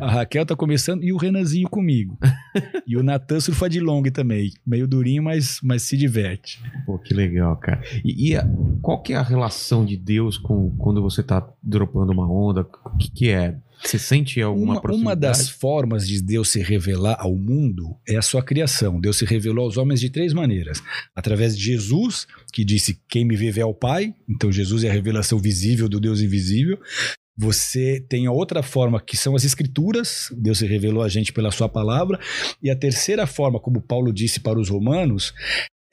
A 0.00 0.10
Raquel 0.10 0.44
tá 0.46 0.54
começando 0.56 1.02
e 1.02 1.12
o 1.12 1.16
Renanzinho 1.16 1.68
comigo. 1.68 2.18
e 2.86 2.96
o 2.96 3.02
Natan 3.02 3.40
surfa 3.40 3.68
de 3.68 3.80
long 3.80 4.02
também. 4.04 4.50
Meio 4.66 4.86
durinho, 4.86 5.22
mas, 5.22 5.60
mas 5.62 5.82
se 5.82 5.96
diverte. 5.96 6.60
Pô, 6.86 6.98
que 6.98 7.12
legal, 7.14 7.56
cara. 7.56 7.82
E, 8.04 8.30
e 8.30 8.36
a- 8.36 8.46
qual 8.82 9.02
que 9.02 9.12
é 9.12 9.16
a 9.16 9.22
relação 9.22 9.84
de 9.84 9.96
Deus 9.96 10.36
com 10.38 10.70
quando 10.90 11.00
você 11.00 11.22
tá 11.22 11.48
dropando 11.62 12.10
uma 12.10 12.28
onda? 12.28 12.62
O 12.84 12.96
que, 12.98 13.10
que 13.12 13.30
é? 13.30 13.56
Você 13.80 13.96
sente 13.96 14.42
alguma 14.42 14.80
Uma, 14.80 14.92
uma 14.92 15.16
das 15.16 15.48
formas 15.48 16.06
de 16.06 16.20
Deus 16.20 16.48
se 16.48 16.60
revelar 16.60 17.16
ao 17.20 17.36
mundo 17.36 17.96
é 18.06 18.16
a 18.16 18.22
sua 18.22 18.42
criação. 18.42 19.00
Deus 19.00 19.16
se 19.16 19.24
revelou 19.24 19.66
aos 19.66 19.76
homens 19.76 20.00
de 20.00 20.10
três 20.10 20.32
maneiras: 20.32 20.82
através 21.14 21.56
de 21.56 21.62
Jesus, 21.62 22.26
que 22.52 22.64
disse: 22.64 23.00
Quem 23.08 23.24
me 23.24 23.36
vê 23.36 23.52
vê 23.52 23.60
ao 23.60 23.72
Pai. 23.72 24.12
Então, 24.28 24.50
Jesus 24.50 24.82
é 24.82 24.90
a 24.90 24.92
revelação 24.92 25.38
visível 25.38 25.88
do 25.88 26.00
Deus 26.00 26.20
invisível. 26.20 26.76
Você 27.38 28.04
tem 28.08 28.26
a 28.26 28.32
outra 28.32 28.64
forma, 28.64 29.00
que 29.00 29.16
são 29.16 29.36
as 29.36 29.44
escrituras. 29.44 30.28
Deus 30.36 30.58
se 30.58 30.66
revelou 30.66 31.04
a 31.04 31.08
gente 31.08 31.32
pela 31.32 31.52
sua 31.52 31.68
palavra. 31.68 32.18
E 32.60 32.68
a 32.68 32.74
terceira 32.74 33.28
forma, 33.28 33.60
como 33.60 33.80
Paulo 33.80 34.12
disse 34.12 34.40
para 34.40 34.58
os 34.58 34.68
romanos, 34.68 35.32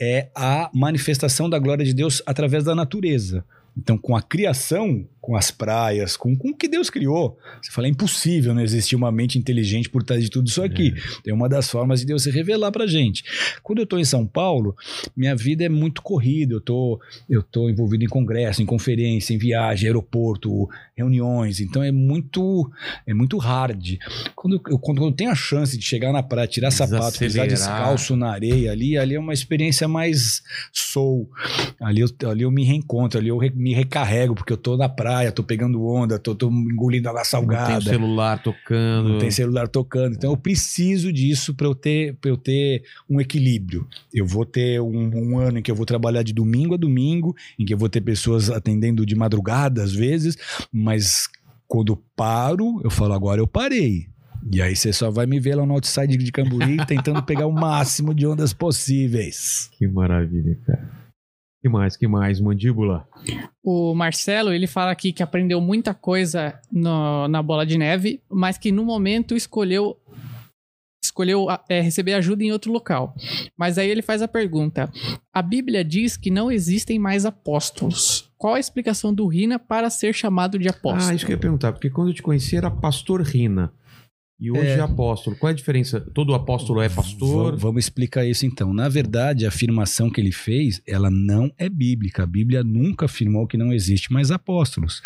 é 0.01 0.29
a 0.35 0.69
manifestação 0.73 1.47
da 1.47 1.59
glória 1.59 1.85
de 1.85 1.93
Deus 1.93 2.21
através 2.25 2.63
da 2.63 2.73
natureza. 2.73 3.45
Então, 3.77 3.97
com 3.97 4.15
a 4.15 4.21
criação, 4.21 5.07
com 5.27 5.35
as 5.35 5.51
praias, 5.51 6.15
com, 6.15 6.37
com 6.37 6.51
o 6.51 6.55
que 6.55 6.69
Deus 6.69 6.89
criou, 6.89 7.37
você 7.61 7.69
fala, 7.69 7.87
é 7.87 7.89
impossível 7.89 8.53
não 8.53 8.61
existir 8.61 8.95
uma 8.95 9.11
mente 9.11 9.37
inteligente 9.37 9.89
por 9.89 10.01
trás 10.01 10.23
de 10.23 10.29
tudo 10.29 10.47
isso 10.47 10.63
aqui. 10.63 10.93
É 11.27 11.33
uma 11.33 11.49
das 11.49 11.69
formas 11.69 11.99
de 11.99 12.05
Deus 12.05 12.23
se 12.23 12.31
revelar 12.31 12.71
pra 12.71 12.87
gente. 12.87 13.25
Quando 13.61 13.79
eu 13.79 13.85
tô 13.85 13.97
em 13.97 14.05
São 14.05 14.25
Paulo, 14.25 14.73
minha 15.17 15.35
vida 15.35 15.65
é 15.65 15.69
muito 15.69 16.01
corrida. 16.01 16.53
Eu 16.53 16.61
tô, 16.61 17.01
eu 17.29 17.43
tô 17.43 17.69
envolvido 17.69 18.05
em 18.05 18.07
congresso, 18.07 18.61
em 18.61 18.65
conferência, 18.65 19.33
em 19.33 19.37
viagem, 19.37 19.87
aeroporto, 19.87 20.69
reuniões. 20.95 21.59
Então 21.59 21.83
é 21.83 21.91
muito, 21.91 22.71
é 23.05 23.13
muito 23.13 23.37
hard. 23.37 23.97
Quando 24.33 24.61
eu, 24.65 24.79
quando 24.79 25.03
eu 25.03 25.11
tenho 25.11 25.31
a 25.31 25.35
chance 25.35 25.77
de 25.77 25.83
chegar 25.83 26.13
na 26.13 26.23
praia, 26.23 26.47
tirar 26.47 26.71
sapato, 26.71 27.19
pisar 27.19 27.47
descalço 27.47 28.15
na 28.15 28.31
areia 28.31 28.71
ali, 28.71 28.97
ali 28.97 29.15
é 29.15 29.19
uma 29.19 29.33
experiência 29.33 29.89
mais 29.89 30.41
soul. 30.71 31.29
Ali 31.81 31.99
eu, 31.99 32.29
ali 32.29 32.43
eu 32.43 32.51
me 32.51 32.63
reencontro, 32.63 33.19
ali 33.19 33.27
eu 33.27 33.39
me 33.53 33.73
recarrego, 33.73 34.33
porque 34.33 34.53
eu 34.53 34.57
tô 34.57 34.77
na 34.77 34.87
praia, 34.87 35.16
tô 35.31 35.43
pegando 35.43 35.85
onda, 35.85 36.17
tô, 36.17 36.35
tô 36.35 36.49
engolindo 36.49 37.09
água 37.09 37.19
Não 37.19 37.23
tem 37.23 37.29
salgada. 37.31 37.81
celular 37.81 38.41
tocando. 38.41 39.09
Não 39.09 39.17
tem 39.19 39.31
celular 39.31 39.67
tocando. 39.67 40.15
Então 40.15 40.31
eu 40.31 40.37
preciso 40.37 41.11
disso 41.11 41.53
para 41.53 41.67
eu 41.67 41.75
ter 41.75 42.15
para 42.15 42.29
eu 42.29 42.37
ter 42.37 42.83
um 43.09 43.19
equilíbrio. 43.19 43.87
Eu 44.13 44.25
vou 44.25 44.45
ter 44.45 44.81
um, 44.81 45.33
um 45.33 45.39
ano 45.39 45.59
em 45.59 45.61
que 45.61 45.71
eu 45.71 45.75
vou 45.75 45.85
trabalhar 45.85 46.23
de 46.23 46.33
domingo 46.33 46.73
a 46.75 46.77
domingo, 46.77 47.35
em 47.57 47.65
que 47.65 47.73
eu 47.73 47.77
vou 47.77 47.89
ter 47.89 48.01
pessoas 48.01 48.49
atendendo 48.49 49.05
de 49.05 49.15
madrugada 49.15 49.83
às 49.83 49.93
vezes, 49.93 50.37
mas 50.71 51.27
quando 51.67 51.97
paro, 52.15 52.81
eu 52.83 52.89
falo 52.89 53.13
agora 53.13 53.41
eu 53.41 53.47
parei. 53.47 54.07
E 54.51 54.61
aí 54.61 54.75
você 54.75 54.93
só 54.93 55.11
vai 55.11 55.25
me 55.25 55.39
ver 55.39 55.55
lá 55.55 55.65
no 55.65 55.73
outside 55.73 56.15
de 56.15 56.31
Camburi 56.31 56.77
tentando 56.87 57.21
pegar 57.23 57.47
o 57.47 57.51
máximo 57.51 58.13
de 58.13 58.25
ondas 58.25 58.53
possíveis. 58.53 59.69
Que 59.77 59.87
maravilha, 59.87 60.57
cara. 60.65 60.96
Que 61.67 61.71
mais, 61.73 61.97
que 61.97 62.07
mais, 62.07 62.39
mandíbula? 62.39 63.05
O 63.61 63.93
Marcelo, 63.93 64.53
ele 64.53 64.67
fala 64.67 64.89
aqui 64.91 65.11
que 65.11 65.21
aprendeu 65.21 65.59
muita 65.59 65.93
coisa 65.93 66.57
no- 66.71 67.27
na 67.27 67.43
bola 67.43 67.65
de 67.65 67.77
neve, 67.77 68.21
mas 68.31 68.57
que 68.57 68.71
no 68.71 68.85
momento 68.85 69.35
escolheu 69.35 69.97
escolheu 71.03 71.47
é, 71.69 71.81
receber 71.81 72.13
ajuda 72.13 72.43
em 72.43 72.51
outro 72.51 72.71
local. 72.71 73.13
Mas 73.57 73.77
aí 73.77 73.89
ele 73.89 74.01
faz 74.01 74.21
a 74.21 74.27
pergunta: 74.29 74.89
a 75.33 75.41
Bíblia 75.41 75.83
diz 75.83 76.15
que 76.15 76.31
não 76.31 76.49
existem 76.51 76.97
mais 76.97 77.25
apóstolos. 77.25 78.29
Qual 78.37 78.53
a 78.55 78.59
explicação 78.59 79.13
do 79.13 79.27
Rina 79.27 79.59
para 79.59 79.89
ser 79.89 80.13
chamado 80.13 80.57
de 80.59 80.69
apóstolo? 80.69 81.11
Ah, 81.11 81.15
isso 81.15 81.25
que 81.25 81.31
eu 81.31 81.35
ia 81.35 81.39
perguntar, 81.41 81.73
porque 81.73 81.89
quando 81.89 82.09
eu 82.09 82.13
te 82.13 82.21
conheci 82.21 82.55
era 82.55 82.69
pastor 82.71 83.21
Rina. 83.21 83.73
E 84.39 84.51
hoje 84.51 84.61
é, 84.67 84.77
É. 84.77 84.79
apóstolo. 84.79 85.35
Qual 85.35 85.49
é 85.49 85.53
a 85.53 85.55
diferença? 85.55 85.99
Todo 85.99 86.33
apóstolo 86.35 86.79
é 86.81 86.87
pastor? 86.89 87.53
Va- 87.53 87.57
Vamos 87.57 87.83
explicar 87.85 88.23
isso 88.25 88.45
então. 88.45 88.71
Na 88.73 88.87
verdade, 88.87 89.45
a 89.45 89.49
afirmação 89.49 90.09
que 90.11 90.21
ele 90.21 90.31
fez, 90.31 90.79
ela 90.85 91.09
não 91.09 91.51
é 91.57 91.67
bíblica. 91.67 92.21
A 92.23 92.27
Bíblia 92.27 92.63
nunca 92.63 93.05
afirmou 93.05 93.47
que 93.47 93.57
não 93.57 93.73
existe 93.73 94.13
mais 94.13 94.29
apóstolos. 94.29 95.01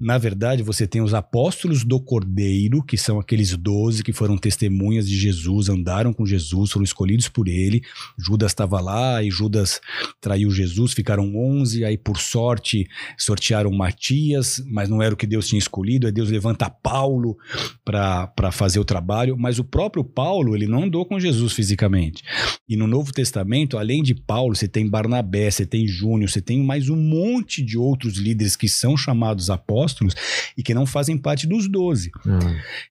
Na 0.00 0.18
verdade, 0.18 0.60
você 0.60 0.88
tem 0.88 1.00
os 1.00 1.14
apóstolos 1.14 1.84
do 1.84 2.00
Cordeiro, 2.00 2.82
que 2.82 2.98
são 2.98 3.20
aqueles 3.20 3.56
doze 3.56 4.02
que 4.02 4.12
foram 4.12 4.36
testemunhas 4.36 5.08
de 5.08 5.16
Jesus, 5.16 5.68
andaram 5.68 6.12
com 6.12 6.26
Jesus, 6.26 6.72
foram 6.72 6.82
escolhidos 6.82 7.28
por 7.28 7.46
ele. 7.46 7.80
Judas 8.18 8.50
estava 8.50 8.80
lá 8.80 9.22
e 9.22 9.30
Judas 9.30 9.80
traiu 10.20 10.50
Jesus, 10.50 10.92
ficaram 10.92 11.36
onze. 11.36 11.84
Aí, 11.84 11.96
por 11.96 12.18
sorte, 12.18 12.88
sortearam 13.16 13.70
Matias, 13.70 14.60
mas 14.66 14.88
não 14.88 15.00
era 15.00 15.14
o 15.14 15.16
que 15.16 15.28
Deus 15.28 15.46
tinha 15.46 15.60
escolhido. 15.60 16.08
Aí 16.08 16.12
Deus 16.12 16.28
levanta 16.28 16.68
Paulo 16.68 17.38
para 17.84 18.50
fazer 18.50 18.80
o 18.80 18.84
trabalho. 18.84 19.36
Mas 19.38 19.60
o 19.60 19.64
próprio 19.64 20.02
Paulo, 20.02 20.56
ele 20.56 20.66
não 20.66 20.82
andou 20.82 21.06
com 21.06 21.20
Jesus 21.20 21.52
fisicamente. 21.52 22.24
E 22.68 22.76
no 22.76 22.88
Novo 22.88 23.12
Testamento, 23.12 23.78
além 23.78 24.02
de 24.02 24.12
Paulo, 24.12 24.56
você 24.56 24.66
tem 24.66 24.90
Barnabé, 24.90 25.48
você 25.48 25.64
tem 25.64 25.86
Júnior, 25.86 26.28
você 26.28 26.42
tem 26.42 26.64
mais 26.64 26.88
um 26.88 26.96
monte 26.96 27.62
de 27.62 27.78
outros 27.78 28.16
líderes 28.16 28.56
que 28.56 28.68
são 28.68 28.96
chamados 28.96 29.50
apóstolos 29.50 29.93
e 30.56 30.62
que 30.62 30.74
não 30.74 30.86
fazem 30.86 31.16
parte 31.16 31.46
dos 31.46 31.68
doze. 31.68 32.10
Ah, 32.26 32.38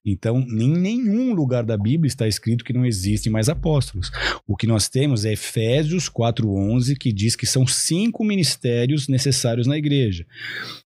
Então, 0.04 0.40
em 0.40 0.70
nenhum 0.70 1.34
lugar 1.34 1.64
da 1.64 1.76
Bíblia 1.76 2.08
está 2.08 2.26
escrito 2.26 2.64
que 2.64 2.72
não 2.72 2.86
existem 2.86 3.30
mais 3.30 3.48
apóstolos. 3.48 4.10
O 4.46 4.56
que 4.56 4.66
nós 4.66 4.88
temos 4.88 5.24
é 5.24 5.32
Efésios 5.32 6.08
4:11, 6.08 6.96
que 6.96 7.12
diz 7.12 7.36
que 7.36 7.46
são 7.46 7.66
cinco 7.66 8.24
ministérios 8.24 9.08
necessários 9.08 9.66
na 9.66 9.76
igreja: 9.76 10.26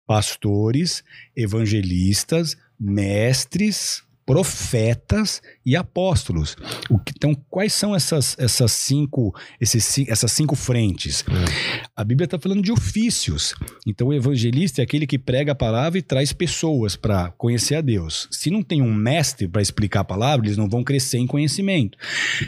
pastores, 0.06 1.03
evangelistas, 1.35 2.57
mestres, 2.80 4.03
profetas 4.26 5.41
e 5.66 5.76
apóstolos. 5.76 6.56
Que, 7.06 7.14
então, 7.16 7.36
quais 7.50 7.74
são 7.74 7.95
essas, 7.95 8.36
essas 8.40 8.72
cinco 8.72 9.34
esses, 9.60 10.00
essas 10.08 10.32
cinco 10.32 10.56
frentes? 10.56 11.24
A 11.95 12.04
Bíblia 12.04 12.26
está 12.26 12.40
falando 12.40 12.62
de 12.62 12.72
ofícios. 12.72 13.54
Então, 13.86 14.08
o 14.08 14.14
evangelista 14.14 14.82
é 14.82 14.84
aquele 14.84 15.06
que 15.06 15.20
prega 15.20 15.52
a 15.52 15.56
palavra 15.56 16.00
e 16.00 16.02
traz 16.02 16.32
pessoas 16.32 16.95
para 16.95 17.32
conhecer 17.32 17.76
a 17.76 17.82
Deus. 17.82 18.28
Se 18.32 18.50
não 18.50 18.64
tem 18.64 18.82
um 18.82 18.94
mestre 18.94 19.48
para 19.48 19.62
explicar 19.62 20.02
a 20.02 20.06
palavra, 20.06 20.45
eles 20.45 20.58
não 20.58 20.70
vão 20.70 20.84
crescer 20.84 21.18
em 21.18 21.28
conhecimento. 21.28 21.98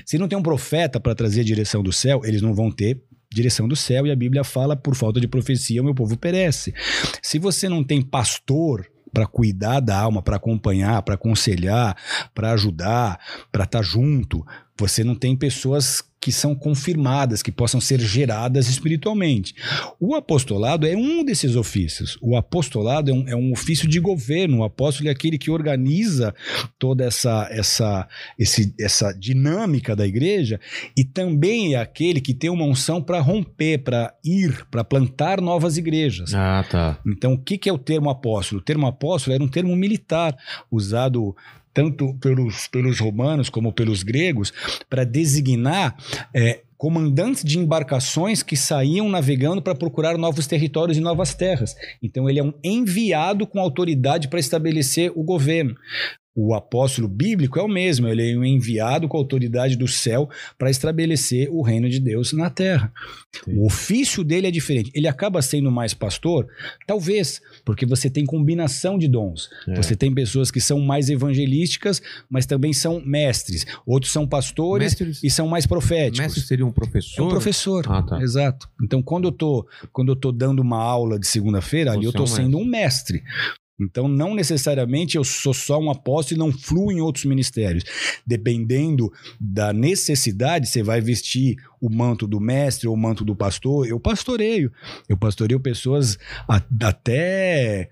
Se 0.06 0.18
não 0.18 0.28
tem 0.28 0.38
um 0.38 0.44
profeta 0.44 1.00
para 1.00 1.16
trazer 1.16 1.42
a 1.42 1.46
direção 1.46 1.84
do 1.84 1.92
céu, 1.92 2.22
eles 2.24 2.42
não 2.42 2.54
vão 2.54 2.72
ter 2.72 3.02
direção 3.34 3.68
do 3.68 3.76
céu. 3.76 4.08
E 4.08 4.12
a 4.12 4.16
Bíblia 4.16 4.44
fala: 4.44 4.76
por 4.76 4.96
falta 4.96 5.20
de 5.20 5.28
profecia, 5.28 5.82
o 5.82 5.86
meu 5.86 5.94
povo 5.94 6.18
perece. 6.18 6.74
Se 7.22 7.38
você 7.38 7.68
não 7.68 7.84
tem 7.84 8.02
pastor 8.02 8.88
para 9.16 9.26
cuidar 9.26 9.80
da 9.80 9.98
alma, 9.98 10.22
para 10.22 10.36
acompanhar, 10.36 11.02
para 11.02 11.16
aconselhar, 11.16 11.96
para 12.34 12.52
ajudar, 12.52 13.18
para 13.50 13.64
estar 13.64 13.82
junto, 13.82 14.46
você 14.78 15.06
não 15.06 15.16
tem 15.16 15.38
pessoas 15.38 16.04
que 16.26 16.32
são 16.32 16.56
confirmadas, 16.56 17.44
que 17.44 17.52
possam 17.52 17.80
ser 17.80 18.00
geradas 18.00 18.68
espiritualmente. 18.68 19.54
O 20.00 20.16
apostolado 20.16 20.88
é 20.88 20.98
um 20.98 21.24
desses 21.24 21.56
ofícios. 21.56 22.18
O 22.20 22.36
apostolado 22.36 23.12
é 23.12 23.14
um, 23.14 23.30
é 23.30 23.36
um 23.36 23.52
ofício 23.52 23.88
de 23.88 24.00
governo. 24.00 24.58
O 24.58 24.64
apóstolo 24.64 25.08
é 25.08 25.12
aquele 25.12 25.38
que 25.38 25.52
organiza 25.52 26.34
toda 26.80 27.06
essa, 27.06 27.48
essa, 27.52 28.08
esse, 28.40 28.74
essa 28.80 29.14
dinâmica 29.14 29.96
da 29.96 30.08
igreja 30.08 30.60
e 30.98 31.04
também 31.04 31.76
é 31.76 31.78
aquele 31.80 32.20
que 32.20 32.34
tem 32.34 32.50
uma 32.50 32.66
unção 32.66 33.04
para 33.04 33.20
romper, 33.20 33.84
para 33.84 34.12
ir, 34.26 34.66
para 34.72 34.84
plantar 34.84 35.40
novas 35.40 35.78
igrejas. 35.78 36.34
Ah, 36.34 36.66
tá. 36.68 36.98
Então, 37.06 37.34
o 37.34 37.38
que, 37.38 37.56
que 37.56 37.70
é 37.70 37.72
o 37.72 37.78
termo 37.78 38.10
apóstolo? 38.10 38.62
O 38.62 38.64
termo 38.64 38.88
apóstolo 38.88 39.36
era 39.36 39.44
um 39.44 39.48
termo 39.48 39.76
militar 39.76 40.36
usado 40.72 41.36
tanto 41.76 42.14
pelos, 42.22 42.68
pelos 42.68 43.02
romanos 43.02 43.50
como 43.50 43.74
pelos 43.74 44.02
gregos 44.02 44.54
para 44.90 45.04
designar 45.04 45.94
é, 46.34 46.62
comandantes 46.78 47.44
de 47.44 47.60
embarcações 47.60 48.42
que 48.42 48.56
saíam 48.56 49.10
navegando 49.10 49.62
para 49.62 49.76
procurar 49.76 50.18
novos 50.18 50.48
territórios 50.48 50.98
e 50.98 51.02
novas 51.02 51.34
terras. 51.34 51.76
Então, 52.02 52.30
ele 52.30 52.40
é 52.40 52.44
um 52.44 52.54
enviado 52.64 53.46
com 53.46 53.60
autoridade 53.60 54.30
para 54.30 54.40
estabelecer 54.40 55.12
o 55.16 55.22
governo. 55.22 55.76
O 56.36 56.54
apóstolo 56.54 57.08
bíblico 57.08 57.58
é 57.58 57.62
o 57.64 57.68
mesmo, 57.68 58.10
ele 58.10 58.34
é 58.34 58.38
um 58.38 58.44
enviado 58.44 59.08
com 59.08 59.16
autoridade 59.18 59.78
do 59.78 59.88
céu 59.88 60.30
para 60.58 60.70
estabelecer 60.70 61.48
o 61.50 61.62
reino 61.62 61.90
de 61.90 61.98
Deus 61.98 62.34
na 62.34 62.50
terra. 62.50 62.92
Entendi. 63.42 63.58
O 63.58 63.66
ofício 63.66 64.22
dele 64.22 64.48
é 64.48 64.52
diferente. 64.52 64.92
Ele 64.94 65.08
acaba 65.08 65.42
sendo 65.42 65.72
mais 65.72 65.94
pastor? 65.94 66.48
Talvez, 66.86 67.42
porque 67.64 67.86
você 67.86 68.10
tem 68.10 68.26
combinação 68.26 68.98
de 68.98 69.08
dons. 69.08 69.50
É. 69.68 69.76
Você 69.76 69.96
tem 69.96 70.14
pessoas 70.14 70.52
que 70.52 70.60
são 70.60 70.82
mais 70.82 71.10
evangelísticas, 71.10 72.02
mas 72.30 72.46
também 72.46 72.74
são 72.74 73.02
mestres. 73.06 73.66
Outros 73.86 74.12
são 74.12 74.28
pastores 74.28 74.92
Mestres, 75.00 75.24
e 75.24 75.30
são 75.30 75.48
mais 75.48 75.66
proféticos. 75.66 76.20
mestre 76.20 76.42
seria 76.42 76.66
um 76.66 76.70
É 76.70 76.74
professor? 76.74 77.26
um 77.26 77.30
professor. 77.30 77.86
Ah, 77.88 78.04
tá. 78.04 78.22
Exato. 78.22 78.70
Então, 78.84 79.02
quando 79.02 79.30
eu 79.30 79.32
tô, 79.32 79.66
quando 79.94 80.10
eu 80.12 80.16
tô 80.18 80.32
dando 80.34 80.60
uma 80.62 80.82
aula 80.82 81.18
de 81.18 81.28
segunda-feira, 81.28 81.94
ali 81.94 82.06
eu 82.06 82.12
tô 82.12 82.24
é 82.24 82.28
sendo 82.28 82.58
um 82.58 82.66
mestre. 82.66 83.24
Então, 83.80 84.08
não 84.08 84.34
necessariamente 84.34 85.18
eu 85.18 85.24
sou 85.24 85.54
só 85.54 85.80
um 85.80 85.92
apóstolo 85.92 86.38
e 86.38 86.40
não 86.40 86.52
fluo 86.52 86.92
em 86.92 87.02
outros 87.02 87.26
ministérios. 87.26 87.84
Dependendo 88.26 89.12
da 89.40 89.74
necessidade, 89.74 90.68
você 90.68 90.82
vai 90.82 91.02
vestir 91.02 91.58
o 91.82 91.90
manto 91.90 92.26
do 92.26 92.40
mestre 92.40 92.88
ou 92.88 92.94
o 92.94 92.98
manto 92.98 93.26
do 93.26 93.36
pastor. 93.36 93.88
Eu 93.88 94.00
pastoreio. 94.00 94.72
Eu 95.10 95.18
pastoreio 95.18 95.60
pessoas 95.60 96.18
até 96.48 97.90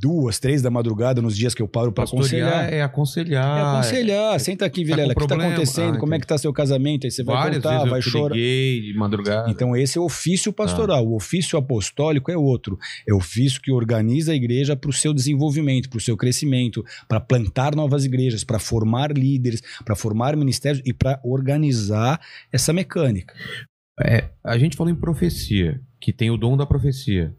duas, 0.00 0.38
três 0.38 0.60
da 0.60 0.70
madrugada 0.70 1.22
nos 1.22 1.36
dias 1.36 1.54
que 1.54 1.62
eu 1.62 1.68
paro 1.68 1.92
para 1.92 2.02
Pastorear 2.04 2.48
aconselhar. 2.48 2.72
é 2.72 2.82
aconselhar. 2.82 3.58
É 3.58 3.62
aconselhar. 3.62 4.40
Senta 4.40 4.64
aqui, 4.66 4.82
Tá 4.82 4.86
Vilela. 4.86 5.12
O 5.12 5.16
que 5.16 5.22
está 5.22 5.34
acontecendo? 5.34 5.96
Ah, 5.96 5.98
Como 5.98 6.14
é 6.14 6.18
que 6.20 6.26
tá 6.26 6.36
seu 6.36 6.52
casamento? 6.52 7.06
Aí 7.06 7.10
você 7.10 7.22
vai 7.22 7.36
Várias 7.36 7.62
contar, 7.62 7.84
vai 7.88 8.02
chorar. 8.02 8.34
de 8.34 8.92
madrugada. 8.96 9.50
Então, 9.50 9.76
esse 9.76 9.96
é 9.96 10.00
o 10.00 10.04
ofício 10.04 10.52
Tá. 10.52 10.64
pastoral. 10.64 11.06
O 11.06 11.16
ofício 11.16 11.58
apostólico 11.58 12.30
é 12.30 12.36
outro. 12.36 12.78
É 13.08 13.12
o 13.14 13.16
ofício 13.18 13.60
que 13.62 13.72
organiza 13.72 14.32
a 14.32 14.34
igreja 14.34 14.76
para 14.76 14.90
o 14.90 14.92
seu 14.92 15.14
desenvolvimento, 15.14 15.88
para 15.88 15.98
o 15.98 16.00
seu 16.00 16.16
crescimento, 16.16 16.84
para 17.08 17.20
plantar 17.20 17.74
novas 17.74 18.04
igrejas, 18.04 18.44
para 18.44 18.58
formar 18.58 19.12
líderes, 19.12 19.62
para 19.84 19.94
formar 19.96 20.36
ministérios 20.36 20.82
e 20.84 20.92
para 20.92 21.20
organizar 21.24 22.20
essa 22.52 22.72
mecânica. 22.72 23.34
É, 24.02 24.24
a 24.42 24.58
gente 24.58 24.76
falou 24.76 24.92
em 24.92 24.96
profecia, 24.96 25.80
que 26.00 26.12
tem 26.12 26.30
o 26.30 26.36
dom 26.36 26.56
da 26.56 26.66
profecia. 26.66 27.32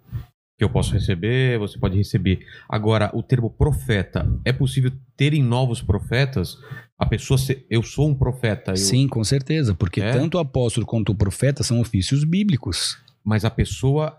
Que 0.57 0.63
eu 0.63 0.69
posso 0.69 0.93
receber, 0.93 1.59
você 1.59 1.77
pode 1.77 1.97
receber. 1.97 2.39
Agora, 2.69 3.11
o 3.13 3.21
termo 3.21 3.49
profeta, 3.49 4.25
é 4.45 4.53
possível 4.53 4.89
terem 5.17 5.43
novos 5.43 5.81
profetas? 5.81 6.57
A 6.97 7.05
pessoa 7.05 7.37
ser, 7.37 7.65
eu 7.69 7.83
sou 7.83 8.07
um 8.09 8.15
profeta, 8.15 8.71
eu- 8.71 8.77
Sim, 8.77 9.05
com 9.07 9.21
certeza, 9.23 9.73
porque 9.73 9.99
É? 9.99 10.11
tanto 10.13 10.35
o 10.35 10.39
apóstolo 10.39 10.85
quanto 10.85 11.11
o 11.11 11.15
profeta 11.15 11.61
são 11.61 11.79
ofícios 11.81 12.23
bíblicos. 12.23 12.97
mas 13.27 13.43
a 13.43 13.49
pessoa. 13.49 14.15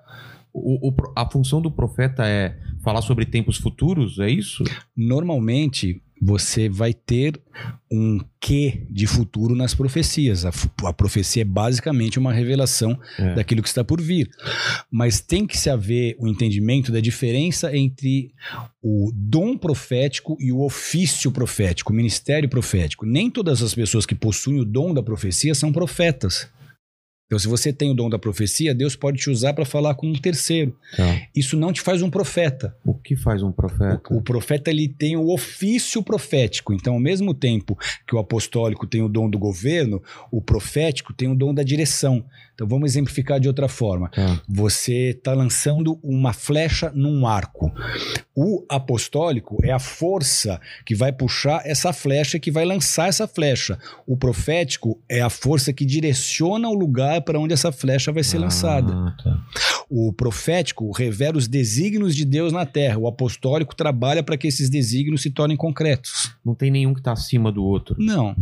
o- 0.59 0.89
o 0.89 0.95
a 1.15 1.31
função 1.31 1.61
do 1.61 1.71
profeta 1.71 2.27
é 2.27 2.59
falar 2.83 3.03
sobre 3.03 3.27
tempos 3.27 3.59
futuros, 3.59 4.19
é 4.19 4.31
isso? 4.31 4.65
Normalmente, 4.97 6.03
você 6.21 6.69
vai 6.69 6.95
ter 6.95 7.41
um 7.91 8.19
quê 8.41 8.83
de 8.91 9.07
futuro 9.07 9.55
nas 9.55 9.75
profecias. 9.75 10.45
A, 10.45 10.51
a 10.85 10.93
profecia 10.93 11.43
é 11.43 11.45
basicamente 11.45 12.19
uma 12.19 12.33
revelação 12.33 12.99
É. 13.19 13.35
daquilo 13.35 13.63
que 13.63 13.69
está 13.69 13.85
por 13.85 14.01
vir. 14.01 14.29
Mas 14.91 15.21
tem 15.21 15.47
que 15.47 15.57
se 15.59 15.69
haver 15.71 16.17
o 16.19 16.27
entendimento 16.27 16.91
da 16.91 17.01
diferença 17.01 17.77
entre 17.77 18.33
o 18.83 19.11
dom 19.15 19.57
profético 19.57 20.37
e 20.41 20.51
o 20.51 20.63
ofício 20.63 21.31
profético, 21.31 21.93
o 21.93 21.97
ministério 21.97 22.49
profético. 22.49 23.05
Nem 23.07 23.31
todas 23.31 23.63
as 23.63 23.75
pessoas 23.75 24.07
que 24.07 24.15
possuem 24.15 24.61
o 24.61 24.65
dom 24.65 24.95
da 24.95 25.03
profecia 25.03 25.55
são 25.55 25.73
profetas. 25.73 26.49
Então, 27.27 27.41
se 27.41 27.49
você 27.49 27.73
tem 27.73 27.91
o 27.91 27.95
dom 27.95 28.09
da 28.09 28.21
profecia, 28.21 28.73
Deus 28.73 28.95
pode 28.95 29.19
te 29.19 29.29
usar 29.29 29.53
para 29.53 29.65
falar 29.65 29.97
com 29.97 30.07
um 30.07 30.13
terceiro. 30.13 30.77
Tá. 30.97 31.23
Isso 31.35 31.57
não 31.57 31.73
te 31.73 31.81
faz 31.81 32.01
um 32.01 32.09
profeta. 32.09 32.77
O 32.85 32.95
que 32.95 33.17
faz 33.17 33.43
um 33.43 33.51
profeta? 33.51 34.15
O, 34.15 34.19
o 34.19 34.23
profeta 34.23 34.71
ele 34.71 34.89
tem 34.89 35.17
o 35.17 35.33
ofício 35.33 36.05
profético. 36.05 36.73
Então, 36.73 36.95
ao 36.95 37.01
mesmo 37.01 37.35
tempo 37.35 37.77
que 38.07 38.15
o 38.15 38.19
apostólico 38.21 38.87
tem 38.87 39.03
o 39.03 39.09
dom 39.09 39.29
do 39.29 39.41
governo, 39.41 40.01
o 40.31 40.41
profético 40.41 41.13
tem 41.13 41.29
o 41.29 41.35
dom 41.35 41.53
da 41.53 41.65
direção. 41.65 42.25
Então, 42.55 42.67
vamos 42.67 42.93
exemplificar 42.93 43.41
de 43.41 43.49
outra 43.49 43.69
forma. 43.69 44.09
Tá. 44.11 44.41
Você 44.49 45.11
está 45.11 45.35
lançando 45.35 45.99
uma 46.05 46.33
flecha 46.33 46.93
num 46.95 47.27
arco. 47.27 47.73
O 48.35 48.65
apostólico 48.69 49.59
é 49.65 49.73
a 49.73 49.79
força 49.79 50.61
que 50.85 50.95
vai 50.95 51.13
puxar 51.13 51.63
essa 51.65 51.93
flecha, 51.93 52.39
que 52.39 52.53
vai 52.53 52.65
lançar 52.65 53.09
essa 53.09 53.27
flecha. 53.27 53.79
O 54.07 54.17
profético 54.17 55.03
é 55.09 55.21
a 55.21 55.29
força 55.29 55.73
que 55.73 55.85
direciona 55.85 56.69
o 56.69 56.75
lugar 56.75 57.16
para 57.21 57.39
onde 57.39 57.53
essa 57.55 57.71
flecha 57.73 58.13
vai 58.13 58.23
ser 58.23 58.39
lançada. 58.39 58.93
Ah, 58.95 59.17
tá. 59.23 59.47
O 59.89 60.13
profético 60.13 60.91
revela 60.91 61.37
os 61.39 61.47
desígnios 61.47 62.15
de 62.17 62.25
Deus 62.25 62.53
na 62.53 62.67
terra. 62.67 62.99
O 62.99 63.07
apostólico 63.07 63.75
trabalha 63.75 64.23
para 64.23 64.37
que 64.37 64.49
esses 64.49 64.69
desígnios 64.69 65.23
se 65.23 65.31
tornem 65.31 65.57
concretos. 65.57 66.35
Não 66.45 66.55
tem 66.55 66.71
nenhum 66.71 66.93
que 66.93 67.01
tá 67.03 67.13
acima 67.13 67.53
do 67.53 67.65
outro. 67.65 67.95
Não. 67.99 68.35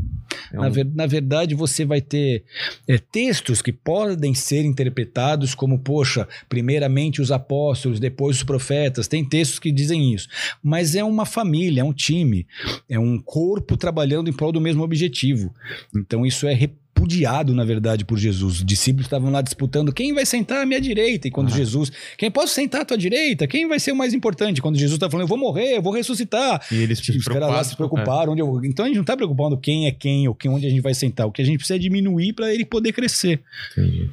É 0.52 0.56
Na, 0.56 0.68
um- 0.68 0.70
ver- 0.70 0.90
na 0.94 1.06
verdade, 1.06 1.54
você 1.54 1.84
vai 1.84 2.00
ter 2.00 2.44
é, 2.88 2.96
textos 2.98 3.60
que 3.60 3.72
podem 3.72 4.32
ser 4.34 4.64
interpretados 4.64 5.54
como, 5.54 5.78
poxa, 5.78 6.26
primeiramente 6.48 7.20
os 7.20 7.30
apóstolos, 7.30 8.00
depois 8.00 8.36
os 8.38 8.42
profetas. 8.42 9.06
Tem 9.06 9.22
textos 9.24 9.58
que 9.58 9.70
dizem 9.70 10.14
isso. 10.14 10.28
Mas 10.62 10.94
é 10.94 11.04
uma 11.04 11.26
família, 11.26 11.82
é 11.82 11.84
um 11.84 11.92
time, 11.92 12.46
é 12.88 12.98
um 12.98 13.18
corpo 13.20 13.76
trabalhando 13.76 14.30
em 14.30 14.32
prol 14.32 14.50
do 14.52 14.60
mesmo 14.60 14.82
objetivo. 14.82 15.54
Então, 15.94 16.24
isso 16.24 16.46
é 16.46 16.54
repudiado, 16.94 17.52
na 17.54 17.64
verdade, 17.64 18.04
por 18.04 18.16
Jesus. 18.16 18.58
Os 18.58 18.64
discípulos 18.64 19.06
estavam 19.06 19.30
lá 19.30 19.42
disputando 19.42 19.92
quem 19.92 20.14
vai 20.14 20.24
sentar 20.24 20.62
à 20.62 20.66
minha 20.66 20.80
direita. 20.80 21.26
E 21.26 21.30
quando 21.30 21.48
Ah. 21.48 21.56
Jesus, 21.56 21.90
quem 22.16 22.30
posso 22.30 22.54
sentar 22.54 22.82
à 22.82 22.84
tua 22.84 22.96
direita? 22.96 23.46
Quem 23.48 23.66
vai 23.66 23.80
ser 23.80 23.92
o 23.92 23.96
mais 23.96 24.14
importante? 24.14 24.62
Quando 24.62 24.76
Jesus 24.76 24.94
está 24.96 25.10
falando, 25.10 25.24
eu 25.24 25.28
vou 25.28 25.36
morrer, 25.38 25.76
eu 25.76 25.82
vou 25.82 25.92
ressuscitar. 25.92 26.64
E 26.70 26.76
eles 26.76 27.00
Tipo, 27.00 27.18
os 27.18 27.24
caras 27.24 27.48
lá 27.48 27.64
se 27.64 27.76
preocuparam. 27.76 28.32
Onde 28.32 28.40
eu- 28.40 28.64
Então 28.64 28.84
a 28.84 28.88
gente 28.88 28.96
não 28.96 29.04
tá 29.04 29.16
preocupando 29.16 29.58
quem 29.58 29.86
é 29.86 29.92
quem 29.92 30.28
ou 30.28 30.34
quem, 30.34 30.50
onde 30.50 30.66
a 30.66 30.70
gente 30.70 30.80
vai 30.80 30.94
sentar. 30.94 31.26
O 31.26 31.32
que 31.32 31.42
a 31.42 31.44
gente 31.44 31.58
precisa 31.58 31.76
é 31.76 31.78
diminuir 31.80 32.32
para 32.32 32.52
ele 32.54 32.64
poder 32.64 32.92
crescer. 32.92 33.42
É, 33.76 33.80
entendi. 33.80 34.10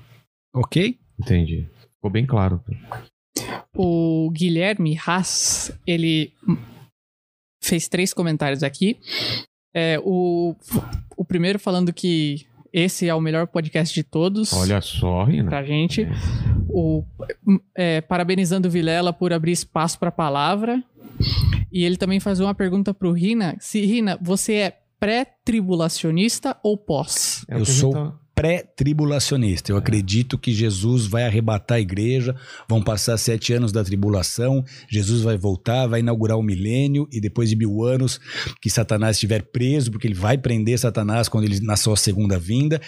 Ok? 0.53 0.97
Entendi. 1.19 1.67
Ficou 1.95 2.09
bem 2.11 2.25
claro. 2.25 2.61
O 3.75 4.29
Guilherme 4.31 4.97
Haas, 5.05 5.71
ele 5.85 6.33
fez 7.63 7.87
três 7.87 8.13
comentários 8.13 8.63
aqui. 8.63 8.97
É, 9.73 9.97
o, 10.03 10.53
o 11.15 11.23
primeiro 11.23 11.57
falando 11.57 11.93
que 11.93 12.45
esse 12.73 13.07
é 13.07 13.13
o 13.15 13.21
melhor 13.21 13.47
podcast 13.47 13.93
de 13.93 14.03
todos 14.03 14.53
Olha 14.53 14.79
só, 14.81 15.23
Rina. 15.25 15.49
pra 15.49 15.63
gente. 15.63 16.07
O, 16.69 17.03
é, 17.75 18.01
parabenizando 18.01 18.67
o 18.67 18.71
Vilela 18.71 19.11
por 19.11 19.33
abrir 19.33 19.51
espaço 19.51 19.99
pra 19.99 20.11
palavra. 20.11 20.81
E 21.71 21.83
ele 21.83 21.97
também 21.97 22.19
faz 22.19 22.39
uma 22.39 22.53
pergunta 22.55 22.93
pro 22.93 23.11
Rina. 23.11 23.55
Se, 23.59 23.85
Rina, 23.85 24.17
você 24.21 24.53
é 24.55 24.77
pré-tribulacionista 24.99 26.57
ou 26.63 26.77
pós? 26.77 27.45
É 27.49 27.55
Eu 27.57 27.61
a 27.61 27.65
sou- 27.65 27.91
tá- 27.93 28.13
Pré-tribulacionista. 28.35 29.71
Eu 29.71 29.77
acredito 29.77 30.37
que 30.37 30.51
Jesus 30.51 31.05
vai 31.05 31.23
arrebatar 31.23 31.77
a 31.77 31.81
igreja, 31.81 32.35
vão 32.67 32.81
passar 32.81 33.17
sete 33.17 33.53
anos 33.53 33.71
da 33.71 33.83
tribulação, 33.83 34.63
Jesus 34.89 35.21
vai 35.21 35.37
voltar, 35.37 35.87
vai 35.87 35.99
inaugurar 35.99 36.37
o 36.37 36.41
milênio 36.43 37.07
e 37.11 37.19
depois 37.21 37.49
de 37.49 37.55
mil 37.55 37.83
anos 37.83 38.19
que 38.61 38.69
Satanás 38.69 39.17
estiver 39.17 39.43
preso, 39.43 39.91
porque 39.91 40.07
ele 40.07 40.15
vai 40.15 40.37
prender 40.37 40.79
Satanás 40.79 41.29
quando 41.29 41.43
ele 41.45 41.59
na 41.59 41.75
sua 41.75 41.95
segunda 41.95 42.39
vinda, 42.39 42.81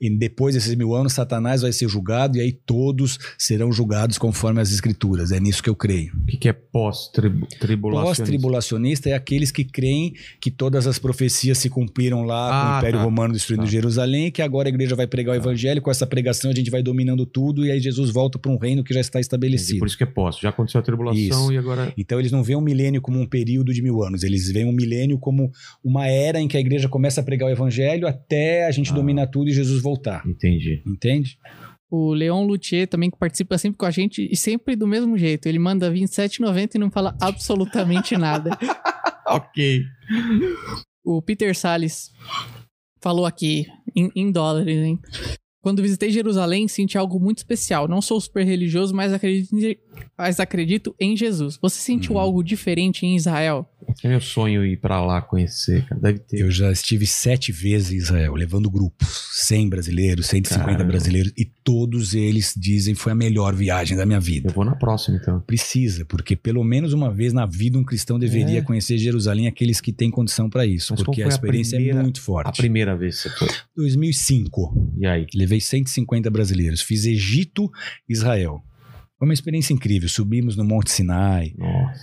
e 0.00 0.10
depois 0.10 0.54
desses 0.54 0.74
mil 0.74 0.94
anos 0.94 1.12
Satanás 1.12 1.62
vai 1.62 1.72
ser 1.72 1.88
julgado 1.88 2.36
e 2.38 2.40
aí 2.40 2.52
todos 2.52 3.18
serão 3.38 3.72
julgados 3.72 4.18
conforme 4.18 4.60
as 4.60 4.70
escrituras. 4.70 5.32
É 5.32 5.40
nisso 5.40 5.62
que 5.62 5.70
eu 5.70 5.76
creio. 5.76 6.12
O 6.22 6.26
que, 6.26 6.36
que 6.36 6.48
é 6.48 6.52
pós-tribulação? 6.52 8.06
Pós-tribulacionista 8.06 9.08
é 9.08 9.14
aqueles 9.14 9.50
que 9.50 9.64
creem 9.64 10.14
que 10.40 10.50
todas 10.50 10.86
as 10.86 10.98
profecias 10.98 11.58
se 11.58 11.68
cumpriram 11.68 12.22
lá 12.22 12.48
com 12.48 12.54
Ah, 12.54 12.74
o 12.74 12.78
Império 12.78 12.98
tá. 12.98 13.04
Romano 13.04 13.32
destruindo 13.32 13.64
Tá. 13.64 13.70
Jerusalém, 13.70 14.26
e 14.26 14.30
que 14.30 14.42
agora 14.42 14.68
a 14.68 14.72
igreja 14.72 14.89
vai 14.96 15.06
pregar 15.06 15.34
o 15.34 15.36
evangelho, 15.36 15.80
com 15.82 15.90
essa 15.90 16.06
pregação 16.06 16.50
a 16.50 16.54
gente 16.54 16.70
vai 16.70 16.82
dominando 16.82 17.24
tudo 17.26 17.64
e 17.66 17.70
aí 17.70 17.80
Jesus 17.80 18.10
volta 18.10 18.38
para 18.38 18.50
um 18.50 18.56
reino 18.58 18.82
que 18.84 18.92
já 18.94 19.00
está 19.00 19.18
estabelecido. 19.20 19.78
Por 19.78 19.86
isso 19.88 19.96
que 19.96 20.04
é 20.04 20.06
pós. 20.06 20.38
Já 20.38 20.50
aconteceu 20.50 20.80
a 20.80 20.82
tribulação 20.84 21.18
Isso. 21.20 21.52
e 21.52 21.58
agora. 21.58 21.92
Então 21.96 22.18
eles 22.18 22.32
não 22.32 22.42
veem 22.42 22.58
um 22.58 22.62
milênio 22.62 23.00
como 23.00 23.18
um 23.20 23.26
período 23.26 23.72
de 23.72 23.82
mil 23.82 24.02
anos, 24.02 24.22
eles 24.22 24.50
veem 24.50 24.66
um 24.66 24.72
milênio 24.72 25.18
como 25.18 25.50
uma 25.82 26.06
era 26.06 26.40
em 26.40 26.48
que 26.48 26.56
a 26.56 26.60
igreja 26.60 26.88
começa 26.88 27.20
a 27.20 27.24
pregar 27.24 27.48
o 27.48 27.52
evangelho 27.52 28.06
até 28.06 28.66
a 28.66 28.70
gente 28.70 28.90
Ah. 28.92 28.94
dominar 28.94 29.26
tudo 29.28 29.48
e 29.48 29.52
Jesus 29.52 29.82
voltar. 29.82 30.22
Entendi. 30.26 30.82
Entende? 30.86 31.36
O 31.90 32.12
Leon 32.14 32.44
Luthier 32.46 32.86
também 32.86 33.10
que 33.10 33.18
participa 33.18 33.58
sempre 33.58 33.76
com 33.76 33.84
a 33.84 33.90
gente 33.90 34.28
e 34.30 34.36
sempre 34.36 34.76
do 34.76 34.86
mesmo 34.86 35.18
jeito. 35.18 35.46
Ele 35.46 35.58
manda 35.58 35.88
R$ 35.90 35.94
27,90 36.00 36.76
e 36.76 36.78
não 36.78 36.88
fala 36.90 37.16
absolutamente 37.20 38.16
nada. 38.16 38.50
Ok. 39.32 39.84
O 41.04 41.22
Peter 41.22 41.54
Salles 41.56 42.10
falou 43.00 43.24
aqui, 43.24 43.66
em, 43.94 44.10
em 44.14 44.30
dólares, 44.32 44.76
hein? 44.76 44.98
Quando 45.62 45.82
visitei 45.82 46.10
Jerusalém, 46.10 46.66
senti 46.68 46.96
algo 46.96 47.20
muito 47.20 47.38
especial. 47.38 47.86
Não 47.86 48.00
sou 48.00 48.18
super 48.18 48.44
religioso, 48.44 48.94
mas 48.94 49.12
acredito, 49.12 49.54
em- 49.54 49.76
mas 50.16 50.40
acredito 50.40 50.94
em 50.98 51.14
Jesus. 51.16 51.58
Você 51.60 51.78
sentiu 51.80 52.14
Uhum. 52.14 52.20
algo 52.20 52.42
diferente 52.42 53.04
em 53.04 53.14
Israel? 53.14 53.69
É 54.02 54.08
meu 54.08 54.20
sonho 54.20 54.64
ir 54.64 54.76
pra 54.78 55.04
lá 55.04 55.20
conhecer, 55.20 55.84
cara. 55.86 56.00
Deve 56.00 56.18
ter. 56.20 56.40
Eu 56.40 56.50
já 56.50 56.70
estive 56.72 57.06
sete 57.06 57.52
vezes 57.52 57.92
em 57.92 57.96
Israel, 57.96 58.34
levando 58.34 58.70
grupos, 58.70 59.08
100 59.46 59.68
brasileiros, 59.68 60.26
150 60.26 60.66
Caramba. 60.72 60.84
brasileiros, 60.90 61.32
e 61.36 61.44
todos 61.44 62.14
eles 62.14 62.54
dizem 62.56 62.94
foi 62.94 63.12
a 63.12 63.14
melhor 63.14 63.54
viagem 63.54 63.96
da 63.96 64.06
minha 64.06 64.20
vida. 64.20 64.48
Eu 64.48 64.54
vou 64.54 64.64
na 64.64 64.74
próxima, 64.74 65.18
então. 65.20 65.40
Precisa, 65.40 66.04
porque 66.04 66.34
pelo 66.36 66.64
menos 66.64 66.92
uma 66.92 67.12
vez 67.12 67.32
na 67.32 67.46
vida 67.46 67.78
um 67.78 67.84
cristão 67.84 68.18
deveria 68.18 68.58
É. 68.58 68.62
conhecer 68.62 68.96
Jerusalém, 68.98 69.46
aqueles 69.46 69.80
que 69.80 69.92
têm 69.92 70.10
condição 70.10 70.48
para 70.48 70.64
isso, 70.66 70.92
Mas 70.94 71.02
porque 71.02 71.22
a 71.22 71.24
foi 71.26 71.32
a 71.32 71.34
experiência 71.34 71.76
primeira- 71.76 71.98
é 71.98 72.02
muito 72.02 72.20
A 72.20 72.22
forte. 72.22 72.56
primeira 72.56 72.96
vez 72.96 73.22
que 73.22 73.28
você 73.28 73.36
foi. 73.36 73.48
2005, 73.76 74.92
E 74.98 75.06
aí? 75.06 75.26
levei 75.34 75.60
150 75.60 76.30
brasileiros, 76.30 76.80
fiz 76.80 77.04
Egito, 77.04 77.70
Israel. 78.08 78.62
Foi 79.18 79.28
uma 79.28 79.34
experiência 79.34 79.74
incrível. 79.74 80.08
Subimos 80.08 80.56
no 80.56 80.64
Monte 80.64 80.90
Sinai, 80.90 81.52
Nossa. 81.58 82.00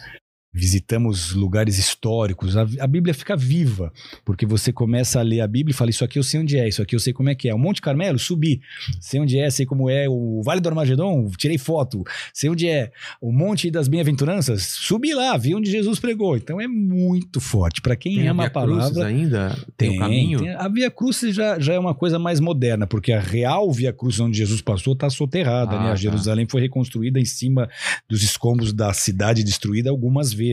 Visitamos 0.54 1.34
lugares 1.34 1.78
históricos. 1.78 2.58
A, 2.58 2.62
a 2.80 2.88
Bíblia 2.88 3.14
fica 3.14 3.36
viva, 3.36 3.92
porque 4.26 4.46
você 4.46 4.72
começa 4.72 5.20
a 5.20 5.24
ler 5.24 5.42
a 5.42 5.48
Bíblia 5.48 5.72
e 5.72 5.76
fala: 5.76 5.90
Isso 5.90 6.04
aqui 6.04 6.18
eu 6.18 6.24
sei 6.24 6.40
onde 6.40 6.58
é, 6.58 6.68
isso 6.68 6.82
aqui 6.82 6.96
eu 6.96 7.00
sei 7.00 7.14
como 7.14 7.30
é 7.30 7.36
que 7.36 7.48
é. 7.48 7.54
O 7.54 7.60
Monte 7.60 7.82
Carmelo, 7.82 8.18
subi, 8.18 8.62
sei 9.00 9.20
onde 9.20 9.38
é, 9.38 9.50
sei 9.50 9.66
como 9.66 9.90
é. 9.90 10.10
O 10.10 10.42
Vale 10.44 10.60
do 10.60 10.70
Armagedon, 10.70 11.30
tirei 11.38 11.58
foto, 11.58 12.04
sei 12.34 12.50
onde 12.50 12.68
é. 12.68 12.92
O 13.22 13.32
Monte 13.32 13.70
das 13.70 13.88
Bem-aventuranças, 13.88 14.64
subi 14.64 15.14
lá, 15.14 15.38
vi 15.38 15.54
onde 15.54 15.70
Jesus 15.70 16.00
pregou. 16.00 16.36
Então 16.36 16.60
é 16.60 16.68
muito 16.68 17.40
forte. 17.40 17.82
Para 17.82 17.96
quem 17.96 18.16
Tem 18.16 18.28
ama 18.28 18.44
Via 18.44 18.48
a 18.48 18.52
palavra. 18.52 19.06
Ainda? 19.06 19.58
Tem, 19.78 19.98
o 19.98 20.00
caminho? 20.00 20.40
tem. 20.40 20.50
A 20.56 20.68
Via 20.68 20.90
Crucis 20.90 21.36
já, 21.36 21.60
já 21.60 21.74
é 21.74 21.80
uma 21.80 21.94
coisa 21.94 22.18
mais 22.18 22.40
moderna, 22.40 22.88
porque 22.88 23.12
a 23.12 23.20
real 23.20 23.72
Via 23.72 23.94
Crucis 23.94 24.20
onde 24.20 24.38
Jesus 24.38 24.62
passou 24.62 24.94
está 24.94 25.10
soterrada, 25.10 25.76
Ah, 25.76 25.80
né? 25.80 25.88
A 25.88 25.90
tá. 25.92 25.96
Jerusalém 25.96 26.48
foi 26.50 26.62
reconstruída 26.62 27.20
em 27.20 27.26
cima 27.26 27.70
dos 28.10 28.24
escombros 28.24 28.74
da 28.74 28.92
cidade 28.94 29.44
destruída 29.44 29.90
algumas 29.90 30.34
vezes. 30.34 30.47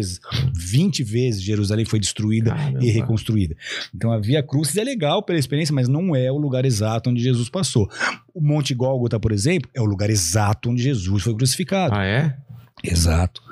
20 0.55 1.03
vezes 1.03 1.43
Jerusalém 1.43 1.85
foi 1.85 1.99
destruída 1.99 2.55
Caramba. 2.55 2.85
e 2.85 2.91
reconstruída. 2.91 3.57
Então 3.95 4.13
a 4.13 4.19
Via 4.19 4.43
Crucis 4.43 4.77
é 4.77 4.85
legal 4.85 5.23
pela 5.23 5.39
experiência, 5.39 5.75
mas 5.75 5.89
não 5.89 6.15
é 6.15 6.31
o 6.31 6.37
lugar 6.37 6.65
exato 6.65 7.11
onde 7.11 7.23
Jesus 7.23 7.49
passou. 7.49 7.89
O 8.35 8.41
Monte 8.41 8.75
Gólgota, 8.75 9.19
por 9.19 9.33
exemplo, 9.33 9.71
é 9.75 9.81
o 9.81 9.85
lugar 9.85 10.11
exato 10.11 10.71
onde 10.71 10.83
Jesus 10.83 11.23
foi 11.23 11.35
crucificado. 11.35 11.95
Ah, 11.95 12.05
é? 12.05 12.37
Exato. 12.83 13.43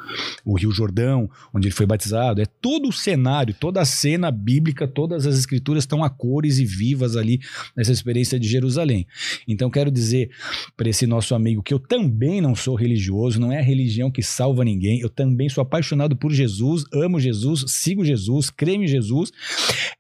O 0.44 0.56
Rio 0.56 0.72
Jordão, 0.72 1.30
onde 1.54 1.68
ele 1.68 1.74
foi 1.74 1.86
batizado, 1.86 2.40
é 2.40 2.46
todo 2.46 2.88
o 2.88 2.92
cenário, 2.92 3.54
toda 3.54 3.80
a 3.80 3.84
cena 3.84 4.30
bíblica, 4.30 4.86
todas 4.86 5.26
as 5.26 5.38
escrituras 5.38 5.84
estão 5.84 6.02
a 6.02 6.10
cores 6.10 6.58
e 6.58 6.64
vivas 6.64 7.16
ali 7.16 7.40
nessa 7.76 7.92
experiência 7.92 8.38
de 8.38 8.48
Jerusalém. 8.48 9.06
Então 9.46 9.70
quero 9.70 9.90
dizer 9.90 10.30
para 10.76 10.88
esse 10.88 11.06
nosso 11.06 11.34
amigo 11.34 11.62
que 11.62 11.72
eu 11.72 11.78
também 11.78 12.40
não 12.40 12.54
sou 12.54 12.74
religioso, 12.74 13.40
não 13.40 13.52
é 13.52 13.58
a 13.58 13.62
religião 13.62 14.10
que 14.10 14.22
salva 14.22 14.64
ninguém, 14.64 15.00
eu 15.00 15.08
também 15.08 15.48
sou 15.48 15.62
apaixonado 15.62 16.16
por 16.16 16.32
Jesus, 16.32 16.84
amo 16.92 17.20
Jesus, 17.20 17.64
sigo 17.68 18.04
Jesus, 18.04 18.50
creio 18.50 18.82
em 18.82 18.88
Jesus. 18.88 19.30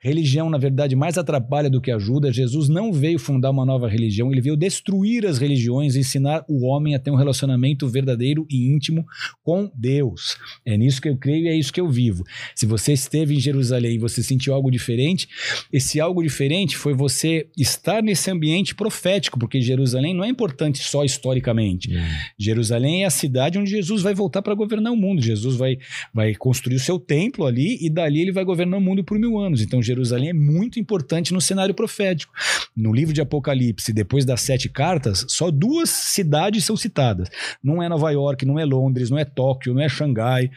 Religião, 0.00 0.50
na 0.50 0.58
verdade, 0.58 0.96
mais 0.96 1.16
atrapalha 1.16 1.70
do 1.70 1.80
que 1.80 1.90
ajuda. 1.90 2.32
Jesus 2.32 2.68
não 2.68 2.92
veio 2.92 3.18
fundar 3.18 3.50
uma 3.50 3.64
nova 3.64 3.88
religião, 3.88 4.32
ele 4.32 4.40
veio 4.40 4.56
destruir 4.56 5.26
as 5.26 5.38
religiões, 5.38 5.94
ensinar 5.94 6.44
o 6.48 6.66
homem 6.66 6.94
a 6.94 6.98
ter 6.98 7.10
um 7.10 7.16
relacionamento 7.16 7.88
verdadeiro 7.88 8.46
e 8.50 8.74
íntimo 8.74 9.06
com 9.42 9.70
Deus. 9.74 9.91
Deus. 9.92 10.36
É 10.64 10.76
nisso 10.76 11.02
que 11.02 11.08
eu 11.08 11.16
creio 11.16 11.44
e 11.44 11.48
é 11.48 11.54
isso 11.54 11.72
que 11.72 11.80
eu 11.80 11.88
vivo. 11.88 12.24
Se 12.54 12.64
você 12.64 12.92
esteve 12.92 13.34
em 13.34 13.40
Jerusalém 13.40 13.94
e 13.94 13.98
você 13.98 14.22
sentiu 14.22 14.54
algo 14.54 14.70
diferente, 14.70 15.28
esse 15.72 16.00
algo 16.00 16.22
diferente 16.22 16.76
foi 16.76 16.94
você 16.94 17.46
estar 17.56 18.02
nesse 18.02 18.30
ambiente 18.30 18.74
profético, 18.74 19.38
porque 19.38 19.60
Jerusalém 19.60 20.14
não 20.14 20.24
é 20.24 20.28
importante 20.28 20.78
só 20.78 21.04
historicamente. 21.04 21.90
Jerusalém 22.38 23.02
é 23.02 23.06
a 23.06 23.10
cidade 23.10 23.58
onde 23.58 23.70
Jesus 23.70 24.02
vai 24.02 24.14
voltar 24.14 24.40
para 24.40 24.54
governar 24.54 24.92
o 24.92 24.96
mundo. 24.96 25.20
Jesus 25.20 25.56
vai, 25.56 25.78
vai 26.12 26.34
construir 26.34 26.76
o 26.76 26.80
seu 26.80 26.98
templo 26.98 27.44
ali 27.44 27.78
e 27.80 27.90
dali 27.90 28.22
ele 28.22 28.32
vai 28.32 28.44
governar 28.44 28.78
o 28.78 28.82
mundo 28.82 29.04
por 29.04 29.18
mil 29.18 29.38
anos. 29.38 29.60
Então 29.60 29.82
Jerusalém 29.82 30.30
é 30.30 30.32
muito 30.32 30.80
importante 30.80 31.34
no 31.34 31.40
cenário 31.40 31.74
profético. 31.74 32.32
No 32.74 32.92
livro 32.92 33.12
de 33.12 33.20
Apocalipse, 33.20 33.92
depois 33.92 34.24
das 34.24 34.40
sete 34.40 34.68
cartas, 34.68 35.26
só 35.28 35.50
duas 35.50 35.90
cidades 35.90 36.64
são 36.64 36.76
citadas. 36.76 37.28
Não 37.62 37.82
é 37.82 37.88
Nova 37.88 38.10
York, 38.10 38.46
não 38.46 38.58
é 38.58 38.64
Londres, 38.64 39.10
não 39.10 39.18
é 39.18 39.24
Tóquio, 39.24 39.74
não 39.74 39.81
é 39.81 39.81
Xangai, 39.88 40.50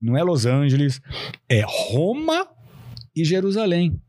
não 0.00 0.16
é 0.16 0.22
Los 0.22 0.46
Angeles. 0.46 1.00
É 1.48 1.62
Roma 1.66 2.46
e 3.16 3.24
Jerusalém. 3.24 4.00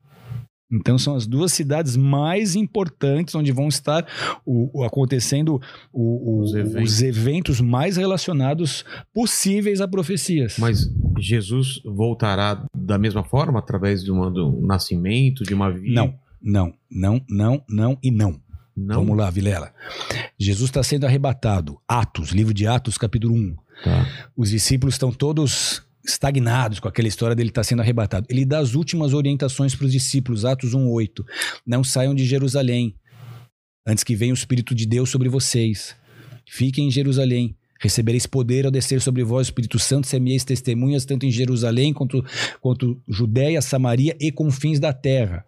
Então 0.73 0.97
são 0.97 1.15
as 1.17 1.27
duas 1.27 1.51
cidades 1.51 1.97
mais 1.97 2.55
importantes 2.55 3.35
onde 3.35 3.51
vão 3.51 3.67
estar 3.67 4.07
o, 4.45 4.79
o- 4.79 4.83
acontecendo 4.85 5.59
o- 5.91 6.41
Os 6.43 6.53
eventos. 6.55 6.91
os 6.93 7.01
eventos 7.01 7.59
mais 7.59 7.97
relacionados 7.97 8.85
possíveis 9.13 9.81
a 9.81 9.87
profecias. 9.87 10.55
Mas 10.57 10.89
Jesus 11.19 11.81
voltará 11.83 12.65
da 12.73 12.97
mesma 12.97 13.21
forma, 13.21 13.59
através 13.59 14.01
de 14.01 14.11
uma, 14.11 14.31
do 14.31 14.61
nascimento, 14.61 15.43
de 15.43 15.53
uma 15.53 15.69
vida? 15.69 15.93
Não, 15.93 16.13
não, 16.41 16.73
não, 16.89 17.21
não, 17.29 17.63
não 17.69 17.97
e 18.01 18.09
não. 18.09 18.39
Não. 18.73 18.95
Vamos 19.03 19.17
lá, 19.17 19.29
Vilela. 19.29 19.73
Jesus 20.39 20.69
está 20.69 20.81
sendo 20.81 21.05
arrebatado. 21.05 21.77
Atos, 21.85 22.29
livro 22.31 22.53
de 22.53 22.65
Atos, 22.65 22.97
capítulo 22.97 23.33
1. 23.35 23.55
Tá. 23.83 24.29
Os 24.35 24.49
discípulos 24.49 24.95
estão 24.95 25.11
todos 25.11 25.81
estagnados 26.05 26.79
com 26.79 26.87
aquela 26.87 27.07
história 27.07 27.35
dele 27.35 27.49
estar 27.49 27.63
sendo 27.63 27.81
arrebatado. 27.81 28.25
Ele 28.29 28.45
dá 28.45 28.59
as 28.59 28.73
últimas 28.73 29.13
orientações 29.13 29.75
para 29.75 29.85
os 29.85 29.91
discípulos, 29.91 30.45
Atos 30.45 30.73
1:8. 30.73 31.23
Não 31.65 31.83
saiam 31.83 32.15
de 32.15 32.25
Jerusalém 32.25 32.95
antes 33.85 34.03
que 34.03 34.15
venha 34.15 34.33
o 34.33 34.35
espírito 34.35 34.73
de 34.75 34.85
Deus 34.85 35.09
sobre 35.09 35.29
vocês. 35.29 35.95
Fiquem 36.47 36.87
em 36.87 36.91
Jerusalém. 36.91 37.55
Recebereis 37.79 38.27
poder 38.27 38.65
ao 38.65 38.71
descer 38.71 39.01
sobre 39.01 39.23
vós 39.23 39.47
o 39.47 39.49
Espírito 39.49 39.79
Santo, 39.79 40.05
semeis 40.05 40.43
testemunhas 40.43 41.03
tanto 41.03 41.25
em 41.25 41.31
Jerusalém 41.31 41.91
quanto, 41.91 42.23
quanto 42.61 43.01
Judéia, 43.07 43.59
Samaria 43.59 44.15
e 44.19 44.31
confins 44.31 44.79
da 44.79 44.93
terra. 44.93 45.43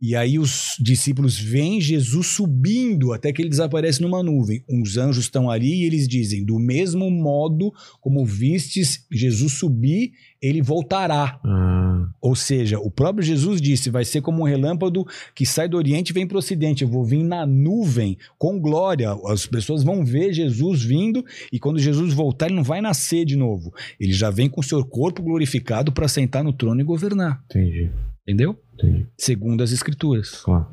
E 0.00 0.14
aí 0.14 0.38
os 0.38 0.76
discípulos 0.78 1.38
veem 1.38 1.80
Jesus 1.80 2.26
subindo 2.26 3.14
até 3.14 3.32
que 3.32 3.40
ele 3.40 3.48
desaparece 3.48 4.02
numa 4.02 4.22
nuvem. 4.22 4.62
Uns 4.68 4.98
anjos 4.98 5.24
estão 5.24 5.50
ali 5.50 5.82
e 5.82 5.84
eles 5.84 6.06
dizem: 6.06 6.44
do 6.44 6.58
mesmo 6.58 7.10
modo 7.10 7.72
como 8.00 8.24
vistes 8.24 9.06
Jesus 9.10 9.54
subir, 9.54 10.12
ele 10.40 10.60
voltará. 10.60 11.40
Ah, 11.42 12.08
Ou 12.20 12.36
seja, 12.36 12.78
o 12.78 12.90
próprio 12.90 13.24
Jesus 13.24 13.58
disse: 13.58 13.88
vai 13.88 14.04
ser 14.04 14.20
como 14.20 14.42
um 14.42 14.44
relâmpago 14.44 15.06
que 15.34 15.46
sai 15.46 15.66
do 15.66 15.78
Oriente 15.78 16.10
e 16.10 16.12
vem 16.12 16.26
para 16.26 16.36
o 16.36 16.38
Ocidente. 16.38 16.82
Eu 16.82 16.90
vou 16.90 17.04
vir 17.04 17.22
na 17.22 17.46
nuvem 17.46 18.18
com 18.38 18.60
glória. 18.60 19.16
As 19.26 19.46
pessoas 19.46 19.82
vão 19.82 20.04
ver 20.04 20.32
Jesus 20.34 20.82
vindo 20.82 21.24
e 21.50 21.58
quando 21.58 21.78
Jesus 21.78 22.12
voltar, 22.12 22.46
ele 22.46 22.56
não 22.56 22.62
vai 22.62 22.82
nascer 22.82 23.24
de 23.24 23.34
novo. 23.34 23.72
Ele 23.98 24.12
já 24.12 24.30
vem 24.30 24.48
com 24.48 24.60
o 24.60 24.64
seu 24.64 24.84
corpo 24.84 25.22
glorificado 25.22 25.90
para 25.90 26.06
sentar 26.06 26.44
no 26.44 26.52
trono 26.52 26.82
e 26.82 26.84
governar. 26.84 27.42
entendi. 27.46 27.90
Entendeu? 28.26 28.60
Entendi. 28.74 29.06
Segundo 29.16 29.62
as 29.62 29.70
Escrituras. 29.72 30.40
Claro. 30.42 30.66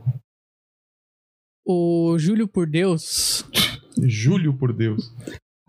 O 1.66 2.18
Júlio 2.18 2.48
por 2.48 2.68
Deus. 2.68 3.46
Júlio, 4.02 4.54
por 4.54 4.74
Deus. 4.74 5.14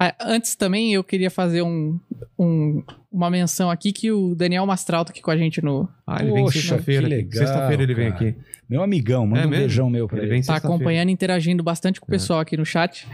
Ah, 0.01 0.15
Antes 0.23 0.57
também 0.57 0.93
eu 0.93 1.05
queria 1.05 1.31
fazer 1.31 1.63
um, 1.63 2.01
um- 2.39 2.83
uma 3.13 3.31
menção 3.31 3.71
aqui 3.71 3.93
que 3.93 4.11
o 4.11 4.35
Daniel 4.35 4.67
Mastral 4.67 5.05
tá 5.05 5.11
aqui 5.13 5.23
com 5.23 5.31
a 5.31 5.37
gente 5.37 5.63
no. 5.63 5.89
Ah, 6.05 6.21
ele 6.21 6.33
vem 6.33 6.49
sexta-feira. 6.51 7.09
Sexta-feira 7.31 7.83
ele 7.85 7.95
vem 7.95 8.11
cara. 8.11 8.31
aqui. 8.31 8.39
Meu 8.69 8.83
amigão, 8.83 9.25
manda 9.27 9.43
É 9.43 9.47
um 9.47 9.51
mesmo? 9.51 9.65
beijão 9.67 9.91
meu 9.91 10.09
pra 10.09 10.17
Ele 10.19 10.27
ele. 10.27 10.33
vem 10.35 10.43
Tá 10.43 10.57
acompanhando, 10.57 11.11
interagindo 11.11 11.63
bastante 11.63 12.01
com 12.01 12.07
o 12.07 12.11
É. 12.11 12.15
pessoal 12.17 12.41
aqui 12.41 12.57
no 12.57 12.65
chat. 12.65 13.07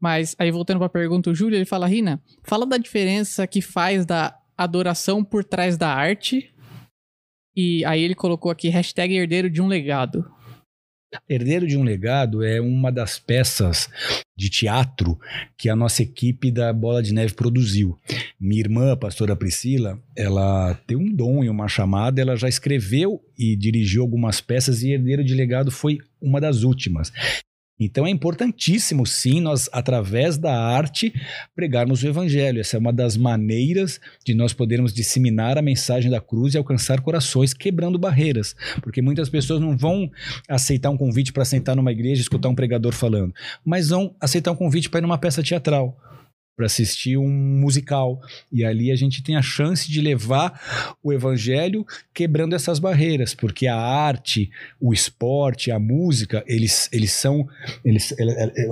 Mas 0.00 0.34
aí 0.38 0.50
voltando 0.50 0.78
pra 0.78 0.88
pergunta, 0.88 1.30
o 1.30 1.34
Júlio 1.34 1.56
ele 1.56 1.64
fala: 1.66 1.86
Rina, 1.86 2.20
fala 2.42 2.66
da 2.66 2.78
diferença 2.78 3.46
que 3.46 3.60
faz 3.62 4.04
da 4.04 4.36
adoração 4.58 5.22
por 5.22 5.44
trás 5.44 5.76
da 5.76 5.88
arte. 5.88 6.52
E 7.56 7.84
aí 7.84 8.02
ele 8.02 8.14
colocou 8.14 8.50
aqui 8.50 8.68
hashtag 8.68 9.14
herdeiro 9.14 9.48
de 9.48 9.62
um 9.62 9.66
legado. 9.66 10.24
Herdeiro 11.28 11.66
de 11.66 11.76
um 11.76 11.82
Legado 11.82 12.42
é 12.42 12.60
uma 12.60 12.90
das 12.90 13.18
peças 13.18 13.88
de 14.36 14.50
teatro 14.50 15.18
que 15.56 15.68
a 15.68 15.76
nossa 15.76 16.02
equipe 16.02 16.50
da 16.50 16.72
Bola 16.72 17.02
de 17.02 17.14
Neve 17.14 17.34
produziu. 17.34 17.98
Minha 18.38 18.60
irmã, 18.60 18.92
a 18.92 18.96
pastora 18.96 19.36
Priscila, 19.36 20.02
ela 20.16 20.74
tem 20.86 20.96
um 20.96 21.14
dom 21.14 21.44
e 21.44 21.48
uma 21.48 21.68
chamada, 21.68 22.20
ela 22.20 22.36
já 22.36 22.48
escreveu 22.48 23.20
e 23.38 23.56
dirigiu 23.56 24.02
algumas 24.02 24.40
peças 24.40 24.82
e 24.82 24.92
Herdeiro 24.92 25.24
de 25.24 25.34
Legado 25.34 25.70
foi 25.70 25.98
uma 26.20 26.40
das 26.40 26.62
últimas. 26.62 27.12
Então 27.78 28.06
é 28.06 28.10
importantíssimo, 28.10 29.04
sim, 29.04 29.40
nós, 29.40 29.68
através 29.72 30.38
da 30.38 30.56
arte, 30.56 31.12
pregarmos 31.56 32.02
o 32.02 32.06
Evangelho. 32.06 32.60
Essa 32.60 32.76
é 32.76 32.78
uma 32.78 32.92
das 32.92 33.16
maneiras 33.16 34.00
de 34.24 34.32
nós 34.32 34.52
podermos 34.52 34.94
disseminar 34.94 35.58
a 35.58 35.62
mensagem 35.62 36.08
da 36.08 36.20
cruz 36.20 36.54
e 36.54 36.58
alcançar 36.58 37.00
corações, 37.00 37.52
quebrando 37.52 37.98
barreiras. 37.98 38.54
Porque 38.80 39.02
muitas 39.02 39.28
pessoas 39.28 39.60
não 39.60 39.76
vão 39.76 40.08
aceitar 40.48 40.90
um 40.90 40.96
convite 40.96 41.32
para 41.32 41.44
sentar 41.44 41.74
numa 41.74 41.90
igreja 41.90 42.20
e 42.20 42.22
escutar 42.22 42.48
um 42.48 42.54
pregador 42.54 42.92
falando, 42.92 43.34
mas 43.64 43.88
vão 43.88 44.14
aceitar 44.20 44.52
um 44.52 44.56
convite 44.56 44.88
para 44.88 45.00
ir 45.00 45.02
numa 45.02 45.18
peça 45.18 45.42
teatral, 45.42 45.98
para 46.56 46.66
assistir 46.66 47.16
um 47.16 47.28
musical. 47.28 48.20
E 48.52 48.64
ali 48.64 48.90
a 48.90 48.96
gente 48.96 49.22
tem 49.22 49.36
a 49.36 49.42
chance 49.42 49.90
de 49.90 50.00
levar 50.00 50.96
o 51.02 51.12
evangelho 51.12 51.84
quebrando 52.12 52.54
essas 52.54 52.78
barreiras, 52.78 53.34
porque 53.34 53.66
a 53.66 53.76
arte, 53.76 54.50
o 54.80 54.92
esporte, 54.92 55.70
a 55.70 55.78
música, 55.78 56.44
eles, 56.46 56.88
eles 56.92 57.12
são. 57.12 57.46
Eles, 57.84 58.14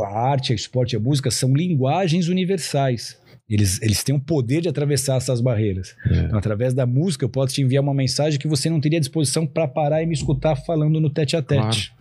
a 0.00 0.18
arte, 0.18 0.52
o 0.52 0.54
esporte 0.54 0.92
e 0.92 0.96
a 0.96 1.00
música 1.00 1.30
são 1.30 1.54
linguagens 1.54 2.28
universais. 2.28 3.20
Eles, 3.48 3.82
eles 3.82 4.02
têm 4.02 4.14
o 4.14 4.20
poder 4.20 4.62
de 4.62 4.68
atravessar 4.68 5.16
essas 5.16 5.40
barreiras. 5.40 5.94
É. 6.06 6.20
Então, 6.20 6.38
através 6.38 6.72
da 6.72 6.86
música, 6.86 7.24
eu 7.24 7.28
posso 7.28 7.54
te 7.54 7.60
enviar 7.60 7.82
uma 7.82 7.92
mensagem 7.92 8.38
que 8.38 8.48
você 8.48 8.70
não 8.70 8.80
teria 8.80 8.98
disposição 8.98 9.46
para 9.46 9.68
parar 9.68 10.02
e 10.02 10.06
me 10.06 10.14
escutar 10.14 10.56
falando 10.56 10.98
no 11.00 11.10
tete 11.10 11.36
a 11.36 11.42
tete. 11.42 11.92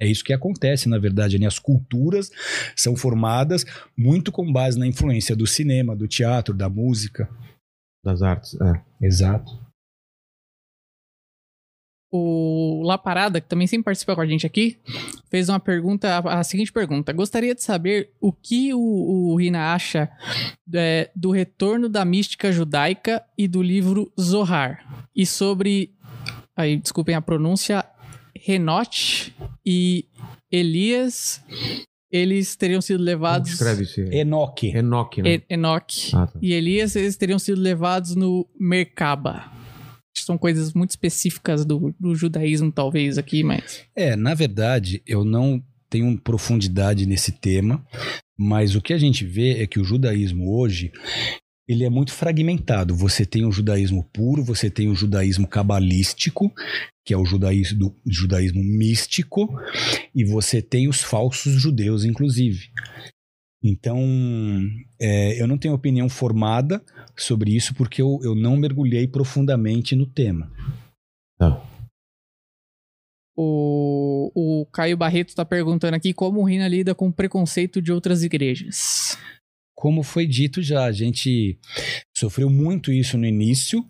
É 0.00 0.06
isso 0.06 0.24
que 0.24 0.32
acontece, 0.32 0.88
na 0.88 0.98
verdade. 0.98 1.38
Né? 1.38 1.46
As 1.46 1.58
culturas 1.58 2.30
são 2.76 2.96
formadas 2.96 3.64
muito 3.96 4.30
com 4.30 4.52
base 4.52 4.78
na 4.78 4.86
influência 4.86 5.34
do 5.34 5.46
cinema, 5.46 5.96
do 5.96 6.06
teatro, 6.06 6.54
da 6.54 6.68
música. 6.68 7.28
Das 8.04 8.22
artes. 8.22 8.56
É. 8.60 9.06
Exato. 9.06 9.68
O 12.10 12.82
La 12.86 12.96
Parada, 12.96 13.38
que 13.38 13.48
também 13.48 13.66
sempre 13.66 13.84
participa 13.84 14.14
com 14.14 14.22
a 14.22 14.26
gente 14.26 14.46
aqui, 14.46 14.78
fez 15.28 15.50
uma 15.50 15.60
pergunta, 15.60 16.18
a, 16.20 16.42
seguinte 16.42 16.72
pergunta. 16.72 17.12
Gostaria 17.12 17.54
de 17.54 17.62
saber 17.62 18.12
o 18.18 18.32
que 18.32 18.72
o, 18.72 18.78
o 18.80 19.36
Rina 19.36 19.74
acha 19.74 20.08
é, 20.72 21.10
do 21.14 21.30
retorno 21.30 21.86
da 21.86 22.04
mística 22.06 22.50
judaica 22.50 23.22
e 23.36 23.46
do 23.46 23.60
livro 23.60 24.10
Zohar. 24.18 25.06
E 25.14 25.26
sobre, 25.26 25.92
aí, 26.56 26.78
desculpem 26.78 27.14
a 27.14 27.20
pronúncia, 27.20 27.84
Renote 28.42 29.34
e 29.64 30.06
Elias, 30.50 31.42
eles 32.10 32.56
teriam 32.56 32.80
sido 32.80 33.02
levados... 33.02 33.50
escreve 33.52 33.82
esse? 33.84 34.00
Enoque. 34.14 34.68
Enoque, 34.68 35.22
né? 35.22 35.34
E- 35.34 35.44
Enoque 35.54 36.10
Ah, 36.14 36.26
tá. 36.26 36.38
e 36.40 36.52
Elias, 36.52 36.96
eles 36.96 37.16
teriam 37.16 37.38
sido 37.38 37.60
levados 37.60 38.14
no 38.14 38.48
Merkaba. 38.58 39.52
São 40.16 40.36
coisas 40.36 40.72
muito 40.74 40.90
específicas 40.90 41.64
do, 41.64 41.94
do 41.98 42.14
judaísmo, 42.14 42.72
talvez, 42.72 43.16
aqui, 43.18 43.42
mas. 43.44 43.84
É, 43.94 44.16
na 44.16 44.34
verdade, 44.34 45.02
eu 45.06 45.24
não 45.24 45.62
tenho 45.88 46.18
profundidade 46.18 47.06
nesse 47.06 47.32
tema, 47.32 47.82
mas 48.36 48.74
o 48.74 48.82
que 48.82 48.92
a 48.92 48.98
gente 48.98 49.24
vê 49.24 49.62
é 49.62 49.66
que 49.66 49.80
o 49.80 49.84
judaísmo 49.84 50.54
hoje 50.54 50.92
ele 51.68 51.84
é 51.84 51.90
muito 51.90 52.12
fragmentado. 52.12 52.96
Você 52.96 53.26
tem 53.26 53.44
o 53.44 53.52
judaísmo 53.52 54.02
puro, 54.10 54.42
você 54.42 54.70
tem 54.70 54.88
o 54.88 54.94
judaísmo 54.94 55.46
cabalístico, 55.46 56.50
que 57.04 57.12
é 57.12 57.16
o 57.16 57.26
judaísmo, 57.26 57.94
judaísmo 58.06 58.64
místico, 58.64 59.48
e 60.14 60.24
você 60.24 60.62
tem 60.62 60.88
os 60.88 61.02
falsos 61.02 61.60
judeus, 61.60 62.04
inclusive. 62.04 62.70
Então, 63.62 64.00
é, 65.00 65.40
eu 65.40 65.46
não 65.46 65.58
tenho 65.58 65.74
opinião 65.74 66.08
formada 66.08 66.82
sobre 67.16 67.54
isso 67.54 67.74
porque 67.74 68.00
eu, 68.00 68.18
eu 68.22 68.34
não 68.34 68.56
mergulhei 68.56 69.06
profundamente 69.06 69.94
no 69.94 70.06
tema. 70.06 70.50
Tá. 71.36 71.62
O, 73.36 74.32
o 74.34 74.66
Caio 74.66 74.96
Barreto 74.96 75.34
tá 75.34 75.44
perguntando 75.44 75.94
aqui 75.94 76.14
como 76.14 76.40
o 76.40 76.44
Rina 76.44 76.66
lida 76.66 76.94
com 76.94 77.08
o 77.08 77.12
preconceito 77.12 77.82
de 77.82 77.92
outras 77.92 78.22
igrejas. 78.22 79.18
Como 79.78 80.02
foi 80.02 80.26
dito 80.26 80.60
já, 80.60 80.86
a 80.86 80.90
gente 80.90 81.56
sofreu 82.12 82.50
muito 82.50 82.90
isso 82.90 83.16
no 83.16 83.24
início. 83.24 83.88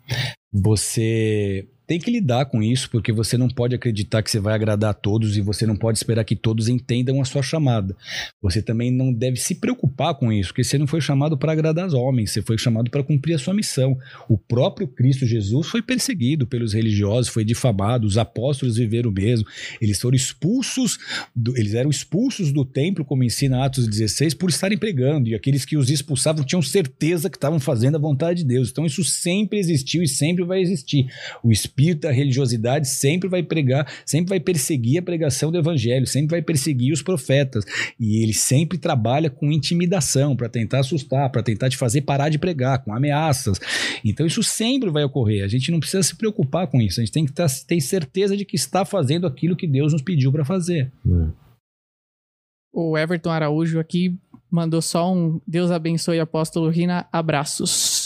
Você 0.52 1.66
tem 1.88 1.98
que 1.98 2.10
lidar 2.10 2.44
com 2.44 2.62
isso, 2.62 2.90
porque 2.90 3.10
você 3.10 3.38
não 3.38 3.48
pode 3.48 3.74
acreditar 3.74 4.22
que 4.22 4.30
você 4.30 4.38
vai 4.38 4.54
agradar 4.54 4.90
a 4.90 4.94
todos 4.94 5.38
e 5.38 5.40
você 5.40 5.66
não 5.66 5.74
pode 5.74 5.96
esperar 5.96 6.22
que 6.22 6.36
todos 6.36 6.68
entendam 6.68 7.18
a 7.18 7.24
sua 7.24 7.42
chamada. 7.42 7.96
Você 8.42 8.60
também 8.60 8.90
não 8.90 9.10
deve 9.10 9.38
se 9.38 9.54
preocupar 9.54 10.14
com 10.14 10.30
isso, 10.30 10.50
porque 10.50 10.62
você 10.62 10.76
não 10.76 10.86
foi 10.86 11.00
chamado 11.00 11.38
para 11.38 11.50
agradar 11.50 11.86
os 11.86 11.94
homens, 11.94 12.30
você 12.30 12.42
foi 12.42 12.58
chamado 12.58 12.90
para 12.90 13.02
cumprir 13.02 13.32
a 13.32 13.38
sua 13.38 13.54
missão. 13.54 13.96
O 14.28 14.36
próprio 14.36 14.86
Cristo 14.86 15.24
Jesus 15.24 15.68
foi 15.68 15.80
perseguido 15.80 16.46
pelos 16.46 16.74
religiosos, 16.74 17.32
foi 17.32 17.42
difamado, 17.42 18.06
os 18.06 18.18
apóstolos 18.18 18.76
viveram 18.76 19.08
o 19.08 19.14
mesmo, 19.14 19.46
eles 19.80 19.98
foram 19.98 20.14
expulsos, 20.14 20.98
do, 21.34 21.56
eles 21.56 21.72
eram 21.72 21.88
expulsos 21.88 22.52
do 22.52 22.66
templo, 22.66 23.02
como 23.02 23.24
ensina 23.24 23.64
Atos 23.64 23.88
16, 23.88 24.34
por 24.34 24.50
estarem 24.50 24.76
pregando, 24.76 25.30
e 25.30 25.34
aqueles 25.34 25.64
que 25.64 25.78
os 25.78 25.88
expulsavam 25.88 26.44
tinham 26.44 26.60
certeza 26.60 27.30
que 27.30 27.38
estavam 27.38 27.58
fazendo 27.58 27.96
a 27.96 27.98
vontade 27.98 28.40
de 28.40 28.44
Deus. 28.44 28.68
Então 28.70 28.84
isso 28.84 29.02
sempre 29.02 29.58
existiu 29.58 30.02
e 30.02 30.08
sempre 30.08 30.44
vai 30.44 30.60
existir. 30.60 31.06
O 31.42 31.50
da 31.94 32.10
religiosidade 32.10 32.88
sempre 32.88 33.28
vai 33.28 33.42
pregar, 33.42 33.90
sempre 34.04 34.30
vai 34.30 34.40
perseguir 34.40 34.98
a 34.98 35.02
pregação 35.02 35.50
do 35.50 35.58
evangelho, 35.58 36.06
sempre 36.06 36.32
vai 36.32 36.42
perseguir 36.42 36.92
os 36.92 37.02
profetas. 37.02 37.64
E 37.98 38.22
ele 38.22 38.32
sempre 38.32 38.78
trabalha 38.78 39.30
com 39.30 39.52
intimidação 39.52 40.36
para 40.36 40.48
tentar 40.48 40.80
assustar, 40.80 41.30
para 41.30 41.42
tentar 41.42 41.70
te 41.70 41.76
fazer 41.76 42.02
parar 42.02 42.28
de 42.28 42.38
pregar, 42.38 42.82
com 42.84 42.94
ameaças. 42.94 43.58
Então 44.04 44.26
isso 44.26 44.42
sempre 44.42 44.90
vai 44.90 45.04
ocorrer. 45.04 45.44
A 45.44 45.48
gente 45.48 45.70
não 45.70 45.80
precisa 45.80 46.02
se 46.02 46.16
preocupar 46.16 46.66
com 46.66 46.80
isso. 46.80 47.00
A 47.00 47.04
gente 47.04 47.12
tem 47.12 47.24
que 47.24 47.32
tá, 47.32 47.46
ter 47.66 47.80
certeza 47.80 48.36
de 48.36 48.44
que 48.44 48.56
está 48.56 48.84
fazendo 48.84 49.26
aquilo 49.26 49.56
que 49.56 49.66
Deus 49.66 49.92
nos 49.92 50.02
pediu 50.02 50.32
para 50.32 50.44
fazer. 50.44 50.90
O 52.72 52.96
Everton 52.96 53.30
Araújo 53.30 53.78
aqui 53.78 54.16
mandou 54.50 54.80
só 54.80 55.12
um 55.12 55.40
Deus 55.46 55.70
abençoe 55.70 56.20
apóstolo 56.20 56.68
Rina, 56.68 57.06
abraços. 57.12 57.97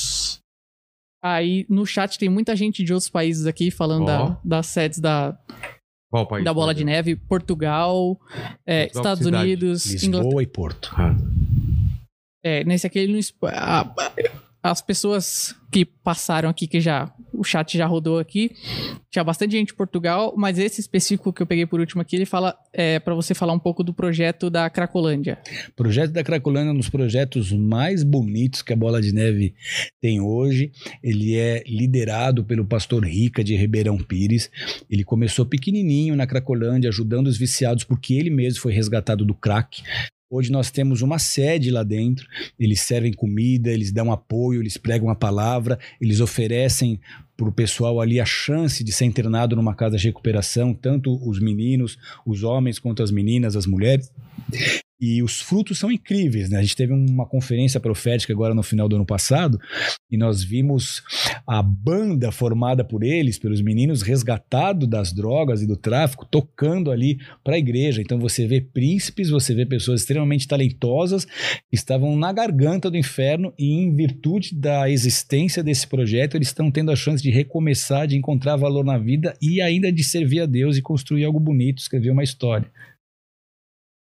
Aí 1.23 1.65
no 1.69 1.86
chat 1.86 2.19
tem 2.19 2.28
muita 2.28 2.57
gente 2.57 2.82
de 2.82 2.93
outros 2.93 3.09
países 3.11 3.47
aqui 3.47 3.70
falando 3.70 4.03
Ó. 4.03 4.07
da- 4.07 4.40
das 4.44 4.66
sedes 4.66 4.99
da, 4.99 5.39
Qual 6.11 6.27
país? 6.27 6.45
da 6.45 6.53
Bola 6.53 6.74
de 6.74 6.85
Neve. 6.85 7.14
Portugal, 7.16 8.19
é, 8.66 8.87
Portugal, 8.87 9.13
Estados? 9.14 9.27
Unidos, 9.27 10.03
Inglaterra. 10.03 10.22
Lisboa 10.24 10.43
e 10.43 10.47
Porto. 10.47 10.93
Ah, 10.97 11.16
É, 12.45 12.64
nesse 12.64 12.87
aqui 12.88 12.98
ele 12.98 13.13
não 13.13 13.21
exp- 13.21 13.45
a- 13.45 13.82
a- 13.82 14.13
as 14.63 14.81
pessoas 14.81 15.57
que 15.73 15.85
passaram 15.85 16.49
aqui, 16.49 16.66
que 16.66 16.81
já. 16.81 17.13
O 17.32 17.43
chat 17.43 17.77
já 17.79 17.87
rodou 17.87 18.19
aqui. 18.19 18.53
Tinha 19.11 19.24
bastante 19.24 19.53
gente 19.53 19.69
de 19.69 19.74
Portugal, 19.74 20.35
mas 20.37 20.59
esse 20.59 20.81
específico 20.81 21.32
que 21.32 21.43
eu 21.43 21.47
peguei 21.47 21.66
por 21.66 21.81
último 21.81 22.03
aqui, 22.03 22.15
ele 22.15 22.27
fala 22.27 22.55
é, 22.73 23.01
para 23.01 23.15
você 23.15 23.35
falar 23.35 23.55
um 23.55 23.59
pouco 23.59 23.82
do 23.82 23.93
projeto 23.93 24.51
da 24.51 24.69
Cracolândia. 24.69 25.39
Projeto 25.74 26.13
da 26.13 26.23
Cracolândia 26.23 26.71
é 26.71 26.73
um 26.73 26.77
dos 26.77 26.91
projetos 26.91 27.51
mais 27.53 28.05
bonitos 28.05 28.61
que 28.61 28.73
a 28.73 28.77
Bola 28.77 29.01
de 29.01 29.13
Neve 29.13 29.55
tem 30.01 30.21
hoje. 30.21 30.71
Ele 31.03 31.37
é 31.37 31.65
liderado 31.66 32.45
pelo 32.45 32.66
pastor 32.66 33.05
Rica 33.05 33.43
de 33.43 33.57
Ribeirão 33.57 33.97
Pires. 33.97 34.51
Ele 34.91 35.03
começou 35.03 35.47
pequenininho 35.47 36.15
na 36.15 36.27
Cracolândia, 36.27 36.91
ajudando 36.91 37.29
os 37.29 37.39
viciados, 37.39 37.82
porque 37.82 38.15
ele 38.15 38.31
mesmo 38.31 38.61
foi 38.61 38.73
resgatado 38.73 39.24
do 39.24 39.35
crack. 39.35 39.82
Hoje 40.32 40.51
nós 40.51 40.70
temos 40.70 41.02
uma 41.02 41.19
sede 41.19 41.70
lá 41.70 41.82
dentro. 41.82 42.27
Eles 42.59 42.80
servem 42.80 43.12
comida, 43.12 43.70
eles 43.70 43.93
dão 43.93 44.11
apoio, 44.11 44.62
eles 44.62 44.78
pregam 44.78 45.11
a 45.11 45.14
palavra, 45.14 45.78
eles 46.01 46.20
oferecem 46.20 46.98
para 47.36 47.51
o 47.51 47.52
pessoal 47.52 48.01
ali 48.01 48.19
a 48.19 48.24
chance 48.24 48.82
de 48.82 48.93
ser 48.93 49.04
internado 49.04 49.54
numa 49.54 49.74
casa 49.74 49.98
de 49.98 50.06
recuperação, 50.06 50.72
tanto 50.72 51.14
os 51.28 51.38
meninos, 51.38 51.98
os 52.24 52.44
homens, 52.44 52.78
quanto 52.78 53.02
as 53.02 53.11
meninas, 53.11 53.56
as 53.56 53.66
mulheres. 53.66 54.11
E 55.05 55.21
os 55.21 55.40
frutos 55.40 55.81
são 55.81 55.90
incríveis, 55.90 56.48
né? 56.48 56.59
A 56.59 56.63
gente 56.63 56.77
teve 56.77 56.93
uma 56.93 57.27
conferência 57.27 57.81
profética 57.81 58.32
agora 58.32 58.55
no 58.55 58.63
final 58.63 58.89
do 58.89 58.95
ano 58.95 59.05
passado 59.05 59.59
e 60.09 60.16
nós 60.16 60.45
vimos 60.45 61.03
a 61.45 61.61
banda 61.61 62.31
formada 62.31 62.85
por 62.85 63.03
eles, 63.03 63.37
pelos 63.37 63.61
meninos 63.61 64.03
resgatados 64.03 64.87
das 64.89 65.13
drogas 65.13 65.61
e 65.61 65.66
do 65.66 65.77
tráfico, 65.77 66.24
tocando 66.24 66.89
ali 66.93 67.19
para 67.43 67.56
a 67.56 67.59
igreja. 67.59 68.01
Então 68.01 68.16
você 68.16 68.47
vê 68.47 68.61
príncipes, 68.61 69.29
você 69.29 69.53
vê 69.53 69.66
pessoas 69.66 70.03
extremamente 70.03 70.47
talentosas 70.47 71.24
que 71.24 71.74
estavam 71.74 72.16
na 72.16 72.32
garganta 72.32 72.89
do 72.89 72.97
inferno 72.97 73.53
e 73.59 73.72
em 73.72 73.93
virtude 73.93 74.55
da 74.55 74.89
existência 74.89 75.64
desse 75.64 75.85
projeto, 75.85 76.37
eles 76.37 76.47
estão 76.47 76.71
tendo 76.71 76.93
a 76.93 76.97
chance 76.97 77.21
de 77.21 77.31
recomeçar, 77.32 78.06
de 78.06 78.16
encontrar 78.16 78.55
valor 78.55 78.85
na 78.85 78.98
vida 78.98 79.37
e 79.43 79.61
ainda 79.61 79.90
de 79.90 80.05
servir 80.05 80.43
a 80.43 80.47
Deus 80.47 80.77
e 80.77 80.82
construir 80.82 81.24
algo 81.24 81.40
bonito, 81.40 81.79
escrever 81.79 82.11
uma 82.11 82.22
história. 82.22 82.71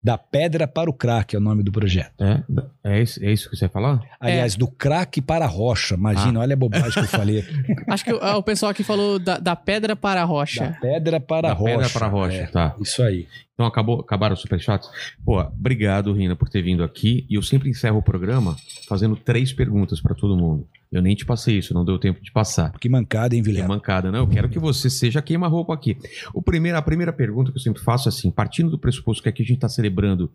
Da 0.01 0.17
pedra 0.17 0.65
para 0.65 0.89
o 0.89 0.93
crack 0.93 1.35
é 1.35 1.37
o 1.37 1.41
nome 1.41 1.61
do 1.61 1.73
projeto. 1.73 2.13
É, 2.23 2.41
é, 2.85 3.01
isso, 3.01 3.21
é 3.23 3.31
isso 3.33 3.49
que 3.49 3.57
você 3.57 3.65
ia 3.65 3.69
falar? 3.69 4.01
Aliás, 4.17 4.55
do 4.55 4.65
crack 4.65 5.21
para 5.21 5.43
a 5.43 5.47
rocha. 5.47 5.95
Imagina, 5.95 6.39
olha 6.39 6.53
a 6.53 6.57
bobagem 6.57 6.89
que 6.91 6.99
eu 6.99 7.03
falei. 7.07 7.43
Acho 7.85 8.05
que 8.05 8.11
ah, 8.21 8.37
o 8.37 8.43
pessoal 8.43 8.71
aqui 8.71 8.81
falou 8.81 9.19
da, 9.19 9.37
da 9.39 9.57
pedra 9.57 9.97
para 9.97 10.21
a 10.21 10.23
da 10.23 10.29
rocha. 10.29 10.77
pedra 10.79 11.19
para 11.19 11.49
a 11.49 11.51
Da 11.51 11.57
rocha. 11.57 11.73
pedra 11.75 11.89
para 11.89 12.05
a 12.05 12.09
rocha, 12.09 12.37
É, 12.37 12.47
tá. 12.47 12.75
Isso 12.79 13.03
aí. 13.03 13.27
Então 13.53 13.65
acabou, 13.65 13.99
acabaram 13.99 14.33
os 14.35 14.39
superchats? 14.39 14.89
Pô, 15.25 15.37
obrigado, 15.41 16.13
Rina, 16.13 16.33
por 16.33 16.47
ter 16.47 16.61
vindo 16.61 16.81
aqui. 16.81 17.25
E 17.29 17.35
eu 17.35 17.41
sempre 17.41 17.69
encerro 17.69 17.97
o 17.97 18.01
programa 18.03 18.55
fazendo 18.87 19.17
três 19.17 19.51
perguntas 19.51 19.99
para 19.99 20.15
todo 20.15 20.37
mundo. 20.37 20.65
Eu 20.91 21.03
nem 21.03 21.15
te 21.15 21.23
passei 21.23 21.59
isso, 21.59 21.71
não 21.71 21.85
deu 21.85 21.99
tempo 21.99 22.19
de 22.19 22.31
passar. 22.31 22.71
Que 22.79 22.89
mancada, 22.89 23.35
hein, 23.35 23.43
Vilela? 23.43 23.67
mancada, 23.67 24.11
não. 24.11 24.21
Eu 24.21 24.27
quero 24.27 24.49
que 24.49 24.57
você 24.57 24.89
seja 24.89 25.21
queima-roupa 25.21 25.71
aqui. 25.71 25.95
O 26.33 26.41
primeiro, 26.41 26.77
a 26.79 26.81
primeira 26.81 27.13
pergunta 27.13 27.51
que 27.51 27.57
eu 27.57 27.61
sempre 27.61 27.83
faço 27.83 28.07
é 28.07 28.09
assim, 28.09 28.31
partindo 28.31 28.71
do 28.71 28.79
pressuposto 28.79 29.21
que 29.21 29.29
aqui 29.29 29.43
a 29.43 29.45
gente 29.45 29.57
está 29.57 29.69
celebrando 29.69 30.31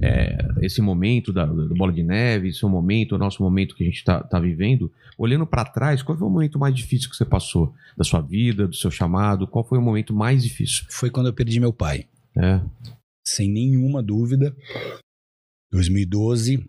é, 0.00 0.38
esse 0.62 0.80
momento 0.80 1.34
da, 1.34 1.44
do 1.44 1.74
Bola 1.74 1.92
de 1.92 2.02
Neve, 2.02 2.48
esse 2.48 2.64
é 2.64 2.66
o 2.66 2.70
momento, 2.70 3.14
o 3.14 3.18
nosso 3.18 3.42
momento 3.42 3.74
que 3.74 3.82
a 3.82 3.86
gente 3.86 3.98
está 3.98 4.22
tá 4.22 4.40
vivendo, 4.40 4.90
olhando 5.18 5.46
para 5.46 5.66
trás, 5.66 6.02
qual 6.02 6.16
foi 6.16 6.26
o 6.26 6.30
momento 6.30 6.58
mais 6.58 6.74
difícil 6.74 7.10
que 7.10 7.16
você 7.16 7.26
passou 7.26 7.74
da 7.94 8.02
sua 8.02 8.22
vida, 8.22 8.66
do 8.66 8.74
seu 8.74 8.90
chamado? 8.90 9.46
Qual 9.46 9.62
foi 9.68 9.76
o 9.76 9.82
momento 9.82 10.14
mais 10.14 10.42
difícil? 10.42 10.86
Foi 10.88 11.10
quando 11.10 11.26
eu 11.26 11.34
perdi 11.34 11.60
meu 11.60 11.74
pai. 11.74 12.06
É. 12.34 12.60
Sem 13.26 13.50
nenhuma 13.50 14.02
dúvida. 14.02 14.56
2012, 15.72 16.68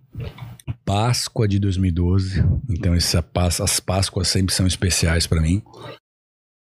Páscoa 0.85 1.47
de 1.47 1.59
2012. 1.59 2.43
Então 2.69 2.93
essa, 2.93 3.25
as 3.61 3.79
Páscoas 3.79 4.27
sempre 4.27 4.53
são 4.53 4.67
especiais 4.67 5.25
para 5.25 5.41
mim. 5.41 5.61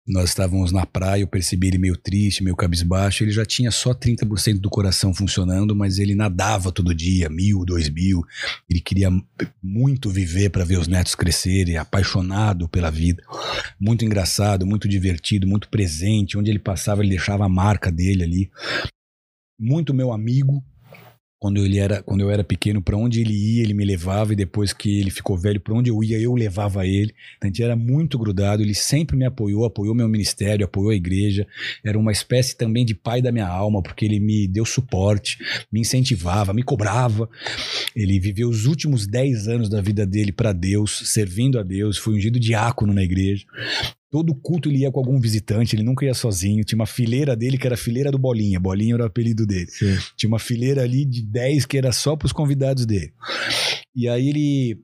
Nós 0.07 0.29
estávamos 0.29 0.71
na 0.71 0.85
praia, 0.85 1.21
eu 1.21 1.27
percebi 1.27 1.67
ele 1.67 1.79
meio 1.79 1.97
triste, 1.97 2.43
meio 2.43 2.55
cabisbaixo. 2.55 3.23
Ele 3.23 3.31
já 3.31 3.43
tinha 3.43 3.71
só 3.71 3.91
30% 3.91 4.59
do 4.59 4.69
coração 4.69 5.11
funcionando, 5.15 5.75
mas 5.75 5.97
ele 5.97 6.13
nadava 6.13 6.71
todo 6.71 6.93
dia, 6.93 7.27
mil, 7.27 7.65
dois 7.65 7.89
mil. 7.89 8.21
Ele 8.69 8.79
queria 8.79 9.09
muito 9.63 10.11
viver 10.11 10.51
para 10.51 10.63
ver 10.63 10.77
os 10.77 10.87
netos 10.87 11.15
crescerem, 11.15 11.77
apaixonado 11.77 12.69
pela 12.69 12.91
vida. 12.91 13.23
Muito 13.79 14.05
engraçado, 14.05 14.63
muito 14.63 14.87
divertido, 14.87 15.47
muito 15.47 15.69
presente. 15.69 16.37
Onde 16.37 16.51
ele 16.51 16.59
passava, 16.59 17.01
ele 17.01 17.09
deixava 17.09 17.45
a 17.45 17.49
marca 17.49 17.91
dele 17.91 18.23
ali. 18.23 18.51
Muito 19.59 19.91
meu 19.91 20.13
amigo, 20.13 20.63
quando 21.45 21.63
ele 21.63 21.77
era 21.77 22.01
quando 22.01 22.21
eu 22.21 22.31
era 22.31 22.43
pequeno 22.43 22.81
para 22.81 22.97
onde 22.97 23.21
ele 23.21 23.35
ia 23.35 23.61
ele 23.61 23.75
me 23.75 23.85
levava 23.85 24.33
e 24.33 24.35
depois 24.35 24.73
que 24.73 24.99
ele 24.99 25.11
ficou 25.11 25.37
velho 25.37 25.59
para 25.61 25.75
onde 25.75 25.91
eu 25.91 26.03
ia 26.03 26.19
eu 26.19 26.33
levava 26.33 26.87
ele. 26.87 27.13
Então 27.37 27.43
a 27.43 27.47
gente 27.47 27.61
era 27.61 27.75
muito 27.75 28.17
grudado 28.17 28.63
ele 28.63 28.73
sempre 28.73 29.15
me 29.15 29.25
apoiou 29.25 29.63
apoiou 29.63 29.93
meu 29.93 30.09
ministério 30.09 30.65
apoiou 30.65 30.89
a 30.89 30.95
igreja. 30.95 31.45
Era 31.83 31.99
uma 31.99 32.11
espécie 32.11 32.57
também 32.57 32.83
de 32.83 32.95
pai 32.95 33.21
da 33.21 33.31
minha 33.31 33.47
alma 33.47 33.83
porque 33.83 34.05
ele 34.05 34.19
me 34.19 34.47
deu 34.47 34.65
suporte 34.65 35.37
me 35.71 35.81
incentivava 35.81 36.51
me 36.51 36.63
cobrava. 36.63 37.29
Ele 37.95 38.19
viveu 38.19 38.49
os 38.49 38.65
últimos 38.65 39.05
10 39.05 39.47
anos 39.47 39.69
da 39.69 39.81
vida 39.81 40.03
dele 40.03 40.31
para 40.31 40.51
Deus 40.51 41.03
servindo 41.05 41.59
a 41.59 41.63
Deus 41.63 41.99
foi 41.99 42.15
ungido 42.15 42.39
diácono 42.39 42.91
na 42.91 43.03
igreja 43.03 43.45
Todo 44.15 44.33
culto 44.33 44.69
ele 44.69 44.77
ia 44.77 44.89
com 44.89 44.97
algum 45.01 45.19
visitante, 45.19 45.75
ele 45.75 45.83
nunca 45.83 46.05
ia 46.05 46.13
sozinho. 46.13 46.63
Tinha 46.63 46.79
uma 46.79 46.85
fileira 46.85 47.35
dele 47.35 47.57
que 47.57 47.67
era 47.67 47.73
a 47.73 47.77
fileira 47.77 48.09
do 48.09 48.17
Bolinha. 48.17 48.57
Bolinha 48.57 48.93
era 48.93 49.03
o 49.03 49.07
apelido 49.07 49.45
dele. 49.45 49.67
Tinha 50.15 50.29
uma 50.29 50.39
fileira 50.39 50.83
ali 50.83 51.03
de 51.03 51.21
10 51.21 51.65
que 51.65 51.77
era 51.77 51.91
só 51.91 52.15
para 52.15 52.25
os 52.25 52.31
convidados 52.31 52.85
dele. 52.85 53.11
E 53.93 54.07
aí 54.07 54.29
ele 54.29 54.79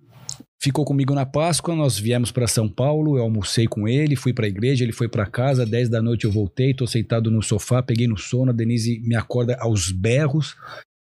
ficou 0.62 0.84
comigo 0.84 1.14
na 1.14 1.26
Páscoa, 1.26 1.74
nós 1.74 1.98
viemos 1.98 2.30
para 2.30 2.46
São 2.46 2.68
Paulo, 2.68 3.18
eu 3.18 3.24
almocei 3.24 3.68
com 3.68 3.88
ele, 3.88 4.18
fui 4.18 4.34
para 4.34 4.48
a 4.48 4.50
igreja, 4.50 4.84
ele 4.84 4.92
foi 4.92 5.08
para 5.08 5.26
casa, 5.26 5.66
10 5.66 5.88
da 5.88 6.02
noite 6.02 6.26
eu 6.26 6.32
voltei, 6.32 6.74
tô 6.74 6.86
sentado 6.86 7.32
no 7.32 7.42
sofá, 7.42 7.82
peguei 7.82 8.10
no 8.10 8.18
sono, 8.18 8.52
a 8.52 8.54
Denise 8.54 9.00
me 9.00 9.16
acorda 9.16 9.56
aos 9.62 9.94
berros. 9.94 10.58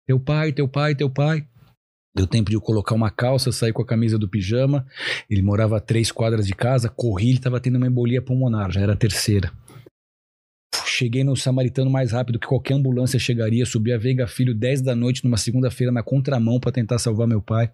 Teu 0.08 0.18
pai, 0.18 0.54
teu 0.54 0.70
pai, 0.70 0.96
teu 0.96 1.10
pai. 1.10 1.46
Deu 2.16 2.28
tempo 2.28 2.50
de 2.52 2.56
eu 2.56 2.62
colocar 2.62 2.94
uma 2.94 3.10
calça, 3.10 3.52
sair 3.52 3.74
com 3.74 3.82
a 3.82 3.86
camisa 3.86 4.20
do 4.20 4.30
pijama. 4.30 4.86
Ele 5.28 5.42
morava 5.42 5.78
a 5.78 5.80
três 5.80 6.12
quadras 6.12 6.46
de 6.46 6.54
casa, 6.54 6.88
corri, 6.88 7.30
ele 7.30 7.38
estava 7.38 7.60
tendo 7.60 7.78
uma 7.78 7.88
embolia 7.88 8.22
pulmonar, 8.22 8.72
já 8.72 8.82
era 8.82 8.94
a 8.94 8.98
terceira. 8.98 9.52
Cheguei 10.86 11.24
no 11.24 11.36
Samaritano 11.36 11.90
mais 11.90 12.12
rápido 12.12 12.38
que 12.38 12.46
qualquer 12.46 12.76
ambulância 12.76 13.18
chegaria, 13.18 13.66
subi 13.66 13.92
a 13.92 13.98
Veiga 13.98 14.28
Filho 14.28 14.54
10 14.54 14.84
da 14.84 14.96
noite 14.96 15.24
numa 15.24 15.38
segunda-feira 15.38 15.92
na 15.92 16.04
contramão 16.04 16.60
para 16.60 16.72
tentar 16.72 17.00
salvar 17.00 17.28
meu 17.28 17.42
pai. 17.42 17.72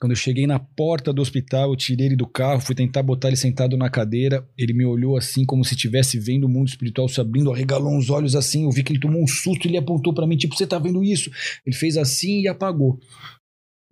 Quando 0.00 0.12
eu 0.12 0.16
cheguei 0.16 0.46
na 0.46 0.58
porta 0.58 1.12
do 1.12 1.22
hospital, 1.22 1.70
eu 1.70 1.76
tirei 1.76 2.06
ele 2.06 2.16
do 2.16 2.26
carro, 2.26 2.60
fui 2.60 2.74
tentar 2.74 3.02
botar 3.02 3.28
ele 3.28 3.36
sentado 3.36 3.76
na 3.76 3.88
cadeira. 3.88 4.46
Ele 4.58 4.72
me 4.72 4.84
olhou 4.84 5.16
assim, 5.16 5.44
como 5.44 5.64
se 5.64 5.74
estivesse 5.74 6.18
vendo 6.18 6.44
o 6.44 6.48
mundo 6.48 6.68
espiritual 6.68 7.08
se 7.08 7.20
abrindo, 7.20 7.52
arregalou 7.52 7.96
uns 7.96 8.10
olhos 8.10 8.34
assim. 8.34 8.64
Eu 8.64 8.70
vi 8.70 8.82
que 8.82 8.92
ele 8.92 9.00
tomou 9.00 9.22
um 9.22 9.26
susto, 9.26 9.66
ele 9.66 9.78
apontou 9.78 10.12
para 10.12 10.26
mim, 10.26 10.36
tipo, 10.36 10.54
você 10.54 10.66
tá 10.66 10.78
vendo 10.78 11.02
isso? 11.02 11.30
Ele 11.64 11.74
fez 11.74 11.96
assim 11.96 12.42
e 12.42 12.48
apagou. 12.48 13.00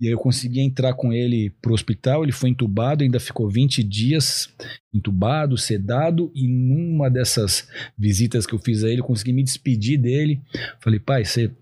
E 0.02 0.08
aí 0.08 0.12
eu 0.12 0.18
consegui 0.18 0.58
entrar 0.58 0.94
com 0.94 1.12
ele 1.12 1.50
pro 1.62 1.72
hospital, 1.72 2.24
ele 2.24 2.32
foi 2.32 2.50
entubado, 2.50 3.04
ainda 3.04 3.20
ficou 3.20 3.48
20 3.48 3.84
dias 3.84 4.52
entubado, 4.92 5.56
sedado, 5.56 6.32
e 6.34 6.48
numa 6.48 7.08
dessas 7.08 7.68
visitas 7.96 8.44
que 8.44 8.52
eu 8.52 8.58
fiz 8.58 8.82
a 8.82 8.90
ele, 8.90 9.00
eu 9.00 9.04
consegui 9.04 9.32
me 9.32 9.44
despedir 9.44 9.96
dele. 9.96 10.42
Falei, 10.80 10.98
pai, 10.98 11.24
você 11.24 11.52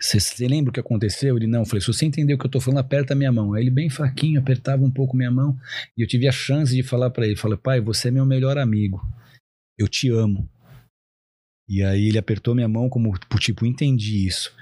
você 0.00 0.48
lembra 0.48 0.70
o 0.70 0.72
que 0.72 0.80
aconteceu? 0.80 1.36
Ele 1.36 1.46
não. 1.46 1.60
Eu 1.60 1.66
falei, 1.66 1.80
se 1.80 1.86
você 1.86 2.04
entender 2.04 2.34
o 2.34 2.38
que 2.38 2.46
eu 2.46 2.50
tô 2.50 2.60
falando, 2.60 2.80
aperta 2.80 3.14
minha 3.14 3.30
mão. 3.30 3.52
Aí 3.52 3.62
ele 3.62 3.70
bem 3.70 3.88
fraquinho, 3.88 4.40
apertava 4.40 4.82
um 4.82 4.90
pouco 4.90 5.16
minha 5.16 5.30
mão. 5.30 5.56
E 5.96 6.02
eu 6.02 6.08
tive 6.08 6.26
a 6.26 6.32
chance 6.32 6.74
de 6.74 6.82
falar 6.82 7.10
para 7.10 7.24
ele. 7.24 7.36
Falei, 7.36 7.56
pai, 7.56 7.80
você 7.80 8.08
é 8.08 8.10
meu 8.10 8.26
melhor 8.26 8.58
amigo. 8.58 9.00
Eu 9.78 9.86
te 9.86 10.08
amo. 10.08 10.48
E 11.68 11.84
aí 11.84 12.08
ele 12.08 12.18
apertou 12.18 12.54
minha 12.54 12.66
mão 12.66 12.88
como, 12.88 13.16
tipo, 13.38 13.64
entendi 13.64 14.26
isso. 14.26 14.52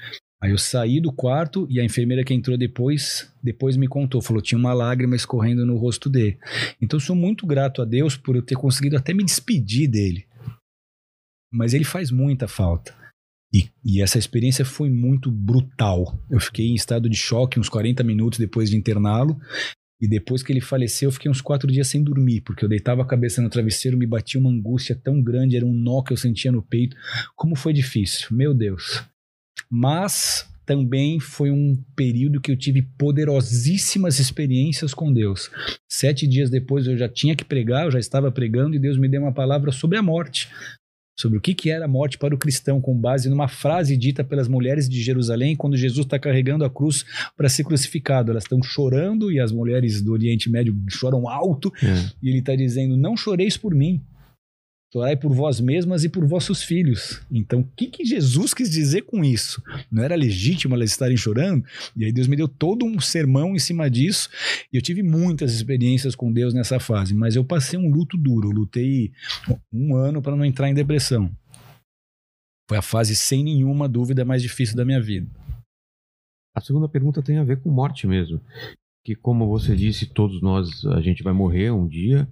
Aí 0.42 0.50
eu 0.50 0.58
saí 0.58 1.00
do 1.00 1.12
quarto 1.12 1.68
e 1.70 1.78
a 1.78 1.84
enfermeira 1.84 2.24
que 2.24 2.34
entrou 2.34 2.58
depois, 2.58 3.32
depois 3.40 3.76
me 3.76 3.86
contou, 3.86 4.20
falou, 4.20 4.42
tinha 4.42 4.58
uma 4.58 4.74
lágrima 4.74 5.14
escorrendo 5.14 5.64
no 5.64 5.76
rosto 5.76 6.10
dele. 6.10 6.36
Então 6.80 6.96
eu 6.96 7.00
sou 7.00 7.14
muito 7.14 7.46
grato 7.46 7.80
a 7.80 7.84
Deus 7.84 8.16
por 8.16 8.34
eu 8.34 8.42
ter 8.42 8.56
conseguido 8.56 8.96
até 8.96 9.14
me 9.14 9.22
despedir 9.22 9.88
dele. 9.88 10.26
Mas 11.52 11.74
ele 11.74 11.84
faz 11.84 12.10
muita 12.10 12.48
falta. 12.48 12.92
E, 13.54 13.68
e, 13.84 14.02
essa 14.02 14.18
experiência 14.18 14.64
foi 14.64 14.90
muito 14.90 15.30
brutal. 15.30 16.18
Eu 16.28 16.40
fiquei 16.40 16.66
em 16.66 16.74
estado 16.74 17.08
de 17.08 17.16
choque 17.16 17.60
uns 17.60 17.68
40 17.68 18.02
minutos 18.02 18.38
depois 18.38 18.70
de 18.70 18.76
interná-lo. 18.76 19.38
E 20.00 20.08
depois 20.08 20.42
que 20.42 20.52
ele 20.52 20.60
faleceu, 20.60 21.08
eu 21.08 21.12
fiquei 21.12 21.30
uns 21.30 21.40
quatro 21.40 21.70
dias 21.70 21.86
sem 21.86 22.02
dormir, 22.02 22.40
porque 22.40 22.64
eu 22.64 22.68
deitava 22.68 23.02
a 23.02 23.06
cabeça 23.06 23.40
no 23.40 23.48
travesseiro, 23.48 23.96
me 23.96 24.06
batia 24.06 24.40
uma 24.40 24.50
angústia 24.50 24.96
tão 24.96 25.22
grande, 25.22 25.56
era 25.56 25.64
um 25.64 25.72
nó 25.72 26.02
que 26.02 26.12
eu 26.12 26.16
sentia 26.16 26.50
no 26.50 26.62
peito. 26.62 26.96
Como 27.36 27.54
foi 27.54 27.72
difícil, 27.72 28.28
meu 28.32 28.52
Deus. 28.52 29.04
Mas 29.70 30.46
também 30.64 31.18
foi 31.18 31.50
um 31.50 31.76
período 31.96 32.40
que 32.40 32.50
eu 32.50 32.56
tive 32.56 32.82
poderosíssimas 32.82 34.18
experiências 34.18 34.94
com 34.94 35.12
Deus. 35.12 35.50
Sete 35.88 36.26
dias 36.26 36.50
depois 36.50 36.86
eu 36.86 36.96
já 36.96 37.08
tinha 37.08 37.34
que 37.34 37.44
pregar, 37.44 37.84
eu 37.84 37.90
já 37.90 37.98
estava 37.98 38.30
pregando 38.30 38.76
e 38.76 38.78
Deus 38.78 38.96
me 38.96 39.08
deu 39.08 39.22
uma 39.22 39.32
palavra 39.32 39.72
sobre 39.72 39.98
a 39.98 40.02
morte. 40.02 40.48
Sobre 41.18 41.36
o 41.36 41.40
que, 41.40 41.54
que 41.54 41.70
era 41.70 41.84
a 41.84 41.88
morte 41.88 42.16
para 42.16 42.34
o 42.34 42.38
cristão, 42.38 42.80
com 42.80 42.98
base 42.98 43.28
numa 43.28 43.46
frase 43.46 43.96
dita 43.98 44.24
pelas 44.24 44.48
mulheres 44.48 44.88
de 44.88 45.02
Jerusalém 45.02 45.54
quando 45.54 45.76
Jesus 45.76 46.06
está 46.06 46.18
carregando 46.18 46.64
a 46.64 46.70
cruz 46.70 47.04
para 47.36 47.50
ser 47.50 47.64
crucificado. 47.64 48.30
Elas 48.30 48.44
estão 48.44 48.62
chorando 48.62 49.30
e 49.30 49.38
as 49.38 49.52
mulheres 49.52 50.00
do 50.00 50.12
Oriente 50.12 50.50
Médio 50.50 50.74
choram 50.88 51.28
alto, 51.28 51.70
é. 51.82 52.10
e 52.22 52.30
ele 52.30 52.38
está 52.38 52.56
dizendo: 52.56 52.96
Não 52.96 53.14
choreis 53.14 53.58
por 53.58 53.74
mim, 53.74 54.00
Orai 54.94 55.16
por 55.16 55.32
vós 55.32 55.58
mesmas 55.58 56.04
e 56.04 56.08
por 56.08 56.26
vossos 56.26 56.62
filhos. 56.62 57.22
Então, 57.30 57.60
o 57.60 57.68
que, 57.74 57.86
que 57.86 58.04
Jesus 58.04 58.52
quis 58.52 58.70
dizer 58.70 59.02
com 59.02 59.24
isso? 59.24 59.62
Não 59.90 60.02
era 60.02 60.14
legítimo 60.14 60.74
elas 60.74 60.90
estarem 60.90 61.16
chorando? 61.16 61.64
E 61.96 62.04
aí 62.04 62.12
Deus 62.12 62.26
me 62.26 62.36
deu 62.36 62.46
todo 62.46 62.84
um 62.84 63.00
sermão 63.00 63.54
em 63.54 63.58
cima 63.58 63.88
disso. 63.88 64.28
E 64.70 64.76
eu 64.76 64.82
tive 64.82 65.02
muitas 65.02 65.54
experiências 65.54 66.14
com 66.14 66.30
Deus 66.30 66.52
nessa 66.52 66.78
fase, 66.78 67.14
mas 67.14 67.34
eu 67.34 67.44
passei 67.44 67.78
um 67.78 67.90
luto 67.90 68.18
duro. 68.18 68.50
Eu 68.50 68.52
lutei 68.52 69.12
um 69.72 69.96
ano 69.96 70.20
para 70.20 70.36
não 70.36 70.44
entrar 70.44 70.68
em 70.68 70.74
depressão. 70.74 71.34
Foi 72.68 72.76
a 72.76 72.82
fase, 72.82 73.16
sem 73.16 73.42
nenhuma 73.42 73.88
dúvida, 73.88 74.26
mais 74.26 74.42
difícil 74.42 74.76
da 74.76 74.84
minha 74.84 75.00
vida. 75.00 75.30
A 76.54 76.60
segunda 76.60 76.86
pergunta 76.86 77.22
tem 77.22 77.38
a 77.38 77.44
ver 77.44 77.60
com 77.60 77.70
morte 77.70 78.06
mesmo 78.06 78.38
que 79.04 79.16
como 79.16 79.48
você 79.48 79.74
disse, 79.74 80.06
todos 80.06 80.40
nós 80.40 80.84
a 80.86 81.00
gente 81.00 81.22
vai 81.22 81.32
morrer 81.32 81.72
um 81.72 81.88
dia 81.88 82.28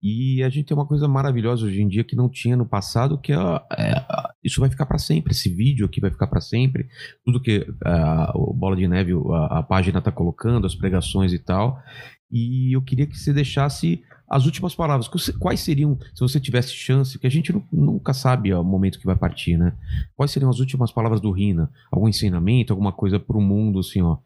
e 0.00 0.42
a 0.42 0.48
gente 0.48 0.66
tem 0.66 0.76
uma 0.76 0.86
coisa 0.86 1.08
maravilhosa 1.08 1.66
hoje 1.66 1.82
em 1.82 1.88
dia 1.88 2.04
que 2.04 2.14
não 2.14 2.28
tinha 2.28 2.56
no 2.56 2.64
passado, 2.64 3.18
que 3.18 3.32
é, 3.32 3.36
é 3.36 4.04
isso 4.42 4.60
vai 4.60 4.70
ficar 4.70 4.86
para 4.86 4.98
sempre, 4.98 5.32
esse 5.32 5.48
vídeo 5.48 5.84
aqui 5.84 6.00
vai 6.00 6.10
ficar 6.10 6.28
para 6.28 6.40
sempre, 6.40 6.86
tudo 7.24 7.40
que 7.40 7.66
a, 7.84 8.32
o 8.36 8.54
Bola 8.54 8.76
de 8.76 8.86
Neve, 8.86 9.12
a, 9.12 9.58
a 9.58 9.62
página 9.62 9.98
está 9.98 10.12
colocando, 10.12 10.66
as 10.66 10.74
pregações 10.76 11.32
e 11.32 11.38
tal, 11.38 11.82
e 12.30 12.74
eu 12.74 12.80
queria 12.80 13.06
que 13.06 13.18
você 13.18 13.32
deixasse 13.32 14.02
as 14.32 14.46
últimas 14.46 14.74
palavras. 14.74 15.06
Quais 15.38 15.60
seriam, 15.60 15.98
se 16.14 16.20
você 16.20 16.40
tivesse 16.40 16.72
chance, 16.72 17.18
que 17.18 17.26
a 17.26 17.30
gente 17.30 17.54
nunca 17.70 18.14
sabe 18.14 18.54
o 18.54 18.64
momento 18.64 18.98
que 18.98 19.04
vai 19.04 19.14
partir, 19.14 19.58
né? 19.58 19.74
Quais 20.16 20.30
seriam 20.30 20.48
as 20.48 20.58
últimas 20.58 20.90
palavras 20.90 21.20
do 21.20 21.30
Rina? 21.30 21.70
Algum 21.90 22.08
ensinamento, 22.08 22.72
alguma 22.72 22.92
coisa 22.92 23.20
para 23.20 23.36
o 23.36 23.42
mundo, 23.42 23.80
assim, 23.80 24.00
ó. 24.00 24.16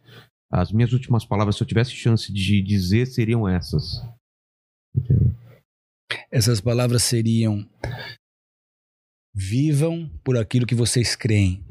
As 0.50 0.70
minhas 0.70 0.92
últimas 0.92 1.24
palavras, 1.24 1.56
se 1.56 1.62
eu 1.62 1.66
tivesse 1.66 1.90
chance 1.92 2.32
de 2.32 2.62
dizer, 2.62 3.06
seriam 3.06 3.48
essas. 3.48 4.02
Essas 6.30 6.60
palavras 6.60 7.02
seriam: 7.02 7.68
vivam 9.34 10.08
por 10.24 10.36
aquilo 10.36 10.66
que 10.66 10.74
vocês 10.74 11.16
creem. 11.16 11.64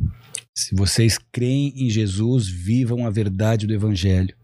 Se 0.58 0.76
vocês 0.76 1.18
creem 1.18 1.74
em 1.76 1.90
Jesus, 1.90 2.48
vivam 2.48 3.06
a 3.06 3.10
verdade 3.10 3.68
do 3.68 3.74
Evangelho. 3.74 4.36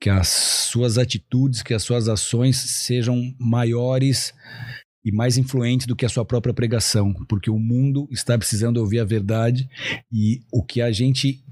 Que 0.00 0.10
as 0.10 0.28
suas 0.28 0.98
atitudes, 0.98 1.62
que 1.62 1.74
as 1.74 1.82
suas 1.82 2.08
ações 2.08 2.56
sejam 2.56 3.34
maiores 3.38 4.34
e 5.04 5.12
mais 5.12 5.36
influentes 5.36 5.86
do 5.86 5.94
que 5.94 6.06
a 6.06 6.08
sua 6.08 6.24
própria 6.24 6.54
pregação, 6.54 7.12
porque 7.28 7.50
o 7.50 7.58
mundo 7.58 8.08
está 8.10 8.38
precisando 8.38 8.78
ouvir 8.78 9.00
a 9.00 9.04
verdade 9.04 9.68
e 10.10 10.40
o 10.50 10.64
que 10.64 10.80
a 10.80 10.90
gente 10.90 11.43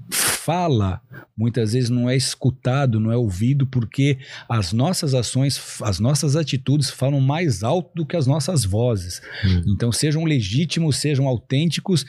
fala 0.45 1.01
muitas 1.35 1.73
vezes 1.73 1.89
não 1.89 2.09
é 2.09 2.15
escutado, 2.15 2.99
não 2.99 3.11
é 3.11 3.17
ouvido, 3.17 3.65
porque 3.65 4.17
as 4.47 4.71
nossas 4.71 5.13
ações, 5.13 5.59
as 5.81 5.99
nossas 5.99 6.35
atitudes 6.35 6.89
falam 6.89 7.19
mais 7.19 7.63
alto 7.63 7.91
do 7.95 8.05
que 8.05 8.15
as 8.15 8.27
nossas 8.27 8.63
vozes. 8.63 9.21
Hum. 9.43 9.63
Então 9.67 9.91
sejam 9.91 10.23
legítimos, 10.23 10.97
sejam 10.97 11.27
autênticos, 11.27 12.05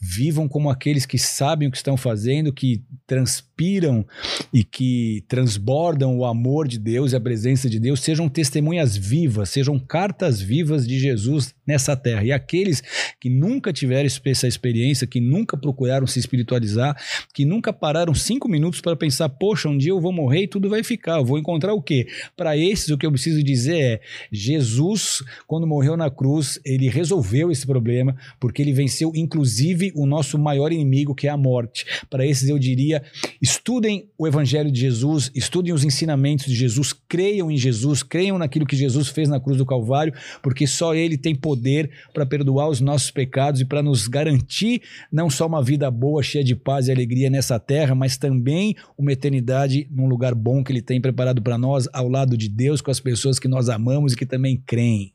vivam 0.00 0.48
como 0.48 0.70
aqueles 0.70 1.04
que 1.04 1.18
sabem 1.18 1.68
o 1.68 1.70
que 1.70 1.76
estão 1.76 1.96
fazendo, 1.96 2.52
que 2.52 2.82
transpiram 3.06 4.06
e 4.52 4.62
que 4.62 5.24
transbordam 5.26 6.16
o 6.16 6.24
amor 6.24 6.68
de 6.68 6.78
Deus 6.78 7.12
e 7.12 7.16
a 7.16 7.20
presença 7.20 7.68
de 7.68 7.80
Deus, 7.80 8.00
sejam 8.00 8.28
testemunhas 8.28 8.96
vivas, 8.96 9.50
sejam 9.50 9.78
cartas 9.78 10.40
vivas 10.40 10.86
de 10.86 10.98
Jesus 10.98 11.54
nessa 11.66 11.96
terra. 11.96 12.24
E 12.24 12.32
aqueles 12.32 12.82
que 13.20 13.28
nunca 13.28 13.72
tiveram 13.72 14.08
essa 14.24 14.46
experiência, 14.46 15.06
que 15.06 15.20
nunca 15.20 15.56
procuraram 15.56 16.06
se 16.06 16.18
espiritualizar, 16.18 16.96
que 17.34 17.44
nunca 17.44 17.72
pararam 17.78 18.14
cinco 18.14 18.48
minutos 18.48 18.80
para 18.80 18.96
pensar, 18.96 19.28
poxa, 19.28 19.68
um 19.68 19.78
dia 19.78 19.90
eu 19.90 20.00
vou 20.00 20.12
morrer 20.12 20.42
e 20.42 20.48
tudo 20.48 20.68
vai 20.68 20.82
ficar, 20.82 21.18
eu 21.18 21.24
vou 21.24 21.38
encontrar 21.38 21.72
o 21.74 21.82
quê? 21.82 22.06
Para 22.36 22.56
esses, 22.56 22.88
o 22.88 22.98
que 22.98 23.06
eu 23.06 23.10
preciso 23.10 23.42
dizer 23.42 23.78
é: 23.78 24.00
Jesus, 24.30 25.22
quando 25.46 25.66
morreu 25.66 25.96
na 25.96 26.10
cruz, 26.10 26.60
ele 26.64 26.88
resolveu 26.88 27.50
esse 27.50 27.66
problema, 27.66 28.16
porque 28.40 28.62
ele 28.62 28.72
venceu, 28.72 29.12
inclusive, 29.14 29.92
o 29.94 30.06
nosso 30.06 30.38
maior 30.38 30.72
inimigo, 30.72 31.14
que 31.14 31.26
é 31.26 31.30
a 31.30 31.36
morte. 31.36 31.86
Para 32.10 32.26
esses, 32.26 32.48
eu 32.48 32.58
diria: 32.58 33.02
estudem 33.40 34.08
o 34.18 34.26
Evangelho 34.26 34.70
de 34.70 34.80
Jesus, 34.80 35.30
estudem 35.34 35.72
os 35.72 35.84
ensinamentos 35.84 36.46
de 36.46 36.54
Jesus, 36.54 36.92
creiam 36.92 37.50
em 37.50 37.56
Jesus, 37.56 38.02
creiam 38.02 38.38
naquilo 38.38 38.66
que 38.66 38.76
Jesus 38.76 39.08
fez 39.08 39.28
na 39.28 39.40
cruz 39.40 39.58
do 39.58 39.66
Calvário, 39.66 40.12
porque 40.42 40.66
só 40.66 40.94
ele 40.94 41.16
tem 41.16 41.34
poder 41.34 41.90
para 42.12 42.26
perdoar 42.26 42.68
os 42.68 42.80
nossos 42.80 43.10
pecados 43.10 43.60
e 43.60 43.64
para 43.64 43.82
nos 43.82 44.06
garantir 44.06 44.82
não 45.10 45.30
só 45.30 45.46
uma 45.46 45.62
vida 45.62 45.90
boa, 45.90 46.22
cheia 46.22 46.44
de 46.44 46.54
paz 46.54 46.88
e 46.88 46.92
alegria 46.92 47.30
nessa 47.30 47.58
terra, 47.68 47.94
mas 47.94 48.16
também 48.16 48.74
uma 48.96 49.12
eternidade 49.12 49.86
num 49.90 50.08
lugar 50.08 50.34
bom 50.34 50.64
que 50.64 50.72
Ele 50.72 50.80
tem 50.80 51.00
preparado 51.00 51.42
para 51.42 51.58
nós, 51.58 51.86
ao 51.92 52.08
lado 52.08 52.36
de 52.36 52.48
Deus, 52.48 52.80
com 52.80 52.90
as 52.90 52.98
pessoas 52.98 53.38
que 53.38 53.46
nós 53.46 53.68
amamos 53.68 54.14
e 54.14 54.16
que 54.16 54.24
também 54.24 54.56
creem. 54.66 55.12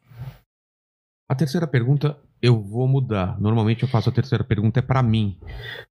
A 1.27 1.33
terceira 1.33 1.65
pergunta 1.65 2.15
eu 2.39 2.61
vou 2.61 2.87
mudar. 2.87 3.39
Normalmente 3.41 3.81
eu 3.81 3.89
faço 3.89 4.09
a 4.09 4.11
terceira 4.11 4.43
pergunta 4.43 4.79
é 4.79 4.81
para 4.83 5.01
mim, 5.01 5.37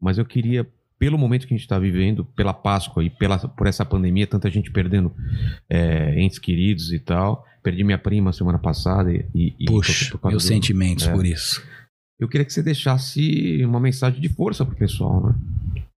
mas 0.01 0.17
eu 0.17 0.25
queria 0.25 0.67
pelo 0.99 1.19
momento 1.19 1.47
que 1.47 1.53
a 1.53 1.57
gente 1.57 1.67
está 1.67 1.79
vivendo, 1.79 2.25
pela 2.25 2.55
Páscoa 2.55 3.05
e 3.05 3.11
pela, 3.11 3.37
por 3.37 3.67
essa 3.67 3.85
pandemia, 3.85 4.27
tanta 4.27 4.51
gente 4.51 4.71
perdendo 4.71 5.15
é, 5.69 6.19
entes 6.19 6.39
queridos 6.39 6.91
e 6.91 6.99
tal. 6.99 7.45
Perdi 7.63 7.85
minha 7.85 7.99
prima 7.99 8.33
semana 8.33 8.59
passada 8.59 9.13
e. 9.13 9.55
e 9.59 9.65
Puxa, 9.67 10.19
meus 10.25 10.45
do, 10.45 10.47
sentimentos 10.47 11.07
é, 11.07 11.13
por 11.13 11.27
isso. 11.27 11.63
Eu 12.19 12.29
queria 12.29 12.47
que 12.47 12.53
você 12.53 12.63
deixasse 12.63 13.63
uma 13.63 13.79
mensagem 13.79 14.21
de 14.21 14.29
força 14.31 14.65
pro 14.65 14.75
pessoal, 14.75 15.27
né? 15.27 15.35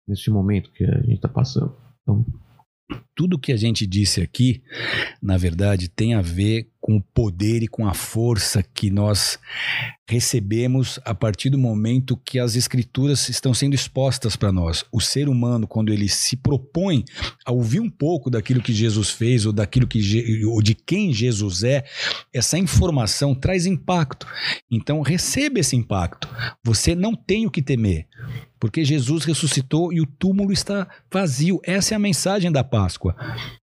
Nesse 0.10 0.30
momento 0.30 0.72
que 0.72 0.84
a 0.84 0.98
gente 1.02 1.16
está 1.16 1.30
passando. 1.30 1.76
Então... 2.02 2.26
Tudo 3.16 3.38
que 3.38 3.52
a 3.52 3.58
gente 3.58 3.86
disse 3.86 4.22
aqui, 4.22 4.64
na 5.22 5.38
verdade, 5.38 5.90
tem 5.90 6.16
a 6.16 6.22
ver 6.22 6.72
com 6.82 6.96
o 6.96 7.02
poder 7.02 7.62
e 7.62 7.68
com 7.68 7.86
a 7.86 7.94
força 7.94 8.64
que 8.64 8.90
nós 8.90 9.38
recebemos 10.10 11.00
a 11.06 11.14
partir 11.14 11.50
do 11.50 11.58
momento 11.58 12.18
que 12.18 12.40
as 12.40 12.56
escrituras 12.56 13.30
estão 13.30 13.54
sendo 13.54 13.76
expostas 13.76 14.36
para 14.36 14.52
nós. 14.52 14.86
O 14.92 15.00
ser 15.00 15.30
humano, 15.30 15.68
quando 15.68 15.94
ele 15.94 16.10
se 16.10 16.38
propõe 16.38 17.04
a 17.46 17.52
ouvir 17.52 17.80
um 17.80 17.90
pouco 17.90 18.30
daquilo 18.30 18.62
que 18.62 18.74
Jesus 18.74 19.12
fez 19.12 19.46
ou 19.46 19.54
daquilo 19.54 19.86
que 19.86 20.46
ou 20.46 20.62
de 20.64 20.74
quem 20.74 21.14
Jesus 21.14 21.64
é, 21.64 21.84
essa 22.34 22.58
informação 22.58 23.36
traz 23.36 23.66
impacto. 23.68 24.26
Então 24.72 25.02
receba 25.02 25.60
esse 25.60 25.76
impacto. 25.76 26.28
Você 26.64 26.96
não 26.96 27.14
tem 27.14 27.46
o 27.46 27.52
que 27.52 27.62
temer. 27.62 28.08
Porque 28.60 28.84
Jesus 28.84 29.24
ressuscitou 29.26 29.94
e 29.94 30.02
o 30.02 30.06
túmulo 30.06 30.52
está 30.52 30.88
vazio. 31.12 31.60
Essa 31.64 31.94
é 31.94 31.96
a 31.96 32.00
mensagem 32.00 32.52
da 32.52 32.64
Páscoa. 32.64 33.16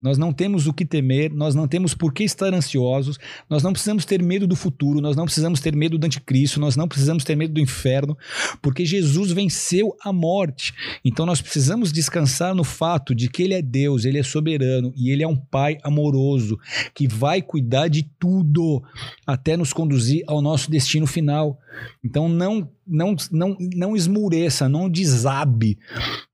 Nós 0.02 0.18
não 0.18 0.32
temos 0.32 0.66
o 0.66 0.72
que 0.72 0.84
temer, 0.84 1.32
nós 1.32 1.54
não 1.54 1.68
temos 1.68 1.94
por 1.94 2.12
que 2.12 2.24
estar 2.24 2.52
ansiosos, 2.52 3.18
nós 3.48 3.62
não 3.62 3.72
precisamos 3.72 4.04
ter 4.04 4.20
medo 4.20 4.48
do 4.48 4.56
futuro, 4.56 5.00
nós 5.00 5.14
não 5.14 5.24
precisamos 5.24 5.60
ter 5.60 5.76
medo 5.76 5.96
do 5.96 6.04
anticristo, 6.04 6.58
nós 6.58 6.74
não 6.74 6.88
precisamos 6.88 7.22
ter 7.22 7.36
medo 7.36 7.54
do 7.54 7.60
inferno, 7.60 8.18
porque 8.60 8.84
Jesus 8.84 9.30
venceu 9.30 9.96
a 10.02 10.12
morte. 10.12 10.74
Então 11.04 11.24
nós 11.24 11.40
precisamos 11.40 11.92
descansar 11.92 12.52
no 12.52 12.64
fato 12.64 13.14
de 13.14 13.28
que 13.28 13.44
Ele 13.44 13.54
é 13.54 13.62
Deus, 13.62 14.04
Ele 14.04 14.18
é 14.18 14.24
soberano 14.24 14.92
e 14.96 15.10
Ele 15.10 15.22
é 15.22 15.28
um 15.28 15.36
Pai 15.36 15.78
amoroso 15.84 16.58
que 16.92 17.06
vai 17.06 17.40
cuidar 17.40 17.86
de 17.86 18.02
tudo 18.18 18.82
até 19.24 19.56
nos 19.56 19.72
conduzir 19.72 20.24
ao 20.26 20.42
nosso 20.42 20.68
destino 20.68 21.06
final. 21.06 21.60
Então 22.02 22.28
não 22.28 22.68
não 22.92 23.16
não 23.30 23.56
não 23.74 23.96
esmureça, 23.96 24.68
não 24.68 24.88
desabe 24.88 25.78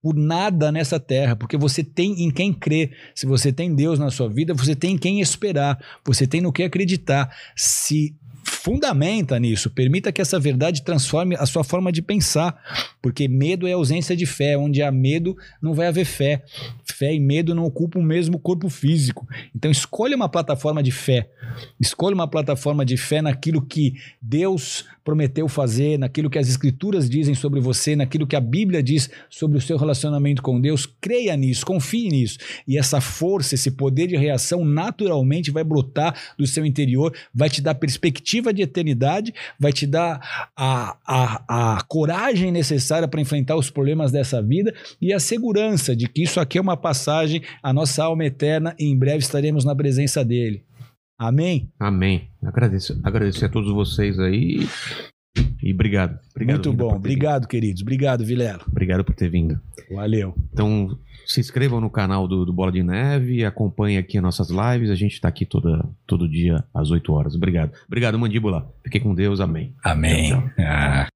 por 0.02 0.14
nada 0.14 0.72
nessa 0.72 0.98
terra, 0.98 1.36
porque 1.36 1.56
você 1.56 1.84
tem 1.84 2.24
em 2.24 2.30
quem 2.30 2.52
crer. 2.52 2.92
Se 3.14 3.26
você 3.26 3.52
tem 3.52 3.74
Deus 3.74 3.98
na 3.98 4.10
sua 4.10 4.28
vida, 4.28 4.52
você 4.52 4.74
tem 4.74 4.94
em 4.94 4.98
quem 4.98 5.20
esperar, 5.20 5.78
você 6.04 6.26
tem 6.26 6.40
no 6.40 6.52
que 6.52 6.62
acreditar. 6.62 7.34
Se 7.56 8.16
fundamenta 8.48 9.38
nisso, 9.38 9.70
permita 9.70 10.10
que 10.10 10.20
essa 10.20 10.40
verdade 10.40 10.82
transforme 10.82 11.36
a 11.36 11.46
sua 11.46 11.62
forma 11.62 11.92
de 11.92 12.02
pensar, 12.02 12.58
porque 13.00 13.28
medo 13.28 13.66
é 13.66 13.72
ausência 13.72 14.16
de 14.16 14.26
fé, 14.26 14.56
onde 14.56 14.82
há 14.82 14.90
medo 14.90 15.36
não 15.62 15.74
vai 15.74 15.86
haver 15.86 16.04
fé. 16.04 16.42
Fé 16.84 17.14
e 17.14 17.20
medo 17.20 17.54
não 17.54 17.64
ocupam 17.64 18.00
o 18.00 18.02
mesmo 18.02 18.38
corpo 18.38 18.68
físico. 18.68 19.26
Então 19.54 19.70
escolha 19.70 20.16
uma 20.16 20.28
plataforma 20.28 20.82
de 20.82 20.90
fé. 20.90 21.30
Escolha 21.78 22.14
uma 22.14 22.28
plataforma 22.28 22.84
de 22.84 22.96
fé 22.96 23.22
naquilo 23.22 23.64
que 23.64 23.94
Deus 24.20 24.84
prometeu 25.08 25.48
fazer, 25.48 25.98
naquilo 25.98 26.28
que 26.28 26.38
as 26.38 26.50
escrituras 26.50 27.08
dizem 27.08 27.34
sobre 27.34 27.60
você, 27.60 27.96
naquilo 27.96 28.26
que 28.26 28.36
a 28.36 28.40
Bíblia 28.40 28.82
diz 28.82 29.08
sobre 29.30 29.56
o 29.56 29.60
seu 29.60 29.78
relacionamento 29.78 30.42
com 30.42 30.60
Deus. 30.60 30.84
Creia 31.00 31.34
nisso, 31.34 31.64
confie 31.64 32.10
nisso. 32.10 32.36
E 32.66 32.76
essa 32.76 33.00
força, 33.00 33.54
esse 33.54 33.70
poder 33.70 34.06
de 34.06 34.18
reação 34.18 34.66
naturalmente 34.66 35.50
vai 35.50 35.64
brotar 35.64 36.14
do 36.36 36.46
seu 36.46 36.66
interior, 36.66 37.16
vai 37.34 37.48
te 37.48 37.62
dar 37.62 37.74
perspectiva 37.74 38.52
de 38.52 38.60
eternidade, 38.60 39.32
vai 39.58 39.72
te 39.72 39.86
dar 39.86 40.50
a, 40.54 40.98
a, 41.06 41.76
a 41.76 41.82
coragem 41.84 42.52
necessária 42.52 43.08
para 43.08 43.22
enfrentar 43.22 43.56
os 43.56 43.70
problemas 43.70 44.12
dessa 44.12 44.42
vida 44.42 44.74
e 45.00 45.14
a 45.14 45.18
segurança 45.18 45.96
de 45.96 46.06
que 46.06 46.22
isso 46.22 46.38
aqui 46.38 46.58
é 46.58 46.60
uma 46.60 46.76
passagem, 46.76 47.40
a 47.62 47.72
nossa 47.72 48.04
alma 48.04 48.26
eterna 48.26 48.76
e 48.78 48.84
em 48.84 48.94
breve 48.94 49.20
estaremos 49.20 49.64
na 49.64 49.74
presença 49.74 50.22
dele. 50.22 50.67
Amém? 51.18 51.68
Amém. 51.80 52.28
Agradeço, 52.42 52.98
agradeço 53.02 53.44
a 53.44 53.48
todos 53.48 53.72
vocês 53.72 54.18
aí. 54.20 54.68
E 55.62 55.72
obrigado. 55.72 56.18
obrigado 56.30 56.54
Muito 56.54 56.72
bom. 56.72 56.94
Obrigado, 56.94 57.48
queridos. 57.48 57.82
Obrigado, 57.82 58.24
Vilela. 58.24 58.58
vindo. 58.58 58.70
Obrigado 58.70 59.04
por 59.04 59.14
ter 59.14 59.28
vindo. 59.28 59.60
Valeu. 59.90 60.34
Então, 60.52 60.96
se 61.26 61.40
inscrevam 61.40 61.80
no 61.80 61.90
canal 61.90 62.28
do, 62.28 62.44
do 62.44 62.52
Bola 62.52 62.70
de 62.70 62.82
Neve, 62.82 63.44
acompanhem 63.44 63.98
aqui 63.98 64.16
as 64.16 64.22
nossas 64.22 64.50
lives. 64.50 64.90
A 64.90 64.94
gente 64.94 65.14
está 65.14 65.28
aqui 65.28 65.44
toda, 65.44 65.84
todo 66.06 66.28
dia 66.28 66.64
às 66.72 66.90
8 66.90 67.12
horas. 67.12 67.34
Obrigado. 67.34 67.72
Obrigado, 67.86 68.18
Mandíbula. 68.18 68.72
Fiquem 68.84 69.00
com 69.00 69.14
Deus. 69.14 69.40
Amém. 69.40 69.74
Amém. 69.82 70.30
Tchau, 70.30 70.40
tchau. 70.40 70.54
Ah. 70.60 71.08